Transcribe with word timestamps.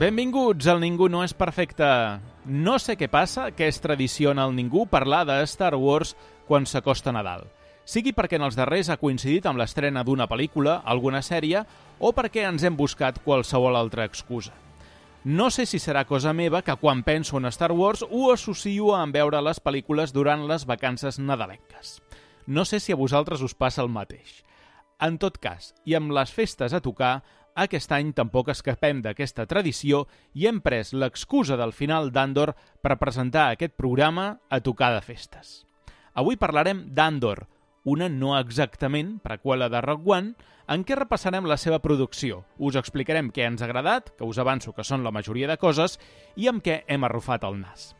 Benvinguts 0.00 0.64
al 0.64 0.78
Ningú 0.80 1.10
no 1.12 1.18
és 1.20 1.34
perfecte. 1.36 1.84
No 2.48 2.78
sé 2.80 2.94
què 2.96 3.10
passa, 3.12 3.50
que 3.52 3.66
és 3.68 3.82
tradició 3.84 4.30
en 4.32 4.38
el 4.40 4.54
Ningú 4.56 4.86
parlar 4.88 5.26
de 5.28 5.34
Star 5.44 5.74
Wars 5.76 6.14
quan 6.48 6.64
s'acosta 6.64 7.12
Nadal. 7.12 7.42
Sigui 7.84 8.14
perquè 8.16 8.38
en 8.38 8.46
els 8.46 8.56
darrers 8.56 8.88
ha 8.88 8.96
coincidit 8.96 9.44
amb 9.44 9.60
l'estrena 9.60 10.00
d'una 10.00 10.24
pel·lícula, 10.30 10.78
alguna 10.88 11.20
sèrie, 11.20 11.60
o 12.00 12.14
perquè 12.16 12.46
ens 12.48 12.64
hem 12.64 12.78
buscat 12.80 13.20
qualsevol 13.26 13.76
altra 13.76 14.06
excusa. 14.08 14.54
No 15.28 15.50
sé 15.52 15.66
si 15.68 15.76
serà 15.76 16.06
cosa 16.08 16.32
meva 16.32 16.62
que 16.64 16.78
quan 16.80 17.02
penso 17.04 17.36
en 17.36 17.52
Star 17.52 17.72
Wars 17.76 18.00
ho 18.08 18.30
associo 18.32 18.94
amb 18.96 19.12
veure 19.20 19.42
les 19.44 19.60
pel·lícules 19.60 20.16
durant 20.16 20.46
les 20.48 20.64
vacances 20.64 21.20
nadalenques. 21.20 21.98
No 22.46 22.64
sé 22.64 22.80
si 22.80 22.96
a 22.96 22.96
vosaltres 22.96 23.44
us 23.44 23.52
passa 23.52 23.84
el 23.84 23.92
mateix. 23.92 24.46
En 25.00 25.20
tot 25.20 25.36
cas, 25.36 25.74
i 25.84 25.92
amb 25.96 26.12
les 26.12 26.32
festes 26.32 26.72
a 26.72 26.80
tocar, 26.80 27.22
aquest 27.54 27.92
any 27.92 28.12
tampoc 28.16 28.50
escapem 28.52 29.00
d'aquesta 29.04 29.46
tradició 29.50 30.04
i 30.34 30.46
hem 30.46 30.60
pres 30.64 30.92
l'excusa 30.92 31.56
del 31.60 31.72
final 31.72 32.12
d'Andor 32.12 32.54
per 32.82 32.98
presentar 32.98 33.50
aquest 33.50 33.74
programa 33.76 34.40
a 34.48 34.60
tocar 34.60 34.92
de 34.94 35.00
festes. 35.04 35.64
Avui 36.14 36.36
parlarem 36.36 36.84
d'Andor, 36.94 37.46
una 37.84 38.08
no 38.08 38.34
exactament 38.38 39.18
preqüela 39.24 39.70
de 39.72 39.80
Rock 39.80 40.06
One, 40.06 40.34
en 40.70 40.84
què 40.86 40.94
repassarem 40.98 41.46
la 41.48 41.56
seva 41.58 41.80
producció. 41.82 42.44
Us 42.58 42.76
explicarem 42.78 43.30
què 43.34 43.46
ens 43.48 43.62
ha 43.62 43.66
agradat, 43.66 44.12
que 44.16 44.26
us 44.26 44.38
avanço 44.38 44.74
que 44.76 44.84
són 44.86 45.02
la 45.02 45.10
majoria 45.10 45.48
de 45.50 45.56
coses, 45.58 45.98
i 46.36 46.46
amb 46.48 46.62
què 46.62 46.84
hem 46.86 47.06
arrufat 47.08 47.46
el 47.48 47.58
nas. 47.62 47.94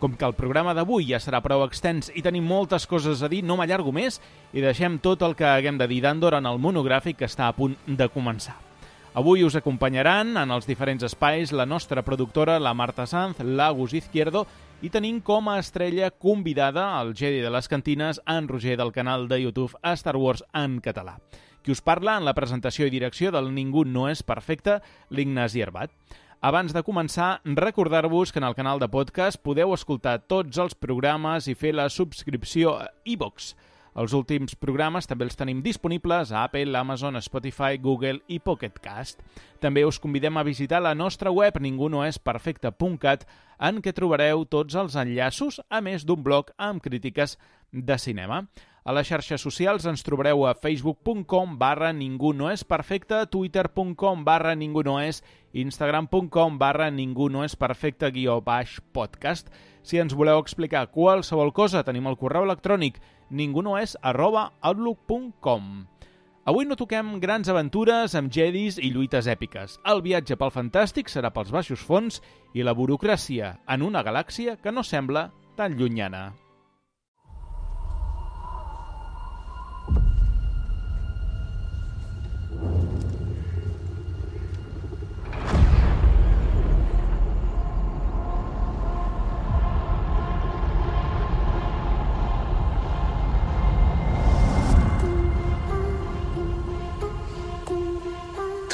Com 0.00 0.16
que 0.20 0.26
el 0.26 0.36
programa 0.36 0.74
d'avui 0.76 1.06
ja 1.08 1.20
serà 1.22 1.40
prou 1.44 1.62
extens 1.64 2.10
i 2.14 2.22
tenim 2.24 2.44
moltes 2.44 2.86
coses 2.86 3.22
a 3.22 3.30
dir, 3.32 3.42
no 3.44 3.56
m'allargo 3.56 3.92
més 3.94 4.20
i 4.52 4.64
deixem 4.64 4.98
tot 5.00 5.22
el 5.22 5.36
que 5.38 5.48
haguem 5.48 5.78
de 5.80 5.88
dir 5.88 6.02
d'Andor 6.04 6.36
en 6.40 6.48
el 6.50 6.60
monogràfic 6.60 7.22
que 7.22 7.28
està 7.30 7.48
a 7.48 7.56
punt 7.56 7.76
de 7.86 8.08
començar. 8.12 8.56
Avui 9.14 9.44
us 9.46 9.54
acompanyaran 9.54 10.32
en 10.40 10.50
els 10.50 10.66
diferents 10.66 11.04
espais 11.06 11.52
la 11.54 11.68
nostra 11.70 12.02
productora, 12.02 12.56
la 12.58 12.72
Marta 12.74 13.04
Sanz, 13.06 13.38
l'Agus 13.46 13.92
Izquierdo 13.94 14.40
i 14.82 14.88
tenim 14.90 15.20
com 15.22 15.46
a 15.46 15.60
estrella 15.62 16.08
convidada 16.10 16.88
al 16.98 17.12
Jedi 17.14 17.38
de 17.38 17.52
les 17.54 17.68
Cantines 17.70 18.18
en 18.26 18.48
Roger 18.50 18.74
del 18.80 18.90
canal 18.90 19.28
de 19.30 19.38
YouTube 19.38 19.78
Star 19.94 20.16
Wars 20.16 20.42
en 20.52 20.80
català. 20.82 21.20
Qui 21.62 21.70
us 21.70 21.80
parla 21.80 22.16
en 22.18 22.26
la 22.26 22.34
presentació 22.34 22.88
i 22.88 22.90
direcció 22.90 23.30
del 23.30 23.52
Ningú 23.54 23.84
no 23.86 24.08
és 24.10 24.24
perfecte, 24.26 24.80
l'Ignasi 25.10 25.62
Herbat. 25.62 25.94
Abans 26.42 26.74
de 26.74 26.82
començar, 26.82 27.38
recordar-vos 27.44 28.32
que 28.34 28.42
en 28.42 28.48
el 28.50 28.58
canal 28.58 28.82
de 28.82 28.90
podcast 28.90 29.38
podeu 29.38 29.76
escoltar 29.78 30.24
tots 30.26 30.58
els 30.58 30.74
programes 30.74 31.46
i 31.46 31.54
fer 31.54 31.70
la 31.78 31.86
subscripció 31.86 32.74
a 32.82 32.90
iVox. 33.06 33.54
E 33.54 33.73
els 33.94 34.14
últims 34.16 34.56
programes 34.58 35.06
també 35.06 35.26
els 35.28 35.38
tenim 35.38 35.60
disponibles 35.62 36.32
a 36.32 36.44
Apple, 36.48 36.74
Amazon, 36.78 37.20
Spotify, 37.22 37.78
Google 37.78 38.20
i 38.26 38.40
Pocket 38.42 38.80
Cast. 38.82 39.22
També 39.62 39.84
us 39.86 40.00
convidem 40.02 40.36
a 40.36 40.44
visitar 40.46 40.82
la 40.82 40.94
nostra 40.98 41.30
web 41.30 41.60
ningunoesperfecte.cat 41.62 43.26
en 43.68 43.80
què 43.80 43.94
trobareu 43.94 44.44
tots 44.50 44.74
els 44.74 44.98
enllaços, 44.98 45.60
a 45.70 45.80
més 45.80 46.04
d'un 46.04 46.22
blog 46.26 46.50
amb 46.58 46.82
crítiques 46.82 47.38
de 47.70 47.98
cinema. 47.98 48.44
A 48.84 48.92
les 48.92 49.08
xarxes 49.08 49.40
socials 49.40 49.86
ens 49.88 50.02
trobareu 50.04 50.42
a 50.44 50.50
facebook.com 50.60 51.54
barra 51.56 51.88
ningú 51.96 52.34
no 52.36 52.50
és 52.52 52.66
perfecte, 52.68 53.22
twitter.com 53.32 54.26
barra 54.26 54.52
ningú 54.60 54.82
no 54.84 54.98
és, 55.00 55.22
instagram.com 55.56 56.58
barra 56.60 56.90
ningú 56.92 57.30
no 57.32 57.46
és 57.46 57.56
perfecte 57.56 58.10
guió 58.12 58.42
baix 58.44 58.76
podcast. 58.92 59.48
Si 59.80 59.96
ens 59.96 60.12
voleu 60.12 60.42
explicar 60.42 60.90
qualsevol 60.92 61.54
cosa, 61.56 61.80
tenim 61.80 62.12
el 62.12 62.20
correu 62.20 62.44
electrònic 62.44 63.00
ningunoes 63.32 63.96
arroba 64.04 64.50
outlook.com. 64.60 65.72
Avui 66.44 66.68
no 66.68 66.76
toquem 66.76 67.16
grans 67.24 67.48
aventures 67.48 68.12
amb 68.20 68.28
jedis 68.28 68.76
i 68.76 68.92
lluites 68.92 69.32
èpiques. 69.32 69.80
El 69.88 70.04
viatge 70.04 70.36
pel 70.36 70.52
fantàstic 70.52 71.08
serà 71.08 71.32
pels 71.32 71.56
baixos 71.56 71.80
fons 71.80 72.20
i 72.52 72.60
la 72.60 72.76
burocràcia 72.76 73.54
en 73.64 73.88
una 73.88 74.04
galàxia 74.04 74.60
que 74.60 74.76
no 74.76 74.84
sembla 74.84 75.30
tan 75.56 75.80
llunyana. 75.80 76.34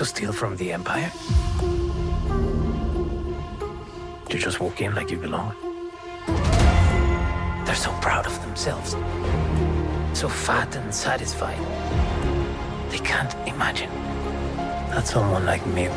To 0.00 0.06
steal 0.06 0.32
from 0.32 0.56
the 0.56 0.72
Empire? 0.72 1.12
To 4.30 4.38
just 4.38 4.58
walk 4.58 4.80
in 4.80 4.94
like 4.94 5.10
you 5.10 5.18
belong? 5.18 5.52
They're 7.66 7.74
so 7.74 7.92
proud 8.00 8.24
of 8.24 8.32
themselves. 8.40 8.96
So 10.14 10.30
fat 10.30 10.74
and 10.74 10.88
satisfied. 10.94 11.60
They 12.88 13.00
can't 13.00 13.36
imagine 13.46 13.90
that 14.88 15.06
someone 15.06 15.44
like 15.44 15.66
me 15.66 15.90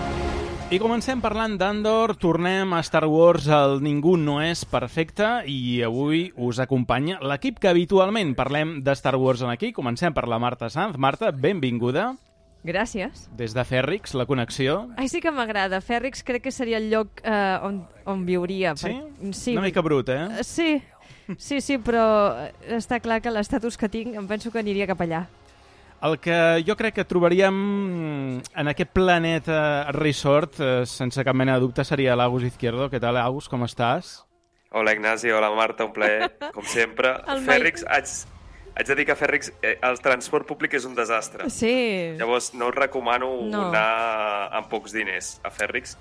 I 0.70 0.80
comencem 0.84 1.22
parlant 1.24 1.56
d'Andor, 1.56 2.18
tornem 2.18 2.74
a 2.74 2.84
Star 2.84 3.06
Wars, 3.08 3.48
el 3.48 3.80
Ningú 3.86 4.18
no 4.18 4.42
és 4.42 4.66
perfecte 4.66 5.46
i 5.48 5.80
avui 5.86 6.34
us 6.36 6.60
acompanya 6.60 7.22
l'equip 7.24 7.64
que 7.64 7.72
habitualment 7.72 8.36
parlem 8.36 8.82
de 8.84 9.00
Star 9.00 9.16
Wars 9.16 9.48
en 9.48 9.56
aquí. 9.56 9.72
Comencem 9.72 10.12
per 10.12 10.28
la 10.28 10.44
Marta 10.44 10.68
Sanz. 10.68 10.98
Marta, 10.98 11.32
benvinguda. 11.32 12.18
Gràcies. 12.64 13.28
Des 13.36 13.54
de 13.54 13.64
Fèrrix, 13.68 14.14
la 14.16 14.26
connexió. 14.26 14.88
Ai, 14.96 15.10
sí 15.12 15.20
que 15.20 15.32
m'agrada. 15.36 15.82
Fèrrix 15.84 16.24
crec 16.24 16.46
que 16.46 16.52
seria 16.56 16.80
el 16.80 16.90
lloc 16.92 17.20
eh, 17.24 17.60
on, 17.62 17.82
on 18.08 18.26
viuria. 18.26 18.72
Sí? 18.80 18.94
Per... 18.94 19.34
sí? 19.36 19.58
Una 19.58 19.68
mica 19.68 19.84
brut, 19.84 20.10
eh? 20.10 20.26
Eh, 20.40 20.44
Sí, 20.48 20.82
sí, 21.38 21.60
sí, 21.62 21.78
però 21.84 22.04
està 22.72 23.02
clar 23.04 23.20
que 23.24 23.32
l'estatus 23.32 23.78
que 23.80 23.90
tinc 23.92 24.16
em 24.16 24.28
penso 24.28 24.52
que 24.52 24.64
aniria 24.64 24.88
cap 24.88 25.04
allà. 25.04 25.26
El 26.04 26.18
que 26.20 26.36
jo 26.68 26.76
crec 26.76 26.98
que 26.98 27.06
trobaríem 27.08 27.60
en 28.44 28.68
aquest 28.72 28.92
planeta 28.92 29.92
resort, 29.96 30.60
eh, 30.60 30.86
sense 30.88 31.24
cap 31.24 31.36
mena 31.36 31.56
de 31.56 31.64
dubte, 31.64 31.84
seria 31.88 32.16
l'Agus 32.20 32.44
Izquierdo. 32.48 32.90
Què 32.92 33.00
tal, 33.00 33.20
Agus? 33.20 33.48
Com 33.52 33.64
estàs? 33.64 34.22
Hola 34.74 34.96
Ignasi, 34.96 35.30
hola 35.32 35.52
Marta, 35.54 35.86
un 35.86 35.94
plaer, 35.94 36.32
com 36.52 36.66
sempre. 36.66 37.14
El 37.30 37.44
Fèrrix, 37.46 37.84
haig, 37.88 38.10
haig 38.76 38.88
de 38.88 38.96
dir 38.96 39.06
que 39.06 39.12
a 39.14 39.16
Fèrrix 39.20 39.52
eh, 39.62 39.78
el 39.82 40.00
transport 40.02 40.48
públic 40.48 40.74
és 40.74 40.86
un 40.86 40.96
desastre. 40.96 41.50
Sí. 41.50 42.16
Llavors 42.18 42.54
no 42.54 42.68
us 42.70 42.76
recomano 42.76 43.30
No. 43.50 43.68
anar 43.70 44.50
amb 44.60 44.68
pocs 44.72 44.94
diners 44.94 45.40
a 45.44 45.52
Fèrrix. 45.52 45.98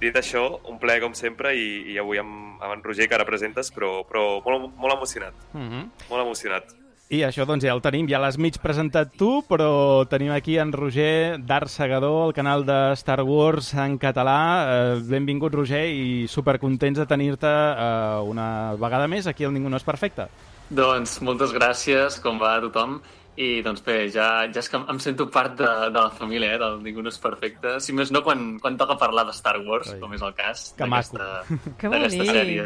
Dit 0.00 0.14
això, 0.16 0.60
un 0.68 0.78
plaer 0.78 1.00
com 1.00 1.14
sempre 1.16 1.54
i, 1.56 1.92
i 1.94 1.98
avui 1.98 2.18
amb, 2.20 2.58
amb 2.60 2.72
en 2.74 2.82
Roger 2.84 3.08
que 3.08 3.16
representes, 3.16 3.70
però, 3.72 4.02
però 4.08 4.42
molt, 4.44 4.74
molt 4.76 4.92
emocionat, 4.94 5.32
Uh 5.54 5.60
-huh. 5.60 5.86
molt 6.10 6.22
emocionat. 6.26 6.64
I 7.08 7.20
això, 7.22 7.46
doncs, 7.46 7.62
ja 7.64 7.72
el 7.72 7.80
tenim, 7.80 8.08
ja 8.08 8.18
l'has 8.18 8.36
mig 8.36 8.58
presentat 8.58 9.12
tu, 9.16 9.44
però 9.48 10.04
tenim 10.08 10.32
aquí 10.32 10.58
en 10.58 10.72
Roger 10.72 11.38
d'Art 11.38 11.68
Segador, 11.68 12.26
el 12.26 12.34
canal 12.34 12.66
de 12.66 12.92
Star 12.94 13.22
Wars 13.22 13.72
en 13.74 13.96
català. 13.96 14.96
Eh, 14.96 15.00
benvingut, 15.06 15.54
Roger, 15.54 15.86
i 15.86 16.26
supercontents 16.26 16.98
de 16.98 17.06
tenir-te 17.06 17.46
eh, 17.46 18.20
una 18.26 18.74
vegada 18.74 19.06
més 19.06 19.24
aquí 19.28 19.44
al 19.44 19.52
Ningú 19.54 19.68
no 19.70 19.76
és 19.76 19.84
perfecte. 19.84 20.26
Doncs 20.70 21.20
moltes 21.22 21.52
gràcies, 21.54 22.18
com 22.22 22.40
va 22.42 22.56
a 22.56 22.60
tothom. 22.64 22.98
I 23.36 23.60
doncs 23.60 23.82
bé, 23.84 24.06
ja, 24.08 24.46
ja 24.48 24.62
és 24.62 24.68
que 24.72 24.78
em 24.80 24.98
sento 24.98 25.26
part 25.30 25.58
de, 25.58 25.68
de 25.92 26.00
la 26.00 26.08
família, 26.10 26.54
eh, 26.54 26.58
del 26.58 26.78
Ningú 26.82 27.02
no 27.04 27.10
és 27.12 27.18
perfecte. 27.20 27.74
Si 27.84 27.92
més 27.92 28.08
no, 28.10 28.22
quan, 28.24 28.56
quan 28.58 28.78
toca 28.80 28.96
parlar 28.96 29.26
de 29.28 29.34
Star 29.36 29.58
Wars, 29.60 29.90
Ai. 29.92 30.00
com 30.00 30.14
és 30.16 30.22
el 30.24 30.32
cas 30.38 30.70
Que 30.78 30.86
maco. 30.88 31.18
d'aquesta 31.20 31.76
Que 31.82 31.88
bonic. 31.92 32.16
sèrie. 32.32 32.64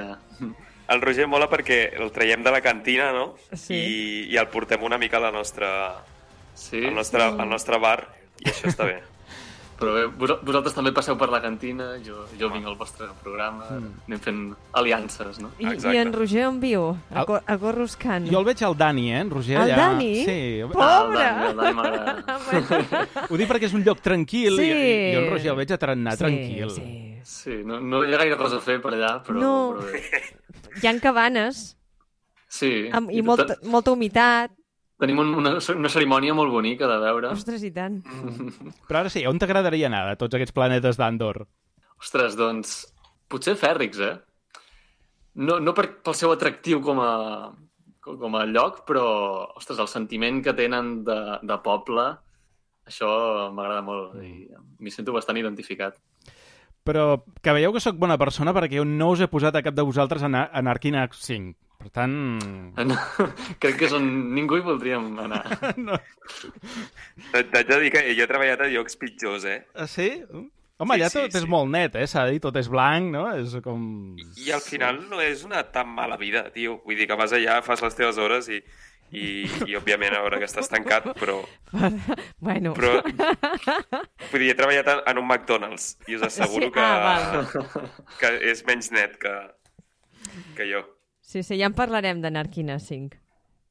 El 0.91 1.03
Roger 1.03 1.27
mola 1.31 1.49
perquè 1.51 1.81
el 1.99 2.13
traiem 2.15 2.43
de 2.47 2.51
la 2.55 2.61
cantina, 2.63 3.11
no? 3.13 3.35
Sí. 3.53 3.75
I, 3.75 3.99
i 4.31 4.39
el 4.39 4.47
portem 4.51 4.83
una 4.87 4.99
mica 4.99 5.19
a 5.19 5.27
la 5.27 5.33
nostra, 5.35 5.69
Sí, 6.55 6.85
al, 6.87 6.95
nostre, 6.95 7.23
al 7.23 7.49
nostre 7.51 7.79
bar, 7.79 8.05
i 8.39 8.49
això 8.51 8.69
està 8.71 8.87
bé. 8.87 9.01
però 9.81 9.95
bé, 9.97 10.03
vos, 10.21 10.35
vosaltres 10.45 10.75
també 10.77 10.93
passeu 10.93 11.17
per 11.19 11.31
la 11.33 11.41
cantina, 11.41 11.95
jo, 12.05 12.27
jo 12.39 12.51
vinc 12.53 12.67
al 12.69 12.77
vostre 12.77 13.07
programa, 13.23 13.65
anem 14.07 14.21
fent 14.21 14.43
aliances, 14.77 15.41
no? 15.41 15.51
I, 15.59 15.67
Exacte. 15.73 15.95
I 15.97 16.01
en 16.03 16.13
Roger 16.13 16.45
on 16.51 16.61
viu? 16.61 16.85
A, 17.11 17.21
El- 17.23 17.27
Cor 17.27 17.41
a 17.47 17.57
Coruscant. 17.59 18.29
Jo 18.31 18.39
el 18.43 18.45
veig 18.51 18.63
al 18.69 18.77
Dani, 18.77 19.07
eh, 19.13 19.19
en 19.25 19.31
Roger? 19.31 19.57
El 19.57 19.63
allà. 19.71 19.77
Dani? 19.77 20.11
Sí. 20.25 20.39
Pobre! 20.73 21.25
Ah, 21.31 21.49
el 21.51 21.57
Dani, 21.57 21.81
el 21.81 21.99
Dani. 21.99 23.27
Ho 23.31 23.37
dic 23.41 23.49
perquè 23.51 23.67
és 23.71 23.75
un 23.75 23.83
lloc 23.85 24.01
tranquil 24.05 24.57
Sí. 24.61 24.69
i, 24.69 24.71
i 24.71 25.15
jo 25.17 25.25
en 25.25 25.31
Roger 25.33 25.51
el 25.55 25.57
veig 25.65 25.73
anar 25.81 26.13
sí, 26.13 26.19
tranquil. 26.27 26.71
Sí. 26.77 26.87
Sí, 27.25 27.57
no, 27.65 27.81
no 27.81 28.05
hi 28.05 28.13
ha 28.15 28.19
gaire 28.21 28.37
cosa 28.37 28.57
a 28.61 28.61
fer 28.65 28.79
per 28.83 28.93
allà, 28.95 29.17
però, 29.25 29.41
No. 29.41 29.53
però 29.81 29.91
bé. 29.93 30.81
Hi 30.83 30.87
ha 30.87 30.95
cabanes 31.01 31.77
Sí. 32.49 32.89
amb, 32.93 33.11
i 33.11 33.17
te- 33.21 33.23
molta, 33.23 33.57
molta 33.65 33.93
humitat. 33.93 34.51
Tenim 35.01 35.23
un, 35.23 35.33
una, 35.41 35.55
una 35.75 35.91
cerimònia 35.93 36.35
molt 36.37 36.53
bonica 36.53 36.89
de 36.91 36.99
veure. 37.01 37.33
Ostres, 37.33 37.65
i 37.65 37.71
tant. 37.73 38.03
Però 38.89 39.01
ara 39.01 39.13
sí, 39.13 39.25
on 39.29 39.41
t'agradaria 39.41 39.89
anar 39.89 40.05
de 40.11 40.19
tots 40.21 40.37
aquests 40.37 40.57
planetes 40.57 41.01
d'Andor? 41.01 41.47
Ostres, 42.01 42.37
doncs, 42.37 42.83
potser 43.33 43.57
Fèrrix, 43.61 44.01
eh? 44.05 44.17
No, 45.41 45.59
no 45.63 45.73
per, 45.77 45.87
pel 46.05 46.17
seu 46.19 46.33
atractiu 46.35 46.83
com 46.85 47.01
a, 47.01 47.13
com 48.03 48.37
a 48.37 48.45
lloc, 48.49 48.83
però, 48.89 49.05
ostres, 49.57 49.79
el 49.79 49.89
sentiment 49.89 50.41
que 50.45 50.57
tenen 50.59 50.99
de, 51.07 51.19
de 51.47 51.59
poble, 51.65 52.07
això 52.91 53.11
m'agrada 53.55 53.85
molt 53.87 54.19
i 54.25 54.49
m'hi 54.81 54.93
sento 54.93 55.15
bastant 55.15 55.39
identificat. 55.39 55.97
Però 56.85 57.21
que 57.45 57.55
veieu 57.55 57.73
que 57.73 57.83
sóc 57.85 57.99
bona 58.01 58.19
persona 58.19 58.55
perquè 58.57 58.81
jo 58.81 58.87
no 58.89 59.13
us 59.15 59.23
he 59.23 59.29
posat 59.31 59.57
a 59.57 59.63
cap 59.63 59.77
de 59.77 59.85
vosaltres 59.87 60.25
en, 60.27 60.35
en 60.35 60.71
Arquina 60.73 61.07
5. 61.13 61.70
Per 61.81 61.89
tant... 61.97 62.15
No, 62.77 62.97
crec 63.63 63.79
que 63.81 63.87
és 63.89 63.95
on 63.97 64.07
ningú 64.37 64.59
hi 64.61 64.65
voldríem 64.67 65.11
anar. 65.25 65.43
No. 65.81 65.97
T'haig 67.33 67.67
de 67.69 67.79
dir 67.87 67.91
que 67.95 68.03
jo 68.13 68.25
he 68.25 68.29
treballat 68.31 68.65
a 68.67 68.69
llocs 68.71 68.99
pitjors, 69.01 69.47
eh? 69.49 69.63
Ah, 69.75 69.87
sí? 69.89 70.11
Home, 70.81 70.95
Sí, 70.97 71.01
allà 71.01 71.09
sí, 71.13 71.19
tot 71.19 71.35
és 71.41 71.45
sí. 71.45 71.49
molt 71.53 71.69
net, 71.73 71.97
eh? 72.01 72.07
S'ha 72.09 72.27
de 72.29 72.37
dir, 72.37 72.43
tot 72.45 72.57
és 72.57 72.69
blanc, 72.73 73.11
no? 73.13 73.27
És 73.37 73.57
com... 73.65 73.83
I 74.41 74.53
al 74.57 74.63
final 74.65 75.01
no 75.11 75.19
és 75.25 75.43
una 75.45 75.61
tan 75.73 75.89
mala 75.93 76.17
vida, 76.21 76.47
tio. 76.55 76.79
Vull 76.87 76.97
dir 77.01 77.09
que 77.11 77.19
vas 77.21 77.35
allà, 77.37 77.59
fas 77.65 77.83
les 77.85 77.97
teves 77.99 78.21
hores 78.21 78.49
i, 78.53 78.61
i, 79.13 79.25
i 79.69 79.77
òbviament 79.77 80.17
a 80.17 80.23
veure 80.25 80.39
que 80.41 80.49
estàs 80.49 80.71
tancat, 80.73 81.11
però, 81.21 81.41
bueno, 82.47 82.73
però 82.79 82.95
vull 83.03 84.41
dir, 84.41 84.53
he 84.53 84.57
treballat 84.57 84.89
en, 85.03 85.21
un 85.21 85.27
McDonald's 85.29 85.95
i 86.09 86.17
us 86.17 86.25
asseguro 86.29 86.69
Sí, 86.71 86.73
que, 86.77 86.87
ah, 86.87 87.21
val. 87.43 87.85
que 88.23 88.33
és 88.53 88.65
menys 88.69 88.89
net 88.97 89.17
que, 89.21 89.35
que 90.57 90.69
jo. 90.71 90.85
Sí, 91.31 91.45
sí, 91.47 91.59
ja 91.61 91.69
en 91.71 91.77
parlarem 91.79 92.21
de 92.21 92.31
Narquina 92.35 92.81
5. 92.83 93.17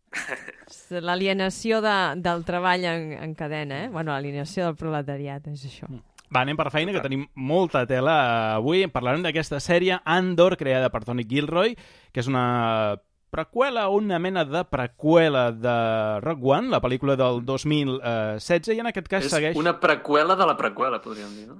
L'alienació 1.05 1.81
de, 1.83 1.97
del 2.23 2.45
treball 2.47 2.85
en, 2.87 3.11
en 3.19 3.35
cadena, 3.35 3.83
eh? 3.83 3.89
Bueno, 3.91 4.13
l'alienació 4.15 4.69
del 4.69 4.79
proletariat, 4.79 5.51
és 5.51 5.67
això. 5.67 5.89
Va, 6.29 6.43
anem 6.45 6.57
per 6.57 6.69
feina, 6.71 6.93
que 6.95 7.03
tenim 7.03 7.27
molta 7.35 7.83
tela 7.89 8.15
avui. 8.55 8.85
Parlarem 8.93 9.25
d'aquesta 9.25 9.59
sèrie 9.61 9.99
Andor, 10.05 10.55
creada 10.57 10.89
per 10.93 11.03
Tony 11.03 11.25
Gilroy, 11.29 11.75
que 12.13 12.23
és 12.23 12.29
una 12.31 12.97
preqüela 13.29 13.87
o 13.89 13.97
una 13.97 14.17
mena 14.21 14.45
de 14.45 14.63
preqüela 14.65 15.49
de 15.53 15.75
Rogue 16.23 16.53
One, 16.55 16.71
la 16.73 16.81
pel·lícula 16.81 17.17
del 17.19 17.43
2016, 17.45 18.77
i 18.77 18.83
en 18.85 18.89
aquest 18.89 19.09
cas 19.11 19.27
és 19.27 19.33
segueix... 19.35 19.57
una 19.59 19.75
preqüela 19.81 20.37
de 20.39 20.47
la 20.49 20.55
preqüela, 20.57 21.01
podríem 21.03 21.35
dir, 21.37 21.49
no? 21.49 21.59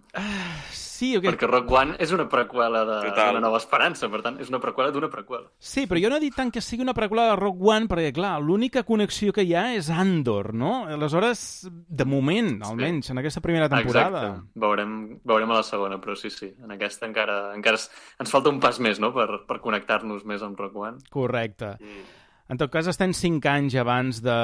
Sí, 1.00 1.13
o 1.16 1.22
què? 1.24 1.31
Perquè 1.31 1.48
Rock 1.48 1.72
One 1.72 1.96
és 2.04 2.12
una 2.16 2.25
preqüela 2.31 2.81
de, 2.88 2.98
de 3.16 3.28
la 3.36 3.40
Nova 3.44 3.60
Esperança, 3.62 4.10
per 4.12 4.19
tant, 4.25 4.40
és 4.44 4.50
una 4.51 4.60
preqüela 4.60 4.92
d'una 4.92 5.07
preqüela. 5.12 5.48
Sí, 5.63 5.86
però 5.88 6.01
jo 6.04 6.12
no 6.12 6.18
he 6.19 6.24
dit 6.25 6.36
tant 6.36 6.51
que 6.51 6.63
sigui 6.63 6.84
una 6.84 6.96
preqüela 6.98 7.30
de 7.30 7.38
Rogue 7.40 7.72
One, 7.72 7.88
perquè, 7.92 8.12
clar, 8.16 8.34
l'única 8.44 8.84
connexió 8.88 9.31
que 9.36 9.46
hi 9.48 9.56
ha 9.56 9.69
és 9.78 9.88
Andor, 9.94 10.51
no? 10.57 10.74
Aleshores, 10.92 11.42
de 11.69 12.07
moment, 12.10 12.57
almenys, 12.68 13.13
en 13.13 13.24
aquesta 13.24 13.44
primera 13.46 13.69
temporada... 13.72 14.25
Exacte. 14.25 14.60
Veurem, 14.60 14.96
veurem 15.24 15.56
a 15.56 15.62
la 15.62 15.66
segona, 15.68 16.01
però 16.04 16.18
sí, 16.19 16.34
sí. 16.34 16.51
En 16.63 16.75
aquesta 16.75 17.07
encara, 17.07 17.40
encara 17.56 17.80
ens 17.80 18.34
falta 18.34 18.51
un 18.51 18.60
pas 18.60 18.81
més, 18.84 19.00
no?, 19.00 19.13
per, 19.16 19.46
per 19.48 19.62
connectar-nos 19.63 20.28
més 20.28 20.44
amb 20.44 20.60
Rock 20.60 20.84
One. 20.84 21.06
Correcte. 21.13 21.78
Mm. 21.80 22.19
En 22.50 22.57
tot 22.57 22.72
cas, 22.74 22.88
estem 22.90 23.12
5 23.13 23.46
anys 23.46 23.75
abans 23.78 24.24
de, 24.25 24.36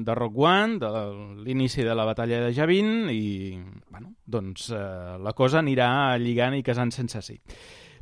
de 0.00 0.14
Rogue 0.16 0.46
One, 0.48 0.78
de 0.80 0.90
l'inici 1.44 1.84
de 1.84 1.92
la 1.92 2.06
batalla 2.08 2.38
de 2.46 2.54
Javin, 2.56 3.10
i, 3.12 3.52
bueno, 3.92 4.14
doncs 4.24 4.70
eh, 4.72 5.18
la 5.20 5.34
cosa 5.36 5.60
anirà 5.60 6.16
lligant 6.16 6.56
i 6.56 6.64
casant 6.64 6.88
sense 6.94 7.20
sí. 7.26 7.36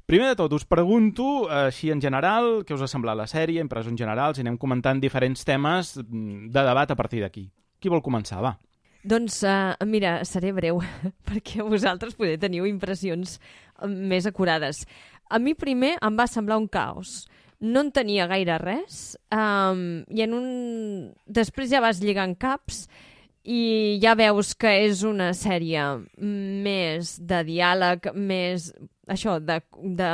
Primer 0.09 0.31
de 0.31 0.37
tot, 0.39 0.55
us 0.55 0.65
pregunto, 0.65 1.49
així 1.51 1.91
en 1.91 1.99
general, 2.01 2.63
què 2.65 2.73
us 2.77 2.85
ha 2.87 2.89
semblat 2.89 3.19
la 3.19 3.27
sèrie, 3.29 3.61
impressions 3.61 3.99
generals, 3.99 4.39
i 4.39 4.45
anem 4.47 4.61
comentant 4.63 5.03
diferents 5.03 5.43
temes 5.45 5.97
de 5.99 6.63
debat 6.71 6.95
a 6.95 6.97
partir 6.97 7.25
d'aquí. 7.27 7.49
Qui 7.83 7.91
vol 7.91 8.01
començar, 8.01 8.39
va? 8.41 8.55
Doncs, 9.03 9.43
uh, 9.43 9.75
mira, 9.91 10.21
seré 10.25 10.55
breu, 10.55 10.79
perquè 11.29 11.67
vosaltres 11.67 12.15
poder 12.15 12.39
teniu 12.39 12.71
impressions 12.71 13.37
eh, 13.37 13.91
més 13.91 14.31
acurades. 14.31 14.87
A 15.29 15.43
mi 15.43 15.59
primer 15.59 15.97
em 15.99 16.17
va 16.17 16.31
semblar 16.31 16.63
un 16.63 16.71
caos. 16.71 17.25
No 17.61 17.83
en 17.83 17.91
tenia 17.91 18.29
gaire 18.31 18.59
res, 18.63 19.17
um, 19.35 20.03
i 20.15 20.23
en 20.23 20.35
un... 20.37 20.49
després 21.27 21.73
ja 21.73 21.83
vas 21.83 21.99
lligant 21.99 22.37
caps 22.39 22.85
i 23.49 23.99
ja 24.03 24.13
veus 24.19 24.53
que 24.55 24.71
és 24.85 25.03
una 25.09 25.33
sèrie 25.35 25.83
més 26.21 27.17
de 27.19 27.41
diàleg, 27.49 28.11
més 28.15 28.69
això, 29.09 29.39
de, 29.41 29.59
de 29.99 30.11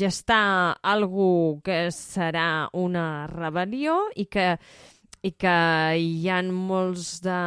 gestar 0.00 0.78
algú 0.82 1.60
que 1.64 1.92
serà 1.94 2.66
una 2.72 3.28
rebel·lió 3.30 4.00
i 4.16 4.26
que 4.26 4.56
i 5.24 5.30
que 5.40 5.56
hi 5.96 6.28
ha 6.28 6.42
molts 6.44 7.22
de 7.24 7.38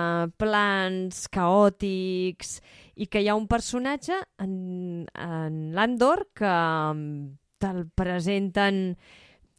plans 0.42 1.28
caòtics 1.30 2.56
i 2.98 3.06
que 3.06 3.22
hi 3.22 3.28
ha 3.30 3.36
un 3.38 3.46
personatge 3.46 4.18
en, 4.42 5.06
en 5.14 5.60
l'Andor 5.78 6.24
que 6.34 6.50
mm, 6.50 7.28
te'l 7.62 7.86
presenten 7.98 8.98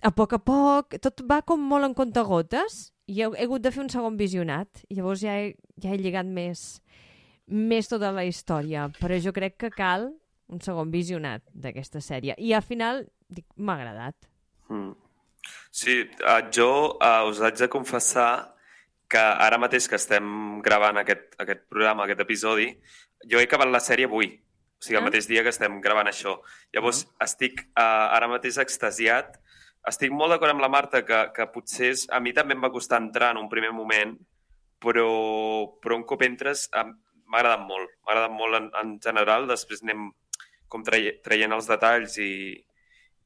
a 0.02 0.12
poc 0.14 0.36
a 0.36 0.38
poc, 0.38 0.94
tot 1.02 1.24
va 1.26 1.40
com 1.46 1.62
molt 1.70 1.88
en 1.88 1.96
comptagotes 1.98 2.92
i 3.08 3.22
he, 3.22 3.26
he 3.26 3.46
hagut 3.46 3.64
de 3.64 3.72
fer 3.74 3.82
un 3.82 3.90
segon 3.92 4.18
visionat. 4.20 4.84
I 4.88 5.00
llavors 5.00 5.24
ja 5.24 5.34
he, 5.40 5.52
ja 5.82 5.92
he 5.92 5.98
lligat 6.00 6.28
més, 6.28 6.80
més 7.48 7.90
tota 7.90 8.12
la 8.14 8.26
història, 8.28 8.88
però 9.00 9.18
jo 9.22 9.34
crec 9.36 9.58
que 9.64 9.72
cal 9.74 10.10
un 10.48 10.62
segon 10.64 10.92
visionat 10.92 11.44
d'aquesta 11.52 12.00
sèrie. 12.04 12.36
I 12.38 12.54
al 12.56 12.64
final 12.64 13.04
dic, 13.28 13.46
m'ha 13.56 13.76
agradat. 13.80 14.28
Mm. 14.68 14.94
Sí, 15.72 16.02
uh, 16.24 16.40
jo 16.52 16.70
uh, 16.96 17.28
us 17.28 17.40
haig 17.44 17.58
de 17.60 17.68
confessar 17.72 18.54
que 19.08 19.20
ara 19.20 19.60
mateix 19.60 19.88
que 19.88 19.96
estem 19.96 20.60
gravant 20.64 21.00
aquest, 21.00 21.32
aquest 21.40 21.64
programa, 21.72 22.04
aquest 22.04 22.20
episodi, 22.24 22.68
jo 23.24 23.40
he 23.40 23.46
acabat 23.48 23.70
la 23.72 23.80
sèrie 23.80 24.08
avui, 24.08 24.34
o 24.78 24.84
sigui, 24.84 24.98
el 25.00 25.04
mateix 25.08 25.26
dia 25.26 25.42
que 25.42 25.50
estem 25.50 25.80
gravant 25.82 26.06
això. 26.06 26.36
Llavors, 26.74 27.02
estic 27.24 27.64
uh, 27.72 28.14
ara 28.14 28.30
mateix 28.30 28.60
extasiat. 28.62 29.34
Estic 29.88 30.12
molt 30.14 30.34
d'acord 30.34 30.54
amb 30.54 30.62
la 30.62 30.70
Marta 30.70 31.02
que, 31.06 31.24
que 31.34 31.48
potser 31.50 31.90
és, 31.94 32.04
a 32.14 32.20
mi 32.22 32.34
també 32.36 32.54
em 32.54 32.62
va 32.62 32.70
costar 32.74 33.00
entrar 33.02 33.32
en 33.34 33.42
un 33.42 33.48
primer 33.50 33.72
moment, 33.74 34.14
però, 34.78 35.08
però 35.82 35.98
un 35.98 36.06
cop 36.06 36.22
entres 36.22 36.68
m'ha 36.74 37.40
agradat 37.40 37.66
molt. 37.66 37.90
M'ha 38.04 38.14
agradat 38.14 38.36
molt 38.38 38.60
en, 38.60 38.70
en 38.82 38.96
general. 39.02 39.48
Després 39.50 39.82
anem 39.82 40.08
com 40.70 40.84
traie, 40.86 41.16
traient 41.24 41.56
els 41.56 41.66
detalls 41.70 42.18
i, 42.22 42.32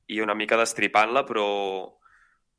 i 0.08 0.20
una 0.24 0.36
mica 0.38 0.56
destripant-la, 0.60 1.26
però, 1.28 1.46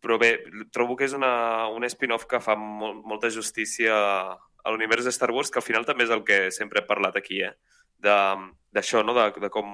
però 0.03 0.19
bé, 0.21 0.35
trobo 0.75 0.97
que 0.99 1.07
és 1.09 1.17
una, 1.17 1.33
un 1.73 1.87
spin-off 1.89 2.27
que 2.29 2.43
fa 2.43 2.57
mol, 2.59 2.99
molta 3.07 3.31
justícia 3.33 3.95
a 3.97 4.71
l'univers 4.71 5.07
de 5.07 5.11
Star 5.15 5.31
Wars, 5.31 5.51
que 5.51 5.59
al 5.63 5.65
final 5.65 5.87
també 5.87 6.05
és 6.05 6.13
el 6.13 6.23
que 6.27 6.45
sempre 6.55 6.83
he 6.83 6.87
parlat 6.87 7.17
aquí, 7.19 7.41
eh? 7.43 7.55
D'això, 8.03 9.03
no? 9.05 9.15
De, 9.17 9.25
de 9.41 9.49
com 9.53 9.69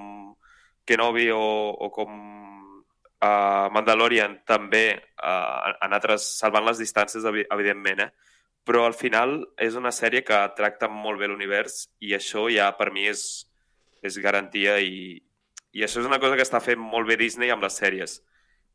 Kenobi 0.86 1.28
o, 1.34 1.40
o 1.76 1.90
com 1.94 2.10
uh, 2.14 3.68
Mandalorian 3.74 4.40
també 4.48 4.84
uh, 4.96 5.26
han 5.26 5.78
anat 5.90 6.08
res- 6.14 6.28
salvant 6.40 6.66
les 6.66 6.80
distàncies, 6.82 7.26
evi- 7.28 7.46
evidentment, 7.50 8.06
eh? 8.06 8.10
Però 8.66 8.84
al 8.86 8.94
final 8.94 9.38
és 9.58 9.76
una 9.78 9.92
sèrie 9.94 10.22
que 10.26 10.38
tracta 10.56 10.88
molt 10.92 11.18
bé 11.20 11.30
l'univers 11.30 11.86
i 12.04 12.12
això 12.14 12.46
ja 12.52 12.68
per 12.76 12.90
mi 12.92 13.06
és, 13.08 13.22
és 14.04 14.18
garantia 14.20 14.78
i, 14.84 15.16
i 15.72 15.84
això 15.86 16.02
és 16.02 16.08
una 16.08 16.20
cosa 16.20 16.36
que 16.36 16.44
està 16.44 16.60
fent 16.60 16.78
molt 16.80 17.08
bé 17.08 17.16
Disney 17.20 17.50
amb 17.50 17.64
les 17.64 17.78
sèries 17.80 18.20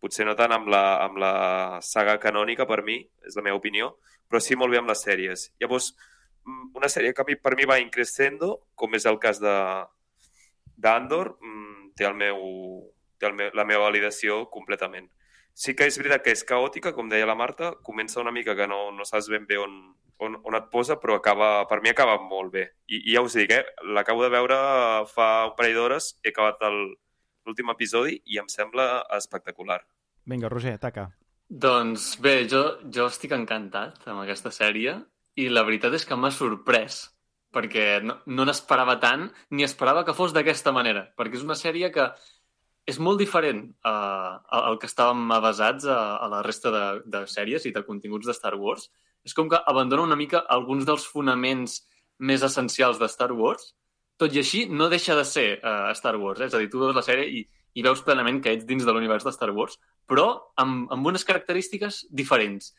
potser 0.05 0.25
no 0.27 0.35
tant 0.37 0.51
amb 0.53 0.67
la, 0.69 0.83
amb 1.05 1.17
la 1.17 1.33
saga 1.81 2.17
canònica 2.21 2.67
per 2.69 2.83
mi, 2.85 2.99
és 3.25 3.37
la 3.37 3.41
meva 3.45 3.57
opinió, 3.57 3.95
però 4.29 4.41
sí 4.43 4.57
molt 4.59 4.73
bé 4.73 4.77
amb 4.77 4.91
les 4.91 5.01
sèries. 5.01 5.47
Llavors, 5.61 5.93
una 6.75 6.89
sèrie 6.91 7.13
que 7.13 7.21
a 7.21 7.25
mi, 7.27 7.35
per 7.35 7.55
mi 7.55 7.65
va 7.65 7.79
increscendo, 7.79 8.67
com 8.75 8.93
és 8.95 9.05
el 9.05 9.17
cas 9.19 9.39
de 9.41 9.53
d'Andor, 10.77 11.37
mm, 11.41 11.91
té, 11.95 12.05
el 12.05 12.15
meu, 12.15 12.39
té 13.19 13.27
el 13.29 13.33
meu, 13.33 13.51
la 13.55 13.65
meva 13.65 13.85
validació 13.87 14.45
completament. 14.51 15.09
Sí 15.55 15.73
que 15.73 15.85
és 15.87 15.97
veritat 15.97 16.23
que 16.23 16.33
és 16.35 16.43
caòtica, 16.43 16.91
com 16.93 17.07
deia 17.09 17.25
la 17.25 17.35
Marta, 17.35 17.73
comença 17.81 18.19
una 18.19 18.31
mica 18.35 18.55
que 18.55 18.67
no, 18.67 18.91
no 18.91 19.05
saps 19.07 19.29
ben 19.31 19.45
bé 19.47 19.57
on, 19.57 19.95
on, 20.19 20.35
on 20.43 20.55
et 20.59 20.67
posa, 20.71 20.97
però 20.99 21.15
acaba, 21.15 21.65
per 21.69 21.79
mi 21.81 21.89
acaba 21.93 22.17
molt 22.19 22.51
bé. 22.51 22.65
I, 22.91 22.99
i 23.11 23.15
ja 23.15 23.23
us 23.23 23.37
dic, 23.39 23.51
eh? 23.55 23.63
l'acabo 23.95 24.23
de 24.23 24.29
veure 24.33 24.57
fa 25.13 25.47
un 25.47 25.55
parell 25.55 25.77
d'hores, 25.79 26.17
he 26.23 26.33
acabat 26.35 26.61
el- 26.67 26.97
l'últim 27.45 27.69
episodi 27.71 28.19
i 28.25 28.39
em 28.41 28.47
sembla 28.49 29.05
espectacular. 29.15 29.79
Vinga, 30.25 30.49
Roger, 30.49 30.73
ataca. 30.75 31.11
Doncs 31.47 32.15
bé, 32.19 32.47
jo, 32.49 32.63
jo 32.91 33.05
estic 33.05 33.31
encantat 33.37 34.01
amb 34.09 34.23
aquesta 34.23 34.49
sèrie 34.51 34.95
i 35.35 35.49
la 35.51 35.65
veritat 35.67 35.93
és 35.97 36.05
que 36.07 36.17
m'ha 36.17 36.31
sorprès 36.31 37.03
perquè 37.55 38.01
no, 38.03 38.17
no 38.27 38.45
n'esperava 38.47 38.97
tant 38.99 39.29
ni 39.55 39.63
esperava 39.63 40.03
que 40.07 40.15
fos 40.15 40.33
d'aquesta 40.35 40.73
manera 40.75 41.07
perquè 41.15 41.39
és 41.39 41.45
una 41.47 41.59
sèrie 41.59 41.91
que 41.95 42.09
és 42.85 42.99
molt 43.01 43.17
diferent 43.19 43.63
uh, 43.87 44.37
al 44.59 44.77
que 44.81 44.87
estàvem 44.89 45.31
avasats 45.33 45.87
a, 45.89 45.97
a 46.21 46.29
la 46.29 46.43
resta 46.45 46.71
de, 46.73 46.83
de 47.09 47.23
sèries 47.29 47.65
i 47.65 47.73
de 47.73 47.81
continguts 47.85 48.29
de 48.29 48.35
Star 48.37 48.53
Wars. 48.61 48.91
És 49.25 49.33
com 49.33 49.49
que 49.49 49.57
abandona 49.57 50.05
una 50.05 50.17
mica 50.19 50.43
alguns 50.53 50.85
dels 50.85 51.07
fonaments 51.09 51.79
més 52.21 52.45
essencials 52.45 53.01
de 53.01 53.09
Star 53.09 53.31
Wars, 53.33 53.73
tot 54.21 54.35
i 54.35 54.39
així 54.39 54.65
no 54.69 54.87
deixa 54.91 55.17
de 55.17 55.25
ser 55.25 55.47
uh, 55.57 55.89
Star 55.97 56.13
Wars. 56.21 56.43
Eh? 56.43 56.49
És 56.51 56.53
a 56.53 56.61
dir, 56.61 56.69
tu 56.69 56.83
veus 56.83 56.95
la 56.95 57.03
sèrie 57.05 57.25
i, 57.25 57.41
i 57.73 57.83
veus 57.83 58.05
plenament 58.05 58.37
que 58.43 58.53
ets 58.53 58.69
dins 58.69 58.85
de 58.85 58.93
l'univers 58.93 59.25
de 59.25 59.33
Star 59.33 59.49
Wars, 59.55 59.79
però 60.05 60.29
amb, 60.61 60.85
amb 60.93 61.09
unes 61.09 61.25
característiques 61.25 62.03
diferents. 62.13 62.75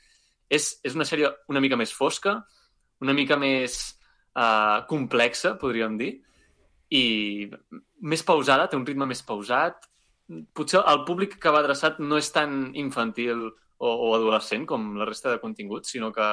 És, 0.49 0.76
és 0.87 0.95
una 0.95 1.07
sèrie 1.09 1.31
una 1.50 1.62
mica 1.62 1.79
més 1.79 1.93
fosca, 1.95 2.38
una 3.03 3.15
mica 3.17 3.37
més 3.41 3.81
uh, 4.37 4.85
complexa, 4.88 5.57
podríem 5.61 5.99
dir, 6.00 6.12
i 6.95 7.05
més 8.07 8.23
pausada, 8.23 8.69
té 8.71 8.79
un 8.79 8.87
ritme 8.87 9.09
més 9.09 9.23
pausat. 9.26 9.88
Potser 10.55 10.83
el 10.87 11.05
públic 11.07 11.37
que 11.43 11.53
va 11.55 11.62
adreçat 11.62 11.99
no 12.03 12.19
és 12.21 12.31
tan 12.35 12.71
infantil 12.79 13.49
o, 13.79 13.91
o 13.91 14.15
adolescent 14.17 14.67
com 14.67 14.95
la 14.99 15.07
resta 15.09 15.33
de 15.33 15.43
continguts, 15.43 15.91
sinó 15.93 16.12
que 16.15 16.31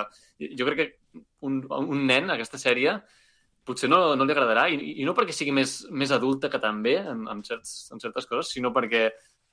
jo 0.57 0.69
crec 0.69 0.79
que 0.79 1.21
un, 1.45 1.61
un 1.67 2.05
nen, 2.07 2.31
aquesta 2.33 2.61
sèrie, 2.61 2.95
potser 3.63 3.89
no, 3.89 3.99
no 4.19 4.27
li 4.27 4.35
agradarà, 4.35 4.67
i, 4.71 4.99
i 5.01 5.07
no 5.07 5.15
perquè 5.15 5.35
sigui 5.35 5.53
més, 5.55 5.81
més 5.91 6.11
adulta 6.15 6.49
que 6.51 6.61
també 6.61 6.97
en, 6.99 7.27
en, 7.31 7.43
certs, 7.47 7.91
en 7.95 8.01
certes 8.03 8.27
coses, 8.29 8.51
sinó 8.55 8.73
perquè 8.75 9.07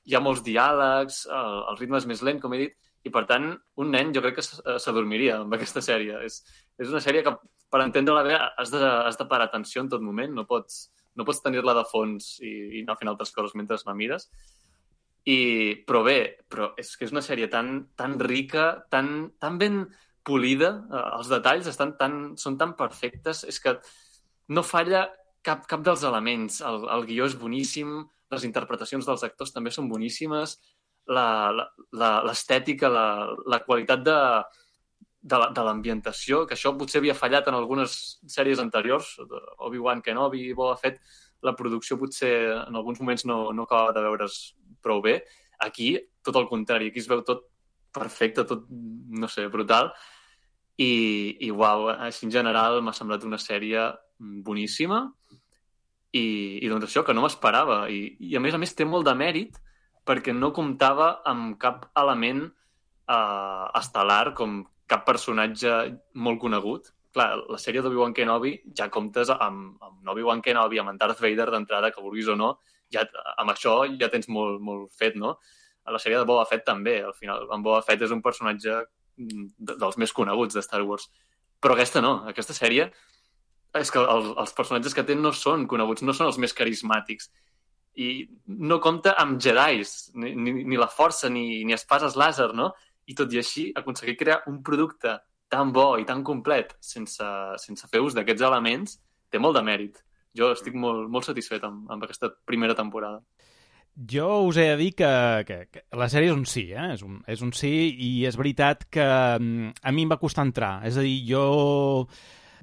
hi 0.09 0.17
ha 0.17 0.23
molts 0.23 0.43
diàlegs, 0.47 1.25
el, 1.31 1.59
el 1.73 1.81
ritme 1.81 2.00
és 2.00 2.09
més 2.11 2.23
lent, 2.26 2.40
com 2.43 2.55
he 2.55 2.64
dit, 2.64 2.79
i 3.07 3.12
per 3.12 3.25
tant, 3.28 3.50
un 3.80 3.92
nen 3.95 4.12
jo 4.12 4.23
crec 4.25 4.38
que 4.38 4.45
s'adormiria 4.45 5.40
amb 5.40 5.57
aquesta 5.57 5.83
sèrie. 5.85 6.19
És, 6.26 6.40
és 6.80 6.90
una 6.92 7.00
sèrie 7.00 7.25
que, 7.25 7.33
per 7.73 7.83
entendre-la 7.85 8.25
bé, 8.26 8.37
has 8.37 8.73
de, 8.75 8.80
has 8.80 9.16
de 9.21 9.26
parar 9.30 9.49
atenció 9.49 9.85
en 9.85 9.88
tot 9.92 10.04
moment, 10.04 10.35
no 10.37 10.45
pots, 10.49 10.90
no 11.16 11.25
pots 11.28 11.40
tenir-la 11.45 11.76
de 11.78 11.87
fons 11.88 12.35
i, 12.45 12.52
i 12.80 12.83
anar 12.85 12.99
fent 13.00 13.12
altres 13.12 13.33
coses 13.37 13.57
mentre 13.57 13.80
la 13.87 13.97
mires. 13.97 14.28
I, 15.28 15.38
però 15.87 16.02
bé, 16.04 16.19
però 16.49 16.71
és 16.80 16.92
que 16.97 17.07
és 17.07 17.12
una 17.12 17.25
sèrie 17.25 17.49
tan, 17.52 17.90
tan 17.97 18.19
rica, 18.21 18.71
tan, 18.92 19.30
tan 19.40 19.59
ben 19.61 19.83
polida, 20.26 20.71
eh, 20.88 21.07
els 21.19 21.33
detalls 21.33 21.69
estan 21.71 21.97
tan, 22.00 22.21
són 22.40 22.57
tan 22.61 22.76
perfectes, 22.76 23.45
és 23.49 23.61
que 23.61 23.76
no 24.52 24.64
falla 24.66 25.07
cap, 25.47 25.64
cap 25.69 25.85
dels 25.85 26.04
elements. 26.09 26.61
El, 26.66 26.85
el 26.97 27.07
guió 27.09 27.28
és 27.28 27.37
boníssim, 27.40 28.00
les 28.30 28.47
interpretacions 28.47 29.09
dels 29.09 29.25
actors 29.26 29.52
també 29.54 29.73
són 29.75 29.88
boníssimes, 29.90 30.59
l'estètica, 31.11 32.88
la, 32.88 33.07
la, 33.26 33.35
la, 33.35 33.57
la 33.57 33.61
qualitat 33.67 34.05
de, 34.07 34.19
de 35.23 35.64
l'ambientació, 35.67 36.47
que 36.47 36.55
això 36.57 36.73
potser 36.79 37.00
havia 37.00 37.17
fallat 37.19 37.49
en 37.50 37.59
algunes 37.59 37.97
sèries 38.31 38.62
anteriors, 38.62 39.19
Obi-Wan 39.67 40.00
Kenobi, 40.02 40.47
Boba 40.57 40.76
Fett, 40.81 41.00
la 41.43 41.57
producció 41.57 41.99
potser 42.00 42.33
en 42.55 42.76
alguns 42.76 43.00
moments 43.00 43.25
no, 43.29 43.52
no 43.52 43.64
acaba 43.69 43.93
de 43.97 44.05
veure's 44.05 44.40
prou 44.83 45.00
bé. 45.05 45.21
Aquí, 45.61 45.95
tot 46.25 46.37
el 46.37 46.49
contrari, 46.49 46.88
aquí 46.88 47.00
es 47.00 47.09
veu 47.09 47.23
tot 47.25 47.47
perfecte, 47.93 48.45
tot, 48.49 48.67
no 48.71 49.29
sé, 49.29 49.47
brutal. 49.52 49.90
I, 50.81 51.37
i 51.45 51.50
uau, 51.52 51.90
així 51.93 52.25
en 52.26 52.33
general 52.33 52.81
m'ha 52.81 52.95
semblat 52.97 53.25
una 53.29 53.40
sèrie 53.40 53.90
boníssima 54.19 55.02
i, 56.12 56.25
i 56.64 56.69
doncs 56.71 56.88
això, 56.88 57.05
que 57.05 57.17
no 57.17 57.25
m'esperava. 57.25 57.83
I, 57.93 58.17
I 58.31 58.37
a 58.37 58.40
més 58.40 58.57
a 58.57 58.61
més 58.61 58.73
té 58.76 58.88
molt 58.88 59.09
de 59.09 59.17
mèrit 59.17 59.61
perquè 60.11 60.35
no 60.35 60.50
comptava 60.57 61.21
amb 61.31 61.55
cap 61.62 61.87
element 62.00 62.49
eh, 62.50 63.67
estel·lar 63.79 64.35
com 64.35 64.64
cap 64.90 65.07
personatge 65.07 65.76
molt 66.19 66.40
conegut. 66.43 66.90
Clar, 67.14 67.29
la 67.50 67.59
sèrie 67.59 67.83
d'Obi-Wan 67.83 68.14
Kenobi 68.14 68.57
ja 68.79 68.88
comptes 68.90 69.31
amb, 69.35 69.79
amb 69.83 70.11
Obi-Wan 70.12 70.43
Kenobi, 70.43 70.83
amb 70.83 70.93
en 70.93 70.99
Darth 70.99 71.23
Vader 71.23 71.49
d'entrada, 71.55 71.90
que 71.95 72.02
vulguis 72.02 72.29
o 72.31 72.37
no, 72.38 72.57
ja, 72.90 73.07
amb 73.38 73.55
això 73.55 73.81
ja 73.99 74.11
tens 74.11 74.29
molt, 74.31 74.61
molt 74.62 74.90
fet, 74.99 75.17
no? 75.19 75.37
A 75.87 75.95
la 75.95 76.00
sèrie 76.02 76.19
de 76.19 76.26
Boba 76.29 76.45
Fett 76.47 76.67
també, 76.67 77.00
al 77.07 77.14
final. 77.17 77.47
En 77.55 77.62
Boba 77.64 77.81
Fett 77.87 78.02
és 78.05 78.12
un 78.14 78.23
personatge 78.23 78.83
mm, 78.83 79.47
dels 79.71 79.99
més 79.99 80.12
coneguts 80.14 80.59
de 80.59 80.62
Star 80.67 80.83
Wars. 80.87 81.09
Però 81.62 81.76
aquesta 81.76 82.02
no, 82.05 82.21
aquesta 82.31 82.57
sèrie 82.57 82.90
és 83.79 83.93
que 83.95 84.02
els, 84.02 84.52
personatges 84.57 84.95
que 84.97 85.05
té 85.07 85.14
no 85.14 85.31
són 85.37 85.67
coneguts, 85.71 86.02
no 86.02 86.14
són 86.17 86.31
els 86.31 86.38
més 86.43 86.55
carismàtics. 86.57 87.31
I 88.00 88.11
no 88.71 88.78
compta 88.80 89.12
amb 89.21 89.40
Jedis, 89.42 90.11
ni, 90.16 90.33
ni, 90.37 90.54
ni 90.64 90.78
la 90.80 90.88
força, 90.88 91.28
ni, 91.28 91.64
ni 91.69 91.76
espases 91.76 92.16
làser, 92.16 92.50
no? 92.57 92.71
I 93.11 93.16
tot 93.19 93.33
i 93.35 93.40
així, 93.40 93.66
aconseguir 93.76 94.16
crear 94.16 94.40
un 94.49 94.62
producte 94.64 95.19
tan 95.50 95.73
bo 95.75 95.99
i 95.99 96.07
tan 96.07 96.23
complet 96.25 96.76
sense, 96.80 97.26
sense 97.59 97.88
fer 97.90 98.00
ús 98.04 98.14
d'aquests 98.16 98.47
elements 98.47 98.97
té 99.30 99.40
molt 99.42 99.59
de 99.59 99.64
mèrit. 99.66 100.00
Jo 100.37 100.52
estic 100.54 100.76
molt, 100.78 101.09
molt 101.11 101.26
satisfet 101.26 101.64
amb, 101.66 101.90
amb 101.90 102.07
aquesta 102.07 102.30
primera 102.47 102.76
temporada. 102.78 103.21
Jo 104.11 104.45
us 104.47 104.57
he 104.57 104.69
de 104.71 104.76
dir 104.78 104.92
que, 104.97 105.11
que, 105.47 105.57
que 105.75 105.83
la 105.99 106.07
sèrie 106.09 106.30
és 106.30 106.37
un 106.37 106.47
sí, 106.49 106.69
eh? 106.71 106.92
és, 106.95 107.02
un, 107.04 107.19
és 107.28 107.42
un 107.45 107.50
sí, 107.52 107.73
i 107.90 108.11
és 108.28 108.38
veritat 108.38 108.87
que 108.88 109.04
mm, 109.04 109.73
a 109.83 109.92
mi 109.92 110.07
em 110.07 110.12
va 110.12 110.21
costar 110.23 110.47
entrar. 110.47 110.76
És 110.88 110.97
a 110.97 111.04
dir, 111.04 111.19
jo 111.26 112.07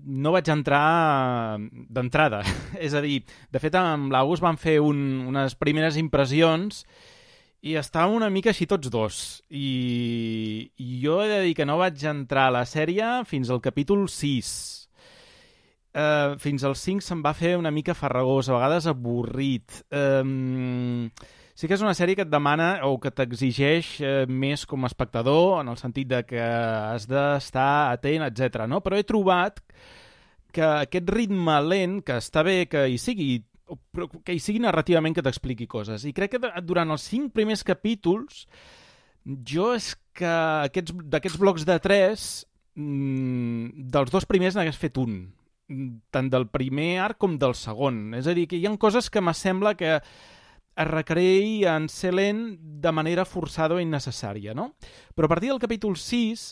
no 0.03 0.33
vaig 0.35 0.49
entrar 0.53 1.57
d'entrada. 1.89 2.43
és 2.85 2.95
a 2.97 3.01
dir, 3.03 3.21
de 3.51 3.61
fet, 3.61 3.75
amb 3.79 4.11
l'August 4.13 4.43
vam 4.45 4.57
fer 4.59 4.79
un, 4.83 4.97
unes 5.31 5.57
primeres 5.59 5.99
impressions 5.99 6.83
i 7.67 7.75
estàvem 7.79 8.15
una 8.19 8.29
mica 8.31 8.51
així 8.53 8.67
tots 8.69 8.91
dos. 8.93 9.21
I, 9.49 10.69
I 10.77 10.99
jo 11.03 11.21
he 11.23 11.29
de 11.31 11.39
dir 11.47 11.55
que 11.57 11.65
no 11.67 11.79
vaig 11.81 12.03
entrar 12.07 12.47
a 12.47 12.57
la 12.59 12.65
sèrie 12.69 13.23
fins 13.29 13.49
al 13.51 13.63
capítol 13.63 14.05
6. 14.11 14.51
Uh, 15.97 16.01
eh, 16.03 16.35
fins 16.37 16.63
al 16.67 16.75
5 16.77 17.01
se'm 17.01 17.23
va 17.25 17.33
fer 17.33 17.55
una 17.57 17.73
mica 17.73 17.97
farragós, 17.97 18.51
a 18.51 18.57
vegades 18.59 18.85
avorrit. 18.91 19.81
Um, 19.89 21.09
sí 21.57 21.65
que 21.65 21.73
és 21.73 21.81
una 21.81 21.95
sèrie 21.97 22.13
que 22.13 22.21
et 22.27 22.29
demana 22.29 22.83
o 22.85 22.99
que 23.01 23.09
t'exigeix 23.09 23.95
eh, 24.05 24.25
més 24.29 24.67
com 24.69 24.85
a 24.85 24.91
espectador, 24.91 25.57
en 25.63 25.71
el 25.71 25.79
sentit 25.81 26.09
de 26.11 26.21
que 26.29 26.41
has 26.41 27.07
d'estar 27.09 27.95
atent, 27.95 28.27
etc. 28.27 28.67
No? 28.69 28.83
Però 28.85 28.97
he 28.97 29.05
trobat 29.07 29.63
que 30.53 30.65
aquest 30.85 31.09
ritme 31.09 31.57
lent, 31.65 32.03
que 32.05 32.19
està 32.21 32.43
bé 32.45 32.67
que 32.69 32.85
hi 32.91 32.99
sigui, 33.01 33.39
però 33.93 34.05
que 34.11 34.35
hi 34.37 34.41
sigui 34.43 34.61
narrativament 34.61 35.17
que 35.17 35.25
t'expliqui 35.25 35.65
coses. 35.69 36.05
I 36.05 36.13
crec 36.17 36.37
que 36.37 36.51
durant 36.61 36.93
els 36.93 37.09
cinc 37.09 37.33
primers 37.33 37.65
capítols 37.65 38.45
jo 39.25 39.73
és 39.75 39.91
que 40.17 40.29
d'aquests 41.09 41.41
blocs 41.41 41.65
de 41.67 41.79
tres, 41.81 42.29
mmm, 42.77 43.89
dels 43.97 44.13
dos 44.13 44.29
primers 44.29 44.55
n'hagués 44.55 44.77
fet 44.77 45.01
un 45.01 45.19
tant 46.13 46.29
del 46.31 46.45
primer 46.47 46.99
arc 47.03 47.17
com 47.19 47.35
del 47.41 47.57
segon. 47.57 48.13
És 48.15 48.29
a 48.29 48.37
dir, 48.37 48.45
que 48.47 48.61
hi 48.61 48.69
ha 48.69 48.77
coses 48.79 49.09
que 49.11 49.25
m'assembla 49.25 49.73
que 49.75 49.97
es 50.77 50.87
recreï 50.87 51.65
en 51.69 51.87
ser 51.89 52.13
lent 52.13 52.41
de 52.81 52.91
manera 52.93 53.25
forçada 53.25 53.75
o 53.75 53.81
innecessària, 53.81 54.53
no? 54.57 54.73
Però 55.15 55.25
a 55.25 55.31
partir 55.31 55.49
del 55.49 55.61
capítol 55.61 55.97
6 55.97 56.43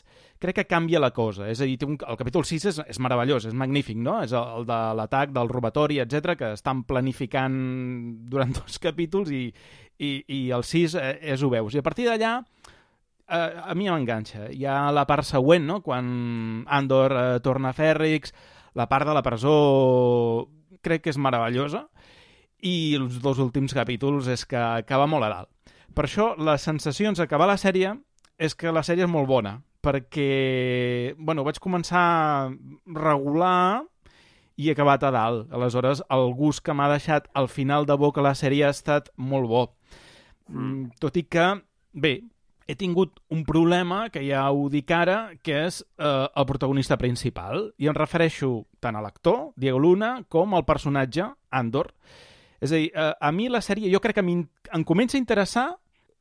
crec 0.41 0.57
que 0.59 0.67
canvia 0.67 0.99
la 0.99 1.11
cosa. 1.13 1.47
És 1.49 1.61
a 1.61 1.67
dir, 1.69 1.77
un, 1.85 1.97
el 2.01 2.17
capítol 2.17 2.45
6 2.47 2.65
és, 2.71 2.81
és 2.95 2.99
meravellós, 3.01 3.45
és 3.45 3.53
magnífic, 3.57 3.99
no? 4.01 4.17
És 4.25 4.33
el, 4.33 4.61
el 4.61 4.67
de 4.69 4.79
l'atac, 4.97 5.33
del 5.35 5.51
robatori, 5.51 6.01
etc 6.01 6.35
que 6.39 6.51
estan 6.57 6.83
planificant 6.89 7.55
durant 8.31 8.55
dos 8.59 8.81
capítols 8.81 9.29
i, 9.31 9.45
i, 9.99 10.11
i 10.25 10.41
el 10.55 10.65
6 10.65 10.97
eh, 11.01 11.13
és 11.35 11.45
ho 11.45 11.51
veus. 11.53 11.75
I 11.75 11.83
a 11.83 11.85
partir 11.85 12.09
d'allà 12.09 12.39
eh, 12.41 13.53
a 13.61 13.77
mi 13.77 13.89
m'enganxa. 13.89 14.49
Hi 14.49 14.65
ha 14.65 14.79
la 14.95 15.05
part 15.09 15.27
següent, 15.27 15.69
no? 15.69 15.81
Quan 15.85 16.65
Andor 16.65 17.13
eh, 17.13 17.25
torna 17.45 17.71
a 17.71 17.77
Fèrrix, 17.77 18.33
la 18.75 18.89
part 18.89 19.07
de 19.07 19.13
la 19.15 19.23
presó 19.23 19.55
crec 20.85 21.05
que 21.05 21.13
és 21.13 21.21
meravellosa 21.21 21.85
i 22.65 22.95
els 22.97 23.19
dos 23.21 23.39
últims 23.43 23.75
capítols 23.77 24.27
és 24.33 24.45
que 24.49 24.57
acaba 24.57 25.05
molt 25.09 25.27
a 25.27 25.31
dalt. 25.31 25.51
Per 25.95 26.07
això, 26.07 26.33
les 26.41 26.65
sensacions 26.65 27.21
d'acabar 27.21 27.47
la 27.47 27.59
sèrie 27.61 27.93
és 28.41 28.55
que 28.57 28.73
la 28.73 28.83
sèrie 28.83 29.05
és 29.05 29.11
molt 29.11 29.29
bona, 29.29 29.59
perquè, 29.85 31.13
bueno, 31.17 31.45
vaig 31.45 31.61
començar 31.63 32.49
regular 32.89 33.85
i 34.57 34.71
acabat 34.71 35.05
a 35.05 35.11
dalt. 35.13 35.51
Aleshores, 35.53 36.01
el 36.11 36.33
gust 36.35 36.63
que 36.65 36.73
m'ha 36.73 36.89
deixat 36.91 37.29
al 37.33 37.47
final 37.51 37.85
de 37.85 37.95
boca 37.99 38.23
la 38.25 38.35
sèrie 38.35 38.65
ha 38.65 38.73
estat 38.73 39.11
molt 39.15 39.51
bo. 39.51 39.65
Mm. 40.49 40.95
Tot 40.99 41.17
i 41.19 41.25
que, 41.29 41.47
bé, 41.93 42.17
he 42.65 42.75
tingut 42.75 43.19
un 43.29 43.43
problema, 43.45 44.07
que 44.09 44.23
ja 44.25 44.45
ho 44.49 44.67
dic 44.73 44.91
ara, 44.91 45.35
que 45.45 45.65
és 45.67 45.83
eh, 45.99 46.27
el 46.27 46.47
protagonista 46.49 46.97
principal. 46.97 47.69
I 47.77 47.91
em 47.91 47.97
refereixo 47.97 48.65
tant 48.81 48.97
a 48.97 49.03
l'actor, 49.05 49.51
Diego 49.55 49.79
Luna, 49.79 50.15
com 50.29 50.55
al 50.55 50.65
personatge, 50.65 51.29
Andor, 51.51 51.93
és 52.61 52.71
a 52.71 52.75
dir, 52.75 52.91
a, 52.95 53.11
a 53.19 53.31
mi 53.31 53.49
la 53.49 53.61
sèrie 53.63 53.91
jo 53.91 54.01
crec 54.03 54.19
que 54.19 54.25
em, 54.25 54.85
comença 54.87 55.17
a 55.17 55.21
interessar 55.21 55.67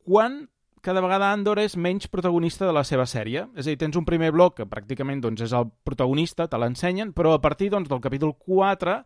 quan 0.05 0.45
cada 0.85 1.01
vegada 1.01 1.31
Andor 1.33 1.59
és 1.63 1.79
menys 1.81 2.11
protagonista 2.13 2.67
de 2.69 2.75
la 2.77 2.85
seva 2.85 3.07
sèrie. 3.09 3.47
És 3.57 3.65
a 3.65 3.73
dir, 3.73 3.79
tens 3.81 3.97
un 3.97 4.05
primer 4.05 4.29
bloc 4.37 4.59
que 4.59 4.69
pràcticament 4.69 5.23
doncs, 5.25 5.47
és 5.47 5.55
el 5.57 5.71
protagonista, 5.87 6.45
te 6.47 6.61
l'ensenyen, 6.61 7.15
però 7.17 7.33
a 7.33 7.41
partir 7.41 7.71
doncs, 7.73 7.89
del 7.89 8.03
capítol 8.05 8.35
4 8.37 8.99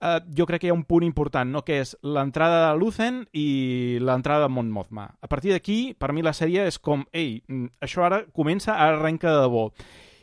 eh, 0.00 0.20
jo 0.36 0.46
crec 0.46 0.60
que 0.60 0.68
hi 0.68 0.70
ha 0.74 0.76
un 0.76 0.84
punt 0.84 1.06
important, 1.06 1.48
no? 1.50 1.64
que 1.64 1.80
és 1.80 1.94
l'entrada 2.04 2.60
de 2.66 2.76
Lucen 2.78 3.22
i 3.32 3.98
l'entrada 4.04 4.46
de 4.46 4.52
Mon 4.52 4.70
Mothma. 4.70 5.08
A 5.20 5.32
partir 5.32 5.54
d'aquí, 5.54 5.94
per 5.98 6.12
mi 6.12 6.22
la 6.22 6.36
sèrie 6.36 6.68
és 6.68 6.78
com, 6.78 7.06
ei, 7.12 7.42
mm, 7.48 7.80
això 7.88 8.04
ara 8.04 8.26
comença, 8.36 8.74
ara 8.76 8.98
arrenca 8.98 9.32
de 9.32 9.46
debò. 9.46 9.70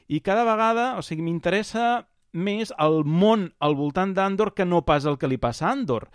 I 0.07 0.21
cada 0.21 0.45
vegada, 0.45 0.91
o 0.99 1.01
sigui, 1.01 1.25
m'interessa 1.25 2.05
més 2.35 2.73
el 2.77 3.03
món 3.07 3.49
al 3.63 3.75
voltant 3.79 4.13
d'Andor 4.13 4.53
que 4.53 4.67
no 4.67 4.83
pas 4.85 5.07
el 5.07 5.17
que 5.17 5.29
li 5.31 5.39
passa 5.41 5.69
a 5.69 5.73
Andor. 5.73 6.09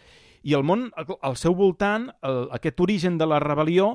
I 0.45 0.55
el 0.57 0.65
món 0.65 0.89
al 0.97 1.37
seu 1.37 1.57
voltant, 1.57 2.09
el, 2.23 2.47
aquest 2.57 2.81
origen 2.81 3.19
de 3.21 3.29
la 3.29 3.41
rebel·lió, 3.43 3.95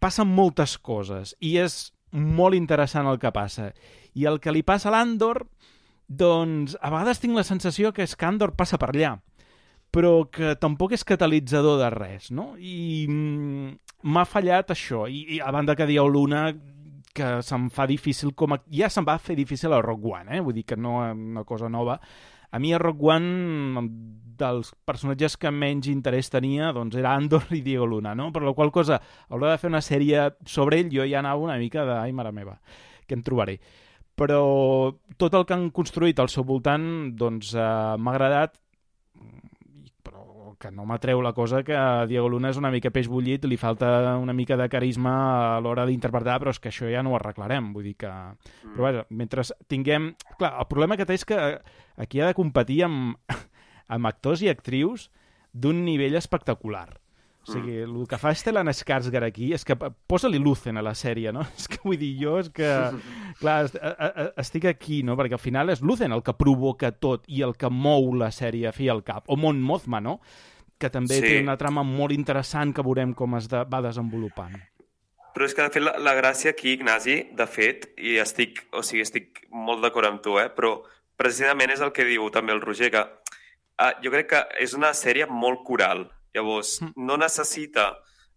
passen 0.00 0.28
moltes 0.28 0.76
coses 0.78 1.34
i 1.40 1.56
és 1.60 1.92
molt 2.14 2.54
interessant 2.56 3.08
el 3.10 3.18
que 3.20 3.32
passa. 3.34 3.72
I 4.14 4.28
el 4.30 4.40
que 4.40 4.52
li 4.54 4.62
passa 4.62 4.90
a 4.90 4.94
l'Andor, 4.94 5.46
doncs 6.06 6.76
a 6.80 6.92
vegades 6.92 7.20
tinc 7.20 7.36
la 7.36 7.46
sensació 7.46 7.92
que 7.92 8.04
és 8.04 8.14
que 8.16 8.28
Andor 8.28 8.54
passa 8.56 8.78
per 8.78 8.92
allà, 8.92 9.16
però 9.94 10.26
que 10.30 10.54
tampoc 10.60 10.94
és 10.94 11.06
catalitzador 11.06 11.80
de 11.80 11.90
res, 11.94 12.30
no? 12.34 12.52
I 12.58 13.06
mm, 13.08 13.74
m'ha 14.10 14.24
fallat 14.28 14.72
això. 14.74 15.04
I, 15.08 15.24
I 15.36 15.40
a 15.40 15.52
banda 15.54 15.76
que 15.78 15.88
dieu 15.90 16.08
Luna, 16.10 16.48
que 17.14 17.28
se'm 17.46 17.68
fa 17.72 17.86
difícil 17.86 18.34
com 18.34 18.56
a... 18.56 18.60
Ja 18.74 18.90
se'm 18.90 19.06
va 19.06 19.16
fer 19.22 19.36
difícil 19.38 19.72
a 19.72 19.80
Rock 19.82 20.04
One, 20.10 20.34
eh? 20.36 20.40
Vull 20.42 20.58
dir 20.58 20.64
que 20.66 20.76
no 20.76 20.98
una 21.12 21.44
cosa 21.46 21.70
nova. 21.70 22.00
A 22.50 22.58
mi 22.58 22.72
a 22.74 22.78
Rock 22.82 23.02
One, 23.02 23.84
dels 24.38 24.72
personatges 24.86 25.38
que 25.38 25.50
menys 25.54 25.88
interès 25.90 26.30
tenia, 26.30 26.72
doncs 26.74 26.98
era 26.98 27.14
Andor 27.14 27.46
i 27.54 27.62
Diego 27.62 27.86
Luna, 27.86 28.14
no? 28.18 28.32
Per 28.34 28.42
la 28.42 28.52
qual 28.54 28.74
cosa, 28.74 28.98
a 28.98 29.38
l'hora 29.38 29.54
de 29.54 29.62
fer 29.62 29.70
una 29.70 29.82
sèrie 29.82 30.28
sobre 30.46 30.82
ell, 30.82 30.90
jo 30.90 31.06
ja 31.06 31.22
anava 31.22 31.42
una 31.42 31.56
mica 31.58 31.86
de... 31.86 31.96
Ai, 32.02 32.12
mare 32.12 32.34
meva, 32.34 32.58
que 33.06 33.14
em 33.14 33.22
trobaré. 33.22 33.58
però 34.14 34.94
tot 35.18 35.34
el 35.34 35.44
que 35.46 35.54
han 35.56 35.70
construït 35.74 36.20
al 36.22 36.30
seu 36.30 36.44
voltant 36.46 36.84
doncs 37.18 37.54
eh, 37.54 37.64
m'ha 37.98 38.12
agradat 38.14 38.54
que 40.64 40.72
no 40.72 40.86
m'atreu 40.88 41.20
la 41.20 41.34
cosa 41.36 41.62
que 41.66 41.76
Diego 42.08 42.30
Luna 42.32 42.50
és 42.54 42.58
una 42.60 42.70
mica 42.72 42.92
peix 42.94 43.08
bullit, 43.12 43.44
li 43.44 43.58
falta 43.60 44.16
una 44.20 44.32
mica 44.36 44.56
de 44.56 44.68
carisma 44.72 45.12
a 45.56 45.60
l'hora 45.60 45.84
d'interpretar, 45.88 46.38
però 46.40 46.54
és 46.54 46.60
que 46.62 46.72
això 46.72 46.88
ja 46.88 47.04
no 47.04 47.12
ho 47.12 47.18
arreglarem, 47.18 47.72
vull 47.76 47.90
dir 47.90 47.96
que... 48.00 48.10
Mm. 48.10 48.72
Però 48.72 48.88
vaja, 48.88 49.04
mentre 49.12 49.44
tinguem... 49.68 50.14
Clar, 50.38 50.54
el 50.62 50.68
problema 50.70 50.96
que 50.96 51.06
té 51.08 51.18
és 51.18 51.28
que 51.28 51.38
aquí 52.00 52.22
ha 52.22 52.30
de 52.30 52.38
competir 52.38 52.84
amb, 52.88 53.18
amb 53.94 54.10
actors 54.10 54.44
i 54.44 54.52
actrius 54.52 55.10
d'un 55.52 55.84
nivell 55.84 56.16
espectacular. 56.18 56.88
O 57.44 57.52
sigui, 57.52 57.74
mm. 57.82 57.92
el 58.00 58.08
que 58.08 58.16
fa 58.16 58.32
Stellan 58.32 58.72
Skarsgård 58.72 59.26
aquí 59.26 59.50
és 59.52 59.66
que 59.68 59.76
posa-li 60.08 60.40
Lucen 60.40 60.80
a 60.80 60.84
la 60.84 60.94
sèrie, 60.96 61.28
no? 61.36 61.44
És 61.58 61.68
que 61.68 61.82
vull 61.84 62.00
dir, 62.00 62.14
jo 62.22 62.38
és 62.40 62.48
que... 62.56 62.70
Clar, 63.42 63.58
estic 64.40 64.64
aquí, 64.70 65.02
no? 65.04 65.18
Perquè 65.18 65.36
al 65.36 65.42
final 65.42 65.72
és 65.74 65.84
Lucen 65.84 66.14
el 66.16 66.24
que 66.24 66.32
provoca 66.38 66.94
tot 66.96 67.28
i 67.28 67.42
el 67.44 67.52
que 67.60 67.68
mou 67.68 68.14
la 68.16 68.30
sèrie 68.32 68.70
a 68.70 68.72
fi 68.72 68.88
al 68.88 69.04
cap. 69.04 69.28
O 69.28 69.36
Mon 69.36 69.60
Mothma, 69.60 70.00
no? 70.00 70.20
Que 70.78 70.90
també 70.90 71.20
sí. 71.20 71.26
té 71.26 71.42
una 71.42 71.56
trama 71.60 71.84
molt 71.86 72.12
interessant 72.12 72.74
que 72.74 72.84
veurem 72.84 73.14
com 73.14 73.36
es 73.38 73.48
de, 73.50 73.62
va 73.70 73.80
desenvolupant. 73.84 74.56
Però 75.34 75.46
és 75.46 75.54
que, 75.54 75.62
de 75.62 75.74
fet, 75.74 75.82
la, 75.82 75.94
la 75.98 76.14
gràcia 76.18 76.52
aquí, 76.54 76.74
Ignasi, 76.76 77.20
de 77.34 77.46
fet, 77.50 77.88
i 77.98 78.18
estic, 78.22 78.64
o 78.74 78.82
sigui, 78.86 79.02
estic 79.02 79.46
molt 79.50 79.82
d'acord 79.82 80.10
amb 80.10 80.22
tu, 80.22 80.36
eh? 80.38 80.50
però 80.54 80.76
precisament 81.18 81.72
és 81.74 81.82
el 81.82 81.94
que 81.94 82.06
diu 82.06 82.28
també 82.34 82.54
el 82.54 82.62
Roger, 82.62 82.90
que 82.94 83.02
uh, 83.02 83.94
jo 84.02 84.12
crec 84.14 84.30
que 84.30 84.42
és 84.62 84.74
una 84.78 84.92
sèrie 84.94 85.26
molt 85.30 85.64
coral 85.66 86.06
Llavors, 86.34 86.82
mm. 86.82 86.92
no 86.96 87.16
necessita 87.16 87.94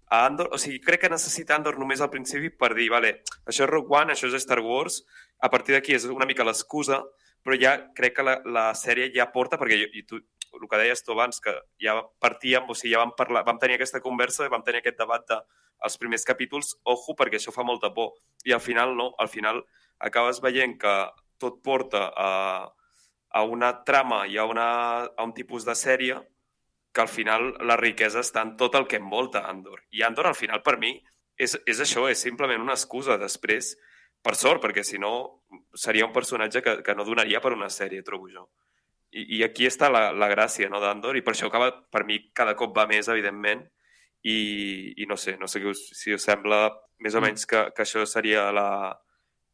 a 0.10 0.26
Andor, 0.26 0.52
o 0.54 0.58
sigui, 0.62 0.80
crec 0.80 1.02
que 1.04 1.10
necessita 1.12 1.58
Andor 1.58 1.80
només 1.82 2.00
al 2.00 2.12
principi 2.14 2.52
per 2.54 2.72
dir, 2.78 2.88
vale, 2.94 3.18
això 3.50 3.66
és 3.66 3.72
Rogue 3.72 3.98
One, 3.98 4.14
això 4.14 4.30
és 4.30 4.44
Star 4.46 4.62
Wars, 4.64 5.02
a 5.42 5.50
partir 5.50 5.76
d'aquí 5.76 5.98
és 5.98 6.06
una 6.14 6.28
mica 6.30 6.46
l'excusa, 6.48 7.02
però 7.44 7.58
ja 7.60 7.74
crec 7.98 8.16
que 8.20 8.26
la, 8.28 8.38
la 8.46 8.68
sèrie 8.78 9.10
ja 9.16 9.28
porta, 9.34 9.60
perquè 9.60 9.82
jo, 9.82 9.90
i 9.98 10.06
tu, 10.08 10.22
el 10.54 10.68
que 10.70 10.80
deies 10.82 11.04
tu 11.04 11.14
abans, 11.14 11.40
que 11.44 11.54
ja 11.84 11.98
partíem, 12.24 12.68
o 12.70 12.76
sigui, 12.76 12.94
ja 12.96 13.04
vam, 13.04 13.14
parlar, 13.18 13.44
vam 13.48 13.60
tenir 13.60 13.78
aquesta 13.78 14.02
conversa, 14.04 14.50
vam 14.50 14.64
tenir 14.64 14.82
aquest 14.82 15.00
debat 15.00 15.26
de 15.28 15.42
els 15.86 15.98
primers 16.02 16.26
capítols, 16.26 16.74
ojo, 16.84 17.16
perquè 17.18 17.38
això 17.38 17.54
fa 17.54 17.66
molta 17.68 17.92
por. 17.94 18.16
I 18.46 18.56
al 18.56 18.64
final 18.64 18.96
no, 18.98 19.12
al 19.22 19.30
final 19.30 19.62
acabes 20.00 20.42
veient 20.42 20.78
que 20.82 20.96
tot 21.38 21.62
porta 21.64 22.08
a, 22.16 22.32
a 23.30 23.44
una 23.44 23.84
trama 23.86 24.26
i 24.28 24.38
a, 24.38 24.46
una, 24.50 24.70
a 25.06 25.24
un 25.24 25.34
tipus 25.38 25.66
de 25.66 25.76
sèrie 25.78 26.18
que 26.94 27.04
al 27.04 27.12
final 27.12 27.52
la 27.62 27.78
riquesa 27.78 28.24
està 28.26 28.42
en 28.42 28.56
tot 28.58 28.76
el 28.76 28.88
que 28.90 28.98
envolta 28.98 29.46
Andor. 29.50 29.84
I 29.94 30.02
Andor, 30.02 30.32
al 30.32 30.38
final, 30.40 30.64
per 30.66 30.80
mi, 30.82 30.96
és, 31.38 31.54
és 31.70 31.82
això, 31.84 32.08
és 32.10 32.22
simplement 32.22 32.64
una 32.64 32.74
excusa 32.74 33.20
després, 33.22 33.76
per 34.26 34.34
sort, 34.36 34.64
perquè 34.64 34.84
si 34.84 34.98
no 34.98 35.12
seria 35.78 36.08
un 36.08 36.16
personatge 36.16 36.64
que, 36.66 36.74
que 36.84 36.96
no 36.98 37.06
donaria 37.06 37.42
per 37.44 37.54
una 37.54 37.70
sèrie, 37.70 38.02
trobo 38.04 38.32
jo. 38.34 38.48
I, 39.12 39.24
i 39.38 39.44
aquí 39.46 39.68
està 39.68 39.90
la, 39.94 40.10
la 40.12 40.30
gràcia 40.32 40.70
no, 40.70 40.82
d'Andor, 40.84 41.18
i 41.18 41.24
per 41.24 41.34
això 41.34 41.48
acaba, 41.48 41.72
per 41.92 42.04
mi 42.06 42.20
cada 42.36 42.56
cop 42.60 42.76
va 42.76 42.88
més, 42.90 43.08
evidentment, 43.08 43.64
i, 44.28 44.38
i 44.98 45.08
no 45.08 45.16
sé, 45.16 45.38
no 45.40 45.48
sé 45.48 45.62
si 45.62 45.70
us, 45.72 45.84
si 45.96 46.16
us 46.16 46.26
sembla 46.28 46.66
més 47.00 47.16
o 47.16 47.22
mm. 47.22 47.28
menys 47.30 47.48
que, 47.48 47.68
que 47.76 47.86
això 47.86 48.04
seria 48.10 48.50
la, 48.52 48.68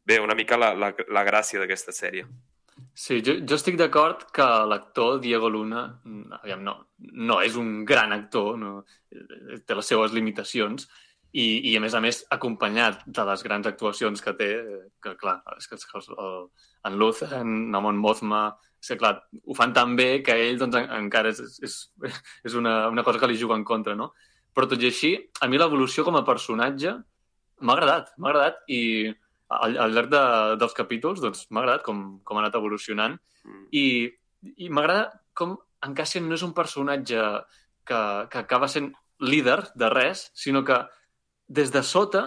bé, 0.06 0.20
una 0.20 0.36
mica 0.36 0.58
la, 0.58 0.74
la, 0.74 0.94
la 1.12 1.24
gràcia 1.28 1.62
d'aquesta 1.62 1.94
sèrie. 1.96 2.26
Sí, 2.94 3.20
jo, 3.26 3.38
jo 3.46 3.58
estic 3.58 3.78
d'acord 3.78 4.26
que 4.34 4.46
l'actor 4.70 5.20
Diego 5.22 5.50
Luna, 5.50 5.86
aviam, 6.42 6.64
no, 6.66 6.76
no 6.98 7.40
és 7.46 7.56
un 7.60 7.84
gran 7.90 8.14
actor, 8.14 8.58
no, 8.58 8.84
té 9.10 9.78
les 9.78 9.90
seues 9.90 10.14
limitacions, 10.14 10.88
i, 11.34 11.46
i 11.72 11.78
a 11.78 11.82
més 11.82 11.96
a 11.98 12.02
més 12.02 12.22
acompanyat 12.34 13.02
de 13.10 13.26
les 13.26 13.44
grans 13.46 13.70
actuacions 13.70 14.22
que 14.22 14.36
té, 14.38 14.50
que 15.02 15.16
clar, 15.18 15.40
és 15.58 15.70
que 15.70 15.78
el, 15.78 16.10
el, 16.26 16.36
en 16.90 17.00
Luz, 17.02 17.24
en 17.26 17.56
Namon 17.74 17.98
Mothma, 18.02 18.44
és 18.54 18.73
que 18.90 19.00
clar, 19.00 19.16
ho 19.46 19.56
fan 19.58 19.74
tan 19.76 19.96
bé 20.00 20.22
que 20.26 20.36
ell 20.48 20.60
doncs, 20.62 20.78
en, 20.80 20.90
encara 21.06 21.32
és, 21.34 21.60
és, 21.64 21.76
és 22.48 22.56
una, 22.60 22.90
una 22.92 23.04
cosa 23.08 23.22
que 23.22 23.30
li 23.32 23.40
juga 23.40 23.58
en 23.60 23.66
contra, 23.68 23.96
no? 23.96 24.12
Però 24.54 24.68
tot 24.70 24.82
i 24.84 24.90
així, 24.90 25.16
a 25.42 25.50
mi 25.50 25.58
l'evolució 25.58 26.06
com 26.06 26.18
a 26.20 26.26
personatge 26.28 26.94
m'ha 27.64 27.76
agradat, 27.78 28.14
m'ha 28.18 28.32
agradat 28.32 28.60
i 28.68 28.82
al, 29.54 29.78
al 29.86 29.94
llarg 29.96 30.12
de, 30.12 30.24
dels 30.62 30.76
capítols 30.78 31.22
doncs, 31.24 31.46
m'ha 31.50 31.64
agradat 31.64 31.86
com, 31.86 32.04
com 32.26 32.38
ha 32.38 32.44
anat 32.44 32.58
evolucionant 32.60 33.18
mm. 33.46 33.64
i, 33.72 33.86
i 34.66 34.70
m'agrada 34.70 35.10
com 35.38 35.56
en 35.84 35.96
Cassian 35.98 36.28
no 36.30 36.38
és 36.38 36.46
un 36.46 36.54
personatge 36.56 37.22
que, 37.88 38.02
que 38.32 38.42
acaba 38.44 38.70
sent 38.72 38.92
líder 39.24 39.60
de 39.80 39.90
res, 39.92 40.30
sinó 40.34 40.64
que 40.68 40.80
des 41.48 41.72
de 41.72 41.84
sota 41.84 42.24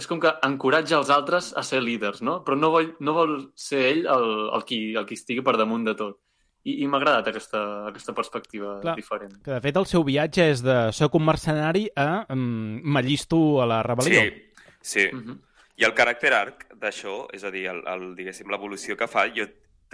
és 0.00 0.08
com 0.08 0.20
que 0.22 0.32
encoratja 0.46 0.98
els 0.98 1.12
altres 1.12 1.52
a 1.56 1.62
ser 1.66 1.82
líders, 1.84 2.22
no? 2.24 2.40
Però 2.46 2.56
no 2.56 2.72
vol, 2.72 2.90
no 3.04 3.14
vol 3.16 3.36
ser 3.58 3.84
ell 3.90 4.02
el, 4.08 4.26
el, 4.56 4.64
qui, 4.68 4.80
el 4.96 5.06
qui 5.08 5.18
estigui 5.18 5.44
per 5.46 5.58
damunt 5.60 5.84
de 5.88 5.96
tot. 5.98 6.18
I, 6.60 6.82
i 6.84 6.88
m'ha 6.88 6.98
agradat 7.00 7.30
aquesta, 7.30 7.60
aquesta 7.88 8.12
perspectiva 8.16 8.74
Clar, 8.82 8.96
diferent. 8.98 9.38
Que 9.44 9.54
de 9.54 9.60
fet 9.64 9.78
el 9.80 9.86
seu 9.88 10.04
viatge 10.04 10.50
és 10.52 10.64
de 10.64 10.76
soc 10.96 11.16
un 11.16 11.24
mercenari 11.24 11.86
a 11.96 12.26
um, 12.34 12.80
m'allisto 12.84 13.38
a 13.64 13.68
la 13.68 13.80
rebel·lió. 13.86 14.26
Sí, 14.26 14.66
sí. 14.80 15.06
Uh 15.08 15.22
-huh. 15.22 15.38
I 15.80 15.86
el 15.88 15.94
caràcter 15.96 16.32
arc 16.36 16.66
d'això, 16.76 17.26
és 17.32 17.44
a 17.44 17.50
dir, 17.50 17.66
el, 17.70 17.80
el, 17.88 18.14
diguéssim, 18.16 18.50
l'evolució 18.52 18.96
que 18.96 19.08
fa, 19.08 19.24
jo 19.32 19.46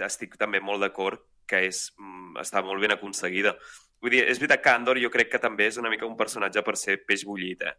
estic 0.03 0.35
també 0.37 0.59
molt 0.59 0.81
d'acord 0.83 1.21
que 1.47 1.63
és, 1.67 1.93
mm, 1.97 2.35
està 2.43 2.63
molt 2.63 2.81
ben 2.81 2.91
aconseguida. 2.91 3.55
Vull 4.01 4.11
dir, 4.11 4.23
és 4.27 4.37
veritat 4.37 4.61
que 4.61 4.69
Andor 4.69 4.99
jo 4.99 5.09
crec 5.09 5.31
que 5.31 5.39
també 5.39 5.67
és 5.67 5.77
una 5.77 5.89
mica 5.89 6.05
un 6.05 6.17
personatge 6.17 6.61
per 6.61 6.75
ser 6.75 7.05
peix 7.05 7.23
bullit, 7.25 7.61
eh? 7.61 7.73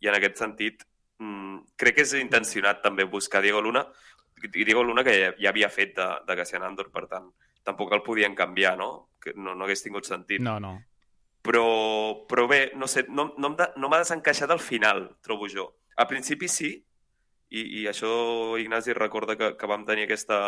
I 0.00 0.08
en 0.08 0.14
aquest 0.14 0.36
sentit, 0.36 0.82
mmm, 1.22 1.60
crec 1.78 2.00
que 2.00 2.06
és 2.06 2.16
intencionat 2.18 2.82
també 2.82 3.06
buscar 3.08 3.42
Diego 3.44 3.62
Luna, 3.62 3.86
Diego 4.50 4.82
Luna 4.82 5.04
que 5.06 5.14
ja, 5.18 5.32
ja 5.38 5.50
havia 5.52 5.70
fet 5.70 5.94
de, 5.96 6.08
de 6.26 6.36
Cassian 6.36 6.64
Andor, 6.66 6.90
per 6.92 7.06
tant, 7.10 7.30
tampoc 7.62 7.92
el 7.94 8.02
podien 8.02 8.34
canviar, 8.34 8.76
no? 8.78 9.14
Que 9.22 9.34
no, 9.36 9.54
no 9.54 9.66
hagués 9.66 9.84
tingut 9.84 10.08
sentit. 10.08 10.42
No, 10.42 10.58
no. 10.60 10.74
Però, 11.42 11.66
però 12.30 12.46
bé, 12.50 12.62
no 12.78 12.86
sé, 12.90 13.06
no, 13.10 13.32
no, 13.38 13.52
no 13.54 13.90
m'ha 13.90 14.02
desencaixat 14.02 14.50
al 14.50 14.62
final, 14.62 15.08
trobo 15.22 15.48
jo. 15.50 15.68
Al 15.98 16.08
principi 16.10 16.48
sí, 16.50 16.72
i, 17.52 17.62
i 17.82 17.86
això, 17.90 18.12
Ignasi, 18.62 18.94
recorda 18.96 19.36
que, 19.38 19.52
que 19.58 19.70
vam 19.70 19.84
tenir 19.88 20.06
aquesta, 20.06 20.38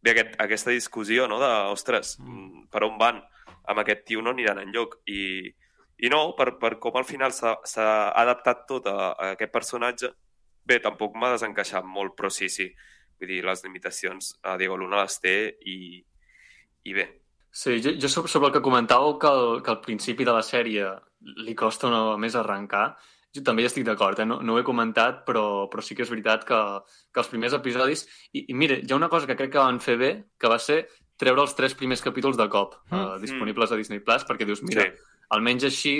bé, 0.00 0.14
aquest, 0.14 0.38
aquesta 0.42 0.74
discussió, 0.74 1.28
no?, 1.30 1.38
de, 1.42 1.50
ostres, 1.74 2.16
mm. 2.20 2.68
per 2.72 2.84
on 2.88 2.96
van? 3.00 3.20
Amb 3.68 3.84
aquest 3.84 4.06
tio 4.08 4.24
no 4.24 4.32
aniran 4.32 4.62
enlloc. 4.62 4.98
I, 5.12 5.52
i 5.98 6.10
no, 6.12 6.20
per, 6.38 6.52
per 6.60 6.76
com 6.82 6.96
al 6.98 7.06
final 7.08 7.34
s'ha 7.34 7.88
adaptat 8.14 8.66
tot 8.70 8.86
a, 8.86 8.96
a 9.10 9.30
aquest 9.34 9.52
personatge, 9.54 10.12
bé, 10.68 10.78
tampoc 10.84 11.16
m'ha 11.16 11.32
desencaixat 11.34 11.86
molt, 11.86 12.14
però 12.18 12.30
sí, 12.30 12.50
sí. 12.52 12.68
Vull 13.18 13.32
dir, 13.32 13.40
les 13.42 13.64
limitacions 13.64 14.36
a 14.46 14.54
Diego 14.60 14.76
Luna 14.78 15.02
les 15.02 15.18
té 15.18 15.34
i, 15.66 15.98
i 16.86 16.94
bé. 16.94 17.08
Sí, 17.50 17.80
jo, 17.82 17.96
jo 17.98 18.10
sobre 18.14 18.50
el 18.50 18.54
que 18.54 18.62
comentàveu 18.62 19.16
que, 19.18 19.30
el, 19.32 19.62
que 19.64 19.72
al 19.72 19.80
principi 19.82 20.26
de 20.28 20.34
la 20.36 20.44
sèrie 20.46 20.92
li 21.42 21.54
costa 21.58 21.88
una 21.88 22.02
més 22.20 22.36
arrencar, 22.38 22.92
jo 23.34 23.42
també 23.44 23.64
hi 23.64 23.68
estic 23.68 23.84
d'acord, 23.88 24.20
eh? 24.22 24.26
no, 24.28 24.38
no 24.44 24.54
ho 24.54 24.60
he 24.60 24.66
comentat, 24.66 25.24
però, 25.26 25.66
però 25.72 25.82
sí 25.84 25.96
que 25.96 26.04
és 26.06 26.12
veritat 26.12 26.46
que, 26.48 26.60
que 27.12 27.22
els 27.24 27.32
primers 27.32 27.56
episodis... 27.58 28.06
I, 28.32 28.46
I 28.52 28.56
mira, 28.56 28.78
hi 28.78 28.92
ha 28.92 28.96
una 28.96 29.10
cosa 29.12 29.26
que 29.26 29.36
crec 29.36 29.56
que 29.56 29.64
van 29.64 29.82
fer 29.82 29.98
bé, 30.00 30.12
que 30.38 30.52
va 30.52 30.60
ser 30.62 30.84
treure 31.18 31.42
els 31.42 31.54
tres 31.58 31.74
primers 31.74 32.04
capítols 32.04 32.38
de 32.38 32.46
cop 32.52 32.76
mm. 32.88 32.98
uh, 32.98 33.18
disponibles 33.20 33.74
a 33.74 33.78
Disney+, 33.80 34.00
Plus, 34.04 34.24
perquè 34.28 34.46
dius, 34.46 34.62
mira, 34.62 34.86
sí. 34.86 35.07
Almenys 35.34 35.66
així 35.68 35.94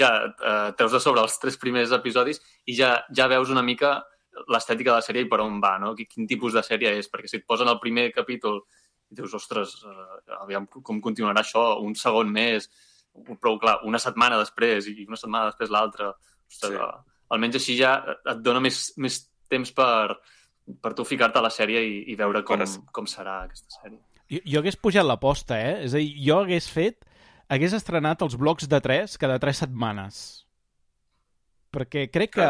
ja 0.00 0.10
uh, 0.28 0.70
treus 0.78 0.94
de 0.94 1.00
sobre 1.02 1.24
els 1.24 1.38
tres 1.42 1.58
primers 1.58 1.92
episodis 1.96 2.40
i 2.66 2.76
ja, 2.78 2.94
ja 3.14 3.26
veus 3.30 3.50
una 3.50 3.64
mica 3.66 3.96
l'estètica 4.52 4.92
de 4.92 5.00
la 5.00 5.04
sèrie 5.04 5.24
i 5.24 5.30
per 5.30 5.40
on 5.42 5.56
va, 5.62 5.74
no? 5.82 5.94
Quin 5.98 6.28
tipus 6.30 6.54
de 6.54 6.62
sèrie 6.62 6.92
és, 7.00 7.08
perquè 7.10 7.30
si 7.30 7.40
et 7.40 7.46
posen 7.48 7.70
el 7.70 7.80
primer 7.82 8.08
capítol 8.14 8.60
i 9.08 9.16
dius, 9.18 9.34
ostres, 9.34 9.74
uh, 9.88 10.38
aviam 10.42 10.68
com 10.68 11.00
continuarà 11.02 11.42
això, 11.42 11.64
un 11.82 11.96
segon 11.98 12.30
més, 12.30 12.68
però 13.40 13.56
clar, 13.58 13.78
una 13.88 13.98
setmana 13.98 14.38
després 14.38 14.86
i 14.92 15.06
una 15.08 15.18
setmana 15.18 15.50
després 15.50 15.72
l'altra, 15.74 16.12
sí. 16.52 16.74
Almenys 17.34 17.58
així 17.58 17.74
ja 17.76 17.96
et 18.16 18.38
dona 18.40 18.60
més, 18.64 18.92
més 18.96 19.18
temps 19.52 19.72
per, 19.76 20.14
per 20.80 20.94
tu 20.96 21.04
ficar-te 21.08 21.40
a 21.40 21.44
la 21.44 21.52
sèrie 21.52 21.82
i, 21.84 21.98
i 22.12 22.16
veure 22.16 22.44
com, 22.46 22.62
com 22.94 23.08
serà 23.10 23.42
aquesta 23.44 23.80
sèrie. 23.80 24.00
Jo, 24.28 24.40
jo 24.44 24.62
hagués 24.62 24.76
pujat 24.80 25.06
l'aposta, 25.08 25.56
eh? 25.56 25.74
És 25.86 25.96
a 25.96 26.02
dir, 26.02 26.12
jo 26.24 26.40
hagués 26.44 26.68
fet... 26.72 27.07
Hagués 27.48 27.74
estrenat 27.76 28.22
els 28.24 28.36
blocs 28.36 28.68
de 28.68 28.80
3 28.84 29.16
cada 29.20 29.38
3 29.40 29.64
setmanes. 29.64 30.22
Perquè 31.72 32.08
crec 32.12 32.34
que, 32.36 32.48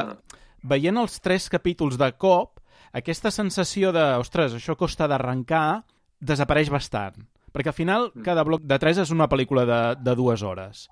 veient 0.63 0.99
els 0.99 1.21
tres 1.23 1.49
capítols 1.51 1.99
de 1.99 2.11
cop, 2.19 2.59
aquesta 2.93 3.31
sensació 3.35 3.93
de, 3.95 4.05
ostres, 4.19 4.55
això 4.55 4.75
costa 4.79 5.07
d'arrencar, 5.11 5.85
desapareix 6.19 6.71
bastant. 6.71 7.27
Perquè 7.55 7.71
al 7.71 7.77
final, 7.77 8.11
mm. 8.11 8.25
cada 8.27 8.45
bloc 8.47 8.67
de 8.67 8.79
3 8.79 9.05
és 9.05 9.15
una 9.15 9.29
pel·lícula 9.31 9.65
de, 9.69 9.81
de 10.03 10.19
dues 10.19 10.43
hores 10.43 10.89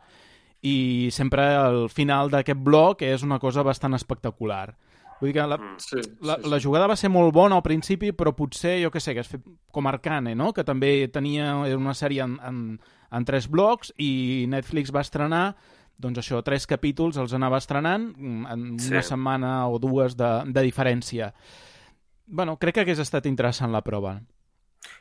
i 0.66 1.08
sempre 1.12 1.44
el 1.54 1.86
final 1.92 2.30
d'aquest 2.32 2.60
bloc 2.64 3.02
és 3.06 3.22
una 3.22 3.38
cosa 3.38 3.62
bastant 3.66 3.94
espectacular. 3.94 4.74
Vull 5.20 5.30
dir 5.30 5.36
que 5.38 5.46
la, 5.48 5.56
mm, 5.56 5.76
sí, 5.80 6.00
la, 6.20 6.36
sí, 6.36 6.42
sí. 6.42 6.50
la 6.50 6.60
jugada 6.60 6.88
va 6.90 6.96
ser 6.96 7.08
molt 7.12 7.32
bona 7.32 7.56
al 7.56 7.64
principi, 7.64 8.12
però 8.12 8.34
potser, 8.36 8.76
jo 8.82 8.90
que 8.90 9.00
sé, 9.00 9.14
que 9.14 9.22
has 9.22 9.30
fet 9.30 9.44
com 9.72 9.86
Arcane, 9.88 10.34
no? 10.34 10.52
que 10.52 10.64
també 10.64 11.08
tenia 11.12 11.54
una 11.76 11.94
sèrie 11.96 12.24
en, 12.24 12.36
en, 12.44 12.80
en 13.12 13.26
tres 13.28 13.48
blocs 13.50 13.92
i 13.98 14.46
Netflix 14.50 14.92
va 14.94 15.04
estrenar 15.04 15.44
doncs 15.96 16.20
això, 16.20 16.42
tres 16.44 16.66
capítols 16.68 17.16
els 17.16 17.32
anava 17.36 17.58
estrenant 17.60 18.10
en 18.20 18.64
una 18.74 19.02
sí. 19.02 19.08
setmana 19.08 19.52
o 19.72 19.78
dues 19.80 20.16
de, 20.16 20.30
de 20.52 20.64
diferència. 20.66 21.32
bueno, 22.26 22.56
crec 22.58 22.74
que 22.74 22.80
hagués 22.80 22.98
estat 22.98 23.26
interessant 23.26 23.72
la 23.72 23.84
prova. 23.86 24.18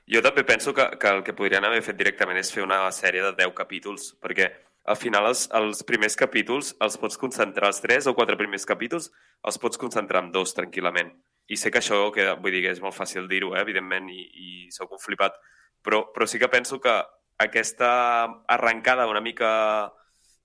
Jo 0.05 0.21
també 0.21 0.43
penso 0.45 0.73
que, 0.73 0.85
que 1.01 1.09
el 1.09 1.23
que 1.25 1.33
podrien 1.33 1.65
haver 1.65 1.81
fet 1.81 1.97
directament 1.97 2.37
és 2.37 2.51
fer 2.53 2.63
una 2.63 2.85
sèrie 2.93 3.23
de 3.25 3.33
10 3.37 3.53
capítols, 3.57 4.13
perquè 4.21 4.51
al 4.85 4.97
final 5.01 5.25
els, 5.31 5.47
els 5.57 5.81
primers 5.83 6.15
capítols 6.15 6.75
els 6.85 6.97
pots 7.01 7.17
concentrar, 7.17 7.71
els 7.73 7.81
3 7.81 8.11
o 8.11 8.13
4 8.17 8.37
primers 8.37 8.67
capítols 8.69 9.09
els 9.45 9.57
pots 9.61 9.81
concentrar 9.81 10.23
en 10.23 10.31
dos 10.31 10.53
tranquil·lament. 10.57 11.11
I 11.49 11.57
sé 11.57 11.71
que 11.73 11.81
això 11.81 11.99
queda, 12.13 12.37
vull 12.41 12.53
dir 12.53 12.63
que 12.65 12.73
és 12.73 12.81
molt 12.81 12.95
fàcil 12.97 13.27
dir-ho, 13.29 13.53
eh, 13.55 13.61
evidentment, 13.61 14.09
i, 14.09 14.21
i 14.21 14.71
sóc 14.73 14.93
un 14.93 15.01
flipat, 15.01 15.37
però, 15.85 16.05
però 16.13 16.29
sí 16.29 16.41
que 16.41 16.49
penso 16.49 16.79
que 16.81 16.93
aquesta 17.37 18.23
arrencada 18.47 19.07
una 19.07 19.21
mica 19.21 19.93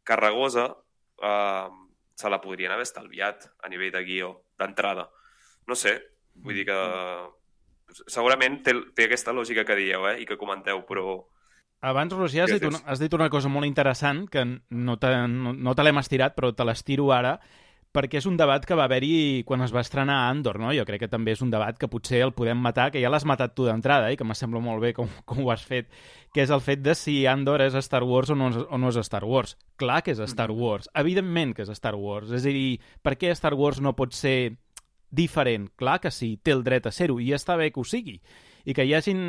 carregosa 0.03 0.77
eh, 1.23 1.69
se 2.15 2.31
la 2.31 2.41
podrien 2.41 2.73
haver 2.73 2.85
estalviat 2.89 3.47
a 3.63 3.69
nivell 3.69 3.93
de 3.95 4.05
guió, 4.05 4.33
d'entrada. 4.59 5.09
No 5.67 5.77
sé, 5.79 5.97
vull 6.35 6.59
dir 6.59 6.67
que 6.69 6.81
segurament 8.11 8.61
té, 8.65 8.75
té 8.97 9.07
aquesta 9.09 9.35
lògica 9.37 9.65
que 9.67 9.79
dieu 9.79 10.07
eh, 10.11 10.19
i 10.23 10.29
que 10.29 10.39
comenteu, 10.41 10.85
però... 10.89 11.21
Abans, 11.81 12.13
Roger, 12.13 12.43
has 12.45 12.53
dit, 12.53 12.67
una, 12.69 12.83
has 12.93 13.01
dit 13.01 13.15
una 13.17 13.31
cosa 13.33 13.49
molt 13.49 13.65
interessant 13.65 14.27
que 14.29 14.43
no 14.45 14.99
te, 15.01 15.15
no, 15.33 15.55
no 15.57 15.75
te 15.75 15.87
l'hem 15.87 16.01
estirat, 16.03 16.35
però 16.37 16.51
te 16.53 16.67
l'estiro 16.69 17.09
ara, 17.17 17.39
perquè 17.95 18.21
és 18.21 18.27
un 18.31 18.37
debat 18.39 18.63
que 18.67 18.77
va 18.79 18.85
haver-hi 18.87 19.43
quan 19.47 19.65
es 19.65 19.73
va 19.75 19.83
estrenar 19.83 20.21
a 20.21 20.29
Andor, 20.31 20.61
no? 20.63 20.71
Jo 20.77 20.85
crec 20.87 21.05
que 21.05 21.11
també 21.11 21.35
és 21.35 21.43
un 21.43 21.51
debat 21.51 21.77
que 21.79 21.89
potser 21.91 22.21
el 22.23 22.33
podem 22.37 22.59
matar, 22.63 22.91
que 22.95 23.03
ja 23.03 23.11
l'has 23.11 23.27
matat 23.27 23.57
tu 23.57 23.67
d'entrada, 23.67 24.13
eh? 24.13 24.17
que 24.17 24.27
m'assembla 24.27 24.63
molt 24.63 24.83
bé 24.85 24.93
com, 24.95 25.11
com 25.29 25.43
ho 25.43 25.51
has 25.51 25.65
fet, 25.67 25.91
que 26.35 26.45
és 26.45 26.55
el 26.55 26.63
fet 26.63 26.85
de 26.87 26.95
si 26.95 27.25
Andor 27.27 27.65
és 27.67 27.75
Star 27.83 28.05
Wars 28.07 28.31
o 28.31 28.39
no, 28.39 28.51
o 28.51 28.79
no 28.79 28.95
és 28.95 29.01
Star 29.07 29.25
Wars. 29.27 29.57
Clar 29.81 30.03
que 30.07 30.15
és 30.15 30.23
Star 30.23 30.51
mm-hmm. 30.51 30.63
Wars, 30.63 30.91
evidentment 30.95 31.55
que 31.57 31.67
és 31.67 31.75
Star 31.75 31.97
Wars. 31.99 32.31
És 32.31 32.47
a 32.47 32.55
dir, 32.55 32.79
per 33.03 33.17
què 33.19 33.35
Star 33.35 33.57
Wars 33.59 33.83
no 33.83 33.97
pot 33.99 34.15
ser 34.15 34.55
diferent. 35.11 35.69
Clar 35.77 35.99
que 36.01 36.15
sí, 36.15 36.37
té 36.43 36.55
el 36.55 36.63
dret 36.63 36.87
a 36.87 36.95
ser-ho 36.95 37.19
i 37.19 37.33
està 37.35 37.59
bé 37.59 37.73
que 37.75 37.83
ho 37.83 37.85
sigui. 37.85 38.21
I 38.69 38.75
que 38.77 38.85
hi 38.85 38.93
hagin 38.95 39.21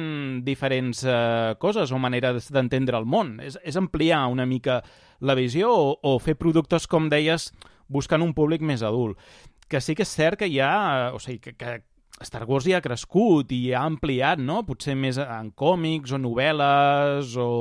diferents 0.45 1.06
eh, 1.08 1.56
coses 1.58 1.91
o 1.91 1.97
maneres 1.97 2.52
d'entendre 2.54 3.00
el 3.00 3.08
món. 3.10 3.39
És, 3.41 3.58
és 3.65 3.80
ampliar 3.80 4.28
una 4.30 4.45
mica 4.45 4.82
la 5.21 5.36
visió 5.38 5.71
o, 5.74 5.95
o 5.97 6.17
fer 6.19 6.36
productes, 6.38 6.86
com 6.91 7.10
deies, 7.10 7.50
buscant 7.91 8.23
un 8.23 8.36
públic 8.38 8.63
més 8.63 8.84
adult. 8.88 9.19
Que 9.71 9.82
sí 9.84 9.95
que 9.95 10.08
és 10.08 10.15
cert 10.15 10.39
que 10.39 10.49
hi 10.49 10.60
ha... 10.63 11.12
O 11.15 11.19
sigui, 11.19 11.39
que, 11.43 11.56
que 11.60 11.80
Star 12.25 12.45
Wars 12.45 12.67
ja 12.69 12.80
ha 12.80 12.86
crescut 12.86 13.51
i 13.56 13.71
ha 13.73 13.86
ampliat, 13.88 14.41
no? 14.41 14.62
Potser 14.67 14.95
més 14.97 15.19
en 15.21 15.51
còmics 15.58 16.13
o 16.13 16.19
novel·les 16.21 17.38
o 17.41 17.51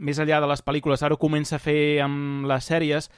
més 0.00 0.18
enllà 0.18 0.40
de 0.40 0.48
les 0.48 0.64
pel·lícules. 0.64 1.02
Ara 1.04 1.16
ho 1.16 1.20
comença 1.20 1.58
a 1.58 1.62
fer 1.62 2.00
amb 2.04 2.48
les 2.48 2.70
sèries, 2.70 3.10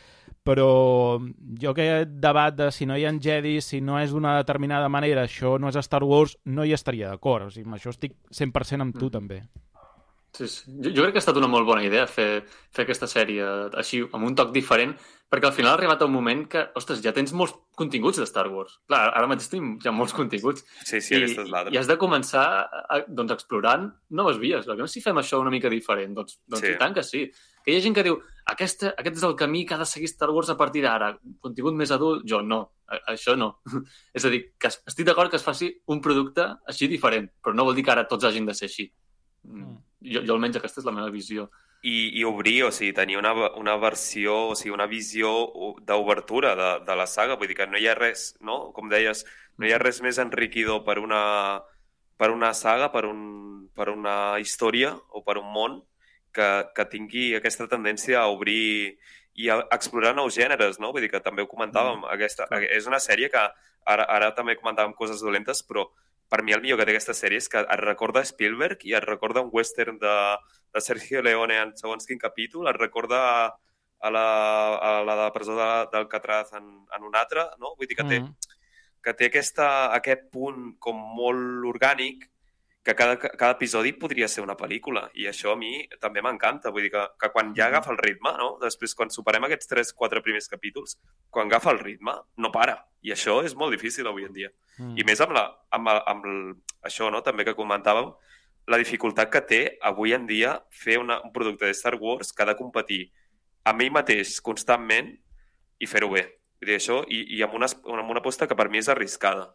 però 0.46 1.20
jo 1.62 1.72
aquest 1.72 2.16
debat 2.22 2.56
de 2.56 2.70
si 2.74 2.88
no 2.88 2.96
hi 2.98 3.06
ha 3.06 3.14
Jedi, 3.22 3.58
si 3.62 3.80
no 3.84 4.00
és 4.00 4.14
d'una 4.14 4.36
determinada 4.40 4.88
manera, 4.88 5.28
això 5.28 5.58
no 5.60 5.70
és 5.70 5.78
Star 5.84 6.02
Wars, 6.02 6.36
no 6.44 6.64
hi 6.64 6.74
estaria 6.74 7.12
d'acord. 7.12 7.46
O 7.46 7.54
sigui, 7.54 7.68
amb 7.68 7.78
això 7.78 7.94
estic 7.94 8.16
100% 8.34 8.86
amb 8.86 8.96
tu, 8.96 9.06
mm. 9.06 9.14
també. 9.14 9.42
Sí, 10.36 10.46
sí. 10.46 10.70
Jo, 10.70 10.90
jo 10.94 11.02
crec 11.02 11.14
que 11.14 11.18
ha 11.18 11.24
estat 11.24 11.38
una 11.40 11.48
molt 11.50 11.66
bona 11.66 11.82
idea 11.82 12.04
fer, 12.06 12.44
fer 12.70 12.84
aquesta 12.84 13.08
sèrie 13.10 13.46
així, 13.80 14.04
amb 14.14 14.28
un 14.28 14.36
toc 14.38 14.52
diferent, 14.54 14.92
perquè 15.30 15.48
al 15.48 15.54
final 15.54 15.72
ha 15.72 15.78
arribat 15.78 16.02
un 16.06 16.12
moment 16.14 16.44
que, 16.50 16.62
ostres, 16.78 17.00
ja 17.02 17.12
tens 17.14 17.32
molts 17.36 17.54
continguts 17.78 18.18
de 18.18 18.26
Star 18.26 18.46
Wars. 18.50 18.76
Clar, 18.90 19.02
ara 19.16 19.28
mateix 19.30 19.50
tenim 19.50 19.72
ja 19.82 19.92
molts 19.94 20.14
continguts. 20.14 20.64
Sí, 20.86 21.00
sí, 21.02 21.18
I, 21.18 21.34
I 21.74 21.80
has 21.80 21.90
de 21.90 21.98
començar 21.98 22.44
a, 22.66 23.00
doncs, 23.06 23.34
explorant 23.34 23.88
noves 24.18 24.38
vies. 24.42 24.70
A 24.70 24.88
si 24.90 25.02
fem 25.02 25.18
això 25.22 25.42
una 25.42 25.52
mica 25.54 25.70
diferent? 25.72 26.14
Doncs, 26.18 26.38
doncs 26.46 26.66
sí. 26.66 26.72
i 26.74 26.80
tant 26.80 26.94
que 26.94 27.06
sí. 27.06 27.24
Que 27.64 27.74
hi 27.74 27.78
ha 27.78 27.84
gent 27.84 27.98
que 27.98 28.06
diu, 28.06 28.16
aquesta, 28.54 28.94
aquest 29.02 29.20
és 29.20 29.26
el 29.26 29.36
camí 29.38 29.64
que 29.66 29.76
ha 29.76 29.82
de 29.82 29.90
seguir 29.90 30.10
Star 30.10 30.30
Wars 30.34 30.50
a 30.54 30.58
partir 30.58 30.86
d'ara. 30.86 31.12
Contingut 31.42 31.78
més 31.78 31.94
adult? 31.94 32.22
Jo 32.30 32.42
no. 32.46 32.62
A, 32.86 33.02
això 33.16 33.34
no. 33.38 33.56
és 34.16 34.26
a 34.26 34.34
dir, 34.34 34.44
que 34.58 34.70
estic 34.70 35.06
d'acord 35.10 35.30
que 35.30 35.38
es 35.42 35.46
faci 35.46 35.74
un 35.90 36.02
producte 36.02 36.48
així 36.70 36.90
diferent, 36.90 37.30
però 37.42 37.54
no 37.54 37.66
vol 37.66 37.78
dir 37.78 37.86
que 37.86 37.94
ara 37.98 38.06
tots 38.10 38.30
hagin 38.30 38.46
de 38.50 38.58
ser 38.58 38.70
així. 38.70 38.90
Mm 39.46 39.78
jo, 40.00 40.22
jo 40.24 40.36
almenys 40.36 40.58
aquesta 40.60 40.80
és 40.82 40.88
la 40.88 40.94
meva 40.96 41.10
visió. 41.14 41.48
I, 41.80 42.20
i 42.20 42.24
obrir, 42.28 42.58
o 42.66 42.70
sigui, 42.74 42.92
tenir 42.96 43.16
una, 43.16 43.32
una 43.56 43.76
versió, 43.80 44.50
o 44.52 44.56
sigui, 44.58 44.74
una 44.74 44.88
visió 44.88 45.30
d'obertura 45.88 46.52
de, 46.58 46.70
de 46.84 46.96
la 46.96 47.06
saga, 47.08 47.38
vull 47.40 47.48
dir 47.48 47.56
que 47.56 47.68
no 47.70 47.80
hi 47.80 47.88
ha 47.88 47.96
res, 47.96 48.34
no? 48.44 48.58
Com 48.76 48.90
deies, 48.92 49.24
no 49.56 49.68
hi 49.68 49.72
ha 49.72 49.80
res 49.80 50.02
més 50.04 50.20
enriquidor 50.20 50.82
per 50.84 50.98
una, 51.00 51.22
per 52.20 52.30
una 52.34 52.52
saga, 52.56 52.90
per, 52.92 53.06
un, 53.08 53.22
per 53.76 53.88
una 53.88 54.36
història 54.42 54.92
o 55.08 55.24
per 55.24 55.38
un 55.40 55.48
món 55.54 55.80
que, 56.36 56.50
que 56.76 56.88
tingui 56.92 57.30
aquesta 57.38 57.68
tendència 57.70 58.20
a 58.20 58.28
obrir 58.28 58.98
i 59.40 59.48
a 59.48 59.60
explorar 59.72 60.12
nous 60.16 60.36
gèneres, 60.36 60.78
no? 60.82 60.92
Vull 60.92 61.06
dir 61.06 61.12
que 61.12 61.22
també 61.24 61.44
ho 61.44 61.48
comentàvem, 61.50 62.02
mm. 62.02 62.12
aquesta, 62.12 62.48
és 62.68 62.88
una 62.90 63.00
sèrie 63.00 63.30
que 63.32 63.40
ara, 63.40 64.04
ara 64.04 64.30
també 64.36 64.58
comentàvem 64.58 64.92
coses 64.98 65.22
dolentes, 65.24 65.62
però 65.64 65.88
per 66.30 66.44
mi 66.46 66.54
el 66.54 66.62
millor 66.62 66.78
que 66.78 66.86
té 66.86 66.94
aquesta 66.94 67.16
sèrie 67.16 67.40
és 67.42 67.50
que 67.50 67.60
et 67.60 67.80
recorda 67.82 68.22
Spielberg 68.26 68.84
i 68.86 68.94
et 68.94 69.06
recorda 69.06 69.42
un 69.42 69.50
western 69.52 69.98
de, 69.98 70.14
de 70.74 70.82
Sergio 70.84 71.22
Leone 71.26 71.58
en 71.58 71.74
segons 71.78 72.06
quin 72.06 72.20
capítol, 72.22 72.70
et 72.70 72.78
recorda 72.78 73.20
a 74.00 74.10
la, 74.14 74.26
a 74.78 74.92
la 75.04 75.16
de 75.24 75.28
presó 75.34 75.56
de, 75.58 75.70
d'Alcatraz 75.92 76.54
en, 76.56 76.70
en 76.96 77.06
un 77.08 77.16
altre, 77.18 77.48
no? 77.60 77.74
Vull 77.76 77.90
dir 77.90 77.98
que 77.98 78.06
té, 78.08 78.20
mm. 78.22 78.54
que 79.04 79.16
té 79.18 79.28
aquesta, 79.28 79.66
aquest 79.96 80.30
punt 80.32 80.76
com 80.78 81.02
molt 81.18 81.66
orgànic 81.74 82.28
que 82.82 82.94
cada, 82.96 83.18
cada 83.18 83.52
episodi 83.52 83.92
podria 83.92 84.28
ser 84.28 84.40
una 84.40 84.56
pel·lícula 84.56 85.02
i 85.20 85.26
això 85.28 85.52
a 85.52 85.58
mi 85.60 85.82
també 86.00 86.22
m'encanta, 86.24 86.72
vull 86.72 86.86
dir 86.86 86.92
que, 86.94 87.02
que 87.20 87.28
quan 87.34 87.52
ja 87.56 87.66
agafa 87.68 87.92
el 87.92 88.00
ritme, 88.00 88.32
no? 88.40 88.54
després 88.62 88.96
quan 88.96 89.12
superem 89.12 89.44
aquests 89.44 89.68
3-4 89.68 90.22
primers 90.24 90.48
capítols, 90.48 90.96
quan 91.28 91.50
agafa 91.50 91.74
el 91.74 91.82
ritme 91.82 92.14
no 92.40 92.52
para 92.54 92.78
i 93.04 93.12
això 93.12 93.40
és 93.44 93.54
molt 93.56 93.76
difícil 93.76 94.08
avui 94.08 94.24
en 94.24 94.32
dia. 94.32 94.48
Mm. 94.78 94.96
I 94.96 95.06
més 95.08 95.20
amb, 95.20 95.36
la, 95.36 95.44
amb, 95.76 95.92
amb 95.92 96.26
el, 96.30 96.42
això 96.88 97.10
no? 97.12 97.20
també 97.26 97.44
que 97.44 97.56
comentàvem, 97.58 98.10
la 98.70 98.78
dificultat 98.80 99.30
que 99.32 99.44
té 99.44 99.60
avui 99.84 100.14
en 100.16 100.26
dia 100.28 100.56
fer 100.72 100.98
una, 101.00 101.20
un 101.24 101.32
producte 101.32 101.68
de 101.68 101.76
Star 101.76 101.96
Wars 102.00 102.32
que 102.32 102.44
ha 102.44 102.48
de 102.48 102.56
competir 102.56 103.10
amb 103.68 103.82
ell 103.84 103.92
mateix 103.92 104.38
constantment 104.44 105.12
i 105.80 105.88
fer-ho 105.88 106.12
bé. 106.12 106.26
Vull 106.60 106.68
dir, 106.68 106.76
això, 106.76 107.00
i, 107.08 107.24
i 107.36 107.42
amb, 107.44 107.56
una, 107.56 107.68
amb 107.68 108.12
una 108.12 108.20
aposta 108.20 108.48
que 108.48 108.56
per 108.56 108.68
mi 108.72 108.80
és 108.80 108.88
arriscada. 108.92 109.50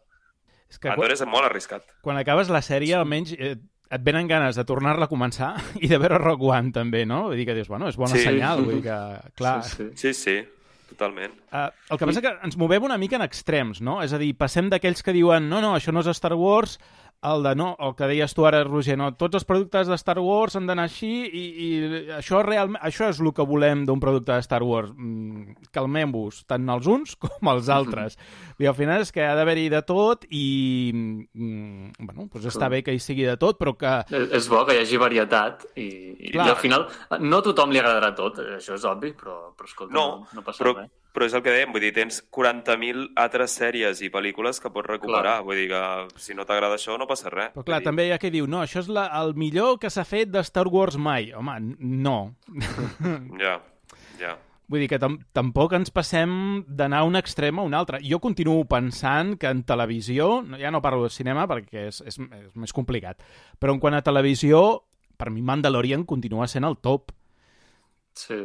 És 0.70 0.80
que 0.82 0.90
Andorra 0.92 1.14
és 1.14 1.24
molt 1.30 1.48
arriscat. 1.48 1.86
Quan 2.02 2.18
acabes 2.20 2.50
la 2.52 2.62
sèrie, 2.64 2.94
sí. 2.94 2.98
almenys 2.98 3.34
eh, 3.38 3.54
et 3.96 4.02
venen 4.02 4.26
ganes 4.30 4.58
de 4.58 4.64
tornar-la 4.66 5.06
a 5.06 5.12
començar 5.12 5.54
i 5.84 5.90
de 5.90 6.00
veure 6.02 6.18
Rock 6.22 6.42
One, 6.50 6.74
també, 6.74 7.04
no? 7.06 7.28
Vull 7.30 7.40
dir 7.40 7.46
que 7.48 7.56
dius, 7.56 7.70
bueno, 7.70 7.90
és 7.92 7.98
bona 8.00 8.16
sí. 8.16 8.26
senyal, 8.26 8.64
vull 8.64 8.78
dir 8.80 8.84
que, 8.88 9.00
clar... 9.38 9.58
Sí, 9.66 9.90
sí, 9.94 10.12
sí, 10.12 10.14
sí 10.24 10.38
totalment. 10.86 11.32
Uh, 11.50 11.68
el 11.90 11.98
que 11.98 12.06
passa 12.08 12.22
que 12.24 12.32
ens 12.46 12.56
movem 12.60 12.84
una 12.86 12.98
mica 13.00 13.18
en 13.18 13.24
extrems, 13.26 13.82
no? 13.84 13.98
És 14.04 14.14
a 14.14 14.20
dir, 14.22 14.32
passem 14.38 14.70
d'aquells 14.72 15.02
que 15.04 15.14
diuen 15.16 15.48
no, 15.50 15.60
no, 15.60 15.74
això 15.76 15.92
no 15.92 16.02
és 16.04 16.10
Star 16.16 16.34
Wars, 16.38 16.78
el 17.26 17.42
de 17.42 17.54
no, 17.58 17.68
el 17.82 17.94
que 17.98 18.08
deies 18.10 18.34
tu 18.36 18.46
ara, 18.46 18.62
Roger, 18.66 18.96
no, 18.98 19.10
tots 19.18 19.38
els 19.40 19.46
productes 19.48 19.88
de 19.90 19.98
Star 19.98 20.18
Wars 20.22 20.56
han 20.58 20.68
d'anar 20.68 20.86
així 20.86 21.10
i, 21.26 21.44
i 21.66 21.68
això, 22.16 22.42
realment, 22.46 22.80
això 22.86 23.08
és 23.10 23.20
el 23.22 23.32
que 23.36 23.46
volem 23.46 23.84
d'un 23.88 24.02
producte 24.02 24.34
de 24.34 24.44
Star 24.46 24.62
Wars. 24.66 24.92
Mm, 24.94 25.56
Calmem-vos, 25.74 26.44
tant 26.50 26.68
els 26.76 26.88
uns 26.90 27.16
com 27.22 27.52
els 27.52 27.70
altres. 27.72 28.18
I 28.62 28.70
al 28.70 28.76
final 28.78 29.04
és 29.04 29.12
que 29.12 29.24
ha 29.26 29.34
d'haver-hi 29.38 29.68
de 29.72 29.82
tot 29.86 30.26
i, 30.30 30.46
mm, 30.94 31.96
bueno, 32.02 32.28
doncs 32.32 32.50
està 32.52 32.70
bé 32.72 32.82
que 32.86 32.94
hi 32.94 33.02
sigui 33.02 33.26
de 33.28 33.36
tot, 33.40 33.58
però 33.60 33.74
que... 33.78 33.96
És 34.26 34.50
bo 34.52 34.62
que 34.68 34.76
hi 34.76 34.84
hagi 34.84 35.00
varietat 35.00 35.66
i, 35.74 35.86
i, 35.86 36.34
i 36.34 36.44
al 36.44 36.56
final 36.60 36.86
no 37.20 37.42
a 37.42 37.46
tothom 37.46 37.74
li 37.74 37.82
agradarà 37.82 38.12
tot, 38.16 38.40
això 38.60 38.78
és 38.78 38.86
obvi, 38.88 39.12
però, 39.16 39.50
però 39.56 39.68
escolta, 39.68 39.94
no, 39.94 40.06
no, 40.22 40.38
no 40.38 40.46
passa 40.46 40.64
però, 40.64 40.78
res 40.80 40.94
però 41.16 41.24
és 41.30 41.32
el 41.32 41.40
que 41.40 41.52
dèiem, 41.54 41.70
vull 41.72 41.80
dir, 41.80 41.94
tens 41.96 42.18
40.000 42.28 43.06
altres 43.16 43.54
sèries 43.56 44.02
i 44.04 44.10
pel·lícules 44.12 44.60
que 44.60 44.68
pots 44.68 44.90
recuperar. 44.90 45.38
Clar. 45.38 45.44
Vull 45.48 45.60
dir 45.62 45.70
que 45.70 46.20
si 46.20 46.36
no 46.36 46.44
t'agrada 46.44 46.76
això 46.76 46.98
no 47.00 47.06
passa 47.08 47.32
res. 47.32 47.54
Però 47.54 47.64
clar, 47.64 47.78
dir... 47.80 47.88
també 47.88 48.04
hi 48.04 48.12
ha 48.12 48.18
qui 48.20 48.30
diu, 48.34 48.44
no, 48.44 48.60
això 48.60 48.82
és 48.82 48.90
la, 48.92 49.06
el 49.22 49.32
millor 49.40 49.78
que 49.80 49.88
s'ha 49.88 50.04
fet 50.04 50.28
de 50.34 50.42
Star 50.44 50.66
Wars 50.68 50.98
mai. 51.00 51.32
Home, 51.32 51.54
no. 51.80 52.18
Ja, 53.40 53.54
ja. 54.20 54.34
Vull 54.68 54.82
dir 54.82 54.90
que 54.90 54.98
tam 55.00 55.16
tampoc 55.36 55.72
ens 55.78 55.92
passem 55.94 56.30
d'anar 56.66 57.00
a 57.00 57.08
un 57.08 57.16
extrem 57.16 57.62
a 57.62 57.64
un 57.64 57.78
altre. 57.78 58.02
Jo 58.04 58.20
continuo 58.20 58.66
pensant 58.68 59.36
que 59.40 59.48
en 59.48 59.64
televisió, 59.64 60.42
ja 60.60 60.74
no 60.74 60.82
parlo 60.84 61.06
de 61.06 61.14
cinema 61.14 61.46
perquè 61.48 61.86
és, 61.94 62.02
és, 62.04 62.20
és 62.20 62.52
més 62.58 62.76
complicat, 62.76 63.24
però 63.62 63.72
en 63.72 63.80
quant 63.80 63.96
a 63.96 64.04
televisió, 64.04 64.82
per 65.16 65.32
mi 65.32 65.40
Mandalorian 65.40 66.04
continua 66.04 66.50
sent 66.50 66.68
el 66.68 66.76
top. 66.84 67.14
Sí. 68.12 68.42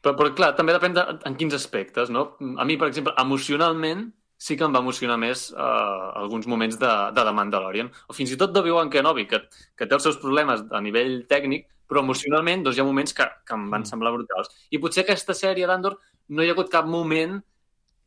Però, 0.00 0.14
però 0.16 0.30
clar, 0.36 0.54
també 0.56 0.72
depèn 0.72 0.96
de, 0.96 1.04
en 1.28 1.36
quins 1.36 1.54
aspectes, 1.56 2.08
no? 2.12 2.32
A 2.58 2.64
mi, 2.64 2.78
per 2.80 2.88
exemple, 2.88 3.12
emocionalment 3.20 4.08
sí 4.40 4.56
que 4.56 4.64
em 4.64 4.72
va 4.72 4.80
emocionar 4.80 5.18
més 5.20 5.50
uh, 5.52 6.06
alguns 6.16 6.46
moments 6.48 6.78
de, 6.80 6.92
de 7.12 7.24
The 7.26 7.34
Mandalorian, 7.36 7.90
o 8.08 8.16
fins 8.16 8.32
i 8.32 8.38
tot 8.40 8.54
de 8.54 8.62
Obi-Wan 8.62 8.88
Kenobi, 8.92 9.26
que, 9.28 9.42
que 9.76 9.84
té 9.84 9.96
els 9.96 10.06
seus 10.08 10.16
problemes 10.22 10.64
a 10.72 10.80
nivell 10.80 11.26
tècnic, 11.28 11.68
però 11.90 12.00
emocionalment 12.00 12.64
doncs, 12.64 12.78
hi 12.78 12.80
ha 12.80 12.88
moments 12.88 13.12
que, 13.12 13.26
que 13.44 13.56
em 13.58 13.68
van 13.68 13.82
mm. 13.82 13.90
semblar 13.92 14.14
brutals. 14.14 14.48
I 14.72 14.80
potser 14.80 15.04
aquesta 15.04 15.36
sèrie 15.36 15.68
d'Andor 15.68 15.98
no 16.32 16.42
hi 16.42 16.48
ha 16.48 16.54
hagut 16.56 16.72
cap 16.72 16.88
moment 16.88 17.36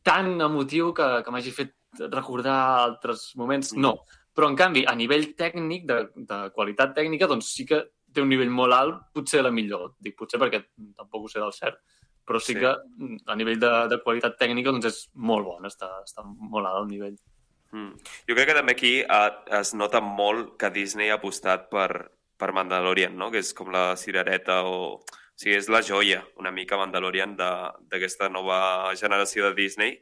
tan 0.04 0.34
emotiu 0.42 0.90
que, 0.96 1.06
que 1.22 1.32
m'hagi 1.32 1.54
fet 1.54 1.74
recordar 2.10 2.58
altres 2.82 3.28
moments. 3.38 3.70
Mm. 3.76 3.84
No. 3.86 3.94
Però, 4.34 4.48
en 4.50 4.58
canvi, 4.58 4.82
a 4.90 4.96
nivell 4.98 5.30
tècnic, 5.38 5.86
de, 5.86 6.00
de 6.16 6.40
qualitat 6.56 6.96
tècnica, 6.96 7.30
doncs 7.30 7.52
sí 7.54 7.68
que 7.68 7.84
té 8.14 8.22
un 8.22 8.30
nivell 8.32 8.52
molt 8.54 8.76
alt, 8.76 9.02
potser 9.14 9.42
la 9.44 9.52
millor. 9.54 9.94
Dic 10.00 10.16
potser 10.18 10.40
perquè 10.40 10.62
tampoc 10.96 11.26
ho 11.26 11.30
sé 11.32 11.42
del 11.42 11.54
cert, 11.56 11.80
però 12.24 12.40
sí, 12.40 12.54
sí. 12.54 12.60
que 12.60 12.72
a 12.72 13.36
nivell 13.36 13.60
de, 13.60 13.72
de 13.92 14.00
qualitat 14.04 14.38
tècnica 14.40 14.72
doncs 14.72 14.88
és 14.90 15.00
molt 15.14 15.46
bon, 15.48 15.66
està, 15.68 15.90
està 16.06 16.24
molt 16.24 16.70
alt 16.70 16.84
el 16.84 16.90
nivell. 16.92 17.18
Mm. 17.74 17.90
Jo 18.28 18.36
crec 18.38 18.48
que 18.50 18.56
també 18.56 18.76
aquí 18.76 18.94
uh, 19.02 19.28
es 19.58 19.74
nota 19.74 20.00
molt 20.00 20.54
que 20.60 20.70
Disney 20.72 21.10
ha 21.10 21.18
apostat 21.18 21.68
per, 21.72 21.90
per 22.38 22.54
Mandalorian, 22.54 23.16
no? 23.18 23.32
que 23.34 23.42
és 23.42 23.52
com 23.56 23.72
la 23.74 23.92
cirereta 24.00 24.62
o... 24.68 24.80
O 25.34 25.40
sigui, 25.42 25.56
és 25.58 25.66
la 25.66 25.80
joia, 25.82 26.20
una 26.38 26.52
mica 26.54 26.76
Mandalorian 26.78 27.32
d'aquesta 27.34 28.28
nova 28.30 28.92
generació 28.94 29.48
de 29.48 29.56
Disney 29.58 29.96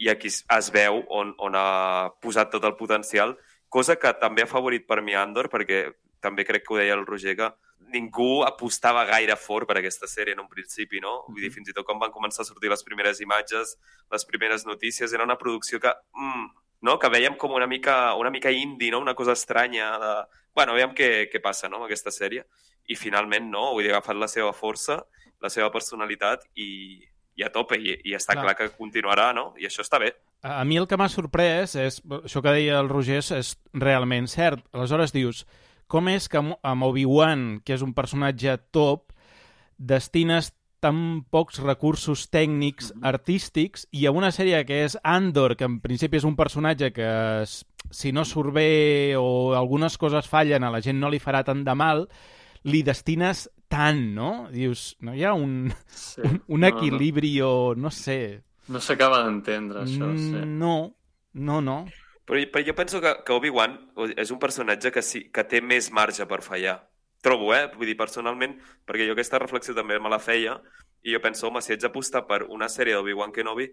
i 0.00 0.08
aquí 0.08 0.30
es 0.32 0.70
veu 0.72 1.02
on, 1.12 1.34
on 1.36 1.58
ha 1.58 2.08
posat 2.24 2.48
tot 2.54 2.64
el 2.64 2.72
potencial, 2.78 3.34
cosa 3.68 3.98
que 4.00 4.14
també 4.22 4.46
ha 4.46 4.48
favorit 4.48 4.86
per 4.88 5.02
mi 5.04 5.12
Andor, 5.20 5.50
perquè 5.52 5.84
també 6.24 6.46
crec 6.48 6.64
que 6.64 6.74
ho 6.74 6.80
deia 6.80 6.96
el 6.96 7.04
Roger, 7.06 7.36
que 7.38 7.52
ningú 7.94 8.42
apostava 8.46 9.04
gaire 9.06 9.36
fort 9.38 9.68
per 9.68 9.78
aquesta 9.78 10.08
sèrie 10.10 10.34
en 10.34 10.42
un 10.42 10.50
principi, 10.50 11.00
no? 11.04 11.20
Vull 11.28 11.44
dir, 11.44 11.52
fins 11.54 11.70
i 11.70 11.76
tot 11.76 11.86
quan 11.86 12.00
van 12.00 12.12
començar 12.14 12.42
a 12.42 12.48
sortir 12.48 12.72
les 12.72 12.82
primeres 12.86 13.20
imatges, 13.22 13.76
les 14.12 14.26
primeres 14.28 14.66
notícies, 14.66 15.12
era 15.12 15.26
una 15.26 15.38
producció 15.38 15.80
que, 15.80 15.92
mm, 16.16 16.46
no? 16.88 16.98
que 16.98 17.10
veiem 17.12 17.36
com 17.40 17.54
una 17.56 17.68
mica, 17.70 18.14
una 18.20 18.30
mica 18.30 18.50
indie, 18.50 18.90
no? 18.90 19.00
una 19.00 19.14
cosa 19.14 19.32
estranya 19.32 19.94
de... 19.98 20.14
Bueno, 20.54 20.74
veiem 20.74 20.94
què, 20.94 21.28
què 21.32 21.40
passa 21.42 21.68
no? 21.68 21.80
amb 21.80 21.88
aquesta 21.88 22.12
sèrie 22.14 22.44
i 22.86 22.96
finalment 22.98 23.48
no, 23.50 23.72
vull 23.72 23.86
dir, 23.86 23.92
ha 23.92 23.98
agafat 23.98 24.20
la 24.20 24.28
seva 24.28 24.52
força, 24.54 25.00
la 25.42 25.50
seva 25.50 25.70
personalitat 25.72 26.44
i, 26.60 27.00
i 27.34 27.44
a 27.44 27.50
tope, 27.52 27.78
i, 27.80 27.96
i 28.04 28.14
està 28.16 28.36
clar. 28.36 28.52
clar 28.52 28.56
que 28.58 28.76
continuarà, 28.76 29.32
no? 29.36 29.52
I 29.58 29.66
això 29.68 29.82
està 29.84 29.98
bé. 30.02 30.12
A, 30.44 30.60
mi 30.68 30.76
el 30.78 30.86
que 30.90 30.98
m'ha 31.00 31.08
sorprès 31.08 31.74
és, 31.80 32.00
això 32.20 32.42
que 32.44 32.52
deia 32.54 32.78
el 32.82 32.90
Roger 32.92 33.22
és 33.22 33.54
realment 33.72 34.28
cert. 34.30 34.62
Aleshores 34.76 35.14
dius, 35.16 35.44
com 35.86 36.08
és 36.08 36.28
que 36.28 36.40
amb 36.40 36.86
Obi-Wan, 36.88 37.60
que 37.64 37.74
és 37.76 37.82
un 37.82 37.94
personatge 37.94 38.56
top, 38.74 39.12
destines 39.78 40.52
tan 40.84 41.24
pocs 41.32 41.62
recursos 41.64 42.26
tècnics, 42.28 42.92
mm 42.92 43.00
-hmm. 43.00 43.08
artístics, 43.08 43.86
i 43.90 44.06
a 44.06 44.10
una 44.10 44.30
sèrie 44.30 44.64
que 44.64 44.84
és 44.84 44.98
Andor, 45.02 45.56
que 45.56 45.64
en 45.64 45.80
principi 45.80 46.16
és 46.16 46.24
un 46.24 46.36
personatge 46.36 46.92
que 46.92 47.44
si 47.90 48.12
no 48.12 48.24
surt 48.24 48.52
bé 48.52 49.16
o 49.16 49.54
algunes 49.54 49.96
coses 49.98 50.28
fallen 50.28 50.64
a 50.64 50.70
la 50.70 50.80
gent 50.80 50.98
no 51.00 51.10
li 51.10 51.20
farà 51.20 51.44
tant 51.44 51.64
de 51.64 51.74
mal, 51.74 52.08
li 52.64 52.82
destines 52.82 53.48
tant, 53.68 54.14
no? 54.14 54.48
Dius, 54.50 54.96
no 55.00 55.14
hi 55.14 55.24
ha 55.24 55.32
un, 55.32 55.72
sí. 55.88 56.20
un, 56.22 56.42
un 56.48 56.64
equilibri 56.64 57.38
no, 57.38 57.44
no. 57.44 57.50
o 57.50 57.74
no 57.74 57.90
sé... 57.90 58.42
No 58.68 58.80
s'acaba 58.80 59.24
d'entendre, 59.24 59.82
això, 59.82 60.06
mm, 60.06 60.18
sí. 60.18 60.44
No, 60.46 60.94
no, 61.34 61.60
no. 61.60 61.84
Però, 62.24 62.40
però 62.52 62.64
jo 62.64 62.74
penso 62.76 63.00
que, 63.04 63.12
que 63.24 63.36
Obi-Wan 63.36 63.76
és 64.16 64.32
un 64.32 64.40
personatge 64.40 64.92
que, 64.92 65.02
sí, 65.04 65.26
que 65.32 65.44
té 65.48 65.60
més 65.60 65.90
marge 65.92 66.24
per 66.28 66.40
fallar. 66.44 66.78
Trobo, 67.24 67.54
eh? 67.56 67.66
Vull 67.72 67.88
dir, 67.88 67.96
personalment, 67.96 68.56
perquè 68.88 69.06
jo 69.08 69.16
aquesta 69.16 69.40
reflexió 69.40 69.74
també 69.76 69.98
me 70.00 70.12
la 70.12 70.20
feia, 70.20 70.58
i 71.04 71.12
jo 71.12 71.20
penso, 71.20 71.48
home, 71.48 71.60
si 71.64 71.74
ets 71.74 71.84
apostar 71.84 72.24
per 72.28 72.42
una 72.52 72.68
sèrie 72.72 72.96
d'Obi-Wan 72.96 73.32
Kenobi, 73.32 73.68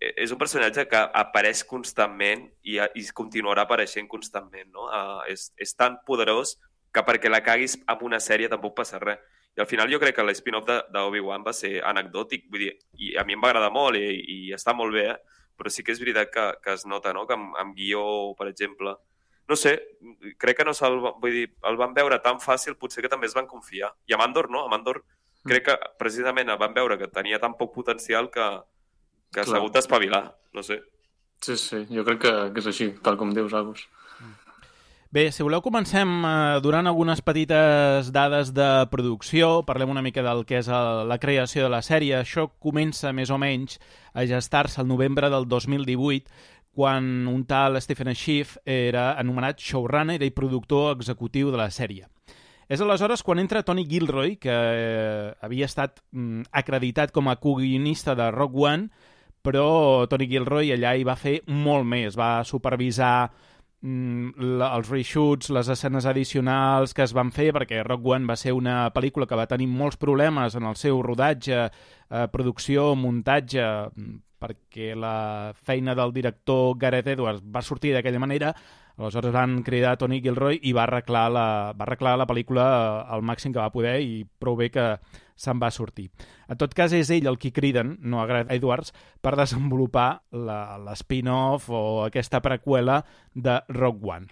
eh, 0.00 0.12
és 0.24 0.34
un 0.34 0.38
personatge 0.38 0.86
que 0.90 1.02
apareix 1.22 1.62
constantment 1.66 2.48
i, 2.66 2.78
i 2.78 3.04
continuarà 3.14 3.66
apareixent 3.66 4.10
constantment, 4.10 4.70
no? 4.74 4.88
Uh, 4.90 5.22
és, 5.30 5.50
és 5.62 5.74
tan 5.78 6.00
poderós 6.06 6.56
que 6.92 7.04
perquè 7.06 7.30
la 7.30 7.42
caguis 7.42 7.78
amb 7.90 8.02
una 8.06 8.18
sèrie 8.20 8.50
tampoc 8.50 8.74
passa 8.82 9.00
res. 9.02 9.22
I 9.52 9.60
al 9.60 9.68
final 9.68 9.90
jo 9.92 10.00
crec 10.00 10.16
que 10.16 10.24
l'spin-off 10.24 10.66
d'Obi-Wan 10.90 11.42
va 11.44 11.52
ser 11.54 11.76
anecdòtic, 11.84 12.46
vull 12.50 12.66
dir, 12.66 12.74
i 12.98 13.14
a 13.20 13.24
mi 13.28 13.36
em 13.36 13.42
va 13.42 13.50
agradar 13.52 13.70
molt 13.74 13.98
i, 14.00 14.06
i 14.08 14.38
està 14.56 14.74
molt 14.74 14.94
bé, 14.96 15.10
eh? 15.12 15.40
Però 15.62 15.70
sí 15.70 15.86
que 15.86 15.94
és 15.94 16.02
veritat 16.02 16.30
que, 16.34 16.44
que 16.64 16.74
es 16.74 16.82
nota, 16.90 17.14
no?, 17.14 17.22
que 17.28 17.38
amb, 17.38 17.54
amb 17.62 17.76
guió, 17.78 18.02
per 18.34 18.48
exemple, 18.50 18.96
no 19.48 19.58
sé, 19.58 19.76
crec 20.42 20.58
que 20.58 20.66
no 20.66 20.74
se'l 20.74 20.98
vull 20.98 21.34
dir, 21.34 21.46
el 21.70 21.78
van 21.78 21.94
veure 21.94 22.18
tan 22.24 22.40
fàcil, 22.42 22.74
potser 22.80 23.04
que 23.04 23.10
també 23.12 23.30
es 23.30 23.36
van 23.38 23.46
confiar. 23.50 23.92
I 24.10 24.16
amb 24.16 24.26
Andor, 24.26 24.48
no? 24.50 24.64
Amb 24.66 24.78
Andor 24.78 25.02
mm. 25.02 25.48
crec 25.50 25.66
que 25.70 25.76
precisament 26.02 26.50
el 26.50 26.58
van 26.58 26.74
veure 26.74 26.98
que 26.98 27.10
tenia 27.12 27.40
tan 27.42 27.54
poc 27.58 27.70
potencial 27.74 28.30
que, 28.34 28.48
que 29.34 29.46
s'ha 29.46 29.60
hagut 29.60 29.78
d'espavilar, 29.78 30.24
no 30.58 30.66
sé. 30.66 30.80
Sí, 31.42 31.56
sí, 31.58 31.82
jo 31.90 32.04
crec 32.06 32.22
que, 32.26 32.32
que 32.54 32.62
és 32.62 32.70
així, 32.70 32.88
tal 33.06 33.18
com 33.20 33.34
dius, 33.34 33.54
Agus. 33.58 33.86
Bé, 35.12 35.26
si 35.28 35.44
voleu 35.44 35.60
comencem 35.60 36.08
eh, 36.24 36.60
donant 36.64 36.86
algunes 36.88 37.20
petites 37.20 38.06
dades 38.16 38.54
de 38.56 38.68
producció, 38.88 39.58
parlem 39.68 39.90
una 39.92 40.00
mica 40.00 40.22
del 40.24 40.40
que 40.48 40.56
és 40.62 40.70
el, 40.72 41.02
la 41.04 41.18
creació 41.20 41.66
de 41.66 41.72
la 41.74 41.82
sèrie. 41.84 42.14
Això 42.16 42.46
comença 42.56 43.12
més 43.12 43.28
o 43.28 43.36
menys 43.36 43.76
a 44.16 44.24
gestar-se 44.24 44.80
el 44.80 44.88
novembre 44.88 45.28
del 45.28 45.44
2018, 45.50 46.32
quan 46.72 47.28
un 47.28 47.44
tal 47.44 47.76
Stephen 47.84 48.14
Schiff 48.16 48.56
era 48.64 49.10
anomenat 49.20 49.60
showrunner 49.60 50.16
i 50.24 50.32
productor 50.32 50.96
executiu 50.96 51.52
de 51.52 51.60
la 51.60 51.68
sèrie. 51.68 52.08
És 52.72 52.80
aleshores 52.80 53.20
quan 53.20 53.44
entra 53.44 53.66
Tony 53.68 53.84
Gilroy, 53.84 54.38
que 54.40 54.48
eh, 54.48 55.30
havia 55.44 55.68
estat 55.68 56.00
mm, 56.16 56.48
acreditat 56.56 57.12
com 57.12 57.28
a 57.28 57.36
co-guionista 57.36 58.16
de 58.16 58.32
Rock 58.32 58.56
One, 58.64 58.88
però 59.44 60.08
Tony 60.08 60.32
Gilroy 60.32 60.72
allà 60.72 60.96
hi 60.96 61.04
va 61.04 61.20
fer 61.20 61.42
molt 61.52 61.84
més. 61.84 62.16
Va 62.16 62.38
supervisar 62.48 63.28
la, 63.82 64.68
els 64.76 64.88
reshoots, 64.90 65.50
les 65.50 65.68
escenes 65.72 66.06
addicionals 66.06 66.94
que 66.94 67.02
es 67.02 67.14
van 67.16 67.32
fer, 67.34 67.50
perquè 67.54 67.82
Rock 67.82 68.06
One 68.14 68.30
va 68.30 68.36
ser 68.38 68.54
una 68.54 68.86
pel·lícula 68.94 69.26
que 69.26 69.38
va 69.38 69.48
tenir 69.50 69.66
molts 69.66 69.98
problemes 69.98 70.54
en 70.54 70.68
el 70.68 70.76
seu 70.78 71.02
rodatge, 71.02 71.64
eh, 71.66 72.26
producció, 72.30 72.92
muntatge, 72.94 73.64
mm, 73.90 74.20
perquè 74.42 74.94
la 74.98 75.52
feina 75.54 75.94
del 75.94 76.12
director 76.12 76.76
Gareth 76.78 77.08
Edwards 77.14 77.42
va 77.42 77.62
sortir 77.62 77.92
d'aquella 77.94 78.22
manera, 78.22 78.54
Aleshores 78.96 79.32
van 79.32 79.62
cridar 79.64 79.96
Tony 79.98 80.20
Gilroy 80.22 80.60
i 80.62 80.74
va 80.76 80.84
arreglar 80.84 81.26
la, 81.32 81.46
va 81.72 81.86
arreglar 81.86 82.16
la 82.20 82.26
pel·lícula 82.28 82.64
al 83.08 83.24
màxim 83.24 83.52
que 83.52 83.62
va 83.62 83.72
poder 83.72 83.98
i 84.04 84.22
prou 84.38 84.56
bé 84.58 84.68
que 84.70 84.86
se'n 85.42 85.60
va 85.62 85.72
sortir. 85.74 86.10
En 86.48 86.58
tot 86.60 86.74
cas, 86.76 86.92
és 86.92 87.10
ell 87.10 87.26
el 87.26 87.38
qui 87.40 87.52
criden, 87.54 87.96
no 88.00 88.20
a 88.20 88.26
Gareth 88.30 88.52
Edwards, 88.52 88.92
per 89.20 89.34
desenvolupar 89.38 90.22
l'spin-off 90.30 91.70
o 91.72 92.02
aquesta 92.06 92.42
preqüela 92.44 93.02
de 93.34 93.60
Rogue 93.72 94.12
One. 94.16 94.28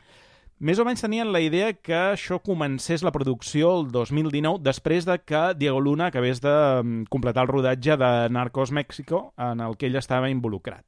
Més 0.60 0.76
o 0.76 0.84
menys 0.84 1.00
tenien 1.00 1.30
la 1.32 1.40
idea 1.40 1.72
que 1.72 1.96
això 1.96 2.36
comencés 2.44 3.00
la 3.00 3.14
producció 3.14 3.70
el 3.78 3.86
2019 3.94 4.60
després 4.60 5.06
de 5.08 5.16
que 5.24 5.40
Diego 5.56 5.80
Luna 5.80 6.10
acabés 6.10 6.42
de 6.44 6.52
mm, 6.52 7.06
completar 7.08 7.46
el 7.46 7.48
rodatge 7.48 7.96
de 7.96 8.10
Narcos 8.28 8.70
México 8.70 9.32
en 9.40 9.64
el 9.64 9.78
que 9.80 9.88
ell 9.88 9.96
estava 9.96 10.28
involucrat. 10.28 10.84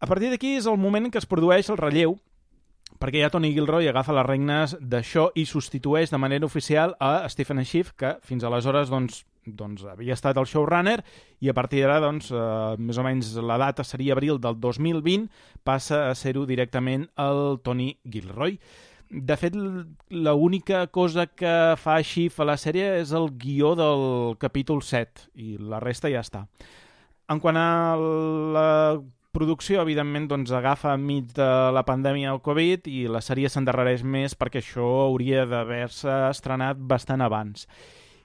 A 0.00 0.08
partir 0.08 0.32
d'aquí 0.32 0.54
és 0.56 0.64
el 0.66 0.80
moment 0.80 1.04
en 1.04 1.12
què 1.12 1.20
es 1.20 1.28
produeix 1.28 1.68
el 1.68 1.76
relleu 1.76 2.16
perquè 3.02 3.18
ja 3.18 3.32
Tony 3.34 3.50
Gilroy 3.50 3.88
agafa 3.90 4.14
les 4.14 4.26
regnes 4.28 4.72
d'això 4.78 5.24
i 5.34 5.42
substitueix 5.48 6.12
de 6.12 6.18
manera 6.22 6.46
oficial 6.46 6.92
a 7.02 7.26
Stephen 7.32 7.58
Schiff, 7.66 7.96
que 7.98 8.12
fins 8.22 8.44
aleshores 8.46 8.92
doncs, 8.92 9.24
doncs, 9.42 9.82
havia 9.90 10.14
estat 10.14 10.38
el 10.38 10.46
showrunner 10.46 11.00
i 11.42 11.50
a 11.50 11.54
partir 11.56 11.80
d'ara, 11.82 11.98
doncs, 12.04 12.30
eh, 12.30 12.76
més 12.78 13.00
o 13.00 13.02
menys 13.02 13.32
la 13.42 13.56
data 13.58 13.82
seria 13.82 14.14
abril 14.14 14.38
del 14.38 14.60
2020, 14.62 15.26
passa 15.66 16.04
a 16.10 16.14
ser-ho 16.14 16.44
directament 16.46 17.08
el 17.18 17.58
Tony 17.66 17.88
Gilroy. 18.06 18.54
De 19.10 19.36
fet, 19.36 19.56
l'única 20.14 20.84
cosa 20.94 21.26
que 21.26 21.74
fa 21.82 21.96
Schiff 22.06 22.38
a 22.38 22.46
la 22.52 22.56
sèrie 22.56 23.00
és 23.00 23.10
el 23.18 23.32
guió 23.34 23.74
del 23.74 24.36
capítol 24.38 24.78
7 24.86 25.26
i 25.42 25.56
la 25.58 25.82
resta 25.82 26.12
ja 26.12 26.22
està. 26.22 26.44
En 27.26 27.42
quant 27.42 27.58
a 27.58 27.66
la 27.98 28.70
producció, 29.32 29.80
evidentment, 29.82 30.28
doncs, 30.30 30.52
agafa 30.52 30.92
enmig 30.94 31.32
de 31.36 31.48
la 31.72 31.82
pandèmia 31.88 32.30
del 32.30 32.42
Covid 32.44 32.86
i 32.90 33.06
la 33.10 33.22
sèrie 33.24 33.50
s'endarrereix 33.50 34.04
més 34.04 34.36
perquè 34.38 34.60
això 34.60 34.84
hauria 35.06 35.46
d'haver-se 35.48 36.12
estrenat 36.28 36.80
bastant 36.92 37.24
abans. 37.24 37.66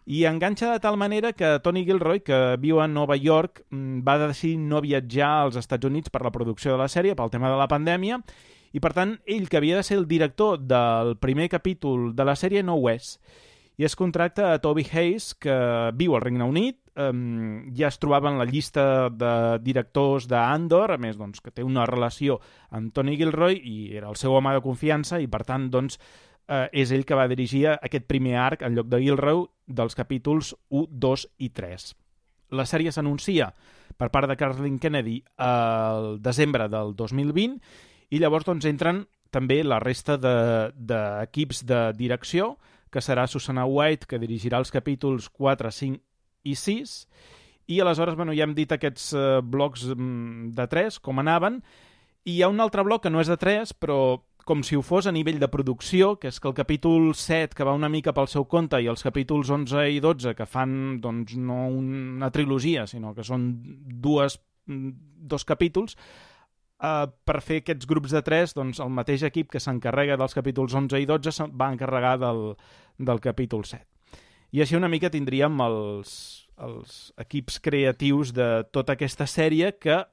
I 0.08 0.22
enganxa 0.28 0.70
de 0.72 0.80
tal 0.80 0.96
manera 0.96 1.34
que 1.36 1.58
Tony 1.64 1.84
Gilroy, 1.88 2.22
que 2.24 2.56
viu 2.64 2.80
a 2.80 2.88
Nova 2.88 3.18
York, 3.20 3.66
mm, 3.72 4.04
va 4.08 4.18
decidir 4.28 4.60
no 4.60 4.80
viatjar 4.80 5.32
als 5.48 5.58
Estats 5.60 5.88
Units 5.88 6.10
per 6.10 6.22
la 6.24 6.32
producció 6.32 6.72
de 6.72 6.78
la 6.78 6.88
sèrie, 6.88 7.16
pel 7.16 7.32
tema 7.32 7.50
de 7.52 7.58
la 7.60 7.68
pandèmia, 7.68 8.22
i 8.72 8.80
per 8.80 8.94
tant, 8.94 9.18
ell, 9.26 9.50
que 9.50 9.58
havia 9.58 9.76
de 9.76 9.84
ser 9.84 9.98
el 9.98 10.08
director 10.08 10.60
del 10.60 11.18
primer 11.18 11.50
capítol 11.50 12.16
de 12.16 12.24
la 12.24 12.36
sèrie, 12.36 12.64
no 12.64 12.76
ho 12.76 12.90
és. 12.90 13.18
I 13.78 13.86
es 13.86 13.96
contracta 13.96 14.54
a 14.54 14.60
Toby 14.60 14.88
Hayes, 14.90 15.36
que 15.38 15.56
viu 15.94 16.16
al 16.18 16.24
Regne 16.24 16.46
Unit, 16.50 16.80
um, 16.98 17.68
ja 17.78 17.92
es 17.92 18.00
trobava 18.02 18.32
en 18.32 18.40
la 18.42 18.48
llista 18.50 19.10
de 19.14 19.34
directors 19.62 20.26
d'Andor, 20.28 20.96
a 20.96 20.98
més 20.98 21.18
doncs, 21.20 21.44
que 21.46 21.54
té 21.54 21.66
una 21.66 21.86
relació 21.86 22.40
amb 22.74 22.90
Tony 22.94 23.14
Gilroy 23.20 23.60
i 23.62 23.76
era 24.00 24.10
el 24.10 24.18
seu 24.18 24.34
home 24.34 24.56
de 24.56 24.64
confiança 24.66 25.22
i 25.22 25.30
per 25.30 25.44
tant 25.46 25.70
doncs, 25.70 26.00
eh, 26.48 26.66
és 26.74 26.92
ell 26.92 27.06
que 27.06 27.18
va 27.20 27.28
dirigir 27.30 27.68
aquest 27.76 28.08
primer 28.10 28.34
arc 28.42 28.64
en 28.66 28.74
lloc 28.74 28.90
de 28.90 29.00
Gilroy 29.04 29.44
dels 29.68 29.96
capítols 29.96 30.56
1, 30.70 30.88
2 30.92 31.28
i 31.46 31.50
3. 31.54 31.86
La 32.58 32.66
sèrie 32.66 32.94
s'anuncia 32.96 33.52
per 33.98 34.10
part 34.10 34.30
de 34.30 34.38
Kathleen 34.40 34.80
Kennedy 34.80 35.20
el 35.44 36.18
desembre 36.24 36.66
del 36.72 36.96
2020 36.96 37.60
i 38.10 38.22
llavors 38.24 38.48
doncs, 38.48 38.66
entren 38.66 39.04
també 39.30 39.60
la 39.64 39.82
resta 39.84 40.16
d'equips 40.18 41.62
de, 41.62 41.76
de 41.76 41.98
direcció, 42.00 42.56
que 42.92 43.04
serà 43.04 43.28
Susanna 43.28 43.66
White, 43.66 44.08
que 44.08 44.20
dirigirà 44.22 44.62
els 44.62 44.72
capítols 44.74 45.30
4, 45.30 45.72
5 45.72 46.00
i 46.48 46.56
6, 46.56 46.96
i 47.68 47.82
aleshores 47.84 48.16
bueno, 48.16 48.36
ja 48.36 48.48
hem 48.48 48.56
dit 48.56 48.72
aquests 48.72 49.12
eh, 49.14 49.26
blocs 49.44 49.90
mm, 49.92 50.54
de 50.56 50.68
3, 50.72 51.00
com 51.04 51.20
anaven, 51.20 51.62
i 52.28 52.38
hi 52.38 52.42
ha 52.44 52.52
un 52.52 52.64
altre 52.64 52.84
bloc 52.88 53.04
que 53.04 53.12
no 53.12 53.22
és 53.24 53.32
de 53.32 53.38
3, 53.40 53.76
però 53.80 54.00
com 54.48 54.62
si 54.64 54.78
ho 54.80 54.82
fos 54.82 55.10
a 55.10 55.12
nivell 55.12 55.42
de 55.42 55.50
producció, 55.52 56.14
que 56.22 56.30
és 56.32 56.40
que 56.40 56.48
el 56.48 56.56
capítol 56.56 57.10
7, 57.20 57.56
que 57.56 57.68
va 57.68 57.76
una 57.76 57.92
mica 57.92 58.14
pel 58.16 58.30
seu 58.32 58.46
compte, 58.48 58.80
i 58.80 58.88
els 58.88 59.04
capítols 59.04 59.52
11 59.52 59.84
i 59.92 60.00
12, 60.04 60.34
que 60.38 60.48
fan 60.48 61.02
doncs, 61.04 61.36
no 61.36 61.66
una 61.68 62.32
trilogia, 62.32 62.88
sinó 62.88 63.12
que 63.14 63.28
són 63.28 63.50
dues, 64.08 64.40
mm, 64.72 64.94
dos 65.28 65.44
capítols, 65.44 65.98
Uh, 66.78 67.08
per 67.26 67.40
fer 67.42 67.64
aquests 67.64 67.88
grups 67.90 68.14
de 68.14 68.22
3, 68.22 68.52
doncs 68.54 68.80
el 68.84 68.92
mateix 68.94 69.24
equip 69.26 69.50
que 69.50 69.62
s'encarrega 69.62 70.18
dels 70.20 70.36
capítols 70.38 70.76
11 70.78 71.00
i 71.02 71.08
12 71.10 71.34
se'n 71.34 71.56
va 71.58 71.72
encarregar 71.74 72.20
del, 72.22 72.52
del 73.02 73.22
capítol 73.24 73.66
7. 73.66 73.82
I 74.54 74.62
així 74.62 74.78
una 74.78 74.90
mica 74.92 75.10
tindríem 75.10 75.58
els, 75.66 76.12
els 76.62 77.00
equips 77.18 77.58
creatius 77.66 78.32
de 78.38 78.48
tota 78.72 78.94
aquesta 78.94 79.26
sèrie 79.26 79.74
que 79.82 80.04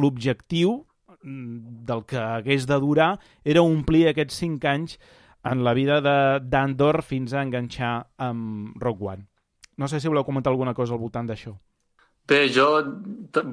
l'objectiu 0.00 0.72
mm, 1.20 1.84
del 1.92 2.02
que 2.08 2.18
hagués 2.18 2.66
de 2.66 2.80
durar 2.80 3.12
era 3.44 3.62
omplir 3.62 4.06
aquests 4.08 4.40
5 4.40 4.72
anys 4.72 4.98
en 5.46 5.62
la 5.68 5.76
vida 5.76 6.00
d'Andor 6.40 7.02
fins 7.06 7.32
a 7.32 7.44
enganxar 7.44 7.94
amb 8.16 8.74
Rogue 8.82 9.12
One. 9.12 9.28
No 9.76 9.86
sé 9.88 10.00
si 10.00 10.08
voleu 10.08 10.24
comentar 10.24 10.50
alguna 10.50 10.74
cosa 10.74 10.96
al 10.96 11.02
voltant 11.04 11.28
d'això. 11.28 11.52
Bé, 12.26 12.48
jo, 12.50 12.66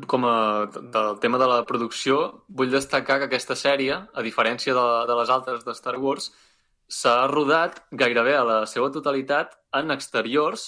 com 0.09 0.23
a 0.25 0.65
del 0.65 1.19
tema 1.21 1.37
de 1.37 1.45
la 1.45 1.59
producció, 1.69 2.45
vull 2.49 2.71
destacar 2.73 3.19
que 3.21 3.27
aquesta 3.29 3.53
sèrie, 3.53 3.93
a 3.93 4.23
diferència 4.25 4.73
de, 4.73 4.85
de 5.09 5.17
les 5.19 5.29
altres 5.29 5.61
de 5.67 5.75
Star 5.77 5.99
Wars, 6.01 6.31
s'ha 6.89 7.27
rodat 7.29 7.83
gairebé 7.91 8.33
a 8.33 8.47
la 8.47 8.57
seva 8.65 8.89
totalitat 8.95 9.53
en 9.77 9.93
exteriors, 9.93 10.65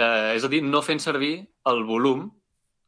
eh, 0.00 0.38
és 0.38 0.44
a 0.44 0.48
dir, 0.48 0.62
no 0.64 0.80
fent 0.80 1.04
servir 1.04 1.34
el 1.68 1.84
volum, 1.84 2.30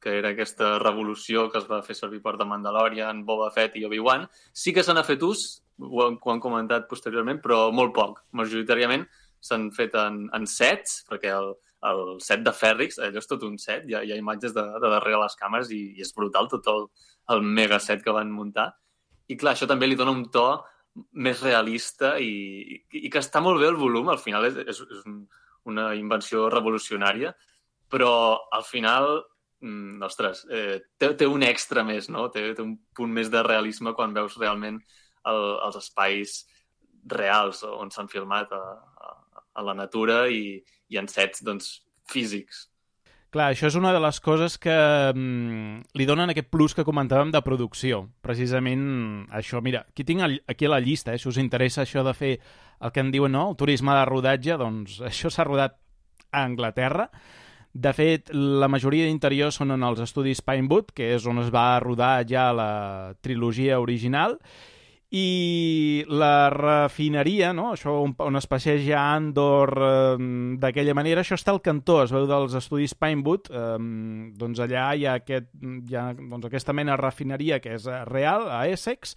que 0.01 0.17
era 0.23 0.33
aquesta 0.33 0.79
revolució 0.81 1.51
que 1.53 1.61
es 1.61 1.69
va 1.69 1.85
fer 1.85 1.99
servir 1.99 2.23
per 2.25 2.39
The 2.41 2.49
Mandalorian, 2.49 3.27
Boba 3.29 3.51
Fett 3.53 3.77
i 3.77 3.85
Obi-Wan. 3.85 4.25
Sí 4.57 4.73
que 4.73 4.83
se 4.87 4.97
n'ha 4.97 5.05
fet 5.05 5.21
ús, 5.21 5.49
ho 5.85 6.07
han, 6.07 6.17
ho 6.17 6.33
han 6.33 6.41
comentat 6.41 6.89
posteriorment, 6.89 7.45
però 7.45 7.67
molt 7.77 7.93
poc. 7.93 8.23
Majoritàriament 8.33 9.05
s'han 9.45 9.69
fet 9.77 10.01
en, 10.01 10.31
en 10.33 10.49
sets, 10.49 11.03
perquè 11.11 11.37
el, 11.37 11.53
el 11.89 12.19
set 12.21 12.43
de 12.45 12.53
Fèrrix, 12.53 12.99
allò 13.01 13.23
és 13.23 13.29
tot 13.29 13.45
un 13.47 13.57
set, 13.59 13.87
hi 13.89 13.97
ha, 13.97 14.03
hi 14.05 14.13
ha 14.13 14.19
imatges 14.21 14.53
de, 14.57 14.65
de 14.83 14.93
darrere 14.93 15.23
les 15.23 15.37
càmeres 15.41 15.71
i, 15.73 15.81
i 15.97 16.05
és 16.05 16.13
brutal 16.17 16.51
tot 16.53 16.67
el, 16.73 16.87
el 17.33 17.43
mega 17.43 17.81
set 17.81 18.05
que 18.05 18.15
van 18.15 18.33
muntar. 18.33 18.69
I 19.31 19.37
clar, 19.41 19.55
això 19.55 19.69
també 19.71 19.89
li 19.89 19.97
dona 19.99 20.13
un 20.13 20.27
to 20.35 20.47
més 21.25 21.41
realista 21.45 22.17
i, 22.21 22.31
i, 22.75 22.81
i 23.07 23.11
que 23.13 23.23
està 23.23 23.41
molt 23.41 23.63
bé 23.63 23.71
el 23.71 23.79
volum, 23.81 24.11
al 24.11 24.21
final 24.21 24.49
és, 24.51 24.59
és, 24.67 24.81
és 24.99 25.05
un, 25.09 25.23
una 25.71 25.91
invenció 25.97 26.49
revolucionària, 26.53 27.33
però 27.91 28.13
al 28.53 28.65
final, 28.67 29.09
mm, 29.63 30.03
ostres, 30.07 30.45
eh, 30.51 30.81
té, 30.99 31.15
té 31.17 31.29
un 31.31 31.47
extra 31.47 31.85
més, 31.87 32.11
no? 32.13 32.29
Té, 32.35 32.51
té 32.55 32.65
un 32.65 32.77
punt 32.97 33.13
més 33.15 33.31
de 33.33 33.43
realisme 33.47 33.95
quan 33.97 34.17
veus 34.17 34.37
realment 34.41 34.81
el, 35.31 35.47
els 35.65 35.81
espais 35.81 36.43
reals 37.11 37.63
on 37.65 37.89
s'han 37.93 38.11
filmat 38.13 38.53
a, 38.53 38.65
a, 39.07 39.15
a 39.57 39.65
la 39.65 39.75
natura 39.79 40.27
i, 40.29 40.59
i 40.91 40.99
en 41.01 41.09
sets 41.09 41.45
doncs, 41.47 41.79
físics. 42.11 42.67
Clar, 43.31 43.53
això 43.53 43.69
és 43.69 43.77
una 43.79 43.93
de 43.95 44.01
les 44.03 44.17
coses 44.19 44.57
que 44.59 44.75
mm, 45.15 45.93
li 45.95 46.07
donen 46.09 46.33
aquest 46.33 46.49
plus 46.51 46.73
que 46.75 46.85
comentàvem 46.87 47.31
de 47.31 47.43
producció. 47.47 48.09
Precisament 48.27 48.83
això, 49.31 49.61
mira, 49.63 49.85
aquí 49.87 50.03
tinc 50.09 50.25
el, 50.27 50.41
aquí 50.51 50.67
la 50.67 50.81
llista, 50.83 51.15
eh, 51.15 51.21
si 51.23 51.29
us 51.31 51.39
interessa 51.39 51.85
això 51.85 52.03
de 52.03 52.15
fer 52.19 52.33
el 52.81 52.91
que 52.91 53.05
en 53.05 53.13
diuen, 53.15 53.31
no?, 53.31 53.45
el 53.53 53.61
turisme 53.61 53.95
de 53.95 54.09
rodatge, 54.09 54.59
doncs 54.59 54.99
això 55.13 55.31
s'ha 55.31 55.47
rodat 55.47 55.79
a 56.33 56.43
Anglaterra. 56.43 57.07
De 57.71 57.93
fet, 57.95 58.33
la 58.35 58.67
majoria 58.67 59.07
d'interiors 59.07 59.61
són 59.61 59.71
en 59.77 59.87
els 59.87 60.03
estudis 60.03 60.43
Pinewood, 60.43 60.91
que 60.91 61.13
és 61.15 61.27
on 61.31 61.39
es 61.39 61.55
va 61.55 61.79
rodar 61.79 62.17
ja 62.27 62.49
la 62.51 63.15
trilogia 63.23 63.79
original, 63.79 64.41
i 64.41 64.80
la 65.11 66.51
refineria, 66.55 67.51
no? 67.53 67.73
això 67.75 67.97
on, 68.05 68.15
on 68.23 68.39
es 68.39 68.47
passeja 68.47 69.01
Andor 69.17 69.73
eh, 69.83 70.17
d'aquella 70.63 70.95
manera, 70.95 71.25
això 71.25 71.35
està 71.35 71.51
al 71.51 71.63
cantó, 71.65 71.99
es 72.05 72.15
veu 72.15 72.29
dels 72.31 72.55
estudis 72.55 72.95
Pinewood, 72.95 73.51
eh, 73.51 73.77
doncs 74.39 74.63
allà 74.63 74.93
hi 74.95 75.09
ha, 75.09 75.17
aquest, 75.19 75.51
hi 75.59 75.99
ha 75.99 76.13
doncs 76.15 76.47
aquesta 76.47 76.77
mena 76.77 76.95
de 76.95 77.03
refineria 77.03 77.59
que 77.59 77.75
és 77.75 77.89
eh, 77.91 78.05
real, 78.07 78.47
a 78.55 78.69
Essex, 78.71 79.17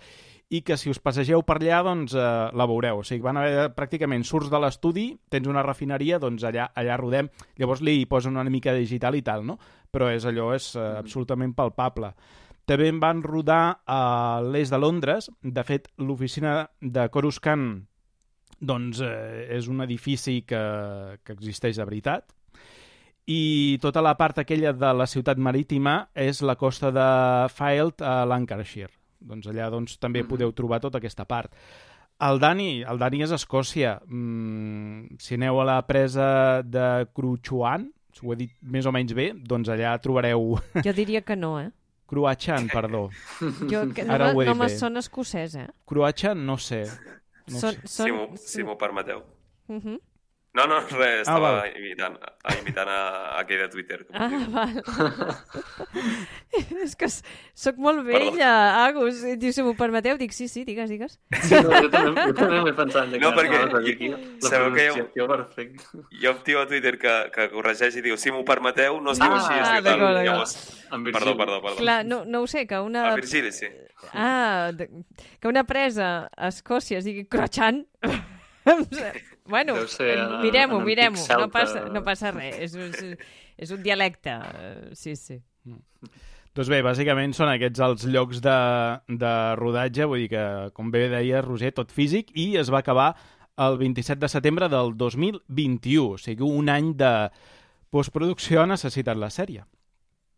i 0.54 0.62
que 0.62 0.78
si 0.78 0.92
us 0.92 1.00
passegeu 1.02 1.42
per 1.46 1.58
allà 1.60 1.82
doncs 1.86 2.14
eh, 2.18 2.26
la 2.54 2.68
veureu. 2.70 3.02
O 3.02 3.06
sigui, 3.08 3.24
van 3.26 3.40
haver 3.42 3.70
pràcticament 3.78 4.26
surts 4.28 4.52
de 4.54 4.60
l'estudi, 4.62 5.08
tens 5.30 5.50
una 5.50 5.64
refineria, 5.66 6.20
doncs 6.22 6.46
allà 6.46 6.72
allà 6.78 6.98
rodem, 7.00 7.30
llavors 7.62 7.82
li 7.86 8.04
posen 8.10 8.38
una 8.38 8.50
mica 8.54 8.74
digital 8.74 9.18
i 9.18 9.24
tal, 9.26 9.46
no? 9.46 9.58
Però 9.94 10.10
és 10.14 10.26
allò 10.30 10.52
és 10.58 10.74
eh, 10.76 10.90
absolutament 11.02 11.54
palpable. 11.58 12.14
També 12.66 12.88
en 12.88 13.00
van 13.04 13.24
rodar 13.24 13.82
a 13.86 14.42
l'est 14.44 14.72
de 14.72 14.80
Londres. 14.80 15.30
De 15.42 15.64
fet, 15.68 15.90
l'oficina 15.98 16.70
de 16.80 17.08
Coruscant 17.12 17.84
doncs, 18.64 19.02
eh, 19.04 19.48
és 19.58 19.68
un 19.68 19.84
edifici 19.84 20.42
que, 20.48 20.64
que 21.24 21.36
existeix 21.36 21.78
de 21.78 21.86
veritat. 21.86 22.32
I 23.28 23.80
tota 23.84 24.02
la 24.04 24.16
part 24.20 24.42
aquella 24.42 24.74
de 24.76 24.92
la 24.96 25.08
ciutat 25.08 25.40
marítima 25.40 26.10
és 26.16 26.42
la 26.44 26.58
costa 26.60 26.92
de 26.92 27.08
Fylde 27.56 28.04
a 28.04 28.24
Lancashire. 28.28 28.92
Doncs 29.24 29.48
allà 29.48 29.70
doncs, 29.72 29.98
també 29.98 30.20
mm 30.20 30.26
-hmm. 30.26 30.30
podeu 30.30 30.52
trobar 30.52 30.80
tota 30.80 30.98
aquesta 30.98 31.26
part. 31.26 31.52
El 32.20 32.40
Dani, 32.40 32.84
el 32.84 32.98
Dani 32.98 33.24
és 33.24 33.32
a 33.32 33.36
Escòcia. 33.36 34.02
Mm, 34.06 35.18
si 35.20 35.36
aneu 35.36 35.60
a 35.62 35.66
la 35.66 35.82
presa 35.88 36.62
de 36.64 37.08
Cruchuan, 37.14 37.92
si 38.14 38.26
ho 38.26 38.34
he 38.34 38.36
dit 38.36 38.52
més 38.62 38.86
o 38.86 38.92
menys 38.92 39.14
bé, 39.14 39.34
doncs 39.34 39.70
allà 39.70 40.00
trobareu... 40.00 40.60
Jo 40.84 40.94
diria 40.94 41.22
que 41.22 41.36
no, 41.36 41.60
eh? 41.60 41.72
Croatxan, 42.08 42.68
perdó. 42.68 43.10
Jo, 43.72 43.84
que 43.94 44.04
no, 44.04 44.14
Ara 44.14 44.34
no 44.34 44.56
me 44.56 44.70
sona 44.70 45.02
escocès, 45.04 45.56
eh? 45.56 45.68
Croatxan, 45.90 46.46
no 46.46 46.58
sé. 46.58 46.84
No 47.50 47.60
són, 47.60 47.80
sé. 47.84 48.10
Són... 48.10 48.38
Si 48.40 48.64
m'ho 48.64 48.78
permeteu. 48.78 49.24
Uh 49.68 49.80
-huh. 49.80 50.00
No, 50.54 50.68
no, 50.70 50.76
res, 50.86 51.24
estava 51.24 51.64
ah, 51.64 51.70
imitant, 51.74 52.20
imitant 52.60 52.90
a, 52.94 52.98
a 53.34 53.40
aquell 53.42 53.64
de 53.64 53.70
Twitter. 53.74 54.04
Que 54.06 54.20
ah, 54.22 54.28
val. 54.54 54.76
és 56.86 56.94
que 56.94 57.10
sóc 57.10 57.80
molt 57.82 58.04
vella, 58.06 58.52
Agus. 58.84 59.24
Diu, 59.42 59.50
si 59.56 59.66
m'ho 59.66 59.74
permeteu, 59.80 60.14
dic 60.22 60.36
sí, 60.38 60.46
sí, 60.52 60.62
digues, 60.68 60.94
digues. 60.94 61.18
Sí, 61.42 61.58
no, 61.58 61.74
jo 61.74 61.90
també, 61.90 62.28
jo 62.30 62.38
també 62.38 62.62
m'he 62.68 62.76
pensat. 62.78 63.18
No, 63.18 63.34
perquè 63.34 63.64
no, 63.64 63.82
aquí, 63.82 64.12
sabeu 64.46 64.70
que 64.78 64.86
hi 64.86 65.26
ha, 65.26 65.28
perfecte. 65.34 66.06
hi 66.20 66.30
ha 66.30 66.36
un 66.36 66.46
tio 66.46 66.62
a 66.62 66.70
Twitter 66.70 67.00
que, 67.02 67.18
que 67.34 67.50
corregeix 67.56 67.98
i 67.98 68.06
diu, 68.06 68.22
si 68.22 68.30
m'ho 68.36 68.46
permeteu, 68.46 69.02
no 69.02 69.18
es 69.18 69.26
diu 69.26 69.34
ah, 69.34 69.42
així. 69.42 69.58
Ah, 69.58 69.82
d'acord, 69.82 70.22
Llavors, 70.22 70.58
perdó, 70.92 71.34
perdó, 71.42 71.62
perdó. 71.66 71.76
Clar, 71.82 72.04
no, 72.06 72.24
no 72.30 72.46
ho 72.46 72.52
sé, 72.52 72.68
que 72.70 72.78
una... 72.78 73.08
A 73.10 73.18
Virgili, 73.18 73.50
sí. 73.58 73.74
Ah, 74.14 74.70
que 74.78 75.50
una 75.50 75.66
presa 75.66 76.30
a 76.30 76.54
Escòcia 76.54 77.02
es 77.02 77.10
digui 77.10 77.26
Crochan 77.26 77.88
Bueno, 79.46 79.76
mirem-ho, 80.42 80.80
mirem-ho, 80.80 81.24
no, 81.40 81.50
passa, 81.52 81.88
no 81.92 82.04
passa 82.04 82.32
res, 82.32 82.62
és, 82.64 82.76
és, 82.76 83.34
és 83.58 83.74
un 83.76 83.82
dialecte, 83.84 84.38
sí, 84.96 85.18
sí. 85.20 85.42
Mm. 85.68 85.82
Doncs 86.54 86.70
bé, 86.70 86.84
bàsicament 86.86 87.34
són 87.34 87.50
aquests 87.50 87.82
els 87.82 88.04
llocs 88.14 88.40
de, 88.46 88.58
de 89.10 89.34
rodatge, 89.58 90.06
vull 90.06 90.22
dir 90.22 90.30
que, 90.36 90.44
com 90.78 90.92
bé 90.94 91.08
deia 91.12 91.42
Roger, 91.42 91.74
tot 91.74 91.92
físic, 91.92 92.30
i 92.38 92.54
es 92.62 92.70
va 92.72 92.84
acabar 92.84 93.16
el 93.58 93.80
27 93.82 94.22
de 94.22 94.30
setembre 94.30 94.70
del 94.70 94.94
2021, 94.98 96.06
o 96.14 96.20
sigui, 96.22 96.46
un 96.46 96.70
any 96.70 96.94
de 96.98 97.14
postproducció 97.94 98.62
ha 98.62 98.70
necessitat 98.70 99.18
la 99.18 99.32
sèrie. 99.34 99.66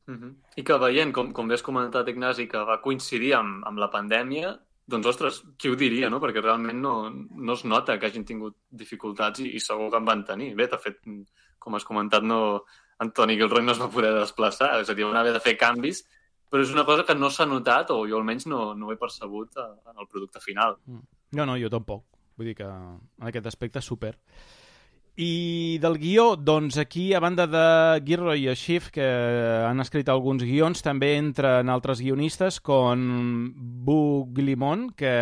Uh 0.08 0.16
-huh. 0.16 0.34
I 0.56 0.64
que 0.64 0.78
veient, 0.78 1.12
com, 1.12 1.34
com 1.34 1.48
bé 1.48 1.56
has 1.56 1.64
comentat, 1.64 2.08
Ignasi, 2.08 2.48
que 2.48 2.58
va 2.58 2.82
coincidir 2.82 3.34
amb, 3.34 3.66
amb 3.66 3.78
la 3.78 3.92
pandèmia, 3.92 4.60
doncs, 4.86 5.10
ostres, 5.10 5.42
qui 5.58 5.72
ho 5.72 5.78
diria, 5.80 6.10
no? 6.14 6.20
Perquè 6.22 6.44
realment 6.44 6.82
no, 6.82 6.96
no 7.10 7.58
es 7.58 7.66
nota 7.66 7.98
que 8.00 8.10
hagin 8.10 8.26
tingut 8.28 8.58
dificultats 8.70 9.42
i, 9.42 9.52
i 9.58 9.62
segur 9.64 9.90
que 9.92 10.02
en 10.02 10.10
van 10.10 10.26
tenir. 10.28 10.52
Bé, 10.58 10.68
de 10.72 10.80
fet, 10.82 11.02
com 11.60 11.78
has 11.78 11.88
comentat, 11.88 12.26
no, 12.26 12.40
Antoni 13.02 13.36
Gilroy 13.40 13.66
no 13.66 13.74
es 13.74 13.82
va 13.82 13.92
poder 13.92 14.14
desplaçar, 14.16 14.76
és 14.82 14.90
a 14.90 14.96
dir, 14.96 15.08
van 15.08 15.20
haver 15.20 15.34
de 15.36 15.44
fer 15.44 15.56
canvis, 15.60 16.04
però 16.52 16.64
és 16.64 16.72
una 16.72 16.86
cosa 16.88 17.04
que 17.08 17.16
no 17.18 17.32
s'ha 17.34 17.48
notat, 17.50 17.92
o 17.92 18.06
jo 18.08 18.20
almenys 18.20 18.46
no, 18.48 18.74
no 18.78 18.88
ho 18.88 18.94
he 18.94 19.00
percebut 19.02 19.58
en 19.64 19.96
el 19.98 20.08
producte 20.08 20.40
final. 20.44 20.78
Mm. 20.86 21.02
No, 21.36 21.48
no, 21.50 21.58
jo 21.60 21.72
tampoc. 21.74 22.06
Vull 22.38 22.52
dir 22.52 22.56
que 22.60 22.68
en 22.68 23.28
aquest 23.28 23.50
aspecte 23.50 23.82
super. 23.82 24.14
I 25.16 25.80
del 25.80 25.96
guió, 25.96 26.36
doncs 26.36 26.76
aquí, 26.76 27.14
a 27.16 27.22
banda 27.24 27.46
de 27.48 28.02
Gilroy 28.04 28.50
i 28.50 28.56
Schiff, 28.60 28.90
que 28.92 29.06
han 29.64 29.80
escrit 29.80 30.10
alguns 30.12 30.44
guions, 30.44 30.82
també 30.84 31.14
entren 31.16 31.70
altres 31.72 32.02
guionistes, 32.04 32.58
com 32.60 33.54
Bu 33.56 34.28
Glimon, 34.36 34.90
que 34.92 35.14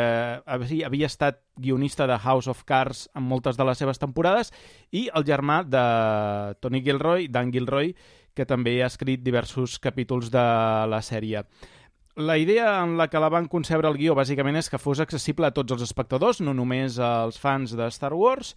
havia 0.50 1.06
estat 1.06 1.44
guionista 1.62 2.08
de 2.10 2.18
House 2.18 2.50
of 2.50 2.64
Cards 2.66 3.06
en 3.14 3.28
moltes 3.30 3.54
de 3.54 3.68
les 3.70 3.78
seves 3.78 4.02
temporades, 4.02 4.50
i 4.90 5.12
el 5.14 5.28
germà 5.30 5.62
de 5.62 5.84
Tony 6.58 6.82
Gilroy, 6.82 7.28
Dan 7.30 7.52
Gilroy, 7.54 7.94
que 8.34 8.48
també 8.50 8.80
ha 8.82 8.90
escrit 8.90 9.22
diversos 9.22 9.78
capítols 9.78 10.32
de 10.34 10.46
la 10.90 11.04
sèrie. 11.06 11.44
La 12.18 12.40
idea 12.42 12.80
en 12.82 12.98
la 12.98 13.12
que 13.14 13.22
la 13.22 13.30
van 13.30 13.46
concebre 13.46 13.90
el 13.90 14.00
guió 14.02 14.18
bàsicament 14.18 14.58
és 14.58 14.72
que 14.74 14.82
fos 14.82 15.02
accessible 15.06 15.46
a 15.46 15.54
tots 15.54 15.78
els 15.78 15.86
espectadors, 15.86 16.42
no 16.42 16.58
només 16.58 16.98
als 16.98 17.38
fans 17.38 17.78
de 17.78 17.92
Star 17.94 18.16
Wars, 18.18 18.56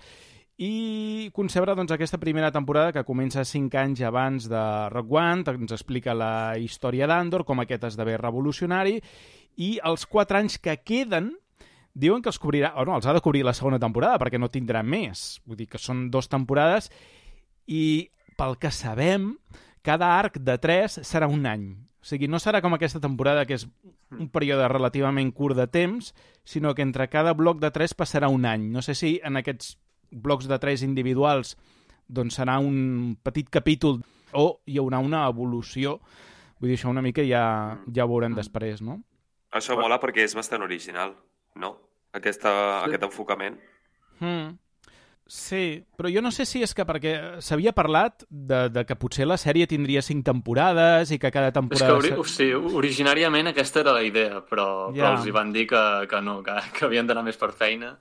concebre 1.37 1.75
doncs, 1.77 1.93
aquesta 1.93 2.17
primera 2.17 2.49
temporada 2.53 2.93
que 2.95 3.05
comença 3.05 3.45
5 3.45 3.77
anys 3.77 4.01
abans 4.09 4.47
de 4.49 4.63
Rogue 4.89 5.19
One, 5.21 5.45
ens 5.53 5.75
explica 5.77 6.15
la 6.17 6.57
història 6.57 7.07
d'Andor, 7.07 7.45
com 7.45 7.61
aquest 7.61 7.85
esdevé 7.91 8.17
revolucionari, 8.17 8.97
i 9.61 9.77
els 9.85 10.07
4 10.09 10.41
anys 10.41 10.57
que 10.57 10.79
queden 10.81 11.35
diuen 11.93 12.25
que 12.25 12.33
els 12.33 12.41
cobrirà, 12.41 12.73
o 12.77 12.85
no, 12.89 12.97
els 12.97 13.05
ha 13.09 13.13
de 13.17 13.21
cobrir 13.25 13.45
la 13.45 13.57
segona 13.57 13.81
temporada 13.81 14.21
perquè 14.21 14.41
no 14.41 14.49
tindrà 14.53 14.81
més. 14.85 15.43
Vull 15.45 15.61
dir 15.61 15.69
que 15.69 15.81
són 15.81 16.07
dues 16.13 16.29
temporades 16.33 16.89
i 17.69 18.09
pel 18.37 18.57
que 18.61 18.73
sabem, 18.73 19.35
cada 19.85 20.15
arc 20.17 20.41
de 20.41 20.57
3 20.61 21.01
serà 21.05 21.29
un 21.29 21.45
any. 21.49 21.75
O 22.01 22.09
sigui, 22.09 22.29
no 22.31 22.39
serà 22.39 22.61
com 22.63 22.73
aquesta 22.77 23.01
temporada, 23.03 23.45
que 23.49 23.57
és 23.59 23.65
un 24.15 24.29
període 24.31 24.69
relativament 24.71 25.33
curt 25.35 25.57
de 25.59 25.67
temps, 25.67 26.13
sinó 26.47 26.73
que 26.73 26.85
entre 26.85 27.09
cada 27.11 27.33
bloc 27.35 27.59
de 27.59 27.73
tres 27.75 27.97
passarà 27.99 28.29
un 28.31 28.47
any. 28.47 28.69
No 28.71 28.79
sé 28.79 28.95
si 28.95 29.17
en 29.27 29.41
aquests 29.41 29.73
blocs 30.11 30.49
de 30.51 30.59
tres 30.63 30.83
individuals 30.87 31.57
doncs 32.07 32.39
serà 32.39 32.59
un 32.63 33.17
petit 33.25 33.49
capítol 33.51 34.01
o 34.37 34.47
hi 34.67 34.79
haurà 34.79 35.01
una 35.03 35.27
evolució. 35.31 35.99
Vull 36.61 36.71
dir, 36.71 36.79
això 36.79 36.91
una 36.91 37.05
mica 37.05 37.25
ja, 37.27 37.77
ja 37.93 38.05
ho 38.05 38.11
veurem 38.11 38.37
després, 38.37 38.83
no? 38.85 39.01
Això 39.57 39.77
mola 39.79 39.99
perquè 40.03 40.25
és 40.25 40.35
bastant 40.37 40.65
original, 40.65 41.15
no? 41.57 41.77
Aquesta, 42.17 42.53
sí. 42.53 42.87
Aquest 42.89 43.05
enfocament. 43.09 43.59
Mm. 44.21 44.55
Sí, 45.27 45.83
però 45.99 46.07
jo 46.13 46.21
no 46.23 46.31
sé 46.31 46.45
si 46.47 46.61
és 46.63 46.71
que 46.71 46.85
perquè 46.87 47.43
s'havia 47.43 47.73
parlat 47.75 48.23
de, 48.31 48.69
de 48.71 48.85
que 48.87 48.95
potser 48.95 49.27
la 49.27 49.35
sèrie 49.43 49.67
tindria 49.67 49.99
cinc 50.07 50.23
temporades 50.29 51.11
i 51.11 51.19
que 51.19 51.33
cada 51.35 51.51
temporada... 51.51 51.97
És 51.99 52.07
que, 52.07 52.15
ori 52.15 52.31
sí, 52.31 52.47
originàriament 52.55 53.51
aquesta 53.51 53.83
era 53.83 53.97
la 53.97 54.05
idea, 54.07 54.45
però, 54.47 54.93
ja. 54.95 55.01
però 55.01 55.11
els 55.17 55.27
hi 55.27 55.35
van 55.35 55.51
dir 55.57 55.67
que, 55.73 55.83
que 56.07 56.21
no, 56.23 56.39
que, 56.47 56.55
que 56.77 56.87
havien 56.87 57.11
d'anar 57.11 57.27
més 57.27 57.41
per 57.41 57.51
feina 57.59 57.97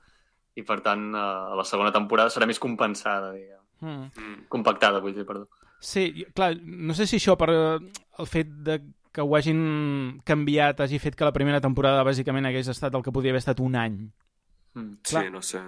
i, 0.56 0.64
per 0.64 0.80
tant, 0.84 1.10
a 1.16 1.56
la 1.58 1.66
segona 1.68 1.94
temporada 1.96 2.32
serà 2.34 2.48
més 2.48 2.62
compensada, 2.64 3.34
diguem. 3.36 3.62
Mm. 3.86 4.36
Compactada, 4.52 5.02
vull 5.04 5.16
dir, 5.16 5.26
perdó. 5.28 5.50
Sí, 5.84 6.26
clar, 6.34 6.54
no 6.64 6.96
sé 6.98 7.06
si 7.10 7.20
això 7.20 7.36
per 7.38 7.52
el 7.52 8.30
fet 8.32 8.54
de 8.66 8.80
que 9.16 9.24
ho 9.24 9.36
hagin 9.38 9.60
canviat 10.28 10.82
hagi 10.84 11.00
fet 11.00 11.16
que 11.16 11.28
la 11.28 11.36
primera 11.36 11.62
temporada 11.64 12.04
bàsicament 12.04 12.48
hagués 12.50 12.68
estat 12.72 12.96
el 12.96 13.04
que 13.04 13.14
podria 13.16 13.32
haver 13.32 13.44
estat 13.44 13.62
un 13.64 13.76
any. 13.80 14.00
Mm. 14.76 15.00
Clar, 15.08 15.24
sí, 15.28 15.32
no 15.32 15.44
sé. 15.46 15.64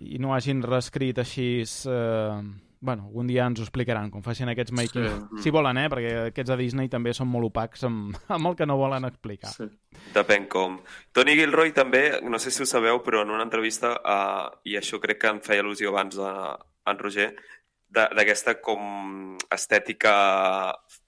I 0.00 0.20
no 0.22 0.34
hagin 0.36 0.62
reescrit 0.64 1.20
així... 1.20 1.48
Eh... 1.64 2.68
Bueno, 2.80 3.04
algun 3.10 3.28
dia 3.28 3.44
ens 3.44 3.60
ho 3.60 3.64
explicaran, 3.66 4.08
com 4.08 4.22
facin 4.24 4.48
aquests 4.48 4.72
making 4.72 5.04
sí. 5.04 5.42
Si 5.44 5.52
volen, 5.52 5.76
eh? 5.76 5.88
Perquè 5.92 6.12
aquests 6.30 6.48
de 6.48 6.56
Disney 6.62 6.88
també 6.88 7.12
són 7.12 7.28
molt 7.28 7.50
opacs 7.50 7.84
amb, 7.84 8.16
amb 8.36 8.48
el 8.48 8.56
que 8.56 8.66
no 8.68 8.78
volen 8.80 9.04
explicar. 9.04 9.52
Sí. 9.52 9.68
Depèn 10.14 10.48
com. 10.48 10.78
Tony 11.12 11.36
Gilroy 11.36 11.74
també, 11.76 12.04
no 12.24 12.40
sé 12.40 12.52
si 12.54 12.64
ho 12.64 12.68
sabeu, 12.68 13.02
però 13.04 13.20
en 13.26 13.34
una 13.36 13.44
entrevista, 13.44 13.92
uh, 14.00 14.46
i 14.64 14.78
això 14.80 15.00
crec 15.02 15.20
que 15.20 15.34
en 15.34 15.42
feia 15.44 15.60
al·lusió 15.60 15.92
abans 15.92 16.16
a, 16.24 16.32
en 16.88 17.02
Roger, 17.04 17.34
d'aquesta 17.90 18.54
com 18.62 19.36
estètica, 19.50 20.12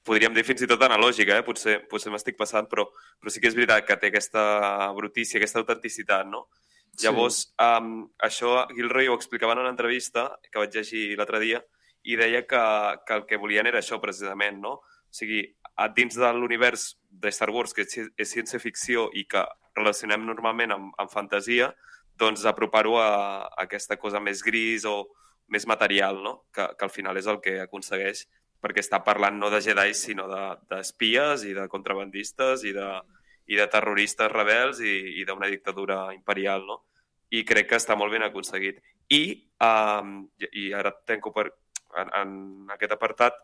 podríem 0.04 0.34
dir 0.34 0.44
fins 0.44 0.64
i 0.64 0.68
tot 0.68 0.82
analògica, 0.82 1.38
eh? 1.38 1.46
potser, 1.46 1.78
potser 1.88 2.12
m'estic 2.12 2.36
passant, 2.36 2.66
però, 2.68 2.88
però 3.22 3.32
sí 3.32 3.40
que 3.40 3.48
és 3.48 3.56
veritat 3.56 3.86
que 3.86 3.96
té 4.02 4.10
aquesta 4.10 4.90
brutícia, 4.98 5.38
aquesta 5.38 5.62
autenticitat, 5.62 6.26
no? 6.28 6.48
Sí. 6.92 7.06
Llavors, 7.06 7.38
um, 7.62 8.02
això 8.20 8.66
Gilroy 8.74 9.08
ho 9.08 9.16
explicava 9.16 9.54
en 9.56 9.62
una 9.62 9.72
entrevista 9.72 10.28
que 10.50 10.60
vaig 10.60 10.74
llegir 10.76 11.16
l'altre 11.16 11.40
dia 11.40 11.62
i 12.04 12.18
deia 12.20 12.42
que, 12.46 12.62
que 13.06 13.16
el 13.16 13.24
que 13.28 13.38
volien 13.40 13.68
era 13.70 13.80
això, 13.80 14.00
precisament, 14.02 14.60
no? 14.60 14.76
O 14.82 15.16
sigui, 15.16 15.42
dins 15.96 16.18
de 16.18 16.28
l'univers 16.36 16.92
de 17.08 17.32
Star 17.32 17.50
Wars, 17.52 17.72
que 17.72 17.86
és 17.86 18.34
ciència-ficció 18.34 19.08
i 19.16 19.24
que 19.30 19.44
relacionem 19.76 20.24
normalment 20.26 20.74
amb, 20.74 20.92
amb 21.00 21.12
fantasia, 21.12 21.70
doncs 22.20 22.44
apropar-ho 22.48 22.98
a, 23.00 23.08
a 23.46 23.64
aquesta 23.64 23.96
cosa 24.00 24.20
més 24.20 24.42
gris 24.44 24.84
o, 24.88 25.06
més 25.52 25.66
material, 25.68 26.22
no? 26.24 26.44
que, 26.54 26.66
que 26.78 26.86
al 26.86 26.90
final 26.90 27.18
és 27.20 27.28
el 27.28 27.40
que 27.44 27.58
aconsegueix, 27.60 28.24
perquè 28.62 28.80
està 28.82 29.02
parlant 29.04 29.36
no 29.38 29.50
de 29.52 29.60
Jedi, 29.64 29.92
sinó 29.94 30.28
d'espies 30.70 31.44
de, 31.44 31.50
i 31.50 31.56
de 31.56 31.66
contrabandistes 31.70 32.64
i 32.68 32.72
de, 32.76 32.88
i 33.50 33.58
de 33.58 33.66
terroristes 33.70 34.30
rebels 34.32 34.80
i, 34.80 34.94
i 35.20 35.26
d'una 35.28 35.50
dictadura 35.50 36.04
imperial, 36.14 36.64
no? 36.66 36.82
I 37.32 37.42
crec 37.48 37.70
que 37.70 37.80
està 37.80 37.96
molt 37.96 38.12
ben 38.12 38.24
aconseguit. 38.26 38.78
I, 39.12 39.22
um, 39.64 40.22
i 40.52 40.70
ara 40.76 40.92
tenco 41.08 41.32
per, 41.34 41.48
en, 41.98 42.12
en 42.20 42.34
aquest 42.76 42.94
apartat, 42.94 43.38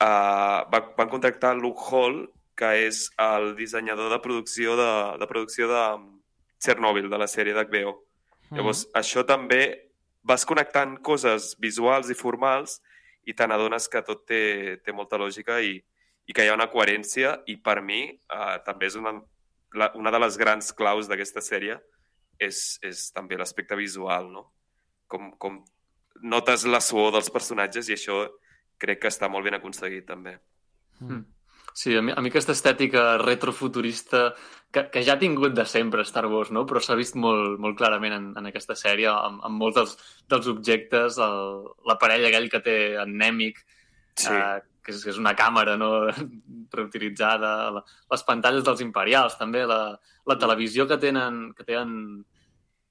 uh, 0.00 0.66
va, 0.72 0.82
van 0.96 1.12
contractar 1.12 1.54
Luke 1.58 1.84
Hall, 1.90 2.22
que 2.56 2.72
és 2.88 3.06
el 3.20 3.54
dissenyador 3.56 4.10
de 4.12 4.20
producció 4.24 4.76
de, 4.76 4.90
de 5.20 5.28
producció 5.28 5.68
de 5.70 5.84
Chernobyl, 6.60 7.08
de 7.12 7.20
la 7.20 7.28
sèrie 7.30 7.56
d'HBO. 7.56 7.94
Mm. 8.50 8.58
Llavors, 8.58 8.84
això 8.96 9.24
també 9.28 9.62
vas 10.26 10.44
connectant 10.44 10.98
coses 11.04 11.54
visuals 11.60 12.10
i 12.12 12.16
formals 12.18 12.80
i 13.28 13.32
te 13.36 13.46
n'adones 13.48 13.88
que 13.88 14.02
tot 14.04 14.26
té, 14.28 14.42
té 14.84 14.92
molta 14.92 15.20
lògica 15.20 15.60
i, 15.64 15.78
i 16.30 16.34
que 16.36 16.46
hi 16.46 16.50
ha 16.50 16.54
una 16.54 16.70
coherència 16.70 17.40
i 17.50 17.56
per 17.58 17.80
mi 17.82 18.04
eh, 18.06 18.56
també 18.66 18.86
és 18.86 18.96
una, 19.00 19.16
la, 19.74 19.90
una 19.98 20.12
de 20.14 20.20
les 20.22 20.38
grans 20.38 20.70
claus 20.78 21.10
d'aquesta 21.10 21.42
sèrie 21.42 21.80
és, 22.38 22.78
és 22.86 23.08
també 23.16 23.38
l'aspecte 23.38 23.78
visual, 23.78 24.30
no? 24.30 24.46
Com, 25.10 25.32
com 25.42 25.58
notes 26.22 26.68
la 26.70 26.80
suor 26.84 27.10
dels 27.16 27.32
personatges 27.34 27.90
i 27.90 27.96
això 27.96 28.22
crec 28.80 29.02
que 29.02 29.10
està 29.10 29.28
molt 29.28 29.44
ben 29.44 29.58
aconseguit 29.58 30.06
també. 30.06 30.38
Mm. 31.02 31.26
Sí, 31.74 31.94
a 31.96 32.02
mi, 32.02 32.14
a 32.14 32.22
mi 32.22 32.30
aquesta 32.30 32.54
estètica 32.56 33.18
retrofuturista 33.20 34.30
que, 34.72 34.86
que 34.90 35.02
ja 35.06 35.14
ha 35.14 35.20
tingut 35.20 35.54
de 35.54 35.66
sempre 35.66 36.06
Star 36.06 36.26
Wars, 36.30 36.50
no? 36.54 36.64
però 36.66 36.82
s'ha 36.82 36.96
vist 36.98 37.18
molt, 37.18 37.58
molt 37.62 37.78
clarament 37.78 38.16
en, 38.16 38.26
en 38.38 38.48
aquesta 38.50 38.78
sèrie, 38.78 39.10
amb, 39.10 39.42
amb 39.46 39.62
molts 39.62 39.78
dels, 39.78 39.94
dels 40.30 40.50
objectes, 40.50 41.18
l'aparell 41.86 42.26
aquell 42.30 42.50
que 42.50 42.62
té 42.64 42.76
en 43.02 43.14
Nemic, 43.18 43.62
sí. 44.18 44.34
eh, 44.34 44.58
que, 44.90 44.96
és, 44.98 45.04
que 45.06 45.14
és 45.14 45.20
una 45.22 45.36
càmera 45.38 45.76
no? 45.80 45.92
reutilitzada, 46.76 47.54
la, 47.78 47.84
les 48.12 48.26
pantalles 48.26 48.66
dels 48.66 48.82
imperials, 48.84 49.38
també, 49.38 49.62
la, 49.68 49.94
la 50.26 50.38
televisió 50.38 50.86
que 50.90 50.98
tenen 51.00 51.50
que 51.56 51.66
tenen 51.66 51.94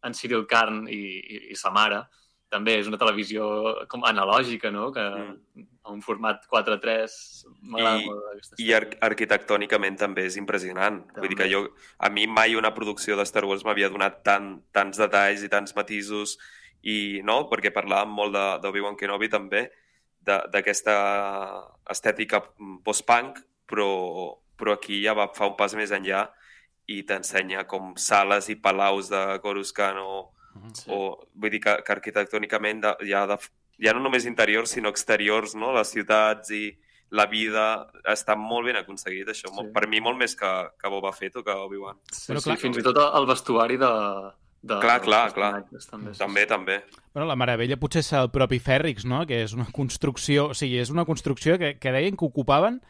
en 0.08 0.16
Cyril 0.16 0.46
Karn 0.48 0.86
i, 0.88 1.00
i, 1.20 1.42
i 1.52 1.60
sa 1.60 1.74
mare, 1.76 2.06
també 2.50 2.80
és 2.80 2.88
una 2.90 2.98
televisió 2.98 3.48
com 3.92 4.06
analògica, 4.08 4.72
no? 4.74 4.88
Que 4.96 5.04
mm. 5.06 5.66
a 5.86 5.94
un 5.94 6.00
format 6.02 6.46
4.3 6.50 7.18
m'agrada 7.62 8.06
molt 8.08 8.62
I 8.64 8.72
ar 8.78 8.86
arquitectònicament 9.10 10.00
també 10.02 10.26
és 10.30 10.40
impressionant. 10.42 11.04
També. 11.12 11.22
Vull 11.22 11.36
dir 11.36 11.40
que 11.44 11.50
jo, 11.52 11.66
a 12.00 12.10
mi 12.14 12.26
mai 12.32 12.58
una 12.58 12.74
producció 12.76 13.20
de 13.20 13.28
Star 13.30 13.46
Wars 13.50 13.66
m'havia 13.68 13.92
donat 13.94 14.24
tant, 14.26 14.56
tants 14.76 15.02
detalls 15.02 15.46
i 15.46 15.52
tants 15.52 15.76
matisos 15.78 16.40
i 16.82 17.20
no, 17.28 17.44
perquè 17.52 17.74
parlàvem 17.76 18.18
molt 18.18 18.38
d'Obi-Wan 18.64 18.98
Kenobi 18.98 19.30
també, 19.30 19.68
d'aquesta 20.26 20.96
estètica 21.90 22.42
post-punk, 22.86 23.40
però, 23.70 23.92
però 24.60 24.76
aquí 24.76 25.00
ja 25.04 25.16
va, 25.18 25.30
fa 25.34 25.48
un 25.50 25.56
pas 25.58 25.74
més 25.78 25.94
enllà 25.96 26.28
i 26.90 27.04
t'ensenya 27.06 27.64
com 27.70 27.94
sales 27.98 28.50
i 28.50 28.58
palaus 28.58 29.10
de 29.14 29.24
Coruscant 29.44 30.02
o, 30.02 30.28
Sí. 30.74 30.90
O, 30.92 31.16
vull 31.40 31.54
dir 31.54 31.62
que, 31.64 31.76
que 31.86 31.96
arquitectònicament 31.96 32.84
de, 32.84 32.94
ja, 33.10 33.24
de, 33.30 33.38
ja 33.84 33.94
no 33.96 34.04
només 34.04 34.28
interiors, 34.30 34.76
sinó 34.76 34.92
exteriors, 34.94 35.56
no? 35.56 35.72
les 35.76 35.94
ciutats 35.96 36.52
i 36.56 36.64
la 37.16 37.26
vida 37.30 37.66
està 38.12 38.36
molt 38.38 38.68
ben 38.70 38.78
aconseguit, 38.78 39.32
això. 39.32 39.50
Sí. 39.56 39.66
Per 39.74 39.86
mi, 39.90 40.02
molt 40.04 40.20
més 40.20 40.36
que, 40.38 40.52
que 40.78 40.92
Boba 40.94 41.14
Fett 41.16 41.40
o 41.40 41.46
que 41.46 41.56
Obi-Wan. 41.56 41.98
Sí, 42.12 42.28
Però, 42.30 42.44
clar, 42.44 42.58
sí, 42.58 42.66
fins 42.68 42.78
i 42.78 42.86
tot 42.86 43.00
el 43.02 43.26
vestuari 43.30 43.80
de, 43.82 43.94
de, 44.62 44.80
clar, 44.80 45.00
clar, 45.02 45.26
clar. 45.34 45.52
També, 45.90 46.14
també, 46.18 46.46
també. 46.50 46.80
Bueno, 47.14 47.28
la 47.30 47.38
meravella 47.40 47.80
potser 47.80 48.04
és 48.04 48.14
el 48.20 48.32
propi 48.34 48.60
Fèrrix, 48.60 49.06
no? 49.08 49.26
que 49.28 49.44
és 49.46 49.54
una 49.56 49.70
construcció, 49.76 50.50
o 50.52 50.58
sigui, 50.58 50.82
és 50.84 50.92
una 50.92 51.06
construcció 51.08 51.58
que, 51.62 51.78
que 51.80 51.94
deien 51.96 52.18
que 52.20 52.28
ocupaven 52.28 52.82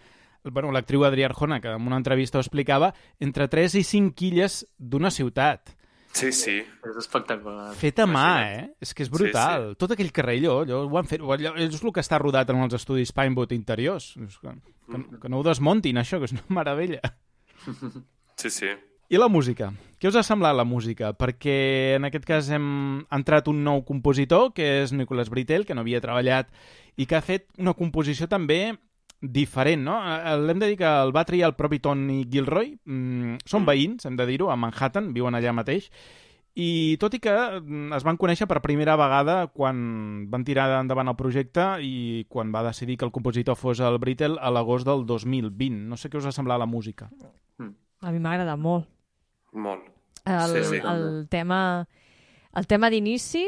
bueno, 0.44 0.72
l'actriu 0.72 1.04
Adrià 1.04 1.28
Arjona, 1.28 1.60
que 1.62 1.74
en 1.76 1.86
una 1.86 1.98
entrevista 2.00 2.40
ho 2.40 2.42
explicava, 2.42 2.94
entre 3.20 3.50
3 3.52 3.76
i 3.76 3.84
5 3.84 4.16
quilles 4.16 4.64
d'una 4.78 5.12
ciutat. 5.12 5.76
Sí, 6.16 6.32
sí. 6.34 6.56
És 6.64 6.98
espectacular. 6.98 7.70
Fet 7.78 8.00
a 8.02 8.08
mà, 8.10 8.30
eh? 8.48 8.64
És 8.82 8.96
que 8.98 9.04
és 9.06 9.12
brutal. 9.14 9.68
Sí, 9.68 9.74
sí. 9.76 9.80
Tot 9.84 9.94
aquell 9.94 10.10
carrer 10.16 10.40
allò, 10.40 10.56
allò 10.64 10.82
ho 10.88 10.98
han 10.98 11.10
fet... 11.10 11.22
Allò, 11.22 11.54
és 11.62 11.78
el 11.78 11.94
que 11.94 12.02
està 12.02 12.18
rodat 12.22 12.50
en 12.50 12.64
els 12.64 12.76
estudis 12.80 13.14
Pineboot 13.16 13.54
interiors. 13.54 14.16
Que, 14.18 14.56
que, 14.90 15.04
que 15.22 15.30
no 15.30 15.44
ho 15.44 15.46
desmontin, 15.46 16.02
això, 16.02 16.18
que 16.18 16.32
és 16.32 16.36
una 16.36 16.48
meravella. 16.62 17.04
Sí, 18.40 18.50
sí. 18.50 18.72
I 19.10 19.18
la 19.18 19.26
música? 19.26 19.72
Què 19.98 20.06
us 20.06 20.16
ha 20.20 20.22
semblat 20.22 20.54
la 20.54 20.68
música? 20.70 21.08
Perquè 21.18 21.96
en 21.98 22.06
aquest 22.06 22.28
cas 22.30 22.50
hem 22.54 22.66
entrat 23.10 23.48
un 23.50 23.64
nou 23.66 23.80
compositor, 23.82 24.52
que 24.54 24.68
és 24.84 24.92
Nicolas 24.94 25.32
Britel, 25.34 25.64
que 25.66 25.74
no 25.74 25.82
havia 25.82 26.02
treballat 26.04 26.52
i 26.94 27.08
que 27.10 27.18
ha 27.18 27.24
fet 27.26 27.48
una 27.58 27.74
composició 27.74 28.28
també 28.30 28.76
diferent, 29.20 29.82
no? 29.88 29.96
Eh, 29.98 30.36
l'hem 30.44 30.62
de 30.62 30.70
dir 30.70 30.78
que 30.84 30.92
el 31.06 31.10
va 31.16 31.24
triar 31.26 31.50
el 31.50 31.56
propi 31.58 31.80
Tony 31.82 32.20
Gilroy. 32.30 32.76
Mm, 32.86 33.40
són 33.50 33.66
veïns, 33.66 34.06
hem 34.06 34.20
de 34.20 34.28
dir-ho, 34.30 34.52
a 34.54 34.60
Manhattan, 34.62 35.10
viuen 35.18 35.34
allà 35.34 35.56
mateix. 35.58 35.90
I 36.54 36.70
tot 37.02 37.18
i 37.18 37.22
que 37.26 37.34
mm, 37.34 37.90
es 37.98 38.06
van 38.06 38.22
conèixer 38.22 38.46
per 38.46 38.62
primera 38.62 38.94
vegada 39.00 39.40
quan 39.50 40.30
van 40.30 40.46
tirar 40.46 40.68
endavant 40.84 41.10
el 41.10 41.18
projecte 41.18 41.66
i 41.82 42.28
quan 42.30 42.54
va 42.54 42.62
decidir 42.70 43.02
que 43.02 43.10
el 43.10 43.16
compositor 43.18 43.58
fos 43.58 43.82
el 43.82 43.98
Brittle 43.98 44.38
a 44.38 44.54
l'agost 44.54 44.86
del 44.86 45.08
2020. 45.10 45.82
No 45.90 45.98
sé 45.98 46.14
què 46.14 46.22
us 46.22 46.30
ha 46.30 46.36
semblat 46.36 46.62
la 46.62 46.70
música. 46.70 47.10
A 48.06 48.14
mi 48.14 48.22
m'agrada 48.22 48.54
molt. 48.56 48.86
Molt. 49.54 49.86
El, 50.26 50.64
sí, 50.64 50.76
sí. 50.76 50.82
el 50.84 51.28
tema... 51.30 51.88
El 52.60 52.66
tema 52.66 52.90
d'inici, 52.90 53.44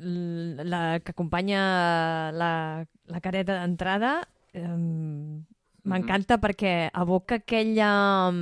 la 0.00 0.98
que 1.04 1.12
acompanya 1.12 2.32
la, 2.32 2.86
la 3.04 3.20
careta 3.20 3.58
d'entrada, 3.60 4.14
um, 4.56 5.44
m'encanta 5.84 6.36
mm 6.36 6.40
-hmm. 6.40 6.44
perquè 6.46 6.90
evoca 7.02 7.34
aquella, 7.36 8.32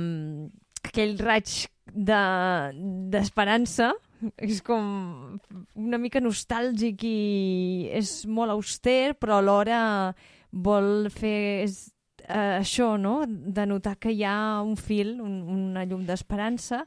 aquell 0.87 1.17
raig 1.19 1.67
d'esperança 1.93 3.91
de, 3.91 4.31
és 4.37 4.61
com 4.61 5.37
una 5.75 5.97
mica 5.97 6.19
nostàlgic 6.19 7.03
i 7.03 7.89
és 7.91 8.25
molt 8.25 8.51
auster, 8.51 9.15
però 9.19 9.37
alhora 9.37 10.15
vol 10.51 11.09
fer... 11.09 11.63
És, 11.67 11.91
eh, 12.27 12.55
això, 12.59 12.95
no?, 12.97 13.23
de 13.27 13.65
notar 13.65 13.97
que 14.01 14.11
hi 14.11 14.23
ha 14.25 14.61
un 14.61 14.75
fil, 14.77 15.19
un, 15.21 15.41
una 15.71 15.85
llum 15.85 16.05
d'esperança, 16.05 16.85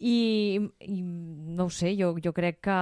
i, 0.00 0.56
i 0.86 1.02
no 1.02 1.68
ho 1.68 1.74
sé, 1.74 1.94
jo, 1.98 2.14
jo 2.24 2.32
crec 2.32 2.62
que 2.64 2.80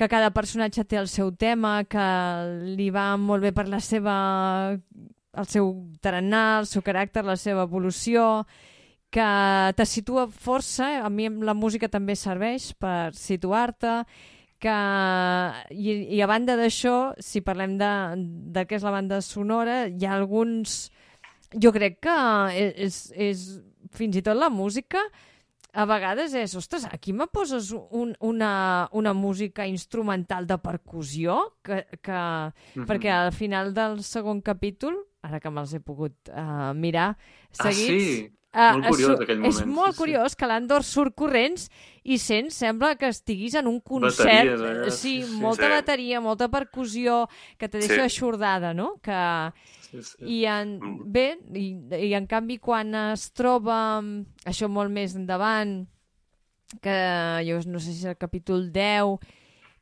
que 0.00 0.08
cada 0.08 0.30
personatge 0.32 0.86
té 0.88 0.96
el 0.96 1.10
seu 1.12 1.28
tema, 1.36 1.82
que 1.84 2.04
li 2.78 2.86
va 2.88 3.18
molt 3.20 3.44
bé 3.44 3.50
per 3.52 3.66
la 3.68 3.82
seva 3.84 4.14
el 4.72 5.46
seu 5.46 5.74
tarannà, 6.00 6.60
el 6.62 6.68
seu 6.70 6.80
caràcter, 6.82 7.22
la 7.26 7.36
seva 7.36 7.66
evolució, 7.68 8.46
que 9.12 9.28
te 9.76 9.86
situa 9.86 10.24
força, 10.30 11.02
a 11.04 11.10
mi 11.12 11.28
la 11.44 11.54
música 11.54 11.90
també 11.92 12.16
serveix 12.16 12.70
per 12.80 13.12
situar-te, 13.12 14.00
que, 14.60 14.76
i, 15.72 15.96
i 16.16 16.20
a 16.22 16.28
banda 16.30 16.56
d'això, 16.60 17.14
si 17.18 17.42
parlem 17.44 17.78
de, 17.80 17.90
de 18.54 18.66
què 18.68 18.78
és 18.78 18.86
la 18.86 18.94
banda 18.94 19.20
sonora, 19.24 19.86
hi 19.88 20.06
ha 20.06 20.14
alguns... 20.18 20.90
Jo 21.50 21.72
crec 21.74 21.98
que 22.06 22.16
és, 22.54 23.00
és 23.18 23.40
fins 23.96 24.20
i 24.20 24.22
tot 24.22 24.38
la 24.38 24.52
música 24.54 25.02
a 25.72 25.84
vegades 25.86 26.34
és, 26.34 26.54
ostres, 26.58 26.84
aquí 26.90 27.12
me 27.14 27.26
poses 27.30 27.70
un, 27.72 28.14
una, 28.26 28.88
una 28.92 29.12
música 29.14 29.66
instrumental 29.66 30.46
de 30.46 30.58
percussió 30.58 31.56
que, 31.62 31.84
que, 32.02 32.12
mm 32.12 32.52
-hmm. 32.74 32.86
perquè 32.86 33.10
al 33.10 33.32
final 33.32 33.74
del 33.74 34.02
segon 34.02 34.40
capítol, 34.42 34.96
ara 35.22 35.40
que 35.40 35.50
me'ls 35.50 35.74
he 35.74 35.80
pogut 35.80 36.14
uh, 36.28 36.74
mirar 36.74 37.16
seguits... 37.50 38.02
Ah, 38.02 38.26
sí? 38.26 38.39
Uh, 38.52 38.72
molt 38.80 38.88
curiós, 38.90 39.20
aquell 39.20 39.38
moment. 39.38 39.52
És 39.54 39.66
molt 39.66 39.92
sí, 39.94 39.98
curiós 40.00 40.32
sí. 40.32 40.36
que 40.40 40.46
l'Andor 40.50 40.82
surt 40.82 41.14
corrents 41.14 41.68
i 42.02 42.16
sents, 42.18 42.56
sembla 42.64 42.96
que 42.98 43.06
estiguis 43.12 43.54
en 43.54 43.68
un 43.70 43.78
concert. 43.80 44.26
Bateries, 44.26 44.60
eh? 44.60 44.90
Sí, 44.90 45.22
Sí, 45.22 45.28
sí. 45.28 45.36
molta 45.40 45.68
Sí. 45.68 45.70
bateria, 45.70 46.20
molta 46.20 46.48
percussió, 46.48 47.28
que 47.56 47.68
te 47.68 47.78
deixa 47.78 47.94
Sí. 47.94 48.00
aixordada, 48.00 48.74
no? 48.74 48.96
Que, 49.00 49.52
Sí, 49.90 50.02
sí. 50.02 50.24
i 50.24 50.44
en, 50.46 50.80
Mm. 50.80 51.12
bé, 51.12 51.38
i, 51.54 51.78
i 52.08 52.14
en 52.14 52.26
canvi 52.26 52.58
quan 52.58 52.92
es 52.94 53.30
troba 53.32 54.00
mm, 54.02 54.26
això 54.46 54.68
molt 54.68 54.90
més 54.90 55.14
endavant, 55.14 55.86
que 56.80 57.42
jo 57.46 57.60
no 57.70 57.78
sé 57.78 57.92
si 57.92 57.98
és 58.00 58.04
el 58.04 58.16
capítol 58.16 58.70
10, 58.72 59.18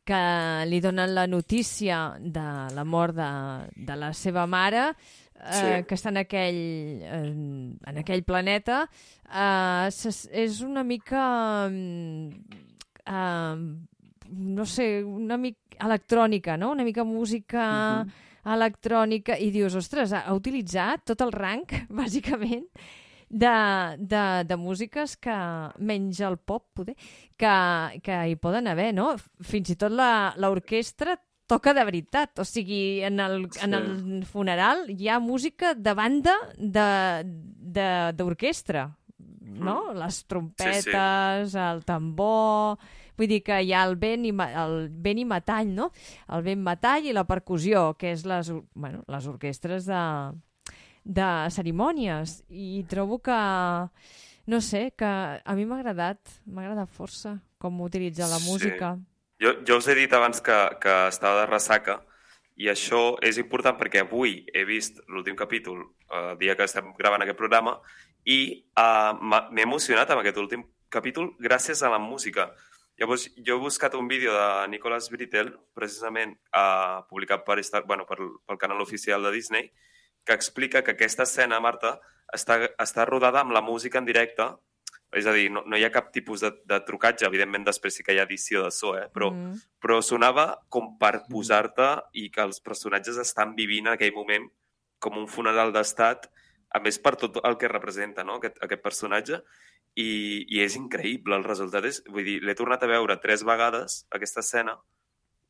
que 0.08 0.64
li 0.66 0.80
donen 0.80 1.14
la 1.14 1.26
notícia 1.26 2.14
de 2.18 2.44
la 2.74 2.84
mort 2.84 3.14
de, 3.14 3.68
de 3.76 3.96
la 3.96 4.14
seva 4.14 4.46
mare, 4.46 4.94
eh, 5.38 5.84
que 5.88 5.94
està 5.94 6.10
en 6.10 6.16
aquell, 6.24 6.58
en, 7.02 7.78
en 7.86 7.98
aquell 8.02 8.24
planeta, 8.24 8.88
eh, 9.30 9.88
és 10.44 10.60
una 10.62 10.82
mica... 10.84 11.68
mm, 11.68 12.28
eh, 13.06 13.56
no 14.30 14.64
sé, 14.68 15.02
una 15.04 15.38
mica 15.40 15.78
electrònica, 15.86 16.56
no? 16.60 16.72
Una 16.72 16.84
mica 16.84 17.04
música 17.04 18.04
Mhm. 18.04 18.10
electrònica 18.44 19.38
i 19.38 19.50
dius, 19.50 19.74
ostres, 19.74 20.12
ha, 20.12 20.24
ha 20.26 20.34
utilitzat 20.34 21.04
tot 21.04 21.20
el 21.22 21.32
rang, 21.32 21.64
bàsicament, 21.88 22.66
de, 23.30 23.54
de, 23.98 24.22
de 24.48 24.56
músiques 24.56 25.16
que, 25.20 25.34
menys 25.78 26.20
el 26.24 26.38
pop, 26.38 26.64
poder, 26.74 26.94
que, 27.36 28.00
que 28.02 28.18
hi 28.30 28.36
poden 28.36 28.66
haver, 28.68 28.92
no? 28.94 29.14
Fins 29.44 29.70
i 29.70 29.76
tot 29.76 29.92
la- 29.92 30.34
l'orquestra 30.36 31.16
toca 31.48 31.72
de 31.74 31.82
veritat, 31.88 32.38
o 32.38 32.44
sigui, 32.44 33.00
en 33.02 33.18
el, 33.24 33.48
Sí. 33.50 33.60
en 33.64 33.74
el 33.74 34.24
funeral 34.28 34.84
hi 34.92 35.08
ha 35.08 35.18
música 35.18 35.74
de 35.74 35.94
banda 35.94 36.34
de- 36.58 37.24
de- 37.24 38.12
d'orquestra, 38.14 38.84
no? 39.40 39.92
Les 39.94 40.24
trompetes, 40.26 41.54
el 41.54 41.84
tambor... 41.84 42.78
Vull 43.18 43.26
dir 43.26 43.40
que 43.42 43.56
hi 43.66 43.72
ha 43.74 43.80
el 43.82 43.96
vent 43.98 44.28
i, 44.28 44.30
el 44.30 44.76
vent 44.94 45.18
i 45.18 45.24
metall, 45.26 45.72
no? 45.74 45.88
El 46.30 46.44
vent 46.46 46.60
metall 46.62 47.08
i 47.08 47.12
la 47.12 47.24
percussió, 47.26 47.96
que 47.98 48.12
és 48.12 48.22
les, 48.24 48.52
bueno, 48.78 49.00
les 49.10 49.26
orquestres 49.26 49.88
de, 49.90 50.02
de 51.02 51.26
cerimònies. 51.50 52.44
I 52.48 52.84
trobo 52.86 53.18
que, 53.18 53.34
no 54.46 54.60
sé, 54.62 54.92
que 54.96 55.04
a 55.10 55.54
mi 55.58 55.66
m'ha 55.66 55.80
agradat, 55.80 56.20
m'ha 56.46 56.62
agradat 56.62 56.88
força 56.94 57.40
com 57.58 57.80
utilitza 57.82 58.28
la 58.30 58.38
Sí. 58.38 58.46
música. 58.52 58.92
Jo, 59.40 59.52
jo 59.66 59.76
us 59.78 59.86
he 59.88 59.94
dit 59.94 60.12
abans 60.12 60.40
que, 60.42 60.56
que 60.82 60.94
estava 61.08 61.40
de 61.42 61.46
ressaca 61.50 62.00
i 62.58 62.66
això 62.72 63.16
és 63.22 63.38
important 63.38 63.76
perquè 63.78 64.02
avui 64.02 64.40
he 64.52 64.64
vist 64.66 64.98
l'últim 65.06 65.36
capítol, 65.38 65.84
el 66.10 66.32
dia 66.40 66.56
que 66.58 66.66
estem 66.66 66.90
gravant 66.98 67.22
aquest 67.22 67.38
programa, 67.38 67.76
i 68.26 68.64
m'ha- 68.76 69.46
m'he 69.52 69.62
emocionat 69.62 70.10
amb 70.10 70.24
aquest 70.24 70.40
últim 70.42 70.64
capítol 70.90 71.36
gràcies 71.38 71.84
a 71.86 71.90
la 71.92 72.00
música. 72.02 72.48
Llavors, 72.98 73.28
jo 73.46 73.54
he 73.54 73.62
buscat 73.62 73.94
un 73.94 74.08
vídeo 74.08 74.32
de 74.34 74.68
Nicholas 74.68 75.06
Britell, 75.08 75.52
precisament 75.72 76.34
eh, 76.52 76.98
publicat 77.08 77.44
per, 77.46 77.60
Star, 77.62 77.84
bueno, 77.86 78.06
per, 78.06 78.18
pel 78.44 78.58
canal 78.58 78.80
oficial 78.82 79.22
de 79.22 79.30
Disney, 79.30 79.70
que 80.24 80.32
explica 80.34 80.82
que 80.82 80.96
aquesta 80.96 81.22
escena, 81.22 81.60
Marta, 81.60 82.00
està, 82.34 82.58
està 82.76 83.06
rodada 83.06 83.40
amb 83.40 83.54
la 83.54 83.62
música 83.62 83.98
en 84.02 84.04
directe, 84.04 84.48
és 85.16 85.26
a 85.26 85.32
dir, 85.32 85.48
no, 85.52 85.62
no 85.64 85.78
hi 85.78 85.84
ha 85.86 85.92
cap 85.92 86.10
tipus 86.12 86.42
de, 86.44 86.50
de 86.68 86.78
trucatge, 86.84 87.26
evidentment 87.26 87.64
després 87.64 87.96
sí 87.96 88.04
que 88.04 88.12
hi 88.12 88.20
ha 88.20 88.26
edició 88.28 88.64
de 88.66 88.72
so, 88.74 88.94
eh? 88.98 89.06
però, 89.14 89.30
Mm. 89.32 89.54
però 89.80 90.00
sonava 90.04 90.60
com 90.68 90.98
per 91.00 91.24
posar-te 91.30 91.88
i 92.12 92.28
que 92.30 92.44
els 92.44 92.60
personatges 92.60 93.16
estan 93.16 93.54
vivint 93.56 93.88
en 93.88 93.94
aquell 93.94 94.12
moment 94.12 94.50
com 94.98 95.16
un 95.16 95.28
funeral 95.30 95.72
d'estat, 95.72 96.28
a 96.74 96.80
més 96.84 96.98
per 96.98 97.16
tot 97.16 97.40
el 97.44 97.56
que 97.56 97.70
representa 97.70 98.24
no? 98.24 98.36
aquest, 98.36 98.58
aquest 98.60 98.82
personatge, 98.82 99.40
i, 99.96 100.44
i 100.48 100.60
és 100.62 100.76
increïble 100.76 101.36
el 101.38 101.46
resultat. 101.46 101.86
És, 101.88 102.02
vull 102.06 102.26
dir, 102.26 102.38
l'he 102.44 102.54
tornat 102.58 102.84
a 102.84 102.90
veure 102.90 103.16
tres 103.22 103.44
vegades, 103.46 104.02
aquesta 104.14 104.44
escena, 104.44 104.76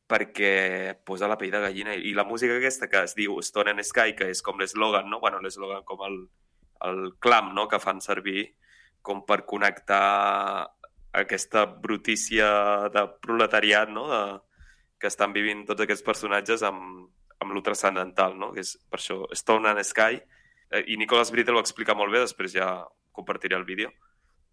perquè 0.09 0.95
posa 1.05 1.27
la 1.29 1.37
pell 1.37 1.51
de 1.53 1.61
gallina. 1.61 1.93
I 1.93 2.15
la 2.17 2.25
música 2.25 2.55
aquesta 2.57 2.87
que 2.89 3.03
es 3.05 3.13
diu 3.17 3.37
Stone 3.45 3.75
and 3.75 3.85
Sky, 3.85 4.15
que 4.17 4.29
és 4.31 4.41
com 4.41 4.57
l'eslògan, 4.57 5.09
no? 5.09 5.19
bueno, 5.19 5.41
l'eslògan 5.43 5.83
com 5.85 6.01
el, 6.07 6.17
el 6.87 7.03
clam 7.19 7.53
no? 7.53 7.67
que 7.67 7.81
fan 7.83 8.01
servir 8.01 8.47
com 9.01 9.23
per 9.25 9.43
connectar 9.47 10.69
aquesta 11.19 11.65
brutícia 11.65 12.89
de 12.93 13.05
proletariat 13.21 13.89
no? 13.89 14.05
de, 14.09 14.21
que 14.99 15.09
estan 15.09 15.33
vivint 15.33 15.65
tots 15.65 15.81
aquests 15.85 16.05
personatges 16.05 16.63
amb, 16.67 17.07
amb 17.39 17.55
lo 17.55 17.63
transcendental, 17.65 18.35
no? 18.37 18.51
que 18.53 18.61
és 18.65 18.75
per 18.89 18.99
això 18.99 19.23
Stone 19.33 19.69
and 19.71 19.83
Sky. 19.87 20.19
Eh, 20.69 20.83
I 20.93 20.99
Nicholas 21.01 21.31
Britell 21.33 21.57
ho 21.57 21.63
explica 21.63 21.95
molt 21.97 22.13
bé, 22.13 22.21
després 22.25 22.53
ja 22.53 22.69
compartiré 23.15 23.57
el 23.57 23.65
vídeo, 23.65 23.89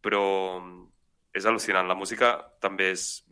però 0.03 0.23
és 1.37 1.45
al·lucinant. 1.45 1.89
La 1.89 1.99
música 1.99 2.37
també 2.63 2.93
és... 2.95 3.25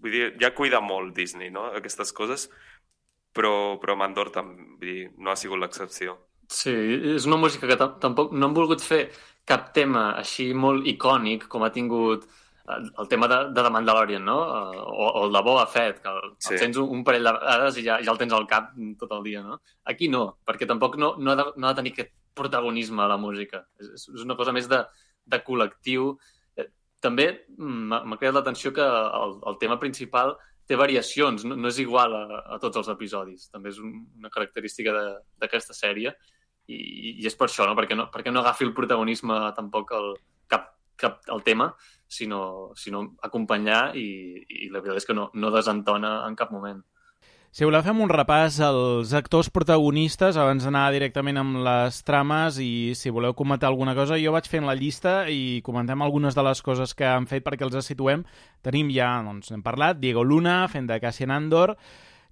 Vull 0.00 0.14
dir, 0.14 0.26
ja 0.40 0.54
cuida 0.56 0.80
molt 0.80 1.12
Disney, 1.16 1.50
no?, 1.52 1.66
aquestes 1.76 2.12
coses, 2.16 2.46
però, 3.36 3.78
però 3.80 3.96
amb 3.96 4.06
Andor 4.06 4.30
també, 4.32 4.62
vull 4.80 4.86
dir, 4.88 5.02
no 5.20 5.32
ha 5.32 5.36
sigut 5.36 5.60
l'excepció. 5.60 6.16
Sí, 6.50 6.72
és 7.14 7.26
una 7.28 7.38
música 7.38 7.68
que 7.68 7.76
tam- 7.78 7.98
tampoc 8.02 8.32
no 8.32 8.48
han 8.48 8.56
volgut 8.56 8.80
fer 8.82 9.04
cap 9.50 9.72
tema 9.76 10.04
així 10.20 10.52
molt 10.54 10.86
icònic 10.86 11.48
com 11.50 11.62
ha 11.66 11.72
tingut 11.74 12.26
el, 12.70 12.84
el 13.02 13.08
tema 13.10 13.26
de, 13.26 13.38
de 13.50 13.62
The 13.66 13.70
Mandalorian, 13.74 14.24
no? 14.24 14.38
Eh, 14.46 14.82
O, 14.90 15.06
o 15.20 15.24
el 15.26 15.32
de 15.34 15.40
Boba 15.42 15.66
Fett, 15.66 16.00
que 16.04 16.08
el, 16.12 16.32
Sí. 16.38 16.52
el 16.54 16.60
tens 16.60 16.76
un, 16.78 16.90
un 16.98 17.04
parell 17.04 17.24
de 17.26 17.32
vegades 17.34 17.78
i 17.80 17.84
ja, 17.86 17.96
ja 18.04 18.12
el 18.12 18.18
tens 18.20 18.32
al 18.36 18.46
cap 18.46 18.68
tot 19.00 19.10
el 19.16 19.22
dia, 19.26 19.40
no? 19.42 19.56
Aquí 19.90 20.08
no, 20.12 20.24
perquè 20.46 20.68
tampoc 20.70 20.94
no, 21.00 21.14
no, 21.18 21.32
ha, 21.32 21.36
de, 21.40 21.46
no 21.56 21.66
ha 21.66 21.72
de 21.74 21.80
tenir 21.82 21.92
aquest 21.96 22.12
protagonisme 22.34 23.02
a 23.02 23.08
la 23.10 23.16
música. 23.18 23.64
És, 23.80 24.06
és 24.14 24.22
una 24.22 24.36
cosa 24.38 24.52
més 24.54 24.68
de, 24.70 24.78
de 25.26 25.40
col·lectiu. 25.46 26.12
Eh, 26.56 26.68
També 27.02 27.26
m'ha 27.58 28.04
m'ha 28.04 28.18
cridat 28.20 28.38
l'atenció 28.38 28.70
que 28.76 28.86
el, 28.86 29.34
el 29.50 29.58
tema 29.58 29.80
principal 29.82 30.36
té 30.70 30.76
variacions, 30.78 31.42
no, 31.48 31.56
no 31.58 31.68
és 31.72 31.80
igual 31.82 32.14
a, 32.14 32.24
a 32.54 32.58
tots 32.62 32.78
els 32.78 32.88
episodis. 32.92 33.48
També 33.50 33.72
és 33.74 33.80
un, 33.82 33.96
una 34.20 34.30
característica 34.30 34.92
de- 34.94 35.18
d'aquesta 35.42 35.74
sèrie 35.74 36.14
i, 36.76 37.14
i 37.20 37.26
és 37.28 37.36
per 37.38 37.48
això, 37.48 37.66
no? 37.68 37.74
Perquè, 37.78 37.98
no? 37.98 38.08
perquè 38.12 38.32
no 38.32 38.44
agafi 38.44 38.66
el 38.68 38.74
protagonisme 38.76 39.38
tampoc 39.56 39.92
el, 39.98 40.12
cap, 40.50 40.70
cap 41.00 41.20
el 41.34 41.42
tema, 41.46 41.72
sinó, 42.10 42.70
sinó 42.78 43.04
acompanyar 43.26 43.90
i, 43.98 44.06
i 44.46 44.70
la 44.70 44.80
veritat 44.80 45.02
és 45.02 45.10
que 45.10 45.16
no, 45.16 45.30
no 45.34 45.52
desentona 45.54 46.20
en 46.28 46.38
cap 46.38 46.54
moment. 46.54 46.82
Si 47.50 47.66
voleu 47.66 47.82
fem 47.82 47.98
un 47.98 48.10
repàs 48.12 48.60
als 48.62 49.10
actors 49.18 49.48
protagonistes 49.50 50.36
abans 50.38 50.62
d'anar 50.62 50.84
directament 50.94 51.40
amb 51.40 51.56
les 51.66 51.96
trames 52.06 52.60
i 52.62 52.92
si 52.94 53.10
voleu 53.10 53.34
comentar 53.34 53.66
alguna 53.66 53.96
cosa, 53.98 54.20
jo 54.22 54.30
vaig 54.30 54.46
fent 54.46 54.68
la 54.68 54.76
llista 54.78 55.24
i 55.26 55.58
comentem 55.66 55.98
algunes 56.06 56.38
de 56.38 56.44
les 56.46 56.62
coses 56.62 56.94
que 56.94 57.08
han 57.10 57.26
fet 57.26 57.42
perquè 57.42 57.66
els 57.66 57.90
situem. 57.90 58.22
Tenim 58.62 58.92
ja, 58.94 59.10
doncs, 59.26 59.50
hem 59.50 59.66
parlat, 59.66 59.98
Diego 59.98 60.22
Luna 60.22 60.60
fent 60.70 60.86
de 60.86 61.00
Cassian 61.02 61.34
Andor, 61.34 61.74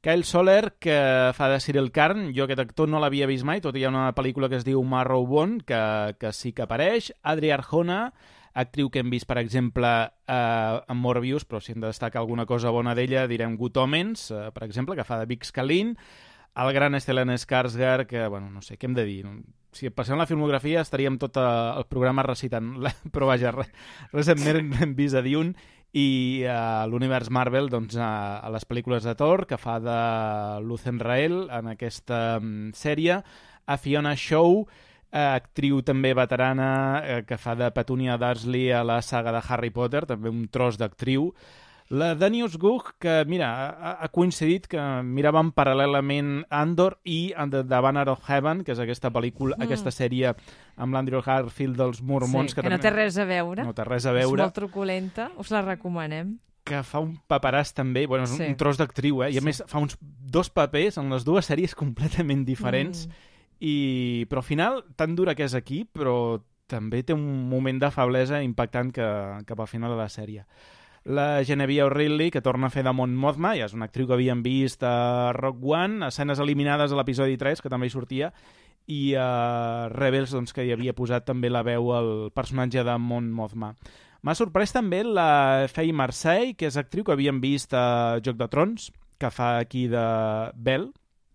Kyle 0.09 0.25
Soler, 0.25 0.73
que 0.81 1.33
fa 1.37 1.51
de 1.53 1.59
Cyril 1.61 1.91
Karn, 1.93 2.31
jo 2.33 2.47
aquest 2.47 2.63
actor 2.63 2.89
no 2.89 2.97
l'havia 2.97 3.27
vist 3.29 3.45
mai, 3.45 3.61
tot 3.61 3.77
i 3.77 3.83
hi 3.83 3.85
ha 3.85 3.91
una 3.93 4.07
pel·lícula 4.17 4.49
que 4.49 4.57
es 4.57 4.65
diu 4.65 4.81
Marrow 4.81 5.27
Bone, 5.29 5.59
que, 5.69 5.81
que 6.17 6.31
sí 6.33 6.55
que 6.57 6.65
apareix, 6.65 7.11
Adri 7.29 7.51
Arjona, 7.53 8.15
actriu 8.57 8.89
que 8.89 9.03
hem 9.03 9.13
vist, 9.13 9.29
per 9.29 9.37
exemple, 9.37 9.91
eh, 10.25 10.81
en 10.81 10.97
Morbius, 10.97 11.45
però 11.45 11.61
si 11.61 11.75
hem 11.75 11.85
de 11.85 11.91
destacar 11.93 12.23
alguna 12.23 12.49
cosa 12.49 12.73
bona 12.73 12.97
d'ella, 12.97 13.27
direm 13.29 13.59
Good 13.61 13.77
Omens, 13.85 14.31
eh, 14.33 14.49
per 14.57 14.65
exemple, 14.65 14.97
que 14.97 15.05
fa 15.05 15.21
de 15.21 15.29
Big 15.29 15.45
Scalin, 15.45 15.93
el 16.57 16.73
gran 16.73 16.97
Stellan 16.97 17.37
Skarsgård, 17.37 18.09
que, 18.09 18.25
bueno, 18.33 18.49
no 18.49 18.65
sé, 18.65 18.79
què 18.81 18.89
hem 18.89 18.97
de 18.97 19.05
dir? 19.05 19.23
Si 19.77 19.93
passem 19.93 20.17
la 20.17 20.25
filmografia 20.27 20.81
estaríem 20.81 21.21
tot 21.21 21.37
eh, 21.37 21.45
el 21.77 21.85
programa 21.85 22.25
recitant, 22.25 22.79
però 23.13 23.29
vaja, 23.29 23.53
re- 23.53 23.69
recentment 24.17 24.73
hem 24.81 24.97
vist 24.97 25.21
a 25.21 25.23
Dune, 25.23 25.53
i 25.97 26.45
a 26.49 26.86
l'univers 26.86 27.30
Marvel 27.32 27.70
doncs, 27.72 27.97
a, 27.97 28.39
a 28.45 28.51
les 28.53 28.66
pel·lícules 28.68 29.07
de 29.09 29.14
Thor, 29.16 29.47
que 29.49 29.57
fa 29.61 29.78
de 29.80 30.01
Lucen 30.64 31.01
Rael 31.01 31.47
en 31.55 31.70
aquesta 31.72 32.39
um, 32.43 32.68
sèrie, 32.76 33.22
a 33.68 33.76
Fiona 33.80 34.14
Shaw, 34.16 34.62
eh, 35.12 35.22
actriu 35.22 35.80
també 35.84 36.12
veterana 36.16 36.68
eh, 37.01 37.22
que 37.28 37.39
fa 37.41 37.57
de 37.57 37.70
Petunia 37.72 38.18
Dursley 38.20 38.72
a 38.72 38.84
la 38.84 39.01
saga 39.03 39.32
de 39.32 39.43
Harry 39.49 39.70
Potter, 39.70 40.05
també 40.09 40.32
un 40.32 40.47
tros 40.53 40.78
d'actriu. 40.80 41.32
La 41.89 42.14
Danius 42.14 42.59
Gugh, 42.59 42.93
que, 43.01 43.24
mira, 43.24 43.49
ha, 43.72 43.93
ha 44.05 44.09
coincidit 44.12 44.66
que 44.68 44.80
miràvem 45.09 45.55
paral·lelament 45.57 46.43
Andor 46.53 46.99
i 47.09 47.30
The, 47.32 47.62
The 47.64 47.80
Banner 47.80 48.05
of 48.12 48.28
Heaven, 48.28 48.61
que 48.66 48.74
és 48.74 48.82
aquesta 48.84 49.09
pel·lícula, 49.14 49.57
mm. 49.57 49.64
aquesta 49.64 49.93
sèrie 49.95 50.34
amb 50.76 50.93
l'Andrew 50.93 51.22
Garfield 51.24 51.80
dels 51.80 52.03
Mormons. 52.05 52.53
Sí, 52.53 52.59
que, 52.59 52.66
que 52.66 52.74
no 52.74 52.80
té 52.82 52.93
res 52.93 53.16
a 53.16 53.24
veure. 53.28 53.64
No 53.64 53.72
té 53.72 53.89
res 53.89 54.05
a 54.05 54.12
veure. 54.12 54.36
És 54.36 54.45
molt 54.45 54.59
truculenta, 54.61 55.30
us 55.41 55.55
la 55.55 55.64
recomanem 55.64 56.36
que 56.68 56.82
fa 56.84 57.01
un 57.01 57.14
paperàs 57.24 57.72
també, 57.72 58.03
bueno, 58.05 58.26
és 58.28 58.34
sí. 58.36 58.45
un 58.45 58.57
tros 58.61 58.76
d'actriu, 58.76 59.22
eh? 59.24 59.30
i 59.32 59.39
a 59.39 59.41
sí. 59.41 59.47
més 59.47 59.62
fa 59.70 59.80
uns 59.80 59.97
dos 59.99 60.51
papers 60.53 60.99
en 61.01 61.09
les 61.09 61.24
dues 61.24 61.49
sèries 61.49 61.72
completament 61.72 62.45
diferents, 62.45 63.07
mm. 63.09 63.30
i 63.64 63.76
però 64.28 64.45
al 64.45 64.51
final, 64.51 64.82
tan 65.01 65.16
dura 65.16 65.32
que 65.32 65.49
és 65.49 65.57
aquí, 65.57 65.86
però 65.89 66.43
també 66.68 67.01
té 67.01 67.16
un 67.16 67.49
moment 67.49 67.80
de 67.80 67.89
feblesa 67.89 68.43
impactant 68.45 68.93
que, 68.93 69.09
cap 69.49 69.64
al 69.64 69.70
final 69.70 69.97
de 69.97 70.03
la 70.03 70.12
sèrie 70.12 70.45
la 71.09 71.43
Genevieve 71.45 71.87
O'Reilly, 71.87 72.31
que 72.31 72.43
torna 72.45 72.69
a 72.69 72.71
fer 72.71 72.85
de 72.85 72.93
Mon 72.93 73.15
Mothma, 73.17 73.55
ja 73.57 73.67
és 73.67 73.75
una 73.75 73.89
actriu 73.89 74.07
que 74.07 74.15
havíem 74.19 74.43
vist 74.45 74.85
a 74.85 75.33
Rock 75.33 75.65
One, 75.65 76.03
escenes 76.07 76.41
eliminades 76.45 76.93
a 76.93 76.99
l'episodi 76.99 77.39
3, 77.41 77.63
que 77.65 77.73
també 77.73 77.89
hi 77.89 77.95
sortia, 77.95 78.29
i 78.93 79.15
a 79.17 79.89
Rebels, 79.93 80.35
doncs, 80.37 80.53
que 80.53 80.67
hi 80.67 80.75
havia 80.75 80.95
posat 80.97 81.25
també 81.29 81.49
la 81.49 81.65
veu 81.65 81.89
al 81.97 82.13
personatge 82.37 82.85
de 82.85 82.99
Mon 83.01 83.33
Mothma. 83.33 83.73
M'ha 84.21 84.35
sorprès 84.37 84.75
també 84.75 85.01
la 85.07 85.67
Faye 85.73 85.97
Marseille, 85.97 86.53
que 86.59 86.69
és 86.69 86.77
actriu 86.77 87.07
que 87.07 87.17
havíem 87.17 87.41
vist 87.41 87.73
a 87.73 88.19
Joc 88.25 88.37
de 88.37 88.49
Trons, 88.53 88.91
que 89.19 89.33
fa 89.33 89.57
aquí 89.63 89.87
de 89.89 90.05
Bell, 90.55 90.91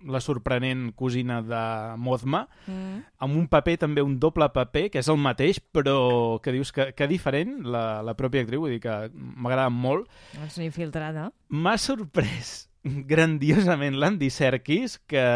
la 0.05 0.21
sorprenent 0.23 0.91
cosina 0.97 1.41
de 1.45 1.63
Mothma, 2.01 2.43
mm. 2.67 2.99
amb 3.25 3.39
un 3.39 3.47
paper 3.51 3.77
també, 3.85 4.03
un 4.05 4.17
doble 4.19 4.47
paper, 4.53 4.87
que 4.93 5.01
és 5.03 5.09
el 5.11 5.19
mateix, 5.21 5.59
però 5.73 6.39
que 6.43 6.53
dius 6.55 6.73
que, 6.75 6.91
que 6.97 7.07
diferent, 7.09 7.59
la, 7.65 8.01
la 8.05 8.15
pròpia 8.19 8.43
actriu, 8.43 8.65
vull 8.65 8.75
dir 8.75 8.81
que 8.83 8.97
m'agrada 9.13 9.69
molt. 9.73 10.09
És 10.43 10.59
una 10.59 10.67
infiltrada. 10.67 11.29
M'ha 11.49 11.75
sorprès 11.81 12.53
grandiosament 13.13 13.97
l'Andy 13.99 14.31
Serkis, 14.33 14.99
que... 15.07 15.27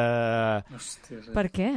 Hòstia. 0.75 1.21
Per 1.35 1.47
què? 1.53 1.71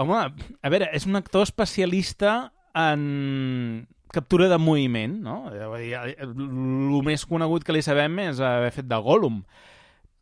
Home, 0.00 0.22
a 0.60 0.72
veure, 0.72 0.90
és 0.96 1.06
un 1.06 1.20
actor 1.20 1.44
especialista 1.46 2.52
en 2.74 3.86
captura 4.14 4.48
de 4.48 4.58
moviment, 4.62 5.14
no? 5.26 5.36
El 5.50 7.00
més 7.06 7.24
conegut 7.26 7.66
que 7.66 7.74
li 7.74 7.82
sabem 7.82 8.18
és 8.28 8.42
haver 8.42 8.72
fet 8.74 8.86
de 8.90 8.98
Gollum 9.02 9.42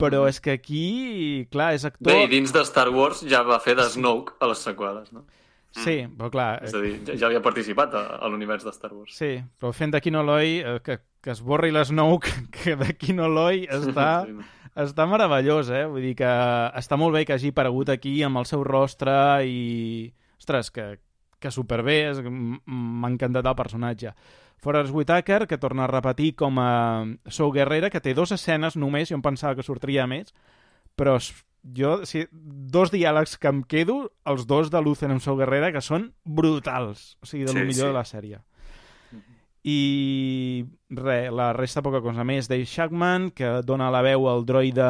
però 0.03 0.25
és 0.27 0.41
que 0.43 0.57
aquí, 0.59 1.47
clar, 1.53 1.73
és 1.77 1.87
actor... 1.87 2.11
Bé, 2.11 2.25
i 2.27 2.33
dins 2.33 2.53
de 2.55 2.65
Star 2.67 2.89
Wars 2.91 3.23
ja 3.29 3.45
va 3.47 3.61
fer 3.63 3.77
de 3.79 3.87
Snoke 3.95 4.35
a 4.43 4.51
les 4.51 4.65
seqüeles, 4.67 5.13
no? 5.15 5.25
Sí, 5.73 6.03
però 6.19 6.29
clar... 6.33 6.49
És 6.67 6.75
a 6.77 6.81
dir, 6.83 6.97
ja, 7.07 7.17
ja 7.17 7.29
havia 7.31 7.41
participat 7.45 7.95
a, 7.97 8.03
a 8.21 8.29
l'univers 8.29 8.67
de 8.67 8.73
Star 8.75 8.93
Wars. 8.93 9.15
Sí, 9.17 9.39
però 9.61 9.73
fent 9.77 9.95
de 9.95 10.03
Quinoloi, 10.05 10.59
eh, 10.61 10.75
que, 10.85 10.99
que 11.25 11.33
es 11.33 11.41
borri 11.45 11.73
l'Snoke, 11.73 12.35
que 12.57 12.77
de 12.81 12.93
Quinoloi 12.99 13.65
està, 13.73 14.11
sí, 14.27 14.37
no. 14.37 14.45
està 14.85 15.07
meravellós, 15.09 15.73
eh? 15.73 15.87
Vull 15.89 16.11
dir 16.11 16.17
que 16.19 16.35
està 16.83 16.99
molt 17.01 17.17
bé 17.17 17.25
que 17.29 17.39
hagi 17.39 17.55
aparegut 17.55 17.95
aquí 17.95 18.19
amb 18.27 18.43
el 18.43 18.51
seu 18.51 18.67
rostre 18.69 19.15
i... 19.49 20.13
Ostres, 20.43 20.73
que, 20.75 20.87
que 21.39 21.55
superbé, 21.55 21.99
m'ha 22.19 23.11
encantat 23.13 23.47
el 23.47 23.59
personatge. 23.59 24.11
Forrest 24.63 24.95
Whitaker, 24.95 25.47
que 25.51 25.59
torna 25.59 25.85
a 25.85 25.91
repetir 25.91 26.37
com 26.39 26.61
a 26.63 27.05
Sou 27.27 27.51
Guerrera, 27.51 27.91
que 27.91 28.01
té 28.01 28.15
dues 28.15 28.31
escenes 28.31 28.79
només, 28.79 29.11
jo 29.11 29.19
em 29.19 29.25
pensava 29.25 29.57
que 29.59 29.67
sortiria 29.67 30.07
més, 30.07 30.31
però 30.97 31.17
jo, 31.75 31.97
si, 32.07 32.25
dos 32.31 32.93
diàlegs 32.95 33.35
que 33.43 33.51
em 33.51 33.65
quedo, 33.67 34.13
els 34.27 34.47
dos 34.47 34.71
de 34.71 34.83
Lucen 34.83 35.15
amb 35.15 35.23
Sou 35.25 35.37
Guerrera, 35.39 35.73
que 35.75 35.83
són 35.83 36.13
brutals, 36.23 37.17
o 37.23 37.27
sigui, 37.27 37.49
de 37.49 37.55
sí, 37.55 37.59
lo 37.59 37.67
millor 37.67 37.89
sí. 37.89 37.91
de 37.91 37.99
la 37.99 38.07
sèrie. 38.07 38.43
I 39.63 40.65
res, 40.91 41.29
la 41.31 41.53
resta 41.55 41.85
poca 41.87 42.01
cosa 42.03 42.25
més. 42.27 42.49
Dave 42.51 42.67
Shackman, 42.67 43.29
que 43.31 43.61
dona 43.63 43.93
la 43.95 44.03
veu 44.03 44.27
al 44.27 44.43
droide 44.47 44.89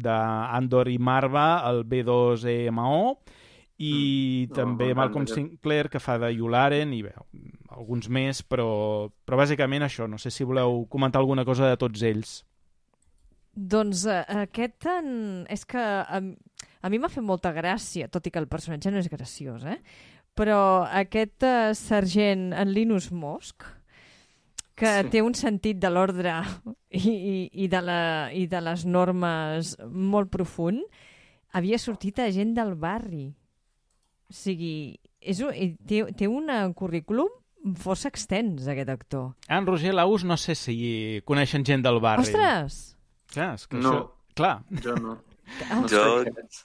d'Andor 0.00 0.88
i 0.88 0.96
Marva, 0.96 1.46
el 1.68 1.84
B2EMO, 1.88 2.94
i 3.82 4.46
mm. 4.46 4.54
també 4.54 4.92
no, 4.92 5.00
Malcolm 5.00 5.26
Sinclair, 5.26 5.90
que 5.90 6.02
fa 6.02 6.18
de 6.22 6.30
Yularen, 6.36 6.94
i 6.94 7.02
bé, 7.06 7.12
alguns 7.72 8.08
més, 8.12 8.42
però, 8.46 9.10
però 9.26 9.40
bàsicament 9.40 9.86
això. 9.86 10.06
No 10.10 10.20
sé 10.22 10.30
si 10.30 10.46
voleu 10.46 10.84
comentar 10.92 11.22
alguna 11.22 11.46
cosa 11.48 11.70
de 11.70 11.80
tots 11.80 12.04
ells. 12.06 12.40
Doncs 13.52 14.06
uh, 14.08 14.22
aquest 14.44 14.86
en... 14.88 15.12
és 15.52 15.66
que 15.68 15.82
a, 15.82 16.22
a 16.22 16.90
mi 16.92 17.00
m'ha 17.02 17.12
fet 17.12 17.26
molta 17.26 17.52
gràcia, 17.52 18.08
tot 18.08 18.26
i 18.26 18.32
que 18.32 18.40
el 18.40 18.48
personatge 18.48 18.92
no 18.92 19.02
és 19.02 19.10
graciós, 19.12 19.66
eh? 19.68 19.80
però 20.38 20.86
aquest 20.88 21.44
uh, 21.44 21.72
sergent, 21.76 22.52
en 22.56 22.72
Linus 22.72 23.10
Mosk, 23.12 23.66
que 24.78 24.92
sí. 25.02 25.10
té 25.12 25.20
un 25.22 25.34
sentit 25.36 25.76
de 25.82 25.90
l'ordre 25.92 26.38
i, 26.88 27.02
i, 27.02 27.36
i, 27.64 27.68
de 27.68 27.82
la, 27.84 28.00
i 28.32 28.46
de 28.48 28.62
les 28.64 28.86
normes 28.88 29.76
molt 29.90 30.32
profund, 30.32 30.80
havia 31.52 31.78
sortit 31.78 32.22
a 32.22 32.30
gent 32.32 32.54
del 32.56 32.72
barri. 32.80 33.28
O 34.32 34.34
sigui, 34.34 34.96
és, 35.20 35.42
té, 35.84 36.02
té 36.16 36.28
un 36.30 36.48
currículum 36.72 37.28
força 37.78 38.08
extens, 38.10 38.66
aquest 38.66 38.88
actor. 38.90 39.26
Ah, 39.46 39.58
en 39.60 39.68
Roger 39.68 39.92
Laus 39.94 40.24
no 40.24 40.38
sé 40.40 40.56
si 40.58 41.20
coneixen 41.28 41.66
gent 41.68 41.84
del 41.84 42.00
barri. 42.02 42.24
Ostres! 42.24 42.96
Clar, 43.32 43.52
és 43.58 43.68
que 43.68 43.78
no. 43.78 43.92
això... 43.92 44.08
Clar. 44.32 44.54
Jo 44.80 44.96
no. 44.96 45.18
no 45.68 45.88
jo 45.92 46.02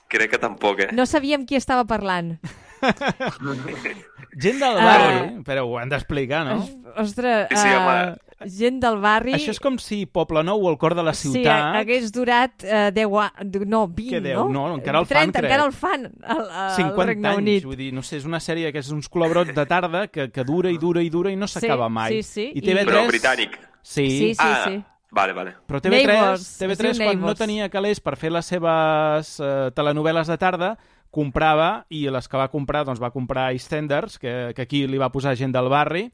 crec 0.07 0.31
que 0.31 0.39
tampoc, 0.39 0.85
eh? 0.85 0.89
No 0.95 1.05
sabíem 1.05 1.43
qui 1.45 1.59
estava 1.59 1.83
parlant. 1.89 2.37
gent 4.43 4.61
del 4.61 4.79
barri, 4.79 5.17
uh, 5.17 5.43
però 5.47 5.65
ho 5.67 5.75
han 5.81 5.91
d'explicar, 5.91 6.45
no? 6.47 6.61
Ostres, 6.95 7.51
sí, 7.51 7.59
sí, 7.59 7.75
uh, 7.75 8.15
gent 8.45 8.79
del 8.83 8.99
barri... 9.01 9.33
Això 9.33 9.53
és 9.55 9.59
com 9.61 9.77
si 9.81 10.03
Poble 10.05 10.43
Nou 10.45 10.65
o 10.65 10.71
el 10.71 10.77
cor 10.81 10.93
de 10.97 11.05
la 11.05 11.13
ciutat... 11.17 11.41
Sí, 11.41 11.79
hagués 11.81 12.11
durat 12.13 12.65
uh, 12.65 12.89
10 12.93 13.15
anys... 13.21 13.57
No, 13.65 13.85
20, 13.87 14.09
que 14.11 14.21
10? 14.21 14.35
no? 14.37 14.47
No, 14.53 14.65
encara 14.77 15.01
el 15.01 15.07
30, 15.09 15.17
fan, 15.17 15.31
crec. 15.33 15.47
encara 15.47 15.65
el 15.65 15.73
fan 15.73 16.05
al, 16.21 16.43
al 16.45 16.75
50 16.75 17.07
Regne 17.11 17.31
anys, 17.31 17.41
Unit. 17.41 17.69
vull 17.69 17.79
dir, 17.79 17.89
no 17.95 18.03
sé, 18.05 18.19
és 18.21 18.27
una 18.29 18.41
sèrie 18.43 18.73
que 18.75 18.83
és 18.83 18.91
uns 18.93 19.09
col·laborats 19.09 19.55
de 19.55 19.65
tarda 19.69 20.05
que, 20.11 20.29
que 20.33 20.45
dura 20.47 20.73
i 20.73 20.77
dura 20.81 21.01
i 21.01 21.09
dura 21.13 21.33
i 21.33 21.39
no 21.39 21.49
s'acaba 21.49 21.89
sí, 21.89 21.97
mai. 21.97 22.19
Sí, 22.19 22.27
sí. 22.27 22.51
I 22.53 22.65
TV3... 22.65 22.91
Però 22.91 23.07
britànic. 23.09 23.57
Sí. 23.81 24.05
Sí, 24.05 24.29
sí, 24.35 24.43
ah, 24.43 24.67
sí. 24.67 24.83
Vale, 25.17 25.33
vale. 25.33 25.55
Però 25.65 25.79
TV3, 25.81 26.05
Neighbors, 26.05 26.47
TV3 26.59 26.77
quan 26.77 26.97
Neighbors. 26.99 27.25
no 27.31 27.35
tenia 27.39 27.69
calés 27.73 28.01
per 28.03 28.17
fer 28.19 28.29
les 28.35 28.45
seves 28.45 29.37
uh, 29.39 29.69
telenovel·les 29.73 30.29
de 30.29 30.37
tarda, 30.37 30.73
comprava, 31.09 31.85
i 31.89 32.03
les 32.11 32.27
que 32.27 32.37
va 32.37 32.49
comprar, 32.51 32.83
doncs 32.85 32.99
va 33.01 33.13
comprar 33.15 33.49
EastEnders, 33.55 34.19
que, 34.19 34.33
que 34.53 34.67
aquí 34.67 34.83
li 34.87 34.99
va 34.99 35.09
posar 35.13 35.37
gent 35.39 35.55
del 35.55 35.71
barri, 35.71 36.09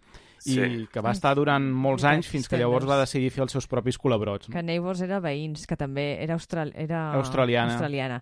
i 0.45 0.55
sí. 0.55 0.87
que 0.91 1.03
va 1.03 1.13
estar 1.15 1.33
durant 1.37 1.65
molts 1.71 2.05
anys 2.07 2.27
fins 2.31 2.49
que 2.49 2.59
llavors 2.59 2.87
va 2.89 2.99
decidir 3.01 3.31
fer 3.33 3.45
els 3.45 3.55
seus 3.55 3.69
propis 3.69 3.99
col·laborats. 4.01 4.51
Que 4.53 4.63
Neighbors 4.65 5.03
era 5.05 5.21
veïns, 5.23 5.67
que 5.69 5.77
també 5.79 6.13
era, 6.23 6.37
austral... 6.39 6.73
era... 6.75 7.11
Australiana. 7.19 7.77
australiana. 7.77 8.19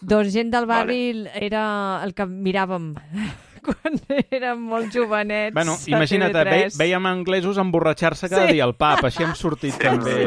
Doncs 0.00 0.30
gent 0.32 0.50
del 0.54 0.66
barri 0.70 1.12
vale. 1.12 1.30
era 1.42 1.62
el 2.04 2.14
que 2.14 2.26
miràvem 2.30 2.92
quan 3.66 3.98
érem 4.30 4.66
molt 4.70 4.94
jovenets. 4.94 5.54
Bueno, 5.54 5.76
imagina't, 5.90 6.36
ve, 6.46 6.60
veiem 6.78 7.08
anglesos 7.10 7.58
emborratxar-se 7.58 8.30
cada 8.30 8.46
sí. 8.46 8.58
dia 8.58 8.66
al 8.68 8.76
pub, 8.78 9.06
així 9.08 9.26
hem 9.26 9.34
sortit 9.38 9.74
sí, 9.74 9.82
també. 9.82 10.18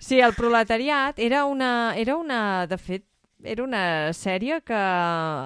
Sí, 0.00 0.20
el 0.20 0.32
proletariat 0.32 1.18
era 1.20 1.44
una, 1.44 1.94
era 1.96 2.16
una, 2.16 2.66
de 2.66 2.78
fet, 2.80 3.04
era 3.44 3.64
una 3.64 4.12
sèrie 4.16 4.60
que 4.64 4.80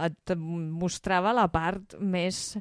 et 0.07 0.35
mostrava 0.39 1.35
la 1.35 1.49
part 1.51 1.97
més 1.99 2.57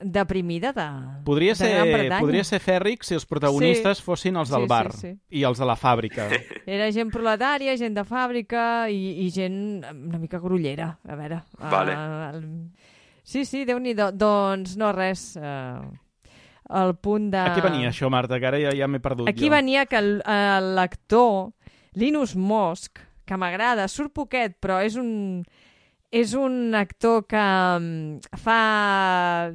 deprimida 0.00 0.72
de, 0.72 0.84
podria 1.24 1.52
de 1.52 1.56
ser, 1.56 1.70
Gran 1.74 1.88
Bretanya. 1.92 2.20
Podria 2.20 2.44
ser 2.44 2.60
fèrric 2.60 3.04
si 3.04 3.14
els 3.14 3.26
protagonistes 3.26 3.98
Sí. 3.98 4.04
fossin 4.04 4.36
els 4.36 4.50
del 4.50 4.62
Sí, 4.62 4.68
bar 4.68 4.92
sí, 4.92 5.00
sí. 5.00 5.18
i 5.38 5.42
els 5.44 5.58
de 5.58 5.64
la 5.66 5.76
fàbrica. 5.76 6.28
Era 6.66 6.90
gent 6.92 7.10
proletària, 7.14 7.76
gent 7.76 7.94
de 7.94 8.04
fàbrica 8.04 8.88
i, 8.90 9.26
i 9.26 9.30
gent 9.30 9.84
una 9.84 10.18
mica 10.18 10.38
grollera, 10.38 10.98
a 11.08 11.14
veure. 11.16 11.42
Vale. 11.58 11.94
Uh. 11.94 12.70
Sí, 13.24 13.44
sí, 13.48 13.64
déu 13.64 13.78
nhi 13.80 13.94
Doncs 13.94 14.76
no, 14.76 14.90
res. 14.92 15.36
Uh, 15.36 15.80
el 16.74 16.94
punt 16.96 17.30
de... 17.32 17.38
Aquí 17.38 17.60
venia 17.64 17.88
això, 17.90 18.08
Marta, 18.10 18.38
que 18.40 18.46
ara 18.48 18.58
ja, 18.60 18.70
ja 18.76 18.86
m'he 18.88 19.00
perdut 19.00 19.28
Aquí 19.28 19.46
jo. 19.46 19.52
venia 19.52 19.84
que 19.86 19.96
el- 20.00 20.22
eh, 20.24 20.60
l'actor 20.74 21.52
Linus 21.94 22.34
Mosk, 22.36 22.98
que 23.24 23.36
m'agrada, 23.36 23.86
surt 23.88 24.12
poquet, 24.16 24.56
però 24.60 24.78
és 24.84 24.96
un, 24.96 25.44
és 26.10 26.32
un 26.34 26.74
actor 26.74 27.26
que 27.28 27.36
mm, 27.38 28.36
fa 28.40 29.52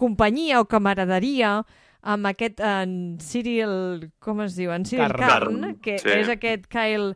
companyia 0.00 0.60
o 0.62 0.66
camaraderia 0.70 1.58
amb 2.02 2.30
aquest 2.30 2.60
en 2.64 3.18
Cyril, 3.20 4.06
com 4.24 4.40
es 4.46 4.56
diu? 4.56 4.72
En 4.72 4.86
Cyril. 4.88 5.12
Karn, 5.12 5.74
que 5.84 5.98
Sí. 6.00 6.08
és 6.08 6.28
aquest 6.32 6.64
Kyle 6.72 7.12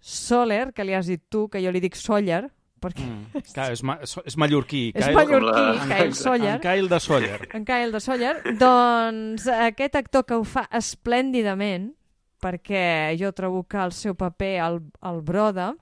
Soler, 0.00 0.72
que 0.76 0.84
li 0.84 0.92
has 0.94 1.06
dit 1.08 1.22
tu, 1.32 1.48
que 1.48 1.62
jo 1.64 1.72
li 1.72 1.80
dic 1.80 1.96
Sawyer, 1.96 2.50
perquè 2.80 3.02
Mm. 3.02 3.40
Clar, 3.54 3.70
és, 3.72 3.82
ma 3.82 3.96
és, 4.04 4.12
és 4.28 4.36
mallorquí. 4.36 4.92
és 4.94 5.06
Kyle- 5.06 5.16
mallorquí, 5.16 5.78
com 5.80 5.88
la- 5.88 5.96
Kyle 5.96 6.12
Sawyer. 6.14 6.54
En 6.54 6.60
Kyle 6.60 6.88
de 6.92 7.00
Sawyer. 7.00 7.48
en 7.56 7.64
Kyle 7.64 7.90
de 7.92 8.00
Sawyer, 8.04 8.34
doncs 8.60 9.46
aquest 9.48 9.96
actor 9.96 10.26
que 10.28 10.34
ho 10.36 10.44
fa 10.44 10.68
esplèndidament, 10.70 11.94
perquè 12.42 13.16
jo 13.18 13.32
trobo 13.32 13.64
que 13.64 13.78
el 13.80 13.92
seu 13.96 14.14
paper, 14.14 14.60
el, 14.66 14.80
el 15.02 15.22
Broda, 15.22 15.72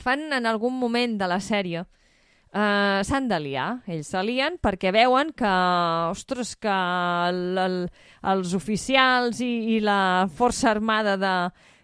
fan 0.00 0.32
en 0.32 0.46
algun 0.46 0.74
moment 0.78 1.18
de 1.20 1.28
la 1.28 1.38
sèrie 1.44 1.84
Uh, 2.48 3.04
s'han 3.04 3.26
de 3.28 3.36
liar, 3.44 3.70
ells 3.92 4.08
se 4.08 4.20
lien 4.24 4.54
perquè 4.62 4.88
veuen 4.94 5.34
que, 5.36 5.54
ostres, 6.08 6.54
que 6.56 6.76
el, 7.28 7.58
el, 7.60 7.74
els 8.32 8.54
oficials 8.56 9.42
i, 9.44 9.76
i 9.76 9.80
la 9.84 10.28
força 10.32 10.70
armada 10.72 11.18
de 11.20 11.34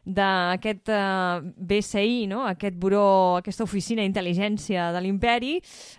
d'aquest 0.04 0.90
uh, 0.92 1.40
BCI, 1.40 2.26
no? 2.28 2.42
aquest 2.44 2.76
buró, 2.76 3.38
aquesta 3.38 3.64
oficina 3.64 4.04
d'intel·ligència 4.04 4.90
de 4.92 5.00
l'imperi, 5.00 5.54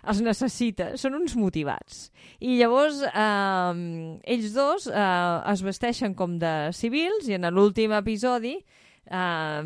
els 0.06 0.20
necessita, 0.22 0.92
són 1.00 1.18
uns 1.18 1.34
motivats. 1.38 2.12
I 2.38 2.58
llavors 2.60 3.00
eh, 3.08 4.20
ells 4.30 4.52
dos 4.54 4.86
eh, 4.86 5.50
es 5.50 5.64
vesteixen 5.64 6.14
com 6.14 6.36
de 6.38 6.70
civils 6.76 7.26
i 7.26 7.34
en 7.38 7.48
l'últim 7.50 7.94
episodi 7.96 8.54
eh, 8.60 9.62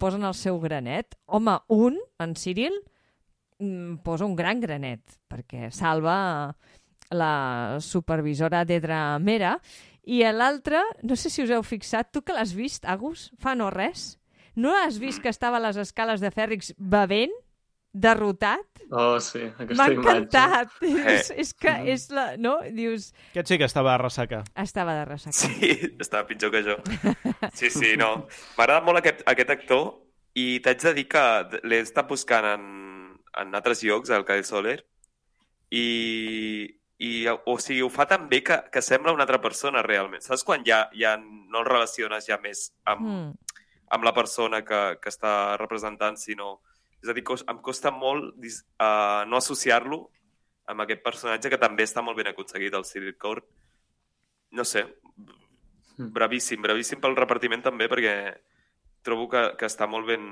posen 0.00 0.24
el 0.24 0.36
seu 0.38 0.60
granet. 0.62 1.18
Home, 1.26 1.58
un, 1.68 1.98
en 2.22 2.34
Cyril, 2.38 2.78
posa 4.04 4.24
un 4.26 4.34
gran 4.36 4.60
granet 4.60 5.00
perquè 5.30 5.70
salva 5.72 6.54
la 7.12 7.76
supervisora 7.80 8.64
d'Edra 8.64 9.18
Mera 9.18 9.56
i 10.08 10.22
l'altre, 10.32 10.80
no 11.06 11.14
sé 11.16 11.30
si 11.30 11.42
us 11.44 11.50
heu 11.54 11.62
fixat, 11.62 12.10
tu 12.12 12.22
que 12.26 12.32
l'has 12.34 12.54
vist, 12.56 12.84
Agus, 12.88 13.30
fa 13.38 13.54
no 13.54 13.68
res? 13.70 14.18
No 14.56 14.72
has 14.74 14.98
vist 14.98 15.22
que 15.22 15.30
estava 15.30 15.56
a 15.60 15.64
les 15.68 15.76
escales 15.78 16.20
de 16.20 16.30
Fèrrix 16.34 16.72
bevent, 16.76 17.30
derrotat? 17.92 18.64
Oh, 18.90 19.18
sí, 19.20 19.42
aquesta 19.44 19.76
M'ha 19.76 19.92
imatge. 19.92 20.00
encantat. 20.00 20.70
És, 20.82 21.30
Eh. 21.34 21.40
és 21.44 21.52
que 21.54 21.72
és 21.92 22.06
la... 22.10 22.36
No? 22.40 22.58
Dius, 22.72 23.10
Aquest 23.32 23.48
sí 23.52 23.58
que 23.60 23.68
estava 23.68 23.94
a 23.94 23.98
ressaca. 24.00 24.42
estava 24.56 24.94
de 24.96 25.04
ressaca. 25.04 25.32
Sí, 25.36 25.70
estava 26.00 26.26
pitjor 26.26 26.50
que 26.50 26.62
jo. 26.64 26.76
Sí, 27.52 27.70
sí, 27.70 27.94
no. 28.00 28.26
M'ha 28.56 28.64
agradat 28.64 28.84
molt 28.88 28.98
aquest, 29.02 29.22
aquest 29.28 29.50
actor 29.50 29.84
i 30.34 30.58
t'haig 30.64 30.80
de 30.82 30.94
dir 30.96 31.06
que 31.12 31.24
l'he 31.68 31.80
estat 31.84 32.08
buscant 32.08 32.48
en, 32.54 32.64
en 33.40 33.54
altres 33.54 33.82
llocs, 33.84 34.10
el 34.10 34.24
Kyle 34.28 34.44
Soler, 34.44 34.78
i, 35.72 35.86
i 37.00 37.12
o 37.32 37.56
sigui, 37.58 37.80
ho 37.82 37.90
fa 37.92 38.06
tan 38.10 38.28
bé 38.28 38.42
que, 38.44 38.58
que 38.72 38.82
sembla 38.84 39.14
una 39.14 39.24
altra 39.24 39.40
persona 39.40 39.82
realment. 39.82 40.22
Saps 40.24 40.44
quan 40.44 40.64
ja, 40.66 40.84
ja 40.92 41.16
no 41.18 41.62
el 41.62 41.68
relaciones 41.68 42.28
ja 42.28 42.38
més 42.42 42.70
amb, 42.84 43.06
Mm. 43.08 43.56
amb 43.92 44.04
la 44.04 44.14
persona 44.14 44.62
que, 44.64 44.82
que 45.00 45.12
està 45.12 45.56
representant, 45.60 46.16
sinó... 46.16 46.60
És 47.02 47.10
a 47.10 47.14
dir, 47.16 47.24
cos, 47.26 47.42
em 47.50 47.58
costa 47.58 47.90
molt 47.90 48.36
dis, 48.38 48.60
uh, 48.78 49.24
no 49.26 49.40
associar-lo 49.40 50.04
amb 50.70 50.84
aquest 50.84 51.02
personatge 51.02 51.50
que 51.50 51.58
també 51.58 51.82
està 51.82 52.02
molt 52.04 52.16
ben 52.16 52.30
aconseguit, 52.30 52.74
el 52.74 52.86
Cyril 52.86 53.16
Court. 53.18 53.48
No 54.54 54.62
sé, 54.64 54.84
bravíssim, 55.96 56.62
bravíssim 56.62 57.00
pel 57.02 57.16
repartiment 57.16 57.64
també, 57.64 57.88
perquè 57.90 58.14
trobo 59.02 59.26
que, 59.32 59.42
que 59.58 59.66
està 59.66 59.88
molt 59.90 60.06
ben, 60.06 60.22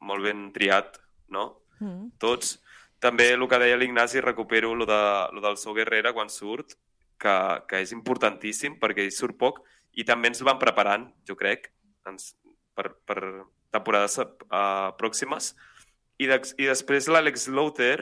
molt 0.00 0.24
ben 0.24 0.46
triat, 0.54 0.96
no? 1.28 1.61
Mm. 1.80 2.12
Tots. 2.22 2.58
També 3.02 3.32
el 3.34 3.42
que 3.50 3.58
deia 3.58 3.78
l'Ignasi, 3.78 4.20
recupero 4.22 4.74
lo, 4.78 4.86
de, 4.86 5.02
lo 5.34 5.42
del 5.42 5.58
Sou 5.58 5.74
Guerrera 5.74 6.12
quan 6.14 6.30
surt, 6.30 6.76
que, 7.22 7.34
que 7.70 7.82
és 7.82 7.92
importantíssim 7.94 8.78
perquè 8.82 9.04
ell 9.06 9.14
surt 9.14 9.38
poc 9.38 9.62
i 9.98 10.06
també 10.08 10.30
ens 10.30 10.42
van 10.46 10.60
preparant, 10.60 11.08
jo 11.28 11.36
crec, 11.38 11.70
ens, 12.08 12.32
per, 12.76 12.92
per 13.06 13.18
temporades 13.74 14.18
uh, 14.22 14.92
pròximes. 14.98 15.52
I, 16.20 16.28
de, 16.30 16.38
I 16.62 16.70
després 16.70 17.08
l'Àlex 17.10 17.48
Lauter, 17.52 17.96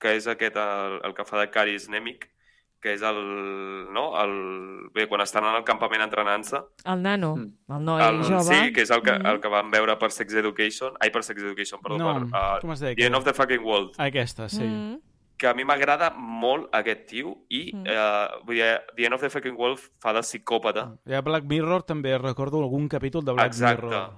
que 0.00 0.14
és 0.18 0.28
aquest, 0.30 0.56
el, 0.60 1.00
el 1.06 1.16
que 1.16 1.26
fa 1.28 1.40
de 1.40 1.50
Caris 1.52 1.88
Nemic, 1.92 2.28
que 2.84 2.92
és 2.92 3.00
el, 3.00 3.16
no? 3.96 4.10
el... 4.20 4.32
Bé, 4.92 5.06
quan 5.08 5.22
estan 5.24 5.46
en 5.48 5.54
el 5.56 5.64
campament 5.64 6.02
entrenant-se, 6.04 6.58
El 6.84 7.00
nano, 7.02 7.30
Mm. 7.36 7.72
el 7.78 7.84
noi 7.84 8.02
el, 8.04 8.18
jove. 8.28 8.44
sí, 8.44 8.72
que 8.74 8.82
és 8.84 8.90
el 8.92 9.00
que, 9.02 9.14
Mhm. 9.16 9.26
el 9.26 9.40
que 9.40 9.48
vam 9.48 9.70
veure 9.72 9.96
per 9.98 10.10
Sex 10.12 10.34
Education, 10.34 10.92
ai, 11.00 11.10
per 11.10 11.22
Sex 11.24 11.40
Education, 11.42 11.80
perdó, 11.80 11.96
No, 11.98 12.12
per 12.12 12.22
uh, 12.28 12.60
com 12.60 12.72
es 12.72 12.80
deia 12.84 12.94
The 12.94 13.06
End 13.06 13.16
of 13.16 13.24
the 13.24 13.32
Fucking 13.32 13.64
World, 13.64 13.94
Aquesta, 13.98 14.48
sí. 14.50 14.62
Mm. 14.62 15.00
que 15.38 15.48
a 15.48 15.54
mi 15.54 15.64
m'agrada 15.64 16.10
molt 16.14 16.68
aquest 16.76 17.06
tio 17.08 17.32
i 17.48 17.72
Mm. 17.74 17.86
eh, 17.86 18.28
vull 18.44 18.54
dir, 18.56 18.68
The 18.94 19.04
End 19.06 19.14
of 19.14 19.20
the 19.22 19.30
Fucking 19.30 19.56
World 19.56 19.80
fa 19.98 20.12
de 20.12 20.20
psicòpata. 20.20 20.98
Hi 21.06 21.14
ha 21.14 21.22
Black 21.22 21.44
Mirror, 21.46 21.82
també 21.84 22.18
recordo 22.18 22.60
algun 22.62 22.86
capítol 22.88 23.24
de 23.24 23.32
Black 23.32 23.46
Exacte. 23.48 23.82
Mirror. 23.86 24.10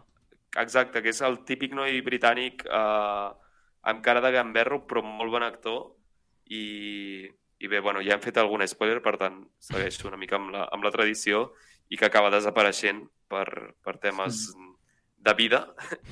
Exacte, 0.58 1.02
que 1.02 1.10
és 1.10 1.20
el 1.22 1.44
típic 1.44 1.72
noi 1.72 2.02
britànic 2.02 2.66
eh, 2.66 3.30
amb 3.84 4.02
cara 4.02 4.20
de 4.20 4.32
gamberro, 4.32 4.84
però 4.86 5.02
molt 5.04 5.30
bon 5.30 5.42
actor. 5.44 5.92
I, 6.48 7.28
i 7.58 7.68
bé, 7.68 7.80
bueno, 7.80 8.02
ja 8.04 8.14
hem 8.14 8.20
fet 8.20 8.36
algun 8.38 8.62
spoiler, 8.68 9.00
per 9.02 9.16
tant, 9.20 9.40
segueixo 9.58 10.08
una 10.08 10.18
mica 10.20 10.36
amb 10.36 10.50
la, 10.52 10.66
amb 10.72 10.84
la 10.84 10.90
tradició 10.92 11.52
i 11.88 11.96
que 11.96 12.04
acaba 12.08 12.30
desapareixent 12.34 13.04
per, 13.28 13.46
per 13.84 13.96
temes 14.02 14.50
de 15.26 15.34
vida. 15.34 15.62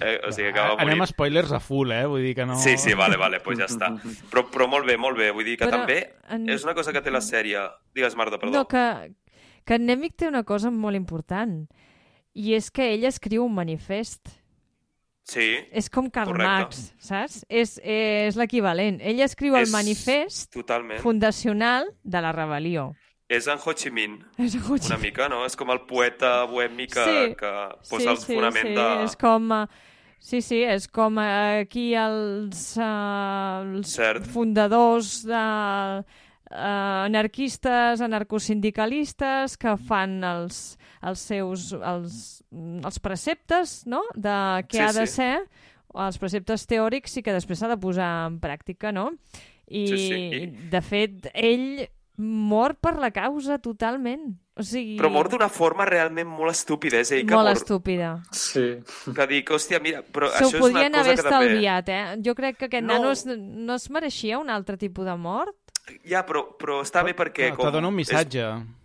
Eh? 0.00 0.20
O 0.26 0.32
sigui, 0.32 0.48
acaba 0.48 0.74
Anem 0.74 0.96
morint. 0.96 1.02
a 1.04 1.06
spoilers 1.06 1.52
a 1.52 1.60
full, 1.60 1.92
eh? 1.94 2.04
Vull 2.10 2.22
dir 2.24 2.34
que 2.34 2.46
no... 2.46 2.56
Sí, 2.58 2.76
sí, 2.78 2.94
vale, 2.98 3.16
vale, 3.20 3.38
doncs 3.44 3.60
ja 3.60 3.68
està. 3.70 3.90
Però, 4.32 4.46
però 4.50 4.66
molt 4.70 4.88
bé, 4.88 4.96
molt 4.98 5.18
bé. 5.20 5.28
Vull 5.30 5.44
dir 5.46 5.58
que 5.60 5.68
Però 5.68 5.82
també 5.82 5.98
en- 6.34 6.48
és 6.50 6.64
una 6.66 6.74
cosa 6.74 6.92
que 6.92 7.02
té 7.04 7.12
la 7.14 7.20
sèrie... 7.22 7.60
Digues, 7.94 8.16
Marta, 8.18 8.40
perdó. 8.42 8.56
No, 8.56 8.64
que, 8.66 9.12
que 9.64 9.76
en 9.78 9.86
Nemic 9.86 10.16
té 10.16 10.26
una 10.30 10.42
cosa 10.42 10.72
molt 10.74 10.96
important 10.98 11.60
i 12.34 12.54
és 12.56 12.72
que 12.74 12.88
ell 12.96 13.04
escriu 13.06 13.44
un 13.46 13.54
manifest. 13.54 14.32
Sí, 15.24 15.56
És 15.72 15.88
com 15.88 16.10
Karl 16.12 16.32
Correcte. 16.32 16.50
Marx, 16.50 16.94
saps? 17.00 17.38
És, 17.48 17.78
és 17.82 18.36
l'equivalent. 18.36 18.98
Ell 19.00 19.20
escriu 19.24 19.56
el 19.56 19.62
És- 19.62 19.72
manifest 19.72 20.52
totalment. 20.52 21.00
fundacional 21.00 21.88
de 22.02 22.20
la 22.20 22.32
rebel·lió. 22.36 22.90
És 23.26 23.46
en 23.48 23.56
Ho 23.64 23.72
Chi 23.72 23.90
Minh, 23.90 24.18
És 24.36 24.54
el 24.54 24.60
Ho 24.68 24.76
Chi 24.76 24.86
una 24.92 24.98
mica, 24.98 25.28
no? 25.32 25.46
És 25.46 25.56
com 25.56 25.70
el 25.70 25.80
poeta 25.88 26.44
bohemi 26.44 26.86
que, 26.86 27.04
Sí. 27.04 27.34
que 27.40 27.52
posa 27.88 28.10
el 28.10 28.18
fonament 28.18 28.68
sí, 28.68 28.74
de... 28.74 29.04
És 29.04 29.16
com... 29.16 29.50
eh, 29.52 29.66
Sí, 30.24 30.40
sí, 30.40 30.62
és 30.62 30.86
com 30.88 31.18
eh, 31.18 31.60
aquí 31.66 31.94
els, 31.94 32.78
uh, 32.78 33.60
els 33.76 33.90
Cert. 33.92 34.24
fundadors 34.32 35.22
de 35.26 35.34
uh, 36.00 37.04
anarquistes, 37.04 38.00
anarcosindicalistes 38.00 39.56
que 39.60 39.76
fan 39.76 40.22
els, 40.24 40.78
els 41.02 41.20
seus 41.20 41.72
els, 41.76 42.42
els 42.84 42.98
preceptes 43.02 43.82
no? 43.86 44.02
de 44.14 44.34
què 44.68 44.78
Sí, 44.78 44.84
ha 44.86 44.92
de 44.92 45.06
sí. 45.06 45.14
ser, 45.16 45.32
els 45.94 46.18
preceptes 46.18 46.66
teòrics 46.66 47.16
i 47.18 47.22
que 47.22 47.32
després 47.34 47.58
s'ha 47.58 47.68
de 47.70 47.76
posar 47.78 48.26
en 48.28 48.40
pràctica, 48.42 48.92
no? 48.92 49.10
I, 49.66 49.86
Sí, 49.88 49.98
sí, 49.98 50.22
i- 50.42 50.46
de 50.70 50.80
fet, 50.82 51.28
ell 51.34 51.88
mor 52.16 52.76
per 52.78 52.96
la 53.02 53.10
causa 53.10 53.56
totalment. 53.58 54.36
O 54.54 54.62
sigui, 54.62 54.96
Però 55.00 55.08
mor 55.10 55.26
d'una 55.28 55.48
forma 55.50 55.82
realment 55.84 56.28
molt 56.30 56.52
estúpida, 56.52 57.00
és 57.02 57.10
ell 57.10 57.24
que 57.26 57.34
molt 57.34 57.48
mor... 57.48 57.56
estúpida. 57.58 58.10
Sí. 58.30 58.76
Que 59.16 59.26
dic, 59.26 59.50
hòstia, 59.50 59.80
mira, 59.82 60.04
però 60.06 60.28
Se 60.30 60.44
ho 60.44 60.46
això 60.46 60.46
és 60.46 60.54
una 60.54 60.60
podien 60.62 60.92
cosa 60.92 61.00
haver 61.00 61.16
que 61.16 61.22
també... 61.24 61.46
estalviat, 61.48 61.88
eh? 61.88 62.04
Jo 62.22 62.34
crec 62.38 62.56
que 62.60 62.68
aquest 62.70 62.86
No. 62.86 62.92
nano 62.94 63.10
es, 63.10 63.24
no 63.26 63.74
es 63.74 63.90
mereixia 63.90 64.38
un 64.38 64.50
altre 64.50 64.76
tipus 64.78 65.04
de 65.06 65.16
mort. 65.16 65.56
Ja, 66.06 66.22
però, 66.24 66.44
però 66.56 66.78
està 66.84 67.02
bé 67.02 67.16
perquè... 67.18 67.50
Te 67.56 67.70
dona 67.74 67.88
un 67.90 67.94
missatge. 67.98 68.40
És... 68.46 68.83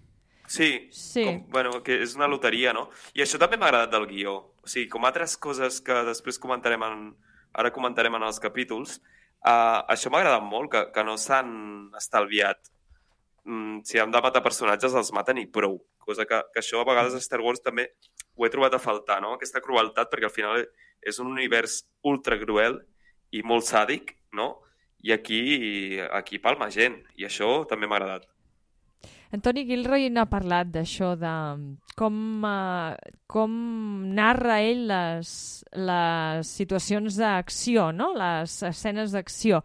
Sí, 0.49 0.89
Sí. 0.91 1.23
Com, 1.23 1.43
bueno, 1.53 1.83
que 1.85 1.99
és 2.01 2.15
una 2.17 2.27
loteria, 2.27 2.73
no? 2.73 2.89
I 3.13 3.21
això 3.21 3.37
també 3.37 3.57
m'ha 3.57 3.67
agradat 3.69 3.91
del 3.93 4.07
guió. 4.09 4.33
O 4.63 4.67
sigui, 4.67 4.87
com 4.89 5.05
altres 5.05 5.37
coses 5.37 5.79
que 5.85 6.03
després 6.09 6.41
comentarem 6.41 6.81
en... 6.87 7.03
Ara 7.53 7.71
comentarem 7.73 8.13
en 8.13 8.25
els 8.25 8.37
capítols, 8.41 8.99
uh, 9.41 9.81
això 9.89 10.09
m'ha 10.09 10.19
agradat 10.21 10.43
molt, 10.45 10.69
que, 10.73 10.81
que 10.93 11.03
no 11.05 11.15
s'han 11.17 11.51
estalviat. 11.97 12.69
Mm, 13.45 13.81
si 13.85 13.97
han 14.01 14.11
de 14.13 14.21
matar 14.21 14.43
personatges, 14.45 14.93
els 14.93 15.09
maten 15.13 15.37
i 15.41 15.47
prou. 15.49 15.79
Cosa 16.05 16.25
que, 16.29 16.41
que 16.53 16.61
això 16.61 16.81
a 16.81 16.87
vegades 16.89 17.17
a 17.17 17.21
Star 17.21 17.41
Wars 17.41 17.61
també 17.65 17.87
ho 18.37 18.45
he 18.45 18.51
trobat 18.53 18.73
a 18.77 18.81
faltar, 18.81 19.19
no? 19.21 19.35
Aquesta 19.35 19.61
crueltat, 19.65 20.09
perquè 20.11 20.29
al 20.29 20.33
final 20.33 20.65
és 21.01 21.21
un 21.21 21.29
univers 21.33 21.83
ultra 22.05 22.37
cruel 22.41 22.79
i 23.33 23.41
molt 23.45 23.65
sàdic, 23.69 24.15
no? 24.33 24.51
I 25.05 25.13
aquí, 25.15 25.41
aquí 26.11 26.41
palma 26.43 26.69
gent, 26.73 26.99
i 27.17 27.25
això 27.25 27.63
també 27.69 27.87
m'ha 27.87 27.97
agradat. 28.01 28.27
Antoni 29.29 29.61
Gilroy 29.69 30.07
n'ha 30.09 30.25
parlat 30.25 30.71
d'això, 30.73 31.11
de 31.19 31.31
com, 31.99 32.15
uh, 32.41 32.95
com 33.29 33.51
narra 34.17 34.57
ell 34.65 34.87
les, 34.89 35.33
les 35.77 36.53
situacions 36.61 37.19
d'acció, 37.21 37.91
no? 37.93 38.09
les 38.17 38.55
escenes 38.71 39.13
d'acció. 39.13 39.61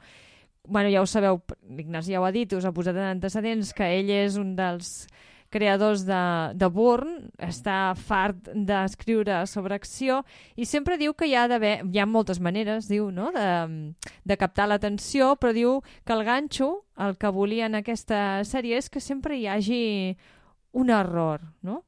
bueno, 0.69 0.89
ja 0.89 1.01
ho 1.01 1.07
sabeu, 1.07 1.41
l'Ignasi 1.77 2.13
ja 2.13 2.21
ho 2.21 2.25
ha 2.25 2.33
dit, 2.33 2.53
us 2.53 2.65
ha 2.65 2.73
posat 2.73 2.97
en 2.97 3.09
antecedents 3.09 3.73
que 3.77 3.89
ell 3.99 4.13
és 4.13 4.37
un 4.41 4.55
dels 4.57 5.07
creadors 5.55 6.03
de, 6.09 6.21
de 6.59 6.69
Bourne, 6.75 7.31
està 7.39 7.95
fart 7.95 8.51
d'escriure 8.55 9.45
sobre 9.51 9.79
acció 9.79 10.23
i 10.59 10.67
sempre 10.67 10.99
diu 10.99 11.15
que 11.15 11.29
hi 11.31 11.37
ha 11.39 11.47
d'haver, 11.51 11.77
hi 11.87 12.03
ha 12.03 12.09
moltes 12.11 12.43
maneres, 12.43 12.91
diu, 12.91 13.09
no?, 13.15 13.31
de, 13.35 13.95
de 14.27 14.39
captar 14.41 14.67
l'atenció, 14.69 15.35
però 15.39 15.55
diu 15.55 15.79
que 16.05 16.17
el 16.17 16.25
ganxo, 16.27 16.71
el 16.99 17.19
que 17.21 17.33
volia 17.35 17.71
en 17.71 17.79
aquesta 17.79 18.43
sèrie 18.49 18.83
és 18.83 18.91
que 18.91 19.03
sempre 19.03 19.39
hi 19.39 19.47
hagi 19.47 19.83
un 20.75 20.91
error, 20.91 21.43
no? 21.63 21.85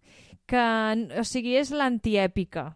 Que, 0.46 0.62
o 1.18 1.24
sigui, 1.26 1.56
és 1.58 1.72
l'antièpica. 1.74 2.70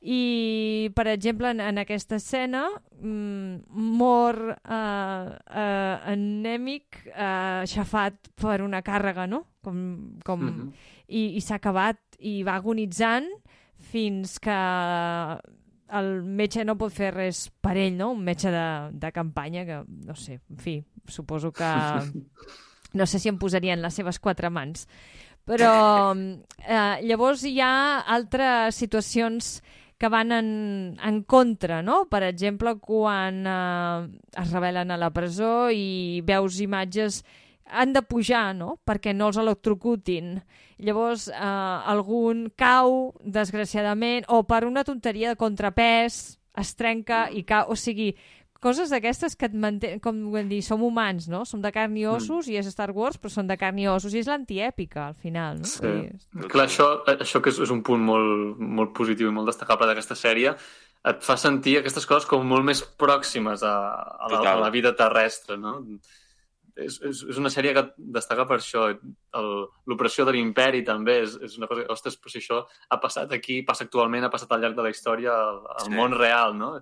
I, 0.00 0.90
per 0.94 1.08
exemple, 1.10 1.50
en, 1.50 1.60
en 1.60 1.80
aquesta 1.82 2.20
escena 2.20 2.68
mm, 3.00 3.66
mor 3.98 4.38
uh, 4.54 4.54
uh, 4.70 5.96
anèmic 6.06 7.00
uh, 7.10 7.64
aixafat 7.64 8.30
per 8.38 8.60
una 8.62 8.82
càrrega, 8.86 9.26
no? 9.26 9.44
Com, 9.62 10.20
com... 10.24 10.44
Mm 10.44 10.54
-hmm. 10.54 10.72
I, 11.08 11.36
i 11.36 11.40
s'ha 11.40 11.56
acabat 11.56 11.98
i 12.18 12.42
va 12.42 12.54
agonitzant 12.54 13.26
fins 13.78 14.38
que 14.38 14.58
el 15.98 16.22
metge 16.22 16.64
no 16.64 16.76
pot 16.76 16.92
fer 16.92 17.12
res 17.14 17.48
per 17.60 17.76
ell, 17.76 17.96
no? 17.96 18.10
Un 18.12 18.24
metge 18.24 18.50
de, 18.50 18.90
de 18.92 19.12
campanya 19.12 19.64
que, 19.64 19.82
no 20.06 20.14
sé, 20.14 20.40
en 20.50 20.58
fi, 20.58 20.84
suposo 21.06 21.52
que... 21.52 21.64
No 22.94 23.04
sé 23.04 23.18
si 23.18 23.28
em 23.28 23.36
posaria 23.36 23.74
en 23.74 23.82
les 23.82 23.92
seves 23.92 24.18
quatre 24.18 24.48
mans. 24.48 24.86
Però 25.44 25.72
eh, 26.16 26.96
llavors 27.04 27.44
hi 27.44 27.60
ha 27.60 28.00
altres 28.00 28.80
situacions 28.80 29.58
que 29.98 30.08
van 30.08 30.32
en, 30.32 30.48
en 31.02 31.22
contra, 31.26 31.82
no? 31.82 32.04
Per 32.10 32.22
exemple, 32.22 32.76
quan 32.78 33.42
eh, 33.46 34.06
es 34.38 34.54
rebel·len 34.54 34.94
a 34.94 34.98
la 35.00 35.10
presó 35.14 35.68
i 35.74 36.22
veus 36.26 36.60
imatges 36.62 37.24
han 37.68 37.92
de 37.92 38.02
pujar, 38.06 38.54
no?, 38.56 38.78
perquè 38.86 39.12
no 39.12 39.28
els 39.28 39.38
electrocutin. 39.42 40.38
Llavors, 40.78 41.26
eh, 41.28 41.36
algun 41.92 42.46
cau, 42.56 43.12
desgraciadament, 43.20 44.28
o 44.30 44.44
per 44.46 44.64
una 44.64 44.86
tonteria 44.86 45.34
de 45.34 45.40
contrapès, 45.40 46.38
es 46.58 46.74
trenca 46.78 47.26
i 47.30 47.42
cau. 47.46 47.68
O 47.72 47.76
sigui, 47.76 48.12
coses 48.62 48.90
d'aquestes 48.90 49.36
que 49.38 49.46
et 49.46 49.54
mantenen, 49.54 50.00
com 50.02 50.18
dir, 50.50 50.60
som 50.66 50.82
humans, 50.82 51.28
no? 51.30 51.44
Som 51.48 51.62
de 51.62 51.70
carn 51.74 51.96
i 51.96 52.04
mm. 52.04 52.16
ossos 52.16 52.48
mm. 52.48 52.52
i 52.52 52.58
és 52.60 52.70
Star 52.74 52.90
Wars, 52.96 53.20
però 53.20 53.32
són 53.32 53.50
de 53.50 53.58
carn 53.60 53.78
i 53.78 53.88
ossos 53.90 54.16
i 54.16 54.22
és 54.22 54.30
l'antièpica, 54.30 55.06
al 55.06 55.16
final, 55.18 55.62
no? 55.62 55.70
Sí. 55.70 55.94
I... 56.08 56.44
Clar, 56.50 56.66
això, 56.66 56.90
això 57.14 57.42
que 57.44 57.54
és, 57.54 57.62
és 57.68 57.74
un 57.74 57.84
punt 57.86 58.04
molt, 58.04 58.60
molt 58.60 58.94
positiu 58.96 59.30
i 59.30 59.34
molt 59.34 59.50
destacable 59.52 59.88
d'aquesta 59.90 60.18
sèrie, 60.18 60.54
et 61.08 61.20
fa 61.24 61.38
sentir 61.38 61.78
aquestes 61.78 62.06
coses 62.08 62.26
com 62.28 62.46
molt 62.46 62.66
més 62.66 62.82
pròximes 62.98 63.62
a, 63.62 63.74
a, 64.18 64.30
la, 64.32 64.40
a 64.52 64.56
la 64.64 64.72
vida 64.74 64.94
terrestre, 64.98 65.58
no? 65.60 65.78
És, 66.78 67.00
és, 67.02 67.24
és 67.32 67.38
una 67.40 67.50
sèrie 67.50 67.72
que 67.74 67.82
destaca 68.14 68.44
per 68.46 68.60
això. 68.60 68.84
L'opressió 69.90 70.26
de 70.26 70.34
l'imperi 70.34 70.84
també 70.86 71.16
és, 71.24 71.34
és 71.42 71.56
una 71.58 71.66
cosa... 71.70 71.86
Ostres, 71.90 72.18
però 72.22 72.30
si 72.30 72.38
això 72.42 72.60
ha 72.66 72.98
passat 73.02 73.34
aquí, 73.34 73.60
passa 73.66 73.86
actualment, 73.86 74.26
ha 74.26 74.30
passat 74.30 74.54
al 74.54 74.62
llarg 74.62 74.78
de 74.78 74.86
la 74.86 74.92
història 74.94 75.34
al, 75.34 75.58
al 75.74 75.88
sí. 75.88 75.94
món 75.98 76.14
real, 76.14 76.54
no? 76.58 76.76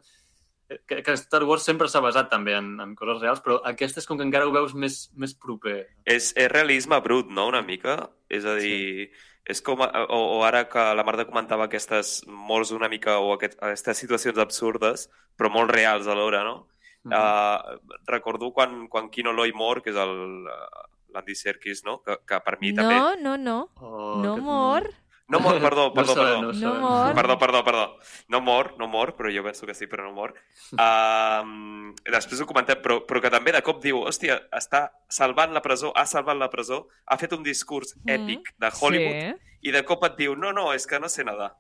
Que, 0.68 1.02
que 1.02 1.16
Star 1.16 1.44
Wars 1.46 1.64
sempre 1.66 1.88
s'ha 1.90 2.02
basat 2.02 2.28
també 2.32 2.56
en, 2.58 2.74
en 2.82 2.94
coses 2.98 3.20
reals, 3.22 3.42
però 3.44 3.58
aquesta 3.70 4.02
és 4.02 4.08
com 4.08 4.18
que 4.18 4.26
encara 4.26 4.48
ho 4.48 4.54
veus 4.54 4.74
més, 4.74 4.98
més 5.18 5.34
proper. 5.38 5.78
És, 6.04 6.32
és 6.34 6.50
realisme 6.52 6.98
brut, 7.04 7.30
no?, 7.30 7.46
una 7.52 7.62
mica? 7.66 7.98
És 8.32 8.46
a 8.48 8.56
dir, 8.58 8.72
sí. 9.06 9.28
és 9.54 9.62
com... 9.66 9.82
O, 9.82 10.20
o 10.38 10.40
ara 10.46 10.64
que 10.70 10.88
la 10.98 11.06
Marta 11.06 11.28
comentava 11.28 11.68
aquestes 11.70 12.18
morts 12.26 12.74
una 12.74 12.90
mica, 12.92 13.18
o 13.22 13.32
aquest, 13.36 13.58
aquestes 13.62 14.02
situacions 14.02 14.42
absurdes, 14.42 15.06
però 15.38 15.52
molt 15.52 15.74
reals 15.74 16.10
alhora, 16.10 16.42
no? 16.46 16.66
Mm 17.06 17.12
-hmm. 17.12 17.78
uh, 17.78 18.00
recordo 18.10 18.50
quan, 18.52 18.88
quan 18.88 19.10
Kino 19.10 19.32
Loy 19.32 19.52
mor, 19.52 19.82
que 19.82 19.90
és 19.90 19.96
l'Andy 19.96 21.34
Serkis, 21.34 21.84
no?, 21.84 22.02
que, 22.02 22.18
que 22.26 22.40
per 22.40 22.58
mi 22.60 22.72
no, 22.72 22.82
també... 22.82 22.96
No, 22.98 23.14
no, 23.16 23.36
no. 23.36 23.58
Oh, 23.80 24.22
no 24.22 24.36
mor. 24.38 24.90
No 25.28 25.40
mor, 25.40 25.60
perdó, 25.60 25.92
perdó, 25.92 26.14
no 26.14 26.22
perdó. 26.22 26.42
No, 26.42 26.52
no 26.52 26.74
mor. 26.80 27.14
Perdó, 27.14 27.38
perdó, 27.38 27.64
perdó. 27.64 27.98
No 28.28 28.40
mor, 28.40 28.76
no 28.78 28.86
mor, 28.86 29.16
però 29.16 29.30
jo 29.34 29.42
penso 29.42 29.66
que 29.66 29.74
sí, 29.74 29.88
però 29.90 30.04
no 30.06 30.12
mor. 30.14 30.36
Uh, 30.70 31.90
després 32.06 32.40
ho 32.40 32.46
comentem, 32.46 32.78
però, 32.82 33.00
però 33.08 33.22
que 33.24 33.32
també 33.34 33.50
de 33.56 33.62
cop 33.66 33.80
diu, 33.82 34.04
hòstia, 34.06 34.38
està 34.54 34.84
salvant 35.10 35.50
la 35.50 35.64
presó, 35.64 35.90
ha 35.98 36.06
salvat 36.06 36.38
la 36.38 36.50
presó, 36.52 36.84
ha 37.10 37.18
fet 37.18 37.34
un 37.34 37.42
discurs 37.42 37.96
mm. 37.96 38.14
èpic 38.14 38.52
de 38.54 38.70
Hollywood 38.70 39.18
sí. 39.18 39.56
i 39.66 39.74
de 39.74 39.82
cop 39.88 40.06
et 40.06 40.14
diu, 40.20 40.36
no, 40.38 40.52
no, 40.54 40.68
és 40.76 40.86
que 40.86 41.00
no 41.02 41.10
sé 41.10 41.26
nedar. 41.26 41.56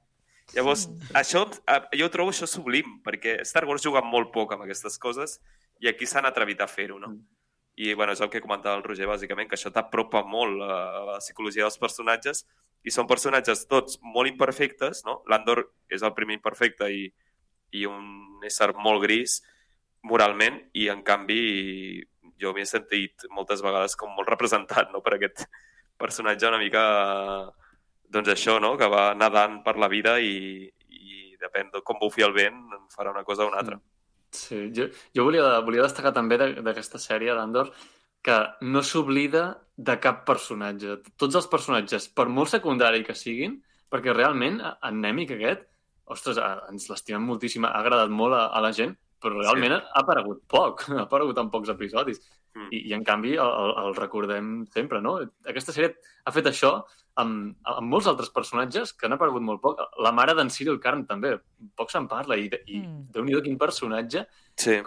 Llavors, 0.54 0.86
mm. 0.86 1.10
això, 1.18 1.42
jo 1.98 2.08
trobo 2.14 2.30
això 2.30 2.46
sublim, 2.46 3.00
perquè 3.02 3.40
Star 3.42 3.64
Wars 3.66 3.82
juga 3.82 4.04
molt 4.06 4.30
poc 4.34 4.54
amb 4.54 4.62
aquestes 4.68 4.94
coses 5.02 5.40
i 5.82 5.90
aquí 5.90 6.06
s'han 6.06 6.30
atrevit 6.30 6.62
a 6.62 6.70
fer-ho, 6.70 7.00
no? 7.02 7.16
Mm. 7.16 7.26
I, 7.76 7.90
bueno, 7.98 8.14
és 8.14 8.22
el 8.24 8.30
que 8.32 8.40
comentava 8.40 8.78
el 8.78 8.86
Roger, 8.86 9.10
bàsicament, 9.10 9.50
que 9.50 9.58
això 9.58 9.68
t'apropa 9.74 10.22
molt 10.24 10.62
a 10.64 10.78
la 11.10 11.18
psicologia 11.20 11.66
dels 11.66 11.76
personatges 11.76 12.46
i 12.86 12.92
són 12.94 13.08
personatges 13.10 13.64
tots 13.66 13.98
molt 14.14 14.30
imperfectes, 14.30 15.02
no? 15.06 15.20
L'Andor 15.30 15.64
és 15.90 16.04
el 16.06 16.14
primer 16.14 16.36
imperfecte 16.38 16.88
i, 16.92 17.08
i 17.74 17.86
un 17.90 18.44
ésser 18.46 18.70
molt 18.78 19.02
gris 19.02 19.40
moralment 20.06 20.60
i, 20.78 20.86
en 20.92 21.02
canvi, 21.06 21.40
jo 22.38 22.52
m'he 22.54 22.66
sentit 22.68 23.26
moltes 23.34 23.62
vegades 23.64 23.96
com 23.98 24.12
molt 24.14 24.30
representat 24.30 24.92
no? 24.94 25.02
per 25.02 25.16
aquest 25.16 25.46
personatge 25.98 26.46
una 26.46 26.60
mica, 26.62 26.84
doncs 28.12 28.30
això, 28.30 28.60
no? 28.62 28.76
que 28.78 28.88
va 28.92 29.08
nedant 29.18 29.62
per 29.66 29.76
la 29.82 29.90
vida 29.90 30.18
i, 30.20 30.68
i 30.92 31.34
depèn 31.42 31.72
de 31.74 31.82
com 31.82 31.98
bufi 31.98 32.22
el 32.26 32.36
vent, 32.36 32.62
farà 32.94 33.10
una 33.10 33.24
cosa 33.26 33.44
o 33.46 33.50
una 33.50 33.62
altra. 33.64 33.80
Sí, 34.36 34.68
jo, 34.76 34.90
jo 35.16 35.24
volia, 35.26 35.58
volia 35.64 35.86
destacar 35.86 36.12
també 36.14 36.38
d'aquesta 36.38 37.00
sèrie 37.00 37.34
d'Andor 37.34 37.72
que 38.26 38.36
no 38.66 38.82
s'oblida 38.82 39.46
de 39.76 39.96
cap 40.02 40.24
personatge. 40.26 40.98
Tots 41.20 41.38
els 41.38 41.48
personatges, 41.52 42.08
per 42.10 42.26
molt 42.32 42.50
secundari 42.50 43.04
que 43.06 43.14
siguin, 43.14 43.58
perquè 43.92 44.14
realment 44.16 44.58
en 44.66 45.02
Nemic 45.02 45.36
aquest, 45.36 45.66
ostres, 46.10 46.40
ens 46.70 46.88
l'estimem 46.90 47.26
moltíssim, 47.30 47.66
ha 47.68 47.76
agradat 47.78 48.10
molt 48.10 48.34
a, 48.34 48.46
a 48.50 48.62
la 48.64 48.72
gent, 48.74 48.96
però 49.22 49.38
realment 49.38 49.76
sí. 49.76 49.80
ha 49.92 50.02
aparegut 50.02 50.42
poc, 50.50 50.84
ha 50.96 51.04
aparegut 51.06 51.38
en 51.42 51.52
pocs 51.52 51.72
episodis. 51.76 52.20
Mm. 52.56 52.68
I, 52.72 52.82
I, 52.82 52.92
en 52.96 53.04
canvi, 53.06 53.34
el, 53.42 53.72
el 53.84 53.96
recordem 53.98 54.52
sempre, 54.74 55.02
no? 55.04 55.18
Aquesta 55.46 55.74
sèrie 55.76 55.92
ha 56.24 56.32
fet 56.34 56.48
això 56.50 56.72
amb, 57.20 57.56
amb 57.68 57.90
molts 57.92 58.08
altres 58.10 58.32
personatges 58.32 58.94
que 58.96 59.06
han 59.06 59.16
aparegut 59.16 59.44
molt 59.44 59.62
poc. 59.62 59.82
La 60.02 60.14
mare 60.16 60.34
d'en 60.36 60.50
Cyril 60.52 60.80
Karn, 60.82 61.04
també. 61.08 61.36
Poc 61.76 61.92
se'n 61.92 62.08
parla. 62.10 62.38
I, 62.40 62.48
i 62.48 62.80
mm. 62.80 63.10
déu-n'hi-do 63.12 63.44
quin 63.44 63.60
personatge. 63.60 64.24
Sí 64.56 64.80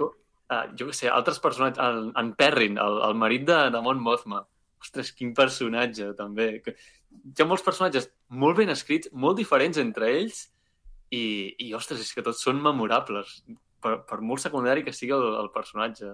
uh, 0.52 0.66
jo 0.78 0.90
què 0.90 0.98
sé, 0.98 1.10
altres 1.14 1.42
personatges, 1.44 1.82
el, 1.84 2.10
en 2.20 2.34
Perrin, 2.40 2.80
el, 2.82 3.02
el 3.10 3.18
marit 3.18 3.46
de, 3.50 3.60
de 3.74 3.82
Mon 3.86 4.02
Mothma, 4.04 4.44
ostres, 4.80 5.12
quin 5.16 5.34
personatge, 5.38 6.14
també. 6.18 6.52
Que, 6.66 6.76
hi 7.10 7.42
ha 7.42 7.48
molts 7.50 7.66
personatges 7.66 8.10
molt 8.30 8.60
ben 8.60 8.72
escrits, 8.74 9.12
molt 9.12 9.40
diferents 9.40 9.80
entre 9.82 10.12
ells, 10.14 10.48
i, 11.10 11.24
i 11.66 11.74
ostres, 11.78 12.04
és 12.06 12.14
que 12.14 12.26
tots 12.26 12.44
són 12.46 12.62
memorables, 12.64 13.40
per, 13.82 14.00
per 14.08 14.20
molt 14.22 14.44
secundari 14.44 14.84
que 14.86 14.94
sigui 14.96 15.16
el, 15.18 15.26
el 15.42 15.50
personatge. 15.56 16.12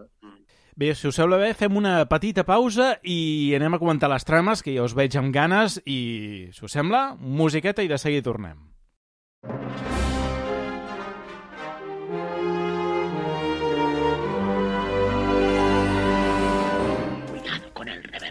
Bé, 0.76 0.92
si 0.96 1.08
us 1.08 1.16
sembla 1.20 1.40
bé, 1.40 1.54
fem 1.56 1.78
una 1.80 1.98
petita 2.12 2.44
pausa 2.48 2.96
i 3.08 3.54
anem 3.56 3.78
a 3.78 3.82
comentar 3.82 4.12
les 4.12 4.28
trames, 4.28 4.64
que 4.64 4.76
ja 4.76 4.84
us 4.84 4.96
veig 4.98 5.16
amb 5.20 5.34
ganes, 5.36 5.80
i, 5.86 6.52
si 6.56 6.66
us 6.68 6.76
sembla, 6.76 7.08
musiqueta 7.16 7.86
i 7.86 7.92
de 7.92 8.00
seguida 8.02 8.28
tornem. 8.32 8.66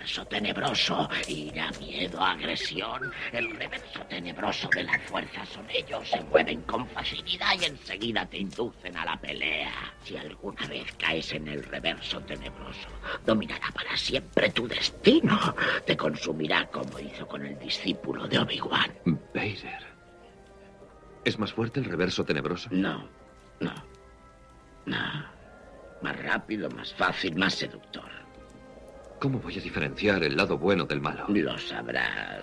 Reverso 0.05 0.26
tenebroso, 0.26 1.09
ira, 1.28 1.70
miedo, 1.80 2.20
agresión. 2.20 3.11
El 3.32 3.50
reverso 3.57 4.00
tenebroso 4.07 4.68
de 4.68 4.84
la 4.84 4.98
fuerza 4.98 5.46
son 5.46 5.64
ellos. 5.70 6.07
Se 6.11 6.22
mueven 6.24 6.61
con 6.62 6.86
facilidad 6.88 7.55
y 7.59 7.64
enseguida 7.64 8.26
te 8.26 8.36
inducen 8.36 8.94
a 8.98 9.07
la 9.07 9.16
pelea. 9.16 9.72
Si 10.02 10.14
alguna 10.14 10.66
vez 10.66 10.92
caes 10.98 11.32
en 11.32 11.48
el 11.48 11.64
reverso 11.64 12.20
tenebroso, 12.20 12.88
dominará 13.24 13.70
para 13.72 13.96
siempre 13.96 14.50
tu 14.50 14.68
destino. 14.68 15.55
Te 15.86 15.96
consumirá 15.96 16.66
como 16.66 16.98
hizo 16.98 17.26
con 17.26 17.46
el 17.46 17.59
discípulo 17.59 18.28
de 18.28 18.40
Obi-Wan. 18.40 18.92
Vader. 19.34 19.94
¿Es 21.24 21.38
más 21.38 21.55
fuerte 21.55 21.80
el 21.80 21.86
reverso 21.86 22.24
tenebroso? 22.24 22.68
No, 22.72 23.09
no, 23.61 23.72
no. 24.84 25.34
Más 26.02 26.22
rápido, 26.22 26.68
más 26.72 26.92
fácil, 26.92 27.36
más 27.36 27.55
seductor. 27.55 28.23
¿Cómo 29.18 29.38
voy 29.38 29.58
a 29.58 29.60
diferenciar 29.60 30.22
el 30.22 30.36
lado 30.36 30.58
bueno 30.58 30.84
del 30.84 31.00
malo? 31.00 31.26
Lo 31.28 31.56
sabrás. 31.58 32.42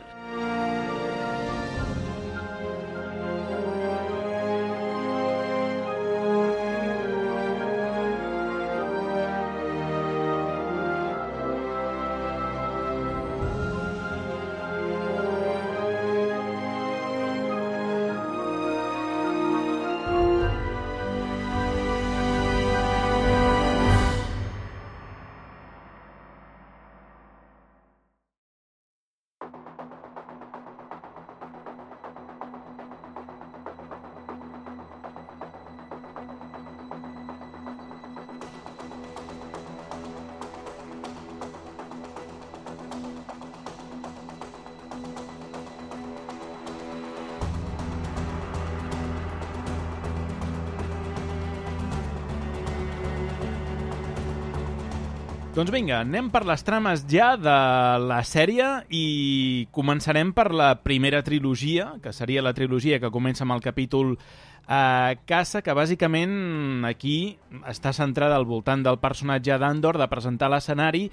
Doncs 55.62 55.76
vinga, 55.76 56.00
anem 56.02 56.32
per 56.34 56.40
les 56.50 56.64
trames 56.66 57.04
ja 57.06 57.36
de 57.38 57.56
la 58.02 58.24
sèrie 58.26 58.66
i 58.98 59.68
començarem 59.70 60.32
per 60.34 60.48
la 60.58 60.72
primera 60.82 61.20
trilogia, 61.22 62.00
que 62.02 62.10
seria 62.18 62.42
la 62.42 62.56
trilogia 62.58 62.98
que 62.98 63.12
comença 63.14 63.44
amb 63.46 63.54
el 63.54 63.62
capítol 63.62 64.16
eh, 64.16 65.12
Casa, 65.30 65.62
que 65.62 65.76
bàsicament 65.78 66.82
aquí 66.90 67.38
està 67.70 67.94
centrada 67.94 68.42
al 68.42 68.48
voltant 68.50 68.82
del 68.82 68.98
personatge 68.98 69.60
d'Andor, 69.62 70.02
de 70.02 70.10
presentar 70.10 70.50
l'escenari, 70.50 71.12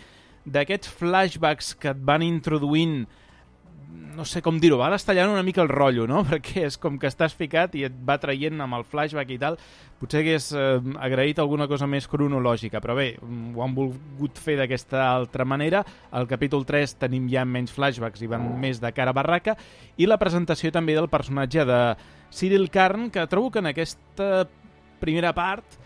d'aquests 0.49 0.96
flashbacks 0.96 1.74
que 1.76 1.92
et 1.92 2.01
van 2.01 2.24
introduint 2.24 3.03
no 3.89 4.24
sé 4.26 4.43
com 4.43 4.59
dir-ho, 4.59 4.76
va 4.80 4.91
destallant 4.91 5.30
una 5.30 5.45
mica 5.47 5.62
el 5.62 5.70
rotllo, 5.70 6.07
no? 6.11 6.24
Perquè 6.28 6.64
és 6.66 6.76
com 6.80 6.99
que 7.01 7.09
estàs 7.11 7.36
ficat 7.39 7.76
i 7.78 7.84
et 7.86 7.95
va 8.09 8.18
traient 8.20 8.61
amb 8.64 8.78
el 8.78 8.84
flashback 8.89 9.30
i 9.34 9.39
tal. 9.41 9.59
Potser 9.99 10.22
hagués 10.22 10.51
eh, 10.55 10.78
agraït 11.07 11.39
alguna 11.39 11.68
cosa 11.70 11.86
més 11.91 12.07
cronològica, 12.11 12.82
però 12.82 12.97
bé, 12.99 13.09
ho 13.22 13.62
han 13.64 13.74
volgut 13.76 14.39
fer 14.43 14.59
d'aquesta 14.61 15.05
altra 15.07 15.47
manera. 15.49 15.84
Al 16.11 16.28
capítol 16.30 16.66
3 16.66 16.99
tenim 17.01 17.30
ja 17.30 17.47
menys 17.47 17.74
flashbacks 17.74 18.22
i 18.22 18.30
van 18.30 18.51
més 18.61 18.82
de 18.82 18.93
cara 18.95 19.14
a 19.14 19.18
barraca, 19.18 19.57
i 19.97 20.07
la 20.07 20.20
presentació 20.20 20.74
també 20.74 20.99
del 20.99 21.11
personatge 21.11 21.66
de 21.68 21.82
Cyril 22.34 22.68
Karn, 22.74 23.09
que 23.11 23.26
trobo 23.30 23.51
que 23.51 23.62
en 23.62 23.70
aquesta 23.72 24.49
primera 24.99 25.32
part 25.34 25.78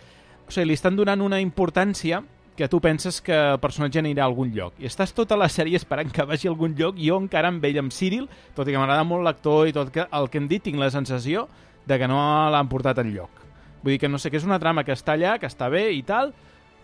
o 0.47 0.51
sigui, 0.51 0.71
li 0.71 0.77
estan 0.77 0.97
donant 0.97 1.21
una 1.25 1.41
importància 1.41 2.23
que 2.57 2.69
tu 2.69 2.81
penses 2.85 3.21
que 3.25 3.35
el 3.35 3.59
personatge 3.61 4.03
anirà 4.03 4.27
a 4.27 4.29
algun 4.29 4.53
lloc. 4.53 4.77
I 4.79 4.89
estàs 4.91 5.15
tota 5.17 5.39
la 5.41 5.49
sèrie 5.49 5.79
esperant 5.81 6.13
que 6.13 6.27
vagi 6.29 6.49
a 6.49 6.53
algun 6.53 6.77
lloc, 6.79 6.99
i 7.01 7.09
jo 7.09 7.19
encara 7.21 7.49
amb 7.49 7.65
ell, 7.65 7.81
amb 7.81 7.95
Cyril, 7.95 8.29
tot 8.57 8.69
i 8.69 8.75
que 8.75 8.81
m'agrada 8.81 9.07
molt 9.09 9.25
l'actor 9.25 9.69
i 9.71 9.77
tot 9.77 9.93
que, 9.95 10.05
el 10.05 10.29
que 10.29 10.41
hem 10.41 10.49
dit, 10.51 10.63
tinc 10.69 10.81
la 10.81 10.91
sensació 10.93 11.47
de 11.87 11.99
que 11.99 12.09
no 12.11 12.21
l'han 12.53 12.69
portat 12.69 13.01
en 13.03 13.13
lloc. 13.15 13.43
Vull 13.83 13.97
dir 13.97 14.03
que 14.03 14.11
no 14.11 14.21
sé, 14.21 14.31
que 14.31 14.39
és 14.39 14.47
una 14.47 14.61
trama 14.63 14.85
que 14.85 14.95
està 14.95 15.17
allà, 15.17 15.39
que 15.41 15.49
està 15.49 15.71
bé 15.73 15.89
i 15.97 16.03
tal, 16.07 16.35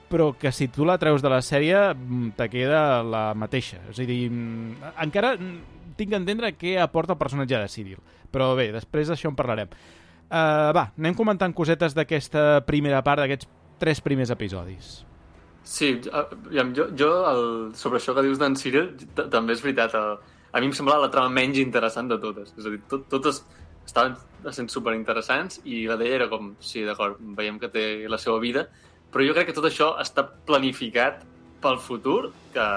però 0.08 0.32
que 0.40 0.50
si 0.56 0.70
tu 0.72 0.86
la 0.88 0.96
treus 0.98 1.22
de 1.22 1.30
la 1.30 1.42
sèrie 1.44 1.76
mm, 1.92 2.32
te 2.38 2.48
queda 2.48 3.02
la 3.04 3.34
mateixa. 3.36 3.82
És 3.92 4.00
a 4.00 4.08
dir, 4.08 4.24
mm, 4.30 4.94
encara 5.04 5.34
tinc 5.98 6.14
que 6.14 6.18
entendre 6.18 6.54
què 6.56 6.78
aporta 6.80 7.14
el 7.14 7.20
personatge 7.20 7.60
de 7.60 7.68
Cyril. 7.68 8.00
Però 8.32 8.54
bé, 8.56 8.70
després 8.72 9.10
d'això 9.10 9.28
en 9.30 9.36
parlarem. 9.36 9.70
Uh, 10.28 10.72
va, 10.76 10.88
anem 10.98 11.16
comentant 11.16 11.54
cosetes 11.56 11.94
d'aquesta 11.96 12.64
primera 12.68 13.00
part, 13.04 13.22
d'aquests 13.22 13.48
tres 13.80 14.02
primers 14.04 14.32
episodis. 14.34 14.98
Sí, 15.68 15.88
jo, 16.00 16.86
jo 16.96 17.08
el, 17.28 17.42
sobre 17.76 17.98
això 18.00 18.14
que 18.16 18.24
dius 18.24 18.38
d'en 18.40 18.54
Cyril, 18.56 18.86
també 19.18 19.52
és 19.52 19.60
veritat. 19.60 19.94
El, 19.98 20.36
a 20.48 20.62
mi 20.62 20.70
em 20.70 20.76
semblava 20.76 21.04
la 21.04 21.10
trama 21.12 21.34
menys 21.36 21.60
interessant 21.60 22.08
de 22.08 22.16
totes. 22.22 22.54
És 22.56 22.64
a 22.64 22.72
dir, 22.72 22.80
tot, 22.88 23.04
totes 23.12 23.42
estaven 23.84 24.16
sent 24.54 24.70
superinteressants 24.72 25.60
i 25.68 25.82
la 25.88 25.98
d'ella 26.00 26.22
era 26.22 26.28
com, 26.32 26.54
sí, 26.64 26.86
d'acord, 26.88 27.20
veiem 27.36 27.58
que 27.60 27.68
té 27.72 27.84
la 28.08 28.20
seva 28.20 28.38
vida, 28.40 28.64
però 29.12 29.26
jo 29.28 29.36
crec 29.36 29.50
que 29.50 29.56
tot 29.58 29.68
això 29.68 29.90
està 30.00 30.24
planificat 30.48 31.26
pel 31.62 31.78
futur, 31.84 32.32
que... 32.54 32.70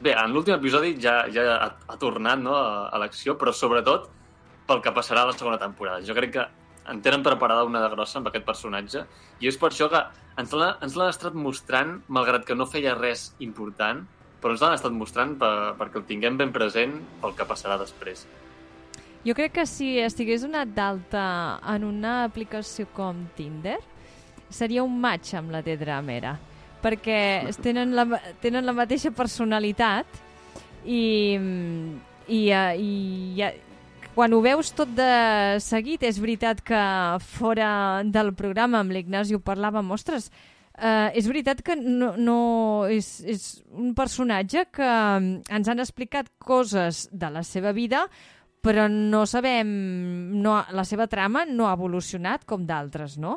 Bé, 0.00 0.14
en 0.16 0.32
l'últim 0.32 0.54
episodi 0.54 0.94
ja, 1.02 1.26
ja 1.28 1.42
ha, 1.58 1.66
ha 1.92 1.96
tornat 2.00 2.40
no, 2.40 2.54
a, 2.56 2.86
a 2.88 3.00
l'acció, 3.02 3.34
però 3.36 3.52
sobretot 3.52 4.06
pel 4.70 4.80
que 4.80 4.94
passarà 4.96 5.26
a 5.26 5.28
la 5.28 5.34
segona 5.36 5.58
temporada. 5.60 6.00
Jo 6.06 6.14
crec 6.16 6.32
que 6.38 6.46
en 6.90 7.00
tenen 7.02 7.22
preparada 7.22 7.64
una 7.64 7.82
de 7.82 7.90
grossa 7.92 8.18
amb 8.18 8.30
aquest 8.30 8.46
personatge 8.46 9.04
i 9.40 9.48
és 9.50 9.58
per 9.60 9.70
això 9.70 9.88
que 9.92 10.02
ens 10.40 10.54
l'han 10.56 11.10
estat 11.10 11.36
mostrant, 11.36 12.00
malgrat 12.08 12.46
que 12.48 12.56
no 12.56 12.66
feia 12.66 12.96
res 12.98 13.30
important, 13.38 14.02
però 14.40 14.54
ens 14.54 14.64
l'han 14.64 14.76
estat 14.76 14.94
mostrant 14.96 15.36
per, 15.38 15.52
perquè 15.78 16.00
el 16.00 16.06
tinguem 16.08 16.38
ben 16.40 16.52
present 16.52 16.96
pel 17.22 17.36
que 17.36 17.46
passarà 17.46 17.78
després. 17.80 18.26
Jo 19.26 19.34
crec 19.36 19.52
que 19.58 19.66
si 19.68 19.98
estigués 20.00 20.46
donat 20.46 20.70
d'alta 20.72 21.22
en 21.74 21.84
una 21.84 22.22
aplicació 22.24 22.88
com 22.96 23.26
Tinder, 23.36 23.76
seria 24.48 24.82
un 24.82 24.96
match 25.00 25.34
amb 25.36 25.52
la 25.52 25.60
Tedra 25.62 26.00
Mera, 26.02 26.38
perquè 26.80 27.52
tenen 27.60 27.92
la, 27.94 28.06
tenen 28.40 28.64
la 28.64 28.74
mateixa 28.74 29.12
personalitat 29.12 30.08
i, 30.88 31.36
i, 32.26 32.40
eh, 32.48 32.80
i, 32.80 32.94
i, 33.36 33.50
quan 34.14 34.32
ho 34.34 34.40
veus 34.44 34.72
tot 34.76 34.90
de 34.96 35.10
seguit, 35.62 36.02
és 36.02 36.18
veritat 36.20 36.62
que 36.66 36.84
fora 37.32 38.02
del 38.04 38.34
programa 38.38 38.80
amb 38.80 38.94
l'Ignasi 38.94 39.36
ho 39.36 39.42
parlàvem, 39.44 39.92
ostres, 39.96 40.30
Uh, 40.80 41.10
és 41.12 41.26
veritat 41.28 41.58
que 41.60 41.74
no, 41.76 42.14
no 42.16 42.34
és, 42.88 43.18
és 43.28 43.42
un 43.76 43.90
personatge 43.92 44.62
que 44.72 44.86
ens 44.88 45.68
han 45.68 45.82
explicat 45.82 46.30
coses 46.40 47.02
de 47.12 47.28
la 47.28 47.42
seva 47.44 47.74
vida, 47.76 48.06
però 48.64 48.86
no 48.88 49.26
sabem... 49.28 49.68
No, 50.40 50.54
la 50.72 50.86
seva 50.88 51.04
trama 51.10 51.44
no 51.44 51.68
ha 51.68 51.74
evolucionat 51.76 52.46
com 52.48 52.64
d'altres, 52.64 53.18
no? 53.20 53.36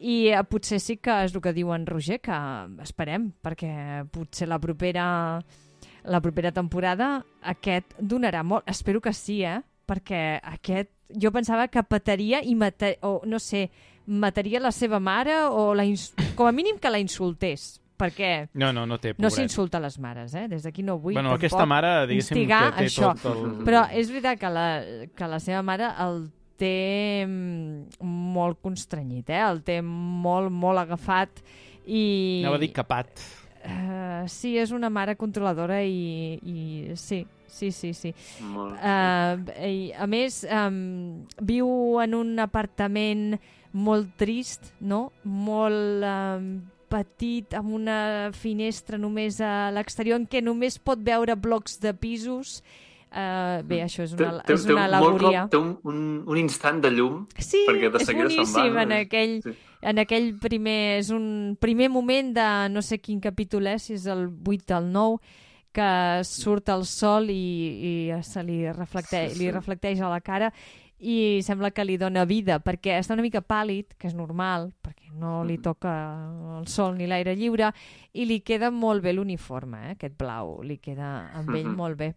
I 0.00 0.30
uh, 0.32 0.40
potser 0.48 0.78
sí 0.80 0.96
que 0.96 1.18
és 1.26 1.36
el 1.36 1.44
que 1.44 1.52
diu 1.52 1.74
en 1.76 1.84
Roger, 1.84 2.22
que 2.24 2.38
esperem, 2.86 3.34
perquè 3.44 4.06
potser 4.14 4.48
la 4.48 4.60
propera, 4.62 5.08
la 6.08 6.22
propera 6.24 6.54
temporada 6.56 7.18
aquest 7.52 7.98
donarà 8.00 8.40
molt. 8.46 8.64
Espero 8.70 9.04
que 9.04 9.12
sí, 9.12 9.42
eh? 9.44 9.58
Perquè 9.88 10.22
aquest 10.44 10.92
jo 11.08 11.32
pensava 11.32 11.68
que 11.72 11.82
petaria 11.88 12.42
i 12.44 12.54
mata, 12.54 12.92
o 13.08 13.22
no 13.26 13.40
sé, 13.40 13.68
mataria 14.06 14.60
la 14.60 14.72
seva 14.72 15.00
mare 15.00 15.40
o 15.48 15.72
la 15.76 15.86
com 16.36 16.48
a 16.48 16.52
mínim 16.52 16.78
que 16.80 16.92
la 16.92 17.00
insultés 17.00 17.78
perquè 17.98 18.48
no, 18.54 18.70
no, 18.72 18.84
no, 18.86 19.00
té, 19.02 19.12
no 19.18 19.30
s'insulta 19.32 19.80
les 19.82 19.98
mares, 19.98 20.34
eh? 20.38 20.46
Des 20.50 20.62
d'aquí 20.62 20.84
no 20.86 20.98
vull 21.02 21.16
bueno, 21.18 21.34
aquesta 21.34 21.66
mare, 21.66 22.06
diguéssim, 22.06 22.44
que 22.46 22.60
té 22.76 22.86
això. 22.86 23.12
tot 23.18 23.32
el... 23.32 23.56
Però 23.66 23.82
és 23.90 24.12
veritat 24.12 24.38
que 24.38 24.52
la, 24.54 24.66
que 25.18 25.30
la 25.30 25.40
seva 25.42 25.64
mare 25.66 25.90
el 26.04 26.28
té 26.58 27.24
mm, 27.26 27.98
molt 28.06 28.62
constrenyit, 28.62 29.34
eh? 29.34 29.42
El 29.42 29.64
té 29.66 29.80
molt, 29.82 30.54
molt 30.54 30.84
agafat 30.84 31.42
i... 31.86 32.44
Anava 32.44 32.58
a 32.60 32.62
dir 32.62 32.70
capat. 32.76 33.26
Uh, 33.68 34.24
sí, 34.32 34.54
és 34.56 34.72
una 34.72 34.88
mare 34.88 35.14
controladora 35.20 35.82
i, 35.84 36.38
i 36.40 36.96
sí, 36.96 37.20
sí, 37.52 37.70
sí, 37.74 37.92
sí. 37.92 38.14
Molt. 38.48 38.78
Uh, 38.80 39.44
i, 39.66 39.92
a 39.92 40.08
més, 40.08 40.40
um, 40.48 41.20
viu 41.44 41.68
en 42.00 42.16
un 42.16 42.32
apartament 42.40 43.36
molt 43.76 44.14
trist, 44.20 44.72
no? 44.80 45.08
Molt 45.28 46.06
um, 46.08 46.50
petit, 46.88 47.52
amb 47.58 47.76
una 47.76 48.00
finestra 48.32 48.96
només 48.96 49.42
a 49.44 49.68
l'exterior, 49.76 50.16
en 50.16 50.28
què 50.30 50.40
només 50.44 50.80
pot 50.80 51.02
veure 51.04 51.36
blocs 51.36 51.76
de 51.84 51.92
pisos. 51.92 52.62
Uh, 53.08 53.60
bé, 53.68 53.82
això 53.84 54.04
és 54.04 54.12
una, 54.16 54.34
té, 54.44 54.56
és 54.56 54.64
una 54.68 54.84
al·legoria. 54.88 55.46
Té 55.52 55.60
un, 55.60 55.74
un, 55.88 56.02
un 56.28 56.40
instant 56.40 56.80
de 56.84 56.90
llum 56.92 57.22
sí, 57.40 57.62
perquè 57.68 57.88
de 57.92 58.04
seguida 58.04 58.28
se'n 58.28 58.44
va. 58.44 58.44
Sí, 58.44 58.44
és 58.44 58.56
boníssim 58.56 58.84
en 58.84 59.00
aquell... 59.02 59.40
Sí 59.44 59.58
en 59.82 60.00
aquell 60.02 60.32
primer, 60.42 60.98
és 60.98 61.12
un 61.14 61.56
primer 61.60 61.88
moment 61.92 62.32
de 62.34 62.48
no 62.72 62.82
sé 62.82 62.98
quin 63.02 63.20
capítol 63.20 63.70
és, 63.70 63.88
si 63.88 63.94
és 63.98 64.08
el 64.10 64.26
8 64.28 64.74
o 64.74 64.80
el 64.80 64.90
9, 64.92 65.36
que 65.78 66.24
surt 66.24 66.72
el 66.74 66.84
sol 66.88 67.30
i, 67.30 67.38
i 67.38 67.92
se 68.26 68.42
li 68.42 68.64
reflecteix, 68.72 69.32
sí, 69.32 69.36
sí. 69.36 69.42
li 69.44 69.50
reflecteix 69.54 70.00
a 70.02 70.10
la 70.10 70.20
cara 70.24 70.50
i 70.98 71.38
sembla 71.46 71.70
que 71.70 71.84
li 71.86 71.94
dona 72.00 72.24
vida 72.26 72.56
perquè 72.58 72.96
està 72.98 73.14
una 73.14 73.22
mica 73.22 73.44
pàl·lid, 73.44 73.94
que 73.94 74.08
és 74.10 74.16
normal 74.18 74.72
perquè 74.82 75.12
no 75.14 75.44
li 75.46 75.60
toca 75.62 75.92
el 76.58 76.66
sol 76.66 76.96
ni 76.98 77.06
l'aire 77.06 77.36
lliure 77.38 77.70
i 78.18 78.26
li 78.26 78.40
queda 78.42 78.72
molt 78.74 79.04
bé 79.04 79.14
l'uniforme, 79.14 79.84
eh? 79.84 79.94
aquest 79.94 80.16
blau 80.18 80.58
li 80.66 80.80
queda 80.82 81.28
amb 81.38 81.54
ell 81.54 81.70
molt 81.70 82.00
bé 82.00 82.14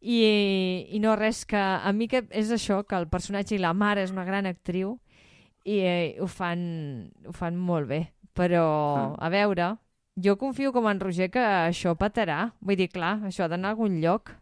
i, 0.00 0.86
i 0.92 1.00
no 1.00 1.16
res 1.16 1.44
que 1.48 1.58
a 1.58 1.92
mi 1.92 2.08
que 2.08 2.22
és 2.30 2.50
això, 2.54 2.82
que 2.86 2.96
el 2.96 3.08
personatge 3.12 3.56
i 3.56 3.60
la 3.62 3.74
mare 3.74 4.04
és 4.04 4.12
una 4.14 4.24
gran 4.24 4.46
actriu 4.46 4.96
i 5.66 5.80
eh, 5.82 6.16
ho, 6.22 6.28
fan, 6.30 6.62
ho 7.26 7.34
fan 7.34 7.58
molt 7.58 7.90
bé. 7.90 8.00
Però, 8.36 8.62
mm. 8.62 9.12
a 9.18 9.30
veure, 9.32 9.68
jo 10.22 10.36
confio 10.38 10.72
com 10.72 10.86
en 10.90 11.00
Roger 11.02 11.28
que 11.32 11.42
això 11.42 11.96
patarà. 11.98 12.52
Vull 12.60 12.78
dir, 12.78 12.90
clar, 12.92 13.18
això 13.26 13.46
ha 13.46 13.50
d'anar 13.52 13.72
a 13.72 13.76
algun 13.76 13.98
lloc. 14.02 14.34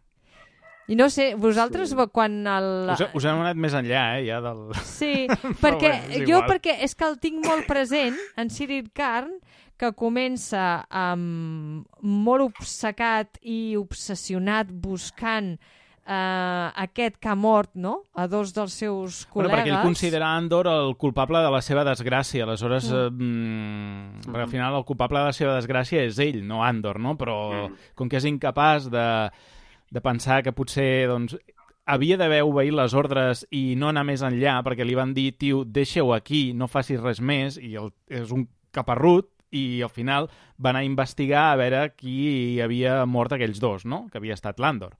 I 0.84 0.98
no 0.98 1.06
sé, 1.08 1.30
vosaltres 1.40 1.94
sí. 1.94 2.06
quan 2.12 2.42
el... 2.44 2.66
Us, 2.92 3.06
us 3.16 3.24
hem 3.24 3.40
anat 3.40 3.56
més 3.56 3.72
enllà, 3.78 4.02
eh, 4.18 4.26
ja 4.26 4.42
del... 4.44 4.66
Sí, 4.98 5.24
perquè 5.64 5.92
bé, 6.10 6.24
jo 6.28 6.42
perquè 6.44 6.76
és 6.84 6.92
que 6.98 7.08
el 7.08 7.16
tinc 7.22 7.40
molt 7.46 7.64
present, 7.70 8.18
en 8.36 8.52
Cyril 8.52 8.90
Karn, 8.92 9.38
que 9.80 9.94
comença 9.96 10.84
amb 10.92 11.88
molt 12.04 12.44
obcecat 12.44 13.40
i 13.40 13.74
obsessionat 13.80 14.68
buscant 14.84 15.54
eh, 15.56 15.73
aquest 16.04 17.16
que 17.16 17.30
ha 17.30 17.34
mort 17.34 17.70
no? 17.74 17.94
a 18.12 18.26
dos 18.28 18.52
dels 18.52 18.74
seus 18.76 19.22
col·legues... 19.24 19.48
Bueno, 19.48 19.54
perquè 19.54 19.72
ell 19.72 19.86
considera 19.86 20.34
Andor 20.36 20.68
el 20.68 20.94
culpable 21.00 21.40
de 21.40 21.50
la 21.54 21.62
seva 21.64 21.84
desgràcia, 21.86 22.44
aleshores, 22.44 22.90
mm. 22.90 23.00
eh, 23.00 23.10
mm, 23.10 24.26
perquè 24.28 24.44
al 24.44 24.52
final 24.52 24.78
el 24.80 24.84
culpable 24.84 25.22
de 25.22 25.32
la 25.32 25.36
seva 25.36 25.56
desgràcia 25.56 26.04
és 26.04 26.20
ell, 26.20 26.42
no 26.46 26.62
Andor, 26.64 27.00
no? 27.00 27.16
Però 27.20 27.38
mm. 27.52 27.90
com 27.96 28.12
que 28.12 28.20
és 28.20 28.28
incapaç 28.28 28.90
de, 28.92 29.08
de 29.90 30.04
pensar 30.04 30.42
que 30.44 30.52
potser 30.52 31.06
doncs, 31.08 31.38
havia 31.86 32.18
d'haver 32.20 32.42
obeït 32.44 32.76
les 32.76 32.96
ordres 32.96 33.44
i 33.52 33.74
no 33.80 33.90
anar 33.90 34.04
més 34.08 34.24
enllà, 34.24 34.58
perquè 34.64 34.84
li 34.84 34.96
van 34.96 35.12
dir, 35.16 35.30
tio, 35.40 35.64
deixa-ho 35.64 36.14
aquí, 36.16 36.52
no 36.56 36.68
facis 36.68 37.00
res 37.00 37.20
més, 37.20 37.56
i 37.60 37.76
el, 37.80 37.92
és 38.12 38.32
un 38.34 38.48
caparrut, 38.74 39.30
i 39.54 39.82
al 39.86 39.92
final 39.92 40.28
va 40.58 40.72
anar 40.72 40.82
a 40.82 40.88
investigar 40.88 41.44
a 41.52 41.58
veure 41.60 41.84
qui 41.94 42.58
havia 42.62 43.04
mort 43.06 43.36
aquells 43.36 43.60
dos, 43.62 43.84
no? 43.86 44.08
que 44.10 44.18
havia 44.18 44.34
estat 44.34 44.58
l'Andor. 44.58 44.96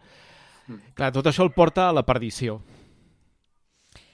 Clar, 0.69 1.11
tot 1.12 1.27
això 1.29 1.45
el 1.45 1.53
porta 1.57 1.89
a 1.89 1.95
la 1.97 2.05
perdició. 2.07 2.59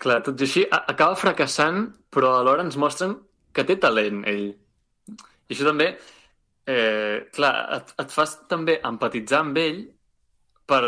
Clar, 0.01 0.21
tot 0.25 0.41
i 0.41 0.47
així 0.47 0.65
acaba 0.71 1.19
fracassant, 1.19 1.85
però 2.11 2.35
alhora 2.39 2.65
ens 2.67 2.79
mostren 2.81 3.19
que 3.53 3.67
té 3.69 3.77
talent, 3.81 4.25
ell. 4.29 4.49
I 5.11 5.55
això 5.55 5.67
també 5.67 5.93
eh, 6.71 7.27
clar, 7.35 7.55
et, 7.77 7.95
et 8.03 8.13
fas 8.15 8.37
també 8.51 8.79
empatitzar 8.87 9.43
amb 9.45 9.59
ell 9.61 9.81
per 10.71 10.83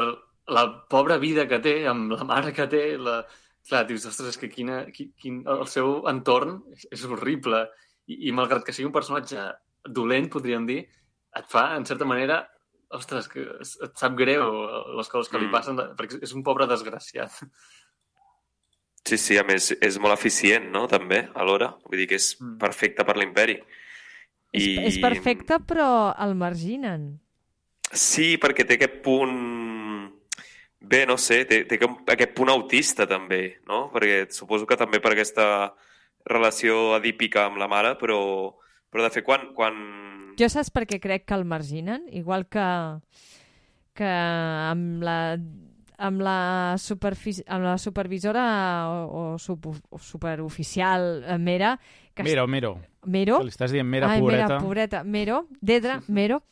la 0.53 0.65
pobra 0.91 1.19
vida 1.23 1.47
que 1.51 1.61
té, 1.65 1.75
amb 1.89 2.15
la 2.15 2.27
mare 2.29 2.53
que 2.57 2.69
té, 2.71 2.83
la... 2.99 3.23
clar, 3.69 3.85
dius, 3.89 4.07
ostres, 4.11 4.39
que 4.39 4.51
quina, 4.51 4.83
quin, 4.95 5.13
quin, 5.19 5.43
el 5.49 5.67
seu 5.71 6.01
entorn 6.11 6.61
és, 6.75 6.87
és 6.99 7.05
horrible. 7.07 7.65
I, 8.11 8.29
I 8.29 8.35
malgrat 8.35 8.67
que 8.67 8.75
sigui 8.75 8.89
un 8.91 8.95
personatge 8.95 9.45
dolent, 9.87 10.29
podríem 10.31 10.67
dir, 10.67 10.81
et 11.39 11.49
fa, 11.51 11.71
en 11.77 11.87
certa 11.89 12.07
manera, 12.09 12.43
ostres, 12.93 13.29
que 13.29 13.41
et 13.61 13.97
sap 13.99 14.15
greu 14.19 14.45
les 14.99 15.09
coses 15.09 15.31
que 15.31 15.39
li 15.41 15.47
Mm. 15.49 15.53
passen, 15.53 15.77
perquè 15.99 16.23
és 16.23 16.33
un 16.35 16.43
pobre 16.43 16.67
desgraciat. 16.67 17.31
Sí, 19.05 19.19
sí, 19.19 19.37
a 19.39 19.43
més, 19.43 19.73
és 19.83 19.99
molt 19.99 20.15
eficient, 20.15 20.69
no?, 20.71 20.87
també, 20.87 21.29
alhora. 21.35 21.73
Vull 21.89 21.99
dir 21.99 22.07
que 22.09 22.15
és 22.21 22.37
Mm. 22.41 22.59
perfecte 22.59 23.05
per 23.05 23.17
l'imperi. 23.17 23.57
És, 24.53 24.95
és 24.95 24.99
perfecte, 25.01 25.59
però 25.67 26.15
el 26.23 26.35
marginen. 26.37 27.19
Sí, 27.93 28.37
perquè 28.39 28.67
té 28.67 28.75
aquest 28.75 29.03
punt... 29.03 30.13
Bé, 30.85 31.05
no 31.07 31.17
sé, 31.17 31.45
té, 31.47 31.65
té 31.65 31.79
aquest 31.79 32.35
punt 32.35 32.51
autista, 32.51 33.07
també, 33.07 33.59
no? 33.67 33.91
Perquè 33.93 34.27
suposo 34.35 34.67
que 34.67 34.77
també 34.77 34.99
per 35.01 35.13
aquesta 35.13 35.75
relació 36.27 36.95
adípica 36.97 37.47
amb 37.47 37.57
la 37.57 37.69
mare, 37.69 37.95
però, 37.99 38.19
però 38.91 39.03
de 39.03 39.11
fet, 39.11 39.25
quan... 39.25 39.53
quan... 39.55 40.22
Jo 40.39 40.49
saps 40.49 40.71
per 40.75 40.87
què 40.89 40.99
crec 41.03 41.27
que 41.29 41.35
el 41.37 41.45
marginen? 41.45 42.07
Igual 42.11 42.47
que, 42.51 42.65
que 43.95 44.09
amb 44.09 45.03
la 45.05 45.19
amb 46.03 46.19
la, 46.25 46.75
amb 46.75 47.63
la 47.65 47.77
supervisora 47.79 48.45
o, 48.91 48.95
o, 49.35 49.39
sup... 49.39 49.69
o 49.91 49.99
superoficial 50.03 51.23
eh, 51.25 51.39
Mera... 51.39 51.79
Que 52.13 52.25
Mero, 52.27 52.47
Mero. 52.49 52.73
Mero? 53.07 53.39
Que 53.39 53.47
li 53.47 53.53
estàs 53.55 53.73
dient 53.73 53.87
Mera, 53.89 54.09
Ai, 54.11 54.21
pobreta. 54.21 54.49
Mera, 54.49 54.61
pobreta. 54.61 55.03
Mero, 55.05 55.37
Dedra, 55.61 56.01
Mero. 56.09 56.43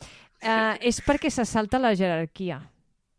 Eh, 0.41 0.77
és 0.89 1.03
perquè 1.05 1.29
se 1.35 1.45
salta 1.45 1.81
la 1.83 1.91
jerarquia. 1.99 2.61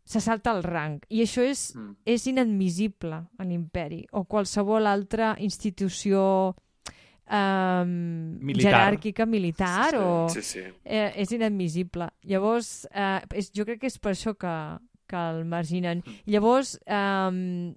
Se 0.02 0.18
salta 0.24 0.50
el 0.56 0.64
rang. 0.64 0.96
I 1.08 1.20
això 1.22 1.44
és, 1.46 1.68
Mm. 1.76 1.92
és 2.04 2.26
inadmissible 2.26 3.20
a 3.38 3.44
l'imperi 3.44 4.06
o 4.10 4.24
qualsevol 4.24 4.86
altra 4.90 5.36
institució 5.38 6.56
eh, 7.28 7.84
Militar. 7.86 8.70
jeràrquica, 8.72 9.26
militar 9.26 9.90
sí, 9.90 9.96
o... 9.96 10.28
Sí, 10.28 10.42
sí. 10.42 10.60
Eh, 10.84 11.12
és 11.22 11.32
inadmissible. 11.32 12.08
Llavors, 12.28 12.86
eh, 12.92 13.20
és, 13.34 13.50
jo 13.54 13.64
crec 13.68 13.80
que 13.80 13.90
és 13.92 13.98
per 13.98 14.12
això 14.14 14.34
que, 14.38 14.54
que 15.08 15.16
el 15.32 15.44
marginen. 15.44 16.02
Llavors, 16.26 16.76
eh, 16.86 17.74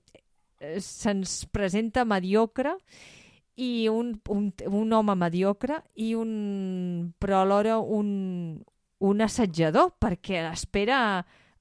se'ns 0.81 1.45
presenta 1.53 2.05
mediocre 2.07 2.75
i 3.55 3.87
un, 3.87 4.13
un, 4.29 4.49
un 4.67 4.93
home 4.93 5.15
mediocre 5.15 5.77
i 6.01 6.13
un, 6.17 7.13
però 7.19 7.41
alhora 7.43 7.77
un, 7.79 8.61
un 8.99 9.21
assetjador 9.21 9.93
perquè 10.01 10.41
espera 10.51 10.99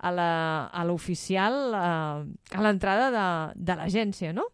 a 0.05 0.11
la- 0.11 0.67
a 0.75 0.85
l'oficial 0.85 1.75
a, 1.75 1.91
a 2.23 2.63
l'entrada 2.65 3.11
de, 3.15 3.27
de 3.63 3.77
l'agència, 3.79 4.33
no? 4.35 4.49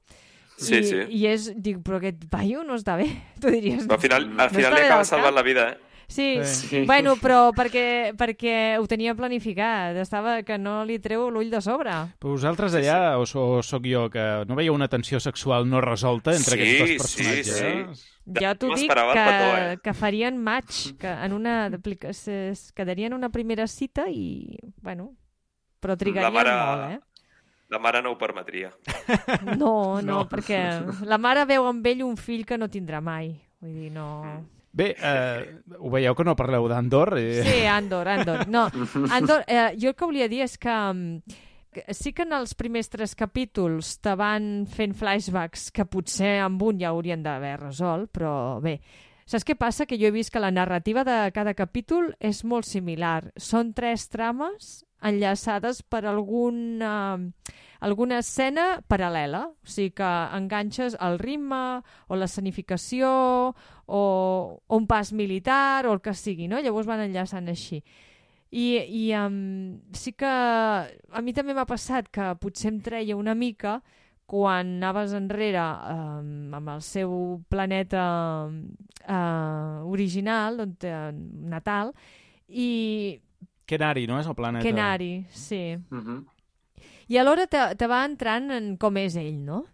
Sí, 0.60 0.76
I, 0.76 0.84
sí. 0.84 0.96
I 1.08 1.26
és, 1.32 1.50
dic, 1.56 1.78
però 1.86 1.96
aquest 2.00 2.26
paio 2.30 2.62
no 2.64 2.74
està 2.76 2.96
bé. 3.00 3.08
Tu 3.40 3.48
diries, 3.50 3.86
Però 3.86 3.96
al 3.96 4.02
final, 4.02 4.26
al 4.36 4.36
No 4.36 4.48
final 4.58 4.74
li 4.76 4.82
acaba 4.86 5.04
salvant 5.08 5.34
la 5.34 5.42
vida, 5.46 5.70
eh? 5.72 5.78
Sí, 6.10 6.40
Sí. 6.42 6.66
Sí. 6.66 6.78
bueno, 6.88 7.12
però 7.22 7.52
perquè, 7.54 8.10
perquè 8.18 8.76
ho 8.80 8.86
tenia 8.90 9.14
planificat. 9.14 9.94
Estava 10.02 10.40
que 10.42 10.56
no 10.58 10.80
li 10.84 10.96
treu 10.98 11.28
l'ull 11.30 11.52
de 11.52 11.60
sobre. 11.62 11.92
Però 12.18 12.32
vosaltres 12.34 12.74
allà, 12.74 13.16
o, 13.16 13.24
so, 13.30 13.44
o 13.60 13.62
sóc 13.62 13.86
jo, 13.86 14.08
que 14.10 14.24
no 14.48 14.56
veieu 14.58 14.74
una 14.74 14.88
tensió 14.90 15.20
sexual 15.22 15.68
no 15.70 15.80
resolta 15.80 16.34
entre 16.34 16.58
Sí, 16.58 16.62
aquests 16.66 16.80
dos 16.80 16.90
sí, 17.14 17.22
personatges? 17.22 18.00
sí. 18.02 18.42
Jo 18.42 18.50
t'ho 18.58 18.74
dic 18.74 18.90
que, 18.90 19.06
petó, 19.06 19.46
eh? 19.62 19.78
que 19.84 19.94
farien 19.94 20.36
match, 20.42 20.96
que 20.98 21.08
en 21.14 21.32
una 21.32 21.70
es 22.10 22.72
quedarien 22.74 23.14
una 23.14 23.30
primera 23.30 23.66
cita 23.70 24.08
i, 24.10 24.58
bueno, 24.82 25.12
però 25.80 25.96
trigarien 25.96 26.34
mare- 26.34 26.52
molt, 26.58 26.90
eh? 26.90 27.00
La 27.70 27.78
mare 27.78 28.00
no 28.02 28.10
ho 28.12 28.18
permetria. 28.18 28.70
No, 29.56 30.00
no, 30.02 30.02
No. 30.02 30.22
perquè 30.28 30.60
la 31.06 31.18
mare 31.18 31.44
veu 31.46 31.66
amb 31.70 31.86
ell 31.86 32.02
un 32.02 32.16
fill 32.18 32.44
que 32.46 32.58
no 32.58 32.68
tindrà 32.68 33.00
mai. 33.00 33.32
Vull 33.60 33.76
dir, 33.76 33.92
no... 33.94 34.06
Bé, 34.72 34.92
eh, 35.02 35.62
ho 35.82 35.90
veieu 35.90 36.14
que 36.14 36.22
no 36.26 36.36
parleu 36.38 36.68
d'Andor? 36.70 37.16
Eh? 37.18 37.42
Sí, 37.42 37.54
Andor, 37.66 38.06
Andor. 38.08 38.44
No, 38.48 38.68
Andor, 39.16 39.42
eh, 39.50 39.72
jo 39.78 39.90
el 39.90 39.96
que 39.98 40.06
volia 40.06 40.28
dir 40.30 40.44
és 40.46 40.54
que, 40.62 40.70
mm, 40.70 41.38
que 41.74 41.84
sí 41.94 42.12
que 42.14 42.22
en 42.22 42.36
els 42.38 42.54
primers 42.54 42.88
tres 42.90 43.16
capítols 43.18 43.96
te 44.02 44.14
van 44.18 44.66
fent 44.70 44.94
flashbacks 44.94 45.72
que 45.74 45.86
potser 45.90 46.36
amb 46.44 46.62
un 46.62 46.78
ja 46.78 46.92
haurien 46.94 47.22
d'haver 47.22 47.56
resolt, 47.64 48.10
però 48.14 48.60
bé. 48.62 48.76
Saps 49.30 49.44
què 49.46 49.54
passa? 49.58 49.86
Que 49.86 49.98
jo 49.98 50.06
he 50.06 50.14
vist 50.14 50.30
que 50.34 50.42
la 50.42 50.50
narrativa 50.54 51.02
de 51.06 51.18
cada 51.34 51.54
capítol 51.54 52.14
és 52.18 52.42
molt 52.42 52.66
similar. 52.66 53.28
Són 53.38 53.74
tres 53.74 54.08
trames 54.10 54.84
enllaçades 55.02 55.82
per 55.82 56.04
alguna, 56.06 56.92
alguna 57.80 58.20
escena 58.20 58.80
paral·lela. 58.88 59.46
O 59.50 59.70
sigui 59.70 59.94
que 60.00 60.10
enganxes 60.36 60.96
el 61.00 61.18
ritme 61.22 61.80
o 62.08 62.18
l'escenificació 62.18 63.10
o, 63.50 64.02
o 64.66 64.76
un 64.76 64.86
pas 64.86 65.12
militar 65.12 65.86
o 65.86 65.96
el 65.96 66.04
que 66.04 66.14
sigui, 66.14 66.48
no? 66.48 66.60
Llavors 66.60 66.88
van 66.90 67.04
enllaçant 67.06 67.48
així. 67.48 67.82
I, 68.50 68.82
i 68.82 69.04
um, 69.14 69.78
sí 69.94 70.12
que 70.18 70.26
a 70.26 71.22
mi 71.22 71.32
també 71.32 71.54
m'ha 71.54 71.68
passat 71.70 72.08
que 72.10 72.32
potser 72.42 72.72
em 72.72 72.80
treia 72.82 73.16
una 73.16 73.36
mica 73.38 73.78
quan 74.30 74.76
anaves 74.78 75.14
enrere 75.14 75.62
um, 75.90 76.52
amb 76.54 76.70
el 76.74 76.82
seu 76.86 77.12
planeta 77.50 78.02
uh, 78.46 79.90
original, 79.90 80.60
on, 80.62 80.76
uh, 80.86 81.10
natal, 81.50 81.90
i 82.46 83.18
Kenari, 83.70 84.06
no 84.10 84.18
és 84.20 84.26
el 84.26 84.36
planeta? 84.38 84.66
Kenari, 84.66 85.12
sí. 85.30 85.76
Mhm. 85.90 86.24
I 87.10 87.18
alhora 87.18 87.46
te, 87.50 87.60
te 87.78 87.86
va 87.90 88.04
entrant 88.06 88.50
en 88.54 88.74
com 88.78 88.96
és 89.00 89.16
ell, 89.18 89.38
no? 89.46 89.64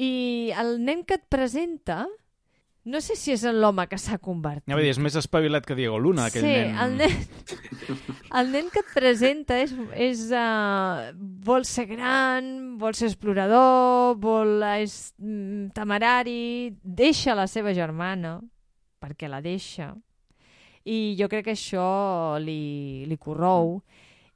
I 0.00 0.52
el 0.58 0.78
nen 0.84 1.04
que 1.04 1.18
et 1.20 1.26
presenta, 1.28 2.06
no 2.84 3.00
sé 3.04 3.16
si 3.16 3.32
és 3.32 3.44
en 3.48 3.60
l'home 3.60 3.86
que 3.88 3.98
s'ha 4.00 4.18
convertit. 4.20 4.68
Ja 4.72 4.78
dir, 4.80 4.90
és 4.92 5.00
més 5.00 5.16
espavilat 5.16 5.64
que 5.68 5.76
Diego 5.76 5.98
Luna, 6.00 6.30
aquell 6.30 6.44
sí, 6.44 6.52
nen. 6.52 6.78
el 6.84 6.96
nen, 6.98 7.14
el 8.40 8.50
nen 8.52 8.72
que 8.72 8.82
et 8.84 8.94
presenta 8.96 9.60
és, 9.62 9.72
és 9.92 10.24
uh, 10.32 11.12
vol 11.44 11.64
ser 11.68 11.86
gran, 11.92 12.48
vol 12.80 12.96
ser 12.96 13.08
explorador, 13.12 14.16
vol, 14.20 14.56
és 14.80 15.14
mm, 15.20 15.70
temerari, 15.76 16.74
deixa 16.82 17.36
la 17.36 17.46
seva 17.48 17.76
germana, 17.76 18.38
perquè 19.00 19.28
la 19.32 19.40
deixa, 19.44 19.92
i 20.84 21.14
jo 21.18 21.28
crec 21.32 21.46
que 21.48 21.54
això 21.56 22.36
li, 22.42 23.04
li 23.08 23.16
corrou. 23.16 23.78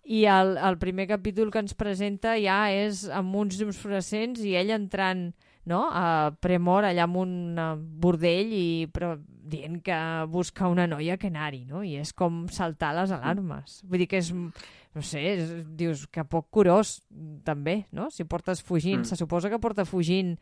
I 0.08 0.22
el, 0.32 0.54
el 0.56 0.78
primer 0.80 1.04
capítol 1.10 1.50
que 1.52 1.60
ens 1.60 1.74
presenta 1.76 2.38
ja 2.40 2.70
és 2.72 3.04
amb 3.12 3.34
uns 3.36 3.58
llums 3.60 3.76
fluorescents 3.76 4.40
i 4.40 4.54
ell 4.56 4.70
entrant 4.72 5.26
no? 5.68 5.82
a 5.92 6.32
Premor 6.40 6.86
allà 6.88 7.04
amb 7.04 7.18
un 7.20 7.32
eh, 7.60 7.66
bordell 7.76 8.54
i 8.56 8.86
però 8.88 9.18
dient 9.20 9.82
que 9.84 9.98
busca 10.32 10.68
una 10.68 10.86
noia 10.88 11.18
que 11.20 11.28
anar-hi, 11.28 11.66
no? 11.68 11.82
I 11.84 11.98
és 12.00 12.14
com 12.16 12.46
saltar 12.52 12.94
les 12.96 13.12
alarmes. 13.12 13.82
Vull 13.84 14.00
dir 14.02 14.08
que 14.08 14.20
és, 14.20 14.32
no 14.32 15.04
sé, 15.04 15.22
és, 15.34 15.52
dius 15.76 16.06
que 16.12 16.24
poc 16.24 16.48
curós 16.52 16.98
també, 17.44 17.82
no? 17.92 18.08
Si 18.12 18.24
portes 18.28 18.60
fugint, 18.64 19.00
Mm. 19.00 19.08
se 19.08 19.16
suposa 19.16 19.48
que 19.52 19.60
porta 19.60 19.84
fugint 19.88 20.38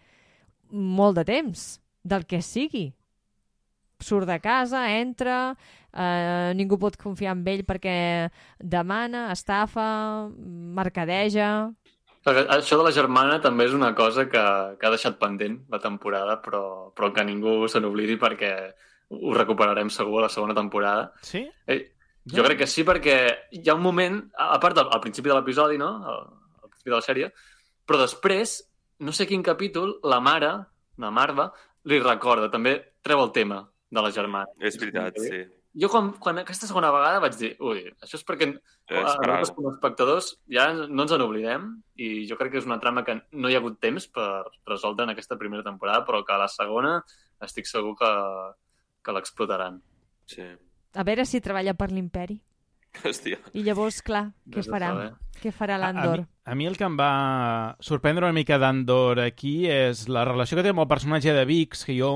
molt 0.71 1.19
de 1.19 1.25
temps, 1.27 1.81
del 2.03 2.27
que 2.27 2.43
sigui. 2.43 2.93
Surt 4.01 4.29
de 4.29 4.41
casa, 4.41 4.83
entra, 4.99 5.57
eh, 5.97 6.53
ningú 6.57 6.79
pot 6.79 6.99
confiar 7.01 7.33
en 7.37 7.43
ell 7.49 7.65
perquè 7.65 8.29
demana, 8.61 9.31
estafa, 9.33 10.29
mercadeja... 10.77 11.73
Això 12.27 12.75
de 12.75 12.83
la 12.83 12.91
germana 12.91 13.39
també 13.39 13.69
és 13.69 13.75
una 13.75 13.93
cosa 13.95 14.25
que, 14.27 14.43
que 14.81 14.87
ha 14.87 14.91
deixat 14.91 15.15
pendent 15.21 15.61
la 15.71 15.79
temporada, 15.79 16.41
però, 16.43 16.91
però 16.91 17.13
que 17.15 17.23
ningú 17.23 17.69
se 17.71 17.79
n'oblidi 17.79 18.17
perquè 18.19 18.51
ho 19.15 19.35
recuperarem 19.37 19.93
segur 19.95 20.19
a 20.19 20.25
la 20.25 20.33
segona 20.35 20.57
temporada. 20.57 21.13
Sí? 21.23 21.45
Eh, 21.71 21.95
jo 22.27 22.43
crec 22.43 22.65
que 22.65 22.67
sí, 22.67 22.83
perquè 22.83 23.15
hi 23.55 23.63
ha 23.71 23.77
un 23.79 23.85
moment, 23.85 24.19
a 24.35 24.51
a 24.57 24.59
part 24.59 24.75
del 24.75 24.91
al 24.91 25.05
principi 25.05 25.31
de 25.31 25.37
l'episodi, 25.39 25.79
no? 25.79 25.93
Al, 26.03 26.19
al 26.65 26.73
principi 26.73 26.91
de 26.91 26.97
la 26.97 27.07
sèrie, 27.07 27.31
però 27.87 28.03
després, 28.03 28.59
no 29.07 29.15
sé 29.15 29.29
quin 29.31 29.47
capítol, 29.47 30.01
la 30.03 30.19
mare, 30.19 30.51
la 30.99 31.15
Marva, 31.15 31.53
li 31.87 32.03
recorda, 32.03 32.51
també 32.51 32.75
treu 33.07 33.23
el 33.23 33.31
tema 33.31 33.63
de 33.97 34.05
la 34.05 34.13
germana. 34.15 34.53
És 34.61 34.77
veritat, 34.81 35.17
sí. 35.23 35.45
Jo 35.77 35.91
quan, 35.93 36.07
quan 36.23 36.39
aquesta 36.41 36.69
segona 36.69 36.89
vegada 36.95 37.21
vaig 37.21 37.35
dir, 37.37 37.51
ui, 37.61 37.83
això 38.01 38.17
és 38.17 38.25
perquè 38.25 38.47
És 38.49 38.97
a 38.97 39.17
per 39.19 39.27
nosaltres 39.29 39.51
com 39.53 39.67
a 39.69 39.73
espectadors 39.75 40.31
ja 40.49 40.71
no 40.73 41.05
ens 41.05 41.13
n'oblidem 41.13 41.67
i 42.01 42.09
jo 42.31 42.39
crec 42.41 42.55
que 42.55 42.63
és 42.63 42.69
una 42.69 42.79
trama 42.81 43.03
que 43.05 43.19
no 43.37 43.51
hi 43.51 43.57
ha 43.59 43.61
hagut 43.61 43.77
temps 43.83 44.07
per 44.09 44.47
resoldre 44.71 45.05
en 45.05 45.13
aquesta 45.13 45.37
primera 45.37 45.67
temporada, 45.67 46.07
però 46.09 46.23
que 46.25 46.33
a 46.33 46.41
la 46.41 46.49
segona 46.49 46.95
estic 47.45 47.69
segur 47.69 47.93
que, 48.01 48.13
que 49.05 49.17
l'explotaran. 49.17 49.83
sí. 50.33 50.49
A 50.97 51.03
veure 51.05 51.27
si 51.29 51.43
treballa 51.45 51.75
per 51.77 51.91
l'imperi. 51.93 52.39
Hòstia. 53.05 53.37
I 53.53 53.61
llavors, 53.67 53.99
clar, 54.01 54.31
què 54.49 54.63
Vés 54.63 54.69
a 54.71 54.73
farà? 54.73 54.91
Què 55.43 55.51
farà 55.53 55.75
A, 55.77 55.77
a, 55.77 55.81
l'Andor? 55.83 56.23
mi, 56.23 56.27
a 56.49 56.55
mi 56.57 56.69
el 56.71 56.79
que 56.81 56.87
em 56.89 56.97
va 56.97 57.77
sorprendre 57.85 58.25
una 58.25 58.33
mica 58.33 58.57
d'Andor 58.57 59.21
aquí 59.21 59.67
és 59.69 60.07
la 60.09 60.25
relació 60.25 60.57
que 60.57 60.65
té 60.65 60.73
amb 60.73 60.81
el 60.81 60.89
personatge 60.89 61.35
de 61.37 61.45
Vix, 61.45 61.85
que 61.85 61.99
jo 61.99 62.15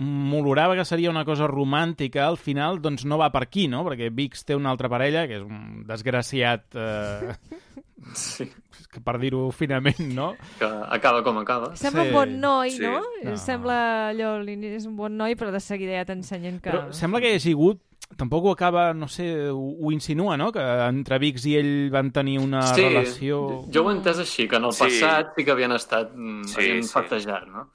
m'olorava 0.00 0.74
que 0.78 0.84
seria 0.88 1.10
una 1.12 1.24
cosa 1.28 1.46
romàntica, 1.46 2.26
al 2.26 2.38
final 2.40 2.80
doncs 2.80 3.04
no 3.04 3.18
va 3.20 3.30
per 3.30 3.42
aquí, 3.44 3.68
no? 3.68 3.84
Perquè 3.84 4.08
Vix 4.12 4.44
té 4.48 4.56
una 4.56 4.70
altra 4.72 4.88
parella, 4.88 5.26
que 5.28 5.36
és 5.38 5.44
un 5.44 5.84
desgraciat, 5.86 6.64
eh, 6.74 7.34
Sí, 8.16 8.46
que 8.90 9.00
per 9.04 9.18
dir-ho 9.20 9.50
finament, 9.52 9.98
no? 10.16 10.30
que 10.58 10.64
acaba 10.64 11.20
com 11.22 11.36
acaba. 11.38 11.74
Sembla 11.76 12.02
Sí. 12.04 12.08
un 12.08 12.14
bon 12.14 12.40
noi, 12.40 12.70
Sí. 12.70 12.80
no? 12.82 13.02
No. 13.22 13.36
Sembla 13.36 14.08
allò, 14.08 14.38
és 14.48 14.86
un 14.86 14.96
bon 14.96 15.16
noi, 15.18 15.36
però 15.36 15.50
de 15.52 15.60
seguida 15.60 15.98
ja 15.98 16.06
t'ensenyen 16.08 16.60
que... 16.60 16.70
Però 16.70 16.92
sembla 16.96 17.20
que 17.20 17.34
hi 17.34 17.36
hagi 17.36 17.52
hagut 17.52 17.82
tampoc 18.16 18.44
ho 18.44 18.50
acaba, 18.52 18.94
no 18.94 19.06
sé, 19.06 19.50
ho, 19.52 19.76
ho 19.84 19.92
insinua, 19.92 20.36
no? 20.40 20.50
Que 20.50 20.60
entre 20.88 21.18
Vix 21.20 21.44
i 21.46 21.56
ell 21.60 21.90
van 21.92 22.10
tenir 22.10 22.38
una 22.40 22.62
sí, 22.72 22.80
relació... 22.82 23.66
jo 23.70 23.84
ho 23.84 23.90
he 23.92 23.94
entès 23.94 24.18
així, 24.18 24.48
que 24.48 24.56
en 24.56 24.64
el 24.64 24.72
Sí. 24.72 24.82
passat 24.82 25.36
sí 25.36 25.44
que 25.44 25.52
havien 25.52 25.72
estat, 25.76 26.10
mm, 26.16 26.44
Sí, 26.48 26.56
havien 26.58 26.82
sí. 26.82 26.94
partejat, 26.94 27.46
no? 27.52 27.68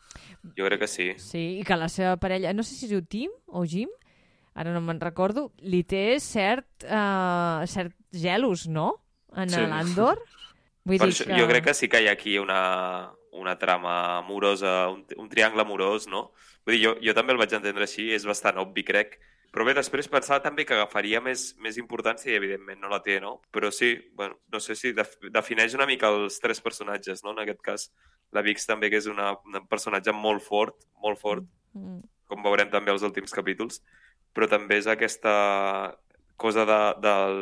Jo 0.58 0.66
crec 0.68 0.80
que 0.84 0.88
sí. 0.88 1.08
Sí, 1.18 1.60
i 1.60 1.64
que 1.68 1.76
la 1.80 1.90
seva 1.90 2.16
parella, 2.22 2.54
no 2.54 2.64
sé 2.64 2.76
si 2.76 2.86
es 2.86 2.92
diu 2.94 3.02
Tim 3.02 3.32
o 3.48 3.66
Jim, 3.66 3.90
ara 4.56 4.72
no 4.72 4.80
me'n 4.82 5.02
recordo, 5.02 5.50
li 5.60 5.84
té 5.84 6.20
cert, 6.24 6.68
uh, 6.86 7.66
cert 7.68 7.96
gelos, 8.14 8.68
no? 8.68 9.02
En 9.36 9.50
Sí. 9.50 9.60
l'Andor. 9.68 10.22
Vull 10.86 11.00
Per 11.02 11.08
dir 11.10 11.14
això, 11.14 11.26
que... 11.28 11.38
Jo 11.40 11.48
crec 11.50 11.64
que 11.66 11.74
sí 11.74 11.90
que 11.90 12.02
hi 12.04 12.08
ha 12.08 12.14
aquí 12.14 12.38
una, 12.40 13.12
una 13.34 13.58
trama 13.58 14.20
amorosa, 14.20 14.90
un, 14.90 15.06
un 15.18 15.30
triangle 15.30 15.62
amorós, 15.66 16.08
no? 16.08 16.32
Vull 16.66 16.78
dir, 16.78 16.84
jo, 16.86 16.96
jo 17.04 17.14
també 17.18 17.34
el 17.34 17.40
vaig 17.42 17.52
entendre 17.58 17.84
així, 17.84 18.12
és 18.14 18.24
bastant 18.26 18.58
obvi, 18.62 18.84
crec. 18.86 19.20
Però 19.56 19.64
bé, 19.64 19.72
després 19.78 20.10
pensava 20.12 20.42
també 20.44 20.66
que 20.68 20.76
agafaria 20.76 21.22
més, 21.24 21.54
més 21.64 21.78
importància 21.80 22.28
i, 22.34 22.36
evidentment, 22.36 22.82
no 22.82 22.90
la 22.92 23.00
té, 23.00 23.22
no? 23.24 23.38
Però 23.56 23.70
sí, 23.72 23.94
bueno, 24.14 24.36
no 24.52 24.60
sé 24.60 24.76
si 24.76 24.92
def 24.92 25.14
defineix 25.32 25.78
una 25.78 25.88
mica 25.88 26.12
els 26.12 26.42
tres 26.44 26.60
personatges, 26.60 27.24
no? 27.24 27.32
En 27.32 27.40
aquest 27.46 27.62
cas, 27.64 27.86
la 28.36 28.44
Vix 28.44 28.68
també, 28.68 28.90
que 28.92 29.00
és 29.00 29.08
una, 29.08 29.32
un 29.48 29.64
personatge 29.72 30.12
molt 30.12 30.44
fort, 30.44 30.76
molt 31.00 31.22
fort, 31.22 31.48
Mm. 31.76 32.02
com 32.32 32.44
veurem 32.44 32.70
també 32.72 32.92
als 32.92 33.04
últims 33.04 33.34
capítols, 33.36 33.82
però 34.34 34.48
també 34.48 34.78
és 34.80 34.88
aquesta 34.88 35.34
cosa 36.40 36.64
de, 36.66 36.80
del, 37.04 37.36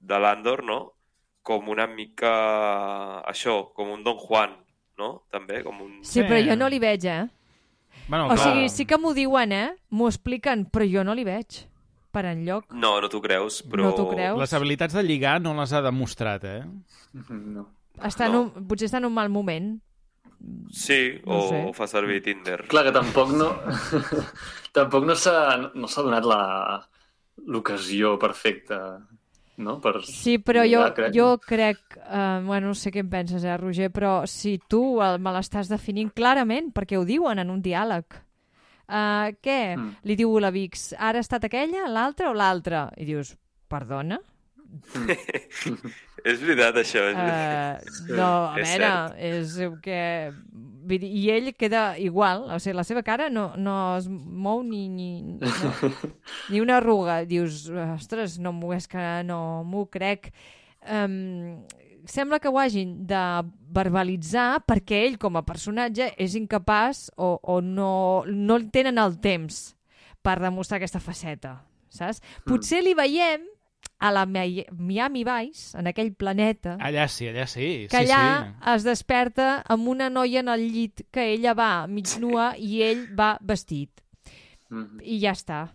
de 0.00 0.18
l'Andor, 0.18 0.64
no? 0.66 0.80
Com 1.46 1.70
una 1.72 1.86
mica 1.86 2.32
això, 3.30 3.72
com 3.74 3.90
un 3.94 4.02
Don 4.04 4.18
Juan, 4.18 4.56
no? 4.98 5.22
També, 5.30 5.62
com 5.64 5.80
un... 5.86 6.00
Sí, 6.04 6.22
però 6.26 6.40
jo 6.44 6.56
no 6.58 6.68
li 6.68 6.78
veig, 6.82 7.06
eh? 7.06 7.22
Bueno, 8.08 8.26
O 8.26 8.34
clar, 8.34 8.38
sigui, 8.38 8.68
sí 8.68 8.86
que 8.86 8.98
m'ho 8.98 9.12
diuen, 9.14 9.52
eh? 9.52 9.68
M'ho 9.90 10.08
expliquen, 10.08 10.64
però 10.70 10.86
jo 10.90 11.04
no 11.04 11.14
li 11.14 11.24
veig. 11.24 11.66
Per 12.10 12.24
enlloc. 12.26 12.72
No, 12.74 12.96
no 13.00 13.08
t'ho 13.08 13.20
creus, 13.22 13.60
però... 13.62 13.84
No 13.86 13.92
t'ho 13.94 14.08
creus? 14.10 14.38
les 14.40 14.52
habilitats 14.52 14.94
de 14.98 15.02
lligar 15.06 15.36
no 15.40 15.52
les 15.54 15.72
ha 15.72 15.80
demostrat, 15.84 16.42
eh? 16.44 16.64
No. 17.30 17.68
Està 18.02 18.26
en 18.26 18.32
No. 18.32 18.40
un, 18.48 18.66
potser 18.66 18.88
està 18.88 18.98
en 18.98 19.06
un 19.06 19.14
mal 19.14 19.28
moment. 19.30 19.76
Sí, 20.72 21.20
No 21.26 21.36
o 21.38 21.48
sé. 21.50 21.60
fa 21.76 21.86
servir 21.86 22.22
Tinder. 22.24 22.64
Clar 22.66 22.82
que 22.88 22.92
tampoc 22.96 23.30
no... 23.36 23.50
tampoc 24.72 25.04
no 25.04 25.14
s'ha 25.14 25.56
no 25.74 25.86
donat 25.86 26.24
la 26.26 26.40
l'ocasió 27.46 28.18
perfecta, 28.18 29.00
no? 29.62 29.76
Per... 29.82 30.00
Sí, 30.08 30.38
però 30.42 30.64
jo, 30.68 30.82
crec. 30.96 31.12
jo 31.14 31.28
crec... 31.44 31.80
Uh, 32.06 32.40
bueno, 32.46 32.72
no 32.72 32.78
sé 32.78 32.92
què 32.94 33.04
en 33.04 33.10
penses, 33.12 33.44
eh, 33.44 33.56
Roger, 33.60 33.90
però 33.94 34.24
si 34.30 34.56
tu 34.70 35.00
el, 35.04 35.20
me 35.22 35.34
l'estàs 35.36 35.70
definint 35.70 36.10
clarament, 36.16 36.72
perquè 36.74 36.98
ho 36.98 37.06
diuen 37.08 37.42
en 37.42 37.52
un 37.52 37.62
diàleg. 37.64 38.18
Uh, 38.90 39.30
què? 39.44 39.60
Mm. 39.76 39.92
Li 40.08 40.18
diu 40.18 40.34
la 40.42 40.50
Vix, 40.54 40.90
ara 40.98 41.20
ha 41.20 41.26
estat 41.26 41.46
aquella, 41.46 41.86
l'altra 41.92 42.32
o 42.32 42.34
l'altra? 42.34 42.88
I 42.98 43.06
dius, 43.06 43.36
perdona? 43.70 44.18
és 46.30 46.40
veritat, 46.42 46.78
això. 46.82 47.02
És 47.10 47.18
veritat. 47.18 47.90
Uh, 48.04 48.14
no, 48.16 48.30
a 48.50 48.60
És 48.60 48.72
veure, 48.72 48.90
cert. 48.90 49.18
és 49.30 49.82
que... 49.84 50.00
vull 50.90 51.02
dir, 51.02 51.10
I 51.20 51.24
ell 51.36 51.50
queda 51.54 51.82
igual, 52.02 52.46
o 52.50 52.58
sigui, 52.58 52.76
la 52.78 52.86
seva 52.86 53.02
cara 53.06 53.28
no, 53.30 53.50
no 53.60 53.76
es 53.98 54.08
mou 54.10 54.62
ni, 54.66 54.88
ni, 54.88 55.10
no, 55.38 55.74
ni 56.50 56.62
una 56.62 56.78
arruga. 56.80 57.20
Dius, 57.28 57.68
ostres, 57.94 58.38
no 58.42 58.54
m'ho 58.56 58.72
és 58.76 58.88
que 58.90 59.04
no 59.28 59.62
m'ho 59.68 59.86
crec. 59.92 60.32
Um, 60.80 61.60
sembla 62.10 62.40
que 62.40 62.48
ho 62.48 62.58
hagin 62.58 62.96
de 63.06 63.20
verbalitzar 63.70 64.62
perquè 64.66 65.04
ell, 65.06 65.18
com 65.20 65.36
a 65.38 65.44
personatge, 65.46 66.10
és 66.18 66.34
incapaç 66.38 67.08
o, 67.16 67.36
o 67.42 67.60
no, 67.60 68.24
no 68.26 68.58
tenen 68.72 68.98
el 68.98 69.18
temps 69.22 69.76
per 70.24 70.40
demostrar 70.42 70.80
aquesta 70.80 71.00
faceta, 71.00 71.60
saps? 71.92 72.20
Potser 72.48 72.82
li 72.84 72.96
veiem 72.98 73.46
a 73.98 74.10
la 74.10 74.24
Mi- 74.26 74.64
Miami 74.72 75.24
Vice, 75.24 75.76
en 75.78 75.86
aquell 75.86 76.14
planeta, 76.14 76.76
Allà 76.80 77.06
sí, 77.08 77.26
allà 77.28 77.46
sí. 77.46 77.86
que 77.90 77.96
sí, 77.98 78.04
allà 78.04 78.20
sí. 78.56 78.70
es 78.74 78.84
desperta 78.84 79.62
amb 79.68 79.88
una 79.88 80.08
noia 80.10 80.40
en 80.40 80.48
el 80.48 80.62
llit 80.72 81.02
que 81.12 81.32
ella 81.34 81.52
va 81.54 81.86
mig 81.86 82.06
nua 82.18 82.54
i 82.56 82.80
ell 82.82 83.06
va 83.18 83.36
vestit. 83.40 83.90
Mhm. 84.70 85.00
I 85.02 85.18
ja 85.20 85.32
està. 85.32 85.68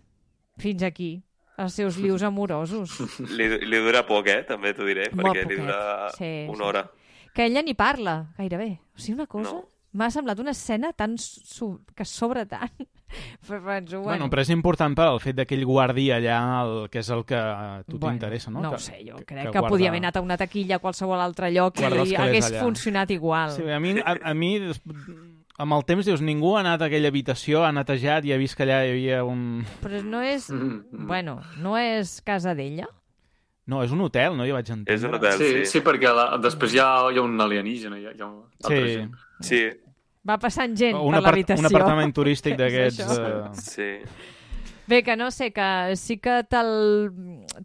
Fins 0.58 0.82
aquí. 0.82 1.22
Els 1.58 1.72
seus 1.72 1.96
lius 1.96 2.22
amorosos. 2.22 2.98
Li, 3.30 3.46
li 3.64 3.78
dura 3.80 4.02
poc, 4.06 4.26
eh? 4.28 4.42
També 4.44 4.74
t'ho 4.74 4.84
diré, 4.84 5.06
Molt 5.12 5.28
perquè 5.30 5.46
li 5.46 5.56
poquet. 5.56 5.58
dura 5.62 6.10
Sí, 6.16 6.46
una 6.48 6.56
sí. 6.58 6.62
hora. 6.68 6.82
Que 7.32 7.46
ella 7.46 7.62
ni 7.62 7.72
parla, 7.74 8.32
gairebé. 8.36 8.80
O 8.94 8.98
sigui, 8.98 9.14
una 9.14 9.26
cosa... 9.26 9.52
No. 9.52 9.64
M'ha 9.96 10.10
semblat 10.12 10.38
una 10.42 10.50
escena 10.52 10.90
tan 10.92 11.14
so 11.16 11.80
que 11.96 12.04
sobra 12.04 12.44
tant. 12.44 12.74
Però 13.46 13.60
penso, 13.64 14.00
bueno, 14.00 14.18
Bueno, 14.18 14.30
però 14.30 14.42
és 14.42 14.50
important 14.50 14.94
per 14.96 15.04
al 15.06 15.20
fet 15.22 15.36
d'aquell 15.36 15.64
guardi 15.64 16.08
allà, 16.10 16.38
el, 16.64 16.88
que 16.90 16.98
és 16.98 17.10
el 17.10 17.24
que 17.24 17.36
a 17.38 17.82
tu 17.86 17.98
bueno, 17.98 18.16
t'interessa, 18.18 18.50
no? 18.50 18.60
No 18.60 18.70
que, 18.70 18.76
ho 18.76 18.78
sé, 18.78 18.98
jo 19.06 19.16
que- 19.16 19.24
crec 19.24 19.44
que, 19.46 19.50
que 19.52 19.58
guarda- 19.58 19.68
podia 19.68 19.88
haver 19.90 20.00
anat 20.02 20.16
a 20.16 20.20
una 20.20 20.36
taquilla 20.36 20.76
a 20.76 20.78
qualsevol 20.82 21.20
altre 21.20 21.50
lloc 21.52 21.78
Guarda 21.78 22.04
i 22.04 22.14
hagués 22.16 22.50
allà. 22.50 22.60
funcionat 22.64 23.10
igual. 23.10 23.52
Sí, 23.52 23.62
a 23.70 23.78
mi, 23.80 23.94
a, 24.00 24.16
a 24.22 24.34
mi 24.34 24.58
amb 25.58 25.72
el 25.72 25.84
temps 25.88 26.04
dius, 26.04 26.20
ningú 26.20 26.56
ha 26.56 26.60
anat 26.60 26.82
a 26.82 26.86
aquella 26.90 27.08
habitació, 27.08 27.62
ha 27.64 27.72
netejat 27.72 28.24
i 28.28 28.32
ha 28.34 28.36
vist 28.36 28.56
que 28.58 28.64
allà 28.66 28.82
hi 28.84 28.90
havia 28.90 29.22
un... 29.24 29.64
Però 29.82 30.02
no 30.04 30.20
és... 30.20 30.50
Mhm. 30.50 31.06
Bueno, 31.06 31.40
no 31.62 31.78
és 31.78 32.20
casa 32.26 32.54
d'ella? 32.54 32.88
No, 33.66 33.80
és 33.82 33.90
un 33.90 34.00
hotel, 34.04 34.36
no? 34.36 34.44
Jo 34.46 34.54
vaig 34.54 34.68
entendre. 34.68 34.94
És 34.94 35.02
un 35.02 35.14
hotel, 35.14 35.32
Sí, 35.38 35.48
sí. 35.64 35.64
sí, 35.66 35.80
perquè 35.80 36.12
la, 36.14 36.36
després 36.38 36.74
hi 36.74 36.78
ha, 36.78 36.90
hi 37.10 37.16
ha 37.18 37.22
un 37.22 37.40
alienígena, 37.40 37.98
hi 37.98 38.06
ha, 38.06 38.12
hi 38.12 38.20
ha 38.20 38.26
altra 38.28 38.76
Sí, 38.76 38.92
gent. 38.94 39.14
Sí, 39.40 39.62
Va 40.26 40.38
passant 40.42 40.74
gent 40.76 40.96
un, 40.98 41.14
per 41.14 41.22
l'habitació. 41.22 41.62
un 41.62 41.70
apartament 41.70 42.12
turístic 42.16 42.56
d'aquests... 42.60 43.18
Eh... 43.18 43.42
sí. 43.54 43.90
Bé, 44.86 45.00
que 45.02 45.16
no 45.18 45.32
sé, 45.34 45.52
que 45.52 45.96
sí 45.98 46.18
que 46.22 46.44
te'l 46.48 47.10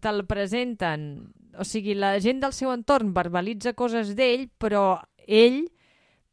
te 0.01 0.13
presenten... 0.29 1.31
O 1.59 1.65
sigui, 1.67 1.93
la 1.99 2.15
gent 2.23 2.39
del 2.41 2.53
seu 2.55 2.71
entorn 2.71 3.11
verbalitza 3.13 3.73
coses 3.77 4.13
d'ell, 4.15 4.47
però 4.57 5.01
ell 5.27 5.65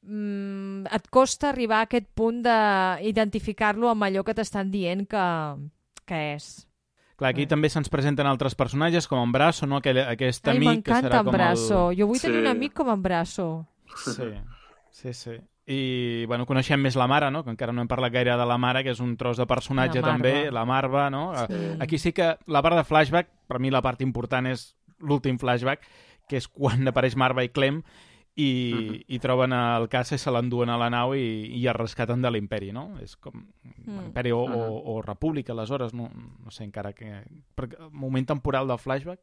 mm, 0.06 0.86
et 0.94 1.08
costa 1.10 1.50
arribar 1.50 1.80
a 1.82 1.88
aquest 1.88 2.06
punt 2.16 2.38
d'identificar-lo 2.46 3.90
amb 3.90 4.06
allò 4.06 4.22
que 4.24 4.36
t'estan 4.38 4.70
dient 4.70 5.04
que, 5.10 5.24
que 6.06 6.20
és. 6.36 6.46
Clar, 7.18 7.32
aquí 7.34 7.48
també 7.50 7.66
se'ns 7.68 7.90
presenten 7.90 8.28
altres 8.30 8.54
personatges, 8.54 9.08
com 9.10 9.18
en 9.24 9.32
Brasso, 9.34 9.66
no? 9.66 9.80
Aquell, 9.82 9.98
aquest 10.06 10.46
Ai, 10.46 10.56
amic 10.56 10.68
que 10.68 10.70
m'encanta 10.76 11.08
serà 11.08 11.20
en 11.24 11.26
com 11.26 11.34
Brasso. 11.34 11.80
Jo 11.98 12.06
vull 12.06 12.20
tenir 12.22 12.38
Sí. 12.38 12.44
un 12.46 12.50
amic 12.52 12.76
com 12.78 12.92
en 12.94 13.02
Brasso. 13.02 13.48
el... 13.90 14.14
Sí, 14.14 14.30
sí, 15.02 15.12
sí. 15.12 15.36
I, 15.70 16.24
bueno, 16.26 16.46
coneixem 16.48 16.80
més 16.80 16.96
la 16.96 17.06
mare, 17.06 17.30
no? 17.30 17.42
Que 17.44 17.50
encara 17.52 17.74
no 17.76 17.82
hem 17.82 17.88
parlat 17.90 18.12
gaire 18.14 18.36
de 18.40 18.46
la 18.48 18.56
mare, 18.56 18.80
que 18.82 18.90
és 18.94 19.00
un 19.04 19.16
tros 19.20 19.36
de 19.36 19.44
personatge 19.46 20.00
també, 20.00 20.50
la 20.50 20.64
Marva, 20.64 21.10
no? 21.12 21.34
Sí. 21.46 21.58
Aquí 21.78 21.98
sí 21.98 22.12
que 22.16 22.38
la 22.46 22.62
part 22.64 22.76
de 22.78 22.84
flashback, 22.88 23.28
per 23.46 23.58
mi 23.60 23.68
la 23.70 23.82
part 23.84 24.00
important 24.00 24.46
és 24.48 24.74
l'últim 25.00 25.36
flashback, 25.38 25.84
que 26.28 26.38
és 26.40 26.48
quan 26.48 26.88
apareix 26.88 27.16
Marva 27.16 27.44
i 27.44 27.50
Clem 27.50 27.82
i, 28.34 28.48
Mhm. 28.72 29.02
i 29.08 29.18
troben 29.18 29.52
el 29.52 29.88
cas 29.90 30.12
i 30.12 30.18
se 30.18 30.30
l'enduen 30.30 30.70
a 30.70 30.78
la 30.78 30.88
nau 30.88 31.12
i, 31.14 31.20
i 31.58 31.66
el 31.66 31.74
rescaten 31.74 32.22
de 32.22 32.30
l'imperi, 32.30 32.72
no? 32.72 32.96
És 33.02 33.16
com 33.16 33.34
Mm. 33.84 34.06
imperi 34.06 34.32
o, 34.32 34.38
o, 34.40 34.46
Mhm. 34.46 34.82
o 34.86 35.02
república, 35.02 35.52
aleshores, 35.52 35.92
no, 35.92 36.08
no 36.44 36.50
sé 36.50 36.64
encara 36.64 36.92
que... 36.94 37.24
Perquè 37.56 37.76
el 37.80 37.90
moment 37.92 38.26
temporal 38.26 38.66
del 38.68 38.78
flashback... 38.78 39.20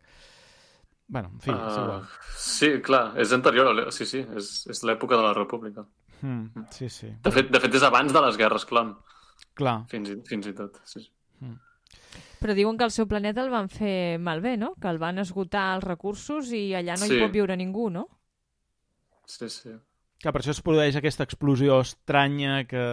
Bueno, 1.08 1.30
en 1.34 1.40
fi, 1.40 1.52
és 1.52 1.58
Ah, 1.60 1.82
igual. 1.84 2.04
sí, 2.36 2.82
clar, 2.82 3.14
és 3.22 3.32
anterior, 3.32 3.68
l'è- 3.76 3.92
sí, 3.92 4.06
sí, 4.08 4.26
és, 4.36 4.66
és 4.68 4.84
l'època 4.84 5.16
de 5.16 5.22
la 5.22 5.34
República. 5.36 5.86
Mm, 6.22 6.66
sí, 6.72 6.90
sí. 6.90 7.10
De 7.24 7.32
fet, 7.32 7.50
de 7.52 7.60
fet, 7.60 7.74
és 7.76 7.84
abans 7.84 8.14
de 8.14 8.22
les 8.22 8.38
guerres 8.38 8.66
clon, 8.66 8.96
Clar. 9.56 9.86
fins 9.92 10.10
i, 10.10 10.16
fins 10.28 10.48
i 10.48 10.54
tot. 10.58 10.80
Sí. 10.86 11.02
sí. 11.40 11.52
Però 12.40 12.54
diuen 12.54 12.78
que 12.78 12.84
el 12.86 12.92
seu 12.94 13.08
planeta 13.08 13.42
el 13.44 13.50
van 13.50 13.70
fer 13.70 14.20
malbé, 14.22 14.56
no? 14.58 14.74
Que 14.82 14.88
el 14.92 15.00
van 15.02 15.18
esgotar 15.20 15.76
els 15.76 15.84
recursos 15.88 16.52
i 16.54 16.74
allà 16.78 16.94
no 17.00 17.06
Sí. 17.08 17.16
hi 17.16 17.22
pot 17.24 17.32
viure 17.34 17.56
ningú, 17.58 17.90
no? 17.90 18.08
Sí, 19.26 19.50
sí. 19.50 19.72
Que 20.22 20.32
per 20.32 20.42
això 20.42 20.52
es 20.54 20.62
produeix 20.62 20.96
aquesta 20.96 21.24
explosió 21.26 21.80
estranya 21.82 22.64
que... 22.70 22.84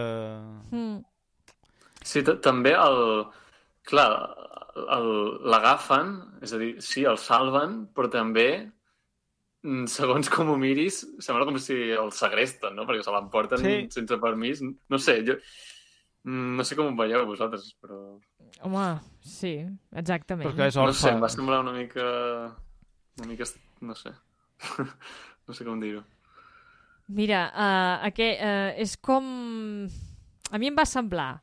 Mm. 0.71 1.03
Sí, 2.03 2.23
també 2.23 2.73
el... 2.73 3.25
Clar, 3.83 4.07
el- 4.95 5.39
l'agafen, 5.51 6.13
és 6.41 6.53
a 6.55 6.57
dir, 6.57 6.75
sí, 6.81 7.03
el 7.05 7.17
salven, 7.19 7.87
però 7.93 8.09
també, 8.09 8.47
mm, 8.63 8.71
segons 9.87 10.29
com 10.29 10.49
ho 10.51 10.57
miris, 10.59 11.01
sembla 11.23 11.45
com 11.47 11.57
si 11.61 11.75
el 11.95 12.11
segresten, 12.15 12.75
no? 12.75 12.85
Perquè 12.89 13.03
se 13.05 13.11
l'emporten 13.15 13.59
Sí. 13.63 13.75
sense 13.95 14.17
permís. 14.21 14.61
No 14.89 14.99
sé, 14.99 15.19
jo... 15.27 15.37
mm, 16.25 16.55
No 16.57 16.63
sé 16.67 16.75
com 16.75 16.91
ho 16.91 16.95
veieu 16.97 17.25
vosaltres, 17.25 17.73
però... 17.81 18.19
Home, 18.63 18.99
sí, 19.21 19.55
exactament. 19.95 20.47
Però 20.49 20.55
que 20.55 20.67
és 20.67 20.75
No 20.77 20.83
orfe. 20.87 20.99
sé, 20.99 21.09
em 21.15 21.21
va 21.23 21.29
semblar 21.29 21.61
una 21.63 21.73
mica... 21.73 22.03
Una 23.19 23.27
mica... 23.27 23.45
No 23.81 23.95
sé. 23.95 24.11
no 25.47 25.53
sé 25.53 25.65
com 25.65 25.79
dir-ho. 25.79 26.03
Mira, 27.13 27.49
uh, 27.51 28.05
aquest, 28.07 28.39
uh, 28.41 28.69
és 28.79 28.93
com... 29.03 29.87
A 30.53 30.59
mi 30.61 30.69
em 30.69 30.75
va 30.77 30.85
semblar 30.87 31.41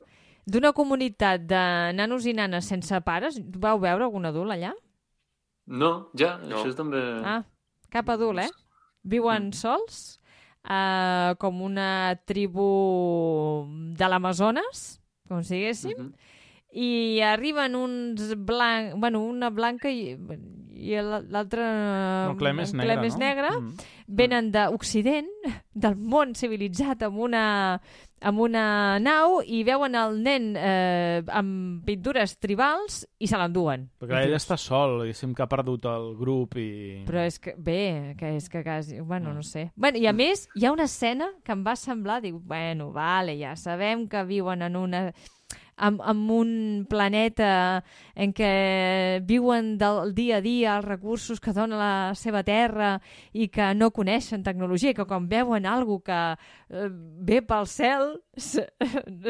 d'una 0.50 0.70
comunitat 0.72 1.42
de 1.46 1.60
nanos 1.94 2.24
i 2.26 2.32
nanes 2.34 2.64
sense 2.70 2.96
pares. 3.04 3.36
Vau 3.60 3.78
veure 3.82 4.06
algun 4.06 4.24
adult 4.30 4.50
allà? 4.54 4.72
No, 5.66 6.10
ja, 6.18 6.38
No. 6.38 6.56
això 6.56 6.70
és 6.72 6.76
també... 6.78 7.00
Ah, 7.24 7.42
cap 7.92 8.08
adult, 8.14 8.38
eh? 8.44 8.48
Viuen 9.02 9.50
sols, 9.56 10.18
eh, 10.68 11.34
com 11.40 11.62
una 11.64 12.16
tribu 12.28 13.64
de 13.96 14.08
l'Amazones, 14.08 15.00
com 15.28 15.42
si 15.42 15.54
diguéssim, 15.60 15.96
Mhm. 15.98 16.12
i 16.72 17.20
arriben 17.22 17.74
uns 17.74 18.34
blanc... 18.36 18.94
Bueno, 18.96 19.20
una 19.24 19.50
blanca 19.50 19.90
i, 19.90 20.16
i 20.74 20.94
l'altre... 21.02 21.64
El 22.30 22.36
Clem 22.38 22.60
és 22.60 22.72
negre, 22.74 22.92
Clem 22.94 23.04
és 23.08 23.16
no? 23.16 23.24
negre. 23.24 23.50
Mm. 23.60 23.88
Venen 24.06 24.50
d'Occident, 24.54 25.28
del 25.74 25.96
món 25.96 26.34
civilitzat, 26.34 27.02
amb 27.02 27.18
una, 27.18 27.80
amb 28.20 28.40
una 28.44 28.98
nau 29.00 29.38
i 29.40 29.62
veuen 29.64 29.94
el 29.96 30.18
nen 30.22 30.50
eh, 30.60 31.22
amb 31.32 31.84
pintures 31.86 32.34
tribals 32.38 33.00
i 33.18 33.26
se 33.30 33.38
l'enduen. 33.40 33.86
Perquè 34.00 34.22
ell 34.26 34.36
està 34.36 34.58
sol, 34.60 34.98
diguéssim 35.02 35.32
que 35.34 35.42
ha 35.44 35.48
perdut 35.48 35.86
el 35.88 36.10
grup 36.18 36.56
i... 36.60 36.68
Però 37.08 37.24
és 37.24 37.38
que, 37.40 37.54
bé, 37.56 38.14
que 38.20 38.34
és 38.36 38.48
que 38.52 38.62
quasi... 38.66 39.00
Bueno, 39.00 39.30
Mm. 39.30 39.34
no 39.34 39.42
sé. 39.42 39.70
Bueno, 39.76 39.98
I 39.98 40.06
a 40.06 40.12
més, 40.12 40.46
hi 40.54 40.66
ha 40.66 40.72
una 40.72 40.84
escena 40.84 41.30
que 41.44 41.52
em 41.52 41.64
va 41.66 41.76
semblar, 41.76 42.20
dic, 42.22 42.34
bueno, 42.34 42.90
vale, 42.92 43.38
ja 43.40 43.54
sabem 43.56 44.06
que 44.08 44.24
viuen 44.24 44.62
en 44.62 44.76
una 44.76 45.02
amb, 45.80 46.02
amb 46.04 46.30
un 46.34 46.52
planeta 46.90 47.50
en 48.14 48.34
què 48.36 48.50
viuen 49.26 49.72
del 49.80 50.12
dia 50.14 50.38
a 50.38 50.44
dia 50.44 50.76
els 50.76 50.86
recursos 50.86 51.40
que 51.40 51.54
dona 51.56 51.80
la 51.80 51.92
seva 52.18 52.44
terra 52.46 52.92
i 53.32 53.48
que 53.48 53.72
no 53.74 53.90
coneixen 53.96 54.44
tecnologia, 54.46 54.94
que 54.94 55.08
quan 55.08 55.28
veuen 55.30 55.66
alguna 55.66 56.04
que 56.04 56.20
eh, 56.76 56.88
ve 57.26 57.40
pel 57.42 57.66
cel, 57.66 58.14
és, 58.36 58.52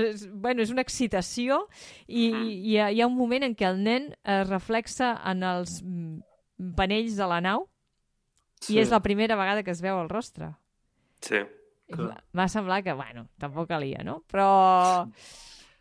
és, 0.05 0.27
bueno, 0.31 0.63
és 0.63 0.75
una 0.75 0.85
excitació 0.85 1.63
i, 2.07 2.29
i 2.29 2.55
hi, 2.73 2.79
ha, 2.79 2.91
hi 2.91 3.01
ha 3.01 3.09
un 3.09 3.17
moment 3.17 3.47
en 3.47 3.57
què 3.57 3.71
el 3.71 3.81
nen 3.83 4.11
es 4.23 4.49
reflexa 4.51 5.15
en 5.31 5.47
els 5.47 5.81
panells 6.77 7.17
de 7.17 7.31
la 7.31 7.41
nau 7.45 7.69
Sí. 8.61 8.75
i 8.75 8.83
és 8.83 8.91
la 8.93 9.01
primera 9.01 9.39
vegada 9.41 9.63
que 9.65 9.73
es 9.73 9.81
veu 9.81 9.97
el 10.03 10.11
rostre. 10.13 10.51
Sí. 11.25 11.41
M'ha 12.37 12.47
semblat 12.53 12.85
que, 12.85 12.93
bueno, 12.95 13.27
tampoc 13.41 13.71
calia, 13.71 14.05
no? 14.05 14.21
Però, 14.31 15.09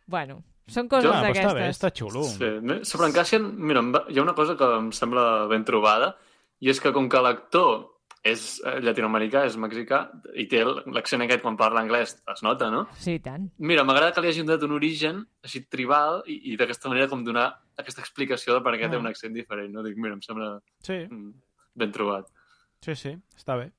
bueno, 0.08 0.40
són 0.70 0.88
coses 0.90 1.12
Ah, 1.12 1.22
però 1.22 1.32
està 1.34 1.54
bé, 1.54 1.62
d'aquestes. 1.62 1.78
està 1.78 1.92
xulo. 1.94 2.24
Sí, 2.24 2.86
sobre 2.86 3.08
en 3.08 3.14
Cassian, 3.14 3.48
mira, 3.58 3.82
hi 4.10 4.20
ha 4.20 4.24
una 4.24 4.36
cosa 4.36 4.56
que 4.58 4.64
em 4.78 4.92
sembla 4.92 5.48
ben 5.48 5.64
trobada, 5.66 6.16
i 6.62 6.70
és 6.70 6.80
que 6.80 6.92
com 6.94 7.08
que 7.10 7.22
l'actor 7.22 7.96
és 8.22 8.60
eh, 8.68 8.80
llatinoamericà, 8.84 9.46
és 9.48 9.56
mexicà, 9.56 10.10
i 10.36 10.46
té 10.52 10.60
l'accent 10.66 11.22
aquest 11.24 11.42
quan 11.42 11.56
parla 11.56 11.80
anglès, 11.80 12.18
es 12.34 12.44
nota, 12.44 12.68
no? 12.70 12.82
Sí, 13.00 13.18
tant. 13.24 13.46
Mira, 13.60 13.86
m'agrada 13.88 14.12
que 14.12 14.22
li 14.22 14.28
hagin 14.28 14.46
donat 14.46 14.64
un 14.68 14.74
origen 14.76 15.22
així 15.44 15.62
tribal 15.72 16.22
i, 16.28 16.52
i 16.52 16.58
d'aquesta 16.60 16.90
manera 16.92 17.08
com 17.08 17.24
donar 17.24 17.48
aquesta 17.80 18.02
explicació 18.04 18.58
de 18.58 18.62
per 18.62 18.74
què 18.76 18.90
té 18.90 18.98
Ah. 18.98 19.00
un 19.00 19.08
accent 19.08 19.34
diferent, 19.34 19.72
no? 19.72 19.84
Dic, 19.84 19.96
mira, 19.98 20.14
em 20.16 20.22
sembla 20.22 20.60
Sí, 20.84 21.00
mm, 21.10 21.32
ben 21.76 21.92
trobat. 21.96 22.28
sí, 22.82 22.94
sí, 22.96 23.16
està 23.38 23.56
bé. 23.58 23.72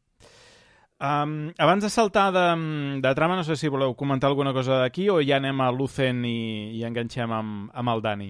Um, 1.01 1.52
abans 1.56 1.82
de 1.82 1.89
saltar 1.89 2.28
de, 2.32 3.01
de 3.01 3.14
trama, 3.16 3.36
no 3.36 3.44
sé 3.44 3.56
si 3.56 3.68
voleu 3.72 3.94
comentar 3.97 4.28
alguna 4.28 4.52
cosa 4.52 4.82
d'aquí 4.82 5.09
o 5.09 5.22
ja 5.24 5.39
anem 5.40 5.62
a 5.64 5.70
Lucen 5.72 6.27
i, 6.28 6.77
i 6.77 6.85
enganxem 6.85 7.32
amb, 7.32 7.70
amb 7.72 7.94
el 7.94 8.02
Dani. 8.05 8.28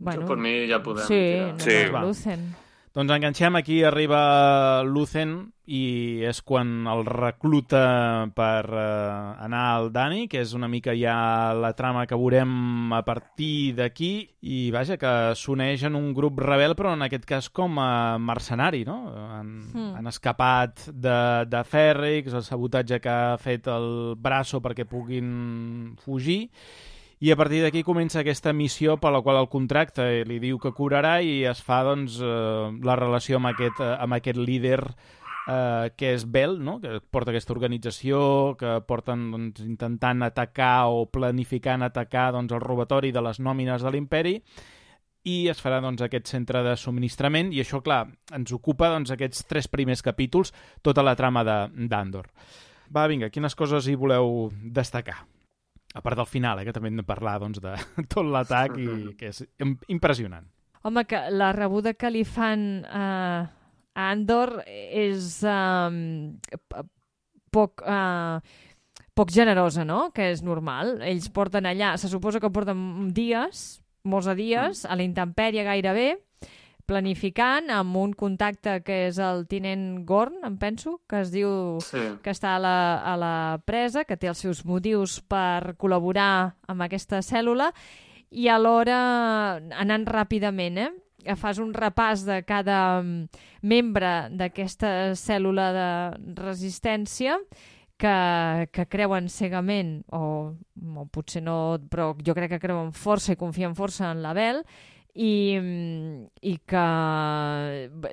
Bueno, 0.00 0.26
per 0.26 0.36
mi 0.40 0.66
ja 0.66 0.80
podem 0.82 1.06
sí, 1.06 1.20
tirar. 1.20 1.52
no, 1.52 1.62
Sí, 1.62 1.76
no, 1.86 1.92
va. 1.94 2.02
Doncs 2.90 3.12
enganxem, 3.14 3.54
aquí 3.54 3.84
arriba 3.86 4.82
Lucen 4.82 5.52
i 5.70 6.24
és 6.26 6.40
quan 6.42 6.88
el 6.90 7.04
recluta 7.06 8.26
per 8.34 8.64
uh, 8.66 9.44
anar 9.44 9.60
al 9.76 9.92
Dani, 9.94 10.24
que 10.26 10.40
és 10.42 10.56
una 10.58 10.66
mica 10.66 10.96
ja 10.98 11.52
la 11.54 11.70
trama 11.78 12.02
que 12.10 12.18
veurem 12.18 12.90
a 12.96 12.98
partir 13.06 13.76
d'aquí, 13.78 14.10
i 14.42 14.58
vaja, 14.74 14.98
que 14.98 15.12
s'uneix 15.38 15.84
en 15.86 15.94
un 15.94 16.10
grup 16.18 16.42
rebel, 16.42 16.74
però 16.74 16.96
en 16.98 17.06
aquest 17.06 17.28
cas 17.30 17.46
com 17.54 17.78
a 17.78 18.18
mercenari, 18.18 18.82
no? 18.88 18.98
Han, 19.38 19.54
Hmm. 19.70 19.94
han 20.00 20.10
escapat 20.10 20.88
de, 20.90 21.46
de 21.46 21.62
Fèrrix, 21.62 22.34
el 22.34 22.42
sabotatge 22.42 22.98
que 22.98 23.08
ha 23.12 23.38
fet 23.38 23.70
el 23.70 24.16
braço 24.18 24.58
perquè 24.58 24.82
puguin 24.88 25.94
fugir, 26.02 26.48
i 27.20 27.30
a 27.30 27.36
partir 27.36 27.60
d'aquí 27.60 27.82
comença 27.84 28.22
aquesta 28.22 28.54
missió 28.56 28.96
per 28.96 29.12
la 29.12 29.20
qual 29.20 29.36
el 29.36 29.50
contracte 29.52 30.04
eh, 30.08 30.20
li 30.24 30.38
diu 30.40 30.58
que 30.58 30.72
cobrarà 30.72 31.18
i 31.20 31.42
es 31.44 31.60
fa 31.60 31.82
doncs, 31.84 32.16
eh, 32.24 32.68
la 32.80 32.96
relació 32.96 33.36
amb 33.36 33.50
aquest, 33.52 33.80
eh, 33.84 33.96
amb 34.00 34.16
aquest 34.16 34.38
líder 34.40 34.78
eh, 34.80 35.90
que 36.00 36.14
és 36.14 36.24
Bell, 36.24 36.56
no? 36.64 36.78
que 36.80 36.96
porta 37.12 37.34
aquesta 37.34 37.52
organització, 37.52 38.20
que 38.56 38.78
porten 38.88 39.26
doncs, 39.34 39.60
intentant 39.66 40.24
atacar 40.24 40.88
o 40.88 41.04
planificant 41.12 41.84
atacar 41.84 42.30
doncs, 42.32 42.54
el 42.56 42.64
robatori 42.64 43.12
de 43.12 43.22
les 43.26 43.40
nòmines 43.40 43.84
de 43.84 43.92
l'imperi 43.92 44.38
i 45.28 45.36
es 45.52 45.60
farà 45.60 45.82
doncs, 45.84 46.00
aquest 46.00 46.30
centre 46.32 46.62
de 46.64 46.72
subministrament 46.80 47.52
i 47.52 47.60
això, 47.60 47.82
clar, 47.84 48.06
ens 48.32 48.54
ocupa 48.56 48.88
doncs, 48.94 49.12
aquests 49.12 49.44
tres 49.50 49.68
primers 49.68 50.00
capítols, 50.00 50.54
tota 50.80 51.04
la 51.04 51.12
trama 51.20 51.44
d'Andor. 51.44 52.32
Va, 52.90 53.04
vinga, 53.12 53.28
quines 53.28 53.54
coses 53.54 53.86
hi 53.86 53.98
voleu 54.00 54.48
destacar? 54.64 55.20
A 55.94 56.00
part 56.04 56.16
del 56.20 56.26
final, 56.30 56.60
eh, 56.60 56.64
que 56.68 56.72
també 56.76 56.88
hem 56.92 57.00
de 57.00 57.06
parlar 57.06 57.38
doncs, 57.42 57.58
de 57.62 57.74
tot 58.12 58.26
l'atac 58.26 58.76
i 58.78 58.88
que 59.18 59.32
és 59.32 59.42
im- 59.58 59.78
impressionant. 59.90 60.46
Home, 60.86 61.04
que 61.04 61.18
la 61.34 61.50
rebuda 61.52 61.92
que 61.98 62.08
li 62.10 62.22
fan 62.24 62.84
a, 62.88 63.04
a 63.92 64.10
Andor 64.14 64.62
és 64.66 65.42
um, 65.44 66.38
p- 66.40 66.84
poc... 67.52 67.82
Uh, 67.84 68.40
poc 69.20 69.28
generosa, 69.34 69.82
no? 69.84 70.06
Que 70.16 70.30
és 70.32 70.40
normal. 70.40 70.94
Ells 71.04 71.26
porten 71.34 71.66
allà, 71.68 71.90
se 72.00 72.08
suposa 72.08 72.40
que 72.40 72.48
porten 72.54 73.10
dies, 73.12 73.80
molts 74.08 74.30
de 74.30 74.34
dies, 74.38 74.86
a 74.88 74.96
la 74.96 75.04
intempèrie 75.04 75.64
gairebé, 75.66 76.06
planificant 76.90 77.70
amb 77.70 77.96
un 78.00 78.12
contacte 78.18 78.80
que 78.82 79.04
és 79.06 79.18
el 79.22 79.44
tinent 79.50 80.02
Gorn, 80.08 80.40
em 80.46 80.56
penso, 80.58 80.98
que 81.08 81.22
es 81.22 81.30
diu 81.30 81.78
Sí. 81.86 82.02
que 82.24 82.34
està 82.34 82.56
a 82.56 82.62
la, 82.62 82.76
a 82.98 83.16
la 83.16 83.34
presa, 83.64 84.04
que 84.04 84.18
té 84.18 84.28
els 84.30 84.42
seus 84.42 84.64
motius 84.66 85.20
per 85.22 85.76
col·laborar 85.78 86.56
amb 86.68 86.82
aquesta 86.82 87.22
cèl·lula, 87.22 87.70
i 88.30 88.46
alhora 88.48 89.58
anant 89.78 90.06
ràpidament, 90.06 90.78
eh? 90.78 90.90
fas 91.36 91.58
un 91.60 91.74
repàs 91.74 92.22
de 92.24 92.40
cada 92.48 93.02
mm, 93.02 93.42
membre 93.62 94.12
d'aquesta 94.30 95.12
cèl·lula 95.18 95.66
de 95.74 95.88
resistència 96.40 97.36
que, 98.00 98.68
que 98.72 98.86
creuen 98.88 99.28
cegament, 99.28 99.98
o, 100.16 100.54
o 100.56 101.04
potser 101.12 101.42
no, 101.44 101.76
però 101.90 102.14
jo 102.24 102.34
crec 102.34 102.54
que 102.54 102.62
creuen 102.62 102.94
força 102.96 103.34
i 103.34 103.40
confien 103.40 103.76
força 103.76 104.08
en 104.14 104.22
l'Abel, 104.24 104.62
i, 105.14 105.58
mm, 105.60 106.24
i 106.42 106.56
que 106.66 106.84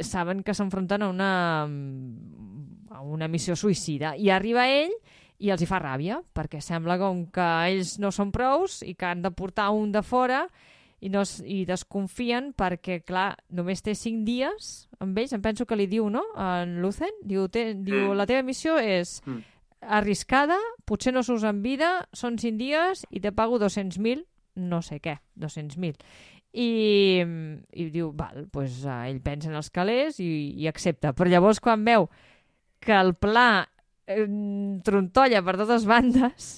saben 0.04 0.44
que 0.44 0.54
s'enfronten 0.54 1.04
a 1.04 1.10
una, 1.10 1.66
mm, 1.68 2.92
a 2.92 3.02
una 3.02 3.28
missió 3.28 3.56
suïcida. 3.56 4.16
I 4.18 4.30
arriba 4.30 4.68
ell 4.70 4.94
i 5.40 5.52
els 5.54 5.62
hi 5.62 5.68
fa 5.70 5.80
ràbia, 5.80 6.22
perquè 6.34 6.62
sembla 6.62 6.98
com 6.98 7.28
que 7.32 7.48
ells 7.70 7.98
no 8.00 8.12
són 8.12 8.32
prous 8.32 8.82
i 8.82 8.96
que 8.96 9.06
han 9.06 9.22
de 9.22 9.32
portar 9.32 9.70
un 9.72 9.92
de 9.92 10.02
fora 10.02 10.48
i, 11.00 11.10
no, 11.14 11.22
i 11.46 11.64
desconfien 11.70 12.54
perquè, 12.58 13.04
clar, 13.06 13.36
només 13.54 13.84
té 13.86 13.94
cinc 13.94 14.26
dies 14.26 14.88
amb 15.00 15.18
ells, 15.22 15.34
em 15.38 15.42
penso 15.46 15.68
que 15.70 15.76
li 15.78 15.86
diu, 15.86 16.10
no?, 16.10 16.24
en 16.42 16.80
Lucen, 16.82 17.14
diu, 17.22 17.46
té, 17.54 17.76
diu 17.76 18.08
Mm. 18.10 18.18
la 18.18 18.26
teva 18.26 18.42
missió 18.42 18.80
és 18.82 19.22
arriscada, 19.82 20.58
potser 20.86 21.14
no 21.14 21.22
surts 21.22 21.44
en 21.46 21.62
vida, 21.62 22.08
són 22.14 22.40
cinc 22.42 22.58
dies 22.58 23.06
i 23.12 23.20
te 23.22 23.32
pago 23.32 23.60
200.000, 23.62 24.26
no 24.56 24.82
sé 24.82 24.98
què, 25.00 25.20
200.000. 25.38 25.94
I, 26.58 26.70
i 27.78 27.88
diu, 27.94 28.10
val, 28.18 28.48
doncs 28.54 28.82
uh, 28.88 29.04
ell 29.06 29.20
pensa 29.22 29.52
en 29.52 29.58
els 29.60 29.70
calés 29.74 30.18
i, 30.24 30.30
i 30.58 30.70
accepta. 30.70 31.14
Però 31.14 31.30
llavors 31.30 31.62
quan 31.62 31.84
veu 31.86 32.08
que 32.82 32.96
el 32.98 33.14
pla 33.20 33.68
eh, 34.08 34.26
trontolla 34.86 35.44
per 35.46 35.58
totes 35.62 35.86
bandes, 35.90 36.50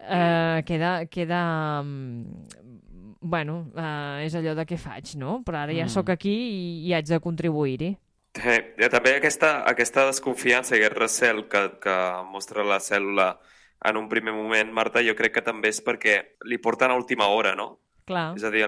eh, 0.00 0.62
queda... 0.66 0.98
queda 1.12 1.42
mm, 1.82 2.74
bueno, 3.26 3.72
eh, 3.74 4.26
és 4.26 4.34
allò 4.38 4.52
de 4.54 4.62
què 4.68 4.76
faig, 4.78 5.16
no? 5.18 5.40
Però 5.42 5.58
ara 5.64 5.74
ja 5.74 5.86
Mm. 5.86 5.90
sóc 5.90 6.10
aquí 6.12 6.30
i, 6.30 6.60
i 6.86 6.92
haig 6.94 7.08
de 7.08 7.18
contribuir-hi. 7.18 7.96
Eh, 8.36 8.60
ha 8.84 8.88
també 8.92 9.16
aquesta, 9.16 9.64
aquesta 9.66 10.04
desconfiança 10.06 10.76
i 10.76 10.82
aquest 10.82 10.98
recel 11.00 11.48
que, 11.48 11.62
que 11.82 11.96
mostra 12.30 12.62
la 12.62 12.78
cèl·lula 12.78 13.32
en 13.88 13.96
un 13.96 14.08
primer 14.08 14.34
moment, 14.36 14.70
Marta, 14.72 15.02
jo 15.02 15.14
crec 15.16 15.34
que 15.38 15.42
també 15.44 15.72
és 15.72 15.80
perquè 15.84 16.20
li 16.44 16.58
porten 16.62 16.92
a 16.92 16.96
última 16.96 17.26
hora, 17.32 17.54
no? 17.56 17.78
Clar. 18.06 18.36
És 18.38 18.44
a 18.46 18.52
dir, 18.54 18.62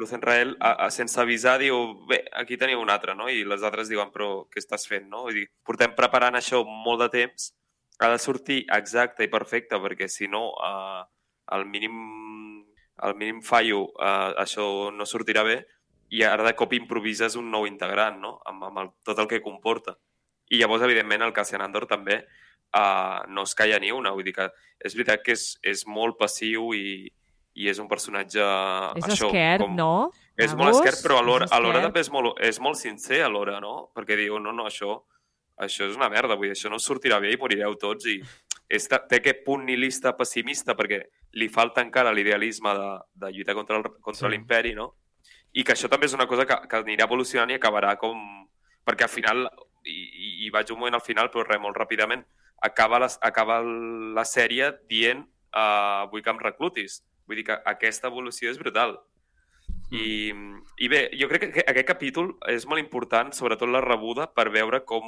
Lucen 0.00 0.22
Rael, 0.24 0.54
a, 0.64 0.70
a, 0.86 0.90
sense 0.90 1.20
avisar, 1.20 1.58
diu, 1.60 1.76
bé, 2.08 2.22
aquí 2.40 2.56
teniu 2.56 2.80
un 2.80 2.88
altre, 2.88 3.12
no? 3.14 3.26
I 3.28 3.42
les 3.44 3.64
altres 3.66 3.90
diuen, 3.92 4.08
però 4.14 4.46
què 4.48 4.62
estàs 4.62 4.88
fent, 4.88 5.10
no? 5.12 5.26
Vull 5.26 5.42
dir, 5.42 5.48
portem 5.68 5.92
preparant 5.98 6.38
això 6.38 6.62
molt 6.64 7.04
de 7.04 7.10
temps, 7.12 7.50
ha 8.00 8.08
de 8.14 8.20
sortir 8.22 8.62
exacte 8.72 9.26
i 9.26 9.32
perfecte, 9.32 9.76
perquè 9.82 10.08
si 10.08 10.30
no, 10.32 10.46
eh, 10.64 11.02
al 11.56 11.66
mínim, 11.68 11.98
al 13.04 13.18
mínim 13.20 13.42
fallo, 13.44 13.90
eh, 14.00 14.32
això 14.40 14.88
no 14.94 15.04
sortirà 15.04 15.44
bé, 15.44 15.58
i 16.08 16.24
ara 16.24 16.46
de 16.46 16.54
cop 16.56 16.72
improvises 16.72 17.36
un 17.36 17.52
nou 17.52 17.68
integrant, 17.68 18.16
no? 18.24 18.38
Amb, 18.48 18.64
amb 18.70 18.84
el, 18.84 18.90
tot 19.04 19.20
el 19.20 19.28
que 19.28 19.42
comporta. 19.44 19.98
I 20.48 20.62
llavors, 20.62 20.86
evidentment, 20.88 21.26
el 21.26 21.36
Cassian 21.36 21.60
Andor 21.60 21.84
també 21.90 22.22
uh, 22.22 23.20
no 23.28 23.44
es 23.44 23.52
calla 23.54 23.76
ni 23.82 23.92
una. 23.92 24.14
Vull 24.16 24.24
dir 24.24 24.32
que 24.38 24.48
és 24.80 24.96
veritat 24.96 25.20
que 25.26 25.34
és, 25.36 25.58
és 25.60 25.84
molt 25.84 26.16
passiu 26.16 26.70
i, 26.72 27.10
i 27.58 27.68
és 27.70 27.78
un 27.82 27.88
personatge... 27.90 28.42
És 29.00 29.04
això, 29.08 29.28
esquert, 29.28 29.64
com... 29.66 29.74
no? 29.76 29.90
És 30.38 30.52
Agus? 30.52 30.58
molt 30.60 30.76
esquert, 30.78 31.00
però 31.04 31.18
alhora, 31.22 31.48
És 31.48 31.54
alhora 31.56 31.80
esquert. 31.80 31.88
també 31.88 32.00
és 32.04 32.10
molt, 32.14 32.40
és 32.48 32.60
molt 32.62 32.78
sincer, 32.78 33.22
alhora, 33.26 33.58
no? 33.64 33.88
Perquè 33.96 34.16
diu, 34.20 34.38
no, 34.42 34.52
no, 34.54 34.66
això, 34.70 34.94
això 35.58 35.88
és 35.90 35.96
una 35.98 36.08
merda, 36.12 36.36
vull 36.38 36.46
dir, 36.50 36.54
això 36.56 36.70
no 36.70 36.78
sortirà 36.78 37.18
bé 37.20 37.32
i 37.34 37.40
morireu 37.40 37.74
tots 37.80 38.06
i 38.06 38.20
és, 38.68 38.86
té 38.86 39.18
aquest 39.18 39.42
punt 39.46 39.64
nihilista 39.66 40.12
pessimista 40.16 40.74
perquè 40.78 41.00
li 41.40 41.48
falta 41.48 41.80
encara 41.82 42.12
l'idealisme 42.14 42.74
de, 42.76 42.88
de 43.24 43.30
lluitar 43.34 43.54
contra 43.58 43.78
el- 43.80 43.90
contra 44.04 44.28
Sí. 44.28 44.32
l'imperi, 44.34 44.74
no? 44.76 44.92
I 45.56 45.64
que 45.64 45.72
això 45.72 45.88
també 45.88 46.06
és 46.06 46.14
una 46.14 46.26
cosa 46.28 46.44
que, 46.46 46.54
que 46.68 46.76
anirà 46.84 47.06
evolucionant 47.08 47.50
i 47.50 47.56
acabarà 47.58 47.96
com... 47.98 48.20
Perquè 48.88 49.04
al 49.04 49.10
final, 49.12 49.42
i, 49.84 49.96
i, 49.96 50.28
i 50.46 50.50
vaig 50.54 50.70
un 50.72 50.78
moment 50.78 50.94
al 50.96 51.02
final, 51.04 51.28
però 51.32 51.42
res, 51.44 51.58
molt 51.60 51.76
ràpidament, 51.76 52.22
acaba 52.64 52.98
la, 53.02 53.08
acaba 53.20 53.58
la 53.62 54.24
sèrie 54.24 54.70
dient 54.88 55.20
uh, 55.56 56.06
vull 56.12 56.22
que 56.24 56.30
em 56.32 56.38
reclutis. 56.40 57.02
Vull 57.28 57.38
dir 57.40 57.44
que 57.50 57.56
aquesta 57.68 58.08
evolució 58.08 58.50
és 58.50 58.58
brutal. 58.60 58.96
I, 59.92 60.32
I 60.84 60.88
bé, 60.88 61.00
jo 61.16 61.28
crec 61.30 61.46
que 61.54 61.64
aquest 61.64 61.88
capítol 61.88 62.34
és 62.48 62.66
molt 62.68 62.80
important, 62.80 63.30
sobretot 63.36 63.70
la 63.72 63.80
rebuda, 63.84 64.26
per 64.32 64.48
veure 64.52 64.82
com 64.88 65.04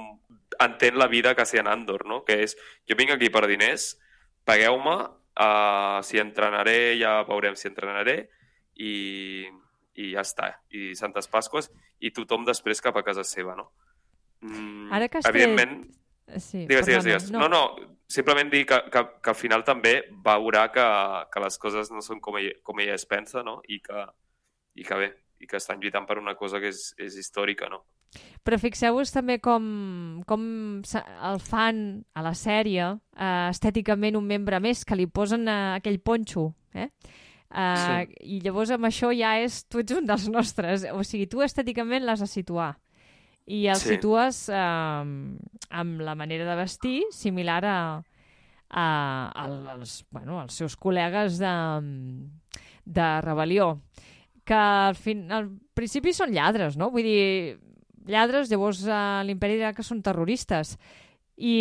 entén 0.60 0.96
la 1.00 1.08
vida 1.08 1.34
Cassian 1.36 1.68
Andor, 1.68 2.06
no? 2.08 2.22
Que 2.24 2.38
és, 2.44 2.56
jo 2.88 2.96
vinc 2.96 3.12
aquí 3.14 3.28
per 3.32 3.46
diners, 3.48 3.94
pagueu-me, 4.48 4.96
uh, 5.40 6.00
si 6.04 6.20
entrenaré 6.20 6.96
ja 7.00 7.18
veurem 7.28 7.56
si 7.56 7.68
entrenaré, 7.68 8.18
i, 8.80 9.46
i 10.00 10.12
ja 10.14 10.24
està. 10.24 10.54
I 10.72 10.94
Santes 10.96 11.28
Pasques, 11.28 11.68
i 12.00 12.12
tothom 12.16 12.46
després 12.48 12.80
cap 12.84 12.96
a 12.96 13.04
casa 13.04 13.24
seva, 13.24 13.56
no? 13.56 13.70
Mm, 14.40 14.88
Ara 14.96 15.08
que 15.08 15.20
has 15.20 15.28
tret- 15.28 15.36
Evidentment, 15.36 15.80
Sí, 16.38 16.60
Digues, 16.64 16.86
digues, 16.86 17.04
digues. 17.04 17.24
No, 17.34 17.48
no, 17.50 17.74
simplement 18.10 18.50
dir 18.50 18.64
que, 18.66 18.80
que, 18.90 19.04
que 19.22 19.32
al 19.32 19.38
final 19.38 19.64
també 19.66 19.94
veurà 20.24 20.66
que, 20.74 20.86
que 21.30 21.42
les 21.44 21.58
coses 21.62 21.92
no 21.94 22.02
són 22.04 22.20
com 22.20 22.38
ella, 22.40 22.56
com 22.66 22.82
ella 22.82 22.98
es 22.98 23.06
pensa, 23.06 23.44
no? 23.46 23.60
I 23.70 23.80
que, 23.84 24.04
i 24.74 24.86
que 24.86 24.98
bé, 24.98 25.10
i 25.40 25.48
que 25.48 25.60
estan 25.60 25.80
lluitant 25.80 26.08
per 26.08 26.18
una 26.18 26.34
cosa 26.38 26.60
que 26.60 26.72
és, 26.74 26.90
és 26.98 27.16
històrica, 27.20 27.70
no? 27.70 27.84
Però 28.42 28.58
fixeu-vos 28.58 29.12
també 29.14 29.38
com, 29.38 29.64
com 30.26 30.44
el 30.82 31.42
fan 31.46 31.82
a 32.18 32.24
la 32.26 32.34
sèrie 32.34 32.88
eh, 32.90 33.48
estèticament 33.52 34.18
un 34.18 34.26
membre 34.26 34.58
més 34.60 34.82
que 34.84 34.98
li 34.98 35.06
posen 35.06 35.46
eh, 35.46 35.58
aquell 35.78 36.00
ponxo, 36.02 36.50
eh? 36.74 36.90
Uh, 37.50 37.74
Sí. 37.74 38.36
I 38.36 38.36
llavors 38.44 38.70
amb 38.70 38.86
això 38.86 39.08
ja 39.10 39.32
és, 39.42 39.64
tu 39.66 39.80
ets 39.82 39.96
un 39.96 40.06
dels 40.06 40.28
nostres. 40.30 40.84
O 40.94 41.02
sigui, 41.02 41.26
tu 41.26 41.42
estèticament 41.42 42.04
l'has 42.06 42.22
de 42.22 42.28
situar. 42.30 42.76
I 43.50 43.64
el 43.72 43.80
Sí. 43.80 43.96
situes 43.96 44.44
eh, 44.48 44.56
amb 44.56 46.04
la 46.06 46.14
manera 46.14 46.46
de 46.46 46.56
vestir 46.58 47.00
similar 47.10 47.64
a, 47.66 47.78
a, 48.70 48.84
a 49.34 49.46
als, 49.74 50.04
bueno, 50.10 50.38
als 50.40 50.54
seus 50.60 50.76
col·legues 50.78 51.40
de, 51.42 51.54
de 52.84 53.08
rebel·lió 53.26 53.72
que 54.46 54.54
al, 54.56 54.94
fin, 54.98 55.26
al 55.32 55.48
principi 55.74 56.12
són 56.16 56.32
lladres, 56.34 56.76
no? 56.78 56.88
Vull 56.90 57.06
dir, 57.06 57.58
lladres, 58.10 58.50
llavors 58.50 58.84
a 58.90 59.22
l'imperi 59.26 59.58
dirà 59.60 59.72
que 59.76 59.84
són 59.86 60.00
terroristes. 60.02 60.76
I, 61.36 61.54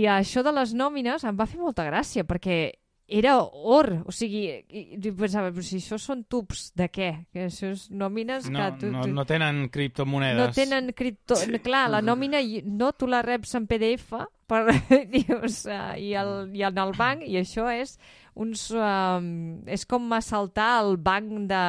I 0.00 0.04
això 0.10 0.42
de 0.46 0.52
les 0.54 0.74
nòmines 0.76 1.24
em 1.26 1.36
va 1.38 1.46
fer 1.50 1.58
molta 1.58 1.86
gràcia, 1.88 2.22
perquè 2.24 2.72
era 3.08 3.36
or, 3.38 4.02
o 4.04 4.10
sigui, 4.10 4.48
i, 4.66 4.80
i 4.98 5.12
pensava, 5.14 5.52
però 5.54 5.62
si 5.62 5.76
això 5.78 5.94
són 6.02 6.24
tubs 6.26 6.72
de 6.74 6.88
què? 6.90 7.10
Que 7.32 7.44
això 7.46 7.68
és 7.70 7.84
nòmines 7.94 8.48
No, 8.50 8.58
que 8.58 8.80
tu, 8.80 8.90
no, 8.90 9.04
tu, 9.06 9.12
no 9.14 9.24
tenen 9.24 9.68
criptomonedes. 9.70 10.40
no 10.40 10.48
tenen 10.52 10.90
cripto... 10.92 11.36
Sí. 11.38 11.58
Clar, 11.62 11.84
la 11.90 12.00
nòmina 12.08 12.40
no 12.66 12.90
tu 12.98 13.06
la 13.06 13.22
reps 13.22 13.54
en 13.54 13.68
PDF 13.70 14.12
per, 14.46 14.64
dius, 15.14 15.64
uh, 15.70 15.94
i, 15.98 16.12
el, 16.18 16.50
i 16.56 16.62
en 16.66 16.78
el 16.82 16.92
banc 16.98 17.22
i 17.26 17.38
això 17.38 17.68
és 17.70 17.96
uns... 18.34 18.66
Um, 18.74 19.62
és 19.70 19.86
com 19.86 20.10
assaltar 20.12 20.82
el 20.84 20.96
banc 20.98 21.30
de... 21.48 21.62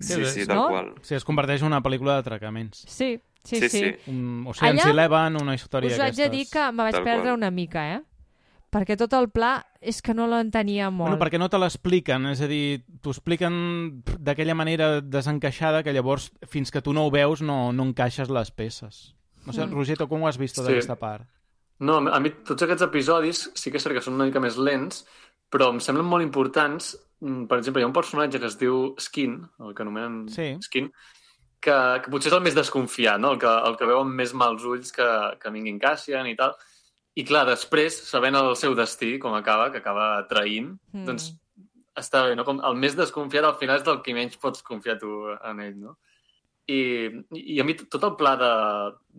Sí, 0.00 0.14
Sí, 0.14 0.24
sí, 0.24 0.40
sí, 0.42 0.46
tal 0.46 0.56
no? 0.56 0.68
qual. 0.68 0.94
Sí, 1.02 1.14
es 1.14 1.24
converteix 1.24 1.62
en 1.62 1.70
una 1.70 1.80
pel·lícula 1.84 2.18
d'atracaments. 2.18 2.82
Sí, 2.88 3.14
sí, 3.44 3.56
Sí, 3.62 3.68
sí. 3.68 3.78
sí. 3.78 4.10
Un 4.12 4.44
Ocean's 4.50 4.82
Allà 4.82 4.90
Eleven, 4.92 5.38
una 5.40 5.54
història 5.56 5.94
Us 5.94 5.98
haig 6.02 6.14
de 6.18 6.26
d'aquestes. 6.26 6.32
dir 6.36 6.46
que 6.52 6.66
me 6.72 6.82
vaig 6.88 6.98
Tal 6.98 7.04
perdre 7.06 7.28
qual. 7.30 7.38
una 7.38 7.50
mica, 7.50 7.86
eh? 7.94 8.00
Perquè 8.70 8.94
tot 8.96 9.12
el 9.18 9.26
pla 9.34 9.64
és 9.82 9.98
que 10.00 10.14
no 10.14 10.28
l'entenia 10.30 10.90
molt. 10.94 11.08
Bueno, 11.08 11.18
perquè 11.18 11.38
no 11.42 11.48
te 11.50 11.58
l'expliquen, 11.58 12.26
és 12.30 12.40
a 12.40 12.46
dir, 12.46 12.84
t'ho 13.02 13.10
expliquen 13.10 14.02
d'aquella 14.22 14.54
manera 14.54 15.00
desencaixada 15.00 15.82
que 15.82 15.92
llavors, 15.92 16.30
fins 16.46 16.70
que 16.70 16.80
tu 16.80 16.92
no 16.94 17.06
ho 17.06 17.10
veus, 17.10 17.42
no, 17.42 17.72
no 17.72 17.82
encaixes 17.88 18.30
les 18.30 18.50
peces. 18.54 19.16
No 19.46 19.52
sé, 19.52 19.64
Mm. 19.66 19.72
Roger, 19.74 19.96
tu 19.98 20.06
com 20.06 20.22
ho 20.22 20.28
has 20.28 20.38
vist 20.38 20.54
tota 20.54 20.68
Sí. 20.68 20.74
aquesta 20.76 20.96
part? 20.96 21.26
No, 21.80 21.96
a 21.98 22.20
mi 22.20 22.30
tots 22.30 22.62
aquests 22.62 22.82
episodis 22.82 23.50
sí 23.54 23.70
que 23.70 23.78
és 23.78 23.82
cert 23.82 23.94
que 23.96 24.02
són 24.02 24.14
una 24.14 24.26
mica 24.26 24.38
més 24.38 24.56
lents, 24.56 25.04
però 25.50 25.70
em 25.70 25.80
semblen 25.80 26.06
molt 26.06 26.22
importants. 26.22 26.96
Mm, 27.20 27.46
Per 27.48 27.58
exemple, 27.58 27.80
hi 27.80 27.84
ha 27.84 27.88
un 27.88 27.92
personatge 27.92 28.38
que 28.38 28.46
es 28.46 28.56
diu 28.58 28.94
Skin, 29.00 29.48
el 29.60 29.74
que 29.74 29.82
anomenen 29.82 30.28
Sí. 30.28 30.56
Skin, 30.62 30.92
que, 31.60 32.00
que 32.04 32.10
potser 32.10 32.28
és 32.30 32.36
el 32.36 32.42
més 32.42 32.54
desconfiat, 32.54 33.18
no? 33.18 33.32
el, 33.32 33.38
que, 33.38 33.46
el 33.46 33.76
que 33.76 33.84
veu 33.86 33.98
amb 34.00 34.14
més 34.14 34.32
mals 34.32 34.62
ulls 34.64 34.92
que, 34.92 35.36
que 35.40 35.50
vinguin 35.50 35.78
Cassian 35.80 36.26
i 36.26 36.36
tal. 36.36 36.54
I 37.20 37.24
clar, 37.26 37.44
després, 37.48 37.96
sabent 38.08 38.38
el 38.38 38.54
seu 38.56 38.74
destí, 38.78 39.16
com 39.20 39.34
acaba, 39.36 39.68
que 39.72 39.80
acaba 39.82 40.26
traint, 40.30 40.72
Mm. 40.94 41.04
doncs 41.08 41.32
està 41.98 42.22
bé, 42.28 42.36
no? 42.38 42.46
Com 42.46 42.60
el 42.64 42.78
més 42.80 42.94
desconfiat 42.96 43.44
al 43.44 43.58
final 43.60 43.80
és 43.80 43.84
del 43.84 44.00
que 44.04 44.14
menys 44.16 44.38
pots 44.40 44.62
confiar 44.62 44.98
tu 45.00 45.10
en 45.34 45.60
ell, 45.60 45.76
no? 45.80 45.96
I, 46.70 47.10
i 47.34 47.58
a 47.58 47.64
mi 47.66 47.74
tot 47.74 48.04
el 48.06 48.14
pla 48.14 48.36
de, 48.38 48.50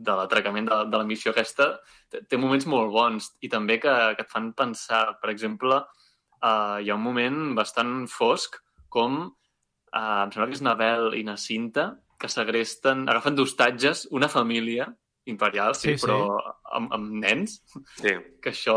de 0.07 0.13
l'atracament 0.15 0.69
de, 0.69 0.77
de 0.87 1.01
la 1.01 1.07
missió 1.07 1.33
aquesta 1.33 1.67
té, 2.09 2.21
té 2.23 2.37
moments 2.39 2.67
molt 2.69 2.93
bons 2.93 3.27
i 3.43 3.49
també 3.51 3.75
que, 3.83 3.91
que 4.15 4.23
et 4.23 4.31
fan 4.31 4.53
pensar, 4.55 5.17
per 5.19 5.33
exemple, 5.33 5.81
uh, 6.39 6.77
hi 6.79 6.89
ha 6.89 6.95
un 6.95 7.03
moment 7.03 7.41
bastant 7.57 8.05
fosc 8.07 8.55
com, 8.93 9.25
uh, 9.91 10.21
em 10.23 10.31
sembla 10.31 10.47
que 10.47 10.55
és 10.55 10.63
Nabel 10.63 11.11
i 11.19 11.25
Nacinta, 11.27 11.89
que 12.21 12.29
segresten, 12.31 13.03
agafen 13.11 13.35
d'hostatges 13.35 14.07
una 14.15 14.29
família 14.31 14.87
imperial, 15.26 15.76
sí, 15.76 15.91
Sí, 15.93 15.98
sí. 15.99 16.06
però 16.07 16.39
amb, 16.73 16.91
amb 16.93 17.11
nens, 17.22 17.61
Sí, 17.98 18.14
que 18.41 18.49
això, 18.49 18.76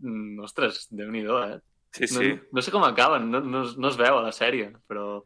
mm, 0.00 0.40
ostres, 0.42 0.88
déu-n'hi-do, 0.90 1.42
eh? 1.44 1.60
sí, 1.92 2.04
No, 2.12 2.20
sí. 2.20 2.32
no 2.52 2.62
sé 2.62 2.70
com 2.72 2.84
acaben, 2.84 3.30
no, 3.30 3.40
no, 3.40 3.64
no 3.64 3.88
es 3.88 3.96
veu 3.96 4.18
a 4.18 4.22
la 4.22 4.32
sèrie, 4.32 4.72
però... 4.88 5.22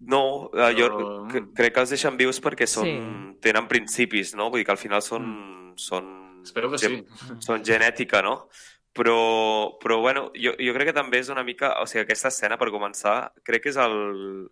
No, 0.00 0.50
eh, 0.54 0.74
jo 0.78 0.86
Però- 0.88 1.28
cre- 1.28 1.46
crec 1.54 1.74
que 1.74 1.80
els 1.80 1.90
deixen 1.90 2.16
vius 2.16 2.40
perquè 2.40 2.66
són, 2.66 2.84
Sí. 2.86 3.38
tenen 3.40 3.68
principis, 3.68 4.34
no? 4.34 4.48
Vull 4.50 4.60
dir 4.60 4.64
que 4.66 4.72
al 4.72 4.78
final 4.80 5.02
són... 5.02 5.74
són 5.76 6.40
Espero 6.42 6.70
que 6.70 6.78
gen- 6.78 7.04
sí. 7.06 7.34
Són 7.46 7.62
genètica, 7.64 8.22
no? 8.22 8.48
Però, 8.96 9.76
però 9.78 10.00
bueno, 10.00 10.32
jo, 10.34 10.54
jo 10.58 10.72
crec 10.74 10.88
que 10.88 10.94
també 10.96 11.18
és 11.20 11.28
una 11.28 11.44
mica... 11.44 11.74
O 11.82 11.86
sigui, 11.86 12.02
aquesta 12.02 12.28
escena, 12.28 12.56
per 12.58 12.70
començar, 12.72 13.30
crec 13.44 13.62
que 13.62 13.68
és 13.68 13.76
el... 13.76 14.48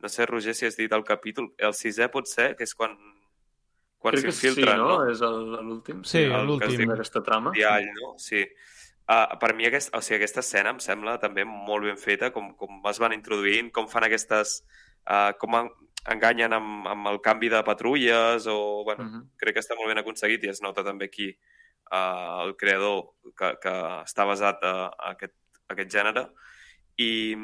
No 0.00 0.08
sé, 0.08 0.26
Roger, 0.26 0.54
si 0.54 0.66
has 0.66 0.76
dit 0.78 0.92
el 0.92 1.02
capítol... 1.04 1.52
El 1.58 1.74
sisè 1.74 2.08
pot 2.10 2.26
ser, 2.30 2.54
que 2.56 2.62
és 2.64 2.72
quan, 2.74 2.94
quan 4.04 4.12
Crec 4.18 4.26
que 4.28 4.32
sí, 4.36 4.52
no? 4.68 4.74
no? 4.76 4.96
És 5.08 5.22
el- 5.24 5.54
l'últim. 5.64 6.02
Sí, 6.04 6.26
el 6.28 6.44
l'últim. 6.46 6.82
D'aquesta 6.90 7.22
trama. 7.24 7.52
Diall, 7.56 7.86
no? 8.02 8.14
Sí. 8.20 8.42
Uh, 9.08 9.36
per 9.40 9.54
mi 9.56 9.64
aquest, 9.68 9.90
o 9.96 10.00
sigui, 10.04 10.18
aquesta 10.20 10.40
escena 10.44 10.70
em 10.74 10.78
sembla 10.80 11.16
també 11.20 11.44
molt 11.48 11.84
ben 11.88 11.96
feta, 12.00 12.30
com, 12.32 12.52
com 12.56 12.78
es 12.88 13.00
van 13.00 13.16
introduint, 13.16 13.72
com 13.72 13.88
fan 13.88 14.04
aquestes... 14.06 14.58
Uh, 15.04 15.32
com 15.40 15.52
en, 15.58 15.66
enganyen 16.12 16.52
amb, 16.56 16.86
amb 16.88 17.08
el 17.10 17.18
canvi 17.24 17.48
de 17.52 17.62
patrulles 17.64 18.46
o... 18.48 18.82
Bueno, 18.84 19.04
Mhm. 19.04 19.22
crec 19.40 19.54
que 19.56 19.60
està 19.64 19.76
molt 19.76 19.88
ben 19.92 20.00
aconseguit 20.00 20.44
i 20.44 20.48
es 20.52 20.60
nota 20.64 20.84
també 20.84 21.06
aquí 21.10 21.30
uh, 21.92 22.44
el 22.44 22.54
creador 22.60 23.10
que, 23.36 23.54
que 23.60 23.74
està 24.04 24.24
basat 24.28 24.60
a, 24.64 24.74
a, 24.92 25.12
aquest, 25.16 25.34
a 25.68 25.72
aquest 25.76 25.92
gènere 25.96 26.26
i, 26.96 27.34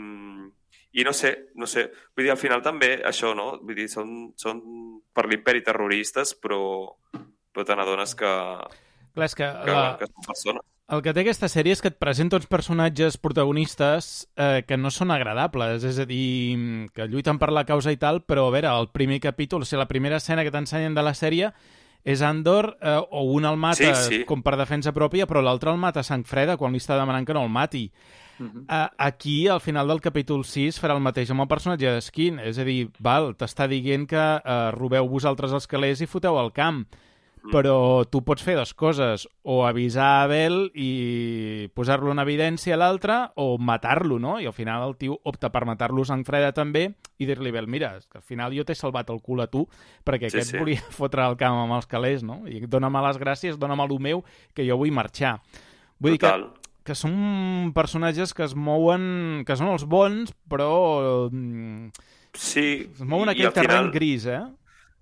i 0.92 1.04
no 1.06 1.12
sé, 1.14 1.34
no 1.54 1.68
sé. 1.70 1.86
Vull 2.16 2.26
dir, 2.26 2.32
al 2.34 2.40
final 2.40 2.62
també 2.62 2.96
això, 3.06 3.34
no? 3.38 3.52
Vull 3.62 3.78
dir, 3.78 3.88
són, 3.92 4.32
són 4.40 4.60
per 5.14 5.28
l'imperi 5.30 5.62
terroristes 5.66 6.34
però, 6.38 6.60
però 7.52 7.66
te 7.66 7.76
n'adones 7.78 8.16
que, 8.18 8.32
Clar, 9.14 9.26
és 9.26 9.34
que, 9.38 9.46
que, 9.46 9.74
la, 9.74 9.96
que 10.00 10.08
són 10.10 10.26
persones. 10.26 10.66
el 10.90 11.02
que 11.02 11.14
té 11.14 11.22
aquesta 11.22 11.50
sèrie 11.50 11.74
és 11.74 11.82
que 11.82 11.90
et 11.90 11.98
presenta 12.02 12.38
uns 12.38 12.46
personatges 12.50 13.18
protagonistes 13.22 14.10
eh, 14.34 14.62
que 14.66 14.78
no 14.78 14.90
són 14.94 15.10
agradables, 15.14 15.86
és 15.86 15.98
a 16.02 16.06
dir, 16.06 16.90
que 16.94 17.06
lluiten 17.10 17.38
per 17.38 17.50
la 17.54 17.66
causa 17.66 17.94
i 17.94 17.98
tal, 17.98 18.22
però 18.26 18.48
a 18.48 18.54
veure, 18.54 18.70
el 18.70 18.90
primer 18.94 19.20
capítol, 19.22 19.62
o 19.62 19.68
sigui, 19.68 19.82
la 19.82 19.90
primera 19.90 20.18
escena 20.22 20.46
que 20.46 20.54
t'ensenyen 20.54 20.94
de 20.94 21.06
la 21.06 21.14
sèrie 21.14 21.52
és 22.05 22.22
Andor, 22.22 22.77
eh, 22.81 22.97
o 23.10 23.24
un 23.35 23.44
el 23.44 23.56
mata 23.56 23.94
Sí, 23.94 24.14
sí. 24.16 24.24
com 24.24 24.43
per 24.43 24.56
defensa 24.56 24.93
pròpia, 24.93 25.27
però 25.27 25.43
l'altre 25.43 25.70
el 25.70 25.78
mata 25.78 26.01
a 26.01 26.06
sang 26.06 26.24
freda 26.24 26.56
quan 26.56 26.72
li 26.72 26.81
està 26.81 26.97
demanant 26.98 27.27
que 27.27 27.35
no 27.35 27.44
el 27.44 27.52
mati. 27.52 27.90
Mhm. 28.40 28.64
Uh, 28.70 28.89
aquí, 28.97 29.48
al 29.48 29.60
final 29.60 29.86
del 29.89 30.01
capítol 30.01 30.44
6, 30.44 30.81
farà 30.81 30.94
el 30.97 31.05
mateix 31.05 31.31
amb 31.31 31.43
el 31.43 31.48
personatge 31.48 31.90
de 31.93 32.01
Skin. 32.01 32.39
És 32.39 32.59
a 32.59 32.64
dir, 32.64 32.89
val, 32.98 33.35
t'està 33.36 33.68
dient 33.68 34.06
que 34.09 34.16
uh, 34.16 34.70
robeu 34.72 35.09
vosaltres 35.09 35.52
els 35.52 35.66
calés 35.68 36.01
i 36.01 36.09
foteu 36.09 36.39
al 36.39 36.52
camp. 36.52 36.86
Però 37.48 38.04
tu 38.04 38.20
pots 38.22 38.42
fer 38.44 38.54
dues 38.58 38.74
coses, 38.76 39.22
o 39.48 39.62
avisar 39.64 40.24
Abel 40.26 40.70
i 40.76 41.70
posar-lo 41.74 42.12
en 42.12 42.20
evidència 42.20 42.74
a 42.76 42.78
l'altre, 42.78 43.16
o 43.40 43.56
matar-lo, 43.58 44.18
no? 44.20 44.34
I 44.38 44.46
al 44.46 44.52
final 44.52 44.84
el 44.88 44.96
tio 45.00 45.16
opta 45.24 45.48
per 45.50 45.64
matar-lo 45.64 46.04
sang 46.04 46.20
freda 46.28 46.52
també 46.52 46.90
i 47.18 47.26
dir-li, 47.26 47.48
Abel, 47.48 47.66
mira, 47.66 47.94
que 48.10 48.20
al 48.20 48.26
final 48.26 48.52
jo 48.56 48.64
t'he 48.68 48.76
salvat 48.76 49.08
el 49.10 49.22
cul 49.24 49.40
a 49.40 49.48
tu 49.48 49.64
perquè 50.04 50.28
Sí, 50.28 50.36
aquest 50.36 50.52
sí. 50.52 50.60
volia 50.60 50.84
fotre 51.00 51.24
el 51.26 51.38
camp 51.40 51.62
amb 51.64 51.78
els 51.80 51.88
calés, 51.90 52.22
no? 52.22 52.42
I 52.46 52.60
dóna'm 52.68 53.00
les 53.08 53.18
gràcies, 53.18 53.56
dóna'm 53.58 53.80
el 53.88 53.96
meu, 54.00 54.22
que 54.54 54.68
jo 54.68 54.76
vull 54.76 54.92
marxar. 54.92 55.38
Vull 55.98 56.12
dir 56.18 56.20
que 56.20 56.28
Total. 56.28 56.46
que 56.84 56.94
són 56.94 57.72
personatges 57.74 58.32
que 58.34 58.44
es 58.44 58.54
mouen... 58.54 59.44
que 59.48 59.56
són 59.56 59.72
els 59.72 59.84
bons, 59.88 60.32
però... 60.48 61.28
mm, 61.32 61.90
Sí, 62.30 62.86
es 62.94 63.00
mouen 63.02 63.28
aquell 63.32 63.50
terreny 63.50 63.88
final- 63.88 63.90
gris, 63.90 64.24
eh? 64.30 64.44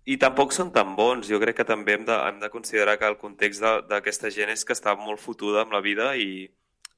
I 0.09 0.17
tampoc 0.17 0.55
són 0.57 0.71
tan 0.73 0.95
bons. 0.97 1.29
Jo 1.29 1.37
crec 1.43 1.59
que 1.61 1.67
també 1.69 1.99
hem 1.99 2.07
de, 2.09 2.15
hem 2.31 2.39
de 2.41 2.49
considerar 2.49 2.97
que 2.99 3.05
el 3.11 3.19
context 3.21 3.61
de- 3.61 3.83
d'aquesta 3.91 4.31
gent 4.33 4.49
és 4.55 4.65
que 4.65 4.73
està 4.73 4.95
molt 4.97 5.21
fotuda 5.21 5.67
amb 5.67 5.75
la 5.77 5.83
vida 5.85 6.15
i, 6.17 6.47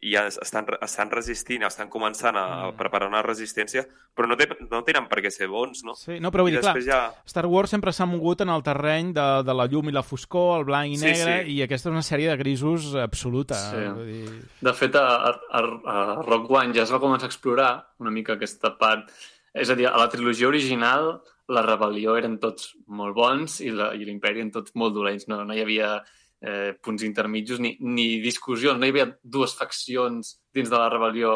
i 0.00 0.12
ja 0.14 0.22
estan, 0.30 0.68
estan 0.80 1.10
resistint, 1.10 1.64
estan 1.66 1.90
començant 1.92 2.36
a, 2.38 2.44
a 2.68 2.68
preparar 2.72 3.08
una 3.10 3.20
resistència, 3.26 3.82
però 4.16 4.28
no, 4.30 4.36
té, 4.38 4.46
no 4.70 4.80
tenen 4.86 5.08
per 5.10 5.18
què 5.24 5.32
ser 5.34 5.48
bons, 5.50 5.82
no? 5.84 5.96
Sí, 5.98 6.20
no, 6.22 6.30
però 6.32 6.46
vull 6.46 6.54
I 6.54 6.56
dir, 6.56 6.62
clar, 6.62 6.76
ja... 6.86 7.00
Star 7.28 7.44
Wars 7.50 7.74
sempre 7.74 7.92
s'ha 7.92 8.06
mogut 8.08 8.40
en 8.46 8.48
el 8.54 8.62
terreny 8.64 9.10
de, 9.18 9.26
de 9.44 9.58
la 9.58 9.66
llum 9.68 9.90
i 9.90 9.96
la 9.96 10.04
foscor, 10.06 10.60
el 10.60 10.68
blanc 10.70 10.94
i 10.94 11.00
Sí, 11.02 11.10
negre, 11.10 11.34
sí. 11.44 11.56
i 11.58 11.60
aquesta 11.66 11.90
és 11.90 11.96
una 11.98 12.06
sèrie 12.06 12.30
de 12.30 12.38
grisos 12.40 12.94
absoluta. 12.94 13.58
Sí. 13.58 13.82
Vull 13.98 14.06
dir... 14.06 14.38
De 14.70 14.72
fet, 14.78 14.94
a, 14.96 15.34
a, 15.34 15.64
a 15.66 15.98
Rock 16.30 16.48
One 16.62 16.72
ja 16.78 16.86
es 16.86 16.94
va 16.94 17.02
començar 17.02 17.26
a 17.26 17.32
explorar 17.34 17.72
una 17.98 18.14
mica 18.14 18.38
aquesta 18.38 18.72
part. 18.78 19.10
És 19.52 19.68
a 19.68 19.74
dir, 19.74 19.88
a 19.90 19.96
la 19.98 20.06
trilogia 20.08 20.46
original 20.46 21.16
la 21.50 21.62
rebel·lió 21.66 22.16
eren 22.18 22.38
tots 22.42 22.72
molt 22.86 23.16
bons 23.16 23.60
i 23.64 23.72
l'imperi 23.72 24.40
eren 24.42 24.52
tots 24.54 24.74
molt 24.78 24.94
dolents. 24.94 25.26
No, 25.30 25.42
no 25.44 25.56
hi 25.56 25.64
havia 25.64 25.96
eh, 26.40 26.76
punts 26.82 27.04
intermitjos 27.06 27.60
ni, 27.60 27.76
ni 27.80 28.20
discussions. 28.22 28.78
No 28.78 28.86
hi 28.86 28.94
havia 28.94 29.08
dues 29.22 29.56
faccions 29.58 30.36
dins 30.54 30.70
de 30.70 30.78
la 30.78 30.88
rebel·lió 30.92 31.32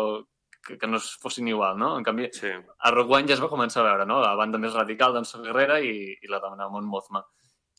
que, 0.65 0.78
que 0.78 0.89
no 0.89 0.97
es 0.97 1.11
fossin 1.20 1.49
igual, 1.49 1.78
no? 1.78 1.97
En 1.99 2.05
canvi, 2.05 2.31
Sí. 2.32 2.49
a 2.78 2.91
Rogue 2.91 3.19
One 3.19 3.28
ja 3.28 3.35
es 3.35 3.43
va 3.43 3.51
començar 3.53 3.82
a 3.82 3.89
veure, 3.91 4.07
no? 4.07 4.20
La 4.23 4.35
banda 4.35 4.59
més 4.59 4.74
radical 4.74 5.12
d'en 5.12 5.27
Son 5.28 5.43
Guerrera 5.45 5.81
i, 5.81 6.15
i 6.23 6.31
la 6.31 6.41
de 6.41 6.70
Mon 6.70 6.86
Mothma. 6.86 7.24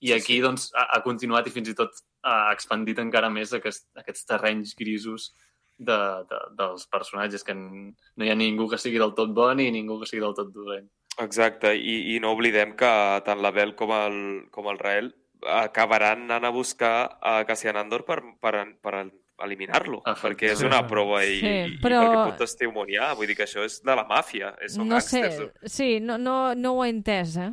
I 0.02 0.12
aquí, 0.14 0.38
sí. 0.38 0.41
doncs, 0.44 0.70
ha, 0.76 0.90
ha 0.94 1.02
continuat 1.02 1.48
i 1.48 1.56
fins 1.56 1.72
i 1.72 1.76
tot 1.76 1.91
ha 2.24 2.52
expandit 2.53 2.99
encara 2.99 3.30
més 3.30 3.53
aquest, 3.53 3.88
aquests 3.98 4.26
terrenys 4.26 4.76
grisos 4.78 5.32
de, 5.78 5.98
de, 6.30 6.40
dels 6.57 6.86
personatges, 6.91 7.44
que 7.44 7.56
no 7.56 8.26
hi 8.26 8.30
ha 8.30 8.36
ningú 8.36 8.68
que 8.70 8.80
sigui 8.82 8.99
del 9.02 9.16
tot 9.18 9.34
bon 9.36 9.60
i 9.60 9.72
ningú 9.72 9.99
que 10.02 10.10
sigui 10.10 10.24
del 10.24 10.36
tot 10.38 10.52
dolent. 10.53 10.88
Exacte, 11.24 11.76
i, 11.78 12.16
i 12.16 12.20
no 12.20 12.34
oblidem 12.36 12.74
que 12.76 12.90
tant 13.26 13.42
la 13.42 13.52
Bel 13.56 13.76
com 13.80 13.92
el, 13.96 14.18
com 14.52 14.68
el 14.72 14.80
Rael 14.82 15.14
acabaran 15.46 16.26
anant 16.26 16.46
a 16.48 16.50
buscar 16.52 17.18
a 17.22 17.38
Cassian 17.46 17.78
Andor 17.78 18.04
per, 18.08 18.18
per, 18.42 18.56
per 18.82 18.96
eliminar-lo, 19.46 20.00
perquè 20.22 20.54
és 20.54 20.62
una 20.66 20.80
prova 20.88 21.22
i, 21.28 21.38
Sí, 21.42 21.52
i, 21.76 21.76
però- 21.84 22.02
i 22.02 22.08
perquè 22.08 22.24
pot 22.32 22.40
testimoniar. 22.46 23.14
Vull 23.20 23.28
dir 23.30 23.36
que 23.38 23.46
això 23.46 23.64
és 23.68 23.82
de 23.84 23.96
la 23.96 24.06
màfia, 24.10 24.54
és, 24.64 24.74
són 24.78 24.88
No 24.90 25.00
sé, 25.04 25.22
gàngsters. 25.22 25.70
sí, 25.72 26.00
no, 26.02 26.18
no, 26.18 26.56
no 26.56 26.74
ho 26.78 26.84
he 26.86 26.90
entès, 26.94 27.38
eh? 27.38 27.52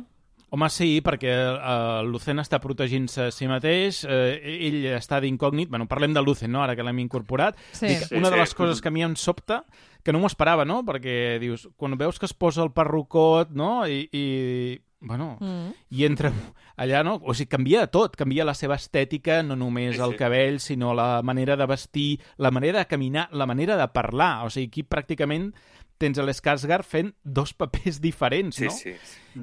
Home, 0.53 0.67
sí, 0.69 0.99
perquè 1.01 1.31
eh, 1.33 2.01
Lucen 2.05 2.37
està 2.37 2.59
protegint-se 2.61 3.23
a 3.27 3.31
si 3.33 3.47
mateix, 3.49 4.03
eh, 4.05 4.37
ell 4.67 4.83
està 4.99 5.17
d'incògnit, 5.23 5.69
bueno, 5.73 5.87
parlem 5.89 6.13
de 6.13 6.21
Lucen, 6.21 6.51
no?, 6.53 6.61
ara 6.61 6.75
que 6.77 6.83
l'hem 6.85 6.99
incorporat. 7.01 7.57
Sí. 7.73 7.87
Dic, 7.89 8.03
Sí, 8.11 8.15
una 8.19 8.29
de 8.29 8.35
sí. 8.37 8.41
les 8.43 8.53
coses 8.53 8.81
que 8.81 8.91
a 8.91 8.93
mi 8.93 9.01
em 9.03 9.15
sobta, 9.17 9.63
que 10.03 10.11
no 10.13 10.19
m'ho 10.19 10.27
esperava, 10.27 10.65
no?, 10.65 10.81
perquè 10.83 11.39
dius, 11.39 11.67
quan 11.77 11.97
veus 11.97 12.19
que 12.19 12.25
es 12.27 12.33
posa 12.33 12.63
el 12.63 12.71
perrucot, 12.75 13.51
no?, 13.55 13.87
i, 13.87 14.07
i 14.11 14.81
bueno, 15.03 15.37
Mm. 15.41 15.71
i 15.91 16.05
entra 16.05 16.31
allà, 16.77 17.01
no? 17.03 17.17
O 17.23 17.33
sigui, 17.33 17.49
canvia 17.51 17.81
de 17.81 17.87
tot, 17.91 18.15
canvia 18.15 18.45
la 18.47 18.53
seva 18.55 18.75
estètica, 18.79 19.41
no 19.43 19.55
només 19.59 19.95
Sí, 19.97 20.01
el 20.01 20.11
sí. 20.11 20.17
cabell, 20.17 20.59
sinó 20.63 20.93
la 20.93 21.21
manera 21.23 21.57
de 21.57 21.65
vestir, 21.67 22.21
la 22.37 22.51
manera 22.51 22.79
de 22.79 22.87
caminar, 22.87 23.27
la 23.33 23.45
manera 23.45 23.75
de 23.75 23.87
parlar. 23.91 24.45
O 24.45 24.49
sigui, 24.49 24.67
aquí 24.71 24.83
pràcticament 24.87 25.51
tens 25.99 26.17
a 26.19 26.23
l'Skarsgård 26.23 26.83
fent 26.87 27.11
dos 27.23 27.53
papers 27.59 27.99
diferents, 28.01 28.55
Sí, 28.55 28.65
no? 28.65 28.71
sí. 28.71 28.93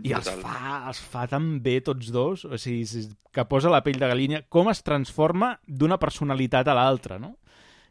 I 0.02 0.12
els 0.16 0.24
Total. 0.30 0.40
fa, 0.40 0.82
els 0.88 1.00
fa 1.00 1.26
tan 1.28 1.60
bé 1.62 1.80
tots 1.82 2.08
dos, 2.12 2.44
o 2.46 2.56
sigui, 2.58 2.86
que 3.32 3.44
posa 3.44 3.68
la 3.70 3.82
pell 3.84 3.98
de 4.00 4.08
galina, 4.08 4.42
com 4.48 4.68
es 4.70 4.82
transforma 4.82 5.58
d'una 5.66 5.98
personalitat 5.98 6.68
a 6.68 6.74
l'altra, 6.74 7.18
no? 7.18 7.36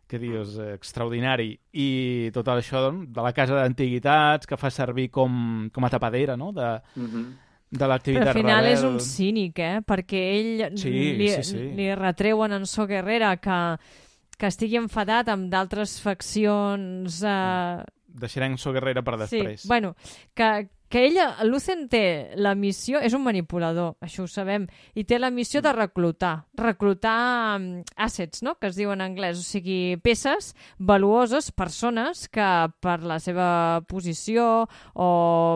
Que 0.10 0.18
dius, 0.18 0.56
eh, 0.58 0.72
extraordinari. 0.74 1.52
I 1.78 2.32
tot 2.34 2.48
això 2.50 2.82
doncs, 2.88 3.12
de 3.14 3.22
la 3.22 3.32
casa 3.38 3.60
d'antiguitats, 3.60 4.50
que 4.50 4.58
fa 4.58 4.72
servir 4.74 5.12
com, 5.14 5.70
com 5.72 5.86
a 5.86 5.90
tapadera, 5.94 6.36
no?, 6.36 6.52
de, 6.52 6.82
Mm 6.96 7.06
-hmm. 7.06 7.26
de 7.70 7.78
Però 7.78 7.88
l'activitat 7.88 8.28
al 8.28 8.34
final 8.34 8.64
rebel. 8.64 8.74
és 8.74 8.84
un 8.84 9.00
cínic, 9.00 9.60
eh? 9.60 9.82
Perquè 9.86 10.22
ell 10.40 10.78
Sí, 10.78 10.90
li, 10.90 11.30
sí, 11.30 11.44
sí. 11.44 11.58
li 11.76 11.94
retreuen 11.94 12.52
en 12.54 12.66
So 12.66 12.88
Guerrera 12.88 13.38
que, 13.38 13.78
que 14.38 14.48
estigui 14.48 14.78
enfadat 14.78 15.28
amb 15.30 15.52
d'altres 15.52 16.02
faccions... 16.02 17.22
Eh, 17.24 17.84
Deixarem 18.08 18.58
So 18.58 18.74
Guerrera 18.74 19.04
per 19.04 19.18
després. 19.18 19.62
Sí, 19.62 19.68
bueno, 19.68 19.96
que, 20.34 20.68
que 20.90 21.06
ella, 21.06 21.36
Lucen 21.46 21.88
té 21.88 22.32
la 22.36 22.56
missió, 22.58 23.00
és 23.00 23.14
un 23.14 23.22
manipulador, 23.24 23.96
això 24.02 24.24
ho 24.26 24.28
sabem, 24.28 24.66
i 24.98 25.04
té 25.06 25.20
la 25.20 25.30
missió 25.30 25.62
de 25.62 25.72
reclutar, 25.74 26.46
reclutar 26.58 27.58
um, 27.60 27.68
assets, 27.96 28.42
no?, 28.44 28.56
que 28.60 28.68
es 28.72 28.76
diu 28.80 28.92
en 28.92 29.02
anglès, 29.06 29.38
o 29.40 29.46
sigui, 29.46 29.98
peces 30.02 30.56
valuoses, 30.80 31.52
persones 31.52 32.28
que 32.28 32.50
per 32.82 33.00
la 33.04 33.20
seva 33.22 33.82
posició 33.88 34.68
o 34.96 35.10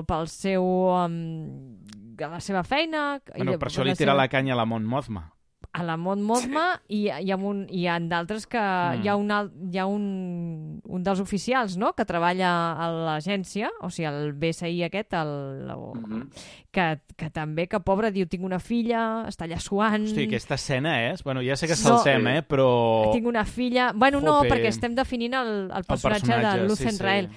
pel 0.07 0.27
seu... 0.29 0.63
Um, 0.63 1.79
la 2.23 2.39
seva 2.39 2.61
feina... 2.63 3.19
Bueno, 3.35 3.55
i- 3.55 3.57
per 3.57 3.67
això 3.71 3.83
li 3.83 3.95
tira 3.97 4.11
seva- 4.13 4.21
la 4.21 4.29
canya 4.29 4.53
a 4.53 4.57
la 4.61 4.65
Mont 4.69 4.85
Mothma. 4.85 5.31
A 5.73 5.81
la 5.81 5.95
Mont 5.97 6.21
Mothma 6.21 6.79
i, 6.87 7.07
i, 7.09 7.31
amb 7.33 7.43
un, 7.49 7.61
i 7.73 7.87
ha 7.89 7.95
d'altres 7.99 8.45
que 8.45 8.59
Mm. 8.61 9.01
hi 9.03 9.07
ha, 9.09 9.15
un, 9.17 9.31
al- 9.31 9.49
hi 9.73 9.77
ha 9.81 9.85
un, 9.89 10.81
un 10.85 11.03
dels 11.03 11.19
oficials 11.19 11.77
no? 11.81 11.93
que 11.97 12.05
treballa 12.05 12.73
a 12.77 12.91
l'agència, 12.93 13.71
o 13.81 13.89
sigui, 13.89 14.05
el 14.05 14.33
BSI 14.37 14.83
aquest, 14.85 15.13
el, 15.17 15.31
el, 15.65 15.81
Mm 15.97 16.03
-hmm. 16.05 16.27
que, 16.71 16.99
que 17.17 17.29
també, 17.31 17.67
que 17.67 17.79
pobre, 17.79 18.11
diu, 18.11 18.27
tinc 18.27 18.43
una 18.43 18.59
filla, 18.59 19.25
està 19.27 19.45
allà 19.47 19.57
suant... 19.59 20.03
Hosti, 20.05 20.25
aquesta 20.27 20.55
escena 20.55 21.11
és... 21.11 21.23
Bueno, 21.23 21.41
ja 21.41 21.55
sé 21.55 21.65
que 21.65 21.73
Mm. 21.73 21.89
No. 21.89 21.97
saltem, 21.97 22.27
eh? 22.27 22.41
Però... 22.43 23.11
Tinc 23.11 23.25
una 23.27 23.43
filla... 23.45 23.91
Bueno, 23.95 24.21
no, 24.21 24.33
Jope. 24.43 24.49
perquè 24.49 24.67
estem 24.67 24.93
definint 24.95 25.33
el, 25.33 25.71
el 25.73 25.83
personatge, 25.85 26.27
personatge, 26.27 26.59
de 26.59 26.61
sí, 26.61 26.67
Lucen 26.69 26.91
sí. 26.97 27.03
Rael. 27.03 27.29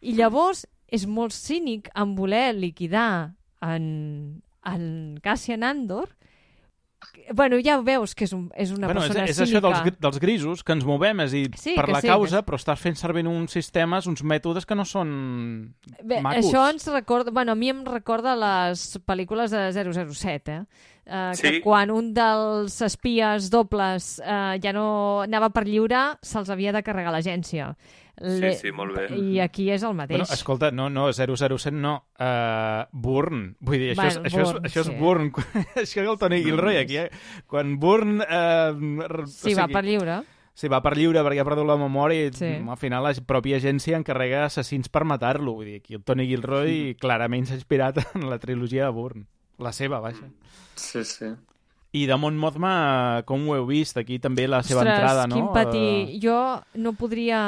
I 0.00 0.12
llavors 0.14 0.66
és 0.88 1.06
molt 1.06 1.32
cínic 1.32 1.88
en 1.94 2.14
voler 2.16 2.52
liquidar 2.54 3.32
en, 3.62 4.42
en 4.64 5.18
Cassian 5.22 5.62
Andor. 5.62 6.15
Bueno, 7.34 7.56
ja 7.64 7.80
veus 7.82 8.14
que 8.14 8.24
és, 8.24 8.32
un, 8.32 8.50
és 8.54 8.70
una 8.70 8.86
bueno, 8.86 9.00
és, 9.02 9.08
persona 9.08 9.24
és 9.26 9.36
cínica. 9.36 9.58
això 9.58 9.82
dels, 9.84 9.98
dels 10.00 10.18
grisos, 10.22 10.62
que 10.62 10.72
ens 10.72 10.84
movem, 10.84 11.20
és 11.20 11.32
a 11.32 11.36
dir, 11.36 11.50
Sí, 11.58 11.74
per 11.74 11.88
la 11.88 12.00
sí, 12.00 12.08
causa, 12.08 12.42
que- 12.42 12.46
però 12.52 12.56
estàs 12.60 12.78
fent 12.78 12.96
servir 12.96 13.26
uns 13.26 13.50
sistemes, 13.52 14.06
uns 14.06 14.22
mètodes 14.22 14.64
que 14.66 14.74
no 14.74 14.84
són 14.84 15.74
Bé, 16.02 16.20
macos. 16.22 16.44
això 16.46 16.68
ens 16.70 16.86
recorda... 16.86 17.30
Bueno, 17.30 17.52
a 17.52 17.54
mi 17.54 17.70
em 17.70 17.84
recorda 17.84 18.36
les 18.36 18.98
pel·lícules 19.06 19.50
de 19.50 19.72
007, 19.72 20.52
eh? 20.52 20.64
Uh, 21.06 21.30
Sí. 21.34 21.42
Que 21.42 21.60
quan 21.62 21.90
un 21.94 22.12
dels 22.14 22.80
espies 22.82 23.48
dobles 23.48 24.18
uh, 24.18 24.58
ja 24.58 24.72
no 24.74 25.20
anava 25.22 25.50
per 25.54 25.62
lliure, 25.64 26.16
se'ls 26.20 26.50
havia 26.50 26.72
de 26.74 26.82
carregar 26.82 27.12
l'agència. 27.14 27.76
Sí, 28.16 28.52
sí, 28.56 28.70
molt 28.72 28.96
bé. 28.96 29.06
I 29.12 29.40
aquí 29.44 29.66
és 29.70 29.82
el 29.84 29.92
mateix. 29.94 30.22
Bueno, 30.22 30.34
escolta, 30.34 30.70
no, 30.72 30.88
no, 30.88 31.10
007 31.12 31.70
no, 31.76 31.96
uh, 32.18 32.86
Bourne. 32.92 33.54
Vull 33.60 33.82
dir, 33.82 33.90
això, 33.92 34.06
és, 34.06 34.16
Bueno, 34.16 34.30
això, 34.30 34.46
és, 34.46 34.70
això 34.70 34.80
és 34.80 34.88
sí. 34.88 34.94
Bourne. 35.00 35.30
això 35.82 36.00
és 36.00 36.08
el 36.08 36.18
Tony 36.22 36.38
Gilroy, 36.44 36.78
aquí, 36.80 36.96
eh? 36.96 37.10
Quan 37.46 37.76
Bourne... 37.82 38.24
Uh, 38.24 39.26
sí, 39.28 39.52
va 39.58 39.68
per 39.68 39.84
lliure. 39.84 40.22
Sí, 40.56 40.70
va 40.72 40.80
per 40.80 40.94
lliure 40.96 41.20
perquè 41.20 41.42
ha 41.42 41.44
perdut 41.44 41.66
la 41.68 41.76
memòria 41.76 42.30
i 42.30 42.32
Sí. 42.32 42.46
mm, 42.48 42.70
al 42.72 42.78
final 42.80 43.04
la 43.04 43.12
pròpia 43.28 43.58
agència 43.60 43.98
encarrega 44.00 44.46
assassins 44.46 44.88
per 44.88 45.04
matar-lo. 45.04 45.52
Vull 45.58 45.68
dir, 45.68 45.74
aquí 45.82 45.98
el 45.98 46.04
Tony 46.08 46.24
Gilroy 46.30 46.94
clarament 46.96 47.44
s'ha 47.44 47.58
inspirat 47.60 48.00
en 48.16 48.30
la 48.30 48.38
trilogia 48.40 48.86
de 48.88 48.94
Bourne. 48.96 49.26
La 49.60 49.72
seva, 49.76 50.00
vaja. 50.00 50.30
Sí, 50.74 51.04
sí. 51.04 51.34
I 51.96 52.04
de 52.08 52.16
Mon 52.20 52.36
Mothma, 52.36 53.22
com 53.28 53.46
ho 53.48 53.54
heu 53.56 53.64
vist? 53.70 53.96
Aquí 53.96 54.18
també 54.20 54.44
la 54.50 54.58
seva 54.66 54.82
Ostres, 54.82 54.98
entrada, 54.98 55.24
no? 55.30 55.38
quin 55.38 55.46
patí. 55.54 56.18
Jo 56.20 56.36
no 56.82 56.92
podria... 56.98 57.40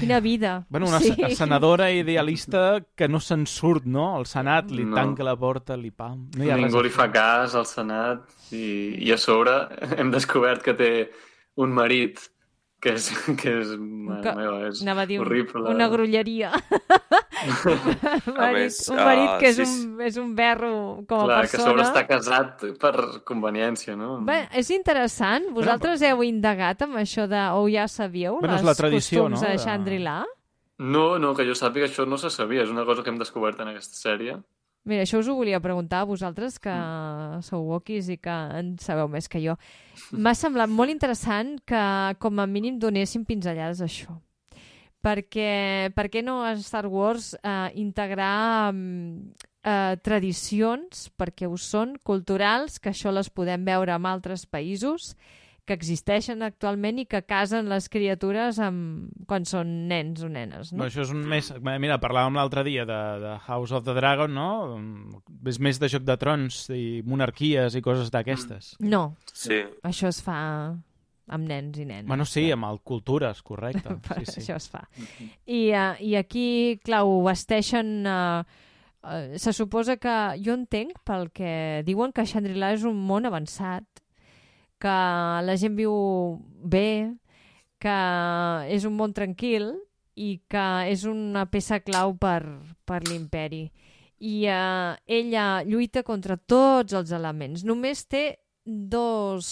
Quina 0.00 0.18
vida. 0.24 0.64
Bueno, 0.72 0.88
una 0.88 0.98
sí. 1.00 1.14
senadora 1.36 1.90
idealista 1.94 2.80
que 2.96 3.06
no 3.08 3.20
se'n 3.22 3.46
surt, 3.46 3.84
no? 3.86 4.08
El 4.18 4.26
Senat 4.26 4.72
li 4.74 4.84
No. 4.88 4.96
tanca 4.96 5.22
la 5.22 5.36
porta, 5.36 5.76
li 5.76 5.92
pam... 5.94 6.26
No 6.36 6.44
hi 6.44 6.50
ha 6.50 6.56
Ningú 6.58 6.80
res 6.82 6.90
li 6.90 6.94
fa 6.96 7.06
cas 7.14 7.54
al 7.54 7.68
Senat 7.70 8.26
i, 8.50 8.98
i 9.06 9.12
a 9.14 9.18
sobre 9.20 9.54
hem 10.00 10.10
descobert 10.10 10.64
que 10.66 10.74
té 10.74 10.92
un 11.62 11.70
marit 11.76 12.18
que 12.82 12.96
és, 12.98 13.04
que 13.40 13.52
és, 13.60 13.68
mare 13.78 14.22
Que- 14.24 14.32
meva, 14.34 14.56
és 14.68 14.80
Anava 14.82 15.04
a 15.04 15.06
dir 15.06 15.20
un- 15.20 15.26
horrible. 15.26 15.62
una 15.70 15.86
grolleria. 15.92 16.50
un 18.26 18.34
marit, 18.36 18.56
més, 18.58 18.78
un 18.90 18.98
marit 18.98 19.28
ah, 19.28 19.38
que 19.40 19.50
és, 19.52 19.56
sí, 19.58 19.66
un, 19.86 20.00
és 20.06 20.18
un 20.20 20.32
berro 20.38 20.72
com 21.08 21.22
a 21.22 21.26
Clar, 21.28 21.38
que 21.46 21.46
a 21.46 21.50
persona. 21.52 21.68
sobre 21.70 21.86
està 21.86 22.02
casat 22.08 22.64
per 22.82 22.92
conveniència, 23.28 23.96
no? 23.98 24.16
Bé, 24.26 24.40
és 24.58 24.70
interessant. 24.74 25.48
Vosaltres 25.54 26.02
heu 26.06 26.22
indagat 26.26 26.82
amb 26.86 26.98
això 27.02 27.26
de... 27.30 27.42
O 27.58 27.66
ja 27.70 27.86
sabíeu 27.90 28.38
Bueno, 28.40 28.54
és 28.56 28.62
les 28.62 28.70
la 28.70 28.74
tradició, 28.78 29.24
costums 29.28 29.42
no? 29.42 29.48
de 29.48 29.58
Shangri-La? 29.62 30.16
No, 30.82 31.04
no, 31.22 31.34
que 31.38 31.46
jo 31.46 31.54
sàpiga 31.54 31.86
això 31.86 32.06
no 32.08 32.18
se 32.18 32.30
sabia, 32.34 32.64
és 32.66 32.70
una 32.72 32.84
cosa 32.88 33.04
que 33.04 33.10
hem 33.12 33.18
descobert 33.20 33.60
en 33.62 33.70
aquesta 33.74 33.98
sèrie. 34.00 34.38
Mira, 34.84 35.04
això 35.04 35.20
us 35.20 35.28
ho 35.30 35.36
volia 35.38 35.60
preguntar 35.62 36.00
a 36.02 36.04
vosaltres, 36.08 36.58
que 36.58 36.70
Mm. 36.72 37.42
sou 37.42 37.62
wokis 37.70 38.08
i 38.08 38.16
que 38.18 38.30
en 38.58 38.76
sabeu 38.78 39.06
més 39.08 39.28
que 39.28 39.38
jo. 39.38 39.54
M'ha 40.10 40.34
semblat 40.34 40.68
molt 40.68 40.90
interessant 40.90 41.60
que, 41.64 42.16
com 42.18 42.40
a 42.40 42.46
mínim, 42.46 42.78
donéssim 42.78 43.24
pinzellades 43.24 43.80
a 43.80 43.84
això. 43.86 44.18
Perquè, 45.02 45.92
per 45.94 46.08
què 46.10 46.22
no 46.22 46.42
a 46.44 46.54
Star 46.56 46.86
Wars 46.86 47.34
eh, 47.42 47.70
integrar 47.74 48.72
mm, 48.72 49.32
eh, 49.64 49.96
tradicions, 50.02 51.08
perquè 51.18 51.48
ho 51.50 51.56
són, 51.56 51.96
culturals, 52.02 52.78
que 52.78 52.90
això 52.90 53.10
les 53.12 53.28
podem 53.30 53.64
veure 53.64 53.94
en 53.94 54.06
altres 54.06 54.46
països, 54.46 55.16
que 55.64 55.76
existeixen 55.78 56.42
actualment 56.42 56.98
i 56.98 57.04
que 57.06 57.20
casen 57.22 57.68
les 57.70 57.86
criatures 57.88 58.58
amb... 58.58 59.12
quan 59.30 59.44
són 59.46 59.68
nens 59.88 60.22
o 60.26 60.28
nenes, 60.28 60.72
No? 60.72 60.82
no? 60.82 60.88
Això 60.88 61.04
és 61.04 61.12
un 61.14 61.20
més... 61.30 61.52
Mira, 61.62 62.00
parlàvem 62.02 62.34
l'altre 62.34 62.64
dia 62.66 62.82
de, 62.88 62.96
de 63.22 63.36
House 63.46 63.70
of 63.72 63.84
the 63.86 63.94
Dragon, 63.94 64.32
no? 64.34 64.48
És 65.46 65.60
més 65.62 65.78
de 65.78 65.88
Joc 65.92 66.02
de 66.08 66.16
Trons 66.18 66.64
i 66.74 67.02
monarquies 67.06 67.76
i 67.78 67.82
coses 67.84 68.10
d'aquestes. 68.10 68.72
No, 68.82 69.14
Sí. 69.32 69.60
això 69.86 70.10
es 70.10 70.18
fa 70.26 70.40
amb 71.32 71.46
nens 71.48 71.78
i 71.78 71.86
nenes. 71.86 72.08
Bueno, 72.10 72.26
sí, 72.26 72.48
amb 72.52 72.66
el 72.66 72.80
Cultures, 72.82 73.40
correcte. 73.46 73.94
per 74.02 74.18
Sí, 74.26 74.32
sí. 74.32 74.40
això 74.42 74.58
es 74.58 74.66
fa. 74.68 74.82
I, 75.46 75.70
uh, 75.70 75.94
I 76.02 76.16
aquí, 76.18 76.80
clar, 76.84 77.04
ho 77.06 77.20
vesteixen... 77.22 78.02
Uh, 78.02 78.42
uh, 79.06 79.38
se 79.38 79.54
suposa 79.54 79.96
que... 80.02 80.16
Jo 80.42 80.58
entenc 80.58 80.98
pel 81.06 81.30
que 81.30 81.82
diuen 81.86 82.10
que 82.12 82.26
Shangri-La 82.26 82.74
és 82.74 82.82
un 82.84 82.98
món 82.98 83.30
avançat, 83.30 83.86
que 84.82 84.96
la 85.46 85.54
gent 85.60 85.76
viu 85.78 85.92
bé, 86.66 87.12
que 87.82 87.96
és 88.74 88.84
un 88.88 88.96
món 88.98 89.14
tranquil 89.14 89.68
i 90.18 90.40
que 90.50 90.66
és 90.90 91.04
una 91.08 91.46
peça 91.50 91.78
clau 91.86 92.16
per, 92.18 92.42
per 92.86 93.00
l'imperi. 93.06 93.68
I 94.22 94.34
uh, 94.50 94.92
ella 95.06 95.46
lluita 95.66 96.02
contra 96.06 96.36
tots 96.36 96.94
els 96.94 97.10
elements. 97.14 97.64
Només 97.66 98.04
té 98.06 98.24
dos 98.66 99.48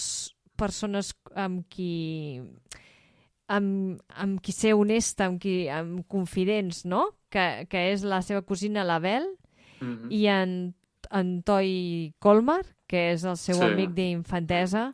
persones 0.59 1.13
amb 1.35 1.65
qui 1.71 2.39
amb, 3.51 3.99
amb 4.15 4.39
qui 4.43 4.53
ser 4.55 4.73
honesta, 4.77 5.25
amb 5.27 5.41
qui 5.43 5.65
amb 5.71 6.05
confidents, 6.07 6.85
no? 6.87 7.09
Que, 7.31 7.65
que 7.71 7.87
és 7.91 8.03
la 8.07 8.21
seva 8.23 8.43
cosina 8.43 8.83
l'Abel 8.87 9.27
Mhm. 9.81 10.11
i 10.13 10.27
en, 10.29 10.51
en 11.09 11.29
Toy 11.41 12.13
Colmar, 12.21 12.61
que 12.87 13.13
és 13.15 13.23
el 13.25 13.35
seu 13.35 13.55
Sí. 13.55 13.63
amic 13.65 13.95
d'infantesa, 13.97 14.91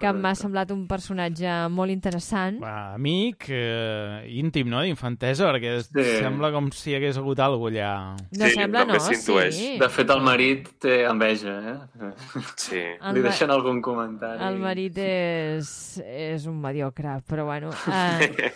que 0.00 0.10
m'ha 0.12 0.32
semblat 0.34 0.70
un 0.74 0.86
personatge 0.88 1.50
molt 1.70 1.92
interessant. 1.92 2.56
Va, 2.62 2.94
amic, 2.94 3.46
eh, 3.50 4.24
íntim, 4.40 4.68
no?, 4.72 4.80
d'infantesa, 4.82 5.46
perquè 5.52 5.76
Sí. 5.84 6.04
sembla 6.18 6.50
com 6.50 6.70
si 6.72 6.90
hi 6.90 6.96
hagués 6.96 7.18
hagut 7.20 7.38
alguna 7.38 7.70
allà. 7.72 8.16
No 8.38 8.46
Sí, 8.48 8.54
sembla, 8.54 8.84
no? 8.84 8.98
Sí. 8.98 9.78
De 9.78 9.88
fet, 9.88 10.10
el 10.10 10.20
marit 10.22 10.68
té 10.80 11.04
enveja, 11.04 11.54
eh? 11.72 12.12
Sí. 12.56 12.78
El 12.80 13.14
Li 13.14 13.20
ma- 13.20 13.28
deixen 13.28 13.50
algun 13.50 13.80
comentari. 13.82 14.42
El 14.42 14.58
marit 14.58 14.96
és, 14.98 15.98
és 16.04 16.46
un 16.46 16.60
mediocre, 16.60 17.20
però 17.28 17.44
bueno... 17.44 17.70
Eh, 18.22 18.52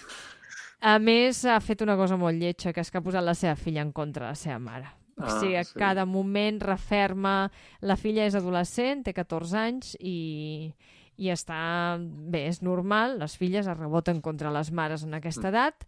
a 0.80 0.98
més, 1.00 1.44
ha 1.48 1.58
fet 1.60 1.80
una 1.82 1.96
cosa 1.96 2.16
molt 2.20 2.36
lletja, 2.38 2.72
que 2.72 2.80
és 2.84 2.90
que 2.92 2.98
ha 2.98 3.02
posat 3.02 3.24
la 3.24 3.34
seva 3.34 3.56
filla 3.56 3.80
en 3.82 3.92
contra 3.92 4.26
de 4.26 4.32
la 4.32 4.36
seva 4.38 4.58
mare. 4.58 4.86
O 5.16 5.24
Ah, 5.24 5.38
sigui, 5.40 5.54
a 5.56 5.64
sí. 5.64 5.72
cada 5.78 6.04
moment 6.04 6.60
referma... 6.60 7.50
La 7.80 7.96
filla 7.96 8.26
és 8.26 8.34
adolescent, 8.36 9.02
té 9.02 9.14
14 9.16 9.56
anys 9.56 9.94
i, 10.00 10.72
i 11.18 11.30
està... 11.32 11.96
Bé, 12.00 12.46
és 12.50 12.62
normal, 12.62 13.18
les 13.20 13.36
filles 13.36 13.66
es 13.66 13.78
reboten 13.78 14.20
contra 14.20 14.50
les 14.54 14.70
mares 14.72 15.02
en 15.04 15.10
Mm. 15.14 15.20
aquesta 15.20 15.48
edat 15.48 15.86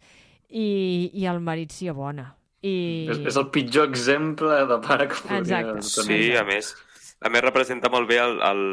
i, 0.49 1.11
i 1.13 1.25
el 1.29 1.39
marit 1.39 1.71
s'hi 1.71 1.89
abona. 1.91 2.35
I... 2.61 3.07
És, 3.09 3.19
és 3.31 3.37
el 3.39 3.49
pitjor 3.53 3.87
exemple 3.87 4.65
de 4.67 4.77
pare 4.83 5.07
que 5.07 5.15
podria 5.21 5.61
Exacte. 5.61 6.03
tenir. 6.03 6.21
Sí, 6.23 6.35
a 6.35 6.43
més, 6.43 6.73
a 7.21 7.29
més 7.29 7.41
representa 7.45 7.89
molt 7.93 8.09
bé 8.09 8.17
el, 8.19 8.39
el, 8.41 8.63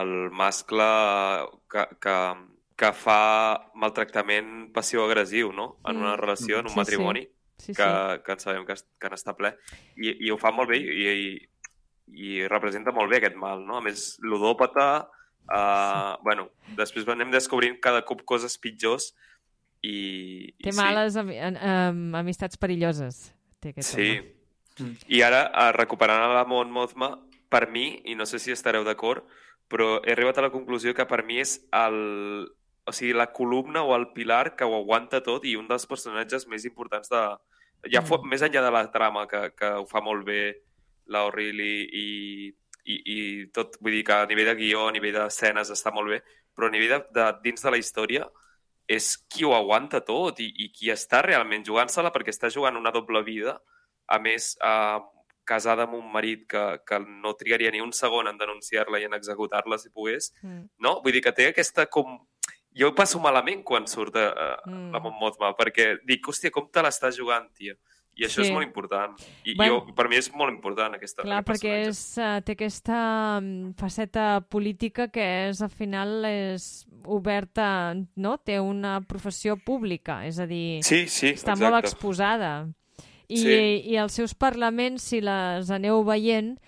el 0.00 0.12
mascle 0.36 0.88
que, 1.70 1.86
que, 2.02 2.16
que 2.80 2.90
fa 2.96 3.20
maltractament 3.74 4.70
passiu-agressiu, 4.74 5.52
no? 5.52 5.76
En 5.88 5.96
una 6.02 6.14
Mm. 6.16 6.20
relació, 6.20 6.58
en 6.58 6.66
un 6.66 6.74
Sí, 6.74 6.78
matrimoni, 6.80 7.22
sí, 7.58 7.72
que, 7.74 7.82
sí. 7.86 8.20
que 8.26 8.32
en 8.32 8.40
sabem 8.40 8.66
que, 8.66 8.74
que 8.98 9.08
n'està 9.12 9.34
ple. 9.36 9.54
I, 9.96 10.16
I 10.26 10.30
ho 10.30 10.38
fa 10.40 10.50
molt 10.52 10.68
bé 10.72 10.78
i, 10.80 11.08
i, 11.08 11.48
i 12.10 12.46
representa 12.48 12.92
molt 12.92 13.10
bé 13.10 13.20
aquest 13.20 13.36
mal, 13.36 13.64
no? 13.64 13.78
A 13.78 13.84
més, 13.84 14.18
ludòpata, 14.20 15.08
uh, 15.48 16.18
bueno, 16.22 16.48
després 16.76 17.08
anem 17.08 17.30
descobrint 17.32 17.78
cada 17.80 18.02
cop 18.04 18.22
coses 18.28 18.58
pitjors 18.58 19.12
i, 19.82 20.52
i 20.58 20.62
Té 20.66 20.72
sí. 20.72 20.76
males 20.78 21.16
ami 21.16 21.38
am 21.40 21.56
am 21.56 22.14
amistats 22.20 22.56
perilloses. 22.60 23.30
Té 23.60 23.72
aquest 23.72 23.96
Sí. 23.96 24.10
home. 24.18 24.96
I 25.08 25.20
ara, 25.22 25.50
eh, 25.52 25.72
recuperant 25.76 26.22
a 26.24 26.32
la 26.32 26.44
Mon 26.48 26.70
Mothma, 26.72 27.18
per 27.50 27.66
mi, 27.68 28.00
i 28.04 28.14
no 28.14 28.24
sé 28.24 28.38
si 28.38 28.52
estareu 28.52 28.84
d'acord, 28.84 29.24
però 29.68 30.00
he 30.04 30.12
arribat 30.12 30.38
a 30.38 30.42
la 30.46 30.50
conclusió 30.54 30.94
que 30.94 31.04
per 31.06 31.22
mi 31.24 31.38
és 31.40 31.58
el, 31.72 32.48
o 32.86 32.92
sigui, 32.92 33.12
la 33.12 33.26
columna 33.32 33.82
o 33.82 33.94
el 33.96 34.08
pilar 34.14 34.56
que 34.56 34.64
ho 34.64 34.74
aguanta 34.78 35.20
tot 35.22 35.44
i 35.44 35.56
un 35.56 35.68
dels 35.68 35.86
personatges 35.86 36.46
més 36.48 36.64
importants 36.64 37.10
de... 37.10 37.20
Ja 37.92 38.02
fo, 38.02 38.18
Mm. 38.22 38.28
més 38.28 38.42
enllà 38.42 38.62
de 38.62 38.70
la 38.70 38.90
trama, 38.92 39.26
que, 39.28 39.50
que 39.56 39.68
ho 39.80 39.86
fa 39.86 40.00
molt 40.00 40.24
bé 40.24 40.62
la 41.06 41.24
O'Reilly 41.26 41.88
i, 41.92 42.54
i, 42.84 42.96
i 43.04 43.46
tot, 43.52 43.76
vull 43.80 43.92
dir 43.92 44.04
que 44.04 44.12
a 44.16 44.26
nivell 44.26 44.46
de 44.52 44.54
guió, 44.58 44.86
a 44.88 44.92
nivell 44.92 45.14
d'escenes 45.18 45.70
està 45.74 45.92
molt 45.92 46.08
bé, 46.10 46.22
però 46.56 46.68
a 46.68 46.74
nivell 46.74 46.96
de, 46.96 47.00
de 47.16 47.26
dins 47.44 47.62
de 47.62 47.70
la 47.70 47.78
història 47.80 48.26
és 48.90 49.12
qui 49.30 49.44
ho 49.46 49.52
aguanta 49.54 50.00
tot 50.02 50.40
i, 50.42 50.48
i 50.64 50.70
qui 50.74 50.90
està 50.90 51.20
realment 51.22 51.62
jugant-se-la 51.66 52.10
perquè 52.10 52.32
està 52.34 52.50
jugant 52.50 52.76
una 52.76 52.90
doble 52.90 53.22
vida, 53.22 53.60
a 54.10 54.18
més, 54.18 54.56
eh, 54.62 54.98
casada 55.46 55.84
amb 55.86 55.94
un 55.94 56.10
marit 56.12 56.44
que, 56.50 56.64
que 56.86 56.98
no 57.00 57.32
trigaria 57.38 57.70
ni 57.70 57.80
un 57.82 57.92
segon 57.96 58.28
en 58.30 58.36
denunciar-la 58.38 58.98
i 59.00 59.06
en 59.06 59.14
executar-la 59.14 59.78
si 59.78 59.90
pogués, 59.90 60.32
Mm. 60.42 60.64
no? 60.78 61.00
Vull 61.02 61.12
dir 61.12 61.22
que 61.22 61.32
té 61.32 61.48
aquesta 61.50 61.86
com... 61.86 62.18
Jo 62.70 62.88
ho 62.90 62.94
passo 62.94 63.18
malament 63.18 63.64
quan 63.66 63.86
surt 63.90 64.14
a, 64.16 64.26
Mm. 64.66 64.92
la 64.94 65.00
Mon 65.02 65.14
Mothma, 65.18 65.54
perquè 65.58 65.96
dic, 66.06 66.26
hòstia, 66.30 66.50
com 66.54 66.68
te 66.70 66.82
l'estàs 66.82 67.16
jugant, 67.18 67.48
tia? 67.54 67.74
I 68.16 68.24
això 68.26 68.42
Sí. 68.42 68.48
és 68.48 68.52
molt 68.52 68.66
important. 68.66 69.14
I 69.44 69.54
Bueno. 69.54 69.86
jo, 69.86 69.94
per 69.94 70.08
mi 70.08 70.16
és 70.16 70.30
molt 70.34 70.52
important 70.52 70.94
aquesta 70.94 71.22
Clar, 71.22 71.42
perquè 71.44 71.86
és, 71.88 72.18
uh, 72.18 72.40
té 72.44 72.52
aquesta 72.52 73.40
mm, 73.40 73.72
faceta 73.78 74.40
política 74.42 75.08
que 75.08 75.48
és, 75.48 75.62
al 75.62 75.70
final, 75.70 76.24
és 76.24 76.86
oberta, 77.04 77.94
no? 78.16 78.36
Té 78.38 78.58
una 78.60 79.00
professió 79.00 79.56
pública, 79.56 80.26
és 80.26 80.38
a 80.38 80.46
dir, 80.46 80.82
Sí, 80.84 81.06
sí, 81.08 81.28
està 81.32 81.52
exacte. 81.54 81.64
molt 81.64 81.84
exposada. 81.84 82.68
I, 83.28 83.36
Sí. 83.36 83.82
I 83.92 83.96
els 83.96 84.12
seus 84.12 84.34
parlaments, 84.34 85.02
si 85.02 85.20
les 85.20 85.70
aneu 85.70 86.02
veient, 86.04 86.58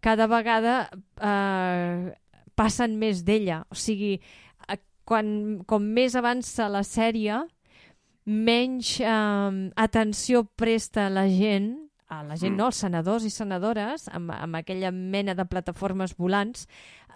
cada 0.00 0.26
vegada 0.26 0.90
eh, 1.20 2.12
passen 2.54 2.98
més 2.98 3.24
d'ella. 3.24 3.64
O 3.70 3.74
sigui, 3.74 4.20
eh, 4.68 4.76
quan, 5.04 5.62
com 5.66 5.82
més 5.82 6.14
avança 6.14 6.68
la 6.68 6.82
sèrie, 6.84 7.40
menys 8.24 9.00
eh, 9.00 9.70
atenció 9.76 10.44
presta 10.44 11.08
la 11.10 11.26
gent, 11.28 11.76
a 12.08 12.22
la 12.24 12.36
gent 12.36 12.54
Mm. 12.54 12.56
no, 12.58 12.66
els 12.66 12.76
senadors 12.76 13.24
i 13.24 13.30
senadores, 13.30 14.08
amb, 14.08 14.30
amb 14.32 14.56
aquella 14.56 14.90
mena 14.90 15.34
de 15.34 15.44
plataformes 15.46 16.16
volants, 16.16 16.66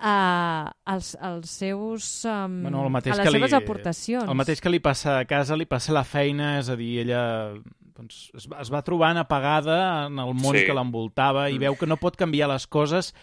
eh, 0.01 0.71
als, 0.85 1.17
als 1.21 1.51
seus, 1.51 2.25
eh, 2.25 2.29
Bueno, 2.49 2.85
el 2.85 2.91
mateix 2.91 3.15
a 3.15 3.17
les 3.19 3.27
que 3.27 3.33
li- 3.33 3.39
seves 3.41 3.53
aportacions. 3.53 4.29
El 4.29 4.35
mateix 4.37 4.61
que 4.61 4.71
li 4.71 4.81
passa 4.81 5.19
a 5.19 5.25
casa, 5.25 5.57
li 5.57 5.67
passa 5.67 5.91
a 5.93 5.95
la 5.95 6.05
feina, 6.05 6.59
és 6.61 6.69
a 6.69 6.77
dir, 6.77 7.01
ella 7.01 7.55
doncs, 7.97 8.31
es, 8.35 8.49
va, 8.51 8.61
es 8.61 8.73
va 8.73 8.83
trobant 8.83 9.17
apagada 9.19 10.07
en 10.07 10.19
el 10.19 10.35
món 10.35 10.57
Sí. 10.57 10.65
que 10.67 10.75
l'envoltava 10.75 11.49
i 11.51 11.55
Mm. 11.55 11.61
veu 11.61 11.77
que 11.77 11.87
no 11.87 11.97
pot 11.97 12.17
canviar 12.17 12.49
les 12.49 12.67
coses 12.67 13.15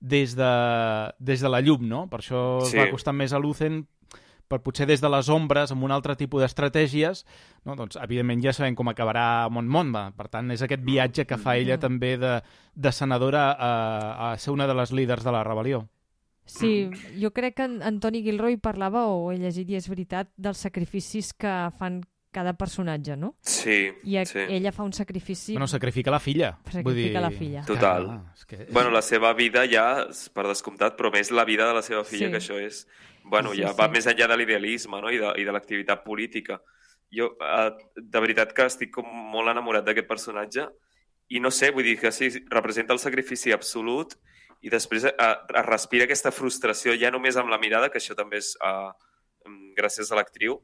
des 0.00 0.34
de, 0.36 1.12
des 1.18 1.40
de 1.40 1.48
la 1.48 1.60
llum, 1.60 1.88
no? 1.88 2.08
Per 2.08 2.20
això 2.20 2.62
es 2.62 2.70
Sí. 2.70 2.76
va 2.78 2.90
costar 2.90 3.12
més 3.14 3.32
a 3.32 3.38
Lucen 3.38 3.86
per 4.48 4.62
potser 4.64 4.86
des 4.88 5.00
de 5.04 5.08
les 5.12 5.28
ombres, 5.28 5.70
amb 5.74 5.84
un 5.84 5.92
altre 5.92 6.16
tipus 6.16 6.40
d'estratègies, 6.42 7.24
no? 7.68 7.76
doncs, 7.76 7.98
evidentment 8.00 8.40
ja 8.42 8.52
sabem 8.56 8.74
com 8.74 8.88
acabarà 8.88 9.48
Mont 9.52 9.68
Montma. 9.68 10.06
Per 10.16 10.28
tant, 10.32 10.50
és 10.50 10.62
aquest 10.64 10.82
viatge 10.84 11.26
que 11.28 11.36
fa 11.38 11.56
ella 11.60 11.76
Mm. 11.76 11.80
també 11.80 12.16
de, 12.16 12.34
de 12.74 12.92
senadora 12.92 13.50
a, 13.52 14.32
a 14.32 14.36
ser 14.38 14.52
una 14.56 14.66
de 14.66 14.74
les 14.74 14.90
líders 14.92 15.24
de 15.24 15.32
la 15.32 15.44
rebel·lió. 15.44 15.84
Sí, 16.48 16.88
jo 17.20 17.30
crec 17.36 17.58
que 17.58 17.64
en 17.68 17.82
Antoni 17.84 18.22
Gilroy 18.24 18.56
parlava, 18.56 19.04
o 19.12 19.30
he 19.32 19.36
llegit 19.36 19.68
i 19.68 19.76
és 19.76 19.88
veritat, 19.92 20.30
dels 20.40 20.56
sacrificis 20.64 21.34
que 21.36 21.50
fan 21.76 22.00
cada 22.32 22.54
personatge, 22.56 23.16
no? 23.16 23.34
Sí, 23.44 23.90
I 24.04 24.16
a, 24.20 24.24
sí. 24.28 24.38
ella 24.48 24.72
fa 24.72 24.82
un 24.84 24.92
sacrifici... 24.96 25.52
Bueno, 25.52 25.66
sacrifica 25.66 26.10
la 26.10 26.20
filla. 26.20 26.54
Sacrifica 26.64 26.84
Vull 26.88 26.96
dir... 26.96 27.12
la 27.20 27.30
filla. 27.30 27.62
Total. 27.68 28.04
Clar, 28.04 28.32
és 28.36 28.46
que... 28.48 28.58
Bueno, 28.72 28.90
la 28.94 29.02
seva 29.02 29.32
vida 29.36 29.64
ja, 29.68 30.06
per 30.32 30.46
descomptat, 30.48 30.96
però 30.96 31.10
més 31.12 31.30
la 31.32 31.44
vida 31.48 31.68
de 31.68 31.74
la 31.74 31.82
seva 31.84 32.04
filla, 32.04 32.28
Sí. 32.28 32.32
que 32.32 32.40
això 32.40 32.58
és... 32.60 32.86
Bueno, 33.28 33.52
Sí, 33.54 33.62
ja 33.62 33.72
sí. 33.72 33.78
va 33.78 33.88
més 33.92 34.06
enllà 34.08 34.28
de 34.30 34.36
l'idealisme 34.40 35.00
no? 35.00 35.10
i 35.12 35.18
de, 35.20 35.32
i 35.40 35.44
de 35.44 35.52
l'activitat 35.54 36.04
política. 36.04 36.60
Jo, 37.12 37.30
eh, 37.40 37.70
de 37.96 38.20
veritat 38.20 38.52
que 38.52 38.66
estic 38.68 38.92
com 38.94 39.06
molt 39.06 39.48
enamorat 39.52 39.86
d'aquest 39.86 40.08
personatge 40.08 40.66
i 41.28 41.40
no 41.40 41.50
sé, 41.52 41.70
vull 41.72 41.84
dir 41.84 41.98
que 42.00 42.12
sí, 42.12 42.30
representa 42.52 42.92
el 42.96 43.00
sacrifici 43.00 43.52
absolut 43.52 44.16
i 44.64 44.72
després 44.72 45.04
eh, 45.08 45.14
es 45.14 45.66
respira 45.66 46.08
aquesta 46.08 46.32
frustració 46.34 46.96
ja 46.98 47.12
només 47.14 47.36
amb 47.36 47.52
la 47.52 47.60
mirada, 47.60 47.88
que 47.92 48.00
això 48.00 48.16
també 48.18 48.40
és 48.42 48.54
eh, 48.64 48.90
gràcies 49.76 50.10
a 50.10 50.18
l'actriu, 50.18 50.58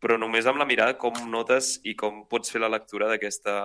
però 0.00 0.18
només 0.18 0.46
amb 0.46 0.58
la 0.60 0.66
mirada 0.68 0.96
com 0.98 1.14
notes 1.30 1.76
i 1.84 1.94
com 1.98 2.24
pots 2.30 2.52
fer 2.52 2.62
la 2.62 2.70
lectura 2.72 3.08
d'aquesta 3.10 3.56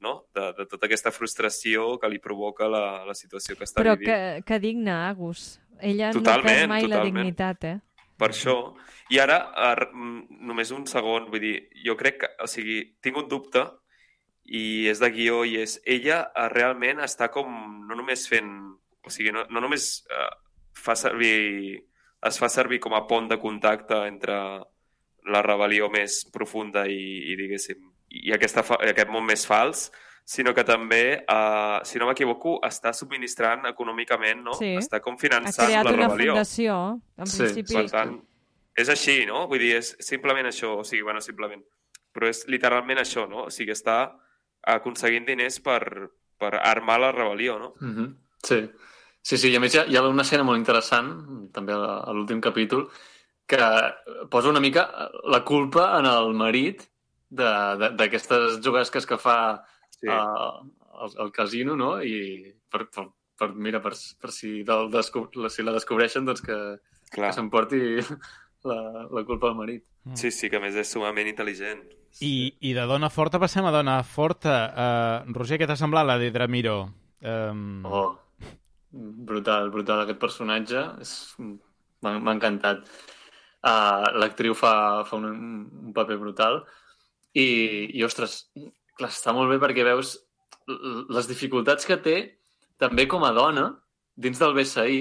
no? 0.00 0.24
de, 0.34 0.52
de 0.58 0.66
tota 0.70 0.86
aquesta 0.86 1.12
frustració 1.14 1.96
que 1.98 2.10
li 2.10 2.20
provoca 2.22 2.68
la, 2.70 3.04
la 3.08 3.14
situació 3.18 3.56
que 3.58 3.66
està 3.66 3.82
Però 3.82 3.96
vivint. 3.96 4.10
que, 4.10 4.44
que 4.46 4.58
digna, 4.62 5.08
Agus. 5.08 5.58
Ella 5.80 6.12
no 6.12 6.20
Totalment, 6.20 6.46
perd 6.46 6.68
mai 6.68 6.82
la 6.86 6.96
totalment. 6.96 7.14
dignitat, 7.14 7.64
eh? 7.64 7.76
Per 8.18 8.30
això. 8.32 8.56
I 9.10 9.20
ara, 9.22 9.38
eh, 9.56 9.88
només 9.94 10.72
un 10.74 10.86
segon, 10.86 11.30
vull 11.30 11.40
dir, 11.40 11.56
jo 11.84 11.96
crec 11.96 12.18
que, 12.24 12.30
o 12.42 12.48
sigui, 12.50 12.80
tinc 13.00 13.16
un 13.16 13.28
dubte 13.28 13.64
i 14.44 14.88
és 14.88 14.98
de 14.98 15.10
guió 15.12 15.44
i 15.44 15.56
és, 15.62 15.78
ella 15.86 16.22
eh, 16.34 16.48
realment 16.52 17.00
està 17.04 17.30
com, 17.30 17.52
no 17.88 17.94
només 17.94 18.26
fent, 18.28 18.50
o 19.04 19.12
sigui, 19.12 19.32
no, 19.32 19.44
no 19.50 19.62
només 19.64 20.04
eh, 20.10 20.32
fa 20.74 20.96
servir 20.96 21.84
es 22.26 22.38
fa 22.40 22.48
servir 22.50 22.80
com 22.82 22.94
a 22.94 23.04
pont 23.06 23.28
de 23.30 23.38
contacte 23.38 24.00
entre 24.08 24.34
la 25.28 25.42
rebel·lió 25.44 25.88
més 25.92 26.24
profunda 26.34 26.86
i, 26.90 26.98
i 27.30 27.36
diguéssim, 27.38 27.78
i 28.10 28.32
aquesta, 28.34 28.64
aquest 28.78 29.10
món 29.12 29.26
més 29.28 29.44
fals, 29.46 29.88
sinó 30.28 30.52
que 30.52 30.64
també, 30.68 31.24
eh, 31.24 31.78
si 31.88 31.98
no 31.98 32.06
m'equivoco, 32.10 32.58
està 32.66 32.92
subministrant 32.92 33.64
econòmicament, 33.70 34.42
no? 34.44 34.52
Sí. 34.58 34.74
Està 34.76 35.00
com 35.00 35.14
Ha 35.16 35.22
finançant 35.22 35.70
creat 35.70 35.86
la 35.86 35.92
una 35.94 36.08
rebel·lió. 36.08 36.34
fundació, 36.34 36.74
en 37.16 37.26
Sí, 37.26 37.38
principi. 37.44 37.74
Per 37.78 37.86
tant, 37.90 38.12
és 38.76 38.88
així, 38.92 39.24
no? 39.26 39.46
Vull 39.48 39.58
dir, 39.64 39.76
és 39.78 39.94
simplement 40.04 40.46
això, 40.50 40.74
o 40.82 40.84
sigui, 40.84 41.00
bueno, 41.02 41.22
simplement, 41.24 41.62
però 42.12 42.28
és 42.28 42.42
literalment 42.46 42.98
això, 43.00 43.24
no? 43.28 43.46
O 43.46 43.50
sigui, 43.50 43.72
està 43.72 44.12
aconseguint 44.66 45.24
diners 45.24 45.60
per, 45.64 45.80
per 46.36 46.52
armar 46.60 46.98
la 47.00 47.12
rebel·lió, 47.12 47.58
no? 47.58 47.72
Mm 47.80 47.94
-hmm. 47.96 48.14
Sí. 48.44 48.70
Sí, 49.22 49.36
sí, 49.38 49.50
i 49.50 49.56
a 49.56 49.60
més 49.60 49.74
hi 49.74 49.78
ha, 49.78 49.86
hi 49.86 49.96
ha 49.96 50.02
una 50.02 50.22
escena 50.22 50.42
molt 50.42 50.58
interessant, 50.58 51.50
també 51.52 51.72
a, 51.72 52.12
l'últim 52.12 52.40
capítol, 52.40 52.90
que 53.46 53.58
posa 54.30 54.50
una 54.50 54.60
mica 54.60 55.10
la 55.24 55.42
culpa 55.42 55.98
en 55.98 56.06
el 56.06 56.34
marit 56.34 56.82
d'aquestes 57.30 58.60
juguesques 58.62 59.06
que 59.06 59.16
fa 59.16 59.64
Sí. 60.00 60.08
a, 60.10 60.20
al, 61.02 61.14
al 61.24 61.32
casino, 61.32 61.76
no? 61.76 61.96
I 62.02 62.54
per, 62.70 62.86
per, 62.94 63.08
per 63.38 63.52
mira, 63.54 63.80
per, 63.82 63.94
per 64.20 64.32
si, 64.34 64.62
del, 64.66 64.90
descob 64.92 65.34
si 65.50 65.64
la 65.66 65.74
descobreixen, 65.76 66.26
doncs 66.28 66.42
que, 66.44 66.58
Clar. 67.14 67.30
que 67.30 67.36
s'emporti 67.36 67.80
la, 68.68 68.80
la 69.10 69.24
culpa 69.26 69.50
al 69.50 69.58
marit. 69.58 69.84
Sí, 70.14 70.30
sí, 70.32 70.48
que 70.48 70.58
a 70.58 70.62
més 70.62 70.76
és 70.78 70.90
sumament 70.90 71.28
intel·ligent. 71.30 71.82
I, 72.24 72.32
I 72.64 72.72
de 72.74 72.86
dona 72.88 73.10
forta 73.12 73.40
passem 73.42 73.66
a 73.68 73.74
dona 73.74 73.98
forta. 74.06 74.56
Uh, 74.72 75.34
Roger, 75.36 75.58
què 75.60 75.68
t'ha 75.68 75.76
semblat 75.78 76.06
la 76.08 76.16
de 76.20 76.30
Dramiro? 76.34 76.78
Um... 77.20 77.84
Oh, 77.84 78.16
brutal, 78.90 79.70
brutal 79.74 80.04
aquest 80.04 80.20
personatge. 80.22 80.86
És... 81.04 81.14
M'ha 81.38 82.14
m'ha 82.22 82.34
encantat. 82.36 82.84
Uh, 83.58 84.06
L'actriu 84.22 84.54
fa, 84.54 85.02
fa 85.04 85.18
un, 85.18 85.26
un 85.88 85.94
paper 85.94 86.16
brutal 86.20 86.60
i, 87.34 87.46
i, 87.90 88.04
ostres, 88.06 88.44
clar, 88.98 89.12
està 89.12 89.34
molt 89.36 89.50
bé 89.52 89.60
perquè 89.62 89.86
veus 89.86 90.16
les 90.68 91.28
dificultats 91.30 91.86
que 91.88 91.96
té 92.02 92.16
també 92.78 93.06
com 93.10 93.24
a 93.24 93.32
dona 93.34 93.70
dins 94.18 94.38
del 94.38 94.54
BSI. 94.56 95.00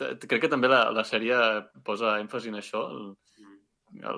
Crec 0.00 0.44
que 0.44 0.52
també 0.52 0.70
la, 0.70 0.86
la 0.96 1.04
sèrie 1.04 1.36
posa 1.84 2.18
èmfasi 2.22 2.52
en 2.52 2.60
això, 2.60 2.86
el, 2.94 3.10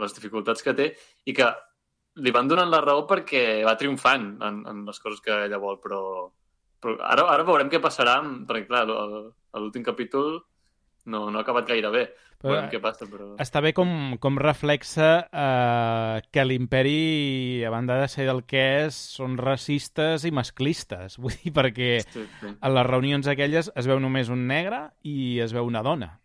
les 0.03 0.15
dificultats 0.15 0.63
que 0.63 0.75
té 0.79 0.93
i 1.27 1.35
que 1.35 1.49
li 2.23 2.33
van 2.35 2.49
donant 2.49 2.71
la 2.71 2.83
raó 2.85 3.07
perquè 3.09 3.63
va 3.65 3.77
triomfant 3.81 4.29
en, 4.45 4.63
en 4.69 4.85
les 4.87 5.01
coses 5.01 5.23
que 5.25 5.33
ella 5.47 5.61
vol, 5.63 5.79
però, 5.81 6.03
però 6.83 6.99
ara, 7.09 7.25
ara 7.33 7.47
veurem 7.49 7.73
què 7.73 7.81
passarà, 7.81 8.19
perquè 8.49 8.69
clar, 8.69 8.85
a 8.85 9.63
l'últim 9.63 9.85
capítol 9.87 10.37
no, 11.05 11.31
no 11.31 11.39
ha 11.39 11.43
acabat 11.43 11.67
gaire 11.69 11.91
bé. 11.91 12.05
Però- 12.43 12.57
Veurem 12.57 12.71
què 12.73 12.81
passa, 12.83 13.07
però... 13.07 13.29
Està 13.39 13.61
bé 13.63 13.71
com, 13.73 14.17
com 14.19 14.35
reflexa 14.39 15.29
eh, 15.31 16.23
que 16.35 16.43
l'imperi, 16.45 17.63
a 17.65 17.71
banda 17.71 18.01
de 18.01 18.09
ser 18.11 18.27
del 18.27 18.43
que 18.51 18.63
és, 18.89 18.97
són 19.15 19.37
racistes 19.39 20.25
i 20.27 20.33
masclistes. 20.35 21.19
Vull 21.23 21.37
dir, 21.45 21.53
perquè 21.55 22.01
Sí, 22.03 22.25
sí. 22.41 22.51
a 22.61 22.69
les 22.75 22.87
reunions 22.89 23.29
aquelles 23.31 23.71
es 23.75 23.87
veu 23.87 24.01
només 24.03 24.29
un 24.35 24.47
negre 24.51 24.89
i 25.07 25.39
es 25.45 25.55
veu 25.55 25.67
una 25.71 25.85
dona, 25.87 26.17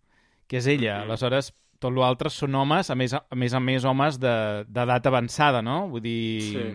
que 0.49 0.57
és 0.57 0.65
ella. 0.73 1.03
Mhm. 1.03 1.11
Aleshores, 1.11 1.51
tot 1.77 1.93
l'altre 1.93 2.31
són 2.33 2.55
homes, 2.57 2.89
a 2.89 2.95
més 2.97 3.13
a, 3.13 3.21
a 3.29 3.35
més, 3.37 3.53
a 3.53 3.59
més 3.61 3.85
homes 3.85 4.17
de- 4.17 4.65
d'edat 4.65 5.05
avançada, 5.05 5.61
no? 5.61 5.83
Vull 5.93 6.01
dir... 6.01 6.41
Sí. 6.49 6.67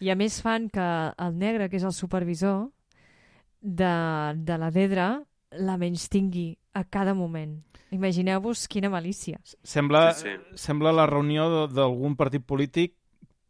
I 0.00 0.08
a 0.10 0.16
més 0.16 0.40
fan 0.40 0.68
que 0.72 0.80
el 1.18 1.36
negre, 1.36 1.68
que 1.68 1.76
és 1.76 1.84
el 1.84 1.92
supervisor 1.92 2.70
de, 3.60 3.92
de 4.36 4.56
la 4.58 4.70
Dedra, 4.70 5.08
la 5.58 5.76
menys 5.76 6.08
tingui 6.08 6.52
a 6.78 6.84
cada 6.84 7.14
moment. 7.14 7.58
Imagineu-vos 7.90 8.66
quina 8.68 8.90
malícia. 8.92 9.40
Sembla, 9.64 10.12
Sí, 10.14 10.28
sembla 10.54 10.92
la 10.92 11.06
reunió 11.08 11.48
de- 11.66 11.74
d'algun 11.74 12.14
partit 12.16 12.44
polític 12.44 12.94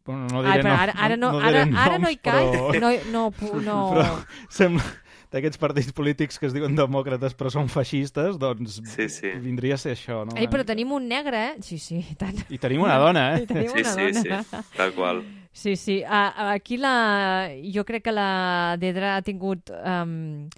Bueno, 0.09 0.25
no 0.33 0.41
diré 0.41 0.55
Ai, 0.55 0.63
però 0.65 0.73
ara, 0.81 0.93
ara, 0.97 1.17
no, 1.21 1.33
no 1.35 1.39
ara, 1.45 1.67
diré 1.67 1.77
ara 1.77 1.99
no 2.01 2.09
hi 2.09 2.15
noms, 2.17 2.23
caic. 2.25 2.55
però- 2.73 3.05
No, 3.13 3.25
no, 3.29 3.61
no... 3.61 3.77
Però 3.93 4.25
sembla 4.49 4.85
d'aquests 5.31 5.59
partits 5.61 5.93
polítics 5.93 6.39
que 6.41 6.47
es 6.49 6.55
diuen 6.57 6.73
demòcrates 6.79 7.35
però 7.37 7.51
són 7.53 7.69
feixistes, 7.69 8.39
doncs 8.41 8.79
Sí, 8.89 9.11
sí. 9.13 9.35
vindria 9.37 9.75
a 9.75 9.77
ser 9.83 9.93
això, 9.93 10.23
no? 10.25 10.33
Ei, 10.41 10.49
però 10.49 10.65
tenim 10.65 10.95
un 10.97 11.05
negre, 11.11 11.43
eh? 11.51 11.57
Sí, 11.61 11.77
sí, 11.77 11.99
i 12.01 12.15
tant. 12.17 12.39
I 12.49 12.57
tenim 12.57 12.81
una 12.87 12.97
dona, 12.97 13.27
I 13.37 13.43
eh? 13.43 13.47
tenim 13.51 13.69
Sí, 13.69 13.83
una 13.85 13.93
sí, 13.93 14.07
sí, 14.15 14.29
dona. 14.31 14.63
tal 14.79 14.95
qual. 14.97 15.21
Sí, 15.53 15.77
sí. 15.77 15.99
Uh, 16.01 16.49
aquí 16.55 16.79
la... 16.81 17.51
jo 17.75 17.85
crec 17.85 18.05
que 18.05 18.13
la 18.17 18.77
Dedra 18.81 19.17
ha 19.19 19.23
tingut 19.27 19.69
um, 19.77 20.49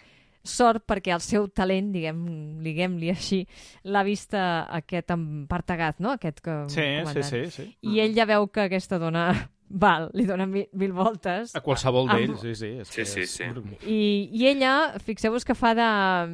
sort 0.42 0.86
perquè 0.88 1.12
el 1.14 1.20
seu 1.20 1.48
talent, 1.48 1.92
diguem, 1.92 2.20
diguem-li 2.64 3.10
així, 3.12 3.42
l'ha 3.84 4.02
vist 4.06 4.34
a 4.34 4.66
aquest 4.80 5.10
empartegat, 5.14 6.00
no? 6.00 6.12
Aquest 6.16 6.40
que 6.40 6.58
Sí, 6.68 6.80
sí, 6.80 6.90
comandant. 7.00 7.24
sí, 7.30 7.42
sí. 7.50 7.66
I 7.82 8.00
ell 8.00 8.14
ja 8.16 8.24
veu 8.26 8.46
que 8.48 8.66
aquesta 8.68 8.98
dona 8.98 9.28
val, 9.70 10.08
li 10.18 10.24
dona 10.26 10.46
mil, 10.50 10.64
mil 10.72 10.92
voltes. 10.96 11.52
A 11.54 11.60
qualsevol 11.62 12.08
Amb- 12.08 12.18
d'ells, 12.18 12.40
sí, 12.42 12.54
sí. 12.58 12.70
És 12.82 12.88
Sí, 12.88 12.96
que 13.02 13.06
sí, 13.06 13.20
és... 13.20 13.30
sí. 13.30 13.44
I, 13.86 14.00
I 14.32 14.46
ella, 14.50 14.72
fixeu-vos 14.98 15.44
que 15.46 15.54
fa 15.54 15.74
de... 15.78 15.86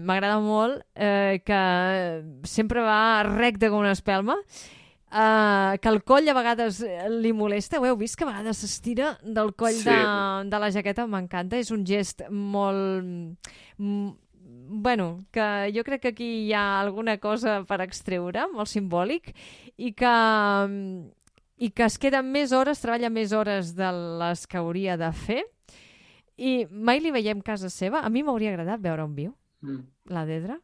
M'agrada 0.09 0.39
molt 0.41 0.81
eh, 0.95 1.43
que 1.45 1.61
sempre 2.49 2.81
va 2.87 3.23
recte 3.27 3.69
com 3.69 3.83
una 3.83 3.93
espelma, 3.93 4.39
eh, 5.17 5.79
que 5.81 5.89
el 5.89 6.03
coll 6.05 6.29
a 6.29 6.35
vegades 6.37 6.83
li 7.23 7.33
molesta. 7.33 7.81
Ho 7.81 7.87
heu 7.89 7.97
vist 7.97 8.17
que 8.19 8.25
a 8.27 8.31
vegades 8.33 8.59
s'estira 8.63 9.15
del 9.23 9.55
coll 9.55 9.73
Sí. 9.81 9.89
de, 9.89 9.97
de 10.51 10.59
la 10.61 10.71
jaqueta? 10.71 11.07
M'encanta. 11.07 11.57
És 11.59 11.71
un 11.73 11.85
gest 11.87 12.23
molt... 12.31 13.05
mm, 13.79 14.11
Bueno, 14.69 15.25
que 15.31 15.71
jo 15.75 15.83
crec 15.85 16.01
que 16.03 16.09
aquí 16.09 16.27
hi 16.47 16.53
ha 16.53 16.81
alguna 16.81 17.19
cosa 17.19 17.61
per 17.69 17.81
extreure, 17.85 18.49
molt 18.53 18.67
simbòlic, 18.69 19.29
i 19.79 19.93
que, 19.95 20.11
mm, 20.67 21.05
i 21.59 21.71
que 21.71 21.85
es 21.87 21.99
queda 22.03 22.21
més 22.23 22.51
hores, 22.53 22.81
treballa 22.83 23.09
més 23.11 23.33
hores 23.33 23.75
de 23.77 23.91
les 24.21 24.43
que 24.47 24.59
hauria 24.59 24.97
de 24.99 25.13
fer, 25.13 25.45
i 26.37 26.67
mai 26.71 26.99
li 27.01 27.13
veiem 27.15 27.41
casa 27.47 27.71
seva. 27.71 28.01
A 28.05 28.11
mi 28.11 28.23
m'hauria 28.27 28.51
agradat 28.55 28.81
veure 28.83 29.05
un 29.07 29.15
viu, 29.15 29.35
Mm. 29.63 29.85
la 30.11 30.27
Dedra. 30.27 30.59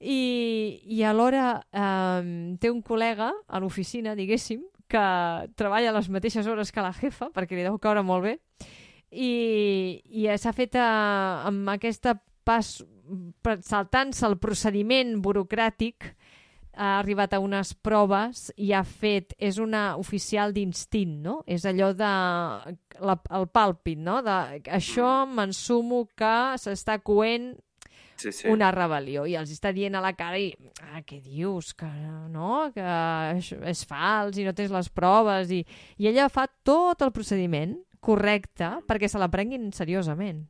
I, 0.00 0.80
i 0.96 1.02
alhora 1.04 1.60
eh, 1.60 2.56
té 2.60 2.70
un 2.72 2.80
col·lega 2.80 3.30
a 3.46 3.60
l'oficina, 3.60 4.16
diguéssim, 4.16 4.62
que 4.90 5.04
treballa 5.60 5.92
les 5.94 6.08
mateixes 6.10 6.48
hores 6.50 6.72
que 6.72 6.82
la 6.82 6.94
jefa, 6.96 7.28
perquè 7.34 7.58
li 7.58 7.66
deu 7.66 7.78
caure 7.78 8.02
molt 8.02 8.24
bé, 8.26 8.34
i, 9.10 10.00
i 10.08 10.26
s'ha 10.38 10.54
fet 10.56 10.78
eh, 10.78 10.88
amb 11.50 11.68
aquesta 11.74 12.16
pas, 12.46 12.80
saltant-se 13.66 14.26
el 14.26 14.38
procediment 14.42 15.18
burocràtic, 15.22 16.14
ha 16.80 16.98
arribat 17.00 17.34
a 17.34 17.40
unes 17.42 17.72
proves 17.74 18.46
i 18.56 18.70
ha 18.72 18.82
fet, 18.86 19.34
és 19.38 19.58
una 19.60 19.96
oficial 20.00 20.54
d'instint, 20.54 21.16
no? 21.24 21.40
És 21.44 21.66
allò 21.68 21.90
de 21.92 22.10
la, 23.04 23.16
el 23.36 23.48
pàlpit, 23.52 23.98
no? 24.00 24.20
De, 24.24 24.60
això 24.70 25.26
m'ensumo 25.28 26.06
que 26.16 26.36
s'està 26.62 27.00
coent 27.02 27.52
Sí, 28.20 28.32
sí. 28.36 28.48
una 28.52 28.68
rebel·lió 28.74 29.24
i 29.28 29.36
els 29.40 29.52
està 29.54 29.72
dient 29.72 29.96
a 29.96 30.02
la 30.04 30.12
cara 30.18 30.38
i, 30.40 30.50
ah, 30.90 31.00
què 31.06 31.20
dius, 31.24 31.72
que 31.78 31.88
no, 32.30 32.68
que 32.74 32.84
és 33.70 33.84
fals 33.88 34.38
i 34.38 34.44
no 34.44 34.54
tens 34.56 34.74
les 34.74 34.90
proves 34.92 35.52
i, 35.54 35.62
i 35.96 36.10
ella 36.10 36.28
fa 36.32 36.46
tot 36.66 37.02
el 37.06 37.14
procediment 37.16 37.78
correcte 38.00 38.76
perquè 38.88 39.08
se 39.08 39.20
la 39.20 39.30
prenguin 39.32 39.70
seriosament. 39.76 40.44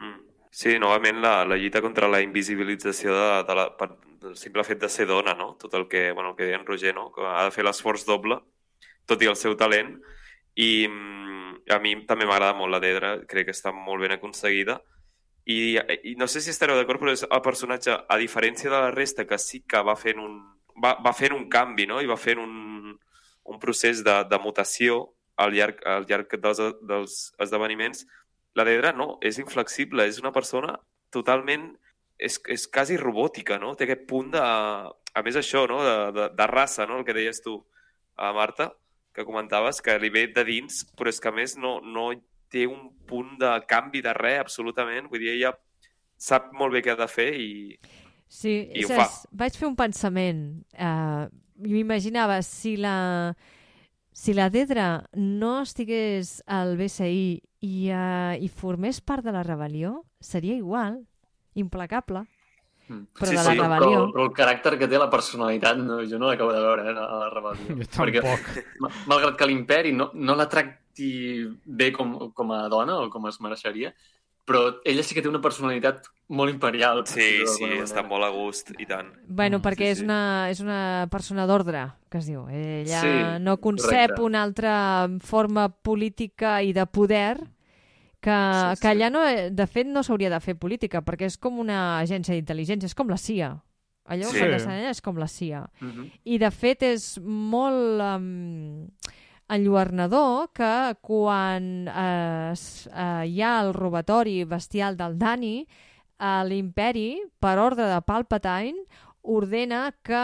Mm. 0.00 0.20
Sí, 0.50 0.76
novament 0.82 1.20
la, 1.22 1.44
la 1.46 1.56
lluita 1.56 1.80
contra 1.80 2.08
la 2.10 2.20
invisibilització 2.24 3.14
de, 3.14 3.26
de 3.46 3.54
la, 3.56 3.66
per, 3.78 3.92
del 4.20 4.36
simple 4.36 4.64
fet 4.66 4.80
de 4.82 4.88
ser 4.90 5.06
dona, 5.08 5.34
no? 5.34 5.54
Tot 5.60 5.74
el 5.78 5.86
que, 5.88 6.10
bueno, 6.12 6.30
el 6.30 6.36
que 6.36 6.48
deia 6.48 6.58
en 6.58 6.66
Roger, 6.66 6.94
no? 6.94 7.10
Que 7.14 7.24
ha 7.24 7.44
de 7.46 7.54
fer 7.54 7.64
l'esforç 7.64 8.04
doble, 8.08 8.40
tot 9.08 9.22
i 9.22 9.30
el 9.30 9.38
seu 9.38 9.56
talent. 9.56 9.94
I 10.60 10.88
mm, 10.88 11.70
a 11.72 11.78
mi 11.80 11.94
també 12.08 12.26
m'agrada 12.28 12.58
molt 12.58 12.74
la 12.74 12.82
Dedra, 12.82 13.14
crec 13.30 13.48
que 13.48 13.56
està 13.56 13.72
molt 13.72 14.02
ben 14.02 14.16
aconseguida. 14.16 14.80
I, 15.46 15.78
i 16.04 16.14
no 16.20 16.28
sé 16.28 16.42
si 16.44 16.52
estareu 16.52 16.76
d'acord, 16.78 17.00
però 17.00 17.14
és 17.14 17.24
el 17.24 17.42
personatge, 17.44 17.96
a 18.08 18.18
diferència 18.20 18.70
de 18.70 18.76
la 18.76 18.90
resta, 18.94 19.26
que 19.26 19.38
sí 19.40 19.62
que 19.68 19.80
va 19.86 19.96
fent 19.98 20.20
un, 20.20 20.36
va, 20.82 20.94
va 21.02 21.14
fent 21.16 21.34
un 21.36 21.48
canvi, 21.52 21.86
no? 21.90 22.00
I 22.00 22.10
va 22.10 22.18
fent 22.20 22.40
un, 22.42 22.96
un 23.44 23.60
procés 23.62 24.04
de, 24.06 24.16
de 24.30 24.40
mutació 24.42 25.02
al 25.40 25.54
llarg, 25.56 25.80
al 25.88 26.06
llarg 26.08 26.36
dels, 26.42 26.60
dels 26.86 27.20
esdeveniments, 27.40 28.04
la 28.58 28.66
Dedra 28.66 28.92
no, 28.92 29.14
és 29.22 29.38
inflexible, 29.42 30.06
és 30.08 30.20
una 30.22 30.34
persona 30.34 30.78
totalment... 31.14 31.72
És, 32.20 32.34
és 32.52 32.66
quasi 32.68 32.98
robòtica, 33.00 33.56
no? 33.56 33.72
Té 33.72 33.86
aquest 33.86 34.02
punt 34.04 34.26
de... 34.34 34.40
A 34.40 35.20
més 35.24 35.38
això, 35.40 35.62
no? 35.70 35.78
De, 35.80 35.94
de, 36.12 36.26
de 36.36 36.46
raça, 36.50 36.84
no? 36.84 36.98
El 37.00 37.06
que 37.08 37.14
deies 37.16 37.40
tu, 37.40 37.54
a 38.20 38.34
Marta, 38.36 38.66
que 39.16 39.24
comentaves, 39.24 39.80
que 39.80 39.96
li 39.98 40.10
ve 40.12 40.26
de 40.34 40.44
dins, 40.44 40.82
però 40.98 41.08
és 41.08 41.20
que 41.22 41.30
a 41.30 41.34
més 41.34 41.56
no, 41.56 41.78
no 41.80 42.10
té 42.50 42.66
un 42.68 42.90
punt 43.08 43.36
de 43.40 43.50
canvi 43.70 44.02
de 44.04 44.14
res, 44.16 44.40
absolutament. 44.44 45.08
Vull 45.10 45.22
dir, 45.22 45.34
ella 45.36 45.54
sap 46.20 46.50
molt 46.56 46.76
bé 46.76 46.84
què 46.84 46.94
ha 46.94 47.00
de 47.00 47.08
fer 47.10 47.32
i... 47.40 47.52
Sí, 48.30 48.52
I 48.78 48.84
ho 48.86 48.90
saps, 48.92 49.24
vaig 49.34 49.56
fer 49.58 49.66
un 49.66 49.76
pensament. 49.78 50.42
Uh, 50.76 51.26
M'imaginava, 51.60 52.38
si 52.46 52.76
la, 52.78 53.34
si 54.14 54.32
la 54.36 54.46
Dedra 54.54 55.02
no 55.18 55.56
estigués 55.64 56.38
al 56.46 56.76
BCI 56.78 57.24
i, 57.66 57.72
uh, 57.90 58.36
i 58.38 58.48
formés 58.48 59.02
part 59.02 59.26
de 59.26 59.34
la 59.34 59.42
rebel·lió, 59.44 59.96
seria 60.22 60.54
igual, 60.54 61.02
implacable. 61.58 62.22
Però 62.90 63.26
Sí, 63.30 63.36
de 63.36 63.36
la 63.36 63.42
sí, 63.44 63.56
Però, 63.56 63.66
rebel·lió. 63.68 64.12
però 64.12 64.24
el 64.26 64.32
caràcter 64.34 64.78
que 64.78 64.88
té 64.88 64.98
la 64.98 65.08
personalitat, 65.10 65.76
no, 65.78 66.00
jo 66.02 66.18
no 66.18 66.26
l'acabo 66.28 66.52
de 66.52 66.60
veure, 66.60 66.86
eh, 66.90 66.98
a 66.98 67.18
la 67.24 67.30
rebel·lió. 67.30 67.76
Jo 67.78 67.88
tampoc. 67.96 68.64
ma- 68.80 68.90
malgrat 69.06 69.36
que 69.36 69.46
l'imperi 69.46 69.92
no, 69.92 70.10
no 70.14 70.34
la 70.34 70.48
tracti 70.48 71.46
bé 71.64 71.92
com, 71.92 72.30
com 72.32 72.52
a 72.52 72.68
dona 72.68 72.98
o 72.98 73.08
com 73.10 73.26
es 73.28 73.38
mereixeria, 73.40 73.94
però 74.44 74.80
ella 74.84 75.02
sí 75.04 75.14
que 75.14 75.22
té 75.22 75.28
una 75.28 75.40
personalitat 75.40 76.08
molt 76.28 76.50
imperial. 76.50 77.04
per 77.04 77.12
Sí, 77.12 77.46
sí, 77.46 77.62
d'alguna 77.62 77.84
està 77.84 78.02
manera. 78.02 78.08
molt 78.08 78.24
a 78.24 78.28
gust, 78.30 78.72
i 78.80 78.86
tant. 78.86 79.12
Bueno, 79.28 79.60
perquè 79.62 79.86
sí, 79.86 79.92
és, 79.92 79.98
sí. 79.98 80.04
una, 80.04 80.50
és 80.50 80.60
una 80.60 81.06
persona 81.10 81.46
d'ordre, 81.46 81.84
que 82.10 82.18
es 82.18 82.26
diu. 82.26 82.48
Ella 82.50 83.00
Sí, 83.00 83.42
no 83.44 83.58
concep 83.58 83.90
correcte. 84.16 84.22
una 84.22 84.42
altra 84.42 85.08
forma 85.20 85.68
política 85.68 86.62
i 86.62 86.72
de 86.72 86.86
poder 86.86 87.38
que, 88.20 88.30
Sí, 88.30 88.76
sí. 88.76 88.82
que 88.82 88.88
allà, 88.88 89.10
no, 89.10 89.24
de 89.50 89.66
fet, 89.66 89.86
no 89.88 90.02
s'hauria 90.02 90.30
de 90.30 90.40
fer 90.40 90.54
política, 90.60 91.02
perquè 91.02 91.26
és 91.26 91.38
com 91.38 91.58
una 91.58 91.98
agència 92.00 92.34
d'intel·ligència, 92.36 92.84
és 92.90 92.94
com 92.94 93.08
la 93.08 93.16
CIA. 93.16 93.54
Allò 94.10 94.30
Sí. 94.30 94.38
que 94.40 94.88
és 94.90 95.00
com 95.00 95.16
la 95.16 95.28
CIA. 95.28 95.70
Mhm. 95.80 96.10
I, 96.24 96.38
de 96.38 96.50
fet, 96.50 96.82
és 96.82 97.18
molt 97.22 98.00
um, 98.02 98.88
enlluernador 99.48 100.50
que 100.54 100.94
quan 101.00 101.88
eh, 101.88 102.50
es, 102.52 102.88
eh, 102.92 103.26
hi 103.26 103.40
ha 103.42 103.60
el 103.64 103.72
robatori 103.74 104.44
bestial 104.44 104.96
del 104.96 105.18
Dani, 105.18 105.66
eh, 106.18 106.42
l'imperi, 106.46 107.20
per 107.40 107.58
ordre 107.58 107.86
de 107.90 108.00
Palpatine, 108.02 108.84
ordena 109.22 109.92
que 110.02 110.20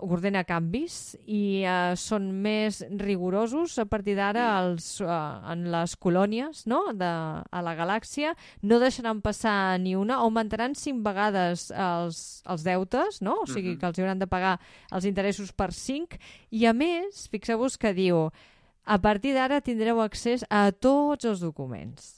ordena 0.00 0.42
canvis 0.48 1.14
i 1.28 1.62
eh, 1.68 1.94
són 2.00 2.30
més 2.42 2.80
rigorosos 3.00 3.76
a 3.78 3.84
partir 3.84 4.14
d'ara 4.16 4.46
els, 4.62 5.00
eh, 5.04 5.08
en 5.52 5.66
les 5.72 5.94
colònies 6.00 6.64
no? 6.70 6.80
de, 6.96 7.04
a 7.04 7.62
la 7.64 7.74
galàxia 7.76 8.34
no 8.62 8.80
deixaran 8.80 9.20
passar 9.20 9.78
ni 9.80 9.94
una 9.96 10.20
augmentaran 10.24 10.74
cinc 10.74 11.04
vegades 11.04 11.68
els, 11.70 12.42
els 12.48 12.64
deutes 12.64 13.20
no? 13.20 13.42
o 13.42 13.46
sigui 13.46 13.74
Mhm. 13.74 13.78
que 13.80 13.86
els 13.86 13.98
hauran 13.98 14.18
de 14.18 14.26
pagar 14.26 14.58
els 14.90 15.04
interessos 15.04 15.52
per 15.52 15.72
5 15.72 16.16
i 16.50 16.64
a 16.66 16.72
més, 16.72 17.28
fixeu-vos 17.28 17.76
que 17.76 17.92
diu 17.92 18.30
a 18.84 18.98
partir 18.98 19.34
d'ara 19.34 19.60
tindreu 19.60 20.00
accés 20.00 20.44
a 20.48 20.70
tots 20.72 21.24
els 21.28 21.40
documents 21.40 22.17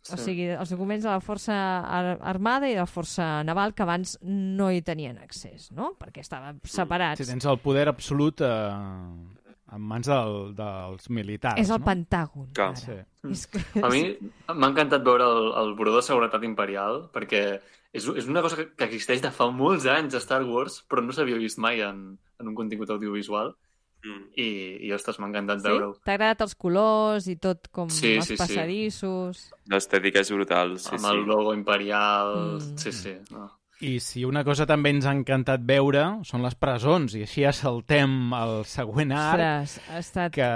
o 0.00 0.16
Sí. 0.16 0.24
sigui, 0.24 0.46
els 0.54 0.70
documents 0.72 1.04
de 1.04 1.10
la 1.10 1.20
Força 1.20 1.52
Ar 1.84 2.16
Armada 2.22 2.68
i 2.70 2.74
de 2.74 2.80
la 2.80 2.88
Força 2.88 3.42
Naval 3.44 3.74
que 3.74 3.82
abans 3.84 4.16
no 4.22 4.70
hi 4.72 4.80
tenien 4.82 5.18
accés, 5.18 5.70
no? 5.72 5.92
Perquè 6.00 6.20
estaven 6.24 6.60
separats. 6.64 7.20
Si 7.20 7.28
tens 7.28 7.44
el 7.44 7.58
poder 7.60 7.88
absolut 7.88 8.40
eh, 8.40 8.70
en 9.72 9.80
mans 9.86 10.08
del, 10.08 10.54
dels 10.56 11.10
militars, 11.10 11.60
és 11.60 11.70
el 11.70 11.78
no? 11.78 11.86
Pentàgon. 11.86 12.48
Clar. 12.56 12.70
ara. 12.72 12.80
Sí. 12.80 12.96
És 13.30 13.44
que... 13.46 13.60
A 13.82 13.90
mi 13.92 14.16
m'ha 14.48 14.70
encantat 14.72 15.04
veure 15.04 15.26
el, 15.28 15.52
el 15.62 15.74
Buró 15.78 15.94
de 15.98 16.02
Seguretat 16.02 16.42
Imperial 16.48 17.04
perquè 17.14 17.42
és, 17.92 18.06
és 18.08 18.26
una 18.26 18.42
cosa 18.42 18.56
que, 18.56 18.70
que 18.74 18.88
existeix 18.88 19.20
de 19.22 19.30
fa 19.30 19.50
molts 19.52 19.84
anys 19.86 20.14
a 20.16 20.22
Star 20.24 20.42
Wars 20.48 20.80
però 20.88 21.04
no 21.04 21.12
s'havia 21.12 21.36
vist 21.38 21.58
mai 21.62 21.82
en, 21.86 22.16
en 22.40 22.48
un 22.48 22.54
contingut 22.58 22.90
audiovisual 22.90 23.52
Mm. 24.02 24.22
i, 24.36 24.46
i 24.88 24.92
ostres, 24.96 25.18
m'ha 25.20 25.28
encantat 25.28 25.60
Sí? 25.60 25.68
veure-ho. 25.68 25.94
T'ha 26.04 26.14
agradat 26.14 26.40
els 26.46 26.54
colors 26.54 27.26
i 27.28 27.36
tot 27.36 27.68
com 27.70 27.88
Sí, 27.92 28.14
els 28.16 28.26
sí, 28.26 28.36
sí. 28.36 28.38
passadissos? 28.40 29.50
L'estètica 29.68 30.20
és 30.20 30.30
brutal, 30.32 30.78
sí, 30.78 30.88
amb 30.94 31.00
sí. 31.04 31.10
el 31.14 31.24
logo 31.28 31.52
imperial... 31.54 32.58
Mm. 32.60 32.76
Sí, 32.78 32.92
sí. 32.92 33.14
No. 33.30 33.50
I 33.80 33.94
si 34.04 34.26
una 34.28 34.42
cosa 34.44 34.66
també 34.68 34.90
ens 34.92 35.06
ha 35.08 35.12
encantat 35.16 35.62
veure 35.64 36.02
són 36.28 36.42
les 36.44 36.54
presons, 36.54 37.14
i 37.16 37.22
així 37.24 37.46
ja 37.46 37.52
saltem 37.56 38.32
al 38.36 38.66
següent 38.68 39.12
arc, 39.16 39.40
Ostres, 39.40 39.78
ha 39.88 39.98
estat... 40.02 40.32
que 40.34 40.48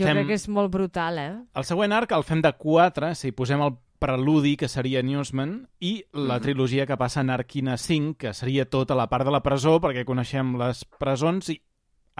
Jo 0.00 0.06
fem... 0.06 0.16
crec 0.16 0.26
que 0.30 0.38
és 0.38 0.48
molt 0.48 0.70
brutal, 0.72 1.18
eh? 1.20 1.34
El 1.60 1.64
següent 1.68 1.92
arc 1.92 2.12
el 2.16 2.24
fem 2.24 2.40
de 2.40 2.52
4, 2.56 3.14
si 3.14 3.32
posem 3.36 3.60
el 3.66 3.74
preludi, 4.00 4.54
que 4.56 4.66
seria 4.68 5.02
Newsman, 5.04 5.68
i 5.84 6.02
la 6.14 6.38
Mhm. 6.38 6.42
trilogia 6.42 6.86
que 6.86 6.96
passa 6.96 7.20
en 7.20 7.28
Arquina 7.28 7.76
5, 7.76 8.16
que 8.16 8.32
seria 8.32 8.64
tota 8.64 8.94
la 8.96 9.08
part 9.10 9.26
de 9.26 9.30
la 9.30 9.42
presó, 9.42 9.78
perquè 9.78 10.06
coneixem 10.08 10.56
les 10.56 10.86
presons, 10.86 11.50
i 11.50 11.60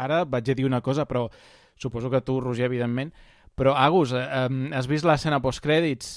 ara 0.05 0.25
vaig 0.25 0.51
a 0.51 0.55
dir 0.59 0.67
una 0.67 0.81
cosa, 0.81 1.07
però 1.07 1.29
suposo 1.77 2.11
que 2.11 2.21
tu, 2.21 2.41
Roger, 2.41 2.67
evidentment, 2.67 3.13
però, 3.57 3.75
Agus, 3.77 4.13
eh, 4.13 4.25
eh, 4.25 4.71
has 4.77 4.87
vist 4.89 5.05
l'escena 5.05 5.41
postcrèdits? 5.41 6.11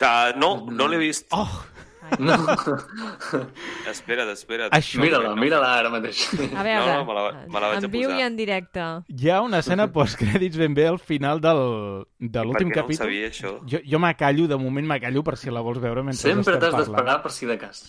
Ah, 0.00 0.32
no, 0.36 0.66
no 0.70 0.86
l'he 0.88 0.98
vist. 1.00 1.26
Oh, 1.32 1.64
no. 2.20 2.36
Espera't, 3.90 4.28
espera't. 4.32 4.72
Això- 4.76 5.00
Mira-la, 5.02 5.34
mira-la 5.36 5.70
ara 5.80 5.90
mateix. 5.92 6.22
A 6.54 6.62
veure, 6.62 6.92
no, 6.92 7.04
me 7.08 7.14
la- 7.16 7.32
me 7.48 7.60
la 7.60 7.68
vaig 7.72 7.84
en 7.84 7.90
viu 7.90 8.10
i 8.14 8.22
en 8.22 8.36
directe. 8.38 8.84
hi 9.08 9.28
ha 9.30 9.40
una 9.42 9.58
escena 9.64 9.88
postcrèdits 9.92 10.56
ben 10.56 10.74
bé 10.74 10.86
al 10.88 10.98
final 10.98 11.40
del, 11.40 12.04
de 12.18 12.30
Per 12.38 12.46
l'últim 12.46 12.68
què 12.70 12.76
no 12.76 12.80
ho 12.82 12.86
capítol. 12.86 13.06
sabia, 13.06 13.28
això? 13.28 13.52
Jo, 13.66 13.78
jo 13.84 13.98
m'acallo, 13.98 14.46
de 14.48 14.56
moment 14.56 14.86
m'acallo 14.86 15.22
per 15.24 15.36
si 15.36 15.50
la 15.50 15.60
vols 15.60 15.78
veure 15.82 16.02
mentre 16.02 16.20
Sempre 16.22 16.54
estem 16.54 16.60
t'has 16.70 16.78
d'esperar 16.86 17.20
per 17.22 17.32
si 17.32 17.46
de 17.46 17.58
cas. 17.58 17.82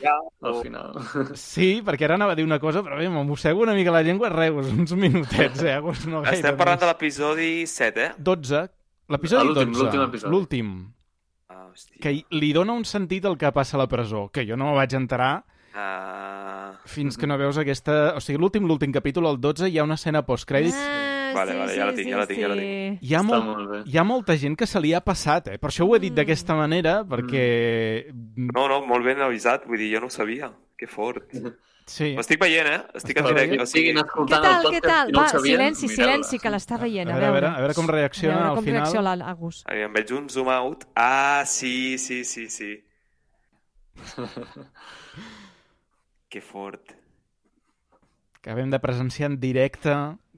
Ja, 0.00 0.12
Al 0.44 0.58
final. 0.62 0.92
Sí, 1.40 1.80
perquè 1.84 2.04
ara 2.04 2.14
anava 2.18 2.32
a 2.32 2.36
dir 2.36 2.44
una 2.44 2.58
cosa, 2.60 2.82
però 2.84 2.98
bé, 2.98 3.08
m'en 3.08 3.26
mossego 3.26 3.62
una 3.64 3.72
mica 3.74 3.90
la 3.94 4.02
llengua, 4.04 4.28
res, 4.28 4.52
uns 4.72 4.92
minutets, 4.92 5.62
eh? 5.62 5.72
Agus, 5.78 6.04
no 6.06 6.20
gaire 6.22 6.36
Estem 6.36 6.56
parlant 6.58 6.76
més. 6.76 6.84
de 6.84 6.90
l'episodi 6.92 7.48
7, 7.66 8.04
eh? 8.04 8.12
12, 8.18 8.60
l'episodi 9.08 9.46
L'últim, 9.48 9.72
12, 9.72 9.82
l'últim 9.82 10.02
episodi. 10.08 10.32
l'últim, 10.34 10.74
Ah, 11.48 11.68
hòstia. 11.72 12.00
que 12.02 12.12
li 12.36 12.52
dona 12.52 12.72
un 12.74 12.84
sentit 12.84 13.24
al 13.24 13.38
que 13.38 13.50
passa 13.52 13.76
a 13.76 13.80
la 13.80 13.86
presó, 13.88 14.28
que 14.30 14.44
jo 14.46 14.56
no 14.56 14.66
me 14.72 14.74
vaig 14.76 14.92
enterar 14.98 15.44
Ah... 15.78 16.72
fins 16.86 17.16
que 17.18 17.26
no 17.26 17.36
veus 17.38 17.56
aquesta... 17.58 18.14
O 18.16 18.20
sigui, 18.20 18.38
l'últim, 18.40 18.64
l'últim 18.66 18.92
capítol, 18.92 19.26
el 19.28 19.40
12, 19.40 19.68
hi 19.68 19.78
ha 19.78 19.84
una 19.84 19.94
escena 20.00 20.22
postcrèdits. 20.24 20.76
Ah, 20.76 21.15
Vale, 21.36 21.52
sí, 21.52 21.58
vale, 21.58 21.72
sí, 21.72 21.78
ja 21.78 21.86
la 21.86 21.92
tinc, 21.94 22.06
sí, 22.06 22.10
ja 22.12 22.18
la 22.18 22.26
tinc, 22.30 22.40
ja 22.40 22.48
la 22.48 22.56
sí. 22.56 22.64
tinc. 22.66 23.02
Hi 23.06 23.14
ha, 23.14 23.20
Està 23.20 23.28
molt, 23.44 23.60
molt 23.68 23.86
hi 23.92 23.98
ha 24.00 24.04
molta 24.08 24.36
gent 24.40 24.56
que 24.56 24.66
se 24.66 24.80
li 24.82 24.94
ha 24.96 25.00
passat, 25.04 25.52
eh? 25.54 25.58
Per 25.62 25.70
això 25.70 25.86
ho 25.86 25.94
he 25.96 26.00
dit 26.00 26.12
Mm. 26.12 26.16
d'aquesta 26.22 26.54
manera, 26.58 26.96
perquè... 27.04 27.46
No, 28.50 28.66
no, 28.72 28.80
molt 28.86 29.04
ben 29.04 29.20
avisat, 29.22 29.66
vull 29.68 29.78
dir, 29.78 29.92
jo 29.94 30.00
no 30.00 30.06
ho 30.10 30.10
sabia. 30.10 30.50
Que 30.76 30.86
fort. 30.86 31.30
Sí. 31.86 32.14
Ho 32.16 32.20
estic 32.20 32.40
veient, 32.42 32.66
eh? 32.66 32.80
Estic 32.98 33.16
en 33.20 33.24
directe, 33.28 33.50
veient? 33.56 33.62
o 33.62 33.66
sigui... 33.70 33.92
Què 33.94 34.40
tal, 34.42 34.66
què 34.74 34.80
tal? 34.82 35.08
i 35.08 35.12
no 35.14 35.20
Va, 35.22 35.28
sabien, 35.30 35.60
silenci, 35.76 35.88
silenci, 35.88 36.38
que 36.42 36.50
l'està 36.50 36.76
veient. 36.82 37.08
A 37.08 37.14
A 37.14 37.20
veure, 37.20 37.28
a 37.28 37.30
veure, 37.30 37.46
veure, 37.46 37.54
a 37.54 37.60
veure 37.62 37.74
com 37.78 37.86
reacciona 37.86 38.34
a 38.34 38.38
veure 38.40 38.48
al 38.50 38.56
com 38.58 38.64
final. 38.64 38.80
reacciona 38.82 39.14
l'Agus. 39.20 39.62
Ai, 39.70 39.82
em 39.86 39.92
veig 39.94 40.10
un 40.18 40.26
zoom 40.28 40.48
out. 40.50 40.84
Ah, 40.96 41.44
sí, 41.46 41.96
sí, 41.96 42.24
sí, 42.24 42.48
sí. 42.50 42.72
que 46.28 46.40
fort. 46.40 46.92
Acabem 48.40 48.70
de 48.70 48.78
presenciar 48.78 49.30
en 49.30 49.40
directe 49.40 49.94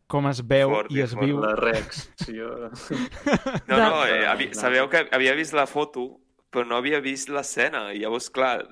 com 0.08 0.26
es 0.30 0.40
veu 0.40 0.70
Fort, 0.72 0.92
i 0.94 1.02
es 1.04 1.12
fort. 1.14 1.26
viu. 1.26 1.40
La 1.44 1.54
reacció. 1.58 2.70
No, 3.68 3.76
no, 3.76 4.06
eh, 4.06 4.24
havi, 4.26 4.50
sabeu 4.56 4.88
que 4.88 5.04
havia 5.12 5.34
vist 5.36 5.52
la 5.56 5.66
foto, 5.68 6.06
però 6.50 6.64
no 6.66 6.78
havia 6.80 7.00
vist 7.04 7.28
l'escena. 7.28 7.90
I 7.92 8.00
llavors, 8.02 8.30
clar, 8.32 8.62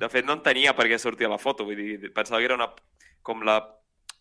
de 0.00 0.08
fet 0.12 0.26
no 0.28 0.36
entenia 0.36 0.74
per 0.76 0.86
què 0.90 0.98
sortia 1.00 1.30
la 1.32 1.38
foto. 1.40 1.64
Vull 1.64 1.80
dir, 1.80 2.12
pensava 2.12 2.42
que 2.42 2.50
era 2.50 2.58
una, 2.58 2.68
com 3.24 3.40
la, 3.46 3.56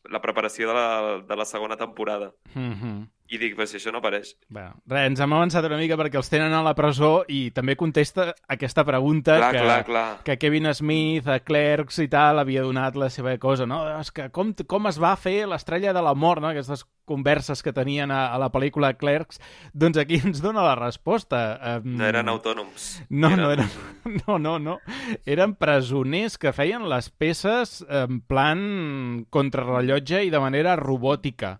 la 0.10 0.22
preparació 0.23 0.69
de 0.72 0.77
la, 0.77 0.88
de 1.27 1.36
la 1.41 1.45
segona 1.49 1.76
temporada. 1.77 2.32
Mhm. 2.53 3.03
I 3.34 3.39
dic, 3.41 3.56
però 3.57 3.65
si 3.65 3.80
això 3.80 3.89
no 3.89 3.97
apareix. 4.03 4.35
Bé, 4.53 4.68
res, 4.85 5.07
ens 5.10 5.22
hem 5.23 5.34
avançat 5.34 5.65
una 5.65 5.80
mica 5.80 5.95
perquè 5.97 6.19
els 6.19 6.30
tenen 6.30 6.53
a 6.53 6.60
la 6.61 6.76
presó 6.77 7.23
i 7.27 7.47
també 7.56 7.73
contesta 7.76 8.27
aquesta 8.53 8.84
pregunta 8.85 9.39
Clar, 9.39 9.52
que, 9.56 9.64
clar, 9.64 9.77
clar. 9.88 10.03
que 10.27 10.35
Kevin 10.38 10.69
Smith, 10.77 11.26
a 11.27 11.39
Clerks 11.41 11.97
i 12.03 12.07
tal, 12.11 12.38
havia 12.43 12.61
donat 12.61 12.95
la 13.02 13.10
seva 13.10 13.34
cosa, 13.41 13.65
no? 13.65 13.80
És 13.97 14.11
que 14.14 14.27
com, 14.30 14.53
com 14.69 14.91
es 14.91 15.02
va 15.02 15.15
fer 15.18 15.47
l'estrella 15.49 15.93
de 15.95 16.03
la 16.06 16.14
mort, 16.14 16.43
no? 16.43 16.52
Aquestes 16.53 16.85
converses 17.06 17.61
que 17.65 17.73
tenien 17.73 18.14
a, 18.14 18.27
a 18.34 18.38
la 18.41 18.52
pel·lícula 18.53 18.93
Clerks, 18.97 19.41
doncs 19.73 19.97
aquí 20.02 20.22
ens 20.22 20.41
dona 20.41 20.61
la 20.65 20.76
resposta. 20.77 21.41
Um, 21.81 21.97
No 21.97 22.06
eren 22.06 22.30
autònoms. 22.30 22.91
No, 23.10 23.34
no 23.35 23.49
eren... 23.57 23.69
No, 24.27 24.38
no, 24.38 24.60
no. 24.61 24.77
Eren 25.26 25.56
presoners 25.57 26.38
que 26.38 26.53
feien 26.53 26.85
les 26.89 27.10
peces 27.10 27.80
en 27.89 28.22
plan 28.22 29.26
contrarrellotge 29.34 30.22
i 30.26 30.30
de 30.34 30.41
manera 30.41 30.76
robòtica. 30.77 31.57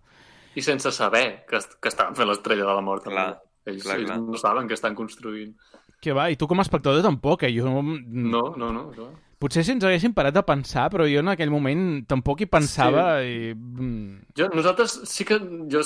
I 0.56 0.62
sense 0.64 0.90
saber 0.96 1.44
que, 1.48 1.60
que 1.80 1.92
estaven 1.92 2.16
fent 2.16 2.28
l'estrella 2.30 2.64
de 2.64 2.74
la 2.78 2.84
mort. 2.84 3.04
Clar, 3.04 3.28
ells, 3.68 3.84
clar, 3.84 3.98
ells 4.00 4.08
clar. 4.10 4.18
no 4.24 4.40
saben 4.40 4.68
que 4.70 4.74
estan 4.78 4.96
construint. 4.96 5.52
Que 6.00 6.12
va, 6.16 6.30
i 6.32 6.36
tu 6.40 6.48
com 6.48 6.60
a 6.60 6.64
espectador 6.64 7.04
tampoc, 7.04 7.44
eh? 7.44 7.52
Jo, 7.54 7.68
No, 7.82 8.42
no, 8.56 8.72
no. 8.72 8.88
clar. 8.96 9.12
Potser 9.36 9.66
si 9.66 9.74
ens 9.74 9.84
haguéssim 9.84 10.14
parat 10.16 10.38
a 10.40 10.42
pensar, 10.48 10.86
però 10.88 11.04
jo 11.04 11.20
en 11.20 11.28
aquell 11.28 11.50
moment 11.52 12.06
tampoc 12.08 12.40
hi 12.40 12.46
pensava 12.48 13.02
i... 13.20 13.50
mm, 13.52 14.32
Jo, 14.38 14.46
nosaltres 14.54 14.94
sí 15.10 15.26
que, 15.28 15.36
jo, 15.68 15.82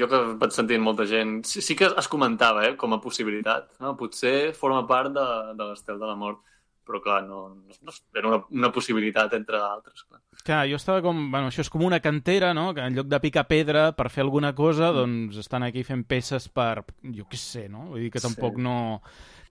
jo 0.00 0.08
que 0.08 0.20
vaig 0.40 0.54
sentint 0.56 0.80
molta 0.80 1.04
gent, 1.04 1.42
sí, 1.44 1.60
sí 1.60 1.76
que 1.76 1.90
es 1.92 2.08
comentava, 2.08 2.64
eh, 2.64 2.72
com 2.80 2.96
a 2.96 3.00
possibilitat. 3.04 3.74
No? 3.84 3.92
Potser 4.00 4.54
forma 4.56 4.86
part 4.88 5.12
de, 5.12 5.26
de 5.52 5.68
l'estel 5.68 6.00
de 6.00 6.08
la 6.08 6.16
mort, 6.16 6.40
però 6.88 7.02
clar, 7.04 7.20
no, 7.28 7.42
no, 7.60 7.76
no 7.84 7.96
era 8.16 8.30
una, 8.32 8.40
una 8.56 8.72
possibilitat 8.72 9.36
entre 9.36 9.60
altres. 9.60 10.06
Clar. 10.08 10.23
Clar, 10.44 10.66
jo 10.68 10.76
estava 10.76 11.00
com... 11.00 11.16
Bueno, 11.32 11.48
això 11.48 11.62
és 11.64 11.70
com 11.72 11.82
una 11.86 12.00
cantera, 12.04 12.50
no? 12.52 12.66
Que 12.76 12.82
en 12.84 12.94
lloc 12.98 13.06
de 13.08 13.20
picar 13.22 13.46
pedra 13.48 13.86
per 13.96 14.10
fer 14.12 14.20
alguna 14.26 14.50
cosa, 14.54 14.90
Mm. 14.92 14.96
doncs 14.98 15.38
estan 15.40 15.62
aquí 15.64 15.82
fent 15.84 16.04
peces 16.06 16.48
per... 16.52 16.84
Jo 17.02 17.24
què 17.30 17.38
sé, 17.40 17.68
no? 17.72 17.86
Vull 17.94 18.02
dir 18.04 18.10
que 18.12 18.20
tampoc 18.20 18.56
Sí. 18.58 18.62
no... 18.62 19.00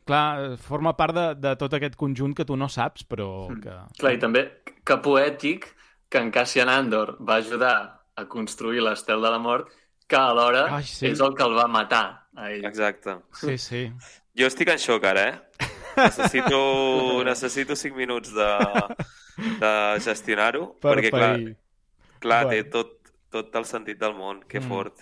Clar, 0.05 0.57
forma 0.59 0.91
part 0.99 1.15
de, 1.15 1.25
de 1.39 1.55
tot 1.55 1.73
aquest 1.73 1.95
conjunt 1.95 2.33
que 2.35 2.43
tu 2.45 2.57
no 2.59 2.67
saps, 2.69 3.05
però 3.07 3.47
que... 3.47 3.71
Mm. 3.71 3.97
Clar, 3.99 4.13
i 4.13 4.19
també 4.19 4.43
que 4.85 4.97
poètic 5.01 5.69
que 6.11 6.19
en 6.21 6.29
Cassian 6.29 6.69
Andor 6.69 7.15
va 7.23 7.39
ajudar 7.39 7.75
a 8.15 8.25
construir 8.29 8.83
l'estel 8.83 9.23
de 9.23 9.31
la 9.31 9.39
mort, 9.39 9.69
que 10.05 10.19
alhora 10.19 10.67
Ai, 10.75 10.83
sí. 10.83 11.07
és 11.07 11.21
el 11.23 11.33
que 11.33 11.41
el 11.47 11.55
va 11.57 11.65
matar 11.71 12.27
a 12.35 12.51
ell. 12.51 12.65
Exacte. 12.67 13.15
Sí, 13.39 13.57
sí. 13.57 13.87
Jo 14.37 14.45
estic 14.49 14.69
en 14.69 14.77
xoc 14.77 15.05
ara, 15.07 15.23
eh? 15.29 15.39
Necessito, 15.97 17.23
necessito 17.25 17.75
5 17.75 17.95
minuts 17.95 18.33
de, 18.33 18.49
de 19.59 19.73
gestionar-ho, 20.03 20.73
Per 20.81 20.95
perquè, 20.97 21.11
clar, 21.13 21.31
pair. 21.37 21.55
clar 22.23 22.43
té 22.49 22.61
Bueno. 22.63 22.69
tot, 22.71 22.93
tot 23.33 23.55
el 23.55 23.65
sentit 23.65 23.99
del 23.99 24.13
món. 24.15 24.43
Que 24.47 24.59
Mm. 24.59 24.69
fort. 24.69 24.93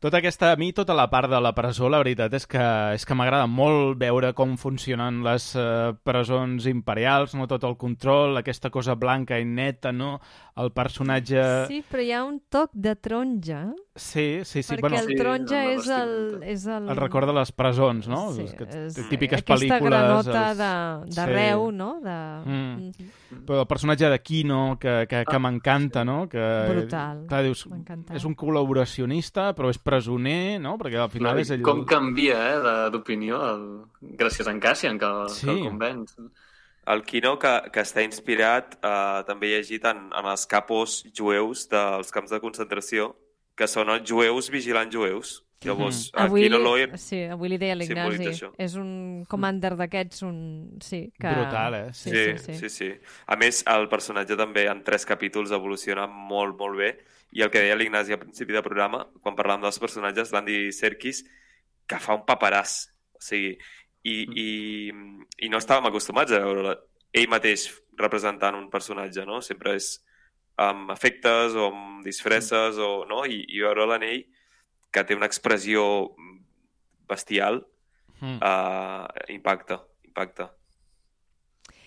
Tota 0.00 0.16
aquesta, 0.16 0.52
a 0.52 0.56
mi 0.56 0.72
tota 0.72 0.94
la 0.96 1.10
part 1.12 1.28
de 1.28 1.38
la 1.44 1.50
presó, 1.52 1.90
la 1.92 1.98
veritat 2.00 2.32
és 2.32 2.46
que, 2.48 2.58
és 2.94 3.04
que 3.04 3.14
m'agrada 3.14 3.44
molt 3.46 3.98
veure 4.00 4.30
com 4.32 4.54
funcionen 4.56 5.18
les 5.22 5.50
eh, 5.60 5.92
presons 6.02 6.64
imperials, 6.64 7.34
no 7.36 7.44
tot 7.46 7.64
el 7.68 7.76
control, 7.76 8.38
aquesta 8.40 8.70
cosa 8.70 8.94
blanca 8.94 9.36
i 9.38 9.44
neta, 9.44 9.92
no? 9.92 10.18
El 10.56 10.72
personatge... 10.72 11.42
Sí, 11.68 11.82
però 11.84 12.00
hi 12.02 12.12
ha 12.16 12.24
un 12.24 12.40
toc 12.48 12.70
de 12.72 12.94
taronja, 12.96 13.74
sí, 14.00 14.40
sí. 14.44 14.62
sí 14.64 14.74
perquè 14.74 14.80
bueno, 14.80 14.98
el 14.98 15.06
Sí, 15.10 15.16
taronja 15.18 15.60
la 15.60 15.72
és 15.76 15.88
el, 15.94 16.14
és 16.42 16.64
el... 16.66 16.88
el 16.88 16.96
record 16.98 17.28
de 17.28 17.34
les 17.36 17.52
presons, 17.52 18.08
no? 18.08 18.32
Sí, 18.34 18.46
És 18.48 18.54
que 18.58 18.64
és 18.86 18.96
típiques 19.10 19.42
aquesta 19.44 19.54
pel·lícules... 19.54 19.90
granota 19.90 20.42
els- 20.50 20.58
de, 20.58 21.14
de 21.14 21.20
Sí. 21.20 21.28
reu, 21.30 21.70
no? 21.70 21.90
De... 22.02 22.16
Mm. 22.44 22.90
Mhm. 22.90 23.44
Però 23.46 23.60
el 23.62 23.66
personatge 23.70 24.08
de 24.10 24.18
Kino, 24.22 24.76
que, 24.80 25.06
que, 25.08 25.24
que 25.24 25.38
m'encanta, 25.38 26.04
no? 26.04 26.28
Que, 26.28 26.42
Brutal. 26.68 27.24
Clar, 27.30 27.42
dius, 27.46 27.66
és 28.14 28.24
un 28.26 28.34
col·laboracionista, 28.34 29.52
però 29.54 29.70
és 29.70 29.78
presoner, 29.78 30.58
no? 30.60 30.76
Perquè 30.80 30.98
al 30.98 31.10
final 31.12 31.34
Clar, 31.36 31.44
és 31.44 31.50
ell... 31.54 31.62
Com 31.62 31.84
canvia, 31.88 32.38
eh, 32.56 32.90
d'opinió, 32.90 33.40
el- 33.54 34.16
gràcies 34.18 34.46
a 34.48 34.54
en 34.54 34.60
Cassian, 34.60 34.98
que, 34.98 35.10
Sí. 35.28 35.46
que 35.46 35.52
el 35.52 35.64
convenç. 35.68 36.16
El 36.90 37.02
Kino, 37.04 37.38
que, 37.38 37.70
que 37.70 37.82
està 37.84 38.02
inspirat, 38.02 38.78
eh, 38.82 39.22
també 39.28 39.50
llegit 39.52 39.84
en, 39.84 40.08
en 40.16 40.26
els 40.26 40.46
capos 40.50 41.04
jueus 41.14 41.68
dels 41.70 42.10
camps 42.10 42.30
de 42.32 42.40
concentració, 42.40 43.12
que 43.60 43.68
són 43.68 43.92
els 43.92 44.08
jueus 44.08 44.48
vigilant 44.52 44.90
jueus. 44.92 45.40
Llavors, 45.60 46.06
A 46.16 46.24
el 46.24 46.30
Kino 46.32 46.56
Willy, 46.56 46.58
Loir... 46.64 46.86
sí, 46.96 47.18
avui 47.28 47.50
li 47.52 47.58
deia 47.60 47.74
a 47.74 47.76
l'Ignasi, 47.76 48.30
és 48.64 48.76
un 48.80 49.26
commander 49.28 49.74
d'aquests, 49.76 50.22
un... 50.24 50.38
Sí, 50.80 51.02
que... 51.20 51.34
Brutal, 51.36 51.76
eh? 51.76 51.82
Sí, 51.92 52.08
Sí, 52.08 52.22
sí, 52.38 52.38
sí. 52.46 52.54
sí, 52.62 52.70
sí. 52.72 52.88
A 53.28 53.36
més, 53.36 53.58
el 53.68 53.84
personatge 53.92 54.38
també 54.40 54.64
en 54.72 54.80
tres 54.86 55.04
capítols 55.04 55.52
evoluciona 55.52 56.06
molt, 56.08 56.56
molt 56.56 56.80
bé. 56.80 56.94
I 57.36 57.44
el 57.44 57.52
que 57.52 57.60
deia 57.60 57.76
l'Ignasi 57.76 58.16
al 58.16 58.22
principi 58.22 58.56
del 58.56 58.64
programa, 58.64 59.02
quan 59.20 59.36
parlàvem 59.36 59.68
dels 59.68 59.78
personatges, 59.84 60.32
l'Andy 60.32 60.70
Serkis, 60.72 61.26
que 61.84 62.00
fa 62.00 62.16
un 62.16 62.24
paperàs. 62.24 62.78
O 63.20 63.20
sigui, 63.20 63.52
i, 64.08 64.16
i, 64.24 64.48
i 65.44 65.52
no 65.52 65.60
estàvem 65.60 65.90
acostumats 65.90 66.32
a 66.32 66.40
veure 66.40 66.78
ell 67.12 67.28
mateix 67.28 67.68
representant 68.00 68.56
un 68.56 68.70
personatge, 68.72 69.28
no? 69.28 69.42
Sempre 69.44 69.76
és 69.76 69.98
amb 70.60 70.92
efectes 70.92 71.56
o 71.56 71.70
amb 71.70 72.04
disfresses, 72.04 72.78
o, 72.78 73.06
no? 73.08 73.24
I, 73.24 73.42
i 73.48 73.64
veure 73.64 73.88
l'anell 73.88 74.24
que 74.90 75.04
té 75.06 75.16
una 75.16 75.28
expressió 75.30 75.82
bestial 77.10 77.62
Mm. 78.20 78.36
uh, 78.36 79.08
impacta, 79.28 79.80
impacta. 80.04 80.50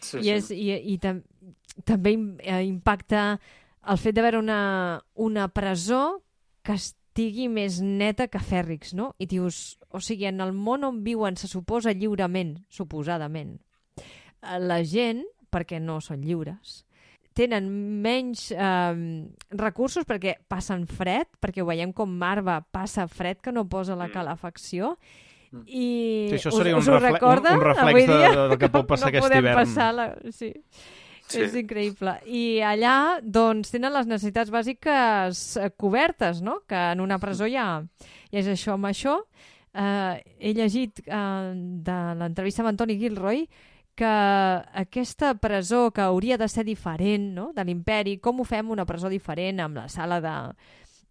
Sí, 0.01 0.17
I, 0.17 0.31
és, 0.33 0.49
i, 0.51 0.73
i 0.93 0.97
tam 1.01 1.21
també 1.85 2.15
eh, 2.41 2.63
impacta 2.65 3.37
el 3.89 3.99
fet 4.01 4.15
de 4.17 4.23
veure 4.25 4.39
una, 4.41 5.01
una 5.21 5.47
presó 5.53 6.23
que 6.65 6.75
estigui 6.77 7.47
més 7.51 7.79
neta 7.81 8.27
que 8.31 8.41
Fèrrix, 8.41 8.93
no? 8.97 9.13
I 9.21 9.27
dius, 9.29 9.77
o 9.93 10.01
sigui, 10.03 10.27
en 10.29 10.41
el 10.43 10.53
món 10.53 10.85
on 10.87 11.01
viuen 11.05 11.37
se 11.39 11.49
suposa 11.51 11.93
lliurement, 11.93 12.57
suposadament, 12.69 13.55
eh, 14.01 14.59
la 14.59 14.81
gent, 14.83 15.23
perquè 15.53 15.79
no 15.79 15.99
són 16.01 16.25
lliures, 16.25 16.81
tenen 17.33 17.67
menys 18.01 18.51
eh, 18.51 19.27
recursos 19.51 20.05
perquè 20.05 20.35
passen 20.47 20.85
fred, 20.87 21.27
perquè 21.41 21.61
ho 21.61 21.65
veiem 21.69 21.91
com 21.93 22.09
Marva 22.09 22.61
passa 22.71 23.07
fred 23.07 23.41
que 23.41 23.51
no 23.51 23.67
posa 23.67 23.95
la 23.95 24.07
Mm. 24.07 24.13
calefacció, 24.13 24.97
Mm. 25.53 25.63
i 25.67 26.27
Sí, 26.31 26.35
això 26.39 26.47
us, 26.49 26.55
seria 26.57 26.73
un 26.75 26.79
us 26.81 26.87
ho 26.87 26.93
refle- 26.97 27.07
un- 27.09 27.13
recorda 27.13 27.53
un 27.53 27.61
reflex 27.61 27.87
avui 27.89 28.05
de- 28.07 28.17
de- 28.17 28.47
del 28.49 28.57
que 28.57 28.69
pot 28.69 28.87
passar 28.87 29.05
no 29.11 29.17
aquest 29.17 29.27
podem 29.27 29.39
hivern. 29.43 29.55
Passar 29.59 29.93
la... 29.93 30.15
sí. 30.31 30.53
Sí. 31.25 31.39
És 31.39 31.53
increïble. 31.55 32.17
I 32.27 32.59
allà, 32.59 33.19
doncs, 33.23 33.71
tenen 33.71 33.93
les 33.93 34.05
necessitats 34.05 34.51
bàsiques 34.51 35.55
eh, 35.57 35.69
cobertes, 35.77 36.41
no? 36.41 36.59
Que 36.67 36.75
en 36.91 36.99
una 36.99 37.17
presó 37.17 37.47
hi 37.47 37.55
ha, 37.55 37.81
hi 38.29 38.37
és 38.37 38.47
això 38.47 38.73
amb 38.73 38.85
això. 38.85 39.23
Eh, 39.73 40.21
he 40.39 40.53
llegit 40.53 40.99
eh, 41.07 41.53
de 41.55 41.95
l'entrevista 42.19 42.61
amb 42.61 42.69
Antoni 42.73 42.97
Gilroy 42.99 43.47
que 43.95 44.05
aquesta 44.05 45.35
presó 45.35 45.91
que 45.91 46.01
hauria 46.01 46.37
de 46.37 46.47
ser 46.49 46.65
diferent 46.65 47.33
no? 47.35 47.51
de 47.53 47.65
l'imperi, 47.65 48.17
com 48.17 48.41
ho 48.41 48.45
fem 48.47 48.71
una 48.73 48.87
presó 48.89 49.09
diferent 49.09 49.61
amb 49.61 49.77
la 49.77 49.87
sala 49.89 50.19
de, 50.21 50.33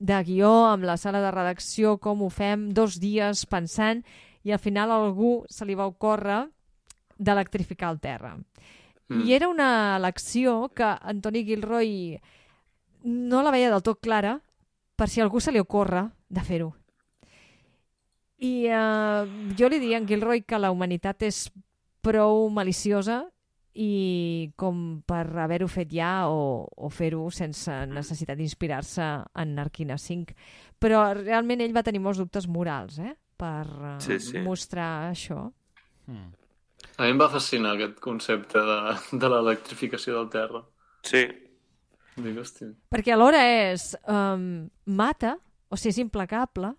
de 0.03 0.19
guió, 0.27 0.53
amb 0.67 0.85
la 0.89 0.97
sala 0.99 1.21
de 1.23 1.31
redacció, 1.31 1.97
com 2.03 2.25
ho 2.27 2.31
fem 2.31 2.71
dos 2.75 2.99
dies 2.99 3.47
pensant 3.47 4.03
i 4.43 4.51
al 4.51 4.59
final 4.59 4.91
algú 4.91 5.45
se 5.49 5.67
li 5.67 5.79
va 5.79 5.87
ocórrer 5.87 6.45
d'electrificar 7.19 7.93
el 7.95 8.01
terra. 8.03 8.35
Mm. 9.09 9.27
I 9.27 9.35
era 9.35 9.49
una 9.49 9.97
elecció 9.97 10.73
que 10.75 10.85
Antoni 10.85 11.45
Gilroy 11.47 12.19
no 13.05 13.43
la 13.43 13.53
veia 13.55 13.71
del 13.71 13.83
tot 13.83 14.01
clara 14.03 14.41
per 14.97 15.09
si 15.09 15.21
algú 15.21 15.41
se 15.41 15.53
li 15.53 15.63
ocorre 15.63 16.09
de 16.29 16.43
fer-ho. 16.43 16.73
I 18.43 18.67
eh, 18.67 19.53
jo 19.59 19.69
li 19.71 19.79
diria 19.79 20.01
a 20.01 20.03
en 20.03 20.09
Gilroy 20.09 20.43
que 20.43 20.59
la 20.59 20.73
humanitat 20.75 21.23
és 21.23 21.45
prou 22.03 22.49
maliciosa 22.53 23.23
i 23.73 24.53
com 24.61 25.01
per 25.09 25.25
haver-ho 25.41 25.69
fet 25.71 25.95
ja 25.97 26.29
o, 26.29 26.67
o 26.69 26.91
fer-ho 26.93 27.25
sense 27.33 27.73
necessitat 27.89 28.37
d'inspirar-se 28.37 29.07
en 29.41 29.55
Narquina 29.57 29.97
5. 29.97 30.37
Però 30.83 31.07
realment 31.17 31.63
ell 31.65 31.73
va 31.73 31.85
tenir 31.87 32.03
molts 32.05 32.21
dubtes 32.21 32.49
morals 32.51 32.99
eh? 33.01 33.15
per 33.39 33.65
eh, 33.65 33.97
Sí, 34.05 34.19
sí. 34.21 34.43
mostrar 34.45 35.09
això. 35.13 35.47
Mm. 36.11 36.29
A 36.99 37.07
mi 37.07 37.15
em 37.15 37.23
va 37.23 37.31
fascinar 37.33 37.77
aquest 37.77 38.03
concepte 38.05 38.61
de, 38.61 38.79
de 39.17 39.33
l'electrificació 39.33 40.19
del 40.19 40.29
terra. 40.35 40.61
Sí, 41.07 41.25
Dic, 42.13 42.37
hòstia. 42.37 42.73
Perquè 42.93 43.15
alhora 43.15 43.41
és... 43.49 43.93
Um, 44.11 44.67
mata, 44.85 45.37
o 45.73 45.79
sigui, 45.81 45.95
és 45.95 46.01
implacable, 46.03 46.75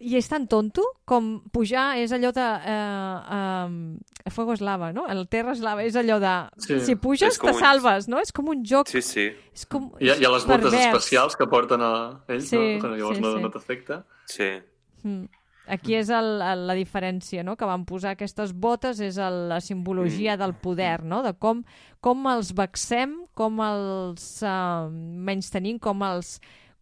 i 0.00 0.16
és 0.18 0.26
tan 0.28 0.44
tonto 0.50 0.82
com 1.08 1.38
pujar 1.54 1.96
és 2.02 2.12
allò 2.12 2.32
de... 2.36 2.44
Um, 3.30 3.76
el 4.26 4.32
fuego 4.34 4.52
és 4.56 4.60
lava, 4.60 4.90
no? 4.92 5.04
El 5.08 5.22
terra 5.30 5.52
és 5.54 5.60
lava, 5.62 5.84
és 5.86 5.94
allò 5.96 6.18
de... 6.20 6.32
Sí. 6.64 6.80
Si 6.84 6.96
puges, 7.00 7.38
te 7.38 7.52
un- 7.52 7.58
salves, 7.60 8.08
no? 8.10 8.18
És 8.20 8.32
com 8.34 8.48
un 8.52 8.64
joc... 8.66 8.90
sí, 8.90 9.00
sí. 9.02 9.28
És 9.54 9.64
com, 9.70 9.92
Hi 10.02 10.10
ha, 10.10 10.16
hi 10.18 10.26
ha 10.26 10.32
les 10.34 10.44
botes 10.48 10.66
pervers. 10.70 10.86
especials 10.90 11.36
que 11.38 11.46
porten 11.48 11.80
a 11.86 11.92
ells, 12.28 12.48
Sí, 12.50 12.58
no? 12.58 12.82
Que 12.82 12.92
llavors 12.98 13.16
sí, 13.20 13.22
no, 13.24 13.34
sí. 13.36 13.42
no 13.46 13.50
t'afecta. 13.54 14.02
sí. 14.28 14.52
Mm. 15.06 15.26
Aquí 15.68 15.96
és 15.98 16.10
el, 16.14 16.28
el, 16.46 16.60
la 16.68 16.74
diferència, 16.78 17.42
no? 17.42 17.56
Que 17.58 17.66
van 17.66 17.82
posar 17.88 18.12
aquestes 18.14 18.52
botes 18.54 19.00
és 19.02 19.16
el, 19.18 19.48
la 19.50 19.56
simbologia 19.60 20.36
del 20.38 20.52
poder, 20.62 21.00
no? 21.02 21.24
De 21.24 21.32
com, 21.42 21.64
com 22.00 22.28
els 22.30 22.52
vexem, 22.54 23.16
com 23.34 23.58
els 23.64 24.28
uh, 24.46 24.86
menys 25.26 25.50
tenim, 25.50 25.80
com 25.82 26.04
els, 26.06 26.36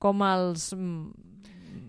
com 0.04 0.20
els 0.28 0.66
mm, 0.76 1.32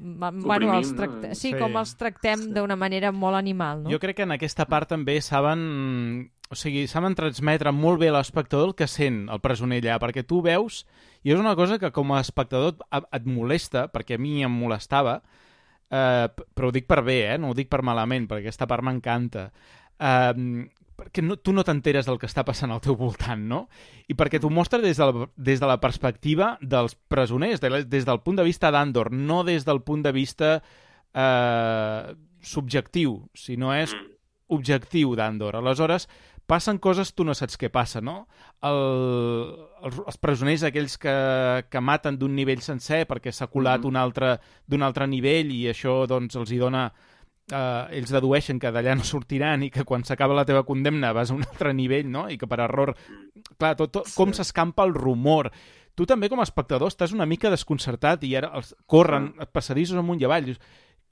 bueno, 0.05 0.77
els 0.77 0.93
tracte... 0.95 1.33
sí, 1.35 1.51
Sí. 1.51 1.57
com 1.59 1.75
els 1.77 1.95
tractem 1.97 2.47
d'una 2.53 2.75
manera 2.75 3.11
molt 3.11 3.35
animal, 3.35 3.83
no? 3.83 3.89
Jo 3.91 3.99
crec 3.99 4.17
que 4.17 4.23
en 4.23 4.31
aquesta 4.37 4.65
part 4.69 4.89
també 4.89 5.19
saben... 5.21 6.31
O 6.51 6.53
sigui, 6.53 6.83
saben 6.87 7.15
transmetre 7.17 7.71
molt 7.73 7.97
bé 7.99 8.11
a 8.11 8.13
l'espectador 8.19 8.67
el 8.69 8.75
que 8.77 8.85
sent 8.87 9.23
el 9.33 9.39
presoner 9.41 9.79
allà, 9.81 9.95
perquè 9.99 10.21
tu 10.23 10.43
veus, 10.45 10.83
i 11.25 11.31
és 11.33 11.39
una 11.41 11.55
cosa 11.57 11.79
que 11.81 11.89
com 11.91 12.11
a 12.13 12.19
espectador 12.21 12.75
et- 12.93 13.07
et 13.17 13.25
molesta, 13.25 13.87
perquè 13.91 14.19
a 14.19 14.21
mi 14.21 14.43
em 14.45 14.51
molestava, 14.53 15.23
eh, 15.89 16.27
però 16.53 16.69
ho 16.69 16.71
dic 16.71 16.85
per 16.85 17.01
bé, 17.01 17.33
eh? 17.33 17.37
no 17.41 17.49
ho 17.49 17.55
dic 17.57 17.67
per 17.67 17.81
malament, 17.81 18.27
perquè 18.29 18.45
aquesta 18.45 18.67
part 18.69 18.83
m'encanta. 18.85 19.47
Eh, 19.97 20.69
perquè 20.95 21.23
no, 21.23 21.35
tu 21.37 21.51
no 21.53 21.63
t'enteres 21.67 22.07
del 22.07 22.17
que 22.21 22.27
està 22.29 22.45
passant 22.47 22.71
al 22.71 22.81
teu 22.83 22.95
voltant, 22.95 23.41
no? 23.49 23.65
I 24.07 24.15
perquè 24.15 24.39
t'ho 24.39 24.49
mostra 24.49 24.79
des 24.79 24.97
de, 24.97 25.05
la, 25.05 25.27
des 25.35 25.59
de 25.59 25.67
la 25.67 25.79
perspectiva 25.83 26.55
dels 26.61 26.95
presoners, 27.11 27.59
de, 27.59 27.83
des 27.83 28.07
del 28.07 28.21
punt 28.23 28.39
de 28.39 28.45
vista 28.47 28.71
d'Andor, 28.71 29.11
no 29.11 29.43
des 29.43 29.65
del 29.67 29.81
punt 29.83 30.03
de 30.05 30.11
vista 30.15 30.61
eh, 31.13 32.15
subjectiu, 32.41 33.19
sinó 33.33 33.73
és 33.75 33.93
Mm. 33.95 34.11
objectiu 34.47 35.15
d'Andor. 35.15 35.55
Aleshores, 35.55 36.07
passen 36.45 36.77
coses, 36.77 37.13
tu 37.15 37.23
no 37.25 37.33
saps 37.33 37.57
què 37.57 37.71
passa, 37.73 38.01
no? 38.01 38.27
El, 38.61 38.77
els, 39.83 39.97
els 40.05 40.17
presoners, 40.21 40.63
aquells 40.63 40.97
que, 41.01 41.15
que 41.69 41.81
maten 41.81 42.19
d'un 42.21 42.35
nivell 42.35 42.61
sencer 42.61 43.05
perquè 43.09 43.33
s'ha 43.33 43.47
colat 43.49 43.85
un 43.85 43.97
altre 43.97 44.35
d'un 44.67 44.85
altre 44.85 45.07
nivell 45.07 45.51
i 45.51 45.65
això 45.71 46.05
doncs, 46.07 46.35
els 46.35 46.51
hi 46.51 46.61
dona... 46.61 46.91
Eh, 47.45 47.97
ells 47.99 48.09
dedueixen 48.09 48.57
que 48.57 48.71
d'allà 48.73 48.95
no 48.97 49.05
sortiran 49.05 49.61
i 49.61 49.69
que 49.69 49.83
quan 49.85 50.01
s'acaba 50.01 50.33
la 50.33 50.47
teva 50.49 50.63
condemna 50.65 51.11
vas 51.13 51.29
a 51.29 51.35
un 51.37 51.43
altre 51.49 51.73
nivell, 51.77 52.09
no? 52.09 52.25
I 52.29 52.39
que 52.41 52.49
per 52.49 52.61
error... 52.65 52.95
Clar, 53.59 53.75
tot, 53.77 53.91
tot, 53.93 54.09
com 54.17 54.33
s'escampa 54.33 54.85
el 54.87 54.95
rumor. 54.95 55.51
Tu 55.95 56.07
també, 56.09 56.27
com 56.31 56.41
a 56.41 56.47
espectador, 56.47 56.89
estàs 56.91 57.13
una 57.15 57.27
mica 57.29 57.51
desconcertat 57.53 58.25
i 58.25 58.33
ara 58.35 58.49
els, 58.57 58.73
corren 58.89 59.29
passadissos 59.53 60.01
amunt 60.01 60.19
i 60.19 60.27
avall. 60.27 60.49
Dius, 60.49 60.59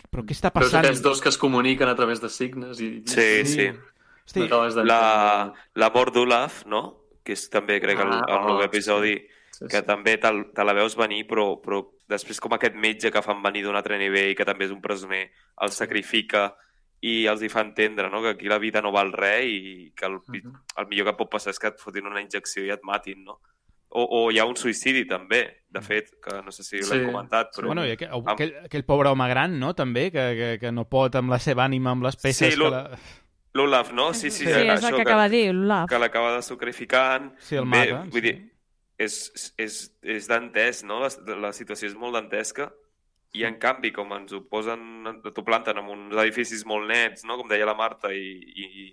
Però 0.09 0.25
què 0.25 0.35
està 0.35 0.49
passant? 0.51 0.81
aquests 0.81 1.03
dos 1.05 1.21
que 1.21 1.29
es 1.29 1.37
comuniquen 1.39 1.87
a 1.87 1.95
través 1.95 2.19
de 2.21 2.29
signes 2.33 2.81
i... 2.81 2.89
Sí, 3.07 3.29
sí. 3.47 3.69
Hosti, 4.23 4.47
No. 4.49 4.83
La, 4.87 5.53
la 5.75 5.89
mort 5.93 6.15
d'Olaf, 6.15 6.63
no? 6.65 6.83
Que 7.23 7.35
és 7.35 7.45
també, 7.51 7.77
crec, 7.83 7.99
el, 7.99 8.11
Ah, 8.11 8.21
el 8.27 8.45
nou 8.47 8.61
oh, 8.61 8.63
episodi, 8.65 9.17
Sí, 9.19 9.42
que 9.59 9.77
sí. 9.79 9.85
també 9.85 10.17
te, 10.17 10.29
te 10.55 10.63
la 10.65 10.73
veus 10.73 10.95
venir, 10.97 11.25
però, 11.29 11.59
però 11.61 11.83
després 12.09 12.39
com 12.41 12.53
aquest 12.53 12.75
metge 12.75 13.11
que 13.11 13.21
fan 13.21 13.41
venir 13.43 13.63
d'un 13.63 13.75
altre 13.75 13.97
nivell, 14.01 14.35
que 14.35 14.45
també 14.45 14.65
és 14.65 14.71
un 14.71 14.81
presoner, 14.81 15.29
el 15.61 15.69
sacrifica 15.71 16.55
i 17.03 17.25
els 17.27 17.41
hi 17.43 17.49
fa 17.51 17.61
entendre 17.61 18.09
no? 18.09 18.21
que 18.23 18.29
aquí 18.29 18.47
la 18.47 18.57
vida 18.59 18.81
no 18.81 18.91
val 18.91 19.11
res 19.11 19.45
i 19.45 19.93
que 19.95 20.05
el, 20.07 20.19
pi- 20.23 20.41
Mhm. 20.43 20.53
el 20.79 20.87
millor 20.87 21.07
que 21.07 21.17
pot 21.17 21.29
passar 21.29 21.51
és 21.51 21.59
que 21.59 21.67
et 21.67 21.79
fotin 21.79 22.05
una 22.07 22.21
injecció 22.21 22.63
i 22.65 22.69
et 22.71 22.79
matin, 22.83 23.23
no? 23.25 23.39
O, 23.95 24.03
o 24.09 24.31
hi 24.31 24.39
ha 24.39 24.45
un 24.45 24.55
suïcidi, 24.57 25.03
també, 25.05 25.63
de 25.69 25.81
fet, 25.81 26.07
que 26.23 26.41
no 26.41 26.51
sé 26.51 26.63
si 26.63 26.81
Sí. 26.81 26.89
l'hem 26.95 27.11
comentat, 27.11 27.51
però... 27.55 27.67
Bueno, 27.67 27.85
i 27.85 27.91
aquell, 27.91 28.09
aquell, 28.25 28.55
aquell 28.65 28.85
pobre 28.85 29.09
home 29.09 29.27
gran, 29.29 29.59
no?, 29.59 29.75
també, 29.75 30.09
que, 30.11 30.23
que, 30.39 30.47
que 30.59 30.71
no 30.71 30.87
pot 30.89 31.13
amb 31.15 31.29
la 31.29 31.37
seva 31.37 31.65
ànima, 31.67 31.91
amb 31.91 32.03
les 32.07 32.15
peces... 32.15 32.37
Sí, 32.47 32.49
que 32.55 32.57
lo- 32.57 32.71
la... 32.71 32.97
L'Olaf, 33.53 33.91
no? 33.93 34.13
Sí, 34.15 34.31
sí, 34.31 34.47
Sí, 34.47 34.49
és 34.49 34.83
el 34.83 34.95
que 34.95 35.01
acaba 35.03 35.27
de 35.29 35.35
dir, 35.37 35.53
l'Olaf. 35.53 35.87
que 35.87 35.99
l'acaba 35.99 36.31
de 36.35 36.41
sacrificant. 36.41 37.35
Sí, 37.37 37.55
el 37.55 37.65
Bé, 37.65 37.69
maten, 37.93 38.09
vull 38.09 38.21
sí. 38.21 38.21
dir, 38.31 38.52
és, 39.03 39.51
és, 39.61 39.77
és 40.15 40.29
dantès, 40.29 40.83
no? 40.87 40.99
La, 41.03 41.11
la 41.47 41.51
situació 41.55 41.89
és 41.89 41.97
molt 41.99 42.17
dantesca 42.17 42.69
i, 43.33 43.43
en 43.47 43.57
canvi, 43.61 43.91
com 43.93 44.11
ens 44.15 44.33
ho 44.33 44.43
posen, 44.49 44.83
t'ho 45.25 45.45
planten 45.45 45.79
en 45.81 45.89
uns 45.89 46.17
edificis 46.23 46.65
molt 46.69 46.87
nets, 46.89 47.25
no? 47.25 47.39
Com 47.39 47.49
deia 47.49 47.67
la 47.69 47.77
Marta, 47.77 48.13
i, 48.13 48.35
i, 48.63 48.85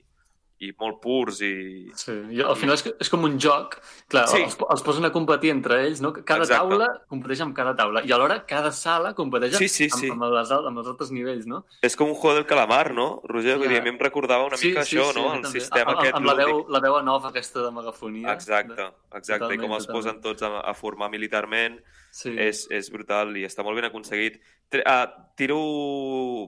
i 0.61 0.75
molt 0.79 0.99
purs 1.01 1.39
i... 1.41 1.89
Sí, 1.97 2.13
i 2.37 2.41
al 2.45 2.57
final 2.61 2.75
és, 2.77 2.83
és 3.01 3.09
com 3.09 3.23
un 3.25 3.39
joc. 3.41 3.79
Clar, 4.13 4.27
Sí. 4.29 4.37
sí. 4.37 4.43
els, 4.45 4.57
els 4.75 4.83
posen 4.85 5.07
a 5.09 5.11
competir 5.15 5.49
entre 5.55 5.79
ells, 5.87 6.03
no? 6.05 6.11
Cada 6.13 6.45
Exacte. 6.45 6.59
taula 6.59 6.89
competeix 7.09 7.41
amb 7.41 7.55
cada 7.57 7.73
taula. 7.79 8.03
I 8.05 8.13
alhora 8.13 8.43
cada 8.47 8.69
sala 8.77 9.15
competeix 9.17 9.57
Sí, 9.57 9.69
sí, 9.73 9.89
sí. 9.89 10.11
Amb, 10.13 10.23
amb, 10.27 10.35
les, 10.37 10.51
amb 10.53 10.83
els 10.83 10.91
altres 10.93 11.11
nivells, 11.17 11.47
no? 11.49 11.63
És 11.81 11.97
com 11.97 12.11
un 12.13 12.15
juego 12.15 12.35
del 12.37 12.45
calamar, 12.51 12.93
no, 12.93 13.23
Roger? 13.25 13.57
Vull 13.57 13.73
dir, 13.73 13.79
a 13.81 13.87
mi 13.87 13.95
em 13.95 13.99
recordava 14.03 14.45
una 14.51 14.59
mica 14.63 14.83
això, 14.85 15.09
no? 15.17 15.31
a 15.31 15.33
mi 15.33 15.39
El 15.41 15.47
també. 15.49 15.61
sistema 15.61 15.95
amb, 15.95 16.03
aquest 16.05 16.19
amb 16.21 16.27
la 16.29 16.35
veu, 16.43 16.61
la 16.69 16.81
veu 16.85 16.99
en 17.01 17.09
off 17.09 17.25
aquesta 17.31 17.65
de 17.65 17.71
megafonia. 17.81 18.33
Exacte, 18.37 18.91
exacte. 19.17 19.55
I 19.55 19.57
com 19.57 19.71
Totalment, 19.71 19.79
els 19.81 19.87
posen 19.89 20.21
totalment. 20.21 20.23
tots 20.29 20.43
a, 20.45 20.61
a 20.61 20.75
formar 20.75 21.09
militarment 21.11 21.81
Sí. 22.13 22.33
és, 22.37 22.67
és 22.75 22.89
brutal 22.91 23.37
i 23.39 23.45
està 23.47 23.63
molt 23.65 23.77
ben 23.81 23.85
aconseguit. 23.89 24.41
Uh, 24.75 25.07
tiro... 25.39 25.57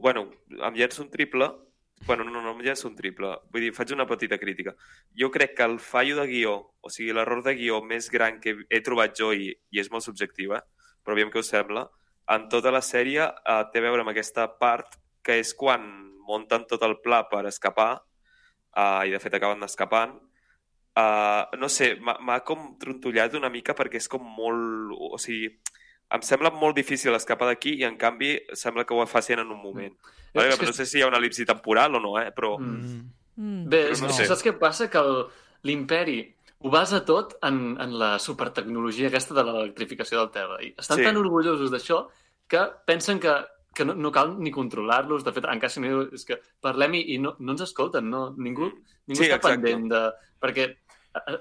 Bueno, 0.03 0.29
em 0.51 0.75
llenço 0.75 1.03
un 1.05 1.11
triple. 1.11 1.49
Bueno, 2.07 2.24
no, 2.24 2.43
no 2.43 2.51
em 2.51 2.62
llenço 2.66 2.89
un 2.89 2.97
triple. 2.99 3.31
Vull 3.55 3.66
dir, 3.66 3.73
faig 3.77 3.93
una 3.95 4.07
petita 4.11 4.39
crítica. 4.39 4.74
Jo 5.19 5.31
crec 5.35 5.55
que 5.59 5.66
el 5.69 5.79
fallo 5.79 6.16
de 6.19 6.27
guió, 6.27 6.55
o 6.81 6.91
sigui, 6.91 7.12
l'error 7.15 7.45
de 7.47 7.55
guió 7.59 7.79
més 7.87 8.11
gran 8.11 8.41
que 8.43 8.57
he 8.69 8.81
trobat 8.83 9.15
jo, 9.19 9.31
i, 9.33 9.53
i 9.70 9.83
és 9.83 9.91
molt 9.93 10.07
subjectiu, 10.07 10.57
eh? 10.59 10.62
però 11.03 11.15
aviam 11.15 11.31
què 11.31 11.39
us 11.43 11.53
sembla, 11.55 11.87
en 12.35 12.49
tota 12.51 12.73
la 12.74 12.83
sèrie 12.83 13.23
uh, 13.27 13.62
té 13.70 13.81
a 13.81 13.87
veure 13.87 14.03
amb 14.03 14.12
aquesta 14.12 14.49
part 14.59 14.99
que 15.23 15.39
és 15.43 15.55
quan 15.59 15.87
munten 16.27 16.66
tot 16.70 16.83
el 16.87 16.99
pla 17.03 17.23
per 17.31 17.45
escapar, 17.51 17.93
uh, 17.99 19.03
i 19.07 19.15
de 19.15 19.23
fet 19.23 19.39
acaben 19.39 19.62
escapant, 19.66 20.19
Uh, 20.93 21.49
no 21.57 21.70
sé, 21.73 21.95
m'ha 22.05 22.35
com 22.45 22.74
trontollat 22.77 23.33
una 23.39 23.49
mica 23.49 23.73
perquè 23.73 23.97
és 23.97 24.11
com 24.12 24.27
molt... 24.37 24.91
O 24.93 25.16
sigui, 25.20 25.49
em 26.15 26.23
sembla 26.23 26.51
molt 26.51 26.77
difícil 26.77 27.15
escapar 27.15 27.49
d'aquí 27.49 27.77
i, 27.81 27.85
en 27.89 27.97
canvi, 27.97 28.35
sembla 28.53 28.85
que 28.85 28.95
ho 28.95 29.07
facin 29.07 29.39
en 29.41 29.51
un 29.51 29.63
moment. 29.63 29.95
És 30.33 30.35
Vale? 30.35 30.57
que 30.59 30.67
No 30.67 30.73
sé 30.73 30.87
si 30.87 30.99
hi 30.99 31.03
ha 31.03 31.09
una 31.09 31.19
elipsi 31.19 31.45
temporal 31.49 31.95
o 31.97 32.01
no, 32.01 32.19
eh? 32.21 32.31
però... 32.33 32.59
Mm. 32.59 32.77
Mm. 32.85 33.11
Mm. 33.37 33.69
Bé, 33.69 33.79
Però 33.87 33.93
és, 33.97 34.03
no 34.03 34.13
sé. 34.13 34.27
saps 34.29 34.43
què 34.45 34.53
passa? 34.61 34.91
Que 34.93 34.99
el- 35.01 35.27
l'imperi 35.65 36.19
ho 36.65 36.71
basa 36.71 37.05
tot 37.05 37.37
en, 37.43 37.77
en 37.81 37.95
la 37.99 38.19
supertecnologia 38.19 39.09
aquesta 39.09 39.35
de 39.35 39.45
l'electrificació 39.47 40.19
del 40.21 40.31
terra. 40.31 40.59
I 40.63 40.75
estan 40.79 40.99
Sí. 40.99 41.05
tan 41.05 41.17
orgullosos 41.17 41.71
d'això 41.73 42.09
que 42.47 42.61
pensen 42.87 43.19
que, 43.19 43.33
que 43.75 43.85
no, 43.85 43.95
no 43.95 44.13
cal 44.13 44.37
ni 44.39 44.51
controlar-los. 44.53 45.25
De 45.25 45.33
fet, 45.33 45.45
en 45.49 45.59
cas 45.61 45.79
no, 45.79 46.03
és 46.13 46.25
que 46.29 46.39
parlem 46.61 46.95
i, 46.95 47.15
i 47.15 47.19
no, 47.19 47.35
no 47.39 47.53
ens 47.57 47.63
escolten, 47.63 48.11
no? 48.11 48.35
Ningú, 48.37 48.69
ningú 49.07 49.17
Sí, 49.23 49.31
està 49.31 49.41
exacte. 49.41 49.57
pendent 49.63 49.89
de... 49.91 50.03
Perquè 50.43 50.69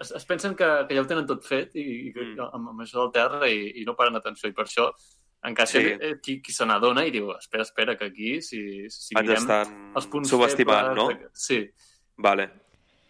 es, 0.02 0.11
es 0.11 0.26
pensen 0.26 0.56
que, 0.56 0.68
que 0.88 0.95
ja 0.95 1.02
ho 1.02 1.07
tenen 1.07 1.26
tot 1.27 1.43
fet 1.45 1.76
i, 1.76 2.07
i 2.10 2.14
que, 2.14 2.22
Mm. 2.22 2.39
amb, 2.53 2.69
amb 2.69 2.81
això 2.81 3.02
del 3.03 3.11
terra 3.11 3.49
i, 3.49 3.81
i 3.81 3.85
no 3.85 3.95
paren 3.95 4.15
atenció. 4.15 4.49
I 4.49 4.53
per 4.53 4.65
això 4.65 4.89
en 5.43 5.56
cas 5.56 5.69
Sí. 5.72 5.80
sí. 5.81 6.11
qui, 6.22 6.41
qui 6.41 6.52
se 6.53 6.65
n'adona 6.65 7.06
i 7.06 7.11
diu 7.11 7.31
espera, 7.38 7.64
espera, 7.64 7.98
que 7.98 8.06
aquí 8.06 8.41
si, 8.41 8.89
si 8.89 9.15
Ens 9.15 9.22
mirem 9.27 9.38
estan 9.41 9.91
els 9.95 10.07
punts 10.07 10.30
subestimant, 10.30 10.88
febles, 10.91 10.98
no? 10.98 11.07
de- 11.10 11.30
Sí. 11.34 11.69
Vale. 12.18 12.49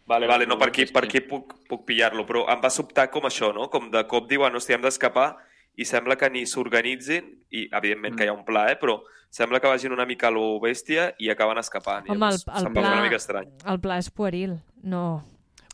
Vale, 0.07 0.27
vale, 0.27 0.45
no, 0.45 0.57
per 0.57 0.67
aquí, 0.69 0.85
per 0.87 1.05
aquí 1.05 1.21
puc, 1.21 1.53
puc 1.69 1.85
pillar-lo, 1.85 2.25
però 2.27 2.45
em 2.51 2.59
va 2.61 2.69
sobtar 2.69 3.09
com 3.09 3.23
això, 3.23 3.53
no? 3.53 3.69
Com 3.69 3.89
de 3.91 4.01
cop 4.07 4.27
diuen, 4.27 4.53
hòstia, 4.53 4.75
hem 4.75 4.81
d'escapar 4.81 5.37
i 5.77 5.85
sembla 5.85 6.17
que 6.17 6.29
ni 6.29 6.45
s'organitzin, 6.45 7.29
i 7.51 7.69
evidentment 7.71 8.17
que 8.17 8.25
hi 8.25 8.27
ha 8.27 8.33
un 8.33 8.43
pla, 8.43 8.65
eh? 8.71 8.77
però 8.81 8.97
sembla 9.29 9.61
que 9.61 9.67
vagin 9.71 9.93
una 9.93 10.05
mica 10.05 10.27
a 10.27 10.31
lo 10.31 10.59
bèstia 10.59 11.13
i 11.19 11.29
acaben 11.29 11.57
escapant. 11.59 12.09
Home, 12.09 12.17
Llavors, 12.19 12.45
el- 12.47 12.67
el 12.67 12.73
pla- 12.73 12.91
una 12.91 13.01
mica 13.03 13.15
estrany. 13.15 13.47
El 13.65 13.79
pla 13.79 13.97
és 13.99 14.09
pueril. 14.11 14.57
No. 14.83 15.23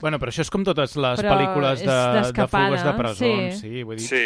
Bueno, 0.01 0.19
però 0.21 0.29
això 0.29 0.43
és 0.45 0.51
com 0.53 0.63
totes 0.63 0.95
les 0.95 1.19
Però 1.21 1.31
pel·lícules 1.33 1.79
de, 1.81 1.95
de 2.35 2.47
fugues 2.47 2.83
de 2.85 2.93
presons, 2.99 3.55
sí. 3.61 3.71
sí. 3.71 3.83
vull 3.83 3.97
dir... 3.97 4.07
Sí, 4.07 4.25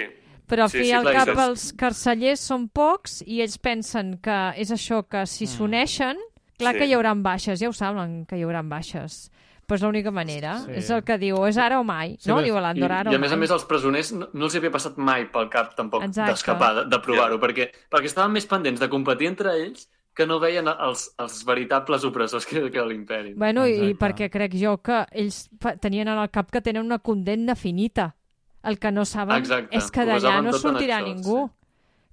Però 0.51 0.65
al 0.65 0.69
Sí, 0.73 0.79
fi 0.81 0.83
i 0.83 0.87
sí, 0.89 0.91
al 0.97 1.05
clar, 1.05 1.13
cap 1.15 1.29
és- 1.31 1.43
els 1.47 1.61
carcellers 1.79 2.41
són 2.43 2.65
pocs 2.75 3.21
i 3.25 3.37
ells 3.39 3.55
pensen 3.63 4.17
que 4.19 4.39
és 4.59 4.71
això 4.75 5.05
que 5.07 5.21
si 5.25 5.47
s'uneixen, 5.47 6.17
clar 6.59 6.73
Sí. 6.73 6.79
que 6.81 6.87
hi 6.89 6.93
haurà 6.97 7.13
baixes, 7.15 7.61
ja 7.61 7.69
ho 7.69 7.73
saben 7.73 8.25
que 8.27 8.35
hi 8.35 8.43
haurà 8.43 8.59
baixes. 8.67 9.29
Però 9.65 9.77
és 9.79 9.83
l'única 9.85 10.11
manera. 10.11 10.57
Sí. 10.65 10.71
És 10.81 10.89
el 10.91 11.05
que 11.07 11.15
diu, 11.17 11.37
és 11.47 11.55
ara 11.55 11.79
o 11.79 11.83
mai. 11.87 12.17
Sí, 12.19 12.27
no? 12.27 12.35
però- 12.41 12.43
Diu 12.43 12.57
I, 12.57 12.61
l'Andorra, 12.65 12.99
ara 13.05 13.11
I 13.11 13.15
o 13.15 13.17
a 13.17 13.21
més 13.23 13.31
a 13.31 13.37
més 13.39 13.51
els 13.55 13.63
presoners 13.63 14.11
no, 14.11 14.27
no 14.33 14.45
els 14.49 14.55
havia 14.59 14.71
passat 14.73 14.97
mai 14.97 15.23
pel 15.31 15.47
cap 15.49 15.71
tampoc 15.77 16.03
d'escapar, 16.11 16.73
de, 16.81 16.83
de 16.91 16.99
provar-ho, 16.99 17.39
perquè, 17.39 17.69
perquè 17.89 18.11
estaven 18.11 18.33
més 18.35 18.45
pendents 18.45 18.81
de 18.83 18.89
competir 18.91 19.27
entre 19.31 19.55
ells 19.63 19.87
que 20.13 20.27
no 20.27 20.39
veien 20.39 20.67
els, 20.67 21.05
els 21.21 21.43
veritables 21.47 22.03
opressors 22.03 22.45
que, 22.45 22.65
que 22.69 22.77
era 22.77 22.87
l'imperi. 22.87 23.33
Bueno, 23.39 23.65
i 23.67 23.77
Exacte. 23.77 23.99
perquè 24.05 24.29
crec 24.33 24.57
jo 24.59 24.75
que 24.83 25.05
ells 25.11 25.45
tenien 25.79 26.11
en 26.11 26.19
el 26.19 26.29
cap 26.29 26.51
que 26.51 26.61
tenen 26.61 26.83
una 26.85 26.99
condemna 26.99 27.55
finita. 27.55 28.15
El 28.63 28.77
que 28.77 28.91
no 28.91 29.05
saben 29.05 29.41
Exacte. 29.41 29.75
és 29.77 29.89
que 29.89 30.05
d'allà 30.05 30.41
no 30.43 30.51
sortirà 30.53 30.99
això, 30.99 31.07
ningú. 31.07 31.39
sí. 31.47 31.57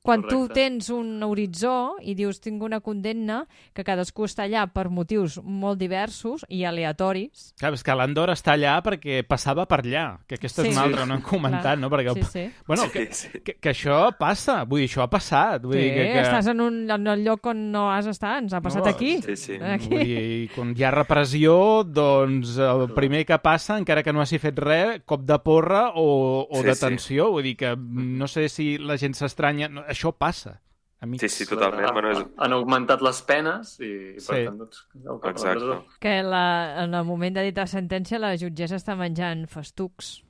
Quan 0.08 0.22
tu 0.24 0.46
Correcte. 0.46 0.54
tens 0.56 0.88
un 0.94 1.22
horitzó 1.22 1.96
i 2.00 2.14
dius 2.16 2.40
tinc 2.40 2.62
una 2.64 2.80
condemna, 2.80 3.42
que 3.76 3.84
cadascú 3.84 4.24
està 4.24 4.46
allà 4.48 4.64
per 4.72 4.86
motius 4.88 5.36
molt 5.44 5.76
diversos 5.78 6.46
i 6.48 6.62
aleatoris. 6.64 7.52
Clar, 7.60 7.74
és 7.76 7.82
que 7.84 7.94
l'Andorra 7.98 8.32
està 8.38 8.54
allà 8.56 8.78
perquè 8.82 9.20
passava 9.28 9.66
per 9.68 9.82
allà, 9.84 10.06
que 10.26 10.36
aquesta 10.38 10.62
Sí. 10.62 10.70
és 10.70 10.76
una 10.76 10.84
altra, 10.86 11.04
no 11.06 11.14
hem 11.18 11.22
comentat, 11.22 11.62
Clar. 11.62 11.78
no? 11.78 11.90
Perquè, 11.90 12.14
Sí, 12.14 12.22
sí. 12.24 12.50
Bueno, 12.66 12.84
Sí, 12.84 12.90
que, 12.90 13.12
sí. 13.12 13.28
que, 13.44 13.54
que 13.60 13.70
això 13.70 14.16
passa, 14.16 14.64
vull 14.64 14.80
dir, 14.80 14.88
això 14.88 15.02
ha 15.04 15.10
passat. 15.10 15.62
Vull 15.62 15.74
Sí, 15.74 15.78
dir 15.80 15.92
que, 15.94 16.06
que... 16.14 16.20
estàs 16.22 16.46
en 16.48 16.60
un, 16.60 16.90
en 16.90 17.06
el 17.06 17.24
lloc 17.24 17.44
on 17.46 17.70
no 17.70 17.90
has 17.92 18.06
estat, 18.06 18.42
ens 18.42 18.52
ha 18.54 18.60
passat 18.62 18.84
No, 18.84 18.90
aquí. 18.90 19.20
Sí, 19.22 19.36
sí. 19.36 19.58
Aquí. 19.60 19.88
Vull 19.90 20.04
dir, 20.04 20.50
quan 20.54 20.72
hi 20.76 20.84
ha 20.84 20.90
repressió, 20.90 21.84
doncs 21.84 22.56
el 22.58 22.88
primer 22.94 23.26
que 23.26 23.38
passa, 23.38 23.76
encara 23.76 24.02
que 24.02 24.12
no 24.12 24.22
hagi 24.22 24.38
fet 24.38 24.58
res, 24.58 25.02
cop 25.04 25.20
de 25.28 25.38
porra 25.38 25.90
o, 25.94 26.46
o 26.48 26.56
Sí, 26.62 26.64
detenció. 26.64 27.30
Vull 27.30 27.42
dir 27.42 27.56
que 27.56 27.76
no 27.76 28.26
sé 28.26 28.48
si 28.48 28.78
la 28.78 28.96
gent 28.96 29.14
s'estranya... 29.14 29.68
No, 29.68 29.82
això 29.98 30.12
passa, 30.14 30.60
amics. 31.02 31.24
Sí, 31.26 31.28
sí, 31.42 31.48
totalment. 31.50 31.88
Han, 31.88 31.94
Bueno, 31.98 32.10
és... 32.14 32.22
han 32.38 32.52
augmentat 32.54 33.02
les 33.02 33.20
penes 33.26 33.74
i, 33.82 33.90
per 34.14 34.22
Sí. 34.22 34.44
tant, 34.46 34.58
doncs, 34.62 34.84
la 35.04 35.18
Exacte. 35.32 35.80
Que 36.00 36.22
la, 36.22 36.44
en 36.84 36.94
el 36.94 37.04
moment 37.04 37.34
de 37.34 37.42
dictar 37.50 37.66
sentència 37.68 38.18
la 38.22 38.36
jutgessa 38.38 38.78
està 38.78 38.94
menjant 38.96 39.44
festucs. 39.50 40.22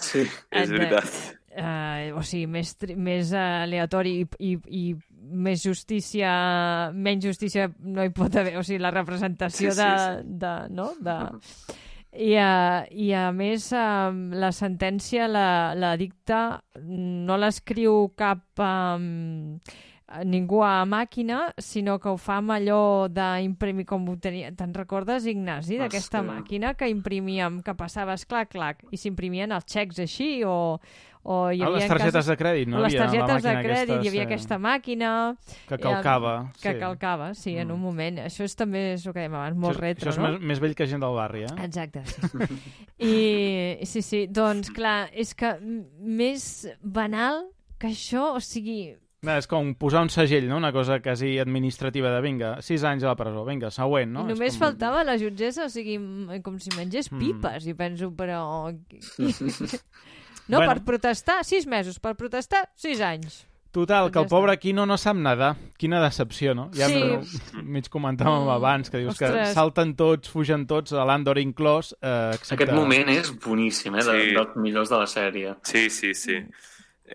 Sí. 0.00 0.24
És 0.50 0.68
de- 0.70 0.78
veritat. 0.78 1.36
Uh, 1.50 2.14
o 2.16 2.22
sigui, 2.22 2.46
més, 2.46 2.76
tri- 2.78 2.94
més 2.94 3.32
uh, 3.34 3.64
aleatori 3.64 4.12
i, 4.22 4.26
i, 4.38 4.52
i 4.70 4.82
més 5.34 5.64
justícia, 5.66 6.30
menys 6.94 7.26
justícia 7.26 7.66
no 7.82 8.04
hi 8.06 8.12
pot 8.14 8.36
haver, 8.38 8.52
o 8.56 8.62
sigui, 8.62 8.78
la 8.80 8.92
representació 8.94 9.72
Sí, 9.74 9.80
sí, 9.80 9.82
de, 9.82 10.22
de, 10.44 10.52
no? 10.78 10.92
De, 11.02 11.16
i, 12.12 12.32
uh, 12.34 12.86
I 12.90 13.12
a 13.14 13.28
més, 13.30 13.68
uh, 13.72 14.10
la 14.34 14.50
sentència 14.50 15.28
la, 15.30 15.74
la 15.78 15.94
dicta, 16.00 16.60
no 16.82 17.36
l'escriu 17.38 18.08
cap 18.18 18.42
um, 18.58 19.60
ningú 20.26 20.64
a 20.66 20.84
màquina, 20.90 21.52
sinó 21.62 21.98
que 22.02 22.10
ho 22.10 22.16
fa 22.18 22.40
amb 22.40 22.50
allò 22.56 23.06
d'imprimir, 23.06 23.86
com 23.86 24.08
ho 24.10 24.16
tenia... 24.18 24.50
Te'n 24.58 24.74
recordes, 24.74 25.28
Ignasi, 25.30 25.78
d'aquesta 25.78 26.18
Hòstia. 26.18 26.32
màquina 26.32 26.74
que 26.74 26.90
imprimíem, 26.90 27.60
que 27.62 27.76
passaves 27.78 28.26
clac, 28.26 28.50
clac, 28.56 28.82
i 28.90 28.98
s'imprimien 28.98 29.54
els 29.54 29.68
xecs 29.70 30.02
així, 30.02 30.42
o, 30.42 30.80
o 31.22 31.50
hi 31.52 31.60
Ah, 31.60 31.66
havia 31.66 31.76
les 31.82 31.88
targetes 31.90 32.26
de 32.26 32.36
crèdit, 32.40 32.68
no? 32.68 32.80
les 32.80 32.94
targetes 32.96 33.42
de 33.42 33.50
crèdit, 33.50 33.70
aquesta, 33.70 33.94
hi 34.02 34.08
havia 34.08 34.22
sí, 34.22 34.26
aquesta 34.26 34.58
màquina... 34.58 35.10
Que 35.68 35.76
calcava. 35.78 36.34
Que 36.62 36.72
sí. 36.72 36.78
calcava, 36.80 37.34
sí, 37.34 37.56
en 37.56 37.68
Mm. 37.68 37.74
un 37.74 37.80
moment. 37.80 38.18
Això 38.24 38.44
és 38.44 38.56
també 38.56 38.94
és 38.94 39.04
el 39.06 39.12
que 39.12 39.20
dèiem 39.20 39.34
abans, 39.36 39.56
molt 39.56 39.76
això, 39.76 39.80
retro, 39.84 40.10
això 40.10 40.16
és 40.16 40.18
no? 40.18 40.30
més, 40.38 40.40
més 40.54 40.60
vell 40.64 40.74
que 40.74 40.86
gent 40.86 41.00
del 41.04 41.14
barri, 41.14 41.42
eh? 41.44 41.52
Exacte, 41.66 42.02
sí. 42.06 42.60
I 43.80 43.86
sí, 43.86 44.02
sí, 44.02 44.26
doncs 44.32 44.70
clar, 44.72 45.10
és 45.12 45.34
que 45.34 45.52
més 46.00 46.66
banal 46.82 47.44
que 47.78 47.88
això, 47.92 48.34
o 48.36 48.40
sigui, 48.40 48.96
No, 49.22 49.34
és 49.36 49.44
com 49.46 49.74
posar 49.76 50.00
un 50.00 50.08
segell, 50.08 50.46
no? 50.48 50.56
Una 50.56 50.70
cosa 50.72 50.96
quasi 51.04 51.34
administrativa 51.38 52.08
de 52.08 52.22
vinga, 52.24 52.54
sis 52.64 52.80
anys 52.88 53.02
a 53.04 53.10
la 53.10 53.16
presó, 53.18 53.42
vinga, 53.44 53.68
següent, 53.70 54.08
no? 54.14 54.22
És 54.24 54.32
només 54.32 54.54
com... 54.56 54.62
faltava 54.64 55.02
la 55.04 55.18
jutgessa, 55.20 55.66
o 55.66 55.68
sigui, 55.68 55.98
com 56.42 56.56
si 56.58 56.70
mengés 56.72 57.12
Mm. 57.12 57.18
pipes, 57.20 57.66
i 57.68 57.74
penso, 57.76 58.08
però... 58.16 58.40
no, 60.50 60.58
Bueno. 60.58 60.74
per 60.74 60.82
protestar, 60.84 61.44
sis 61.44 61.66
mesos, 61.66 61.98
per 62.02 62.16
protestar, 62.16 62.66
sis 62.74 63.00
anys. 63.00 63.46
Total, 63.70 64.08
que 64.10 64.18
el 64.18 64.26
pobre 64.26 64.56
Quino 64.58 64.82
no 64.84 64.96
sap 64.98 65.14
nedar. 65.14 65.52
Quina 65.78 66.00
decepció, 66.02 66.56
no? 66.58 66.70
Ja 66.74 66.88
Sí. 66.88 66.98
mig 67.62 67.86
comentàvem 67.88 68.42
Mm, 68.42 68.48
abans, 68.50 68.90
que 68.90 68.98
dius 68.98 69.16
que 69.16 69.26
ostres. 69.28 69.52
salten 69.54 69.94
tots, 69.94 70.28
fugen 70.28 70.66
tots, 70.66 70.92
a 70.92 71.04
l'Andor 71.06 71.38
inclòs, 71.38 71.92
eh, 72.02 72.32
excepte... 72.34 72.64
Aquest 72.64 72.72
moment 72.74 73.08
és 73.14 73.30
boníssim, 73.38 73.94
eh? 73.94 74.02
De, 74.02 74.16
Sí. 74.24 74.34
dels 74.34 74.56
millors 74.56 74.90
de 74.90 74.98
la 74.98 75.06
sèrie. 75.06 75.54
Sí, 75.62 75.88
sí, 75.88 76.14
sí. 76.14 76.40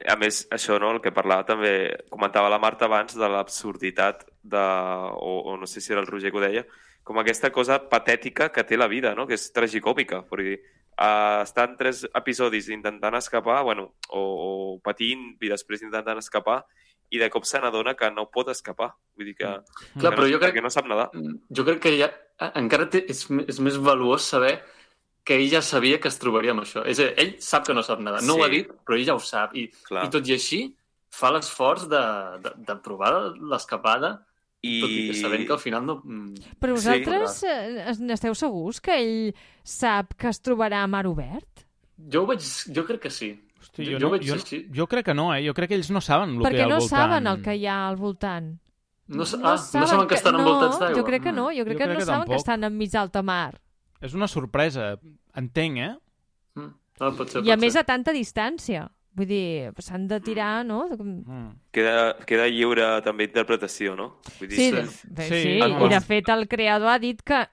a 0.07 0.15
més, 0.17 0.45
això, 0.51 0.77
no, 0.79 0.91
el 0.91 0.99
que 1.01 1.11
parlava 1.11 1.45
també, 1.45 1.95
comentava 2.09 2.49
la 2.49 2.57
Marta 2.59 2.83
abans 2.85 3.13
de 3.15 3.27
l'absurditat 3.31 4.25
de, 4.43 4.57
o, 4.57 5.41
o 5.51 5.57
no 5.57 5.65
sé 5.67 5.79
si 5.81 5.91
era 5.93 6.01
el 6.01 6.07
Roger 6.07 6.31
que 6.31 6.37
ho 6.37 6.41
deia, 6.41 6.65
com 7.03 7.17
aquesta 7.19 7.51
cosa 7.51 7.77
patètica 7.89 8.49
que 8.51 8.63
té 8.63 8.75
la 8.77 8.87
vida, 8.87 9.13
no? 9.15 9.25
que 9.27 9.35
és 9.35 9.51
tragicòmica, 9.53 10.23
perquè 10.27 10.57
uh, 10.99 11.41
estan 11.43 11.75
tres 11.77 12.05
episodis 12.15 12.69
intentant 12.69 13.15
escapar, 13.15 13.63
bueno, 13.63 13.93
o, 14.09 14.21
o 14.21 14.79
patint 14.83 15.35
i 15.41 15.49
després 15.51 15.81
intentant 15.83 16.17
escapar, 16.21 16.63
i 17.13 17.19
de 17.21 17.29
cop 17.29 17.45
se 17.45 17.59
n'adona 17.61 17.93
que 17.95 18.09
no 18.11 18.29
pot 18.33 18.49
escapar. 18.49 18.93
Vull 19.15 19.25
dir 19.31 19.35
que, 19.37 19.45
Mm. 19.45 19.99
Clar, 20.01 20.11
que 20.11 20.17
però 20.17 20.25
no, 20.25 20.31
jo 20.33 20.39
crec- 20.41 20.53
que 20.53 20.61
no 20.65 20.69
sap 20.73 20.87
nedar. 20.89 21.09
Jo 21.55 21.63
crec 21.67 21.79
que 21.83 21.91
ja, 21.99 22.09
encara 22.55 22.89
té, 22.89 23.05
és, 23.07 23.27
és 23.47 23.59
més 23.59 23.77
valuós 23.77 24.23
saber 24.25 24.55
que 25.25 25.35
ell 25.37 25.47
ja 25.49 25.61
sabia 25.61 25.99
que 25.99 26.07
es 26.09 26.17
trobaria 26.19 26.51
amb 26.51 26.61
això. 26.61 26.83
És 26.85 26.99
a 26.99 27.03
dir, 27.07 27.13
ell 27.17 27.35
sap 27.41 27.65
que 27.65 27.73
no 27.73 27.81
sap 27.83 27.99
nedar. 27.99 28.21
No 28.23 28.35
Sí. 28.35 28.39
ho 28.39 28.43
ha 28.45 28.49
dit, 28.49 28.67
però 28.85 28.97
ell 28.97 29.05
ja 29.05 29.15
ho 29.15 29.19
sap. 29.19 29.55
I, 29.55 29.67
Clar. 29.87 30.05
i 30.05 30.09
tot 30.13 30.27
i 30.27 30.33
així, 30.33 30.59
fa 31.11 31.31
l'esforç 31.31 31.87
de, 31.89 32.01
de, 32.43 32.51
de 32.67 32.75
provar 32.83 33.13
l'escapada, 33.39 34.25
I... 34.65 34.81
tot 34.81 34.89
i 34.91 35.01
que 35.11 35.15
sabent 35.19 35.45
que 35.47 35.53
al 35.53 35.61
final 35.61 35.85
no... 35.85 35.95
mm, 36.03 36.55
Però 36.59 36.75
Sí, 36.75 36.81
vosaltres 36.81 37.37
eh, 37.43 37.89
es- 37.91 37.99
n'esteu 38.01 38.35
segurs 38.35 38.81
que 38.81 38.97
ell 38.97 39.33
sap 39.63 40.13
que 40.17 40.29
es 40.33 40.41
trobarà 40.41 40.83
a 40.83 40.87
mar 40.91 41.05
obert? 41.07 41.65
Jo 42.11 42.23
ho 42.23 42.29
veig... 42.33 42.41
Jo 42.75 42.83
crec 42.87 43.01
que 43.07 43.11
sí. 43.13 43.31
Hosti, 43.61 43.85
Jo- 43.85 43.91
jo, 43.93 43.97
jo 43.97 44.05
no, 44.05 44.11
veig 44.17 44.27
jo, 44.27 44.35
així. 44.35 44.59
jo 44.75 44.85
crec 44.87 45.05
que 45.07 45.13
no, 45.17 45.29
eh? 45.35 45.41
Jo 45.47 45.53
crec 45.57 45.69
que 45.71 45.75
ells 45.79 45.89
no 45.93 46.01
saben 46.01 46.35
el 46.35 46.37
que 46.37 46.43
hi 46.43 46.45
Perquè 46.49 46.61
ha 46.61 46.65
al 46.65 46.69
no 46.75 46.79
voltant. 46.83 46.99
saben 46.99 47.27
el 47.31 47.41
que 47.45 47.55
hi 47.55 47.65
ha 47.67 47.77
al 47.87 47.95
voltant. 47.97 48.51
No, 49.07 49.21
ah, 49.43 49.53
no 49.53 49.85
saben 49.87 50.07
que 50.09 50.15
estan 50.17 50.33
no, 50.33 50.39
envoltats 50.41 50.79
d'aigua. 50.81 50.97
Jo 50.97 51.03
crec 51.05 51.23
que 51.23 51.31
no, 51.31 51.47
jo 51.53 51.63
crec 51.65 51.77
Jo 51.77 51.77
que 51.77 51.83
crec 51.85 51.93
no 51.93 51.99
que 51.99 52.05
saben 52.05 52.19
tampoc. 52.25 52.33
que 52.33 52.41
estan 52.41 52.63
enmig 52.65 52.91
d'alta 52.91 53.21
mar. 53.21 53.61
És 54.01 54.13
una 54.17 54.27
sorpresa, 54.27 54.95
entenc, 55.37 55.77
eh? 55.77 55.91
Mm. 56.57 56.71
No, 56.99 57.11
pot 57.17 57.29
ser, 57.29 57.43
I 57.45 57.51
a 57.51 57.55
pot 57.57 57.61
més 57.65 57.73
ser. 57.73 57.81
a 57.81 57.85
tanta 57.85 58.13
distància. 58.15 58.87
Vull 59.15 59.27
dir, 59.29 59.71
s'han 59.79 60.07
de 60.09 60.17
tirar, 60.19 60.65
no? 60.67 60.81
Mm. 60.91 61.53
Queda, 61.71 62.17
queda 62.27 62.49
lliure 62.51 62.87
també 63.05 63.29
interpretació, 63.29 63.93
no? 63.95 64.09
Vull 64.39 64.49
dir, 64.51 64.57
Sí, 64.57 64.65
sí. 64.71 65.07
de, 65.07 65.27
Sí, 65.29 65.41
sí, 65.43 65.61
home. 65.63 65.85
i 65.85 65.89
de 65.93 66.01
fet 66.03 66.27
el 66.33 66.47
creador 66.51 66.89
ha 66.91 66.99
dit 66.99 67.21
que 67.23 67.45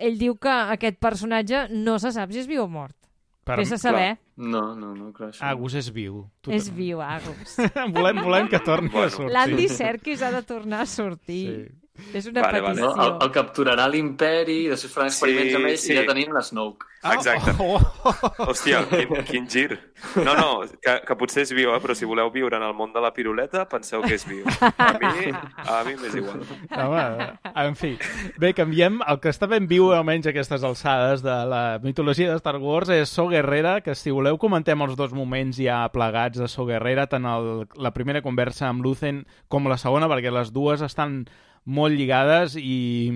ell 0.00 0.18
diu 0.18 0.34
que 0.40 0.50
aquest 0.74 0.98
personatge 0.98 1.68
no 1.70 1.98
se 2.02 2.10
sap 2.10 2.32
si 2.32 2.40
és 2.42 2.48
viu 2.50 2.64
o 2.64 2.68
mort. 2.68 2.96
Per... 3.44 3.56
Vés 3.56 3.70
a 3.72 3.78
saber. 3.78 4.18
No, 4.36 4.74
no, 4.74 4.94
no, 4.94 5.12
clar, 5.12 5.30
això. 5.30 5.42
Agus 5.48 5.74
és 5.74 5.88
viu. 5.92 6.24
Tu 6.42 6.50
És 6.52 6.66
també. 6.68 6.82
viu, 6.82 7.00
Agus. 7.02 7.56
volem, 7.96 8.20
volem 8.24 8.48
que 8.48 8.58
torni 8.60 8.88
Bueno. 8.88 9.06
a 9.06 9.10
sortir. 9.10 9.32
L'Andy 9.32 9.68
Serkis 9.68 10.22
ha 10.22 10.30
de 10.32 10.42
tornar 10.42 10.82
a 10.82 10.86
sortir. 10.86 11.46
Sí. 11.70 11.79
És 12.14 12.26
una 12.26 12.42
Vale, 12.42 12.60
vale. 12.60 12.74
petició. 12.76 12.94
No, 12.96 13.06
el, 13.06 13.16
el 13.26 13.32
capturarà 13.34 13.88
l'imperi, 13.90 14.60
després 14.70 14.92
faran 14.92 15.10
experiments 15.12 15.50
Sí, 15.52 15.56
amb 15.60 15.66
ell 15.72 15.78
sí. 15.78 15.92
i 15.92 15.98
ja 16.00 16.06
tenim 16.08 16.32
l'Snoke. 16.36 16.86
Ah, 17.02 17.14
Exacte. 17.14 17.54
Oh, 17.64 17.78
oh, 17.80 18.10
oh. 18.12 18.30
Hòstia, 18.50 18.82
quin, 18.90 19.14
quin 19.24 19.46
gir. 19.48 19.78
No, 20.20 20.34
no, 20.36 20.48
que, 20.84 20.98
que 21.08 21.14
potser 21.16 21.46
és 21.46 21.52
viu, 21.56 21.70
eh? 21.72 21.78
però 21.80 21.94
si 21.96 22.04
voleu 22.04 22.28
viure 22.34 22.58
en 22.58 22.64
el 22.66 22.74
món 22.76 22.92
de 22.92 23.00
la 23.00 23.08
piruleta, 23.16 23.62
penseu 23.70 24.02
que 24.04 24.18
és 24.18 24.26
viu. 24.28 24.44
A 24.76 24.90
mi, 25.00 25.30
a 25.32 25.78
mi 25.88 25.94
m'és 25.96 26.18
igual. 26.20 26.42
Home, 26.76 27.30
en 27.64 27.78
fi. 27.80 27.94
Bé, 28.36 28.52
canviem. 28.52 29.00
El 29.08 29.20
que 29.24 29.32
està 29.32 29.48
ben 29.48 29.64
viu, 29.70 29.88
almenys 29.96 30.28
a 30.28 30.34
aquestes 30.34 30.60
alçades 30.66 31.24
de 31.24 31.38
la 31.48 31.62
mitologia 31.82 32.28
de 32.34 32.36
Star 32.42 32.58
Wars, 32.60 32.92
és 32.92 33.08
So 33.08 33.30
Guerrera, 33.32 33.78
que 33.80 33.96
si 33.96 34.12
voleu 34.12 34.36
comentem 34.36 34.84
els 34.84 34.92
dos 35.00 35.16
moments 35.16 35.56
ja 35.56 35.86
plegats 35.94 36.36
de 36.36 36.48
So 36.52 36.68
Guerrera, 36.68 37.08
tant 37.08 37.24
el, 37.24 37.64
la 37.80 37.94
primera 37.96 38.20
conversa 38.20 38.68
amb 38.68 38.84
Lucen 38.84 39.24
com 39.48 39.72
la 39.72 39.80
segona, 39.80 40.08
perquè 40.12 40.28
les 40.36 40.52
dues 40.52 40.84
estan 40.84 41.22
molt 41.64 41.94
lligades 41.96 42.56
i, 42.56 43.10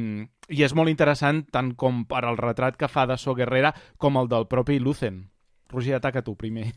i 0.49 0.63
és 0.63 0.75
molt 0.75 0.91
interessant 0.93 1.45
tant 1.51 1.75
com 1.75 2.05
per 2.07 2.25
al 2.25 2.37
retrat 2.41 2.77
que 2.77 2.89
fa 2.89 3.07
de 3.07 3.17
So 3.19 3.35
Guerrera 3.35 3.75
com 3.99 4.17
el 4.21 4.29
del 4.29 4.47
propi 4.47 4.79
Lucen. 4.79 5.31
Roger, 5.71 5.97
ataca 5.97 6.23
tu 6.23 6.37
primer. 6.37 6.73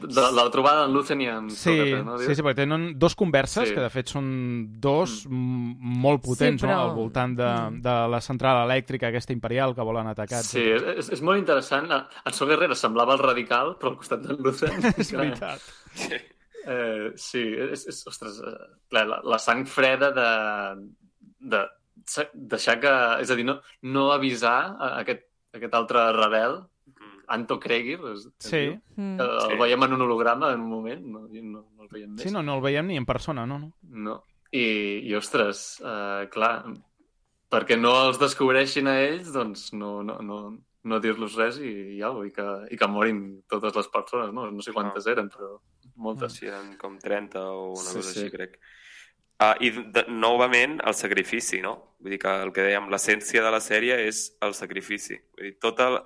De, 0.00 0.22
la 0.32 0.46
trobada 0.48 0.86
en 0.86 0.94
Lucen 0.94 1.20
i 1.20 1.26
en 1.28 1.50
Sí, 1.52 1.74
Sócrates, 1.76 2.04
no? 2.06 2.14
sí, 2.22 2.34
sí, 2.34 2.40
perquè 2.40 2.62
tenen 2.62 2.86
dos 2.98 3.12
converses, 3.14 3.68
Sí. 3.68 3.74
que 3.74 3.82
de 3.84 3.90
fet 3.92 4.08
són 4.08 4.30
dos 4.80 5.26
mm. 5.28 5.74
molt 6.00 6.22
potents, 6.24 6.62
Sí, 6.62 6.64
però- 6.66 6.72
no?, 6.78 6.86
al 6.86 6.94
voltant 6.96 7.34
de, 7.36 7.50
de 7.84 7.96
la 8.08 8.20
central 8.24 8.62
elèctrica 8.64 9.10
aquesta 9.10 9.34
imperial 9.36 9.74
que 9.76 9.84
volen 9.84 10.08
atacar. 10.08 10.40
Sí, 10.42 10.62
és, 10.62 11.10
és 11.12 11.20
molt 11.20 11.36
interessant. 11.42 11.90
En 11.92 12.32
So 12.32 12.48
Guerrera 12.48 12.74
semblava 12.74 13.12
el 13.12 13.20
radical, 13.20 13.74
però 13.76 13.92
al 13.92 13.98
costat 14.00 14.24
d'en 14.24 14.40
Lucen... 14.40 14.80
és 14.96 15.12
veritat. 15.12 15.60
Eh, 16.64 17.12
sí, 17.16 17.42
és, 17.68 17.84
és, 17.88 18.00
ostres, 18.08 18.40
eh, 18.40 18.56
clar, 18.88 19.04
la, 19.08 19.20
la 19.24 19.38
sang 19.40 19.66
freda 19.68 20.10
de, 20.16 20.30
de 21.40 21.64
deixar 22.34 22.78
que... 22.80 22.92
És 23.24 23.30
a 23.30 23.36
dir, 23.36 23.44
no, 23.48 23.58
no 23.82 24.10
avisar 24.12 24.76
a 24.78 24.92
aquest, 25.00 25.26
aquest 25.56 25.74
altre 25.74 26.12
rebel, 26.16 26.60
Anto 27.30 27.60
Kreegir, 27.62 28.00
es, 28.12 28.24
es 28.26 28.48
Sí. 28.50 28.56
diu, 28.58 28.80
Mm. 28.96 29.16
que 29.18 29.22
el 29.24 29.50
Sí. 29.52 29.56
veiem 29.60 29.82
en 29.84 29.92
un 29.94 30.02
holograma 30.02 30.52
en 30.52 30.60
un 30.60 30.68
moment, 30.70 31.04
no, 31.06 31.20
no, 31.30 31.64
no 31.76 31.82
el 31.84 31.88
veiem 31.88 32.10
més. 32.14 32.22
Sí, 32.24 32.30
no, 32.34 32.42
no 32.42 32.56
el 32.56 32.62
veiem 32.64 32.86
ni 32.88 32.96
en 32.96 33.06
persona, 33.06 33.46
no, 33.46 33.58
no. 33.58 33.72
No. 33.82 34.24
I, 34.50 35.06
i 35.06 35.14
ostres, 35.14 35.78
uh, 35.80 36.26
clar, 36.28 36.64
perquè 37.50 37.78
no 37.78 37.92
els 38.08 38.18
descobreixin 38.18 38.88
a 38.90 38.96
ells, 39.00 39.30
doncs 39.32 39.72
no, 39.72 40.02
no, 40.02 40.18
no, 40.26 40.40
no 40.82 40.98
dir-los 40.98 41.36
res 41.38 41.58
i, 41.62 41.70
i, 41.98 42.02
au, 42.02 42.24
i, 42.26 42.32
que, 42.32 42.66
i 42.72 42.76
que 42.76 42.88
morin 42.88 43.44
totes 43.46 43.76
les 43.76 43.86
persones, 43.88 44.32
no? 44.34 44.50
No 44.50 44.62
sé 44.62 44.72
quantes 44.72 45.06
eren, 45.06 45.30
però 45.30 45.60
moltes. 45.96 46.32
Sí, 46.32 46.46
eren 46.50 46.76
com 46.78 46.98
30 46.98 47.44
o 47.46 47.68
una 47.74 47.76
Sí, 47.92 47.96
cosa 48.00 48.10
sí. 48.12 48.20
així, 48.24 48.30
crec. 48.34 48.58
Uh, 49.40 49.54
I, 49.64 49.70
de, 49.70 50.04
novament, 50.12 50.80
el 50.84 50.92
sacrifici, 50.94 51.62
no? 51.64 51.94
Vull 52.00 52.10
dir 52.12 52.18
que 52.20 52.28
el 52.42 52.50
que 52.52 52.60
dèiem, 52.66 52.90
l'essència 52.92 53.40
de 53.42 53.50
la 53.50 53.60
sèrie 53.64 53.96
és 54.06 54.34
el 54.44 54.52
sacrifici. 54.54 55.16
Vull 55.36 55.46
dir, 55.48 55.54
tot 55.58 55.80
el, 55.80 55.96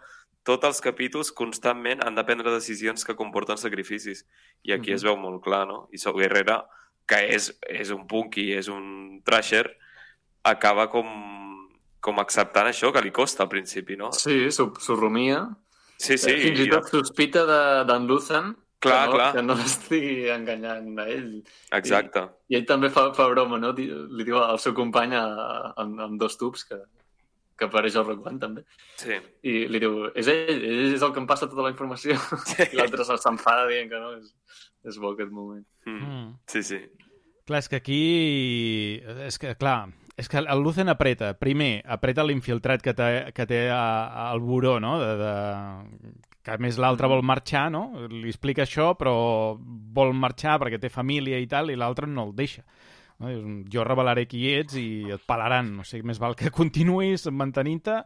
tots 0.47 0.69
els 0.69 0.81
capítols 0.81 1.33
constantment 1.35 2.05
han 2.07 2.15
de 2.15 2.23
prendre 2.25 2.53
decisions 2.55 3.03
que 3.05 3.17
comporten 3.19 3.59
sacrificis. 3.59 4.25
I 4.63 4.73
aquí 4.73 4.91
Mhm. 4.91 4.95
es 4.95 5.03
veu 5.03 5.17
molt 5.17 5.43
clar, 5.43 5.67
no? 5.67 5.89
I 5.93 5.99
Sol 5.99 6.15
Guerrera, 6.15 6.65
que 7.07 7.17
és, 7.35 7.51
és 7.69 7.91
un 7.91 8.07
punky, 8.07 8.53
és 8.55 8.69
un 8.69 9.21
trasher, 9.25 9.77
acaba 10.45 10.89
com, 10.91 11.09
com 12.01 12.19
acceptant 12.21 12.67
això 12.69 12.93
que 12.93 13.03
li 13.03 13.11
costa 13.11 13.43
al 13.43 13.49
principi, 13.49 13.97
no? 13.97 14.13
Sí, 14.13 14.51
s'ho 14.53 14.71
rumia. 14.95 15.49
Sí, 15.97 16.19
sí. 16.19 16.31
Fins 16.37 16.61
i 16.61 16.69
tot 16.69 16.87
sospita 16.91 17.45
de- 17.47 17.85
d'en 17.91 18.07
Lucen 18.07 18.57
Clar, 18.85 19.05
que 19.05 19.11
no, 19.11 19.17
clar. 19.19 19.29
que 19.35 19.43
no 19.43 19.55
l'estigui 19.59 20.29
enganyant 20.35 20.99
a 21.01 21.07
ell. 21.11 21.31
Exacte. 21.79 22.23
I 22.53 22.59
ell 22.61 22.67
també 22.69 22.91
fa, 22.95 23.09
fa 23.17 23.27
broma, 23.33 23.59
no? 23.59 23.73
Li 23.77 24.25
diu 24.29 24.39
al 24.39 24.59
seu 24.63 24.75
company 24.77 25.15
a- 25.19 25.73
amb, 25.81 26.01
amb 26.07 26.21
dos 26.21 26.37
tubs, 26.41 26.65
que, 26.69 26.79
que 27.59 27.69
apareix 27.69 27.97
al 27.97 28.07
Rock 28.09 28.29
també. 28.43 28.65
Sí. 29.01 29.17
I 29.47 29.57
li 29.71 29.81
diu, 29.83 30.05
és 30.15 30.29
ell, 30.29 30.61
ell 30.61 30.95
és 30.95 31.03
el 31.03 31.13
que 31.15 31.21
em 31.23 31.27
passa 31.31 31.49
tota 31.49 31.63
la 31.67 31.73
informació. 31.75 32.15
I 32.71 32.77
l'altre 32.77 33.05
se- 33.09 33.19
s'enfada 33.23 33.67
dient 33.71 33.91
que 33.91 34.01
no, 34.01 34.13
és, 34.21 34.31
és 34.85 34.99
bo 35.01 35.13
aquest 35.15 35.31
moment. 35.33 35.65
Mm. 35.87 35.99
Mm. 36.05 36.31
Sí, 36.51 36.63
sí. 36.63 36.81
Clar, 37.45 37.59
és 37.61 37.69
que 37.69 37.77
aquí... 37.77 38.03
És 39.27 39.37
que, 39.39 39.55
clar, 39.61 39.91
és 40.17 40.29
que 40.33 40.39
el 40.41 40.63
Lucen 40.63 40.89
apreta. 40.89 41.35
Primer, 41.37 41.83
apreta 41.85 42.25
l'infiltrat 42.25 42.81
que 42.85 42.95
té, 42.97 43.09
que 43.37 43.45
té 43.51 43.65
al 43.71 44.41
buró, 44.41 44.79
no? 44.81 44.95
De, 45.03 45.11
de... 45.21 45.35
Que 46.45 46.53
a 46.53 46.61
més 46.61 46.77
l'altre 46.77 47.09
vol 47.09 47.25
marxar, 47.25 47.71
no? 47.73 47.87
Li 48.11 48.29
explica 48.29 48.67
això, 48.67 48.91
però 49.01 49.15
vol 49.57 50.13
marxar 50.13 50.59
perquè 50.61 50.81
té 50.81 50.91
família 50.93 51.39
i 51.41 51.49
tal, 51.49 51.73
i 51.73 51.79
l'altre 51.81 52.07
no 52.11 52.29
el 52.29 52.35
deixa. 52.37 52.67
No? 53.23 53.31
Jo 53.73 53.85
revelaré 53.87 54.27
qui 54.29 54.43
ets 54.53 54.77
i 54.77 54.87
et 55.15 55.25
pelaran. 55.29 55.73
O 55.81 55.89
sigui, 55.89 56.05
més 56.11 56.21
val 56.21 56.37
que 56.37 56.53
continuïs 56.53 57.25
mantenint-te 57.33 58.01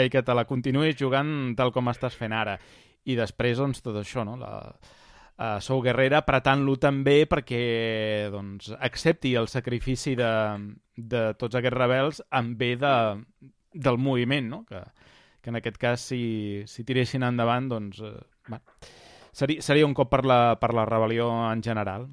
i 0.00 0.12
que 0.12 0.24
te 0.24 0.36
la 0.36 0.46
continuïs 0.48 0.96
jugant 1.00 1.54
tal 1.58 1.74
com 1.76 1.92
estàs 1.92 2.16
fent 2.16 2.32
ara. 2.32 2.56
I 3.04 3.18
després, 3.18 3.58
doncs, 3.60 3.82
tot 3.84 3.98
això, 4.00 4.24
no? 4.24 4.38
La, 4.40 4.54
uh, 4.72 5.58
Sou 5.60 5.82
Guerrera 5.84 6.22
apretant-lo 6.22 6.78
també 6.80 7.24
perquè 7.28 8.30
doncs, 8.32 8.72
accepti 8.80 9.34
el 9.36 9.50
sacrifici 9.52 10.14
de, 10.16 10.32
de 10.96 11.26
tots 11.36 11.60
aquests 11.60 11.76
rebels 11.76 12.22
en 12.32 12.54
bé 12.56 12.74
de, 12.80 12.94
del 13.74 13.98
moviment, 13.98 14.48
no? 14.48 14.62
que, 14.64 14.80
que 15.44 15.52
en 15.52 15.60
aquest 15.60 15.76
cas 15.80 16.08
si, 16.10 16.64
si 16.66 16.86
tiressin 16.88 17.26
endavant 17.26 17.68
doncs, 17.68 18.00
eh, 18.00 18.16
va, 18.48 18.62
seria, 19.36 19.60
seria 19.62 19.86
un 19.86 19.92
cop 19.94 20.08
per 20.10 20.22
la, 20.24 20.38
per 20.60 20.72
la 20.72 20.86
rebel·lió 20.88 21.28
en 21.50 21.62
general. 21.62 22.08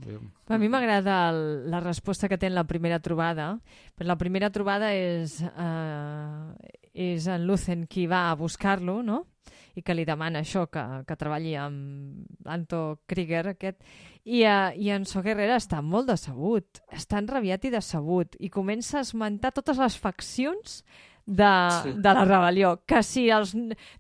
A 0.52 0.60
mi 0.60 0.68
m'agrada 0.70 1.24
la 1.32 1.80
resposta 1.80 2.28
que 2.28 2.38
té 2.42 2.52
en 2.52 2.58
la 2.58 2.68
primera 2.68 3.00
trobada. 3.00 3.54
Però 3.96 4.12
la 4.12 4.20
primera 4.20 4.52
trobada 4.52 4.92
és, 4.98 5.40
eh, 5.48 6.72
és 6.92 7.28
en 7.32 7.48
Lucen 7.48 7.88
qui 7.88 8.08
va 8.12 8.28
a 8.30 8.36
buscar-lo, 8.36 9.00
no? 9.02 9.26
i 9.76 9.84
que 9.86 9.96
li 9.96 10.06
demana 10.08 10.42
això, 10.42 10.66
que, 10.72 10.82
que 11.08 11.16
treballi 11.16 11.54
amb 11.56 12.48
Anto 12.52 13.02
Krieger 13.08 13.54
aquest, 13.54 13.80
i, 14.24 14.44
uh, 14.44 14.72
i 14.76 14.92
en 14.94 15.06
So 15.10 15.24
Guerrera 15.26 15.58
està 15.62 15.82
molt 15.82 16.12
decebut, 16.12 16.82
està 16.92 17.22
enrabiat 17.22 17.66
i 17.66 17.74
decebut, 17.74 18.36
i 18.40 18.52
comença 18.52 19.00
a 19.00 19.06
esmentar 19.06 19.54
totes 19.56 19.80
les 19.82 19.98
faccions 19.98 20.82
de, 21.32 21.50
Sí. 21.72 21.92
sí. 21.92 21.96
de 22.04 22.14
la 22.18 22.24
rebel·lió, 22.28 22.72
que 22.86 23.00
si 23.08 23.24
els... 23.32 23.54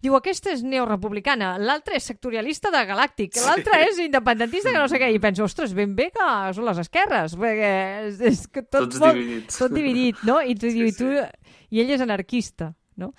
Diu, 0.03 0.15
aquesta 0.17 0.51
és 0.51 0.63
neorepublicana, 0.67 1.53
l'altra 1.61 1.95
és 1.95 2.03
sectorialista 2.11 2.71
de 2.73 2.81
Galàctic, 2.89 3.37
l'altra 3.45 3.79
és 3.87 3.99
independentista 4.03 4.73
que 4.73 4.81
no 4.81 4.87
sé 4.91 4.99
què, 4.99 5.11
i 5.15 5.19
penso, 5.23 5.45
ostres, 5.47 5.73
ben 5.77 5.95
bé 5.95 6.09
que 6.11 6.29
són 6.57 6.67
les 6.67 6.81
esquerres, 6.83 7.37
perquè 7.39 7.73
és, 8.09 8.19
és 8.33 8.43
que 8.51 8.63
tot, 8.65 8.89
Tots 8.89 8.99
molt, 8.99 9.15
dividits. 9.19 9.61
tot 9.63 9.71
dividit, 9.75 10.23
no? 10.27 10.41
I 10.43 10.55
tu, 10.59 10.67
Sí, 10.71 10.81
sí, 10.81 10.89
i, 10.91 10.97
tu, 10.97 11.11
sí. 11.15 11.55
i 11.71 11.81
ell 11.85 11.95
és 11.95 12.03
anarquista, 12.03 12.73
no? 12.99 13.13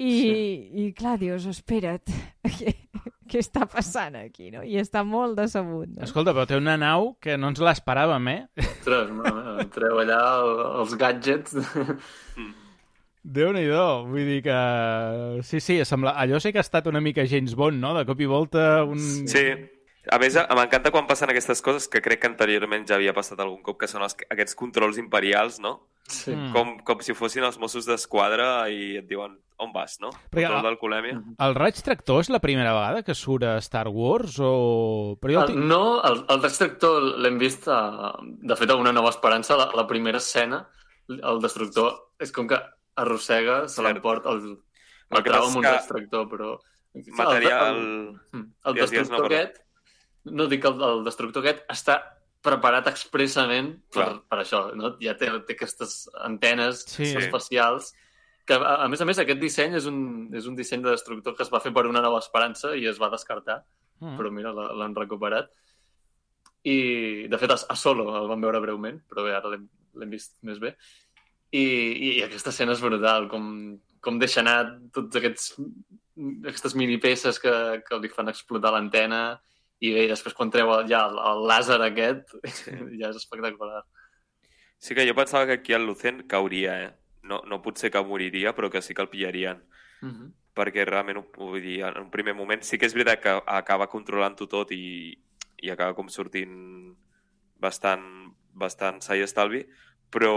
I, 0.00 0.10
sí. 0.20 0.34
i 0.86 0.92
clar, 0.96 1.18
dius, 1.20 1.44
espera't, 1.50 2.06
què, 2.46 2.72
què 3.30 3.40
està 3.42 3.66
passant 3.68 4.14
aquí, 4.16 4.48
no? 4.54 4.62
I 4.64 4.78
està 4.80 5.02
molt 5.04 5.36
decebut, 5.36 5.90
no? 5.90 6.04
Escolta, 6.06 6.32
però 6.32 6.46
té 6.48 6.56
una 6.56 6.76
nau 6.80 7.16
que 7.20 7.36
no 7.36 7.50
ens 7.50 7.60
l'esperàvem, 7.60 8.28
eh? 8.32 8.40
Ostres, 8.64 9.10
no, 9.12 9.34
no, 9.34 9.66
treu 9.74 9.98
allà 10.00 10.20
el- 10.40 10.62
els 10.80 10.94
gadgets. 10.96 11.58
Déu 13.22 13.52
nhi 13.52 13.66
vull 14.08 14.24
dir 14.26 14.40
que... 14.44 14.56
Sí, 15.44 15.60
sí, 15.60 15.80
sembla... 15.84 16.14
allò 16.16 16.40
sí 16.40 16.52
que 16.52 16.58
ha 16.62 16.66
estat 16.66 16.86
una 16.88 17.00
mica 17.00 17.26
James 17.28 17.54
Bond, 17.54 17.80
no? 17.80 17.92
De 17.98 18.06
cop 18.08 18.20
i 18.20 18.26
volta 18.30 18.84
un... 18.84 18.98
Sí. 19.28 19.44
A 20.10 20.16
més, 20.18 20.34
a- 20.40 20.46
m'encanta 20.56 20.90
quan 20.90 21.06
passen 21.06 21.28
aquestes 21.30 21.60
coses, 21.62 21.86
que 21.92 22.00
crec 22.00 22.22
que 22.22 22.30
anteriorment 22.30 22.86
ja 22.88 22.96
havia 22.96 23.12
passat 23.14 23.38
algun 23.44 23.60
cop, 23.62 23.76
que 23.78 23.86
són 23.90 24.02
els, 24.02 24.16
aquests 24.32 24.56
controls 24.56 24.96
imperials, 24.98 25.58
no? 25.60 25.74
Sí. 26.08 26.32
Mm. 26.32 26.48
Com, 26.56 26.70
com 26.88 27.02
si 27.04 27.12
fossin 27.14 27.44
els 27.46 27.58
Mossos 27.60 27.84
d'Esquadra 27.86 28.66
i 28.72 28.96
et 28.98 29.06
diuen 29.06 29.36
on 29.60 29.74
vas, 29.76 29.98
no? 30.00 30.08
Perquè- 30.32 30.48
Control 30.48 30.64
d'alcoholèmia. 30.70 31.20
El 31.44 31.54
raig 31.54 31.78
tractor 31.84 32.24
és 32.24 32.30
la 32.32 32.40
primera 32.40 32.72
vegada 32.72 33.04
que 33.06 33.14
surt 33.14 33.44
a 33.44 33.58
Star 33.60 33.86
Wars 33.92 34.40
o... 34.40 35.18
Però 35.20 35.36
jo 35.36 35.42
el 35.44 35.44
El, 35.44 35.52
tinc... 35.52 35.68
no, 35.68 35.82
el, 36.08 36.24
el 36.32 36.40
destructor 36.48 37.04
l'hem 37.20 37.36
vist, 37.38 37.68
a, 37.68 38.16
de 38.24 38.56
fet, 38.56 38.72
a 38.72 38.80
una 38.80 38.96
nova 38.96 39.12
esperança, 39.12 39.60
la, 39.60 39.68
la 39.76 39.86
primera 39.86 40.18
escena, 40.18 40.64
el 41.12 41.44
destructor 41.44 42.16
és 42.18 42.32
com 42.32 42.48
que 42.48 42.58
arrossega, 43.02 43.62
se 43.68 43.82
l'emporta, 43.84 44.30
el, 44.36 44.56
El 45.10 45.18
el 45.18 45.24
trau 45.26 45.46
amb 45.48 45.56
un 45.58 45.64
que 45.66 45.72
destructor, 45.74 46.28
però... 46.30 46.52
Material... 47.18 47.76
El, 47.76 47.82
el, 48.34 48.44
el 48.66 48.74
digues, 48.74 48.90
destructor 48.90 49.18
no, 49.18 49.28
perdó. 49.28 49.36
aquest, 49.36 49.60
no 50.40 50.46
dic 50.50 50.62
que 50.62 50.68
el, 50.72 50.82
el 50.88 51.04
destructor 51.06 51.44
aquest 51.44 51.64
està 51.70 51.96
preparat 52.42 52.86
expressament 52.90 53.72
per, 53.92 54.04
Clar. 54.04 54.12
per 54.32 54.38
això, 54.42 54.60
no? 54.74 54.94
Ja 55.02 55.12
té, 55.20 55.28
té 55.46 55.56
aquestes 55.58 55.96
antenes 56.24 56.84
Sí. 56.88 57.10
espacials 57.20 57.90
que, 58.48 58.56
a, 58.56 58.76
a 58.84 58.88
més 58.88 59.00
a 59.02 59.06
més, 59.06 59.18
aquest 59.22 59.38
disseny 59.42 59.76
és 59.76 59.86
un, 59.86 59.98
és 60.34 60.46
un 60.48 60.56
disseny 60.58 60.82
de 60.82 60.94
destructor 60.94 61.36
que 61.36 61.44
es 61.44 61.50
va 61.52 61.60
fer 61.60 61.70
per 61.76 61.84
una 61.86 62.00
nova 62.02 62.18
esperança 62.24 62.72
i 62.74 62.86
es 62.90 62.98
va 63.02 63.10
descartar 63.12 63.62
Mm. 64.00 64.14
però 64.16 64.30
mira, 64.32 64.50
l'han 64.56 64.94
recuperat. 64.96 65.50
I, 66.64 67.26
de 67.28 67.36
fet, 67.36 67.52
a, 67.52 67.56
a 67.68 67.76
Solo 67.76 68.06
el 68.16 68.28
vam 68.30 68.40
veure 68.40 68.60
breument, 68.64 69.02
però 69.08 69.26
bé, 69.26 69.34
ara 69.36 69.50
l'hem 69.52 69.66
l'hem 70.00 70.12
vist 70.14 70.38
més 70.48 70.56
bé. 70.62 70.70
I, 71.50 71.64
I 72.06 72.10
aquesta 72.24 72.52
escena 72.52 72.76
és 72.76 72.82
brutal, 72.82 73.28
com, 73.30 73.78
com 74.00 74.18
deixa 74.18 74.40
anar 74.44 74.58
tots 74.94 75.18
aquests 75.18 75.54
aquestes 76.46 76.74
mini 76.74 76.98
peces 76.98 77.38
que, 77.40 77.52
que 77.86 77.98
li 77.98 78.10
fan 78.12 78.28
explotar 78.28 78.72
l'antena 78.74 79.40
i 79.80 79.92
bé, 79.94 80.04
després 80.10 80.36
quan 80.36 80.50
treu 80.52 80.68
el, 80.74 80.84
ja 80.90 81.06
el, 81.08 81.16
el 81.30 81.46
làser 81.48 81.78
aquest, 81.80 82.34
sí. 82.52 82.74
ja 83.00 83.08
és 83.08 83.20
espectacular. 83.22 83.82
Sí 84.80 84.96
que 84.96 85.06
jo 85.08 85.14
pensava 85.16 85.46
que 85.48 85.58
aquí 85.60 85.76
el 85.76 85.86
Lucen 85.88 86.24
cauria, 86.28 86.76
eh? 86.84 86.90
No, 87.24 87.40
no 87.48 87.60
potser 87.64 87.90
que 87.92 88.02
moriria, 88.04 88.54
però 88.56 88.70
que 88.72 88.82
sí 88.84 88.94
que 88.94 89.02
el 89.02 89.12
pillarien. 89.12 89.64
Mm 90.00 90.10
-hmm. 90.10 90.28
perquè 90.56 90.84
realment, 90.84 91.24
vull 91.36 91.60
dir, 91.62 91.82
en 91.84 91.96
un 91.96 92.10
primer 92.10 92.34
moment 92.34 92.62
sí 92.62 92.76
que 92.76 92.86
és 92.86 92.94
veritat 92.94 93.20
que 93.20 93.42
acaba 93.46 93.86
controlant-ho 93.86 94.46
tot 94.46 94.72
i, 94.72 95.16
i 95.62 95.70
acaba 95.70 95.94
com 95.94 96.08
sortint 96.08 96.96
bastant, 97.56 98.34
bastant 98.52 99.00
sa 99.00 99.16
i 99.16 99.22
estalvi, 99.22 99.66
però, 100.10 100.34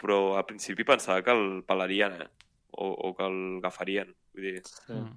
però 0.00 0.36
al 0.38 0.46
principi 0.48 0.84
pensava 0.84 1.22
que 1.22 1.30
el 1.34 1.62
pelarien, 1.66 2.16
eh? 2.22 2.28
O, 2.76 2.88
o 2.90 3.12
que 3.14 3.26
el 3.28 3.58
agafarien. 3.60 4.14
Vull 4.34 4.48
dir, 4.50 4.62
Sí. 4.66 4.92
Mm. 4.92 5.12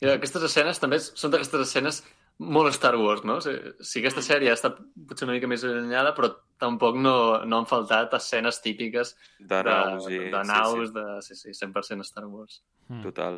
I 0.00 0.08
aquestes 0.14 0.42
escenes 0.46 0.78
també 0.80 0.96
són 0.98 1.30
d'aquestes 1.30 1.60
escenes 1.66 1.98
molt 2.40 2.72
Star 2.72 2.94
Wars, 2.96 3.20
no? 3.28 3.34
Si, 3.44 3.52
si 3.84 4.00
aquesta 4.00 4.22
sèrie 4.24 4.48
ha 4.48 4.54
estat 4.56 4.78
potser 5.06 5.26
una 5.28 5.34
mica 5.36 5.46
més 5.50 5.60
allunyada, 5.68 6.14
però 6.16 6.30
tampoc 6.58 6.96
no, 6.96 7.12
no 7.44 7.58
han 7.60 7.66
faltat 7.68 8.14
escenes 8.16 8.62
típiques 8.64 9.12
de 9.38 9.58
naus 9.66 10.06
i... 10.08 10.16
de, 10.32 10.40
naus, 10.48 10.94
de, 10.96 11.04
sí, 11.26 11.36
sí, 11.36 11.52
100% 11.52 12.00
Star 12.08 12.24
Wars. 12.26 12.62
Sí, 12.62 12.92
Mm. 12.94 12.96
sí, 12.96 13.02
total. 13.04 13.36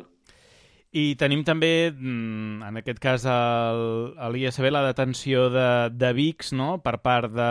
I 0.93 1.15
tenim 1.17 1.41
també, 1.43 1.89
mm, 1.91 2.61
en 2.67 2.77
aquest 2.77 2.99
cas, 3.01 3.23
el- 3.25 4.13
a 4.17 4.27
l'ISB, 4.29 4.67
la 4.69 4.83
detenció 4.85 5.47
de, 5.49 5.89
de 5.89 6.11
Vix, 6.13 6.51
no?, 6.53 6.75
per 6.85 6.99
part 7.01 7.31
de, 7.33 7.47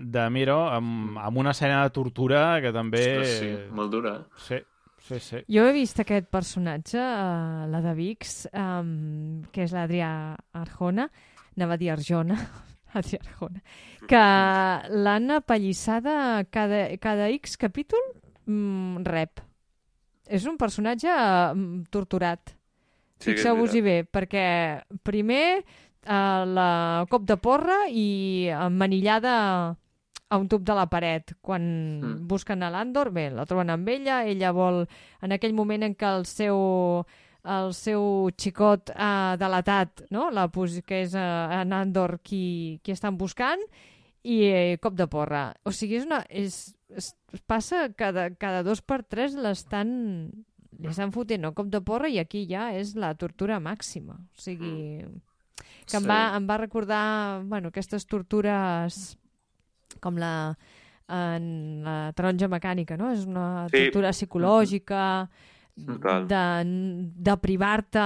de 0.00 0.22
Miro, 0.32 0.62
amb, 0.72 1.18
amb 1.20 1.36
una 1.42 1.52
escena 1.52 1.82
de 1.84 1.90
tortura 1.92 2.60
que 2.64 2.72
també... 2.72 3.02
Ostres, 3.20 3.34
sí, 3.42 3.50
molt 3.76 3.92
dura. 3.92 4.14
eh? 4.16 4.40
Sí, 4.46 4.62
sí, 5.04 5.20
sí. 5.20 5.42
Jo 5.52 5.66
he 5.68 5.74
vist 5.76 6.00
aquest 6.00 6.30
personatge, 6.32 6.96
uh, 7.04 7.66
la 7.68 7.82
de 7.84 7.92
Vix, 8.00 8.46
um, 8.56 9.42
que 9.52 9.66
és 9.68 9.76
l'Adrià 9.76 10.10
Arjona, 10.56 11.10
anava 11.58 11.76
a 11.76 11.82
dir 11.84 11.90
Arjona, 11.92 12.38
Adrià 12.96 13.20
Arjona, 13.26 13.60
que 14.08 14.24
l'han 15.04 15.30
apallissada 15.36 16.44
cada, 16.48 16.86
cada 16.96 17.28
X 17.36 17.58
capítol 17.60 18.00
mm, 18.46 19.04
rep. 19.04 19.44
És 20.28 20.46
un 20.48 20.56
personatge 20.60 21.10
mm, 21.12 21.86
torturat. 21.92 22.54
Sí 23.20 23.30
Fixeu-vos-hi 23.32 23.80
bé, 23.84 23.96
perquè 24.04 24.44
primer 25.06 25.60
uh, 25.60 26.44
la 26.48 26.68
cop 27.10 27.24
de 27.28 27.36
porra 27.40 27.84
i 27.88 28.48
emmanillada 28.50 29.34
a 30.28 30.38
un 30.40 30.48
tub 30.48 30.64
de 30.66 30.74
la 30.74 30.86
paret. 30.90 31.36
Quan 31.40 31.64
Mm. 32.00 32.26
busquen 32.28 32.62
a 32.62 32.70
l'Andor, 32.70 33.10
bé, 33.12 33.30
la 33.30 33.46
troben 33.46 33.70
amb 33.70 33.88
ella, 33.88 34.24
ella 34.24 34.50
vol, 34.52 34.86
en 35.22 35.32
aquell 35.32 35.54
moment 35.54 35.82
en 35.82 35.94
què 35.94 36.10
el 36.16 36.26
seu 36.26 37.04
el 37.44 37.74
seu 37.76 38.30
xicot 38.40 38.90
ha 38.96 39.36
delatat, 39.36 40.06
no? 40.10 40.30
la, 40.32 40.48
que 40.48 41.02
és 41.02 41.14
uh, 41.14 41.52
en 41.60 41.74
Andor 41.76 42.18
qui, 42.24 42.80
qui 42.82 42.92
estan 42.92 43.18
buscant, 43.18 43.60
i 44.24 44.38
eh, 44.48 44.78
cop 44.80 44.94
de 44.96 45.06
porra. 45.06 45.52
O 45.64 45.70
sigui, 45.70 45.98
és 46.00 46.06
una, 46.08 46.22
és, 46.30 46.74
es, 46.96 47.14
passa 47.46 47.88
cada, 47.96 48.30
cada 48.34 48.62
dos 48.62 48.82
per 48.82 49.02
tres 49.04 49.34
l'estan 49.34 50.30
li 50.74 50.88
estan 50.90 51.12
fotent 51.14 51.42
no? 51.44 51.52
cop 51.54 51.68
de 51.70 51.80
porra 51.86 52.08
i 52.10 52.18
aquí 52.18 52.46
ja 52.50 52.72
és 52.74 52.94
la 52.98 53.12
tortura 53.14 53.60
màxima. 53.62 54.16
O 54.18 54.40
sigui, 54.42 55.04
que 55.86 55.96
em, 55.96 56.02
Sí. 56.02 56.08
va, 56.08 56.34
em 56.36 56.48
va 56.50 56.56
recordar 56.58 57.42
bueno, 57.46 57.68
aquestes 57.68 58.06
tortures 58.06 59.16
com 60.00 60.16
la 60.18 60.56
en 61.06 61.82
la 61.84 62.12
taronja 62.16 62.48
mecànica, 62.48 62.96
no? 62.96 63.10
És 63.12 63.26
una 63.28 63.68
Sí. 63.68 63.76
tortura 63.84 64.10
psicològica, 64.10 65.28
Total. 65.86 66.26
de, 66.26 66.42
de 67.28 67.36
privar-te 67.36 68.04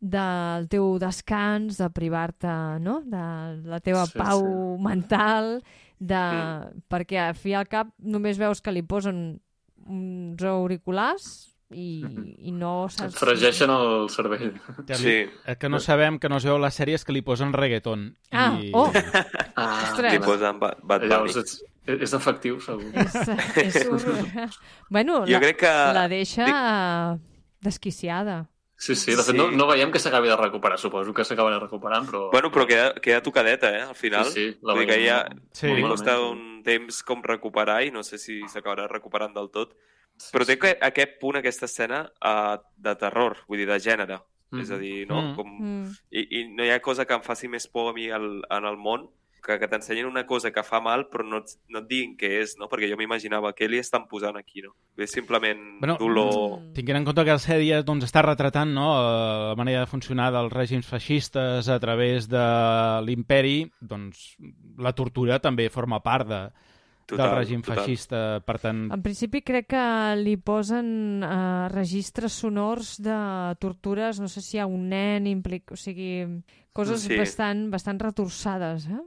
del 0.00 0.68
teu 0.68 0.98
descans, 0.98 1.76
de 1.78 1.88
privar-te 1.90 2.48
no? 2.80 3.00
de 3.04 3.22
la 3.68 3.80
teva 3.80 4.06
Sí, 4.06 4.18
pau 4.18 4.78
mental, 4.78 5.62
de... 5.98 6.14
Mm. 6.18 6.80
perquè 6.92 7.18
a 7.28 7.34
fi 7.34 7.54
al 7.56 7.68
cap 7.68 7.88
només 7.98 8.38
veus 8.38 8.60
que 8.60 8.72
li 8.72 8.82
posen 8.82 9.40
uns 9.86 10.42
auriculars 10.42 11.52
i, 11.70 12.02
i 12.46 12.52
no 12.54 12.86
Et 12.86 12.94
saps... 12.94 13.16
fregeixen 13.18 13.70
el 13.74 14.06
cervell. 14.10 14.52
Ja 14.86 14.94
Sí, 14.98 15.16
El 15.46 15.56
que 15.58 15.68
no 15.68 15.80
sabem, 15.82 16.18
que 16.22 16.28
no 16.30 16.36
es 16.38 16.44
veu 16.46 16.56
a 16.60 16.62
les 16.62 16.76
sèries, 16.78 17.02
que 17.04 17.12
li 17.16 17.22
posen 17.26 17.52
reggaeton. 17.52 18.12
Ah, 18.30 18.52
I... 18.60 18.70
oh. 18.74 18.90
Ah, 19.56 19.70
Ostres. 19.90 20.12
li 20.14 20.20
posen 20.22 20.60
Ba- 20.62 20.76
Bad 20.82 21.08
Llavors 21.10 21.34
Bunny. 21.34 21.46
és, 21.86 22.02
és 22.06 22.14
efectiu, 22.18 22.60
segur. 22.62 22.90
És, 22.94 23.16
és 23.64 23.88
un... 23.90 23.98
bueno, 24.94 25.24
Jo 25.26 25.38
la, 25.38 25.42
crec 25.42 25.58
que... 25.64 25.72
la 25.98 26.06
deixa 26.12 26.46
desquiciada. 27.66 28.44
Sí, 28.78 28.94
sí, 28.94 29.12
de 29.12 29.22
fet 29.22 29.32
Sí. 29.34 29.36
no, 29.38 29.50
no 29.50 29.66
veiem 29.66 29.90
que 29.90 29.98
s'acabi 29.98 30.28
de 30.28 30.36
recuperar, 30.36 30.78
suposo 30.78 31.14
que 31.14 31.24
s'acabarà 31.24 31.58
recuperant, 31.58 32.06
però... 32.06 32.30
Bueno, 32.30 32.50
però 32.52 32.66
queda, 32.68 32.92
queda 33.00 33.22
tocadeta, 33.22 33.70
eh, 33.76 33.82
al 33.82 33.94
final. 33.94 34.26
sí, 34.26 34.52
sí, 34.52 34.58
la 34.62 34.74
Vull 34.74 34.84
dir 34.86 34.94
que 34.94 35.06
ja 35.06 35.26
Sí. 35.52 35.68
li 35.72 35.82
costa 35.82 36.20
un 36.20 36.62
temps 36.62 37.02
com 37.02 37.22
recuperar 37.22 37.82
i 37.84 37.90
no 37.90 38.02
sé 38.02 38.18
si 38.18 38.42
s'acabarà 38.48 38.86
recuperant 38.88 39.34
del 39.34 39.50
tot. 39.50 39.74
Sí, 40.18 40.30
Però 40.32 40.44
té 40.46 40.52
sí. 40.54 40.58
que, 40.58 40.78
aquest 40.80 41.18
punt, 41.20 41.36
aquesta 41.36 41.66
escena 41.66 42.10
uh, 42.24 42.56
de 42.76 42.94
terror, 42.96 43.38
vull 43.48 43.58
dir, 43.58 43.66
de 43.66 43.78
gènere. 43.80 44.20
Mhm. 44.52 44.60
És 44.62 44.70
a 44.70 44.78
dir, 44.78 45.06
no? 45.08 45.20
Mm. 45.22 45.34
Com... 45.36 45.48
Mm. 45.60 45.90
I, 46.12 46.26
I 46.40 46.44
no 46.54 46.64
hi 46.64 46.70
ha 46.70 46.80
cosa 46.80 47.04
que 47.04 47.14
em 47.14 47.22
faci 47.22 47.48
més 47.48 47.66
por 47.68 47.90
a 47.90 47.92
mi 47.92 48.10
al, 48.10 48.44
en 48.48 48.64
el 48.64 48.76
món 48.76 49.08
que, 49.46 49.58
que 49.62 49.68
t'ensenyin 49.70 50.08
una 50.08 50.24
cosa 50.26 50.50
que 50.52 50.64
fa 50.66 50.80
mal 50.82 51.06
però 51.12 51.24
no 51.24 51.40
no 51.72 51.82
et 51.82 51.88
diguin 51.88 52.16
què 52.18 52.32
és, 52.42 52.56
no? 52.58 52.68
Perquè 52.72 52.90
jo 52.90 52.98
m'imaginava 52.98 53.52
què 53.56 53.68
li 53.70 53.78
estan 53.78 54.08
posant 54.10 54.36
aquí, 54.38 54.64
no? 54.64 54.74
És 54.98 55.14
simplement 55.14 55.62
Bueno, 55.80 55.96
dolor... 56.00 56.58
Mm. 56.58 56.72
Tinguent 56.76 57.00
en 57.00 57.08
compte 57.08 57.24
que 57.24 57.36
la 57.36 57.42
sèrie 57.42 57.80
doncs, 57.86 58.08
està 58.08 58.24
retratant 58.26 58.74
no, 58.74 58.88
eh, 58.98 59.50
la 59.52 59.58
manera 59.58 59.84
de 59.84 59.90
funcionar 59.90 60.32
dels 60.34 60.52
règims 60.52 60.88
feixistes 60.90 61.70
a 61.70 61.78
través 61.82 62.28
de 62.32 62.46
l'imperi, 63.06 63.58
doncs 63.80 64.32
la 64.82 64.94
tortura 64.96 65.38
també 65.42 65.70
forma 65.72 66.02
part 66.04 66.28
de, 66.28 66.42
del 67.14 67.30
règim 67.36 67.62
feixista. 67.62 68.40
Per 68.44 68.58
tant, 68.58 68.90
En 68.92 69.02
principi 69.02 69.42
crec 69.42 69.68
que 69.68 69.82
li 70.18 70.36
posen 70.36 71.22
uh, 71.22 71.68
registres 71.70 72.32
sonors 72.32 72.96
de 73.00 73.54
tortures, 73.60 74.18
no 74.20 74.26
sé 74.28 74.40
si 74.42 74.56
hi 74.56 74.60
ha 74.60 74.66
un 74.66 74.88
nen 74.88 75.26
implic... 75.26 75.70
o 75.72 75.76
sigui, 75.76 76.26
coses 76.72 77.02
Sí. 77.06 77.16
bastant, 77.16 77.70
bastant 77.70 78.00
retorçades, 78.02 78.86
eh? 78.88 78.98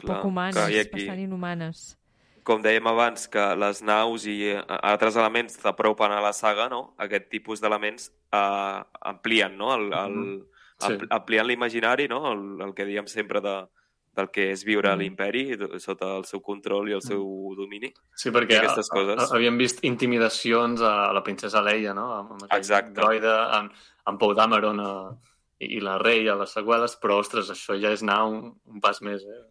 Clar, 0.00 0.16
poc 0.22 0.24
humanes, 0.30 0.56
aquí- 0.56 0.88
bastant 0.92 1.20
inhumanes. 1.20 1.98
com 2.42 2.58
dèiem 2.60 2.86
abans, 2.90 3.28
que 3.30 3.42
les 3.54 3.82
naus 3.86 4.24
i 4.26 4.48
eh, 4.50 4.62
altres 4.82 5.14
elements 5.14 5.54
t'apropen 5.62 6.10
a 6.10 6.20
la 6.20 6.32
saga, 6.32 6.68
no? 6.68 6.94
aquest 6.98 7.28
tipus 7.30 7.60
d'elements 7.60 8.08
eh, 8.32 8.82
amplien, 9.02 9.54
no? 9.56 9.74
El, 9.76 9.92
el, 9.92 10.16
Mhm. 10.16 10.42
Sí. 10.82 10.88
ampl- 10.88 11.06
amplien 11.10 11.46
l'imaginari, 11.46 12.08
no? 12.08 12.32
El, 12.32 12.60
el 12.66 12.74
que 12.74 12.84
diem 12.84 13.06
sempre 13.06 13.40
de, 13.40 13.68
del 14.14 14.30
que 14.30 14.50
és 14.52 14.64
viure 14.64 14.88
a 14.90 14.94
Mhm. 14.94 15.00
l'imperi 15.00 15.56
sota 15.80 16.16
el 16.16 16.24
seu 16.24 16.40
control 16.42 16.88
i 16.90 16.92
el 16.92 17.00
seu 17.02 17.54
domini. 17.56 17.92
Sí, 18.14 18.30
perquè 18.30 18.58
aquestes 18.58 18.88
a- 18.90 18.94
coses. 18.94 19.30
a- 19.30 19.34
havíem 19.36 19.56
vist 19.58 19.82
intimidacions 19.84 20.80
a 20.82 21.12
la 21.12 21.22
princesa 21.22 21.62
Leia, 21.62 21.94
no? 21.94 22.12
Amb, 22.14 22.32
amb 22.32 22.52
Exacte. 22.52 22.92
droide, 22.92 23.28
amb, 23.28 23.72
amb 24.04 24.18
Pau 24.20 24.34
Dameron 24.34 24.80
a, 24.80 25.16
i 25.60 25.80
la 25.80 25.96
Rei 25.98 26.28
a 26.28 26.34
les 26.34 26.50
seqüeles, 26.50 26.98
però, 27.00 27.18
ostres, 27.20 27.48
això 27.50 27.80
ja 27.80 27.90
és 27.92 28.02
anar 28.02 28.24
un, 28.26 28.54
un 28.66 28.80
pas 28.80 29.00
més, 29.00 29.22
eh? 29.22 29.48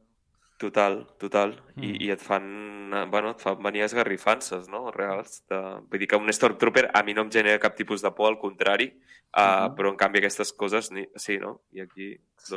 Total, 0.59 1.07
total. 1.17 1.55
I, 1.77 1.87
Mm. 1.93 2.01
I 2.01 2.11
et 2.11 2.19
fan, 2.21 2.91
eh, 2.93 3.05
bueno, 3.09 3.31
et 3.31 3.39
fan 3.41 3.57
venir 3.63 3.81
esgarrifances, 3.81 4.67
no?, 4.69 4.91
reals. 4.91 5.43
De... 5.49 5.55
Vull 5.89 5.97
dir 5.99 6.07
que 6.07 6.15
un 6.17 6.31
Stormtrooper 6.31 6.91
a 6.93 7.01
mi 7.01 7.15
no 7.15 7.21
em 7.23 7.31
genera 7.31 7.57
cap 7.57 7.75
tipus 7.75 8.01
de 8.03 8.11
por, 8.11 8.27
al 8.27 8.37
contrari, 8.37 8.93
uh, 9.35 9.69
Mhm. 9.69 9.75
però 9.75 9.89
en 9.89 9.95
canvi 9.95 10.19
aquestes 10.19 10.53
coses 10.53 10.91
ni... 10.91 11.07
sí, 11.15 11.39
no? 11.39 11.61
I 11.71 11.79
aquí, 11.81 12.15
Sí. 12.37 12.55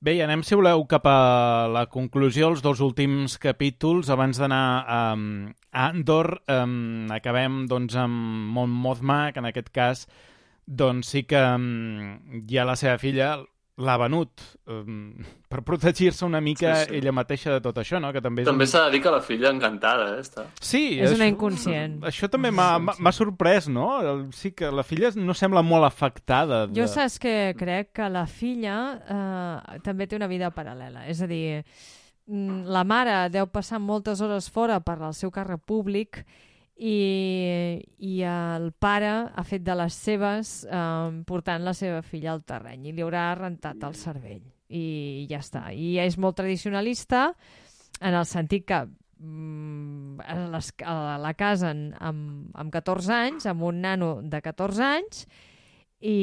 Bé, 0.00 0.14
i 0.16 0.20
anem, 0.24 0.40
si 0.40 0.56
voleu, 0.56 0.80
cap 0.88 1.04
a 1.04 1.68
la 1.68 1.82
conclusió, 1.92 2.46
els 2.48 2.62
dos 2.64 2.78
últims 2.80 3.34
capítols, 3.36 4.08
abans 4.08 4.38
d'anar 4.40 4.60
a, 4.80 5.00
a 5.12 5.82
Andor. 5.90 6.38
Um, 6.48 7.10
acabem, 7.12 7.66
doncs, 7.68 7.98
amb 8.00 8.48
Mon 8.56 8.72
Mothma, 8.72 9.18
que 9.34 9.42
en 9.44 9.50
aquest 9.50 9.68
cas, 9.76 10.06
doncs 10.64 11.12
sí 11.12 11.26
que 11.28 11.42
um, 11.44 12.16
ja 12.48 12.64
la 12.64 12.78
seva 12.80 12.96
filla 13.02 13.34
l'ha 13.80 13.94
venut 13.96 14.42
um, 14.68 15.14
per 15.48 15.62
protegir-se 15.64 16.24
una 16.26 16.40
mica 16.44 16.74
Sí, 16.82 16.90
sí, 16.90 16.96
ella 17.00 17.12
mateixa 17.16 17.54
de 17.54 17.60
tot 17.64 17.78
això, 17.80 17.98
no? 18.02 18.10
Que 18.12 18.20
també 18.20 18.42
és 18.44 18.48
També 18.50 18.66
un... 18.66 18.70
s'ha 18.70 18.82
de 18.86 18.90
dir 18.94 19.00
que 19.02 19.10
la 19.14 19.20
filla 19.24 19.50
encantada, 19.54 20.10
eh, 20.16 20.20
està. 20.20 20.44
Sí, 20.60 20.98
És 21.00 21.14
una 21.14 21.24
això- 21.24 21.32
inconscient. 21.32 21.96
Això 22.10 22.28
també 22.30 22.50
m'ha 22.52 23.12
sorprès, 23.16 23.68
no? 23.72 23.88
El- 24.00 24.26
Sí 24.36 24.52
que 24.52 24.70
la 24.70 24.84
filla 24.84 25.10
no 25.16 25.32
sembla 25.34 25.62
molt 25.62 25.84
afectada. 25.88 26.66
De... 26.66 26.76
Jo 26.80 26.86
saps 26.88 27.18
que 27.18 27.54
crec 27.58 27.92
que 27.96 28.08
la 28.12 28.26
filla 28.30 28.76
eh, 29.00 29.78
també 29.82 30.06
té 30.06 30.16
una 30.20 30.28
vida 30.30 30.52
paral·lela. 30.54 31.06
És 31.08 31.22
a 31.22 31.26
dir, 31.30 31.64
mm, 32.28 32.64
la 32.70 32.84
mare 32.84 33.16
deu 33.32 33.46
passar 33.48 33.80
moltes 33.80 34.20
hores 34.20 34.50
fora 34.50 34.78
per 34.84 34.98
al 35.00 35.14
seu 35.14 35.30
càrrec 35.32 35.64
públic 35.66 36.22
i, 36.80 37.80
i 38.08 38.14
el 38.24 38.70
pare 38.80 39.10
ha 39.28 39.44
fet 39.44 39.64
de 39.66 39.74
les 39.76 39.96
seves 39.96 40.52
eh, 40.64 41.10
portant 41.28 41.66
la 41.66 41.74
seva 41.76 42.00
filla 42.00 42.32
al 42.32 42.40
terreny 42.48 42.88
i 42.88 42.94
li 42.96 43.04
haurà 43.04 43.26
rentat 43.36 43.84
el 43.84 43.96
cervell 44.00 44.46
i 44.70 45.26
ja 45.28 45.42
està. 45.42 45.66
I 45.74 45.98
és 46.00 46.16
molt 46.16 46.38
tradicionalista 46.40 47.28
en 48.00 48.16
el 48.16 48.24
sentit 48.24 48.64
que 48.70 48.80
mm, 48.86 50.22
a 50.24 50.38
les, 50.54 50.70
a 50.86 50.96
la 51.20 51.34
casen 51.36 51.90
amb, 51.98 52.48
amb 52.54 52.72
14 52.72 53.16
anys, 53.16 53.48
amb 53.50 53.66
un 53.68 53.82
nano 53.84 54.12
de 54.22 54.40
14 54.40 54.86
anys 54.86 55.26
i, 56.00 56.16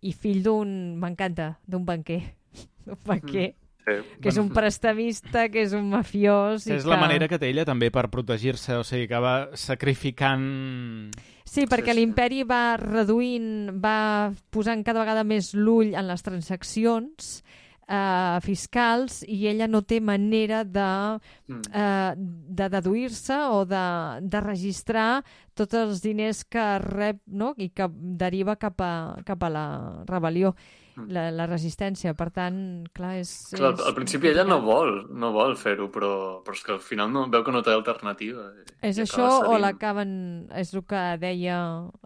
i 0.00 0.14
fill 0.16 0.40
d'un, 0.46 0.72
m'encanta, 1.02 1.58
d'un 1.68 1.84
banquer, 1.84 2.22
d'un 2.86 3.04
banquer, 3.04 3.50
Sí. 3.84 3.98
que 4.22 4.30
és 4.32 4.38
un 4.40 4.48
prestamista, 4.48 5.48
que 5.52 5.60
és 5.66 5.74
un 5.76 5.90
mafiós... 5.92 6.64
i 6.66 6.72
És 6.78 6.86
que... 6.86 6.90
la 6.90 6.96
manera 6.96 7.28
que 7.28 7.38
té 7.38 7.50
ella 7.52 7.66
també 7.68 7.90
per 7.92 8.06
protegir-se, 8.08 8.78
o 8.80 8.84
sigui, 8.86 9.08
que 9.10 9.20
va 9.20 9.34
sacrificant... 9.60 11.10
Sí, 11.44 11.66
perquè 11.68 11.92
sí. 11.92 11.98
l'imperi 12.00 12.42
va 12.48 12.76
reduint, 12.80 13.74
va 13.78 14.32
posant 14.50 14.80
cada 14.86 15.04
vegada 15.04 15.24
més 15.28 15.52
l'ull 15.54 15.92
en 15.94 16.08
les 16.08 16.24
transaccions 16.24 17.42
eh, 17.86 18.38
fiscals 18.42 19.20
i 19.28 19.44
ella 19.50 19.68
no 19.68 19.82
té 19.84 20.00
manera 20.00 20.64
de, 20.64 21.20
Mm. 21.46 21.60
eh, 21.74 22.14
de 22.16 22.68
deduir-se 22.72 23.36
o 23.52 23.64
de, 23.68 23.84
de 24.22 24.40
registrar 24.40 25.22
tots 25.52 25.74
els 25.74 26.00
diners 26.02 26.44
que 26.48 26.78
rep 26.80 27.20
no? 27.26 27.52
i 27.58 27.68
que 27.68 27.90
deriva 27.92 28.56
cap 28.56 28.80
a, 28.80 29.20
cap 29.24 29.44
a 29.44 29.50
la 29.52 29.66
rebel·lió. 30.08 30.54
La, 30.96 31.30
la 31.34 31.46
resistència. 31.46 32.14
Per 32.14 32.28
tant, 32.34 32.56
clar, 32.94 33.16
és... 33.20 33.32
Clar, 33.54 33.72
és 33.74 33.82
al 33.84 33.94
principi 33.96 34.28
ella 34.30 34.44
no 34.46 34.60
vol, 34.64 35.08
no 35.10 35.32
vol 35.34 35.56
fer-ho, 35.58 35.90
però, 35.92 36.12
però 36.46 36.54
és 36.54 36.62
que 36.62 36.72
al 36.76 36.80
final 36.84 37.12
no, 37.12 37.26
veu 37.32 37.44
que 37.44 37.52
no 37.54 37.62
té 37.66 37.74
alternativa. 37.74 38.46
És 38.80 38.98
això 39.02 39.26
o 39.50 39.58
l'acaben... 39.58 40.48
És 40.54 40.74
el 40.74 40.84
que 40.88 41.02
deia 41.22 41.58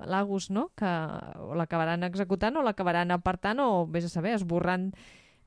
l'Agus, 0.08 0.50
no? 0.50 0.70
Que 0.78 0.90
o 1.44 1.54
l'acabaran 1.58 2.04
executant 2.08 2.56
o 2.56 2.64
l'acabaran 2.66 3.10
apartant 3.14 3.60
o, 3.64 3.86
vés 3.86 4.08
a 4.08 4.12
saber, 4.12 4.34
esborrant... 4.38 4.92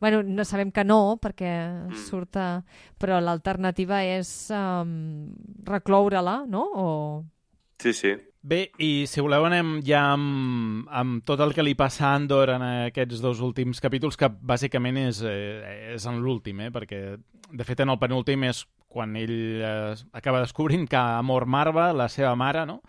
Bueno, 0.01 0.23
no 0.25 0.41
sabem 0.49 0.71
que 0.73 0.83
no, 0.83 1.19
perquè 1.21 1.51
Mm. 1.91 1.97
surt... 2.07 2.37
A... 2.41 2.63
Però 2.97 3.19
l'alternativa 3.21 3.99
és 4.05 4.49
um, 4.53 5.29
recloure-la, 5.67 6.45
no? 6.49 6.63
O... 6.73 6.87
Sí, 7.81 7.93
sí. 7.93 8.15
Bé, 8.41 8.71
i 8.81 9.05
si 9.05 9.21
voleu 9.21 9.43
anem 9.45 9.75
ja 9.85 9.99
amb, 10.15 10.87
amb 10.89 11.19
tot 11.29 11.43
el 11.45 11.51
que 11.53 11.61
li 11.61 11.75
passa 11.77 12.07
a 12.09 12.15
Andor 12.17 12.49
en 12.55 12.63
aquests 12.65 13.19
dos 13.21 13.37
últims 13.45 13.77
capítols, 13.83 14.17
que 14.17 14.29
bàsicament 14.31 14.97
és, 14.97 15.19
eh, 15.21 15.91
és 15.93 16.05
en 16.09 16.17
l'últim, 16.23 16.59
eh? 16.65 16.71
perquè 16.73 17.01
de 17.51 17.67
fet 17.67 17.83
en 17.85 17.91
el 17.93 17.99
penúltim 18.01 18.47
és 18.49 18.63
quan 18.91 19.13
ell 19.15 19.35
eh, 19.61 19.93
acaba 20.17 20.41
descobrint 20.41 20.87
que 20.89 20.97
ha 20.97 21.21
mort 21.21 21.45
Marva, 21.47 21.91
la 21.93 22.09
seva 22.09 22.33
mare, 22.35 22.65
no? 22.65 22.79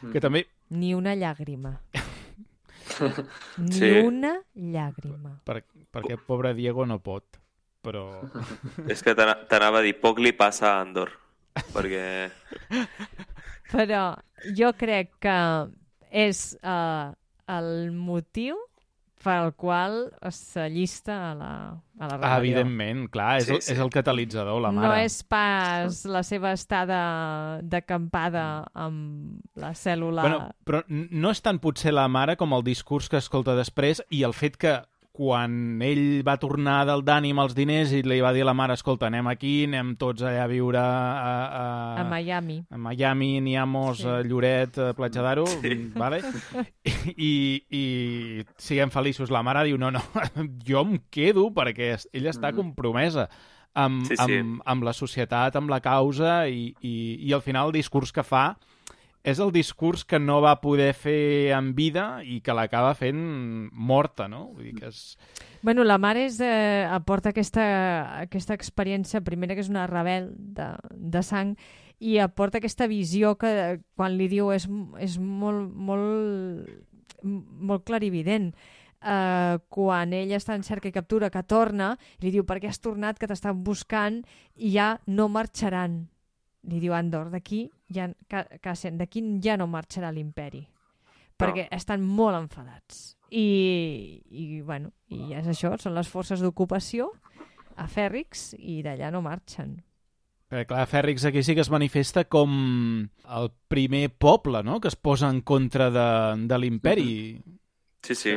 Mm. 0.00 0.12
Que 0.14 0.22
també, 0.22 0.44
Ni 0.70 0.92
una 0.94 1.16
llàgrima. 1.18 1.72
Ni 3.58 3.72
Sí. 3.74 3.90
una 4.06 4.36
llàgrima. 4.54 5.40
per, 5.44 5.64
perquè 5.90 6.16
pobre 6.22 6.54
Diego 6.54 6.86
no 6.86 7.00
pot, 7.02 7.40
però... 7.82 8.06
És 8.86 9.02
que 9.02 9.16
t'ana- 9.18 9.40
t'anava 9.50 9.80
a 9.82 9.82
dir, 9.82 9.96
poc 9.98 10.22
li 10.22 10.30
passa 10.38 10.76
a 10.76 10.80
Andor, 10.86 11.10
perquè... 11.74 12.30
Però 13.70 14.04
jo 14.56 14.72
crec 14.78 15.12
que 15.22 15.36
és 16.10 16.56
uh, 16.62 17.12
el 17.50 17.90
motiu 17.94 18.56
pel 19.20 19.50
qual 19.52 20.06
s'allista 20.32 21.12
a 21.12 21.32
la, 21.36 21.48
a 22.00 22.06
la 22.08 22.14
rebel·lió. 22.16 22.38
evidentment, 22.40 23.02
clar, 23.12 23.34
és, 23.42 23.44
Sí, 23.50 23.52
el, 23.52 23.60
sí. 23.60 23.72
és 23.74 23.78
el 23.84 23.90
catalitzador, 23.92 24.62
la 24.64 24.70
No 24.72 24.80
mare. 24.80 25.02
és 25.04 25.18
pas 25.28 25.98
la 26.08 26.22
seva 26.24 26.54
estada 26.56 27.60
d'acampada 27.62 28.64
amb 28.72 29.42
la 29.60 29.74
cèl·lula... 29.76 30.22
Bueno, 30.24 30.40
però 30.64 30.80
no 30.88 31.30
és 31.34 31.42
tant 31.44 31.60
potser 31.60 31.92
la 31.92 32.08
mare 32.08 32.38
com 32.40 32.56
el 32.56 32.64
discurs 32.64 33.10
que 33.12 33.20
escolta 33.20 33.54
després 33.58 34.00
i 34.08 34.22
el 34.24 34.32
fet 34.32 34.56
que 34.56 34.78
quan 35.20 35.82
ell 35.84 36.22
va 36.24 36.38
tornar 36.40 36.78
del 36.88 37.02
Dani 37.04 37.34
amb 37.34 37.42
els 37.42 37.52
diners 37.52 37.90
i 37.92 37.98
li 38.08 38.22
va 38.24 38.30
dir 38.32 38.40
a 38.40 38.46
la 38.48 38.54
mare, 38.56 38.72
escolta, 38.72 39.10
anem 39.10 39.26
aquí, 39.28 39.66
anem 39.68 39.90
tots 40.00 40.22
allà 40.24 40.46
a 40.46 40.48
viure 40.48 40.80
a, 40.80 41.42
a, 41.60 41.64
a 42.00 42.04
Miami. 42.08 42.56
a 42.72 42.78
Miami, 42.80 43.28
Niamos, 43.44 43.98
Sí. 43.98 44.04
sí. 44.04 44.08
a 44.08 44.22
Lloret, 44.24 44.78
a 44.80 44.94
Platja 44.96 45.20
d'Aro, 45.26 45.44
sí. 45.60 45.74
vale? 45.94 46.22
I, 47.16 47.32
i 47.68 47.84
siguem 48.56 48.88
feliços. 48.94 49.28
La 49.34 49.42
mare 49.44 49.66
diu, 49.68 49.76
no, 49.76 49.90
no, 49.92 50.00
jo 50.68 50.86
em 50.86 50.96
quedo 51.12 51.50
perquè 51.52 51.92
ella 52.16 52.32
està 52.32 52.48
Mhm. 52.50 52.56
compromesa 52.62 53.28
amb, 53.74 54.06
Sí, 54.08 54.16
sí. 54.16 54.38
amb, 54.40 54.62
amb 54.64 54.82
la 54.88 54.92
societat, 54.96 55.54
amb 55.56 55.68
la 55.70 55.82
causa 55.84 56.46
i, 56.48 56.74
i, 56.80 56.94
i 57.28 57.32
al 57.36 57.42
final 57.44 57.68
el 57.68 57.76
discurs 57.76 58.10
que 58.10 58.24
fa 58.24 58.56
és 59.22 59.38
el 59.38 59.52
discurs 59.52 60.04
que 60.08 60.18
no 60.18 60.40
va 60.40 60.60
poder 60.62 60.92
fer 60.96 61.52
en 61.52 61.74
vida 61.76 62.22
i 62.24 62.40
que 62.40 62.54
l'acaba 62.56 62.94
fent 62.96 63.20
morta, 63.72 64.28
no? 64.32 64.46
Vull 64.54 64.70
dir 64.70 64.74
que 64.78 64.88
és... 64.88 65.18
Bueno, 65.62 65.84
la 65.84 65.98
mare 66.00 66.24
és, 66.24 66.38
eh, 66.40 66.86
aporta 66.88 67.34
aquesta, 67.34 67.64
aquesta 68.22 68.56
experiència, 68.56 69.20
primera 69.20 69.54
que 69.54 69.64
és 69.64 69.68
una 69.68 69.86
rebel 69.90 70.30
de, 70.56 70.72
de 70.90 71.22
sang, 71.26 71.54
i 72.00 72.16
aporta 72.18 72.58
aquesta 72.58 72.88
visió 72.88 73.34
que 73.36 73.80
quan 73.94 74.16
li 74.16 74.28
diu 74.32 74.54
és, 74.54 74.64
és 75.04 75.18
molt, 75.20 75.68
molt, 75.68 76.70
molt 77.22 77.84
clarivident. 77.84 78.54
Uh, 79.00 79.56
quan 79.72 80.12
ell 80.12 80.32
està 80.36 80.52
en 80.52 80.64
cerca 80.64 80.90
i 80.90 80.92
captura, 80.92 81.30
que 81.32 81.40
torna, 81.48 81.94
li 82.20 82.32
diu 82.32 82.44
per 82.44 82.58
què 82.60 82.68
has 82.68 82.80
tornat, 82.84 83.16
que 83.16 83.28
t'estan 83.28 83.62
buscant 83.64 84.20
i 84.56 84.74
ja 84.74 84.94
no 85.08 85.28
marxaran. 85.32 86.02
Li 86.68 86.80
diu 86.82 86.92
Andor, 86.92 87.30
d'aquí 87.32 87.64
ja, 87.88 88.10
Cassian, 88.60 88.98
d'aquí 89.00 89.22
ja 89.40 89.56
no 89.56 89.70
marxarà 89.70 90.10
l'imperi 90.12 90.66
perquè 91.40 91.66
estan 91.74 92.04
molt 92.04 92.38
enfadats. 92.38 93.14
I, 93.30 94.20
i, 94.26 94.44
bueno, 94.66 94.90
i 95.14 95.36
és 95.38 95.46
això, 95.50 95.76
són 95.78 95.94
les 95.94 96.08
forces 96.10 96.42
d'ocupació 96.42 97.10
a 97.78 97.86
Fèrrix 97.90 98.50
i 98.58 98.80
d'allà 98.84 99.12
no 99.14 99.22
marxen. 99.22 99.76
Perquè, 100.50 100.66
clar, 100.72 100.86
Fèrrix 100.90 101.28
aquí 101.28 101.44
sí 101.46 101.54
que 101.54 101.62
es 101.62 101.70
manifesta 101.70 102.24
com 102.26 102.50
el 103.06 103.52
primer 103.70 104.08
poble, 104.18 104.64
no?, 104.66 104.80
que 104.82 104.90
es 104.90 104.98
posa 104.98 105.30
en 105.30 105.44
contra 105.46 105.92
de, 105.94 106.08
de 106.50 106.58
l'imperi. 106.58 107.12
Sí, 108.02 108.16
sí. 108.18 108.34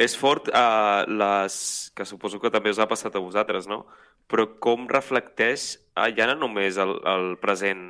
És 0.00 0.16
fort 0.16 0.48
uh, 0.48 1.04
les... 1.04 1.54
que 1.92 2.06
suposo 2.08 2.40
que 2.40 2.48
també 2.48 2.72
us 2.72 2.80
ha 2.80 2.88
passat 2.88 3.18
a 3.18 3.20
vosaltres, 3.20 3.68
no? 3.68 3.82
Però 4.30 4.46
com 4.62 4.86
reflecteix 4.90 5.72
uh, 5.98 6.06
ja 6.14 6.28
no 6.30 6.36
només 6.38 6.78
el, 6.78 6.94
el 7.10 7.34
present 7.42 7.82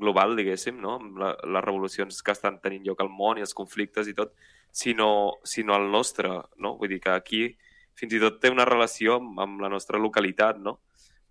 global, 0.00 0.34
diguéssim, 0.38 0.78
no? 0.80 0.98
La, 1.20 1.34
les 1.44 1.64
revolucions 1.64 2.22
que 2.24 2.34
estan 2.34 2.58
tenint 2.62 2.86
lloc 2.86 3.02
al 3.04 3.10
món 3.12 3.38
i 3.38 3.44
els 3.44 3.54
conflictes 3.54 4.08
i 4.08 4.14
tot, 4.16 4.32
sinó, 4.72 5.38
sinó 5.44 5.76
el 5.76 5.90
nostre, 5.92 6.30
no? 6.56 6.76
Vull 6.80 6.94
dir 6.94 7.00
que 7.04 7.14
aquí 7.14 7.42
fins 7.98 8.14
i 8.14 8.20
tot 8.22 8.38
té 8.40 8.50
una 8.54 8.66
relació 8.68 9.18
amb, 9.18 9.38
amb 9.42 9.64
la 9.64 9.70
nostra 9.72 10.00
localitat, 10.00 10.60
no? 10.62 10.78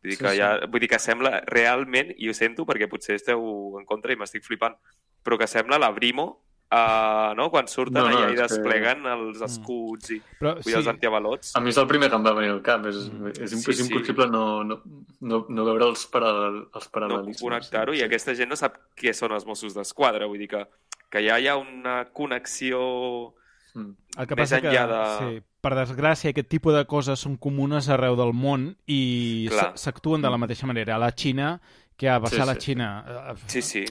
Vull 0.04 0.12
dir, 0.12 0.18
Sí, 0.18 0.24
que 0.24 0.34
sí. 0.36 0.40
ja, 0.40 0.52
vull 0.68 0.84
dir 0.84 0.92
que 0.92 1.00
sembla 1.02 1.42
realment, 1.50 2.14
i 2.18 2.30
ho 2.30 2.36
sento 2.38 2.66
perquè 2.70 2.90
potser 2.92 3.18
esteu 3.18 3.42
en 3.80 3.88
contra 3.90 4.14
i 4.14 4.20
m'estic 4.20 4.46
flipant, 4.46 4.78
però 5.26 5.40
que 5.40 5.50
sembla 5.50 5.80
la 5.82 5.92
Brimo 5.92 6.28
Uh, 6.68 7.32
no? 7.40 7.46
quan 7.50 7.64
surten 7.72 7.94
No, 7.96 8.10
no, 8.10 8.18
allà 8.18 8.26
i 8.28 8.34
és 8.34 8.42
que- 8.42 8.48
despleguen 8.50 9.06
els 9.08 9.40
escuts 9.46 10.10
i, 10.12 10.18
Però, 10.42 10.58
sí. 10.62 10.74
els 10.76 10.88
antiavalots. 10.92 11.54
A 11.56 11.62
mi 11.64 11.70
és 11.72 11.78
el 11.80 11.88
primer 11.88 12.10
que 12.12 12.18
em 12.20 12.26
va 12.26 12.34
venir 12.36 12.50
al 12.52 12.62
cap. 12.62 12.86
És, 12.90 12.98
és, 13.40 13.54
imp 13.56 13.64
Sí, 13.64 13.72
és 13.72 13.78
sí. 13.78 13.86
impossible 13.86 14.28
no, 14.28 14.64
no, 14.68 14.82
no, 15.22 15.46
no 15.48 15.66
veure 15.70 15.86
els, 15.88 16.04
paral 16.12 16.66
els 16.74 16.90
no 16.90 16.92
paral·lelismes. 16.92 17.40
connectar-ho 17.40 17.94
i 17.96 18.04
aquesta 18.04 18.36
gent 18.36 18.50
no 18.52 18.58
sap 18.60 18.76
què 19.00 19.14
són 19.16 19.32
els 19.32 19.46
Mossos 19.48 19.74
d'Esquadra. 19.78 20.28
Vull 20.28 20.40
dir 20.44 20.50
que, 20.52 20.66
que 21.10 21.24
ja 21.24 21.40
hi 21.40 21.48
ha 21.48 21.56
una 21.56 22.06
connexió 22.12 23.34
Mm. 23.78 23.92
El 24.18 24.26
que 24.26 24.36
Més 24.36 24.50
passa 24.50 24.62
que, 24.62 24.70
enllà 24.72 24.86
de... 24.90 25.02
sí, 25.20 25.42
per 25.62 25.74
desgràcia, 25.78 26.32
aquest 26.32 26.48
tipus 26.50 26.74
de 26.74 26.86
coses 26.90 27.20
són 27.22 27.36
comunes 27.38 27.90
arreu 27.94 28.16
del 28.18 28.32
món 28.34 28.72
i 28.88 29.48
s'actuen 29.78 30.24
de 30.24 30.32
la 30.34 30.38
mateixa 30.42 30.66
manera. 30.66 30.96
A 30.96 30.98
la 30.98 31.12
Xina, 31.14 31.60
que 31.96 32.10
va 32.10 32.20
passar 32.24 32.40
Sí, 32.40 32.42
a 32.42 32.46
la 32.50 32.56
sí. 32.56 32.60
Xina... 32.72 32.88
eh, 33.08 33.36
Sí, 33.46 33.62
sí. 33.62 33.84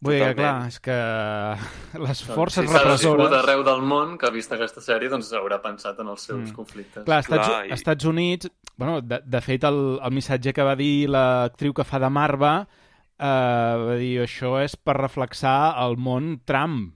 Vull 0.00 0.14
dir 0.18 0.24
que, 0.26 0.34
clar, 0.36 0.66
és 0.68 0.78
que 0.84 0.96
les 2.06 2.22
forces 2.26 2.64
si 2.66 2.68
s'ha 2.68 2.82
viscut 2.84 3.14
repressores... 3.16 3.36
arreu 3.38 3.62
del 3.64 3.82
món 3.82 4.16
que 4.18 4.26
ha 4.28 4.32
vist 4.34 4.52
aquesta 4.52 4.82
sèrie, 4.84 5.08
doncs 5.12 5.30
haurà 5.32 5.60
pensat 5.64 6.00
en 6.02 6.08
els 6.12 6.26
seus 6.26 6.50
Mm. 6.50 6.54
conflictes. 6.56 7.04
Clar, 7.06 7.18
als 7.22 7.28
Estats, 7.30 7.48
Clar, 7.48 7.66
i- 7.66 7.72
Estats 7.72 8.04
Units, 8.10 8.50
bueno, 8.76 9.00
de, 9.00 9.20
de 9.24 9.40
fet, 9.40 9.64
el, 9.64 9.98
el 10.02 10.12
missatge 10.12 10.52
que 10.52 10.62
va 10.66 10.74
dir 10.76 11.08
l'actriu 11.08 11.72
que 11.72 11.84
fa 11.88 11.98
de 12.02 12.10
Marva 12.10 12.54
eh, 13.18 13.76
va 13.86 13.94
dir 13.96 14.18
això 14.24 14.56
és 14.64 14.76
per 14.76 14.96
reflexar 14.98 15.74
el 15.86 15.96
món 15.96 16.40
Trump. 16.44 16.90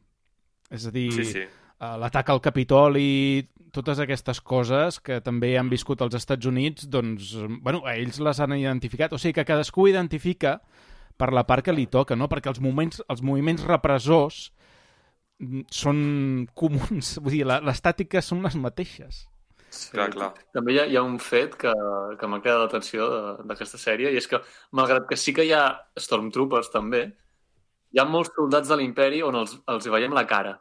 És 0.71 0.85
a 0.87 0.91
dir, 0.93 1.11
Sí, 1.15 1.25
sí. 1.25 1.45
eh, 1.47 1.95
l'atac 2.03 2.29
al 2.35 2.43
Capitoli, 2.45 3.49
totes 3.73 4.01
aquestes 4.01 4.41
coses 4.43 4.99
que 5.01 5.21
també 5.25 5.55
han 5.57 5.69
viscut 5.71 6.03
als 6.03 6.15
Estats 6.19 6.45
Units, 6.49 6.89
doncs, 6.91 7.35
bueno, 7.63 7.85
ells 7.89 8.19
les 8.21 8.41
han 8.41 8.53
identificat. 8.59 9.13
O 9.13 9.19
sigui 9.19 9.33
que 9.39 9.45
cadascú 9.49 9.87
identifica 9.89 10.59
per 11.19 11.33
la 11.35 11.45
part 11.49 11.67
que 11.67 11.75
li 11.75 11.89
toca, 11.91 12.17
no? 12.17 12.29
Perquè 12.31 12.53
els, 12.53 12.61
moments, 12.63 13.03
els 13.11 13.23
moviments 13.27 13.65
repressors 13.67 14.49
són 15.71 15.99
comuns. 16.55 17.17
Vull 17.23 17.37
dir, 17.37 17.45
la- 17.47 17.61
l'estàtica 17.63 18.23
són 18.25 18.43
les 18.47 18.57
mateixes. 18.59 19.27
Sí. 19.69 19.91
Clar, 19.93 20.09
clar. 20.15 20.31
També 20.57 20.73
hi 20.73 20.79
ha, 20.81 20.87
hi 20.89 20.97
ha 20.97 21.03
un 21.05 21.19
fet 21.21 21.55
que, 21.61 21.73
que 22.19 22.29
m'ha 22.31 22.41
quedat 22.41 22.63
l'atenció 22.65 23.09
de- 23.13 23.49
d'aquesta 23.51 23.79
sèrie, 23.79 24.11
i 24.15 24.17
és 24.17 24.27
que, 24.31 24.41
malgrat 24.73 25.07
que 25.11 25.19
sí 25.21 25.35
que 25.37 25.45
hi 25.45 25.53
ha 25.53 25.67
Stormtroopers 26.01 26.71
també, 26.73 27.03
hi 27.93 28.01
ha 28.01 28.07
molts 28.09 28.33
soldats 28.35 28.73
de 28.73 28.79
l'imperi 28.81 29.21
on 29.27 29.37
els, 29.43 29.59
els 29.69 29.87
hi 29.87 29.93
veiem 29.93 30.17
la 30.17 30.25
cara. 30.27 30.57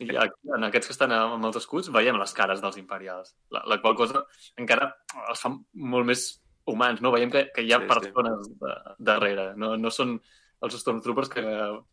I 0.00 0.16
aquí, 0.16 0.48
en 0.56 0.64
aquests 0.64 0.88
que 0.88 0.94
estan 0.96 1.12
amb 1.12 1.44
els 1.44 1.58
escuts 1.60 1.90
veiem 1.92 2.16
les 2.18 2.32
cares 2.32 2.62
dels 2.64 2.78
imperials, 2.80 3.34
la, 3.52 3.60
la 3.68 3.76
qual 3.82 3.94
cosa 3.98 4.22
encara 4.56 4.86
els 5.28 5.42
fa 5.42 5.50
molt 5.52 6.08
més 6.08 6.22
humans, 6.70 7.00
no? 7.02 7.10
Veiem 7.12 7.30
que, 7.30 7.48
que 7.54 7.62
hi 7.66 7.72
ha 7.72 7.78
Sí, 7.80 7.86
sí. 7.86 7.88
persones 7.94 8.48
de, 8.60 8.74
darrere, 8.98 9.50
no, 9.56 9.76
no 9.76 9.90
són 9.90 10.16
els 10.62 10.74
Stormtroopers 10.76 11.30
que 11.32 11.42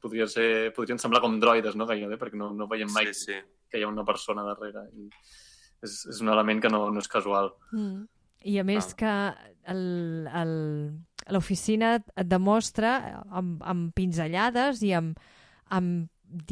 podrien, 0.04 0.28
ser, 0.28 0.74
podrien 0.76 1.00
semblar 1.00 1.22
com 1.24 1.40
droides, 1.40 1.76
no? 1.80 1.86
Gairebé, 1.88 2.18
perquè 2.20 2.36
no, 2.40 2.50
no 2.54 2.68
veiem 2.68 2.90
mai 2.94 3.08
Sí, 3.14 3.32
sí. 3.32 3.38
que 3.70 3.80
hi 3.80 3.84
ha 3.86 3.88
una 3.92 4.04
persona 4.06 4.44
darrere. 4.44 4.86
I 4.94 5.10
és, 5.84 6.06
és 6.10 6.22
un 6.22 6.30
element 6.34 6.62
que 6.64 6.70
no, 6.74 6.90
no 6.92 7.00
és 7.00 7.08
casual. 7.08 7.52
Mm. 7.72 8.06
I 8.48 8.60
a 8.60 8.64
més 8.64 8.94
que 8.96 9.12
el- 9.68 10.28
el- 10.28 10.92
l'oficina 11.34 11.96
et 11.98 12.28
demostra 12.30 13.24
amb, 13.32 13.64
amb 13.66 13.94
pinzellades 13.98 14.82
i 14.86 14.94
amb, 14.94 15.18
amb 15.70 16.08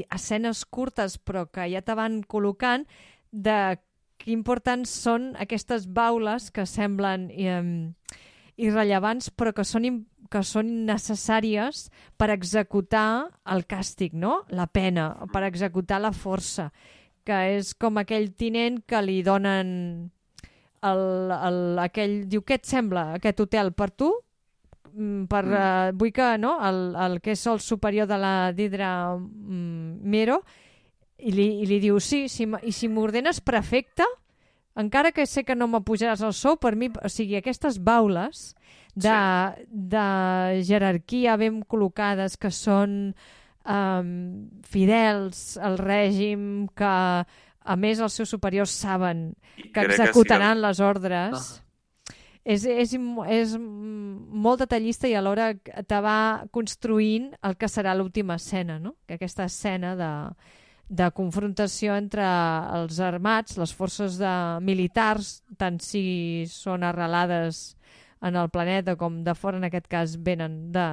escenes 0.10 0.64
curtes 0.66 1.18
però 1.20 1.46
que 1.52 1.68
ja 1.72 1.82
te 1.86 1.94
van 1.96 2.22
col·locant 2.24 2.86
de 3.32 3.78
que 4.26 4.34
importants 4.34 4.90
són 5.06 5.34
aquestes 5.38 5.86
baules 5.86 6.50
que 6.50 6.66
semblen 6.66 7.30
eh, 7.30 7.62
irrellevants 8.58 9.30
però 9.30 9.54
que 9.54 9.66
són, 9.68 10.02
que 10.34 10.42
són 10.42 10.72
necessàries 10.88 11.86
per 12.18 12.32
executar 12.34 13.30
el 13.54 13.66
càstig, 13.70 14.18
no? 14.18 14.42
la 14.50 14.66
pena, 14.66 15.12
per 15.32 15.46
executar 15.46 16.02
la 16.02 16.14
força, 16.16 16.72
que 17.26 17.38
és 17.60 17.76
com 17.78 18.02
aquell 18.02 18.32
tinent 18.34 18.82
que 18.90 19.02
li 19.06 19.22
donen 19.26 19.70
el, 20.86 21.06
el, 21.38 21.62
aquell... 21.86 22.24
Diu, 22.30 22.42
què 22.42 22.58
et 22.60 22.66
sembla 22.70 23.12
aquest 23.20 23.46
hotel 23.46 23.74
per 23.78 23.92
tu? 23.94 24.10
Mm, 24.96 25.26
Per, 25.30 25.44
mm. 25.44 25.56
Uh, 25.62 25.96
vull 26.00 26.14
que, 26.16 26.34
no?, 26.42 26.58
el, 26.66 26.84
el 27.06 27.22
que 27.22 27.34
és 27.38 27.46
el 27.52 27.62
superior 27.62 28.10
de 28.10 28.18
la 28.22 28.36
Didra 28.58 28.92
mm, 29.18 30.02
Mero, 30.02 30.42
i 31.26 31.34
li, 31.34 31.48
i 31.64 31.66
li 31.70 31.80
diu, 31.82 31.98
sí, 32.04 32.26
si, 32.30 32.46
i 32.46 32.72
si 32.76 32.90
m'ordenes 32.92 33.42
prefecte, 33.42 34.06
encara 34.78 35.14
que 35.16 35.26
sé 35.26 35.46
que 35.48 35.56
no 35.58 35.68
m'apujaràs 35.72 36.22
el 36.26 36.36
sou, 36.38 36.60
per 36.62 36.76
mi, 36.78 36.92
o 37.02 37.10
sigui, 37.10 37.38
aquestes 37.40 37.80
baules 37.82 38.52
de, 38.94 39.10
sí. 39.10 39.66
de 39.96 40.06
jerarquia 40.68 41.38
ben 41.42 41.64
col·locades 41.66 42.38
que 42.38 42.52
són 42.54 43.16
um, 43.66 44.10
fidels 44.68 45.56
al 45.58 45.80
règim, 45.82 46.68
que 46.78 46.94
a 47.66 47.76
més 47.80 48.02
els 48.04 48.14
seus 48.14 48.30
superiors 48.30 48.74
saben 48.76 49.32
I 49.58 49.72
que 49.74 49.88
executaran 49.88 50.62
les 50.62 50.82
ordres. 50.84 51.40
Ah. 51.40 51.62
És, 52.46 52.62
és, 52.70 52.92
és 53.34 53.56
molt 53.58 54.62
detallista 54.62 55.10
i 55.10 55.16
alhora 55.18 55.56
te 55.58 56.02
va 56.06 56.46
construint 56.54 57.32
el 57.42 57.56
que 57.58 57.66
serà 57.66 57.96
l'última 57.98 58.38
escena, 58.38 58.78
no? 58.78 58.94
Que 59.10 59.18
aquesta 59.18 59.48
escena 59.50 59.96
de, 59.98 60.12
de 60.90 61.08
confrontació 61.18 61.96
entre 61.98 62.26
els 62.78 63.00
armats, 63.02 63.58
les 63.58 63.74
forces 63.74 64.20
de 64.22 64.34
militars, 64.62 65.40
tant 65.58 65.80
si 65.82 66.46
són 66.50 66.86
arrelades 66.86 67.76
en 68.26 68.38
el 68.38 68.50
planeta 68.50 68.96
com 68.96 69.24
de 69.26 69.34
fora, 69.38 69.58
en 69.58 69.68
aquest 69.68 69.88
cas 69.90 70.18
venen 70.22 70.72
de, 70.74 70.88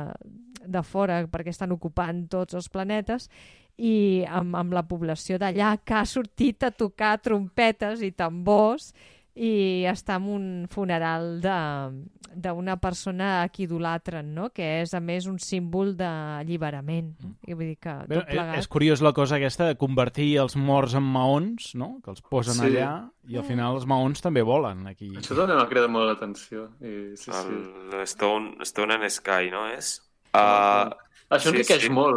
de 0.64 0.82
fora 0.82 1.22
perquè 1.28 1.52
estan 1.52 1.74
ocupant 1.76 2.26
tots 2.32 2.56
els 2.56 2.68
planetes, 2.72 3.28
i 3.76 4.24
amb, 4.28 4.56
amb 4.56 4.74
la 4.76 4.84
població 4.84 5.38
d'allà 5.40 5.74
que 5.84 5.96
ha 5.96 6.04
sortit 6.06 6.64
a 6.64 6.70
tocar 6.70 7.16
trompetes 7.24 8.02
i 8.04 8.12
tambors 8.12 8.92
i 9.34 9.84
està 9.88 10.16
en 10.20 10.26
un 10.28 10.44
funeral 10.68 11.40
de- 11.40 12.08
d'una 12.34 12.78
persona 12.80 13.42
a 13.42 13.48
qui 13.52 13.64
idolatren, 13.64 14.30
no? 14.34 14.50
que 14.50 14.80
és 14.82 14.94
a 14.94 15.00
més 15.00 15.26
un 15.28 15.38
símbol 15.38 15.94
d'alliberament. 15.96 17.10
I 17.46 17.52
vull 17.54 17.66
dir 17.72 17.76
que 17.80 17.92
Bé, 18.08 18.16
tot 18.20 18.28
plegat... 18.30 18.58
és 18.60 18.68
curiós 18.72 19.02
la 19.04 19.12
cosa 19.12 19.36
aquesta 19.36 19.66
de 19.68 19.76
convertir 19.80 20.30
els 20.40 20.56
morts 20.56 20.94
en 20.96 21.04
maons, 21.04 21.74
no? 21.74 21.98
que 22.04 22.10
els 22.14 22.22
posen 22.22 22.54
Sí. 22.54 22.70
allà, 22.70 23.10
i 23.28 23.36
al 23.36 23.44
final 23.44 23.76
els 23.76 23.86
maons 23.86 24.20
també 24.24 24.42
volen 24.42 24.86
aquí. 24.86 25.10
Això 25.16 25.36
també 25.36 25.54
m'ha 25.56 25.68
cridat 25.68 25.90
molt 25.92 26.08
l'atenció. 26.08 26.70
I, 26.80 27.16
sí, 27.16 27.30
sí. 27.32 27.60
El 27.92 28.06
Stone, 28.06 28.56
Stone 28.64 28.94
and 28.94 29.08
Sky, 29.10 29.50
no 29.52 29.66
és? 29.72 29.98
Uh, 30.32 30.88
Això 31.32 31.48
sí, 31.50 31.56
enriqueix 31.56 31.82
sí. 31.84 31.92
molt 31.92 32.16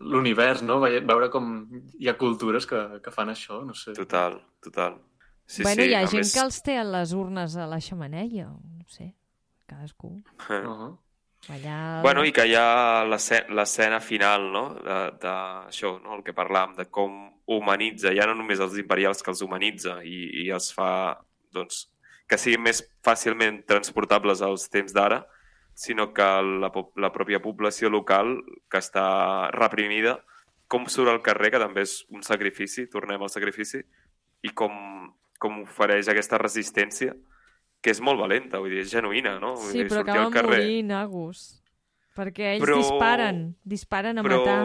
l'univers, 0.00 0.62
no? 0.62 0.78
Veure 0.80 1.30
com 1.32 1.66
hi 1.98 2.08
ha 2.08 2.16
cultures 2.20 2.66
que, 2.68 3.00
que 3.04 3.10
fan 3.12 3.28
això, 3.32 3.62
no 3.64 3.74
sé. 3.74 3.92
total, 3.96 4.40
total. 4.64 4.98
Sí, 5.46 5.62
bueno, 5.62 5.82
sí, 5.82 5.90
hi 5.90 5.94
ha 5.94 6.00
a 6.00 6.06
gent 6.10 6.22
més- 6.24 6.32
que 6.34 6.40
els 6.44 6.62
té 6.62 6.76
a 6.78 6.84
les 6.84 7.12
urnes 7.14 7.56
a 7.56 7.66
la 7.70 7.80
xamaneia, 7.80 8.46
no 8.50 8.84
sé, 8.88 9.14
cadascú. 9.66 10.08
Uh 10.48 10.64
-huh. 10.64 10.98
Allà... 11.48 12.00
Bueno, 12.02 12.24
i 12.24 12.32
que 12.32 12.46
hi 12.46 12.54
ha 12.56 13.04
l'esce- 13.04 13.46
l'escena 13.48 14.00
final, 14.00 14.50
no?, 14.50 14.74
de, 14.74 15.12
de 15.20 15.34
això, 15.68 16.00
no?, 16.02 16.16
el 16.16 16.24
que 16.24 16.34
parlàvem, 16.34 16.74
de 16.76 16.86
com 16.90 17.30
humanitza, 17.46 18.10
ja 18.12 18.26
no 18.26 18.34
només 18.34 18.58
els 18.58 18.76
imperials 18.78 19.22
que 19.22 19.30
els 19.30 19.42
humanitza 19.42 20.02
i, 20.02 20.44
i 20.44 20.50
els 20.50 20.72
fa, 20.74 21.16
doncs, 21.52 21.92
que 22.26 22.36
siguin 22.38 22.62
més 22.62 22.82
fàcilment 23.04 23.64
transportables 23.64 24.42
als 24.42 24.68
temps 24.68 24.92
d'ara, 24.92 25.24
sinó 25.74 26.12
que 26.12 26.22
la, 26.22 26.72
la 26.96 27.12
pròpia 27.12 27.38
població 27.40 27.88
local, 27.88 28.42
que 28.68 28.78
està 28.78 29.50
reprimida, 29.52 30.24
com 30.66 30.86
surt 30.86 31.08
al 31.08 31.22
carrer, 31.22 31.52
que 31.52 31.58
també 31.58 31.82
és 31.82 32.04
un 32.10 32.22
sacrifici, 32.22 32.88
tornem 32.88 33.22
al 33.22 33.30
sacrifici, 33.30 33.84
i 34.42 34.48
com, 34.50 35.14
com 35.38 35.62
ofereix 35.62 36.08
aquesta 36.08 36.38
resistència, 36.38 37.14
que 37.82 37.90
és 37.90 38.00
molt 38.00 38.18
valenta, 38.20 38.58
vull 38.58 38.70
dir, 38.70 38.80
és 38.80 38.90
genuïna, 38.90 39.38
no? 39.38 39.54
Vull 39.54 39.72
Sí, 39.72 39.78
dir, 39.82 39.88
però 39.88 40.00
acaben 40.02 40.32
morint, 40.32 40.90
Agus. 40.92 41.62
Perquè 42.16 42.54
ells 42.56 42.64
Però- 42.64 42.78
disparen, 42.80 43.56
disparen 43.62 44.18
a 44.18 44.22
però, 44.24 44.38
matar. 44.40 44.60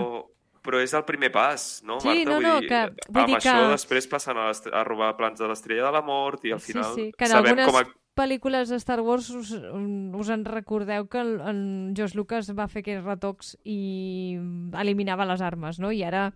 però 0.63 0.79
és 0.81 0.93
el 0.93 1.03
primer 1.03 1.31
pas, 1.31 1.81
no, 1.83 1.99
Sí, 1.99 2.07
Marta? 2.07 2.23
no, 2.29 2.35
vull 2.35 2.43
no, 2.43 2.59
dir, 2.61 2.69
que- 2.69 2.93
vull 3.09 3.21
amb 3.23 3.27
dir 3.27 3.35
això 3.35 3.55
que- 3.65 3.71
després 3.73 4.07
passen 4.07 4.37
a, 4.37 4.51
a 4.51 4.83
robar 4.85 5.17
plans 5.17 5.37
de 5.39 5.47
l'estrella 5.47 5.85
de 5.87 5.91
la 5.91 6.01
mort 6.01 6.45
i 6.45 6.51
al 6.53 6.61
Sí, 6.61 6.71
final 6.73 6.93
sí, 6.95 7.11
que 7.17 7.25
en 7.25 7.31
sabem 7.31 7.59
algunes 7.59 7.65
com 7.67 7.75
a... 7.81 7.83
pel·lícules 8.15 8.69
de 8.69 8.75
Star 8.77 9.01
Wars 9.01 9.29
us, 9.31 9.51
us 9.51 10.29
en 10.29 10.45
recordeu 10.45 11.07
que 11.09 11.19
el, 11.19 11.41
en 11.41 11.93
George 11.95 12.15
Lucas 12.15 12.49
va 12.57 12.67
fer 12.69 12.79
aquests 12.85 13.03
retocs 13.05 13.57
i 13.65 14.37
eliminava 14.79 15.25
les 15.25 15.41
armes, 15.41 15.79
no? 15.79 15.91
I 15.91 16.03
ara 16.03 16.33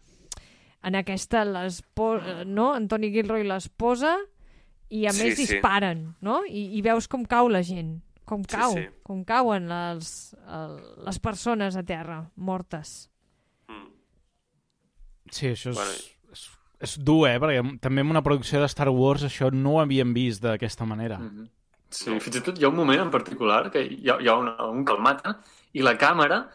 en 0.85 0.95
aquesta 0.95 1.43
no? 2.45 2.75
en 2.77 2.87
Tony 2.87 3.09
Gilroy 3.11 3.43
les 3.47 3.69
posa 3.69 4.15
i 4.89 5.05
a 5.09 5.13
Sí, 5.15 5.23
més 5.23 5.37
sí. 5.37 5.45
disparen, 5.47 6.15
no? 6.21 6.43
I, 6.45 6.67
I 6.77 6.81
veus 6.85 7.07
com 7.09 7.25
cau 7.25 7.49
la 7.49 7.63
gent, 7.65 7.97
com 8.25 8.43
Sí, 8.45 8.53
cau, 8.53 8.75
sí. 8.77 8.85
com 9.03 9.23
cauen 9.25 9.67
les, 9.71 10.35
les 11.07 11.19
persones 11.19 11.75
a 11.75 11.83
terra, 11.83 12.19
mortes. 12.35 13.09
Mm. 13.67 13.89
Sí, 15.31 15.47
això 15.55 15.73
és, 15.73 15.79
Bueno. 15.79 15.97
és, 16.31 16.45
és 16.85 16.97
dur, 17.01 17.27
eh? 17.29 17.39
Perquè 17.41 17.79
també 17.81 18.05
en 18.05 18.13
una 18.13 18.21
producció 18.23 18.61
de 18.61 18.69
Star 18.69 18.89
Wars 18.93 19.25
això 19.25 19.49
no 19.51 19.75
ho 19.75 19.81
havíem 19.81 20.13
vist 20.13 20.43
d'aquesta 20.45 20.85
manera. 20.85 21.17
Mm 21.17 21.29
-hmm. 21.31 21.49
Sí, 21.89 22.11
fins 22.19 22.35
i 22.35 22.41
tot 22.41 22.57
hi 22.59 22.65
ha 22.65 22.69
un 22.69 22.75
moment 22.75 22.99
en 22.99 23.11
particular 23.11 23.71
que 23.71 23.81
hi 23.81 24.09
ha, 24.09 24.17
hi 24.21 24.27
ha 24.27 24.35
una, 24.35 24.55
un 24.69 24.83
que 24.85 24.93
el 24.93 24.99
mata 25.01 25.39
i 25.73 25.81
la 25.81 25.97
càmera 25.97 26.49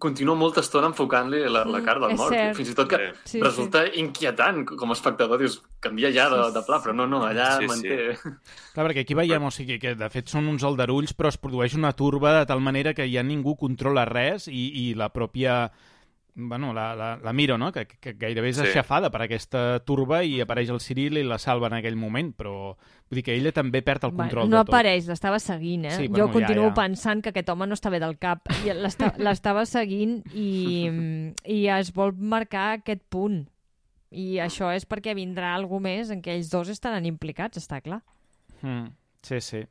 continua 0.00 0.34
molta 0.34 0.60
estona 0.64 0.88
enfocant-li 0.88 1.42
la, 1.44 1.64
la 1.64 1.78
Mm, 1.80 1.84
cara 1.84 2.00
del 2.06 2.16
mort. 2.16 2.32
cert. 2.32 2.56
Fins 2.56 2.70
i 2.70 2.74
tot 2.74 2.88
que 2.88 2.98
Sí. 3.24 3.36
Sí, 3.36 3.40
resulta 3.42 3.82
inquietant 3.94 4.64
com 4.64 4.90
a 4.90 4.92
espectador. 4.96 5.38
Dius, 5.38 5.62
canvia 5.80 6.10
ja 6.12 6.28
de, 6.30 6.38
de 6.52 6.62
pla, 6.64 6.80
però 6.82 6.94
no, 6.94 7.06
no, 7.06 7.22
allà 7.26 7.58
Sí, 7.58 7.64
sí. 7.64 7.66
manté... 7.68 8.18
Clar, 8.74 8.86
perquè 8.88 9.00
aquí 9.04 9.14
veiem, 9.14 9.42
o 9.44 9.50
sigui, 9.50 9.78
que 9.78 9.94
de 9.94 10.08
fet 10.10 10.28
són 10.32 10.48
uns 10.48 10.64
aldarulls, 10.64 11.12
però 11.14 11.28
es 11.28 11.36
produeix 11.38 11.74
una 11.76 11.92
turba 11.92 12.38
de 12.40 12.46
tal 12.46 12.60
manera 12.60 12.94
que 12.94 13.06
ja 13.12 13.22
ningú 13.22 13.56
controla 13.56 14.04
res 14.08 14.48
i, 14.48 14.70
i 14.88 14.94
la 14.94 15.10
pròpia 15.12 15.70
bueno, 16.36 16.72
la, 16.74 16.94
la, 16.96 17.16
la 17.22 17.32
miro, 17.32 17.56
no? 17.56 17.70
Que, 17.70 17.86
que 17.86 18.14
gairebé 18.18 18.48
és 18.50 18.56
Sí. 18.56 18.62
aixafada 18.66 19.10
per 19.10 19.22
aquesta 19.22 19.78
turba 19.86 20.24
i 20.24 20.40
apareix 20.42 20.70
el 20.70 20.80
Ciril 20.80 21.18
i 21.18 21.22
la 21.22 21.38
salva 21.38 21.68
en 21.68 21.74
aquell 21.78 21.94
moment, 21.94 22.32
però 22.34 22.74
vull 23.10 23.20
dir 23.20 23.24
que 23.26 23.34
ella 23.36 23.52
també 23.54 23.82
perd 23.84 24.06
el 24.08 24.14
control 24.16 24.48
no 24.48 24.58
de 24.58 24.64
tot. 24.64 24.72
apareix, 24.72 25.08
l'estava 25.10 25.38
seguint, 25.42 25.84
eh? 25.88 25.96
Sí, 25.96 26.06
jo 26.08 26.14
bueno, 26.14 26.28
ja, 26.28 26.32
continuo 26.38 26.68
ja. 26.70 26.74
pensant 26.78 27.22
que 27.22 27.32
aquest 27.34 27.50
home 27.52 27.68
no 27.68 27.78
està 27.78 27.92
bé 27.92 28.00
del 28.02 28.16
cap. 28.18 28.48
L'estava 29.26 29.66
seguint 29.68 30.20
i, 30.32 30.48
i 31.44 31.58
es 31.74 31.92
vol 31.96 32.14
marcar 32.16 32.70
aquest 32.78 33.04
punt. 33.12 33.44
I 34.14 34.38
això 34.38 34.70
és 34.70 34.86
perquè 34.86 35.14
vindrà 35.18 35.54
algú 35.56 35.80
més 35.82 36.12
en 36.14 36.20
què 36.22 36.36
ells 36.36 36.52
dos 36.52 36.70
estaran 36.70 37.06
implicats, 37.08 37.58
està 37.58 37.80
clar. 37.82 38.00
Mm, 38.62 38.92
sí, 39.26 39.40
sí. 39.42 39.64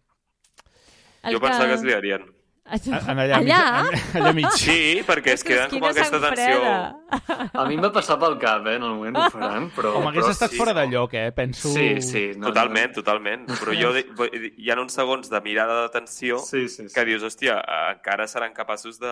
El 1.23 1.37
Jo 1.37 1.39
pensava 1.39 1.69
que 1.71 1.77
es 1.79 1.85
liarien. 1.87 2.27
A- 2.65 2.77
En 3.11 3.19
allà, 3.19 3.37
Allà? 3.41 3.83
Mig, 3.91 4.03
allà 4.15 4.31
mig. 4.33 4.45
Sí, 4.55 5.01
perquè 5.05 5.33
es 5.35 5.43
queden 5.43 5.67
com 5.69 5.83
aquesta 5.89 6.15
tensió... 6.23 6.55
freda. 6.61 7.49
A 7.59 7.65
mi 7.67 7.75
em 7.75 7.81
va 7.83 7.89
passar 7.91 8.15
pel 8.21 8.37
cap, 8.39 8.63
eh? 8.71 8.77
En 8.79 8.85
el 8.87 8.93
moment 8.95 9.17
ho 9.19 9.25
faran, 9.33 9.65
però... 9.75 9.91
Home, 9.99 10.13
hagués 10.13 10.23
però 10.23 10.31
estat 10.31 10.53
sí, 10.53 10.59
fora 10.61 10.73
de 10.77 10.85
no. 10.87 10.93
lloc, 10.93 11.13
eh? 11.19 11.25
Penso... 11.35 11.73
Sí, 11.75 11.89
sí. 12.01 12.21
No, 12.37 12.47
Totalment, 12.47 12.93
totalment. 12.95 13.43
Però 13.59 13.75
jo, 13.75 13.91
hi 14.63 14.71
ha 14.71 14.77
uns 14.79 14.95
segons 14.95 15.27
de 15.29 15.41
mirada 15.43 15.81
de 15.81 15.89
tensió 15.91 16.39
Sí, 16.39 16.69
sí, 16.69 16.87
sí. 16.87 16.93
que 16.95 17.03
dius, 17.09 17.25
hòstia, 17.27 17.57
encara 17.97 18.29
seran 18.31 18.55
capaços 18.55 18.95
de... 19.03 19.11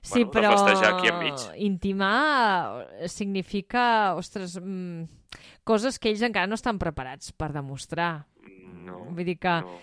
Sí, 0.00 0.24
bueno, 0.24 0.30
però 0.32 0.52
de 0.54 0.56
festejar 0.56 0.94
aquí 0.94 1.10
enmig. 1.12 1.44
intimar 1.66 2.86
significa, 3.12 4.14
ostres, 4.16 4.56
mm, 4.62 5.04
coses 5.66 5.98
que 6.00 6.08
ells 6.08 6.22
encara 6.24 6.46
no 6.48 6.56
estan 6.56 6.78
preparats 6.80 7.32
per 7.36 7.52
demostrar. 7.52 8.24
No, 8.86 9.04
Vull 9.12 9.28
dir 9.28 9.36
que... 9.42 9.60
no. 9.60 9.76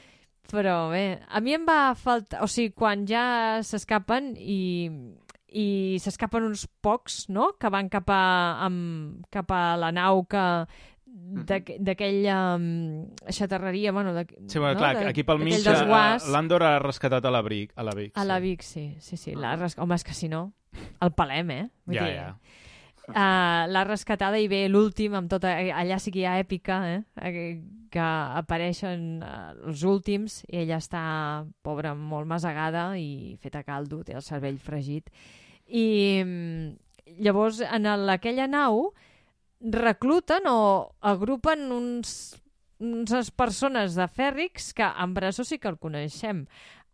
Però 0.53 0.77
bé, 0.91 1.19
a 1.33 1.39
mi 1.41 1.55
em 1.57 1.63
va 1.65 1.95
faltar... 1.97 2.43
O 2.45 2.47
sigui, 2.51 2.75
quan 2.77 3.07
ja 3.09 3.59
s'escapen 3.65 4.35
i, 4.37 4.85
i 5.49 5.97
s'escapen 6.03 6.45
uns 6.45 6.67
pocs, 6.85 7.23
no?, 7.33 7.55
que 7.57 7.71
van 7.73 7.89
cap 7.89 8.09
a, 8.13 8.21
amb, 8.67 9.23
cap 9.33 9.49
a 9.53 9.63
la 9.81 9.89
nau 9.95 10.23
que 10.29 10.43
d'aqu- 11.49 11.79
d'aquella 11.81 12.37
um, 12.59 13.07
xatarreria, 13.33 13.91
bueno... 13.95 14.13
De, 14.13 14.27
Sí, 14.47 14.59
bueno, 14.59 14.77
clar, 14.77 14.95
de- 14.99 15.07
aquí 15.09 15.23
pel 15.25 15.41
mig 15.41 15.55
d'aquell 15.57 15.83
desguàs. 15.87 16.27
eh, 16.27 16.31
l'Andor 16.33 16.63
ha 16.69 16.75
rescatat 16.85 17.25
a 17.25 17.31
la 17.33 17.41
Vic. 17.45 17.73
A 17.75 17.83
la 17.89 17.93
Vic, 17.97 18.13
A 18.17 18.25
la 18.25 18.37
sí. 18.37 18.43
Vic, 18.45 18.61
sí, 18.61 18.85
sí, 18.99 19.17
sí. 19.17 19.33
L'ha 19.33 19.55
res... 19.57 19.77
Home, 19.81 19.95
és 19.97 20.05
que 20.05 20.13
si 20.13 20.29
no, 20.29 20.51
el 21.01 21.13
palem, 21.17 21.49
eh? 21.53 21.63
Vull 21.89 21.97
Ja, 21.97 22.05
dir, 22.05 22.15
ja. 22.17 22.29
Uh, 23.09 23.67
l'ha 23.67 23.83
rescatada 23.83 24.39
i 24.39 24.47
ve 24.47 24.65
l'últim 24.71 25.15
amb 25.17 25.27
tota... 25.31 25.51
Allà 25.75 25.97
sí 25.99 26.11
que 26.13 26.21
hi 26.21 26.27
ha 26.29 26.37
èpica, 26.39 26.79
eh? 26.87 26.99
Eh, 27.19 27.47
Que 27.93 28.01
apareixen 28.01 29.19
uh, 29.21 29.51
els 29.67 29.83
últims 29.85 30.39
i 30.47 30.63
ella 30.63 30.79
està, 30.81 31.01
pobra, 31.61 31.91
molt 31.93 32.25
masegada 32.25 32.87
i 32.97 33.35
feta 33.43 33.61
caldo, 33.67 34.01
té 34.07 34.15
el 34.17 34.23
cervell 34.25 34.57
fregit. 34.57 35.11
I 35.67 36.23
mm, 36.23 37.19
llavors, 37.27 37.59
en 37.61 37.85
el, 37.91 38.07
aquella 38.09 38.47
nau, 38.47 38.87
recluten 39.59 40.47
o 40.49 40.95
agrupen 41.01 41.67
uns, 41.75 42.15
unes 42.79 43.29
persones 43.31 43.99
de 43.99 44.07
fèrrics 44.07 44.71
que 44.73 44.87
en 44.87 45.13
Brasó 45.13 45.45
sí 45.45 45.59
que 45.59 45.69
el 45.69 45.77
coneixem. 45.77 46.47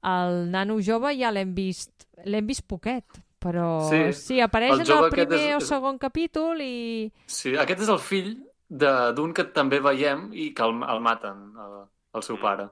El 0.04 0.50
nano 0.52 0.82
jove 0.84 1.14
ja 1.20 1.32
l'hem 1.32 1.56
vist, 1.56 2.10
l'hem 2.26 2.50
vist 2.50 2.68
poquet, 2.68 3.24
però 3.40 3.90
sí, 3.90 4.14
Sí, 4.14 4.40
apareix 4.42 4.74
el 4.74 4.82
en 4.82 5.04
el 5.04 5.10
primer 5.10 5.40
és- 5.40 5.56
o 5.56 5.60
segon 5.66 5.98
capítol 5.98 6.62
i... 6.62 7.12
Sí, 7.26 7.56
aquest 7.56 7.82
és 7.82 7.90
el 7.90 8.00
fill 8.00 8.34
de- 8.70 9.14
d'un 9.16 9.34
que 9.34 9.44
també 9.46 9.80
veiem 9.80 10.30
i 10.34 10.54
que 10.54 10.64
el, 10.64 10.76
el 10.84 11.00
maten, 11.02 11.54
el, 11.58 11.78
el 12.16 12.24
seu 12.24 12.38
pare. 12.42 12.70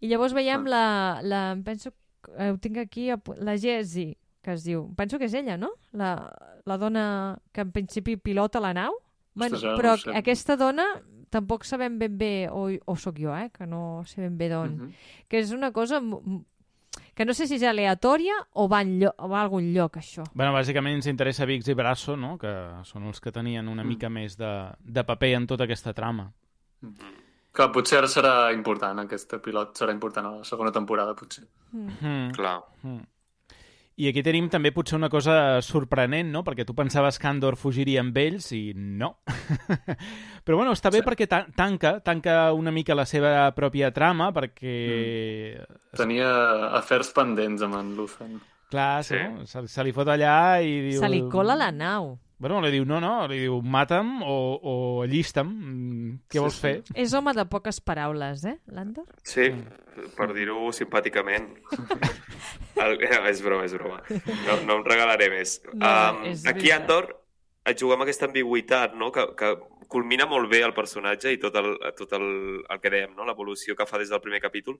I 0.00 0.08
llavors 0.08 0.32
veiem 0.34 0.64
Ah. 0.66 0.70
la, 0.70 1.20
la... 1.22 1.42
Penso... 1.64 1.92
eh, 2.38 2.50
Ho 2.50 2.58
tinc 2.58 2.78
aquí, 2.78 3.08
la 3.36 3.56
Jessie, 3.58 4.16
que 4.42 4.52
es 4.52 4.64
diu. 4.64 4.88
Penso 4.96 5.18
que 5.18 5.26
és 5.26 5.34
ella, 5.34 5.56
no? 5.56 5.70
La, 5.92 6.32
la 6.64 6.76
dona 6.78 7.38
que 7.52 7.60
en 7.62 7.70
principi 7.72 8.16
pilota 8.16 8.60
la 8.60 8.72
nau. 8.74 8.94
Bueno, 9.34 9.54
Ostres, 9.56 9.64
ara 9.64 9.72
no 9.72 9.78
però 9.78 9.92
ho 9.94 9.98
sé. 10.02 10.16
aquesta 10.16 10.56
dona 10.56 10.84
tampoc 11.30 11.64
sabem 11.64 11.98
ben 11.98 12.16
bé, 12.18 12.48
o, 12.50 12.70
o 12.86 12.96
sóc 12.96 13.18
jo, 13.20 13.34
eh, 13.36 13.50
que 13.52 13.66
no 13.66 14.02
sé 14.06 14.22
ben 14.22 14.38
bé 14.38 14.48
d'on. 14.48 14.70
Mhm. 14.76 14.92
Que 15.28 15.38
és 15.44 15.52
una 15.52 15.70
cosa 15.72 16.00
que 17.14 17.24
no 17.24 17.34
sé 17.34 17.46
si 17.46 17.54
és 17.56 17.62
aleatòria 17.62 18.34
o 18.54 18.68
va, 18.68 18.82
o 18.82 19.28
va 19.28 19.40
a 19.40 19.42
algun 19.42 19.72
lloc, 19.74 19.96
això. 19.98 20.24
Bueno, 20.34 20.52
bàsicament 20.52 20.94
ens 21.00 21.06
interessa 21.06 21.46
Vix 21.46 21.68
i 21.68 21.74
Brasso, 21.74 22.16
no? 22.16 22.36
que 22.38 22.52
són 22.84 23.06
els 23.06 23.20
que 23.20 23.32
tenien 23.32 23.68
una 23.68 23.82
Mm. 23.84 23.88
mica 23.88 24.08
més 24.08 24.36
de, 24.36 24.52
de 24.80 25.04
paper 25.04 25.34
en 25.36 25.46
tota 25.46 25.64
aquesta 25.64 25.92
trama. 25.94 26.32
Que 27.52 27.66
potser 27.74 27.98
ara 27.98 28.06
serà 28.06 28.52
important, 28.54 28.98
aquest 29.00 29.32
pilot 29.42 29.76
serà 29.80 29.92
important 29.92 30.26
a 30.26 30.30
la 30.38 30.44
segona 30.44 30.70
temporada, 30.70 31.14
potser. 31.14 31.44
Mm. 31.72 32.30
Clar. 32.36 32.60
Mm. 32.82 33.00
I 33.98 34.06
aquí 34.12 34.22
tenim 34.22 34.46
també 34.46 34.70
potser 34.70 34.94
una 34.94 35.08
cosa 35.10 35.58
sorprenent, 35.64 36.28
no? 36.30 36.44
Perquè 36.46 36.62
tu 36.64 36.74
pensaves 36.78 37.16
que 37.18 37.26
Andor 37.26 37.56
fugiria 37.58 37.98
amb 38.04 38.16
ells 38.22 38.52
i 38.54 38.70
no. 38.76 39.16
Però 40.46 40.54
bueno, 40.60 40.70
està 40.76 40.92
bé 40.94 41.00
Sí. 41.00 41.06
perquè 41.08 41.26
ta 41.26 41.40
tanca, 41.56 41.96
tanca 42.06 42.52
una 42.54 42.70
mica 42.70 42.94
la 42.94 43.04
seva 43.10 43.50
pròpia 43.56 43.90
trama 43.92 44.30
perquè... 44.32 45.58
Tenia 45.98 46.30
afers 46.78 47.10
pendents 47.16 47.62
amb 47.66 47.74
en 47.80 47.90
Luthen. 47.98 48.38
Clar, 48.70 49.02
Sí. 49.02 49.16
no? 49.18 49.46
se, 49.46 49.66
se 49.66 49.84
li 49.84 49.92
fot 49.96 50.08
allà 50.14 50.60
i 50.62 50.78
diu... 50.90 51.00
Se 51.02 51.08
li 51.10 51.24
cola 51.32 51.56
la 51.58 51.72
nau. 51.72 52.14
Bueno, 52.38 52.60
li 52.62 52.70
diu, 52.70 52.84
no, 52.86 53.00
no, 53.02 53.26
li 53.26 53.40
diu, 53.42 53.56
mata'm 53.66 54.20
o, 54.22 54.34
o 54.62 54.74
allista'm, 55.02 55.48
Mm, 55.58 56.12
què 56.30 56.38
Sí, 56.38 56.42
vols 56.44 56.54
sí. 56.54 56.60
fer? 56.62 56.74
És 56.94 57.12
home 57.18 57.32
de 57.34 57.44
poques 57.50 57.80
paraules, 57.82 58.44
eh, 58.46 58.56
l'Andor? 58.70 59.08
Sí, 59.26 59.48
per 60.16 60.28
dir-ho 60.36 60.70
simpàticament. 60.72 61.48
El, 62.84 62.94
és 63.02 63.42
broma, 63.42 63.64
és 63.66 63.74
broma. 63.74 63.98
No, 64.46 64.60
no 64.68 64.76
em 64.78 64.84
regalaré 64.86 65.28
més. 65.32 65.58
No, 65.72 65.82
um, 65.88 66.22
aquí. 66.52 66.70
Andor 66.70 67.10
et 67.68 67.76
juguem 67.82 68.00
aquesta 68.06 68.28
ambigüitat, 68.30 68.94
no? 68.96 69.10
que, 69.12 69.26
que 69.36 69.50
culmina 69.90 70.24
molt 70.30 70.48
bé 70.52 70.62
el 70.64 70.72
personatge 70.76 71.32
i 71.34 71.40
tot 71.42 71.56
el, 71.58 71.72
tot 71.98 72.12
el, 72.16 72.28
el 72.70 72.80
que 72.80 72.92
dèiem, 72.92 73.14
no? 73.18 73.26
l'evolució 73.28 73.74
que 73.76 73.86
fa 73.88 73.98
des 74.00 74.08
del 74.12 74.22
primer 74.24 74.40
capítol. 74.40 74.78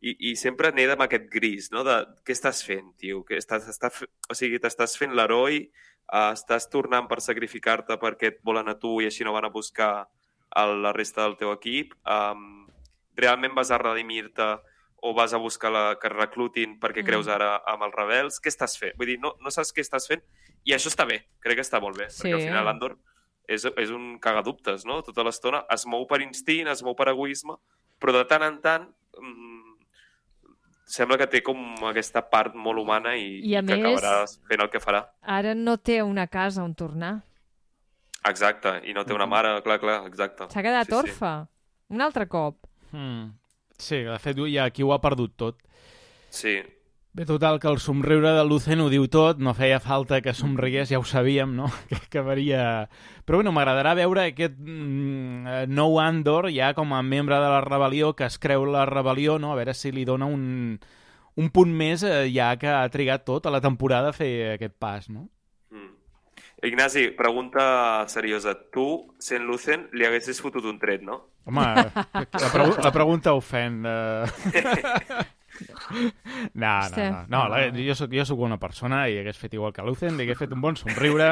I, 0.00 0.16
i 0.30 0.34
sempre 0.40 0.72
neda 0.74 0.96
amb 0.96 1.04
aquest 1.06 1.28
gris, 1.30 1.68
no? 1.74 1.84
de 1.86 2.00
què 2.24 2.34
estàs 2.34 2.64
fent, 2.66 2.94
tio? 2.98 3.22
Que 3.28 3.38
estàs, 3.38 3.68
estàs, 3.70 4.02
o 4.30 4.34
sigui, 4.38 4.58
t'estàs 4.62 4.96
fent 4.98 5.14
l'heroi, 5.14 5.66
uh, 6.12 6.32
estàs 6.32 6.68
tornant 6.70 7.08
per 7.08 7.20
sacrificar-te 7.20 7.96
perquè 8.00 8.32
et 8.32 8.38
volen 8.44 8.68
a 8.68 8.78
tu 8.78 9.00
i 9.00 9.06
així 9.06 9.24
no 9.24 9.32
van 9.32 9.44
a 9.44 9.52
buscar 9.54 10.08
el, 10.56 10.82
la 10.82 10.92
resta 10.92 11.22
del 11.22 11.36
teu 11.36 11.52
equip. 11.52 11.94
Um, 12.06 12.66
realment 13.16 13.54
vas 13.54 13.70
a 13.70 13.78
redimir-te 13.78 14.46
o 15.04 15.12
vas 15.14 15.34
a 15.34 15.38
buscar 15.38 15.70
la, 15.70 15.82
que 16.00 16.08
et 16.08 16.14
reclutin 16.16 16.78
perquè 16.80 17.02
Mm. 17.02 17.06
creus 17.06 17.28
ara 17.28 17.56
amb 17.66 17.82
els 17.84 17.94
rebels? 17.94 18.40
Què 18.40 18.48
estàs 18.48 18.78
fent? 18.78 18.94
Vull 18.96 19.06
dir, 19.06 19.18
no, 19.20 19.34
no 19.40 19.50
saps 19.50 19.72
què 19.72 19.82
estàs 19.84 20.06
fent 20.08 20.22
i 20.64 20.72
això 20.72 20.88
està 20.88 21.04
bé, 21.06 21.26
crec 21.44 21.56
que 21.58 21.64
està 21.66 21.80
molt 21.80 21.98
bé, 21.98 22.08
Sí. 22.08 22.22
perquè 22.22 22.34
al 22.38 22.40
final 22.48 22.68
Andor 22.68 22.96
és, 23.46 23.66
és 23.76 23.90
un 23.90 24.18
cagadubtes, 24.18 24.86
no? 24.86 25.02
Tota 25.02 25.22
l'estona 25.22 25.66
es 25.70 25.84
mou 25.84 26.06
per 26.06 26.22
instint, 26.22 26.68
es 26.68 26.82
mou 26.82 26.94
per 26.96 27.08
egoisme, 27.12 27.58
però 28.00 28.12
de 28.16 28.24
tant 28.24 28.42
en 28.42 28.60
tant 28.62 28.88
mm, 29.20 29.63
sembla 30.86 31.16
que 31.18 31.26
té 31.26 31.42
com 31.42 31.58
aquesta 31.88 32.22
part 32.30 32.54
molt 32.54 32.78
humana 32.78 33.14
i, 33.16 33.40
I 33.48 33.56
a 33.56 33.62
que 33.62 33.76
més- 33.76 33.98
acabarà 34.02 34.26
fent 34.48 34.60
el 34.60 34.70
que 34.70 34.80
farà. 34.80 35.04
Ara 35.22 35.54
no 35.54 35.76
té 35.78 36.02
una 36.02 36.26
casa 36.26 36.62
on 36.64 36.74
tornar. 36.74 37.22
Exacte, 38.28 38.80
i 38.88 38.94
no 38.96 39.04
té 39.04 39.12
una 39.12 39.26
mare, 39.28 39.60
clar, 39.62 39.78
clar, 39.80 40.06
exacte. 40.08 40.46
S'ha 40.52 40.62
quedat 40.64 40.86
Sí, 40.86 40.92
sí. 40.92 40.96
orfe. 40.98 41.32
Un 41.90 42.00
altre 42.00 42.26
cop. 42.28 42.56
Mm. 42.92 43.32
Sí, 43.78 44.02
de 44.06 44.18
fet, 44.18 44.38
ja 44.48 44.64
aquí 44.64 44.82
ho 44.82 44.92
ha 44.94 45.00
perdut 45.00 45.34
tot. 45.36 45.58
Sí, 46.30 46.62
Bé, 47.14 47.24
total, 47.26 47.60
que 47.60 47.68
el 47.68 47.78
somriure 47.78 48.32
de 48.34 48.42
Lucen 48.42 48.80
ho 48.82 48.88
diu 48.90 49.04
tot, 49.06 49.38
no 49.38 49.52
feia 49.54 49.76
falta 49.78 50.18
que 50.18 50.32
somrigués, 50.34 50.88
ja 50.90 50.98
ho 50.98 51.04
sabíem, 51.06 51.52
no? 51.54 51.68
Que 51.88 51.94
acabaria... 51.94 52.88
Però 53.22 53.38
bueno, 53.38 53.52
m'agradarà 53.54 53.92
veure 53.94 54.24
aquest 54.24 54.56
mm, 54.58 55.46
eh, 55.46 55.60
nou 55.70 56.00
Andor 56.02 56.48
ja 56.50 56.72
com 56.74 56.90
a 56.90 57.04
membre 57.06 57.38
de 57.38 57.52
la 57.52 57.60
rebel·lió, 57.62 58.16
que 58.18 58.26
es 58.26 58.34
creu 58.42 58.66
la 58.66 58.82
rebel·lió, 58.90 59.36
no? 59.38 59.52
A 59.52 59.60
veure 59.60 59.76
si 59.78 59.92
li 59.94 60.02
dona 60.04 60.26
un, 60.26 60.74
un 61.38 61.52
punt 61.54 61.70
més 61.70 62.02
eh, 62.02 62.26
ja 62.34 62.50
que 62.58 62.72
ha 62.74 62.82
trigat 62.90 63.22
tot 63.30 63.46
a 63.46 63.54
la 63.54 63.62
temporada 63.62 64.10
a 64.10 64.16
fer 64.18 64.32
aquest 64.56 64.74
pas, 64.82 65.06
no? 65.06 65.28
Mm. 65.70 65.94
Ignasi, 66.66 67.06
pregunta 67.14 67.62
seriosa. 68.10 68.56
Tu, 68.74 68.88
sent 69.22 69.46
Lucen, 69.46 69.86
li 69.94 70.10
haguessis 70.10 70.42
fotut 70.42 70.66
un 70.66 70.82
tret, 70.82 71.06
no? 71.06 71.22
Home, 71.46 71.62
la, 71.62 72.50
pregu 72.50 72.74
la 72.82 72.90
pregunta 72.90 73.38
ofèn. 73.38 73.82
Eh... 73.86 75.24
No, 76.54 76.74
no, 76.88 76.96
no. 76.96 77.20
no 77.28 77.44
la, 77.52 77.60
jo, 77.76 77.94
soc, 77.98 78.10
jo 78.14 78.24
soc 78.26 78.40
una 78.46 78.58
persona 78.58 79.04
i 79.08 79.18
hagués 79.20 79.38
fet 79.38 79.54
igual 79.54 79.72
que 79.76 79.84
Lucen, 79.86 80.16
li 80.18 80.26
hagués 80.26 80.38
fet 80.40 80.52
un 80.56 80.60
bon 80.64 80.76
somriure 80.76 81.28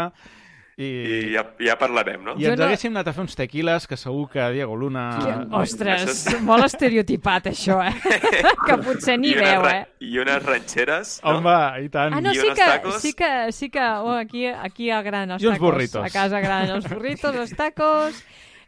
i, 0.81 0.87
I 0.87 1.33
ja, 1.35 1.43
ja 1.61 1.75
parlarem, 1.77 2.23
no? 2.25 2.33
i 2.41 2.47
ens 2.49 2.57
no- 2.59 2.65
haguéssim 2.65 2.95
anat 2.95 3.11
a 3.11 3.13
fer 3.13 3.21
uns 3.27 3.37
tequiles 3.37 3.85
que 3.87 3.97
segur 4.01 4.25
que 4.33 4.47
Diego 4.55 4.73
Luna... 4.79 5.03
Que, 5.21 5.35
ostres, 5.59 6.23
molt 6.49 6.65
estereotipat, 6.65 7.51
això, 7.53 7.77
eh? 7.85 7.93
que 8.67 8.79
potser 8.81 9.19
ni 9.21 9.35
veu, 9.37 9.67
eh? 9.69 9.83
I 10.01 10.17
unes 10.23 10.41
ranxeres, 10.47 11.19
no? 11.21 11.35
Home, 11.37 11.57
i 11.85 11.91
tant. 11.93 12.17
Ah, 12.17 12.23
no, 12.25 12.33
I 12.33 12.41
sí 12.41 12.47
unos 12.47 12.57
que, 12.59 12.71
tacos. 12.71 12.97
sí 13.05 13.13
que, 13.19 13.33
sí 13.53 13.69
que 13.75 13.85
oh, 13.85 14.15
aquí, 14.17 14.47
aquí 14.49 14.89
agraden 14.91 15.37
els 15.37 15.45
I 15.45 15.51
tacos. 15.51 15.61
burritos. 15.67 16.01
A 16.07 16.11
casa 16.15 16.41
agraden 16.41 16.79
els 16.79 16.89
burritos, 16.89 17.37
els 17.37 17.53
tacos... 17.59 18.23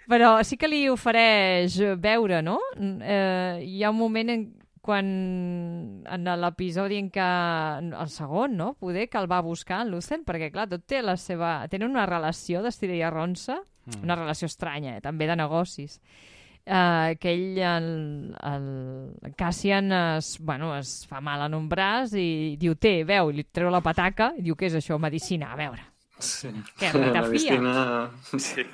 Però 0.04 0.34
sí 0.44 0.58
que 0.60 0.68
li 0.68 0.82
ofereix 0.92 1.78
veure, 1.96 2.42
no? 2.44 2.58
Eh, 2.76 3.62
hi 3.64 3.78
ha 3.80 3.88
un 3.88 3.96
moment 3.96 4.34
en 4.34 4.42
quan 4.84 5.06
en 6.04 6.28
l'episodi 6.42 6.98
en 7.00 7.08
què... 7.12 7.28
El 7.88 8.10
segon, 8.12 8.58
no? 8.58 8.74
Poder 8.76 9.06
que 9.08 9.16
el 9.16 9.30
va 9.30 9.40
buscar 9.44 9.80
en 9.84 9.94
Lucen, 9.94 10.26
perquè, 10.28 10.50
clar, 10.52 10.68
tot 10.68 10.84
té 10.84 11.00
la 11.00 11.16
seva... 11.20 11.56
Tenen 11.72 11.88
una 11.94 12.04
relació 12.10 12.60
d'estira 12.64 12.92
i 12.92 13.00
arronsa, 13.06 13.56
mm. 13.62 14.02
una 14.04 14.18
relació 14.20 14.50
estranya, 14.50 14.98
eh? 14.98 15.04
també 15.04 15.28
de 15.30 15.38
negocis. 15.40 15.96
Uh, 16.64 17.16
que 17.20 17.32
ell, 17.32 17.58
el, 17.60 17.88
el 18.48 19.34
Cassian, 19.36 19.88
es, 19.92 20.34
bueno, 20.40 20.74
es 20.76 20.94
fa 21.08 21.20
mal 21.24 21.44
en 21.44 21.56
un 21.56 21.66
braç 21.68 22.14
i 22.20 22.28
diu, 22.60 22.76
té, 22.80 23.02
veu, 23.08 23.32
i 23.32 23.40
li 23.40 23.44
treu 23.44 23.72
la 23.72 23.82
pataca 23.84 24.30
i 24.36 24.44
diu, 24.44 24.56
què 24.56 24.68
és 24.68 24.78
això? 24.80 25.00
Medicina, 25.00 25.52
a 25.52 25.60
veure. 25.60 25.84
Sí. 26.20 26.52
Què, 26.76 26.92
ratafia? 26.92 27.56
Medicina... 27.56 28.38
Sí. 28.40 28.68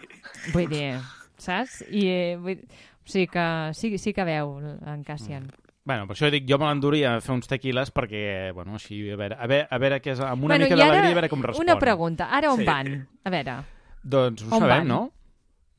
Vull 0.55 0.71
dir, 0.71 0.93
saps? 1.39 1.81
I, 1.87 2.07
eh, 2.11 2.39
vull... 2.43 2.63
O 3.01 3.11
sigui 3.11 3.27
que 3.33 3.45
sí, 3.75 3.97
sí 3.99 4.13
que 4.15 4.27
veu 4.27 4.59
en 4.61 5.03
Cassian. 5.03 5.49
Bueno, 5.85 6.07
per 6.07 6.15
això 6.17 6.31
dic, 6.31 6.45
jo 6.49 6.59
me 6.61 6.67
l'enduria 6.69 7.15
a 7.17 7.21
fer 7.25 7.33
uns 7.35 7.49
tequiles 7.49 7.91
perquè, 7.93 8.53
bueno, 8.53 8.75
així, 8.77 9.01
a 9.11 9.17
veure, 9.17 9.37
a 9.41 9.47
veure, 9.47 9.67
a 9.71 9.79
veure 9.79 10.01
què 10.03 10.13
és, 10.13 10.21
amb 10.21 10.45
una 10.45 10.55
bueno, 10.57 10.65
mica 10.67 10.77
d'alegria, 10.77 11.11
a 11.11 11.15
veure 11.15 11.29
com 11.33 11.43
respon. 11.43 11.65
Una 11.67 11.79
pregunta, 11.79 12.29
ara 12.31 12.53
on 12.53 12.59
Sí. 12.61 12.65
van? 12.65 13.09
A 13.25 13.31
veure, 13.31 13.57
Doncs 14.03 14.43
ho 14.43 14.47
On 14.55 14.61
sabem, 14.61 14.69
van? 14.79 14.89
no? 14.89 15.13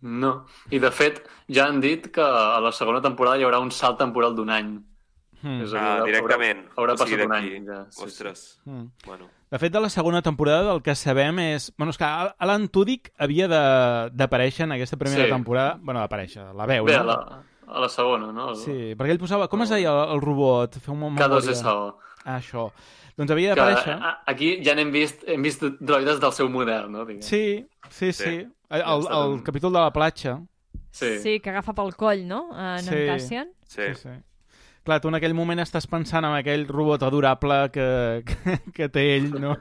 No. 0.02 0.46
I, 0.70 0.80
de 0.80 0.90
fet, 0.92 1.22
ja 1.48 1.68
han 1.68 1.80
dit 1.82 2.08
que 2.12 2.22
a 2.22 2.60
la 2.60 2.72
segona 2.72 3.02
temporada 3.02 3.38
hi 3.38 3.44
haurà 3.44 3.60
un 3.62 3.72
salt 3.72 3.98
temporal 4.00 4.36
d'un 4.36 4.50
any. 4.50 4.80
Mm. 5.44 5.62
És 5.64 5.74
a 5.74 5.78
dir, 5.78 5.78
Ah, 5.80 5.98
haurà- 6.00 6.06
directament. 6.06 6.66
Haurà 6.76 6.94
O 6.94 6.98
sigui, 6.98 7.16
passat 7.18 7.26
un 7.26 7.34
any. 7.34 7.66
Ja. 7.66 7.86
Sí, 7.90 7.98
sí. 8.00 8.04
Ostres. 8.06 8.62
Mm. 8.66 8.86
Bueno. 9.06 9.30
De 9.52 9.60
fet, 9.60 9.74
de 9.74 9.80
la 9.82 9.90
segona 9.90 10.22
temporada 10.22 10.72
el 10.74 10.82
que 10.82 10.94
sabem 10.96 11.40
és... 11.40 11.74
Bueno, 11.78 11.90
és 11.92 11.98
que 11.98 12.04
Alan 12.06 12.68
Tudyk 12.70 13.12
havia 13.18 13.48
de- 13.48 14.10
d'aparèixer 14.14 14.64
en 14.66 14.72
aquesta 14.74 14.98
primera 14.98 15.26
Sí. 15.26 15.30
temporada... 15.32 15.80
Bueno, 15.82 16.00
d'aparèixer, 16.00 16.54
la 16.56 16.66
veu, 16.66 16.86
Bé, 16.86 16.94
no? 16.94 17.00
a 17.00 17.04
la, 17.04 17.44
a 17.72 17.80
la 17.86 17.90
segona, 17.90 18.32
no? 18.36 18.50
El, 18.52 18.58
Sí, 18.62 18.78
perquè 19.00 19.16
ell 19.16 19.20
posava... 19.22 19.48
Com 19.52 19.64
es 19.66 19.70
deia 19.74 19.92
el, 19.92 20.16
el 20.18 20.22
robot? 20.24 20.78
Fer 20.84 20.94
un 20.94 21.18
K2SO. 21.18 21.76
Ah, 22.26 22.38
això. 22.38 22.68
Doncs 23.18 23.32
havia 23.34 23.54
d'aparèixer... 23.56 23.98
aquí 24.32 24.52
ja 24.66 24.74
n'hem 24.78 24.92
vist, 24.94 25.24
hem 25.28 25.42
vist 25.44 25.64
droides 25.80 26.20
del 26.22 26.32
seu 26.34 26.50
model, 26.50 26.90
no? 26.92 27.06
Diguem. 27.06 27.24
Sí, 27.26 27.66
sí, 27.90 28.12
sí. 28.14 28.24
Sí. 28.24 28.36
El, 28.72 28.82
el, 28.82 29.08
el 29.18 29.44
capítol 29.44 29.74
de 29.74 29.80
la 29.80 29.92
platja. 29.94 30.40
Sí. 30.92 31.18
sí, 31.24 31.40
que 31.40 31.50
agafa 31.52 31.74
pel 31.76 31.94
coll, 31.96 32.26
no? 32.28 32.50
En, 32.56 32.84
Sí. 32.84 32.96
en 32.96 33.08
Cassian. 33.08 33.50
Sí. 33.68 33.82
Sí, 33.94 33.96
sí. 34.04 34.18
Clar, 34.84 34.98
tu 35.00 35.12
en 35.12 35.16
aquell 35.20 35.36
moment 35.38 35.60
estàs 35.62 35.86
pensant 35.86 36.26
en 36.26 36.34
aquell 36.34 36.64
robot 36.68 37.04
adorable 37.06 37.58
que, 37.72 38.24
que, 38.26 38.56
que 38.74 38.88
té 38.90 39.04
ell, 39.18 39.28
no? 39.40 39.52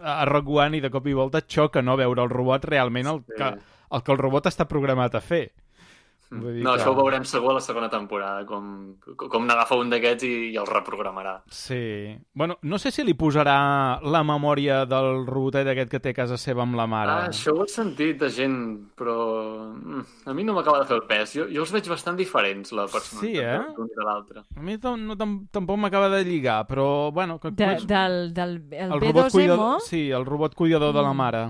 A 0.00 0.22
Rock 0.24 0.48
One 0.56 0.78
i 0.78 0.80
de 0.80 0.88
cop 0.90 1.06
i 1.06 1.12
volta 1.12 1.42
et 1.42 1.50
xoca, 1.52 1.82
no?, 1.84 1.98
veure 2.00 2.24
el 2.24 2.30
robot 2.32 2.64
realment 2.64 3.10
el 3.12 3.20
Sí. 3.26 3.34
que, 3.36 3.50
el 3.98 4.02
que 4.06 4.12
el 4.14 4.18
robot 4.22 4.48
està 4.48 4.64
programat 4.70 5.14
a 5.14 5.20
fer. 5.20 5.50
Vull 6.30 6.54
dir 6.58 6.62
No, 6.62 6.74
que- 6.74 6.82
això 6.82 6.90
ho 6.92 6.94
veurem 6.96 7.24
segur 7.24 7.50
a 7.50 7.54
la 7.54 7.60
segona 7.64 7.88
temporada, 7.88 8.44
com, 8.44 8.96
com 9.16 9.46
n'agafa 9.46 9.76
un 9.80 9.88
d'aquests 9.90 10.24
i, 10.28 10.32
i 10.52 10.56
el 10.60 10.66
reprogramarà. 10.66 11.42
Sí. 11.48 12.16
Bueno, 12.34 12.58
no 12.62 12.78
sé 12.78 12.90
si 12.90 13.02
li 13.04 13.14
posarà 13.14 14.00
la 14.02 14.22
memòria 14.22 14.84
del 14.84 15.24
robotet 15.26 15.66
aquest 15.72 15.90
que 15.90 16.00
té 16.00 16.10
a 16.10 16.18
casa 16.18 16.36
seva 16.36 16.62
amb 16.66 16.76
la 16.76 16.86
mare. 16.86 17.10
Ah, 17.10 17.28
això 17.30 17.54
ho 17.56 17.64
he 17.64 17.68
sentit 17.68 18.18
de 18.20 18.28
gent, 18.30 18.58
però 18.98 19.16
mm, 19.72 20.04
a 20.28 20.34
mi 20.34 20.44
no 20.44 20.52
m'acaba 20.52 20.80
de 20.82 20.86
fer 20.90 20.96
el 21.00 21.06
pes. 21.08 21.32
Jo, 21.38 21.46
jo 21.48 21.62
els 21.64 21.72
veig 21.72 21.88
bastant 21.88 22.16
diferents, 22.18 22.72
la 22.76 22.84
personalitat 22.86 23.18
Sí, 23.24 23.38
eh? 23.40 23.74
d'un 23.76 23.88
i 23.88 23.96
de 23.96 24.04
l'altre. 24.04 24.44
A 24.56 24.60
mi 24.60 24.76
no, 24.82 25.16
tam 25.16 25.38
tampoc 25.50 25.78
m'acaba 25.78 26.08
de 26.12 26.24
lligar, 26.24 26.66
però, 26.68 27.10
bueno... 27.12 27.38
Que, 27.40 27.50
De, 27.52 27.72
és- 27.74 27.86
del, 27.86 28.34
del 28.34 28.58
el, 28.70 28.92
el 28.92 29.00
robot 29.00 29.24
B2M, 29.26 29.32
cuidador... 29.32 29.80
Sí, 29.80 30.10
el 30.10 30.26
robot 30.26 30.54
cuidador 30.54 30.92
de 30.92 31.02
la 31.02 31.12
Mm. 31.12 31.16
mare. 31.16 31.42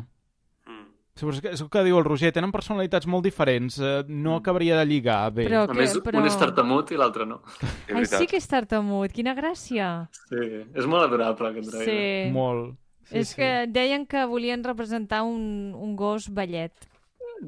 Mm. 1.19 1.21
Sí, 1.21 1.27
però 1.27 1.35
és, 1.35 1.41
que, 1.43 1.53
és 1.57 1.61
el 1.65 1.69
que 1.71 1.83
diu 1.85 1.99
el 1.99 2.05
Roger, 2.07 2.31
tenen 2.33 2.53
personalitats 2.55 3.07
molt 3.11 3.25
diferents, 3.25 3.79
eh, 3.83 4.05
no 4.09 4.37
acabaria 4.37 4.77
de 4.79 4.85
lligar 4.87 5.33
bé. 5.35 5.49
Però- 5.49 5.65
A 5.69 5.75
més, 5.75 5.97
però- 6.03 6.21
un 6.21 6.27
és 6.27 6.37
tartamut 6.39 6.91
i 6.93 6.97
l'altre 6.97 7.27
no. 7.27 7.41
Ai, 7.95 8.07
sí 8.07 8.27
que 8.31 8.37
és 8.39 8.47
tartamut, 8.47 9.11
quina 9.13 9.35
gràcia. 9.35 10.09
Sí, 10.29 10.37
és 10.75 10.87
molt 10.87 11.05
adorable 11.09 11.49
aquest 11.51 11.73
droide. 11.73 11.91
Sí. 12.29 12.33
Molt. 12.33 12.77
Sí, 13.09 13.17
és 13.19 13.29
sí. 13.31 13.37
que 13.37 13.67
deien 13.73 14.07
que 14.07 14.25
volien 14.27 14.63
representar 14.63 15.23
un, 15.23 15.75
un 15.75 15.97
gos 15.97 16.29
ballet. 16.31 16.73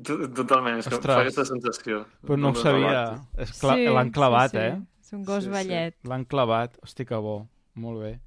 To- 0.03 0.29
Totalment, 0.33 0.79
és 0.79 0.87
que 0.89 0.95
Ostres. 0.97 1.15
fa 1.17 1.21
aquesta 1.23 1.45
sensació. 1.45 2.05
Però 2.27 2.37
no 2.39 2.51
ho 2.51 2.55
sabia. 2.55 3.21
cla 3.61 3.75
Sí, 3.77 3.85
L'han 3.91 4.11
clavat, 4.11 4.51
sí, 4.53 4.57
sí. 4.57 4.63
eh? 4.65 4.79
És 5.03 5.13
un 5.13 5.25
gos 5.25 5.45
Sí, 5.45 5.51
sí. 5.51 5.53
ballet. 5.53 5.97
L'han 6.07 6.25
clavat. 6.25 6.79
Hosti, 6.83 7.05
que 7.05 7.17
bo. 7.17 7.49
Molt 7.75 8.01
bé. 8.03 8.21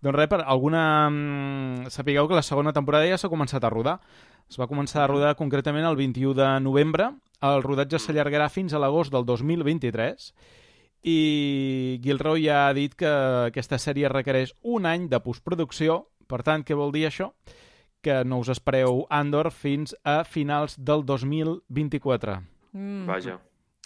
Doncs 0.00 0.16
res, 0.16 0.28
per 0.32 0.40
alguna... 0.48 1.10
mm, 1.10 1.90
Sapigueu 1.92 2.26
que 2.26 2.34
la 2.34 2.42
segona 2.42 2.72
temporada 2.72 3.04
ja 3.06 3.18
s'ha 3.20 3.28
començat 3.28 3.62
a 3.62 3.70
rodar. 3.70 3.98
Es 4.50 4.58
va 4.58 4.66
començar 4.66 5.04
a 5.04 5.10
rodar 5.10 5.36
concretament 5.38 5.86
el 5.86 5.96
21 5.96 6.34
de 6.34 6.48
novembre. 6.60 7.12
El 7.46 7.62
rodatge 7.62 8.00
s'allargarà 8.02 8.48
fins 8.50 8.74
a 8.74 8.80
l'agost 8.82 9.14
del 9.14 9.24
2023 9.24 10.32
i 11.02 12.00
Gilroy 12.04 12.44
ja 12.44 12.66
ha 12.66 12.72
dit 12.76 12.94
que 12.98 13.08
aquesta 13.48 13.78
sèrie 13.80 14.10
requereix 14.12 14.52
un 14.62 14.86
any 14.90 15.08
de 15.08 15.20
postproducció. 15.24 16.02
Per 16.28 16.42
tant, 16.46 16.64
què 16.66 16.76
vol 16.76 16.92
dir 16.92 17.06
això? 17.08 17.30
Que 18.04 18.22
no 18.24 18.40
us 18.42 18.50
espereu 18.52 19.06
Andor 19.08 19.50
fins 19.52 19.94
a 20.04 20.22
finals 20.24 20.76
del 20.76 21.06
2024. 21.06 22.40
Mm. 22.72 23.06
Vaja. 23.08 23.38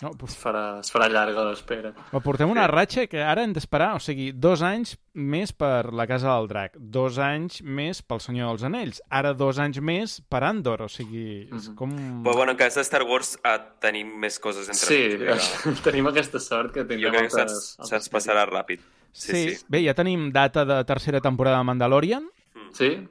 No, 0.03 0.11
Es 0.11 0.17
doncs, 0.19 0.35
farà, 0.43 0.63
es 0.83 0.91
farà 0.91 1.07
llarga 1.09 1.45
l'espera. 1.47 1.93
però 2.11 2.21
portem 2.21 2.51
una 2.51 2.65
ratxa 2.67 3.05
que 3.07 3.21
ara 3.23 3.45
hem 3.45 3.53
d'esperar, 3.55 3.93
o 3.95 4.01
sigui, 4.03 4.33
dos 4.33 4.61
anys 4.67 4.97
més 5.15 5.53
per 5.55 5.93
la 5.95 6.07
Casa 6.11 6.33
del 6.35 6.49
Drac, 6.51 6.75
dos 6.77 7.19
anys 7.23 7.61
més 7.63 8.01
pel 8.03 8.19
Senyor 8.21 8.49
dels 8.51 8.65
Anells, 8.67 8.99
ara 9.09 9.33
dos 9.39 9.61
anys 9.63 9.79
més 9.81 10.17
per 10.29 10.43
Andor, 10.43 10.83
o 10.83 10.89
sigui, 10.89 11.47
és 11.47 11.69
Mhm. 11.69 11.77
com... 11.77 11.91
Però 12.25 12.35
bueno, 12.35 12.53
en 12.53 12.59
cas 12.59 12.75
de 12.75 12.81
Star 12.83 13.05
Wars 13.05 13.39
eh, 13.45 13.59
tenim 13.81 14.11
més 14.19 14.41
coses 14.41 14.67
entre 14.69 14.87
Sí, 14.89 15.17
mig, 15.17 15.29
tenim 15.85 16.07
aquesta 16.11 16.41
sort 16.41 16.73
que 16.75 16.85
tindrem 16.85 17.13
Jo 17.13 17.19
crec 17.19 17.31
que 17.31 17.41
altres- 17.43 17.77
se'ns 17.89 18.11
passarà 18.11 18.45
ràpid. 18.51 18.81
Sí, 19.13 19.33
sí. 19.55 19.65
Bé, 19.69 19.85
ja 19.85 19.95
tenim 19.95 20.33
data 20.33 20.65
de 20.65 20.83
tercera 20.85 21.21
temporada 21.21 21.59
de 21.59 21.65
Mandalorian, 21.71 22.27
Sí, 22.73 23.07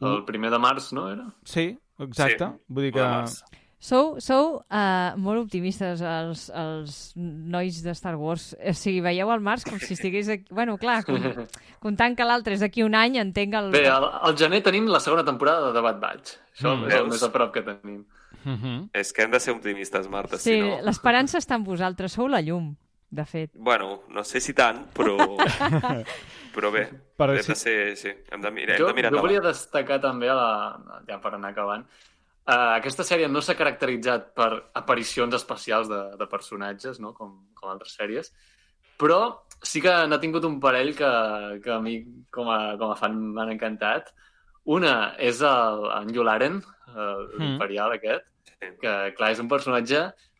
el 0.00 0.24
primer 0.26 0.50
de 0.50 0.58
març, 0.58 0.90
no 0.92 1.08
era? 1.08 1.28
sí, 1.44 1.78
exacte, 2.00 2.44
Sí, 2.50 2.64
vull 2.66 2.82
dir 2.90 2.92
que... 2.92 3.06
Sou, 3.78 4.16
sou 4.24 4.54
uh, 4.72 5.12
molt 5.20 5.42
optimistes, 5.44 6.00
els, 6.00 6.46
els 6.48 6.94
nois 7.16 7.82
de 7.84 7.92
Star 7.94 8.14
Wars. 8.16 8.54
O 8.56 8.72
sigui, 8.74 9.02
veieu 9.04 9.28
el 9.30 9.42
març 9.44 9.66
com 9.68 9.76
si 9.78 9.92
estigués... 9.94 10.30
Aquí... 10.32 10.46
Bueno, 10.50 10.78
clar, 10.80 11.02
com, 11.06 11.18
comptant 11.84 12.16
que 12.16 12.24
l'altre 12.24 12.56
és 12.56 12.64
d'aquí 12.64 12.82
un 12.86 12.96
any, 12.96 13.18
entenc 13.20 13.54
el... 13.60 13.68
Bé, 13.76 13.84
al, 13.92 14.08
al 14.08 14.36
gener 14.40 14.62
tenim 14.64 14.88
la 14.88 15.00
segona 15.04 15.26
temporada 15.28 15.74
de 15.76 15.82
Bad 15.84 16.00
Batch. 16.00 16.38
Això 16.56 16.72
Mm. 16.76 16.88
és 16.88 16.94
el 17.02 17.10
més 17.12 17.22
a 17.22 17.30
prop 17.34 17.52
que 17.52 17.62
tenim. 17.62 18.00
Uh 18.46 18.52
-huh. 18.56 18.88
És 18.94 19.12
que 19.12 19.22
hem 19.22 19.30
de 19.30 19.40
ser 19.40 19.52
optimistes, 19.54 20.08
Marta, 20.08 20.38
Sí, 20.38 20.54
si 20.54 20.60
no... 20.60 20.80
l'esperança 20.82 21.38
està 21.38 21.56
en 21.56 21.64
vosaltres, 21.64 22.12
sou 22.12 22.28
la 22.28 22.40
llum, 22.40 22.76
de 23.10 23.24
fet. 23.26 23.50
Bueno, 23.54 24.02
no 24.08 24.24
sé 24.24 24.40
si 24.40 24.54
tant, 24.54 24.86
però... 24.94 25.16
però 26.54 26.70
bé, 26.72 26.88
Però 27.18 27.34
hem 27.36 27.42
sí. 27.42 27.52
de 27.52 27.54
ser... 27.54 27.96
Sí, 27.96 28.08
hem 28.30 28.40
de, 28.40 28.50
mirar, 28.50 28.78
Jo, 28.78 28.88
hem 28.88 28.94
de 28.94 28.96
mirar 29.02 29.12
jo 29.12 29.20
volia 29.20 29.40
destacar 29.40 30.00
també, 30.00 30.28
a 30.30 30.34
la, 30.34 30.78
ja 31.08 31.20
per 31.20 31.34
anar 31.34 31.50
acabant, 31.50 31.84
uh, 32.48 32.76
aquesta 32.76 33.04
sèrie 33.04 33.28
no 33.28 33.40
s'ha 33.42 33.56
caracteritzat 33.58 34.32
per 34.34 34.50
aparicions 34.74 35.34
especials 35.34 35.88
de, 35.88 36.02
de 36.18 36.26
personatges, 36.30 37.00
no? 37.00 37.12
com, 37.14 37.34
com 37.54 37.70
altres 37.72 37.96
sèries, 37.98 38.32
però 38.98 39.42
sí 39.62 39.82
que 39.84 39.92
n'ha 40.08 40.20
tingut 40.22 40.44
un 40.48 40.60
parell 40.60 40.94
que, 40.96 41.10
que 41.64 41.72
a 41.74 41.80
mi 41.80 41.98
com 42.32 42.48
a, 42.48 42.76
com 42.80 42.90
a 42.92 42.96
fan 42.96 43.18
m'han 43.34 43.52
encantat. 43.56 44.12
Una 44.66 45.14
és 45.22 45.42
el, 45.46 45.84
en 46.00 46.14
Yularen, 46.14 46.62
Mm. 46.96 47.40
l'imperial 47.40 47.92
aquest, 47.92 48.24
Sí. 48.46 48.68
que 48.80 48.92
clar, 49.18 49.32
és 49.32 49.40
un 49.42 49.48
personatge 49.50 49.98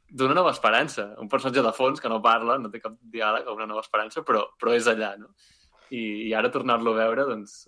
d'una 0.08 0.32
nova 0.32 0.52
esperança, 0.54 1.08
un 1.20 1.28
personatge 1.28 1.60
de 1.60 1.72
fons 1.74 2.00
que 2.00 2.08
no 2.08 2.22
parla, 2.22 2.54
no 2.56 2.70
té 2.70 2.78
cap 2.80 2.94
diàleg, 3.02 3.48
una 3.52 3.66
nova 3.66 3.82
esperança, 3.82 4.22
però, 4.22 4.44
però 4.56 4.72
és 4.72 4.86
allà, 4.86 5.16
no? 5.18 5.32
I, 5.90 6.28
i 6.28 6.32
ara 6.32 6.48
tornar-lo 6.54 6.94
a 6.94 7.00
veure, 7.02 7.26
doncs, 7.28 7.66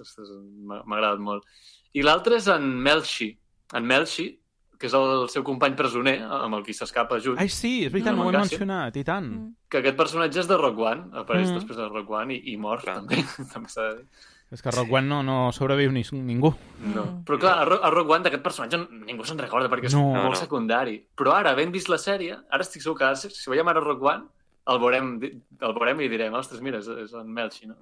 m'ha 0.65 0.79
agradat 0.87 1.19
molt. 1.19 1.45
I 1.93 2.03
l'altre 2.07 2.39
és 2.39 2.47
en 2.49 2.65
Melchi, 2.87 3.33
en 3.75 3.85
Melchi, 3.85 4.39
que 4.79 4.87
és 4.87 4.95
el 4.95 5.29
seu 5.29 5.43
company 5.43 5.75
presoner, 5.75 6.21
amb 6.23 6.55
el 6.55 6.63
qui 6.63 6.73
s'escapa 6.73 7.19
junt, 7.21 7.39
Ai, 7.43 7.49
sí, 7.49 7.85
és 7.85 7.93
veritat, 7.93 8.15
No, 8.15 8.23
ho 8.25 8.29
he 8.31 8.33
Cassian. 8.33 8.43
mencionat, 8.69 8.97
i 8.97 9.05
tant. 9.05 9.27
Mm. 9.27 9.55
que 9.69 9.79
aquest 9.79 9.97
personatge 9.97 10.39
és 10.41 10.47
de 10.49 10.57
Rock 10.57 10.79
One, 10.79 11.11
apareix 11.19 11.51
Mm. 11.51 11.55
després 11.59 11.77
de 11.77 11.89
Rock 11.89 12.11
One 12.11 12.35
i, 12.35 12.53
i 12.53 12.57
mor, 12.57 12.81
Clar. 12.81 12.95
també, 13.03 13.17
també 13.53 13.69
s'ha 13.69 13.83
de 13.89 13.97
dir. 13.99 14.07
És 14.51 14.63
que 14.63 14.71
Rock 14.71 14.91
One 14.93 15.07
no, 15.07 15.23
no 15.23 15.51
sobreviu 15.53 15.91
ni, 15.93 16.03
ningú. 16.25 16.55
No. 16.81 17.03
Mm. 17.05 17.25
Però 17.27 17.39
clar, 17.39 17.59
a, 17.59 17.65
Ro 17.67 17.81
a 17.85 17.91
Rock 17.91 18.09
One 18.11 18.25
d'aquest 18.25 18.43
personatge 18.43 18.79
ningú 19.05 19.25
se'n 19.25 19.37
recorda 19.39 19.69
perquè 19.69 19.87
és 19.91 19.95
No. 19.95 20.07
molt 20.15 20.25
No, 20.31 20.35
secundari. 20.37 21.05
Però 21.15 21.35
ara, 21.35 21.51
havent 21.51 21.71
vist 21.75 21.89
la 21.91 21.99
sèrie, 21.99 22.33
ara 22.49 22.63
estic 22.63 22.81
segur 22.81 22.97
que 22.97 23.05
ara, 23.05 23.17
si, 23.17 23.29
si 23.29 23.51
veiem 23.51 23.69
ara 23.69 23.81
Rock 23.81 24.01
One, 24.03 24.25
el 24.69 24.79
veurem, 24.79 25.21
el 25.61 25.73
veurem 25.75 26.01
i 26.01 26.09
direm, 26.09 26.33
ostres, 26.35 26.63
mira, 26.63 26.79
és, 26.79 26.89
és 26.89 27.13
en 27.13 27.27
Melchi, 27.29 27.67
no? 27.67 27.75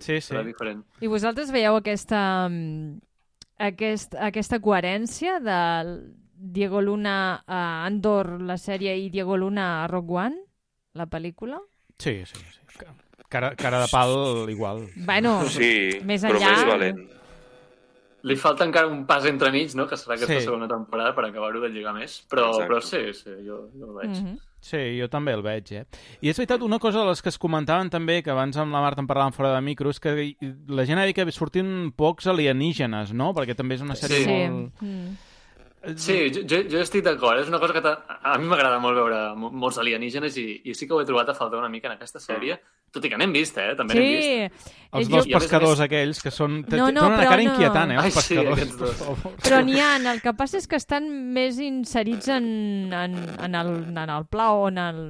Sí, 0.00 0.20
sí. 0.20 0.32
Serà 0.32 0.42
diferent. 0.44 0.82
I 1.00 1.06
vosaltres 1.08 1.50
veieu 1.52 1.76
aquesta, 1.76 2.48
mm, 2.48 2.98
aquest, 3.58 4.14
aquesta 4.14 4.58
coherència 4.60 5.38
de 5.40 5.58
Diego 6.34 6.80
Luna 6.80 7.44
a 7.46 7.84
Andor, 7.86 8.40
la 8.42 8.56
sèrie, 8.58 8.96
i 8.98 9.10
Diego 9.10 9.36
Luna 9.36 9.84
a 9.84 9.86
Rogue 9.88 10.14
One, 10.26 10.36
la 10.94 11.06
pel·lícula? 11.06 11.60
Sí, 11.98 12.24
sí, 12.26 12.38
sí. 12.38 12.84
Cara, 13.28 13.54
cara 13.56 13.80
de 13.80 13.86
pal 13.88 14.50
igual. 14.50 14.88
Bueno, 14.96 15.44
Sí, 15.48 16.00
més 16.04 16.22
però 16.22 16.36
enllà- 16.36 16.50
més 16.50 16.66
valent. 16.66 16.98
Li 18.24 18.36
falta 18.36 18.64
encara 18.64 18.86
un 18.86 19.06
pas 19.06 19.24
entremig, 19.24 19.74
no?, 19.74 19.86
que 19.88 19.96
serà 19.96 20.14
aquesta 20.14 20.38
Sí. 20.38 20.44
segona 20.44 20.68
temporada 20.68 21.14
per 21.14 21.24
acabar-ho 21.24 21.60
de 21.60 21.70
lligar 21.70 21.94
més. 21.94 22.20
Però, 22.28 22.50
Exacte. 22.50 22.68
però 22.68 22.80
sí, 22.82 23.14
sí, 23.14 23.30
jo, 23.46 23.68
jo 23.74 23.88
ho 23.88 23.94
veig. 23.94 24.10
mm 24.10 24.26
-hmm. 24.26 24.38
Sí, 24.62 24.78
jo 24.94 25.08
també 25.10 25.32
el 25.34 25.42
veig, 25.42 25.72
eh? 25.74 25.82
I 26.22 26.30
és 26.30 26.38
veritat, 26.38 26.62
una 26.62 26.78
cosa 26.78 27.00
de 27.02 27.08
les 27.10 27.20
que 27.22 27.32
es 27.32 27.38
comentaven 27.42 27.90
també, 27.90 28.20
que 28.22 28.30
abans 28.30 28.56
amb 28.62 28.70
la 28.72 28.80
Marta 28.84 29.02
en 29.02 29.08
parlàvem 29.10 29.34
fora 29.34 29.50
de 29.56 29.60
micro, 29.66 29.90
és 29.90 29.98
que 29.98 30.14
la 30.70 30.84
gent 30.86 31.02
ha 31.02 31.06
dit 31.08 31.16
que 31.18 31.26
sortint 31.34 31.90
pocs 31.98 32.30
alienígenes, 32.30 33.10
no? 33.12 33.32
Perquè 33.34 33.56
també 33.58 33.74
és 33.74 33.82
una 33.82 33.98
sèrie 33.98 34.22
Sí. 34.22 34.30
molt... 34.30 34.80
Mm. 34.80 35.16
Sí, 35.96 36.30
jo, 36.30 36.42
jo, 36.46 36.58
jo 36.70 36.78
estic 36.78 37.02
d'acord. 37.02 37.40
És 37.42 37.48
una 37.50 37.58
cosa 37.58 37.72
que 37.74 37.82
a 37.82 38.36
mi 38.38 38.46
m'agrada 38.46 38.78
molt 38.78 38.94
veure 38.94 39.34
mo- 39.34 39.50
molts 39.50 39.78
alienígenes 39.82 40.36
i, 40.38 40.60
i 40.70 40.74
sí 40.78 40.86
que 40.86 40.94
ho 40.94 41.00
he 41.02 41.04
trobat 41.08 41.28
a 41.30 41.34
faltar 41.34 41.58
una 41.58 41.68
mica 41.68 41.88
en 41.88 41.96
aquesta 41.96 42.20
sèrie, 42.22 42.54
tot 42.92 43.04
i 43.04 43.10
que 43.10 43.18
n'hem 43.18 43.32
vist, 43.34 43.58
eh? 43.58 43.72
També 43.74 43.94
n'hem 43.98 44.06
vist. 44.12 44.28
Sí, 44.68 44.76
Els 44.92 45.08
Eh, 45.08 45.10
dos 45.10 45.26
jo- 45.26 45.38
pescadors 45.40 45.78
més- 45.80 45.84
aquells 45.88 46.22
que 46.22 46.30
són... 46.30 46.60
No, 46.68 46.90
no, 46.92 47.06
una 47.08 47.16
però 47.18 47.28
cara 47.32 47.42
no. 47.42 47.48
inquietant, 47.50 47.90
eh, 47.90 47.96
els 47.96 48.04
Ai, 48.04 48.10
sí, 48.12 48.18
pescadors, 48.36 48.52
aquests 48.60 48.76
per 48.78 48.86
dos. 48.86 48.96
favor. 49.02 49.36
però 49.42 49.60
n'hi 49.64 49.80
ha, 49.80 49.90
el 50.12 50.22
que 50.22 50.34
passa 50.38 50.58
és 50.62 50.68
que 50.70 50.76
estan 50.76 51.10
més 51.34 51.58
inserits 51.58 52.28
en, 52.28 52.46
en, 52.92 53.18
en, 53.42 53.54
el, 53.64 53.74
en 53.90 53.98
el 54.08 54.26
pla 54.30 54.50
o 54.52 54.68
en 54.68 54.78
el, 54.78 55.02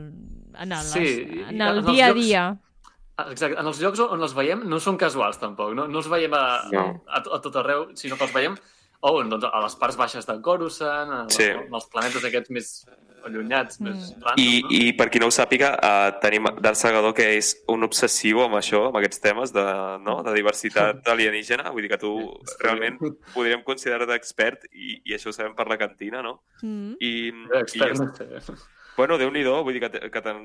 en 0.59 0.73
el, 0.73 0.83
Sí, 0.89 1.07
en 1.49 1.49
en 1.57 1.61
el 1.69 1.79
els 1.83 1.87
dia 1.93 2.07
a 2.07 2.13
llocs- 2.15 2.23
dia. 2.25 2.47
Exacte. 3.29 3.61
En 3.61 3.67
els 3.69 3.79
llocs 3.79 4.01
on 4.01 4.23
els 4.25 4.33
veiem 4.35 4.63
no 4.67 4.81
són 4.81 4.97
casuals, 4.97 5.37
tampoc. 5.39 5.75
No, 5.77 5.85
no 5.87 5.99
els 6.01 6.09
veiem 6.09 6.33
a, 6.33 6.63
No. 6.73 7.03
a, 7.07 7.19
a 7.21 7.41
tot 7.45 7.55
arreu, 7.61 7.91
sinó 7.95 8.17
que 8.17 8.25
els 8.25 8.33
veiem 8.33 8.57
oh, 9.03 9.23
doncs, 9.23 9.45
a 9.51 9.61
les 9.65 9.75
parts 9.77 9.97
baixes 9.99 10.27
de 10.27 10.41
Coruscant, 10.41 11.11
a, 11.13 11.25
Sí. 11.31 11.49
en 11.51 11.73
els 11.75 11.87
planetes 11.93 12.25
aquests 12.25 12.51
més 12.51 12.69
allunyats, 13.25 13.79
Mm. 13.81 13.85
més 13.87 14.09
random, 14.19 14.39
I, 14.43 14.63
no? 14.63 14.69
I 14.71 14.93
per 14.99 15.09
qui 15.11 15.21
no 15.23 15.27
ho 15.27 15.31
sàpiga, 15.31 15.69
uh, 15.79 16.19
tenim 16.21 16.45
Darth 16.61 16.79
Segador, 16.81 17.13
que 17.15 17.37
és 17.37 17.53
un 17.71 17.85
obsessiu 17.87 18.41
amb 18.43 18.55
això, 18.59 18.89
amb 18.89 18.97
aquests 18.99 19.21
temes 19.23 19.53
de, 19.55 19.63
no? 20.03 20.23
de 20.27 20.33
diversitat 20.35 21.07
alienígena. 21.15 21.71
Vull 21.71 21.83
dir 21.87 21.91
que 21.91 21.99
tu 21.99 22.13
Sí. 22.47 22.57
realment 22.65 22.99
podríem 23.35 23.63
considerar-te 23.63 24.15
expert 24.19 24.65
i, 24.73 25.01
i 25.05 25.15
això 25.15 25.29
ho 25.31 25.33
sabem 25.33 25.55
per 25.55 25.69
la 25.69 25.79
cantina, 25.79 26.21
no? 26.23 26.43
Mm. 26.63 26.97
I, 27.01 27.13
Expert, 27.61 27.95
i 27.95 27.99
no 28.01 28.41
sé. 28.41 28.55
bueno, 28.97 29.19
Déu-n'hi-do, 29.19 29.63
vull 29.63 29.73
dir 29.79 29.89
que, 29.89 30.11
que 30.11 30.21
te'n... 30.21 30.43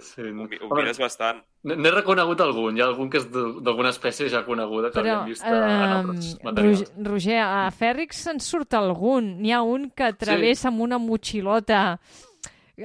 Sí, 0.00 0.20
ho, 0.22 0.32
no. 0.32 0.44
ho 0.44 0.66
Home, 0.68 0.82
mires 0.82 0.98
bastant. 1.00 1.42
N'he 1.64 1.90
reconegut 1.90 2.40
algun. 2.40 2.76
Hi 2.76 2.82
ha 2.82 2.86
algun 2.86 3.08
que 3.10 3.18
és 3.18 3.26
de- 3.32 3.60
d'alguna 3.64 3.90
espècie 3.90 4.28
ja 4.28 4.44
coneguda 4.44 4.90
que 4.90 5.00
Però, 5.00 5.18
havíem 5.22 5.30
vist 5.32 5.42
a- 5.44 5.48
en 5.56 5.92
altres 5.96 6.38
materials. 6.44 6.92
Roger, 6.98 7.40
a 7.42 7.70
Fèrrix 7.70 8.12
se'n 8.28 8.40
surt 8.40 8.74
algun. 8.74 9.38
N'hi 9.40 9.52
ha 9.52 9.62
un 9.62 9.90
que 9.90 10.12
travessa 10.12 10.68
amb 10.68 10.80
una 10.80 10.98
motxilota 10.98 11.98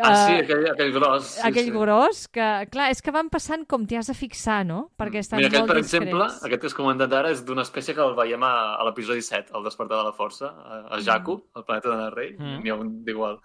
Ah, 0.01 0.25
sí, 0.25 0.33
eh, 0.33 0.39
aquell, 0.41 0.63
aquell 0.71 0.91
gros. 0.91 1.23
Sí, 1.35 1.41
aquell 1.47 1.65
sí. 1.65 1.69
gros, 1.71 2.27
que, 2.33 2.67
clar, 2.71 2.87
és 2.89 2.99
que 3.05 3.11
van 3.13 3.27
passant 3.29 3.67
com 3.69 3.83
t'hi 3.85 3.95
has 3.99 4.07
de 4.09 4.15
fixar, 4.17 4.63
no? 4.65 4.89
Perquè 4.97 5.19
estan 5.21 5.37
Mira, 5.37 5.49
aquest, 5.51 5.61
molt 5.61 5.69
per 5.71 5.81
discrets. 5.83 6.07
exemple, 6.07 6.25
aquest 6.47 6.61
que 6.61 6.65
has 6.71 6.73
comentat 6.73 7.13
ara 7.13 7.29
és 7.29 7.43
d'una 7.45 7.61
espècie 7.61 7.93
que 7.93 8.01
el 8.01 8.15
veiem 8.17 8.41
a, 8.41 8.73
a 8.73 8.83
l'episodi 8.87 9.21
7, 9.21 9.51
el 9.53 9.63
despertar 9.63 9.99
de 9.99 10.03
la 10.09 10.13
força, 10.17 10.47
a, 10.49 10.79
a 10.97 10.99
Jakku, 10.99 11.35
el 11.55 11.63
planeta 11.63 11.91
de 11.91 11.97
Narrey. 11.97 12.33
Mm. 12.39 12.63
N'hi 12.63 12.69
ha 12.73 12.75
un 12.81 12.89
d'igual. 13.05 13.37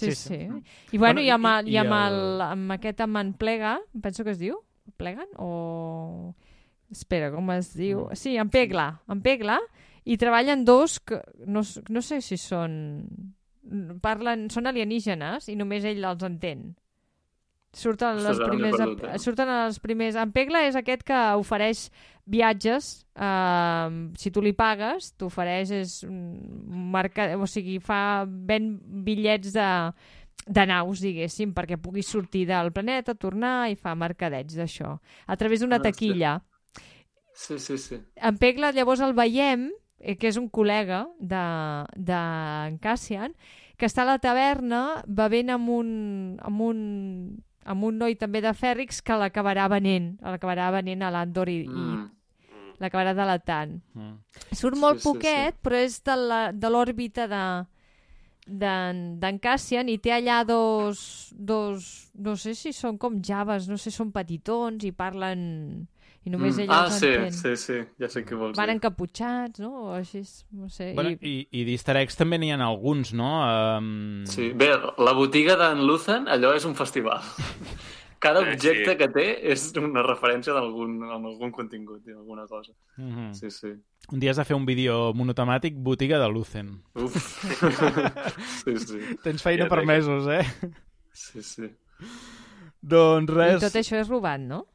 Sí, 0.00 0.14
Sí, 0.14 0.28
sí. 0.28 0.34
I 0.92 0.98
bueno, 0.98 1.20
Bueno, 1.20 1.20
i, 1.22 1.30
amb, 1.30 1.44
i- 1.46 1.50
el, 1.58 1.68
i, 1.68 1.72
i 1.72 1.76
amb, 1.82 1.92
el- 1.98 2.18
el... 2.20 2.40
amb 2.46 2.72
aquest 2.78 3.00
amb 3.04 3.16
en 3.20 3.32
Plega, 3.34 3.74
penso 4.02 4.24
que 4.24 4.30
es 4.34 4.38
diu, 4.40 4.56
Pleguen, 4.96 5.28
o... 5.38 6.34
Espera, 6.90 7.28
com 7.30 7.50
es 7.54 7.68
diu? 7.78 8.08
Sí, 8.18 8.36
en 8.36 8.48
Pegla, 8.50 8.88
en 9.08 9.20
Pegla, 9.22 9.60
i 10.04 10.16
treballen 10.18 10.64
dos 10.64 10.98
que 10.98 11.20
no, 11.46 11.62
no 11.88 12.02
sé 12.02 12.20
si 12.20 12.36
són... 12.40 12.74
Parlen, 14.02 14.48
són 14.50 14.66
alienígenes 14.66 15.46
i 15.52 15.54
només 15.54 15.84
ell 15.86 16.02
els 16.08 16.22
entén. 16.26 16.72
Surten 17.70 18.16
Ostres, 18.18 18.24
les 18.26 18.40
ara 18.40 18.46
m'he 18.46 18.56
primers, 18.56 18.78
perdut, 18.80 19.02
eh? 19.06 19.18
surten 19.22 19.50
els 19.54 19.76
primers... 19.78 20.16
En 20.18 20.32
Pegla 20.34 20.64
és 20.66 20.74
aquest 20.74 21.04
que 21.06 21.18
ofereix 21.38 21.84
viatges, 22.30 22.88
eh, 23.14 23.90
si 24.18 24.32
tu 24.34 24.42
li 24.42 24.52
pagues, 24.58 25.12
t'ofereix 25.18 25.70
és 25.78 25.92
marca, 26.10 27.28
o 27.38 27.46
sigui, 27.46 27.78
fa 27.82 28.24
ven 28.26 28.72
bitllets 29.06 29.54
de, 29.54 29.68
de 30.50 30.64
naus, 30.66 31.02
diguéssim, 31.04 31.52
perquè 31.54 31.78
puguis 31.78 32.10
sortir 32.10 32.42
del 32.48 32.72
planeta, 32.74 33.14
tornar 33.14 33.70
i 33.70 33.78
fa 33.78 33.94
mercadets 33.94 34.58
d'això, 34.58 34.96
a 35.26 35.36
través 35.38 35.62
d'una 35.62 35.78
Ah, 35.78 35.84
taquilla. 35.86 36.40
Sí, 37.34 37.58
sí, 37.62 37.78
sí. 37.78 38.00
En 38.16 38.36
Pegla 38.42 38.72
llavors 38.74 39.00
el 39.06 39.14
veiem, 39.14 39.68
eh, 40.00 40.16
que 40.18 40.26
és 40.28 40.40
un 40.40 40.50
col·lega 40.50 41.04
de, 41.20 41.44
de 41.94 42.18
en 42.66 42.80
Cassian, 42.82 43.38
que 43.78 43.86
està 43.86 44.02
a 44.02 44.10
la 44.10 44.18
taverna 44.18 45.04
bevent 45.06 45.54
amb 45.54 45.70
un, 45.72 45.92
amb 46.44 46.66
un, 46.66 46.82
amb 47.64 47.84
un 47.84 47.98
noi 47.98 48.14
també 48.16 48.40
de 48.40 48.52
Fèrrix 48.54 49.02
que 49.02 49.12
l'acabarà 49.18 49.68
venent, 49.68 50.16
l'acabarà 50.22 50.70
venent 50.72 51.02
a 51.02 51.10
l'Andor 51.10 51.48
i, 51.48 51.66
Mm. 51.68 52.04
i 52.76 52.80
l'acabarà 52.80 53.12
delatant. 53.14 53.80
Mm. 53.94 54.14
Surt 54.52 54.76
molt 54.78 54.98
Sí, 54.98 55.02
sí, 55.02 55.08
poquet, 55.12 55.54
però 55.62 55.76
és 55.84 56.02
de 56.02 56.16
la- 56.16 56.52
de 56.52 56.68
l'òrbita 56.70 57.26
de 57.28 57.66
d'en 58.46 59.20
d'en 59.20 59.38
Cassian 59.38 59.88
i 59.88 59.98
té 59.98 60.10
allà 60.10 60.44
dos, 60.44 61.30
dos, 61.36 62.10
no 62.14 62.34
sé 62.36 62.54
si 62.54 62.72
són 62.72 62.96
com 62.98 63.20
javes, 63.22 63.68
no 63.68 63.76
sé, 63.76 63.90
són 63.90 64.10
petitons 64.10 64.82
i 64.84 64.90
parlen 64.92 65.86
i 66.24 66.30
només 66.30 66.56
Mm. 66.56 66.60
ell 66.60 66.70
ah, 66.70 66.84
els 66.84 66.98
sí, 67.00 67.06
entén. 67.06 67.32
sí, 67.32 67.56
sí, 67.56 67.78
ja 67.98 68.08
sé 68.08 68.24
què 68.26 68.36
vols 68.36 68.56
Van 68.58 68.68
dir. 68.68 68.74
encaputxats, 68.76 69.60
no? 69.60 69.70
O 69.88 69.92
així, 69.94 70.20
no 70.52 70.68
sé. 70.68 70.92
Bueno, 70.94 71.10
i... 71.10 71.18
i, 71.22 71.48
i 71.60 71.64
d'easter 71.64 71.96
eggs 71.96 72.16
també 72.16 72.38
n'hi 72.38 72.50
ha 72.52 72.58
alguns, 72.66 73.12
no? 73.14 73.30
Um... 73.78 74.24
Sí, 74.26 74.50
bé, 74.52 74.68
la 74.98 75.12
botiga 75.16 75.56
d'en 75.56 75.86
Luthen, 75.86 76.28
allò 76.28 76.52
és 76.54 76.64
un 76.64 76.74
festival. 76.74 77.20
Cada 78.20 78.42
Eh, 78.42 78.52
objecte 78.52 78.90
sí. 78.90 78.96
que 78.98 79.06
té 79.08 79.50
és 79.50 79.72
una 79.80 80.02
referència 80.04 80.52
d'algun 80.52 80.98
algun 81.08 81.50
contingut, 81.50 82.02
alguna 82.08 82.46
cosa. 82.46 82.72
Mm 82.98 83.12
-hmm. 83.16 83.32
Sí, 83.32 83.50
sí. 83.50 83.70
Un 84.12 84.20
dia 84.20 84.30
has 84.32 84.36
de 84.36 84.44
fer 84.44 84.56
un 84.56 84.66
vídeo 84.66 85.14
monotemàtic 85.14 85.74
botiga 85.78 86.18
de 86.18 86.28
Lucen. 86.28 86.82
Uf. 86.94 87.16
sí, 88.64 88.76
sí. 88.78 88.98
Tens 89.22 89.42
feina 89.42 89.64
Ja 89.64 89.68
per 89.70 89.86
mesos, 89.86 90.26
eh? 90.28 90.44
Sí, 91.12 91.42
sí. 91.42 91.70
Doncs 92.82 93.30
I 93.30 93.34
res... 93.34 93.60
tot 93.62 93.74
això 93.76 93.96
és 94.00 94.08
robat, 94.08 94.40
no? 94.40 94.66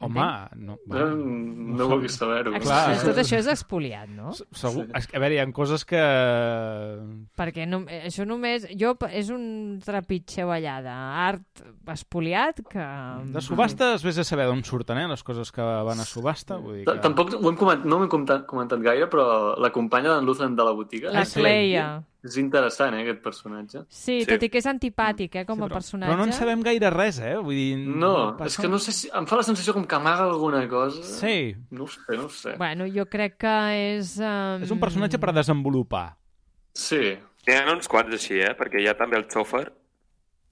Home, 0.00 0.24
no... 0.56 0.78
No, 0.88 1.06
no 1.76 1.86
vulguis 1.90 2.14
saber-ho. 2.16 2.54
Tot 2.56 3.18
això 3.20 3.36
és 3.36 3.48
expoliat, 3.52 4.08
no? 4.08 4.30
Segur, 4.56 4.86
Sí. 4.86 4.92
és 4.96 5.06
que, 5.10 5.18
a 5.18 5.20
veure, 5.20 5.36
hi 5.36 5.40
ha 5.42 5.46
coses 5.52 5.84
que... 5.84 6.00
Perquè 7.36 7.66
no, 7.68 7.82
eh, 7.84 8.06
això 8.08 8.24
només... 8.28 8.64
Jo, 8.80 8.94
és 9.12 9.28
un 9.34 9.44
trepitxeu 9.84 10.50
allà 10.54 10.78
d'art 10.84 11.62
espoliat 11.92 12.62
que... 12.70 12.86
De 13.34 13.42
subhastes, 13.44 14.04
vés 14.06 14.18
a 14.20 14.24
saber 14.24 14.48
d'on 14.48 14.64
surten, 14.64 14.98
eh, 15.04 15.08
les 15.10 15.22
coses 15.26 15.52
que 15.52 15.60
van 15.90 16.00
a 16.00 16.06
subhasta. 16.08 16.56
Vull 16.62 16.80
dir 16.80 16.86
que... 16.88 16.96
Tampoc 17.04 17.34
ho 17.36 17.44
hem 17.52 17.58
comentat, 17.60 17.84
no 17.84 17.98
ho 18.00 18.04
hem 18.06 18.12
comentat, 18.12 18.46
comentat 18.50 18.80
gaire, 18.84 19.08
però 19.12 19.26
la 19.60 19.72
companya 19.74 20.16
d'en 20.16 20.24
Luthen 20.28 20.56
de 20.56 20.64
la 20.64 20.72
botiga... 20.76 21.12
La 21.12 21.26
és- 21.28 21.36
Cleia. 21.36 21.90
És 22.22 22.36
interessant, 22.36 22.92
eh, 22.94 23.00
aquest 23.02 23.22
personatge. 23.24 23.80
Sí, 23.88 24.20
Sí. 24.20 24.26
tot 24.28 24.42
i 24.42 24.48
que 24.50 24.58
és 24.58 24.66
antipàtic, 24.66 25.36
eh, 25.36 25.44
com 25.46 25.56
Sí, 25.56 25.62
a 25.62 25.66
però, 25.66 25.72
personatge. 25.78 26.12
però 26.12 26.18
no 26.18 26.24
en 26.24 26.32
sabem 26.34 26.60
gaire 26.62 26.90
res, 26.90 27.18
eh? 27.18 27.36
Vull 27.36 27.54
dir... 27.54 27.78
No, 27.78 28.36
passa 28.36 28.46
és 28.50 28.56
que 28.58 28.68
no 28.68 28.78
sé 28.78 28.92
si... 28.92 29.08
Em 29.14 29.26
fa 29.26 29.36
la 29.36 29.42
sensació 29.42 29.72
com 29.72 29.86
que 29.86 29.94
amaga 29.96 30.24
alguna 30.24 30.68
cosa. 30.68 31.02
Sí, 31.02 31.54
No 31.70 31.84
ho 31.84 31.88
sé, 31.88 32.00
no 32.16 32.26
ho 32.26 32.28
sé. 32.28 32.56
Bueno, 32.58 32.84
jo 32.86 33.06
crec 33.06 33.38
que 33.38 33.54
és... 33.96 34.18
Um... 34.20 34.62
és 34.62 34.70
un 34.70 34.78
personatge 34.78 35.18
per 35.18 35.32
desenvolupar. 35.32 36.16
Sí. 36.74 37.16
N'hi 37.46 37.54
ha 37.56 37.72
uns 37.72 37.88
quants 37.88 38.12
així, 38.12 38.36
eh? 38.38 38.52
Perquè 38.58 38.82
hi 38.82 38.86
ha 38.86 38.94
també 38.98 39.16
el 39.16 39.24
xòfer, 39.26 39.72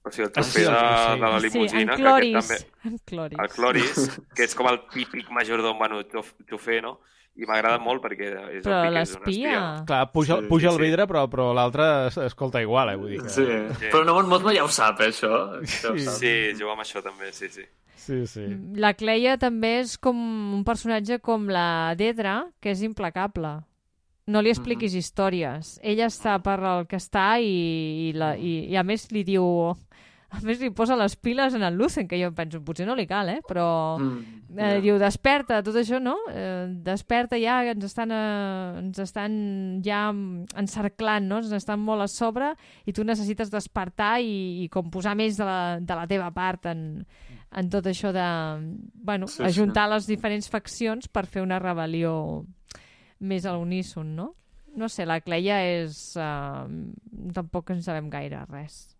o 0.03 0.09
sigui, 0.09 0.25
el 0.25 0.31
Ah, 0.35 0.41
sí, 0.41 0.63
xofer 0.63 0.65
el- 0.65 0.73
de, 0.73 0.79
sí. 0.79 1.19
de 1.19 1.27
la 1.27 1.39
Sí, 1.39 1.45
en 1.45 1.53
limusina, 1.53 1.95
que 1.95 2.01
Cloris. 2.01 2.35
aquest 2.35 2.65
també... 2.65 2.89
En 2.89 2.97
Cloris. 3.05 3.39
El 3.39 3.49
Cloris, 3.49 4.19
que 4.35 4.43
és 4.43 4.55
com 4.55 4.67
el 4.67 4.81
típic 4.89 5.29
majordom, 5.29 5.77
bueno, 5.77 6.01
xof- 6.09 6.33
xofer, 6.49 6.81
no? 6.81 6.99
I 7.35 7.45
m'agrada 7.47 7.77
molt 7.79 8.01
perquè 8.03 8.27
és 8.57 8.63
Però 8.65 8.81
obvi 8.81 8.89
que 8.95 9.01
és 9.03 9.13
un 9.15 9.21
l'espia... 9.23 9.51
espia. 9.53 9.85
Clar, 9.87 10.11
puja, 10.11 10.37
Sí, 10.41 10.47
puja 10.49 10.69
sí, 10.69 10.73
el 10.75 10.79
sí. 10.81 10.85
vidre, 10.89 11.05
però, 11.07 11.27
però 11.31 11.53
l'altre 11.55 11.85
es- 12.07 12.17
escolta 12.17 12.61
igual, 12.61 12.89
eh? 12.89 12.95
Vull 12.99 13.09
dir 13.13 13.21
que... 13.21 13.29
Sí. 13.29 13.45
Però 13.91 14.03
no, 14.03 14.17
Mothma 14.27 14.51
ja 14.53 14.63
ho 14.65 14.67
sap, 14.67 14.99
eh, 15.01 15.07
això. 15.13 15.29
Ja 15.63 15.91
ho 15.93 15.95
Sí. 15.97 16.03
sap. 16.05 16.17
Sí, 16.19 16.33
jugo 16.59 16.71
amb 16.73 16.81
això 16.83 17.01
també, 17.05 17.31
sí, 17.31 17.47
sí. 17.49 17.63
Sí, 17.95 18.25
sí. 18.27 18.45
La 18.75 18.93
Cleia 18.93 19.37
també 19.37 19.79
és 19.81 19.97
com 19.97 20.17
un 20.55 20.63
personatge 20.65 21.19
com 21.21 21.47
la 21.47 21.93
Dedra, 21.95 22.47
que 22.59 22.71
és 22.71 22.81
implacable. 22.81 23.59
No 24.29 24.41
li 24.41 24.49
expliquis 24.51 24.93
històries. 24.93 25.79
Ella 25.81 26.05
està 26.05 26.35
per 26.43 26.59
el 26.59 26.87
que 26.87 26.97
està 26.97 27.39
i, 27.41 28.09
i, 28.09 28.13
la, 28.13 28.35
i, 28.37 28.65
i 28.69 28.75
a 28.77 28.83
més 28.83 29.07
li 29.11 29.23
diu... 29.23 29.75
A 30.29 30.39
més 30.45 30.59
li 30.61 30.69
posa 30.69 30.93
les 30.95 31.15
piles 31.17 31.55
en 31.57 31.63
el 31.65 31.73
Lucen, 31.73 32.05
que 32.07 32.19
jo 32.21 32.27
penso, 32.37 32.59
potser 32.61 32.85
no 32.85 32.93
li 32.95 33.07
cal, 33.09 33.29
eh? 33.33 33.39
Però 33.47 33.97
Mm, 33.97 34.19
eh, 34.59 34.75
ja. 34.75 34.79
diu, 34.83 34.99
desperta, 35.01 35.63
tot 35.65 35.75
això, 35.75 35.97
no? 35.99 36.13
Eh, 36.29 36.67
desperta 36.85 37.39
ja, 37.41 37.63
ens 37.71 37.83
estan, 37.87 38.11
eh, 38.13 38.79
ens 38.83 38.99
estan 39.01 39.81
ja 39.83 40.03
encerclant, 40.55 41.25
no? 41.27 41.39
Ens 41.41 41.51
estan 41.57 41.79
molt 41.81 42.05
a 42.05 42.07
sobre 42.07 42.51
i 42.85 42.93
tu 42.93 43.03
necessites 43.03 43.49
despertar 43.49 44.19
i, 44.21 44.63
i 44.65 44.69
com 44.69 44.91
posar 44.93 45.15
més 45.17 45.37
de 45.37 45.45
la, 45.49 45.79
de 45.81 45.95
la 45.97 46.05
teva 46.07 46.29
part 46.35 46.69
en, 46.69 46.83
en 47.49 47.69
tot 47.73 47.89
això 47.89 48.11
de, 48.13 48.27
bueno, 48.93 49.25
Sí, 49.27 49.37
sí, 49.37 49.41
sí. 49.41 49.47
ajuntar 49.49 49.87
les 49.89 50.05
diferents 50.05 50.47
faccions 50.49 51.07
per 51.09 51.25
fer 51.25 51.41
una 51.41 51.57
rebel·lió 51.59 52.45
més 53.19 53.45
a 53.45 53.53
l'uníson, 53.57 54.13
no? 54.15 54.35
No 54.77 54.87
sé, 54.87 55.07
la 55.09 55.19
Cleia 55.25 55.57
és... 55.65 56.13
Uh, 56.15 56.69
tampoc 57.33 57.71
en 57.73 57.81
sabem 57.81 58.07
gaire 58.13 58.45
res. 58.51 58.95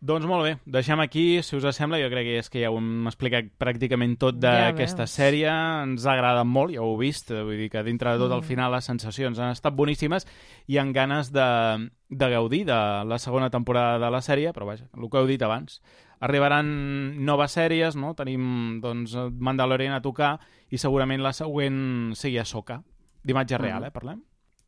Doncs 0.00 0.26
molt 0.30 0.44
bé, 0.46 0.50
deixem 0.70 1.00
aquí, 1.02 1.42
si 1.42 1.56
us 1.56 1.64
sembla, 1.74 1.98
jo 1.98 2.06
crec 2.12 2.22
que 2.28 2.36
és 2.38 2.48
que 2.48 2.60
ja 2.62 2.68
ho 2.70 2.76
hem 2.78 3.08
explicat 3.10 3.48
pràcticament 3.58 4.12
tot 4.16 4.36
Ja 4.38 4.52
d'aquesta 4.70 5.02
veus. 5.08 5.10
sèrie, 5.10 5.50
ens 5.82 6.06
ha 6.06 6.12
agradat 6.12 6.46
molt, 6.46 6.70
ja 6.70 6.82
ho 6.84 6.92
heu 6.92 6.98
vist, 7.00 7.32
vull 7.32 7.56
dir 7.58 7.68
que 7.68 7.82
dintre 7.82 8.12
de 8.12 8.18
tot 8.18 8.30
Mm. 8.30 8.34
al 8.34 8.42
final 8.44 8.70
les 8.72 8.84
sensacions 8.84 9.38
han 9.40 9.50
estat 9.50 9.74
boníssimes 9.74 10.24
i 10.68 10.78
amb 10.78 10.94
ganes 10.94 11.32
de, 11.32 11.90
de 12.10 12.30
gaudir 12.30 12.64
de 12.66 13.04
la 13.04 13.18
segona 13.18 13.50
temporada 13.50 13.98
de 13.98 14.10
la 14.10 14.20
sèrie, 14.20 14.52
però 14.52 14.66
vaja, 14.66 14.86
el 14.96 15.10
que 15.10 15.18
heu 15.18 15.26
dit 15.26 15.42
abans, 15.42 15.82
arribaran 16.20 17.24
noves 17.24 17.56
sèries, 17.56 17.96
no? 17.96 18.14
tenim 18.14 18.80
doncs, 18.80 19.16
Mandalorian 19.32 19.94
a 19.94 20.00
tocar 20.00 20.38
i 20.70 20.78
segurament 20.78 21.20
la 21.22 21.32
següent 21.32 22.14
sigui 22.14 22.38
a 22.38 22.44
Soca, 22.44 22.82
d'imatge 23.24 23.58
real, 23.58 23.82
eh, 23.84 23.90
parlem? 23.90 24.22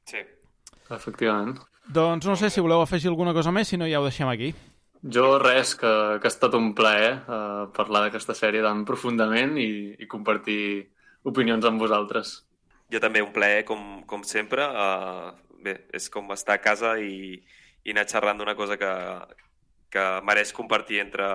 Sí. 0.04 0.18
Efectivament. 0.90 1.56
Doncs 1.86 2.26
no 2.26 2.34
sé 2.36 2.50
si 2.50 2.60
voleu 2.60 2.82
afegir 2.82 3.08
alguna 3.10 3.32
cosa 3.32 3.52
més, 3.52 3.68
si 3.68 3.76
no 3.76 3.86
ja 3.86 4.00
ho 4.00 4.04
deixem 4.04 4.28
aquí. 4.28 4.54
Jo 5.02 5.38
res, 5.40 5.74
que, 5.80 5.90
que 6.20 6.28
ha 6.28 6.32
estat 6.32 6.54
un 6.58 6.74
plaer 6.76 7.12
eh, 7.24 7.64
parlar 7.76 8.04
d'aquesta 8.04 8.36
sèrie 8.36 8.60
tan 8.64 8.84
profundament 8.88 9.56
i, 9.56 9.96
i 9.96 10.08
compartir 10.10 10.90
opinions 11.24 11.64
amb 11.64 11.80
vosaltres. 11.80 12.40
Jo 12.92 13.00
també 13.00 13.22
un 13.24 13.32
plaer, 13.32 13.64
com, 13.64 14.02
com 14.06 14.24
sempre. 14.26 14.66
Uh, 14.66 15.30
bé, 15.62 15.76
és 15.94 16.08
com 16.12 16.28
estar 16.34 16.58
a 16.58 16.62
casa 16.62 16.96
i, 17.00 17.38
i 17.84 17.94
anar 17.94 18.08
xerrant 18.10 18.40
d'una 18.40 18.56
cosa 18.58 18.76
que, 18.80 18.92
que 19.94 20.06
mereix 20.26 20.52
compartir 20.56 21.00
entre, 21.04 21.28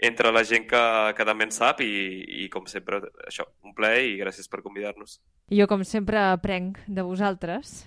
entre 0.00 0.32
la 0.32 0.44
gent 0.46 0.68
que, 0.70 0.82
que 1.16 1.26
també 1.28 1.48
en 1.48 1.54
sap 1.54 1.82
i, 1.84 1.92
i 2.44 2.48
com 2.52 2.68
sempre, 2.70 3.02
això, 3.26 3.48
un 3.66 3.74
plaer 3.76 4.06
i 4.12 4.18
gràcies 4.20 4.48
per 4.48 4.62
convidar-nos. 4.64 5.18
Jo, 5.50 5.66
com 5.70 5.84
sempre, 5.84 6.20
aprenc 6.30 6.78
de 6.86 7.04
vosaltres, 7.04 7.80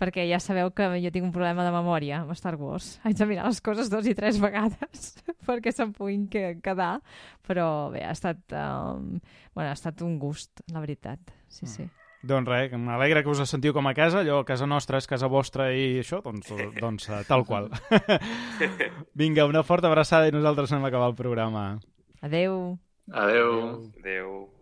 perquè 0.00 0.24
ja 0.28 0.38
sabeu 0.42 0.70
que 0.74 0.86
jo 1.02 1.10
tinc 1.14 1.24
un 1.28 1.32
problema 1.34 1.64
de 1.64 1.70
memòria 1.74 2.20
amb 2.22 2.34
Star 2.38 2.56
Wars. 2.60 2.98
Haig 3.04 3.16
de 3.18 3.26
mirar 3.26 3.46
les 3.46 3.60
coses 3.60 3.90
dos 3.90 4.06
i 4.06 4.14
tres 4.18 4.40
vegades 4.42 5.16
perquè 5.48 5.72
se'm 5.72 5.92
puguin 5.96 6.28
que- 6.28 6.58
quedar, 6.62 7.00
però 7.46 7.90
bé, 7.92 8.04
ha 8.04 8.12
estat, 8.12 8.40
um, 8.52 9.18
bueno, 9.54 9.68
ha 9.70 9.76
estat 9.76 10.02
un 10.02 10.18
gust, 10.18 10.62
la 10.72 10.80
veritat. 10.80 11.20
Sí, 11.48 11.66
sí. 11.66 11.88
Doncs 12.22 12.46
res, 12.46 12.68
que 12.70 12.78
m'alegra 12.78 13.24
que 13.24 13.30
us 13.32 13.40
sentiu 13.50 13.72
com 13.74 13.86
a 13.90 13.94
casa, 13.98 14.20
allò 14.22 14.44
casa 14.46 14.66
nostra 14.66 14.98
és 15.02 15.08
casa 15.10 15.26
vostra 15.26 15.72
i 15.74 15.98
això, 16.04 16.20
doncs, 16.22 16.52
doncs 16.82 17.08
eh, 17.10 17.22
tal 17.26 17.42
qual. 17.44 17.66
Vinga, 19.18 19.46
una 19.50 19.62
forta 19.66 19.88
abraçada 19.90 20.28
i 20.28 20.34
nosaltres 20.34 20.70
anem 20.72 20.86
a 20.86 20.88
acabar 20.92 21.08
el 21.10 21.16
programa. 21.18 21.64
Adeu. 22.22 22.78
Adeu. 23.10 23.90
Adéu. 23.98 24.34
I 24.46 24.61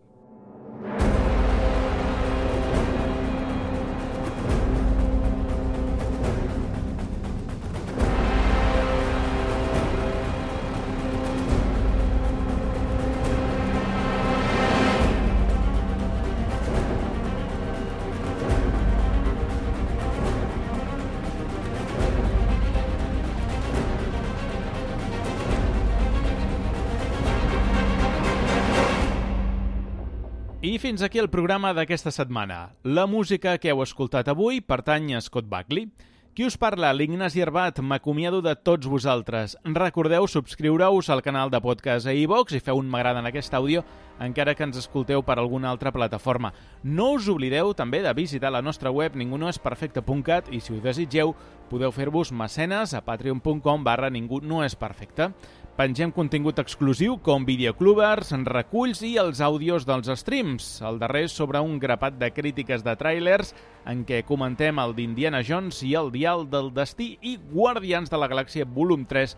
fins 30.81 31.03
aquí 31.05 31.19
el 31.21 31.29
programa 31.29 31.75
d'aquesta 31.77 32.09
setmana. 32.09 32.71
La 32.81 33.03
música 33.05 33.53
que 33.61 33.69
heu 33.69 33.83
escoltat 33.83 34.31
avui 34.31 34.63
pertany 34.65 35.11
a 35.13 35.19
Scott 35.21 35.45
Buckley. 35.45 35.91
Qui 36.33 36.47
us 36.47 36.55
parla? 36.57 36.89
L'Ignasi 36.95 37.43
Herbat. 37.43 37.83
M'acomiado 37.85 38.39
de 38.41 38.55
tots 38.55 38.89
vosaltres. 38.89 39.53
Recordeu 39.63 40.25
subscriure-us 40.25 41.11
al 41.13 41.21
canal 41.21 41.51
de 41.53 41.61
podcast 41.61 42.09
a 42.09 42.15
iVox 42.17 42.57
i 42.57 42.63
feu 42.65 42.81
un 42.81 42.89
m'agrada 42.89 43.21
en 43.21 43.29
aquest 43.29 43.53
àudio 43.53 43.83
encara 44.21 44.55
que 44.55 44.63
ens 44.65 44.77
escolteu 44.77 45.21
per 45.25 45.37
alguna 45.37 45.69
altra 45.69 45.91
plataforma. 45.91 46.53
No 46.83 47.11
us 47.17 47.27
oblideu 47.29 47.75
també 47.77 48.01
de 48.01 48.13
visitar 48.17 48.51
la 48.53 48.61
nostra 48.61 48.89
web 48.89 49.15
ningunoesperfecte.cat 49.19 50.49
i 50.53 50.61
si 50.61 50.73
ho 50.73 50.81
desitgeu 50.81 51.35
podeu 51.69 51.91
fer-vos 51.91 52.31
mecenes 52.31 52.93
a 52.93 53.03
patreon.com 53.05 53.83
barra 53.83 54.09
ningú 54.09 54.41
no 54.41 54.63
és 54.65 54.75
perfecte. 54.75 55.31
Pengem 55.71 56.11
contingut 56.11 56.57
exclusiu 56.59 57.13
com 57.23 57.45
videoclubers, 57.47 58.33
reculls 58.43 58.99
i 59.07 59.13
els 59.21 59.39
àudios 59.39 59.85
dels 59.87 60.09
streams. 60.19 60.65
El 60.83 60.99
darrer 60.99 61.29
sobre 61.31 61.61
un 61.63 61.77
grapat 61.79 62.17
de 62.19 62.27
crítiques 62.35 62.83
de 62.83 62.91
tràilers 62.99 63.53
en 63.87 64.01
què 64.05 64.19
comentem 64.27 64.81
el 64.83 64.91
d'Indiana 64.97 65.39
Jones 65.47 65.79
i 65.87 65.93
el 65.95 66.11
Dial 66.11 66.43
del 66.51 66.73
Destí 66.75 67.15
i 67.23 67.37
Guardians 67.53 68.11
de 68.11 68.19
la 68.19 68.27
Galàxia 68.27 68.67
volum 68.67 69.07
3, 69.07 69.37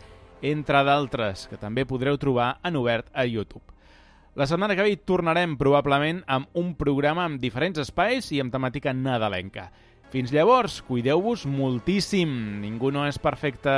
entre 0.50 0.82
d'altres, 0.84 1.46
que 1.52 1.62
també 1.62 1.86
podreu 1.86 2.18
trobar 2.18 2.58
en 2.66 2.82
obert 2.82 3.14
a 3.14 3.28
YouTube. 3.30 3.64
La 4.34 4.50
setmana 4.50 4.74
que 4.74 4.90
ve 4.90 4.98
tornarem 4.98 5.54
probablement 5.62 6.24
amb 6.26 6.50
un 6.58 6.74
programa 6.74 7.28
amb 7.30 7.38
diferents 7.38 7.78
espais 7.78 8.32
i 8.34 8.42
amb 8.42 8.50
temàtica 8.52 8.90
nadalenca. 8.90 9.70
Fins 10.10 10.34
llavors, 10.34 10.82
cuideu-vos 10.82 11.46
moltíssim. 11.46 12.34
Ningú 12.66 12.90
no 12.90 13.06
és 13.06 13.22
perfecte. 13.22 13.78